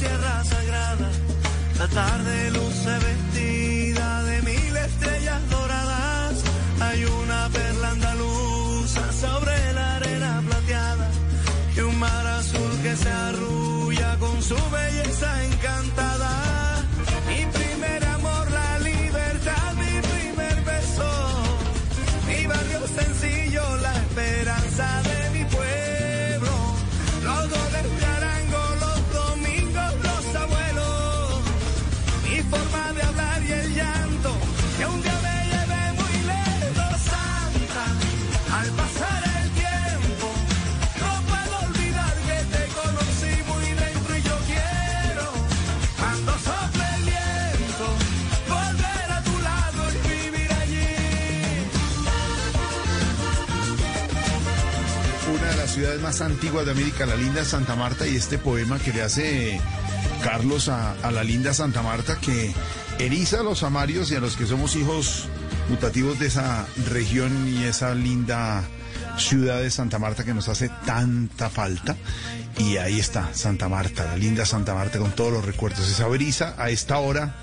Sierra 0.00 0.44
sagrada, 0.44 1.10
la 1.78 1.88
tarde 1.88 2.50
luce 2.52 2.92
vestida 3.08 4.24
de 4.24 4.36
mil 4.50 4.74
estrellas 4.88 5.40
doradas. 5.50 6.34
Hay 6.80 7.04
una 7.04 7.48
perla 7.50 7.90
andaluza 7.90 9.02
sobre 9.12 9.72
la 9.74 9.96
arena 9.96 10.42
plateada 10.46 11.08
y 11.76 11.80
un 11.80 11.98
mar 11.98 12.26
azul 12.38 12.72
que 12.82 12.96
se 12.96 13.10
arrulla 13.10 14.16
con 14.18 14.42
su 14.42 14.58
belleza. 14.76 15.49
Ciudades 55.90 56.02
más 56.02 56.20
antiguas 56.20 56.66
de 56.66 56.70
América, 56.70 57.04
la 57.04 57.16
linda 57.16 57.44
Santa 57.44 57.74
Marta, 57.74 58.06
y 58.06 58.14
este 58.14 58.38
poema 58.38 58.78
que 58.78 58.92
le 58.92 59.02
hace 59.02 59.60
Carlos 60.22 60.68
a, 60.68 60.92
a 60.92 61.10
la 61.10 61.24
linda 61.24 61.52
Santa 61.52 61.82
Marta, 61.82 62.16
que 62.20 62.54
eriza 63.00 63.40
a 63.40 63.42
los 63.42 63.64
amarios 63.64 64.12
y 64.12 64.14
a 64.14 64.20
los 64.20 64.36
que 64.36 64.46
somos 64.46 64.76
hijos 64.76 65.26
mutativos 65.68 66.20
de 66.20 66.28
esa 66.28 66.64
región 66.90 67.48
y 67.48 67.64
esa 67.64 67.92
linda 67.96 68.62
ciudad 69.16 69.60
de 69.60 69.68
Santa 69.68 69.98
Marta 69.98 70.22
que 70.22 70.32
nos 70.32 70.48
hace 70.48 70.70
tanta 70.86 71.50
falta. 71.50 71.96
Y 72.56 72.76
ahí 72.76 73.00
está, 73.00 73.34
Santa 73.34 73.68
Marta, 73.68 74.04
la 74.04 74.16
linda 74.16 74.46
Santa 74.46 74.74
Marta 74.74 75.00
con 75.00 75.10
todos 75.10 75.32
los 75.32 75.44
recuerdos. 75.44 75.90
Esa 75.90 76.06
brisa 76.06 76.54
a 76.56 76.70
esta 76.70 76.98
hora, 76.98 77.34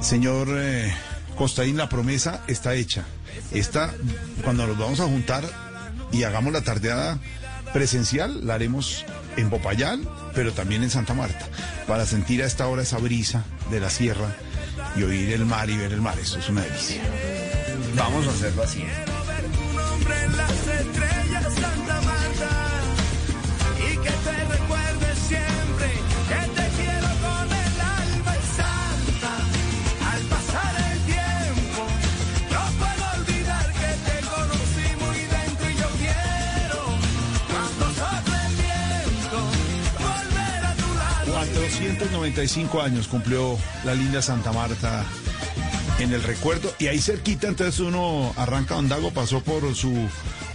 señor 0.00 0.46
eh, 0.52 0.94
Costaín, 1.36 1.76
la 1.76 1.88
promesa 1.88 2.44
está 2.46 2.74
hecha. 2.74 3.04
Esta, 3.50 3.92
cuando 4.44 4.64
nos 4.64 4.78
vamos 4.78 5.00
a 5.00 5.06
juntar 5.06 5.71
y 6.12 6.24
hagamos 6.24 6.52
la 6.52 6.62
tardeada 6.62 7.18
presencial, 7.72 8.46
la 8.46 8.54
haremos 8.54 9.04
en 9.36 9.50
Popayán, 9.50 10.06
pero 10.34 10.52
también 10.52 10.82
en 10.82 10.90
Santa 10.90 11.14
Marta, 11.14 11.46
para 11.86 12.06
sentir 12.06 12.42
a 12.42 12.46
esta 12.46 12.68
hora 12.68 12.82
esa 12.82 12.98
brisa 12.98 13.44
de 13.70 13.80
la 13.80 13.90
sierra 13.90 14.36
y 14.94 15.02
oír 15.02 15.32
el 15.32 15.46
mar 15.46 15.70
y 15.70 15.76
ver 15.76 15.92
el 15.92 16.00
mar. 16.00 16.18
Eso 16.20 16.38
es 16.38 16.48
una 16.48 16.60
delicia. 16.62 17.02
Vamos 17.96 18.26
a 18.26 18.30
hacerlo 18.30 18.62
así. 18.62 18.84
495 42.22 42.82
años 42.82 43.08
cumplió 43.08 43.58
la 43.84 43.94
linda 43.94 44.22
Santa 44.22 44.52
Marta 44.52 45.04
en 45.98 46.12
el 46.12 46.22
recuerdo 46.22 46.72
y 46.78 46.86
ahí 46.86 47.00
cerquita 47.00 47.48
entonces 47.48 47.80
uno 47.80 48.32
arranca 48.36 48.76
Ondago, 48.76 49.10
pasó 49.10 49.40
por 49.40 49.74
su 49.74 49.92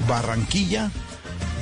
Barranquilla 0.08 0.90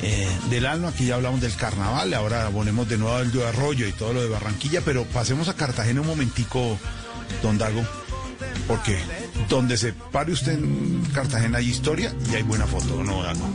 eh, 0.03 0.29
del 0.51 0.67
Alma, 0.67 0.89
aquí 0.89 1.07
ya 1.07 1.15
hablamos 1.15 1.41
del 1.41 1.55
carnaval, 1.55 2.13
ahora 2.13 2.49
ponemos 2.49 2.87
de 2.87 2.99
nuevo 2.99 3.17
el 3.17 3.31
de 3.31 3.47
Arroyo 3.47 3.87
y 3.87 3.93
todo 3.93 4.13
lo 4.13 4.21
de 4.21 4.29
Barranquilla, 4.29 4.81
pero 4.81 5.05
pasemos 5.05 5.49
a 5.49 5.55
Cartagena 5.55 6.01
un 6.01 6.07
momentico, 6.07 6.77
Don 7.41 7.57
Dago, 7.57 7.83
porque 8.67 8.99
donde 9.49 9.75
se 9.75 9.93
pare 9.93 10.33
usted 10.33 10.53
en 10.53 11.03
Cartagena 11.15 11.57
hay 11.57 11.69
historia 11.69 12.13
y 12.31 12.35
hay 12.35 12.43
buena 12.43 12.67
foto, 12.67 13.03
¿no, 13.03 13.23
Dago? 13.23 13.49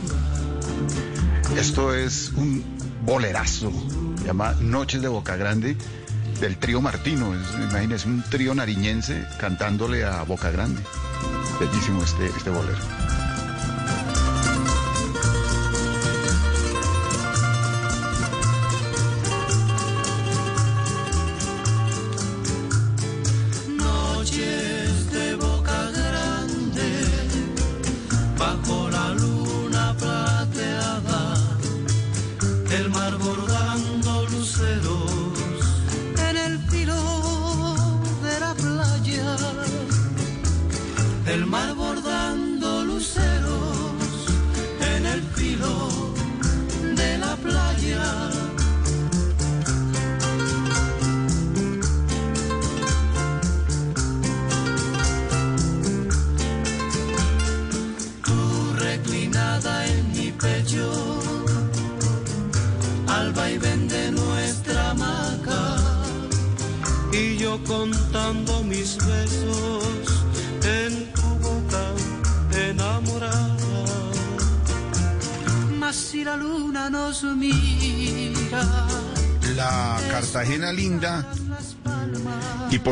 Esto 1.57 1.95
es 1.95 2.33
un 2.35 2.61
bolerazo, 3.05 3.71
se 4.19 4.25
llama 4.25 4.53
Noches 4.59 5.01
de 5.01 5.07
Boca 5.07 5.37
Grande, 5.37 5.77
del 6.41 6.57
trío 6.57 6.81
Martino. 6.81 7.33
Es, 7.35 7.53
imagínense, 7.69 8.07
un 8.07 8.23
trío 8.23 8.53
nariñense 8.53 9.25
cantándole 9.37 10.03
a 10.03 10.23
Boca 10.23 10.49
Grande. 10.51 10.81
Bellísimo 11.59 12.03
este, 12.03 12.25
este 12.25 12.49
bolero. 12.49 13.00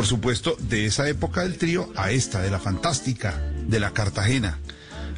Supuesto, 0.10 0.58
de 0.60 0.86
esa 0.86 1.08
época 1.08 1.44
del 1.44 1.58
trío 1.58 1.90
a 1.96 2.12
esta, 2.12 2.42
de 2.42 2.52
la 2.52 2.60
fantástica, 2.60 3.40
de 3.68 3.80
la 3.80 3.92
Cartagena. 3.92 4.60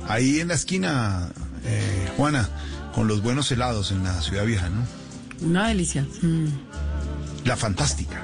Ahí 0.08 0.40
en 0.40 0.50
la 0.50 0.54
esquina, 0.54 1.30
eh, 1.66 2.12
Juana, 2.18 2.50
con 2.94 3.08
los 3.08 3.24
buenos 3.24 3.52
helados 3.52 3.92
en 3.92 4.04
la 4.04 4.22
ciudad 4.22 4.46
vieja, 4.46 4.70
¿no? 4.70 4.86
Una 5.48 5.70
delicia. 5.70 6.06
Mm. 6.22 6.48
La 7.46 7.56
fantástica. 7.58 8.22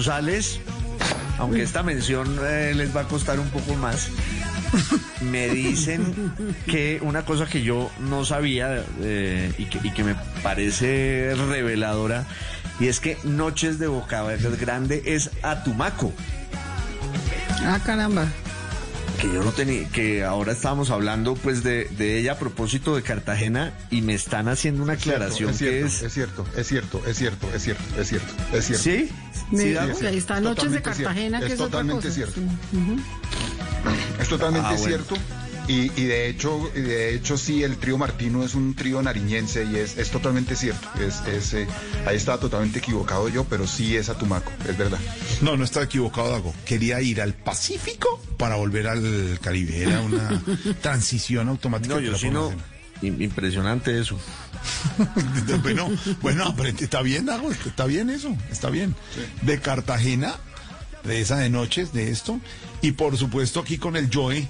Corresponsales, 0.00 0.60
aunque 1.38 1.62
esta 1.62 1.82
mención 1.82 2.38
eh, 2.42 2.72
les 2.74 2.94
va 2.94 3.02
a 3.02 3.08
costar 3.08 3.38
un 3.38 3.48
poco 3.50 3.74
más, 3.74 4.08
me 5.20 5.48
dicen 5.48 6.32
que 6.66 7.00
una 7.02 7.24
cosa 7.24 7.46
que 7.46 7.62
yo 7.62 7.90
no 8.00 8.24
sabía 8.24 8.84
eh, 9.00 9.52
y, 9.58 9.64
que, 9.66 9.78
y 9.86 9.90
que 9.90 10.04
me 10.04 10.14
parece 10.42 11.34
reveladora, 11.48 12.26
y 12.78 12.88
es 12.88 13.00
que 13.00 13.18
Noches 13.24 13.78
de 13.78 13.88
Boca 13.88 14.22
Grande 14.58 15.02
es 15.04 15.30
Atumaco. 15.42 16.12
Ah, 17.62 17.78
caramba. 17.84 18.26
que 19.20 19.30
yo 19.30 19.44
no 19.44 19.52
tenía, 19.52 19.86
que 19.88 20.24
ahora 20.24 20.52
estábamos 20.52 20.88
hablando 20.88 21.34
pues 21.34 21.62
de, 21.62 21.84
de 21.98 22.18
ella 22.18 22.32
a 22.32 22.38
propósito 22.38 22.96
de 22.96 23.02
Cartagena 23.02 23.74
y 23.90 24.00
me 24.00 24.14
están 24.14 24.48
haciendo 24.48 24.82
una 24.82 24.94
aclaración 24.94 25.50
es 25.50 25.58
que 25.58 25.64
cierto, 25.66 25.86
es... 25.86 26.02
es 26.02 26.12
cierto, 26.14 26.46
es 26.56 26.66
cierto, 26.66 27.02
es 27.06 27.18
cierto, 27.18 27.50
es 27.54 27.62
cierto, 27.62 27.82
es 28.00 28.08
cierto, 28.08 28.32
es 28.56 28.66
cierto. 28.66 28.82
¿Sí? 28.82 29.10
Me- 29.50 29.62
Sí, 29.62 29.76
ahí 30.06 30.16
está 30.16 30.40
Noches 30.40 30.64
de 30.72 30.80
cierto. 30.80 30.90
Cartagena, 30.90 31.40
que 31.40 31.46
Es 31.46 31.52
es, 31.52 31.60
otra 31.60 31.80
totalmente 31.80 32.08
cosa. 32.08 32.14
cierto. 32.14 32.40
Es 34.20 34.28
totalmente 34.28 34.68
Ah, 34.68 34.72
bueno. 34.76 34.84
cierto. 34.86 35.14
Y, 35.68 35.92
y 36.00 36.04
de 36.06 36.28
hecho, 36.28 36.68
y 36.74 36.80
de 36.80 37.14
hecho 37.14 37.38
sí, 37.38 37.62
el 37.62 37.76
trío 37.76 37.96
Martino 37.96 38.42
es 38.42 38.54
un 38.56 38.74
trío 38.74 39.00
nariñense 39.02 39.64
y 39.64 39.76
es, 39.76 39.98
es 39.98 40.10
totalmente 40.10 40.56
cierto. 40.56 40.88
Es, 41.00 41.20
es, 41.28 41.54
eh, 41.54 41.66
ahí 42.06 42.16
estaba 42.16 42.38
totalmente 42.40 42.80
equivocado 42.80 43.28
yo, 43.28 43.44
pero 43.44 43.68
sí 43.68 43.96
es 43.96 44.08
Atumaco, 44.08 44.50
es 44.68 44.76
verdad. 44.76 44.98
No, 45.42 45.56
no 45.56 45.64
estaba 45.64 45.84
equivocado, 45.86 46.30
Dago. 46.30 46.52
Quería 46.64 47.00
ir 47.00 47.20
al 47.20 47.34
Pacífico 47.34 48.20
para 48.36 48.56
volver 48.56 48.88
al 48.88 49.38
Caribe. 49.40 49.82
Era 49.82 50.00
una 50.00 50.42
transición 50.82 51.48
automática. 51.48 51.94
No, 51.94 52.00
que 52.00 52.06
yo 52.06 52.18
sí 52.18 52.30
no... 52.30 52.52
Impresionante 53.02 53.98
eso. 53.98 54.18
bueno, 55.62 55.88
bueno, 56.20 56.44
aprende, 56.44 56.84
está 56.84 57.02
bien, 57.02 57.28
está 57.66 57.86
bien 57.86 58.10
eso, 58.10 58.36
está 58.50 58.70
bien. 58.70 58.94
De 59.42 59.60
Cartagena, 59.60 60.34
de 61.04 61.20
esa 61.20 61.36
de 61.36 61.50
noches, 61.50 61.92
de 61.92 62.10
esto. 62.10 62.40
Y 62.82 62.92
por 62.92 63.16
supuesto 63.16 63.60
aquí 63.60 63.78
con 63.78 63.96
el 63.96 64.10
Joe, 64.12 64.48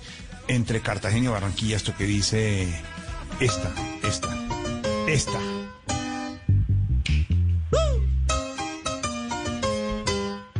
entre 0.49 0.81
Cartagena 0.81 1.27
y 1.27 1.29
Barranquilla, 1.29 1.77
esto 1.77 1.95
que 1.97 2.05
dice 2.05 2.69
esta, 3.41 3.73
esta, 4.03 4.37
esta. 5.07 5.39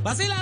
Vacila 0.03 0.41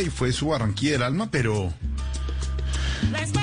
Y 0.00 0.10
fue 0.10 0.32
su 0.32 0.48
Barranquilla 0.48 0.92
del 0.92 1.02
alma, 1.02 1.30
pero 1.30 1.72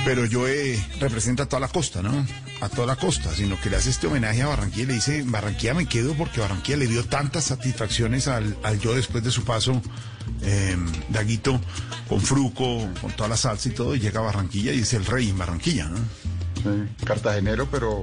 pero 0.06 0.24
Joe 0.32 0.84
representa 1.00 1.44
a 1.44 1.46
toda 1.46 1.60
la 1.60 1.68
costa, 1.68 2.02
¿no? 2.02 2.26
A 2.62 2.70
toda 2.70 2.88
la 2.88 2.96
costa, 2.96 3.34
sino 3.34 3.60
que 3.60 3.70
le 3.70 3.78
hace 3.78 3.90
este 3.90 4.08
homenaje 4.08 4.42
a 4.42 4.48
Barranquilla 4.48 4.84
y 4.84 4.88
le 4.88 4.94
dice, 4.94 5.24
Barranquilla 5.26 5.74
me 5.74 5.86
quedo 5.86 6.14
porque 6.14 6.42
Barranquilla 6.42 6.78
le 6.78 6.88
dio 6.88 7.06
tantas 7.06 7.46
satisfacciones 7.46 8.28
al, 8.28 8.56
Joe 8.84 8.96
después 8.96 9.24
de 9.24 9.32
su 9.32 9.44
paso, 9.44 9.82
eh, 10.44 10.78
Daguito, 11.10 11.60
con 12.08 12.22
Fruco, 12.22 12.88
con 13.00 13.12
toda 13.12 13.30
la 13.30 13.38
salsa 13.38 13.70
y 13.70 13.72
todo, 13.72 13.96
y 13.96 14.00
llega 14.00 14.20
a 14.20 14.24
Barranquilla 14.24 14.74
y 14.74 14.80
es 14.80 14.94
el 14.94 15.06
rey 15.06 15.30
en 15.30 15.38
Barranquilla, 15.38 15.86
¿no? 15.86 16.00
Cartagenero, 17.06 17.68
pero 17.70 18.02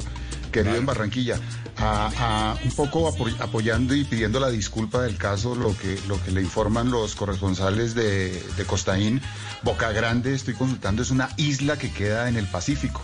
querido 0.51 0.77
en 0.77 0.87
Barranquilla. 0.87 1.37
A- 1.77 2.11
a- 2.19 2.59
un 2.65 2.71
poco 2.73 3.09
apo- 3.09 3.29
apoyando 3.41 3.95
y 3.95 4.05
pidiendo 4.05 4.41
la 4.41 4.49
disculpa 4.51 5.03
del 5.03 5.17
caso, 5.17 5.55
lo 5.55 5.77
que, 5.77 5.99
lo 6.09 6.23
que 6.23 6.31
le 6.33 6.41
informan 6.43 6.91
los 6.91 7.15
corresponsales 7.15 7.95
de, 7.95 8.43
de 8.57 8.65
Costaín, 8.65 9.21
Boca 9.63 9.93
Grande, 9.93 10.35
estoy 10.35 10.55
consultando, 10.55 11.03
es 11.03 11.11
una 11.11 11.29
isla 11.37 11.77
que 11.79 11.93
queda 11.93 12.29
en 12.29 12.37
el 12.37 12.47
Pacífico. 12.47 13.01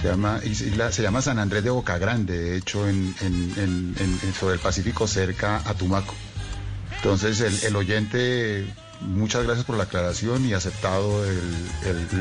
Se 0.00 0.08
llama, 0.08 0.40
isla- 0.44 0.92
se 0.92 1.02
llama 1.02 1.22
San 1.22 1.38
Andrés 1.38 1.64
de 1.64 1.70
Boca 1.70 1.98
Grande, 1.98 2.38
de 2.38 2.56
hecho, 2.58 2.86
en, 2.88 3.14
en- 3.20 3.52
en- 3.56 3.94
en- 3.98 4.20
en- 4.22 4.34
sobre 4.38 4.54
el 4.54 4.60
Pacífico, 4.60 5.06
cerca 5.08 5.62
a 5.64 5.74
Tumaco. 5.74 6.14
Entonces, 6.96 7.40
el, 7.40 7.58
el 7.64 7.76
oyente, 7.76 8.66
muchas 9.00 9.44
gracias 9.44 9.64
por 9.66 9.76
la 9.76 9.84
aclaración 9.84 10.44
y 10.46 10.52
aceptado 10.54 11.24
el, 11.24 11.40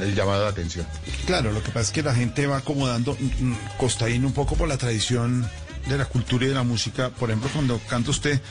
el- 0.01 0.15
llamado 0.15 0.43
de 0.43 0.49
atención. 0.49 0.85
Claro, 1.25 1.51
lo 1.51 1.61
que 1.63 1.69
pasa 1.69 1.81
es 1.87 1.91
que 1.91 2.03
la 2.03 2.13
gente 2.15 2.47
va 2.47 2.57
acomodando 2.57 3.15
mm, 3.19 3.45
mm, 3.51 3.57
Costaín 3.77 4.25
un 4.25 4.33
poco 4.33 4.55
por 4.55 4.67
la 4.67 4.77
tradición 4.77 5.47
de 5.87 5.97
la 5.97 6.05
cultura 6.05 6.45
y 6.45 6.49
de 6.49 6.53
la 6.55 6.63
música. 6.63 7.09
Por 7.09 7.29
ejemplo, 7.29 7.49
cuando 7.53 7.79
canta 7.89 8.11
usted 8.11 8.41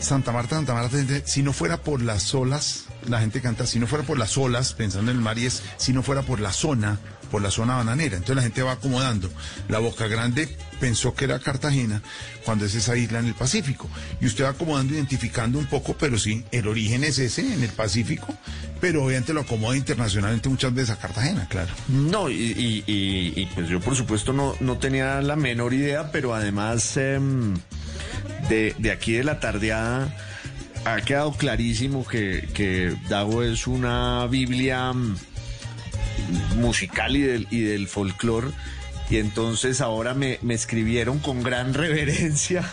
Santa 0.00 0.32
Marta, 0.32 0.56
Santa 0.56 0.74
Marta, 0.74 0.96
si 1.24 1.42
no 1.42 1.52
fuera 1.52 1.78
por 1.82 2.02
las 2.02 2.34
olas, 2.34 2.84
la 3.08 3.20
gente 3.20 3.40
canta, 3.40 3.66
si 3.66 3.78
no 3.78 3.86
fuera 3.86 4.04
por 4.04 4.18
las 4.18 4.36
olas, 4.36 4.72
pensando 4.74 5.10
en 5.10 5.16
el 5.18 5.22
mar, 5.22 5.38
y 5.38 5.46
es 5.46 5.62
si 5.76 5.92
no 5.92 6.02
fuera 6.02 6.22
por 6.22 6.40
la 6.40 6.52
zona, 6.52 6.98
por 7.32 7.42
la 7.42 7.50
zona 7.50 7.76
bananera. 7.76 8.16
Entonces 8.18 8.36
la 8.36 8.42
gente 8.42 8.62
va 8.62 8.72
acomodando. 8.72 9.30
La 9.68 9.78
Boca 9.78 10.06
Grande 10.06 10.54
pensó 10.78 11.14
que 11.14 11.24
era 11.24 11.38
Cartagena 11.38 12.02
cuando 12.44 12.66
es 12.66 12.74
esa 12.74 12.94
isla 12.94 13.20
en 13.20 13.26
el 13.26 13.34
Pacífico. 13.34 13.88
Y 14.20 14.26
usted 14.26 14.44
va 14.44 14.50
acomodando, 14.50 14.94
identificando 14.94 15.58
un 15.58 15.64
poco, 15.66 15.96
pero 15.98 16.18
sí, 16.18 16.44
el 16.52 16.68
origen 16.68 17.04
es 17.04 17.18
ese, 17.18 17.40
en 17.54 17.62
el 17.62 17.70
Pacífico. 17.70 18.26
pero 18.80 19.04
obviamente 19.04 19.32
lo 19.32 19.40
acomoda 19.40 19.76
internacionalmente 19.76 20.48
muchas 20.48 20.74
veces 20.74 20.90
a 20.90 20.98
Cartagena, 20.98 21.48
claro. 21.48 21.72
No, 21.88 22.28
y, 22.28 23.48
pues 23.54 23.68
yo 23.68 23.80
por 23.80 23.96
supuesto 23.96 24.32
no, 24.32 24.54
no 24.60 24.76
tenía 24.76 25.22
la 25.22 25.36
menor 25.36 25.72
idea, 25.72 26.12
pero 26.12 26.34
además 26.34 26.96
em, 26.98 27.54
de, 28.50 28.74
de 28.78 28.90
aquí 28.90 29.12
de 29.12 29.24
la 29.24 29.40
tardeada 29.40 30.14
ha 30.84 31.00
quedado 31.00 31.32
clarísimo 31.32 32.06
que, 32.06 32.96
Dago 33.08 33.42
es 33.42 33.66
una 33.66 34.26
Biblia 34.26 34.92
mm, 34.92 35.16
musical 36.56 37.16
y 37.16 37.22
del, 37.22 37.46
y 37.50 37.60
del 37.60 37.88
folclore. 37.88 38.48
Y 39.10 39.18
entonces 39.18 39.80
ahora 39.80 40.14
me, 40.14 40.38
me 40.42 40.54
escribieron 40.54 41.18
con 41.18 41.42
gran 41.42 41.74
reverencia 41.74 42.64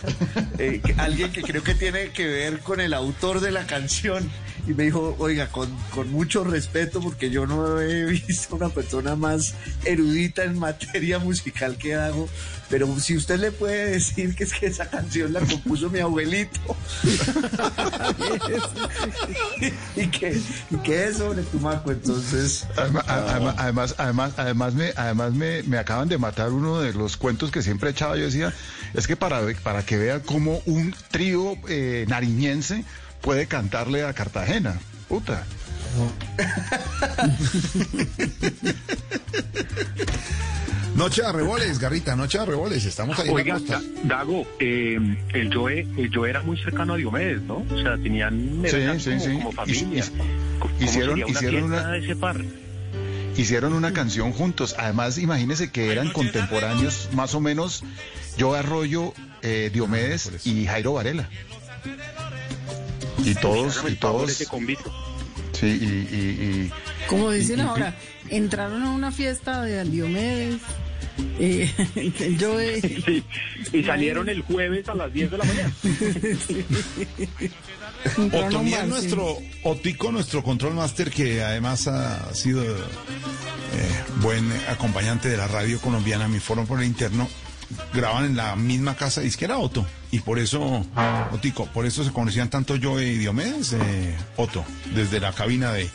eh, 0.58 0.80
alguien 0.96 1.32
que 1.32 1.42
creo 1.42 1.62
que 1.62 1.74
tiene 1.74 2.10
que 2.10 2.26
ver 2.26 2.60
con 2.60 2.80
el 2.80 2.94
autor 2.94 3.40
de 3.40 3.50
la 3.50 3.66
canción. 3.66 4.30
Y 4.66 4.74
me 4.74 4.84
dijo, 4.84 5.16
oiga, 5.18 5.48
con, 5.48 5.68
con 5.94 6.10
mucho 6.10 6.44
respeto, 6.44 7.00
porque 7.00 7.30
yo 7.30 7.46
no 7.46 7.80
he 7.80 8.04
visto 8.06 8.56
una 8.56 8.68
persona 8.68 9.16
más 9.16 9.54
erudita 9.84 10.44
en 10.44 10.58
materia 10.58 11.18
musical 11.18 11.76
que 11.76 11.94
hago, 11.94 12.28
pero 12.68 12.98
si 13.00 13.16
usted 13.16 13.40
le 13.40 13.50
puede 13.50 13.90
decir 13.90 14.34
que 14.34 14.44
es 14.44 14.52
que 14.52 14.66
esa 14.66 14.88
canción 14.88 15.32
la 15.32 15.40
compuso 15.40 15.90
mi 15.90 15.98
abuelito. 15.98 16.60
y 19.96 20.06
que, 20.08 20.40
y 20.70 20.76
que 20.76 21.08
es 21.08 21.16
sobre 21.16 21.42
Tumaco, 21.42 21.90
entonces... 21.90 22.66
Además, 22.76 23.04
ah, 23.08 23.24
además, 23.26 23.54
además, 23.58 23.94
además, 23.98 24.32
además 24.36 24.74
me, 24.74 24.92
además 24.96 25.32
me, 25.32 25.62
me 25.64 25.78
acaban 25.78 26.08
de 26.08 26.18
matar 26.18 26.52
uno 26.52 26.80
de 26.80 26.92
los 26.92 27.16
cuentos 27.16 27.50
que 27.50 27.62
siempre 27.62 27.90
echaba. 27.90 28.16
Yo 28.16 28.24
decía, 28.24 28.52
es 28.94 29.06
que 29.06 29.16
para, 29.16 29.40
para 29.62 29.84
que 29.84 29.96
vea 29.96 30.20
cómo 30.20 30.62
un 30.66 30.94
trío 31.10 31.56
eh, 31.68 32.04
nariñense 32.08 32.84
puede 33.20 33.46
cantarle 33.46 34.04
a 34.04 34.12
Cartagena. 34.12 34.78
Puta. 35.08 35.44
Noche 40.94 41.22
de 41.22 41.32
Reboles, 41.32 41.78
Garrita, 41.78 42.14
Noche 42.16 42.38
de 42.38 42.46
Reboles, 42.46 42.84
estamos 42.84 43.18
ahí 43.18 43.28
en 43.28 43.34
la 43.34 43.40
Oiga, 43.56 43.80
Dago, 44.04 44.46
eh, 44.58 44.98
el 45.32 45.54
Joe, 45.54 45.86
el 45.96 46.10
Joe 46.14 46.28
era 46.28 46.42
muy 46.42 46.58
cercano 46.58 46.94
a 46.94 46.96
Diomedes, 46.96 47.40
¿no? 47.42 47.64
O 47.70 47.82
sea, 47.82 47.96
tenían 47.96 48.62
Sí, 48.68 48.76
eran 48.76 49.00
sí, 49.00 49.10
como, 49.10 49.20
sí. 49.24 49.32
como 49.32 49.52
familia. 49.52 50.04
Hici- 50.04 50.10
¿Cómo 50.58 50.74
hicieron- 50.80 51.22
una 51.22 51.28
hicieron 51.30 51.62
una- 51.64 51.88
de 51.92 51.98
ese 52.00 52.16
par? 52.16 52.44
Hicieron 53.36 53.72
una 53.72 53.92
canción 53.94 54.32
juntos. 54.32 54.74
Además, 54.78 55.16
imagínense 55.16 55.70
que 55.70 55.90
eran 55.92 56.12
contemporáneos, 56.12 57.08
más 57.14 57.34
o 57.34 57.40
menos, 57.40 57.82
Joe 58.38 58.58
Arroyo, 58.58 59.14
eh, 59.42 59.70
Diomedes 59.72 60.30
y 60.44 60.66
Jairo 60.66 60.92
Varela. 60.94 61.28
Y 63.24 63.34
todos, 63.34 63.82
y 63.88 63.94
todos. 63.96 64.32
Sí, 65.52 65.66
y, 65.66 66.14
y- 66.14 66.66
y- 66.66 66.70
Como 67.08 67.30
dicen 67.30 67.58
y- 67.58 67.62
y- 67.62 67.66
ahora, 67.66 67.94
entraron 68.30 68.82
a 68.82 68.90
una 68.92 69.12
fiesta 69.12 69.62
de 69.62 69.84
Diomedes. 69.84 70.56
Eh, 71.38 71.70
yo. 72.38 72.56
Sí, 73.04 73.22
y 73.72 73.82
salieron 73.84 74.28
el 74.28 74.42
jueves 74.42 74.88
a 74.88 74.94
las 74.94 75.12
10 75.12 75.30
de 75.30 75.38
la 75.38 75.44
mañana. 75.44 75.72
Otoniel, 78.46 78.88
nuestro 78.88 79.36
Otico, 79.64 80.10
nuestro 80.12 80.42
control 80.42 80.74
master, 80.74 81.10
que 81.10 81.42
además 81.42 81.86
ha 81.88 82.32
sido 82.34 82.62
eh, 82.64 82.76
buen 84.22 84.50
acompañante 84.68 85.28
de 85.28 85.36
la 85.36 85.48
radio 85.48 85.78
colombiana, 85.80 86.26
mi 86.28 86.38
foro 86.40 86.64
por 86.64 86.80
el 86.80 86.86
interno, 86.86 87.28
graban 87.94 88.24
en 88.24 88.36
la 88.36 88.56
misma 88.56 88.94
casa, 88.96 89.22
y 89.22 89.28
es 89.28 89.36
que 89.36 89.44
era 89.44 89.58
Otto, 89.58 89.86
y 90.10 90.20
por 90.20 90.38
eso, 90.38 90.84
Otico, 91.32 91.66
por 91.66 91.86
eso 91.86 92.04
se 92.04 92.12
conocían 92.12 92.50
tanto 92.50 92.76
yo 92.76 93.00
y 93.00 93.18
Diomedes, 93.18 93.72
eh, 93.74 94.16
Otto, 94.36 94.64
desde 94.94 95.20
la 95.20 95.32
cabina 95.32 95.72
de 95.72 95.88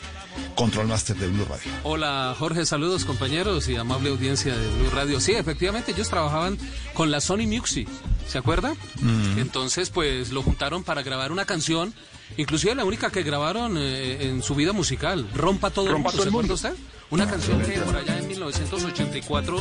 control 0.56 0.88
master 0.88 1.16
de 1.16 1.28
Blue 1.28 1.46
Radio. 1.50 1.72
Hola 1.84 2.36
Jorge, 2.38 2.66
saludos 2.66 3.06
compañeros 3.06 3.68
y 3.70 3.76
amable 3.78 4.10
audiencia 4.10 4.56
de 4.56 4.68
Blue 4.78 4.90
Radio. 4.90 5.20
Sí, 5.22 5.32
efectivamente 5.34 5.92
ellos 5.92 6.10
trabajaban 6.10 6.58
con 6.94 7.10
la 7.12 7.22
Sony 7.22 7.46
Music, 7.48 7.88
¿se 8.28 8.38
acuerda? 8.38 8.74
Mm. 9.02 9.40
Entonces 9.40 9.90
pues 9.90 10.32
lo 10.32 10.44
juntaron 10.44 10.84
para 10.84 11.04
grabar 11.04 11.32
una 11.32 11.46
canción, 11.46 11.94
inclusive 12.38 12.76
la 12.76 12.84
única 12.86 13.12
que 13.12 13.24
grabaron 13.24 13.78
eh, 13.78 14.28
en 14.30 14.44
su 14.44 14.56
vida 14.56 14.74
musical, 14.74 15.26
Rompa 15.34 15.70
todo 15.70 15.88
Rompa 15.90 16.10
el 16.12 16.18
todo 16.18 16.32
mundo, 16.32 16.54
el 16.54 16.60
¿se 16.60 16.70
mundo. 16.70 16.74
acuerda 16.74 16.84
usted? 16.84 16.95
Una 17.12 17.30
canción 17.30 17.62
que 17.62 17.80
por 17.82 17.96
allá 17.96 18.18
en 18.18 18.28
1984 18.28 19.58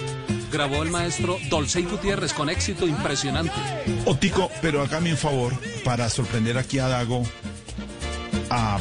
grabó 0.51 0.83
el 0.83 0.91
maestro 0.91 1.37
Dolcey 1.51 1.85
Gutiérrez 1.85 2.33
con 2.33 2.49
éxito 2.49 2.87
impresionante. 2.87 3.55
Otico, 4.07 4.51
pero 4.63 4.81
hágame 4.81 5.11
un 5.11 5.19
favor 5.19 5.53
para 5.85 6.09
sorprender 6.09 6.57
aquí 6.57 6.79
a 6.79 6.89
Dago, 6.89 7.23
a 8.49 8.79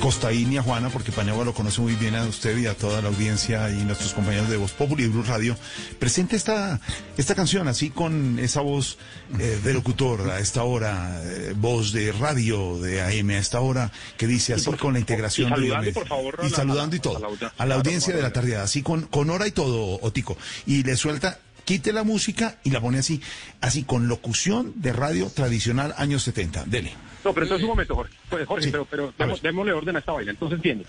Costaín 0.00 0.52
y 0.52 0.58
a 0.58 0.62
Juana, 0.62 0.88
porque 0.90 1.12
Paniagua 1.12 1.44
lo 1.44 1.54
conoce 1.54 1.80
muy 1.80 1.94
bien 1.94 2.14
a 2.16 2.24
usted 2.24 2.56
y 2.58 2.66
a 2.66 2.74
toda 2.74 3.00
la 3.02 3.08
audiencia 3.08 3.70
y 3.70 3.84
nuestros 3.84 4.12
compañeros 4.12 4.48
de 4.48 4.56
Voz 4.56 4.72
Populi 4.72 5.04
y 5.04 5.08
Blue 5.08 5.22
Radio. 5.22 5.56
Presente 5.98 6.36
esta, 6.36 6.80
esta 7.16 7.34
canción 7.34 7.66
así 7.68 7.90
con 7.90 8.38
esa 8.38 8.60
voz 8.60 8.98
eh, 9.38 9.58
de 9.64 9.72
locutor 9.74 10.30
a 10.30 10.38
esta 10.40 10.64
hora, 10.64 11.20
eh, 11.24 11.54
voz 11.56 11.92
de 11.92 12.12
radio 12.12 12.78
de 12.78 13.00
AM 13.02 13.30
a 13.30 13.38
esta 13.38 13.60
hora, 13.60 13.90
que 14.16 14.26
dice 14.26 14.54
así 14.54 14.70
con 14.72 14.92
la 14.94 14.98
integración 14.98 15.48
y 15.48 15.50
de 15.50 15.56
saludando, 15.56 15.82
Diomedes. 15.82 15.94
por 15.94 16.08
favor, 16.08 16.38
y 16.42 16.50
la- 16.50 16.56
saludando 16.56 16.96
y 16.96 17.00
todo 17.00 17.16
a 17.16 17.20
la 17.20 17.52
a 17.56 17.66
la 17.66 17.74
audiencia 17.76 18.14
de 18.14 18.22
la 18.22 18.32
tarde, 18.32 18.56
así 18.56 18.82
con, 18.82 19.02
con 19.02 19.30
hora 19.30 19.46
y 19.46 19.52
todo, 19.52 19.98
Otico. 20.02 20.36
Y 20.66 20.82
le 20.82 20.96
suelta, 20.96 21.38
quite 21.64 21.92
la 21.92 22.02
música 22.04 22.58
y 22.64 22.70
la 22.70 22.80
pone 22.80 22.98
así, 22.98 23.20
así 23.60 23.82
con 23.84 24.08
locución 24.08 24.72
de 24.76 24.92
radio 24.92 25.26
tradicional 25.30 25.94
años 25.96 26.22
70. 26.24 26.64
Dele. 26.66 26.92
No, 27.26 27.34
pero 27.34 27.46
entonces 27.46 27.64
un 27.64 27.70
momento, 27.70 27.94
Jorge. 27.94 28.14
Pues, 28.30 28.46
Jorge, 28.46 28.64
Sí. 28.66 28.70
pero, 28.70 28.86
pero 28.90 29.12
demos- 29.18 29.40
démosle 29.42 29.72
orden 29.72 29.96
a 29.96 29.98
esta 29.98 30.12
vaina. 30.12 30.30
Entonces 30.30 30.56
entiende. 30.56 30.84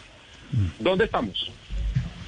¿Dónde 0.79 1.05
estamos? 1.05 1.51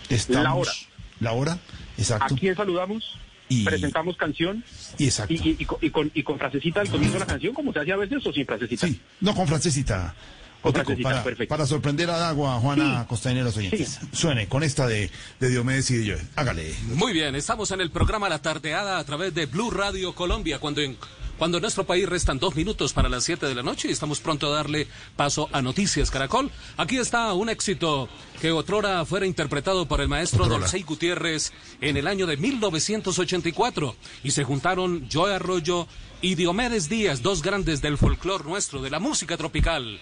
Estamos, 0.09 0.43
La 0.43 0.53
hora. 0.55 0.71
La 1.19 1.31
hora, 1.33 1.59
exacto. 1.97 2.33
¿A 2.33 2.37
quién 2.37 2.55
saludamos? 2.55 3.17
Y- 3.49 3.63
Presentamos 3.65 4.15
canción. 4.17 4.63
Y 4.97 5.05
exacto. 5.05 5.33
Y, 5.33 5.37
y- 5.37 5.55
y 5.59 5.65
con, 5.65 5.77
y 5.81 5.89
con- 5.89 6.11
y 6.13 6.23
con 6.23 6.37
frasecita 6.37 6.81
al 6.81 6.89
comienzo 6.89 7.13
de 7.15 7.19
la 7.21 7.25
canción, 7.25 7.53
como 7.53 7.73
se 7.73 7.79
hace 7.79 7.91
a 7.91 7.97
veces, 7.97 8.25
o 8.25 8.31
sin 8.31 8.45
frasecita. 8.45 8.87
Sí, 8.87 8.99
no 9.21 9.33
con 9.35 9.47
francesita. 9.47 10.13
Con 10.61 10.71
Otico, 10.71 10.85
francesita, 10.87 11.09
para, 11.09 11.23
perfecto. 11.23 11.49
para 11.55 11.65
sorprender 11.65 12.09
a 12.09 12.17
Dago, 12.17 12.49
a 12.49 12.59
Juana 12.59 13.01
Sí. 13.03 13.07
Costainera, 13.07 13.45
los 13.45 13.55
oyentes. 13.55 13.99
Suene 14.11 14.47
con 14.47 14.61
esta 14.61 14.87
de, 14.87 15.09
de 15.39 15.49
Diomedes 15.49 15.89
y 15.91 15.97
de 15.97 16.11
Joel. 16.13 16.27
Hágale. 16.35 16.75
Muy 16.95 17.13
bien, 17.13 17.33
estamos 17.35 17.71
en 17.71 17.79
el 17.79 17.91
programa 17.91 18.27
La 18.27 18.41
Tardeada 18.41 18.99
a 18.99 19.03
través 19.05 19.33
de 19.33 19.45
Blue 19.45 19.71
Radio 19.71 20.13
Colombia, 20.13 20.59
cuando 20.59 20.81
en, 20.81 20.97
cuando 21.39 21.57
en 21.57 21.61
nuestro 21.61 21.85
país 21.85 22.07
restan 22.07 22.37
dos 22.37 22.55
minutos 22.55 22.91
para 22.91 23.07
las 23.07 23.23
siete 23.23 23.47
de 23.47 23.55
la 23.55 23.63
noche 23.63 23.87
y 23.87 23.91
estamos 23.91 24.19
pronto 24.19 24.47
a 24.47 24.55
darle 24.57 24.87
paso 25.15 25.47
a 25.53 25.61
Noticias 25.61 26.11
Caracol. 26.11 26.51
Aquí 26.75 26.97
está 26.97 27.33
un 27.33 27.49
éxito 27.49 28.09
que 28.41 28.51
otrora 28.51 29.05
fuera 29.05 29.25
interpretado 29.25 29.87
por 29.87 30.01
el 30.01 30.09
maestro. 30.09 30.47
Dolcey 30.47 30.83
Gutiérrez 30.83 31.53
en 31.79 31.95
el 31.95 32.07
año 32.07 32.27
de 32.27 32.35
1984 32.35 33.95
y 34.23 34.31
se 34.31 34.43
juntaron 34.43 35.07
Joe 35.11 35.33
Arroyo 35.33 35.87
y 36.21 36.35
Diomedes 36.35 36.89
Díaz, 36.89 37.21
dos 37.21 37.41
grandes 37.41 37.81
del 37.81 37.97
folclore 37.97 38.43
nuestro, 38.43 38.81
de 38.81 38.89
la 38.89 38.99
música 38.99 39.37
tropical. 39.37 39.99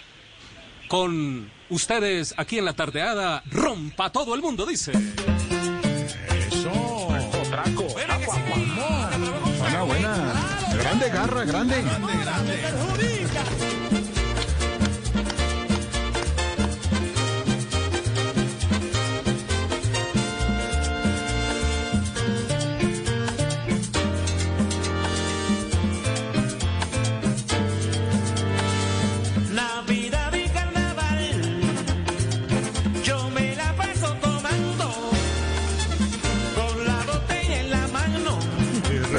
Con 0.87 1.51
ustedes 1.69 2.33
aquí 2.37 2.57
en 2.57 2.65
La 2.65 2.73
Tardeada, 2.73 3.43
rompa 3.45 4.11
todo 4.11 4.33
el 4.33 4.41
mundo, 4.41 4.65
dice. 4.65 4.91
Eso. 6.49 7.16
Grande 10.97 11.13
garra, 11.13 11.45
grande. 11.45 11.83
Navidad 11.83 13.76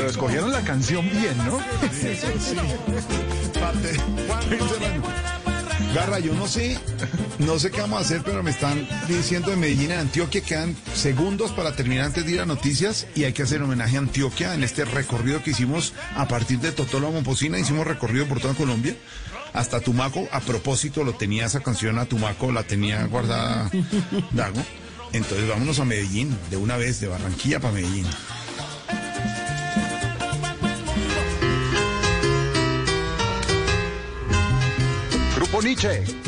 Pero 0.09 0.11
escogieron 0.11 0.53
la 0.53 0.63
canción 0.63 1.07
bien, 1.11 1.37
¿no? 1.37 1.59
Parte. 3.61 3.93
Garra, 5.95 6.19
yo 6.19 6.33
no 6.33 6.49
sé, 6.49 6.79
no 7.39 7.59
sé 7.59 7.71
qué 7.71 7.83
vamos 7.83 7.99
a 7.99 8.03
hacer, 8.03 8.23
pero 8.25 8.43
me 8.43 8.51
están 8.51 8.89
diciendo 9.07 9.51
de 9.51 9.57
Medellín 9.57 9.93
a 9.93 10.01
Antioquia 10.01 10.41
quedan 10.41 10.75
segundos 10.95 11.53
para 11.53 11.77
terminar 11.77 12.07
antes 12.07 12.25
de 12.25 12.33
ir 12.33 12.41
a 12.41 12.47
noticias 12.47 13.07
y 13.15 13.25
hay 13.25 13.35
que 13.35 13.43
hacer 13.43 13.61
homenaje 13.61 13.97
a 13.97 14.01
Antioquia 14.01 14.55
en 14.55 14.65
este 14.65 14.87
recorrido 14.87 15.43
que 15.43 15.51
hicimos 15.51 15.93
a 16.17 16.27
partir 16.27 16.59
de 16.61 16.73
Totolo 16.73 17.09
a 17.09 17.59
hicimos 17.59 17.87
recorrido 17.87 18.27
por 18.27 18.41
toda 18.41 18.55
Colombia 18.55 18.97
hasta 19.53 19.81
Tumaco. 19.81 20.27
A 20.33 20.41
propósito, 20.41 21.05
lo 21.05 21.17
tenía 21.17 21.45
esa 21.45 21.61
canción 21.61 21.99
a 21.99 22.07
Tumaco, 22.07 22.51
la 22.51 22.63
tenía 22.63 23.05
guardada 23.05 23.71
Dago. 24.33 24.63
Entonces 25.13 25.49
vámonos 25.49 25.79
a 25.81 25.85
Medellín, 25.85 26.35
de 26.51 26.57
una 26.57 26.79
vez, 26.79 26.99
de 27.01 27.09
Barranquilla 27.09 27.61
para 27.61 27.75
Medellín. 27.75 28.07
Grupo 35.79 36.28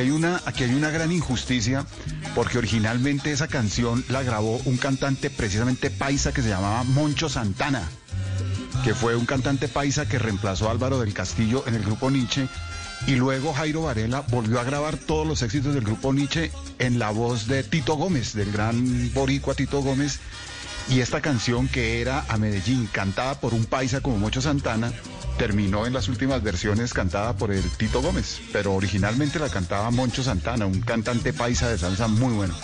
Hay, 0.00 0.10
una, 0.10 0.40
aquí 0.46 0.64
hay 0.64 0.72
una 0.72 0.88
gran 0.88 1.12
injusticia, 1.12 1.84
porque 2.34 2.56
originalmente 2.56 3.32
esa 3.32 3.48
canción 3.48 4.02
la 4.08 4.22
grabó 4.22 4.56
un 4.64 4.78
cantante 4.78 5.28
precisamente 5.28 5.90
paisa 5.90 6.32
que 6.32 6.40
se 6.40 6.48
llamaba 6.48 6.84
Moncho 6.84 7.28
Santana, 7.28 7.86
que 8.82 8.94
fue 8.94 9.14
un 9.14 9.26
cantante 9.26 9.68
paisa 9.68 10.08
que 10.08 10.18
reemplazó 10.18 10.68
a 10.68 10.70
Álvaro 10.70 11.00
del 11.00 11.12
Castillo 11.12 11.64
en 11.66 11.74
el 11.74 11.82
grupo 11.82 12.10
Nietzsche. 12.10 12.48
Y 13.06 13.16
luego 13.16 13.52
Jairo 13.52 13.82
Varela 13.82 14.22
volvió 14.30 14.58
a 14.58 14.64
grabar 14.64 14.96
todos 14.96 15.26
los 15.26 15.42
éxitos 15.42 15.74
del 15.74 15.84
grupo 15.84 16.14
Nietzsche 16.14 16.50
en 16.78 16.98
la 16.98 17.10
voz 17.10 17.46
de 17.46 17.62
Tito 17.62 17.96
Gómez, 17.96 18.32
del 18.32 18.52
gran 18.52 19.12
boricua 19.12 19.54
Tito 19.54 19.82
Gómez. 19.82 20.18
Y 20.88 21.00
esta 21.00 21.20
canción 21.20 21.68
que 21.68 22.00
era 22.00 22.24
a 22.28 22.38
Medellín, 22.38 22.88
cantada 22.90 23.38
por 23.38 23.52
un 23.52 23.66
paisa 23.66 24.00
como 24.00 24.16
Mocho 24.16 24.40
Santana, 24.40 24.92
terminó 25.40 25.86
en 25.86 25.94
las 25.94 26.08
últimas 26.08 26.42
versiones 26.42 26.92
cantada 26.92 27.34
por 27.34 27.50
el 27.50 27.62
Tito 27.78 28.02
Gómez, 28.02 28.42
pero 28.52 28.74
originalmente 28.74 29.38
la 29.38 29.48
cantaba 29.48 29.90
Moncho 29.90 30.22
Santana, 30.22 30.66
un 30.66 30.82
cantante 30.82 31.32
paisa 31.32 31.66
de 31.70 31.78
salsa 31.78 32.08
muy 32.08 32.34
bueno. 32.34 32.54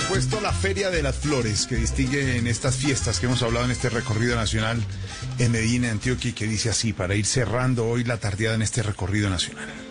Supuesto 0.00 0.40
la 0.42 0.52
Feria 0.52 0.90
de 0.90 1.02
las 1.02 1.16
Flores, 1.16 1.66
que 1.66 1.76
distingue 1.76 2.36
en 2.36 2.46
estas 2.46 2.76
fiestas 2.76 3.18
que 3.18 3.26
hemos 3.26 3.42
hablado 3.42 3.64
en 3.64 3.70
este 3.70 3.88
recorrido 3.88 4.36
nacional 4.36 4.82
en 5.38 5.54
en 5.54 5.84
Antioquia, 5.86 6.34
que 6.34 6.46
dice 6.46 6.68
así, 6.68 6.92
para 6.92 7.14
ir 7.14 7.24
cerrando 7.24 7.86
hoy 7.86 8.04
la 8.04 8.18
tardeada 8.18 8.56
en 8.56 8.62
este 8.62 8.82
recorrido 8.82 9.30
nacional. 9.30 9.85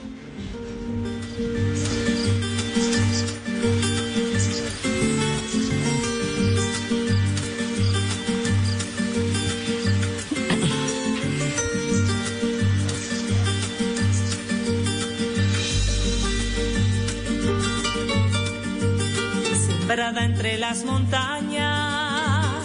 Entre 20.14 20.59
las 20.59 20.84
montañas, 20.84 22.64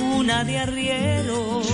una 0.00 0.42
de 0.42 0.58
arrieros, 0.58 1.66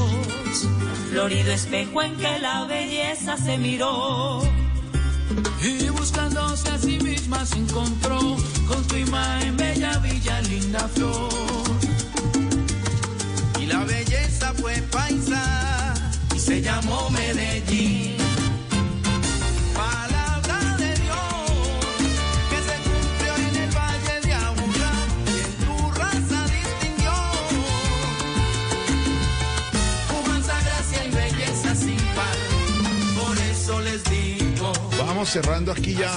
florido 1.11 1.53
espejo 1.53 2.03
en 2.03 2.17
que 2.17 2.41
la 2.41 2.65
belleza 2.65 3.37
se 3.37 3.59
miró. 3.59 4.43
Y 5.63 5.89
buscándose 5.91 6.69
a 6.71 6.79
sí 6.79 6.99
misma 6.99 7.47
se 7.47 7.59
encontró 7.59 8.19
con 8.67 8.89
tu 8.89 8.97
imagen 8.97 9.57
bella, 9.57 9.99
villa, 9.99 10.41
linda 10.43 10.89
flor. 10.89 11.29
Y 13.61 13.67
la 13.67 13.85
belleza 13.85 14.53
fue 14.55 14.83
paisa 14.91 15.95
y 16.35 16.41
se 16.41 16.61
llamó 16.61 17.09
Medellín. 17.11 18.18
Cerrando 35.27 35.73
aquí 35.73 35.95
ya 35.95 36.11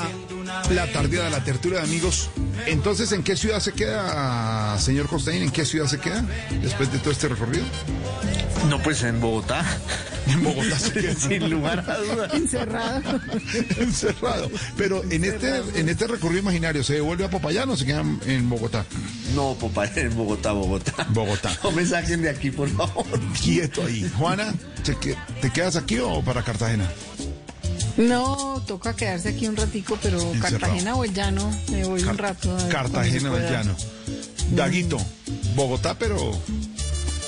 la 0.69 0.91
tardeada, 0.91 1.29
la 1.29 1.43
tertulia 1.43 1.79
de 1.79 1.83
amigos. 1.85 2.29
Entonces, 2.67 3.11
¿en 3.11 3.23
qué 3.23 3.35
ciudad 3.35 3.59
se 3.59 3.73
queda, 3.73 4.77
señor 4.79 5.07
Costaín? 5.07 5.43
¿En 5.43 5.51
qué 5.51 5.65
ciudad 5.65 5.87
se 5.87 5.99
queda 5.99 6.23
después 6.61 6.91
de 6.91 6.99
todo 6.99 7.11
este 7.11 7.27
recorrido? 7.27 7.63
No, 8.69 8.79
pues 8.83 9.01
en 9.03 9.19
Bogotá. 9.19 9.65
En 10.27 10.43
Bogotá 10.43 10.77
se 10.77 10.93
queda. 10.93 11.15
Sin 11.19 11.49
lugar 11.49 11.79
a 11.89 11.97
dudas. 11.97 12.33
Encerrado. 12.33 13.19
Encerrado. 13.79 14.51
Pero 14.77 15.03
en 15.09 15.23
este, 15.23 15.61
en 15.75 15.89
este 15.89 16.05
recorrido 16.07 16.41
imaginario, 16.41 16.83
¿se 16.83 16.93
devuelve 16.93 17.25
a 17.25 17.29
Popayán 17.29 17.69
o 17.69 17.75
se 17.75 17.85
queda 17.85 18.03
en 18.27 18.49
Bogotá? 18.49 18.85
No, 19.35 19.57
en 19.95 20.15
Bogotá, 20.15 20.51
Bogotá. 20.51 21.07
Bogotá. 21.09 21.57
No 21.63 21.71
me 21.71 21.85
saquen 21.85 22.21
de 22.21 22.29
aquí, 22.29 22.51
por 22.51 22.69
favor. 22.69 23.05
Quieto 23.41 23.83
ahí. 23.83 24.09
Juana, 24.17 24.53
¿te, 24.83 24.95
que- 24.97 25.17
te 25.41 25.49
quedas 25.51 25.75
aquí 25.75 25.97
o 25.97 26.21
para 26.21 26.43
Cartagena? 26.43 26.87
No, 27.97 28.61
toca 28.67 28.95
quedarse 28.95 29.29
aquí 29.29 29.47
un 29.47 29.55
ratico, 29.57 29.97
pero 30.01 30.19
Encerrado. 30.21 30.59
Cartagena 30.59 30.95
o 30.95 31.03
el 31.03 31.13
llano, 31.13 31.51
me 31.71 31.83
voy 31.85 32.03
un 32.03 32.17
rato. 32.17 32.55
a 32.55 32.67
Cartagena 32.69 33.31
o 33.31 33.35
se 33.37 33.45
el 33.45 33.51
llano. 33.51 33.75
Daguito, 34.51 34.97
Bogotá, 35.55 35.97
pero... 35.97 36.17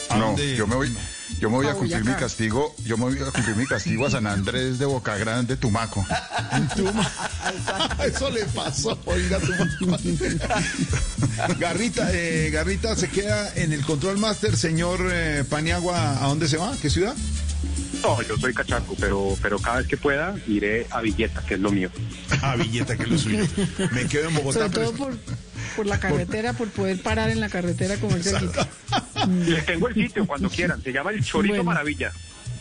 ¿a 0.09 0.17
No, 0.17 0.27
dónde? 0.27 0.55
yo 0.55 0.67
me 0.67 0.75
voy, 0.75 0.93
yo 1.39 1.49
me 1.49 1.55
voy 1.57 1.67
a 1.67 1.71
A 1.71 1.73
cumplir 1.75 2.03
mi 2.03 2.13
castigo, 2.13 2.73
yo 2.85 2.97
me 2.97 3.05
voy 3.05 3.17
a 3.19 3.31
cumplir 3.31 3.55
mi 3.55 3.65
castigo 3.65 4.05
a 4.05 4.11
San 4.11 4.27
Andrés 4.27 4.79
de 4.79 4.85
Boca 4.85 5.17
Grande, 5.17 5.55
Tumaco. 5.57 6.05
Eso 8.05 8.29
le 8.29 8.43
pasó, 8.45 8.97
oiga, 9.05 9.39
Tuma. 9.79 9.97
Garrita, 11.59 12.09
eh, 12.13 12.49
Garrita 12.51 12.95
se 12.95 13.09
queda 13.09 13.51
en 13.55 13.73
el 13.73 13.83
control 13.85 14.17
master, 14.17 14.55
señor 14.57 14.99
eh, 15.11 15.43
Paniagua, 15.49 16.23
¿a 16.23 16.27
dónde 16.27 16.47
se 16.47 16.57
va? 16.57 16.73
¿Qué 16.81 16.89
ciudad? 16.89 17.15
No, 18.03 18.21
yo 18.21 18.37
soy 18.37 18.53
cachaco, 18.53 18.95
pero, 18.99 19.37
pero 19.41 19.57
cada 19.59 19.77
vez 19.77 19.87
que 19.87 19.95
pueda 19.97 20.35
iré 20.47 20.85
a 20.91 21.01
Villeta, 21.01 21.41
que 21.45 21.53
es 21.55 21.59
lo 21.59 21.71
mío. 21.71 21.89
A 22.41 22.55
Villeta, 22.57 22.97
que 22.97 23.03
es 23.03 23.09
lo 23.09 23.17
suyo. 23.17 23.45
Me 23.91 24.05
quedo 24.07 24.27
en 24.29 24.35
Bogotá. 24.35 24.59
Sobre 24.59 24.69
pero- 24.71 24.85
todo 24.91 24.97
por, 24.97 25.17
por 25.77 25.85
la 25.85 25.99
carretera, 25.99 26.53
por 26.53 26.69
poder 26.69 27.01
parar 27.01 27.29
en 27.29 27.39
la 27.39 27.49
carretera 27.49 27.95
como 27.97 28.15
el. 28.15 28.23
Les 29.45 29.65
tengo 29.65 29.87
el 29.87 29.93
sitio 29.95 30.25
cuando 30.27 30.49
quieran. 30.49 30.81
Se 30.83 30.91
llama 30.91 31.11
el 31.11 31.23
Chorizo 31.23 31.53
Bueno. 31.55 31.63
Maravilla. 31.63 32.11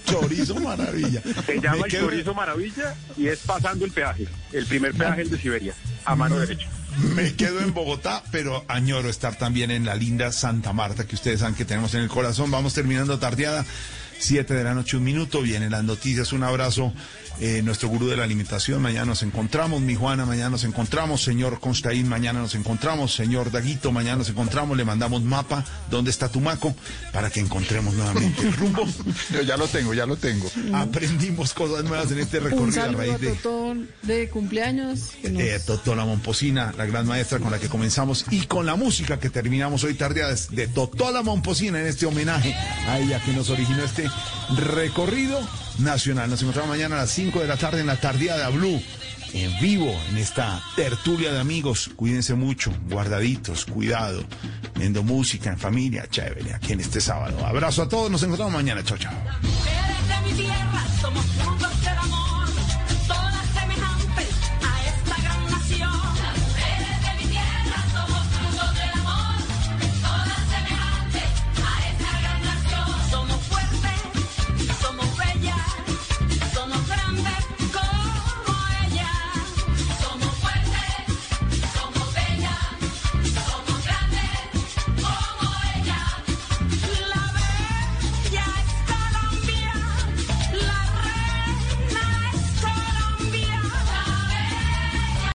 Chorizo 0.06 0.54
Maravilla. 0.56 1.22
Se 1.46 1.60
llama 1.60 1.76
Me 1.78 1.82
el 1.86 1.90
quedo- 1.92 2.08
Chorizo 2.10 2.34
Maravilla 2.34 2.94
y 3.16 3.26
es 3.28 3.38
pasando 3.40 3.84
el 3.84 3.90
peaje. 3.92 4.26
El 4.52 4.66
primer 4.66 4.94
peaje 4.94 5.22
el 5.22 5.30
de 5.30 5.38
Siberia, 5.38 5.74
a 6.04 6.14
mano 6.14 6.38
derecha. 6.38 6.68
Me 7.14 7.34
quedo 7.34 7.60
en 7.60 7.72
Bogotá, 7.72 8.22
pero 8.30 8.64
añoro 8.68 9.08
estar 9.08 9.36
también 9.38 9.70
en 9.70 9.86
la 9.86 9.94
linda 9.94 10.30
Santa 10.30 10.72
Marta 10.72 11.06
que 11.06 11.14
ustedes 11.14 11.40
saben 11.40 11.54
que 11.54 11.64
tenemos 11.64 11.94
en 11.94 12.02
el 12.02 12.08
corazón. 12.08 12.50
Vamos 12.50 12.74
terminando 12.74 13.18
tardeada, 13.18 13.64
7 14.22 14.54
de 14.54 14.64
la 14.64 14.74
noche, 14.74 14.96
un 14.96 15.04
minuto. 15.04 15.42
Vienen 15.42 15.72
las 15.72 15.84
noticias, 15.84 16.32
un 16.32 16.44
abrazo. 16.44 16.92
Eh, 17.40 17.60
nuestro 17.62 17.88
gurú 17.88 18.08
de 18.08 18.16
la 18.16 18.24
alimentación, 18.24 18.80
mañana 18.82 19.06
nos 19.06 19.22
encontramos. 19.22 19.80
Mi 19.80 19.94
Juana, 19.94 20.24
mañana 20.26 20.50
nos 20.50 20.64
encontramos. 20.64 21.22
Señor 21.22 21.60
Constaín, 21.60 22.08
mañana 22.08 22.40
nos 22.40 22.54
encontramos. 22.54 23.14
Señor 23.14 23.50
Daguito, 23.50 23.90
mañana 23.92 24.16
nos 24.18 24.28
encontramos. 24.28 24.76
Le 24.76 24.84
mandamos 24.84 25.22
mapa, 25.22 25.64
¿dónde 25.90 26.10
está 26.10 26.28
Tumaco? 26.28 26.74
Para 27.12 27.30
que 27.30 27.40
encontremos 27.40 27.94
nuevamente 27.94 28.42
el 28.42 28.52
rumbo. 28.52 28.84
Yo 29.32 29.42
ya 29.42 29.56
lo 29.56 29.66
tengo, 29.68 29.94
ya 29.94 30.06
lo 30.06 30.16
tengo. 30.16 30.50
Aprendimos 30.74 31.52
cosas 31.54 31.84
nuevas 31.84 32.10
en 32.12 32.20
este 32.20 32.40
recorrido 32.40 32.80
a 32.80 32.84
saludo 32.84 32.98
a 33.00 33.04
raíz 33.06 33.20
de... 33.20 33.30
Totón 33.32 33.88
de 34.02 34.28
cumpleaños. 34.28 34.98
nos- 35.24 35.40
Eh, 35.42 35.60
Totó 35.66 35.94
la 35.94 36.04
Momposina, 36.04 36.72
la 36.76 36.86
gran 36.86 37.06
maestra 37.06 37.38
con 37.38 37.50
la 37.50 37.58
que 37.58 37.68
comenzamos 37.68 38.26
y 38.30 38.46
con 38.46 38.66
la 38.66 38.76
música 38.76 39.18
que 39.18 39.30
terminamos 39.30 39.84
hoy 39.84 39.94
tardeadas 39.94 40.50
de 40.50 40.68
Totó 40.68 41.10
la 41.12 41.22
Momposina 41.22 41.80
en 41.80 41.86
este 41.86 42.06
homenaje 42.06 42.54
a 42.88 42.98
ella 42.98 43.20
que 43.24 43.32
nos 43.32 43.50
originó 43.50 43.82
este 43.84 44.08
recorrido 44.56 45.40
nacional. 45.82 46.30
Nos 46.30 46.42
encontramos 46.42 46.70
mañana 46.70 46.96
a 46.96 47.00
las 47.00 47.10
5 47.10 47.40
de 47.40 47.46
la 47.46 47.56
tarde 47.56 47.80
en 47.80 47.86
la 47.86 47.96
tardeada 47.96 48.48
Blue. 48.48 48.82
En 49.34 49.58
vivo, 49.60 49.94
en 50.10 50.18
esta 50.18 50.62
tertulia 50.76 51.32
de 51.32 51.40
amigos. 51.40 51.90
Cuídense 51.96 52.34
mucho, 52.34 52.72
guardaditos, 52.88 53.64
cuidado, 53.64 54.24
viendo 54.74 55.02
música 55.02 55.50
en 55.50 55.58
familia, 55.58 56.06
chévere, 56.10 56.54
aquí 56.54 56.74
en 56.74 56.80
este 56.80 57.00
sábado. 57.00 57.44
Abrazo 57.44 57.82
a 57.82 57.88
todos, 57.88 58.10
nos 58.10 58.22
encontramos 58.22 58.52
mañana. 58.52 58.84
Chao, 58.84 58.98
chao. 58.98 59.12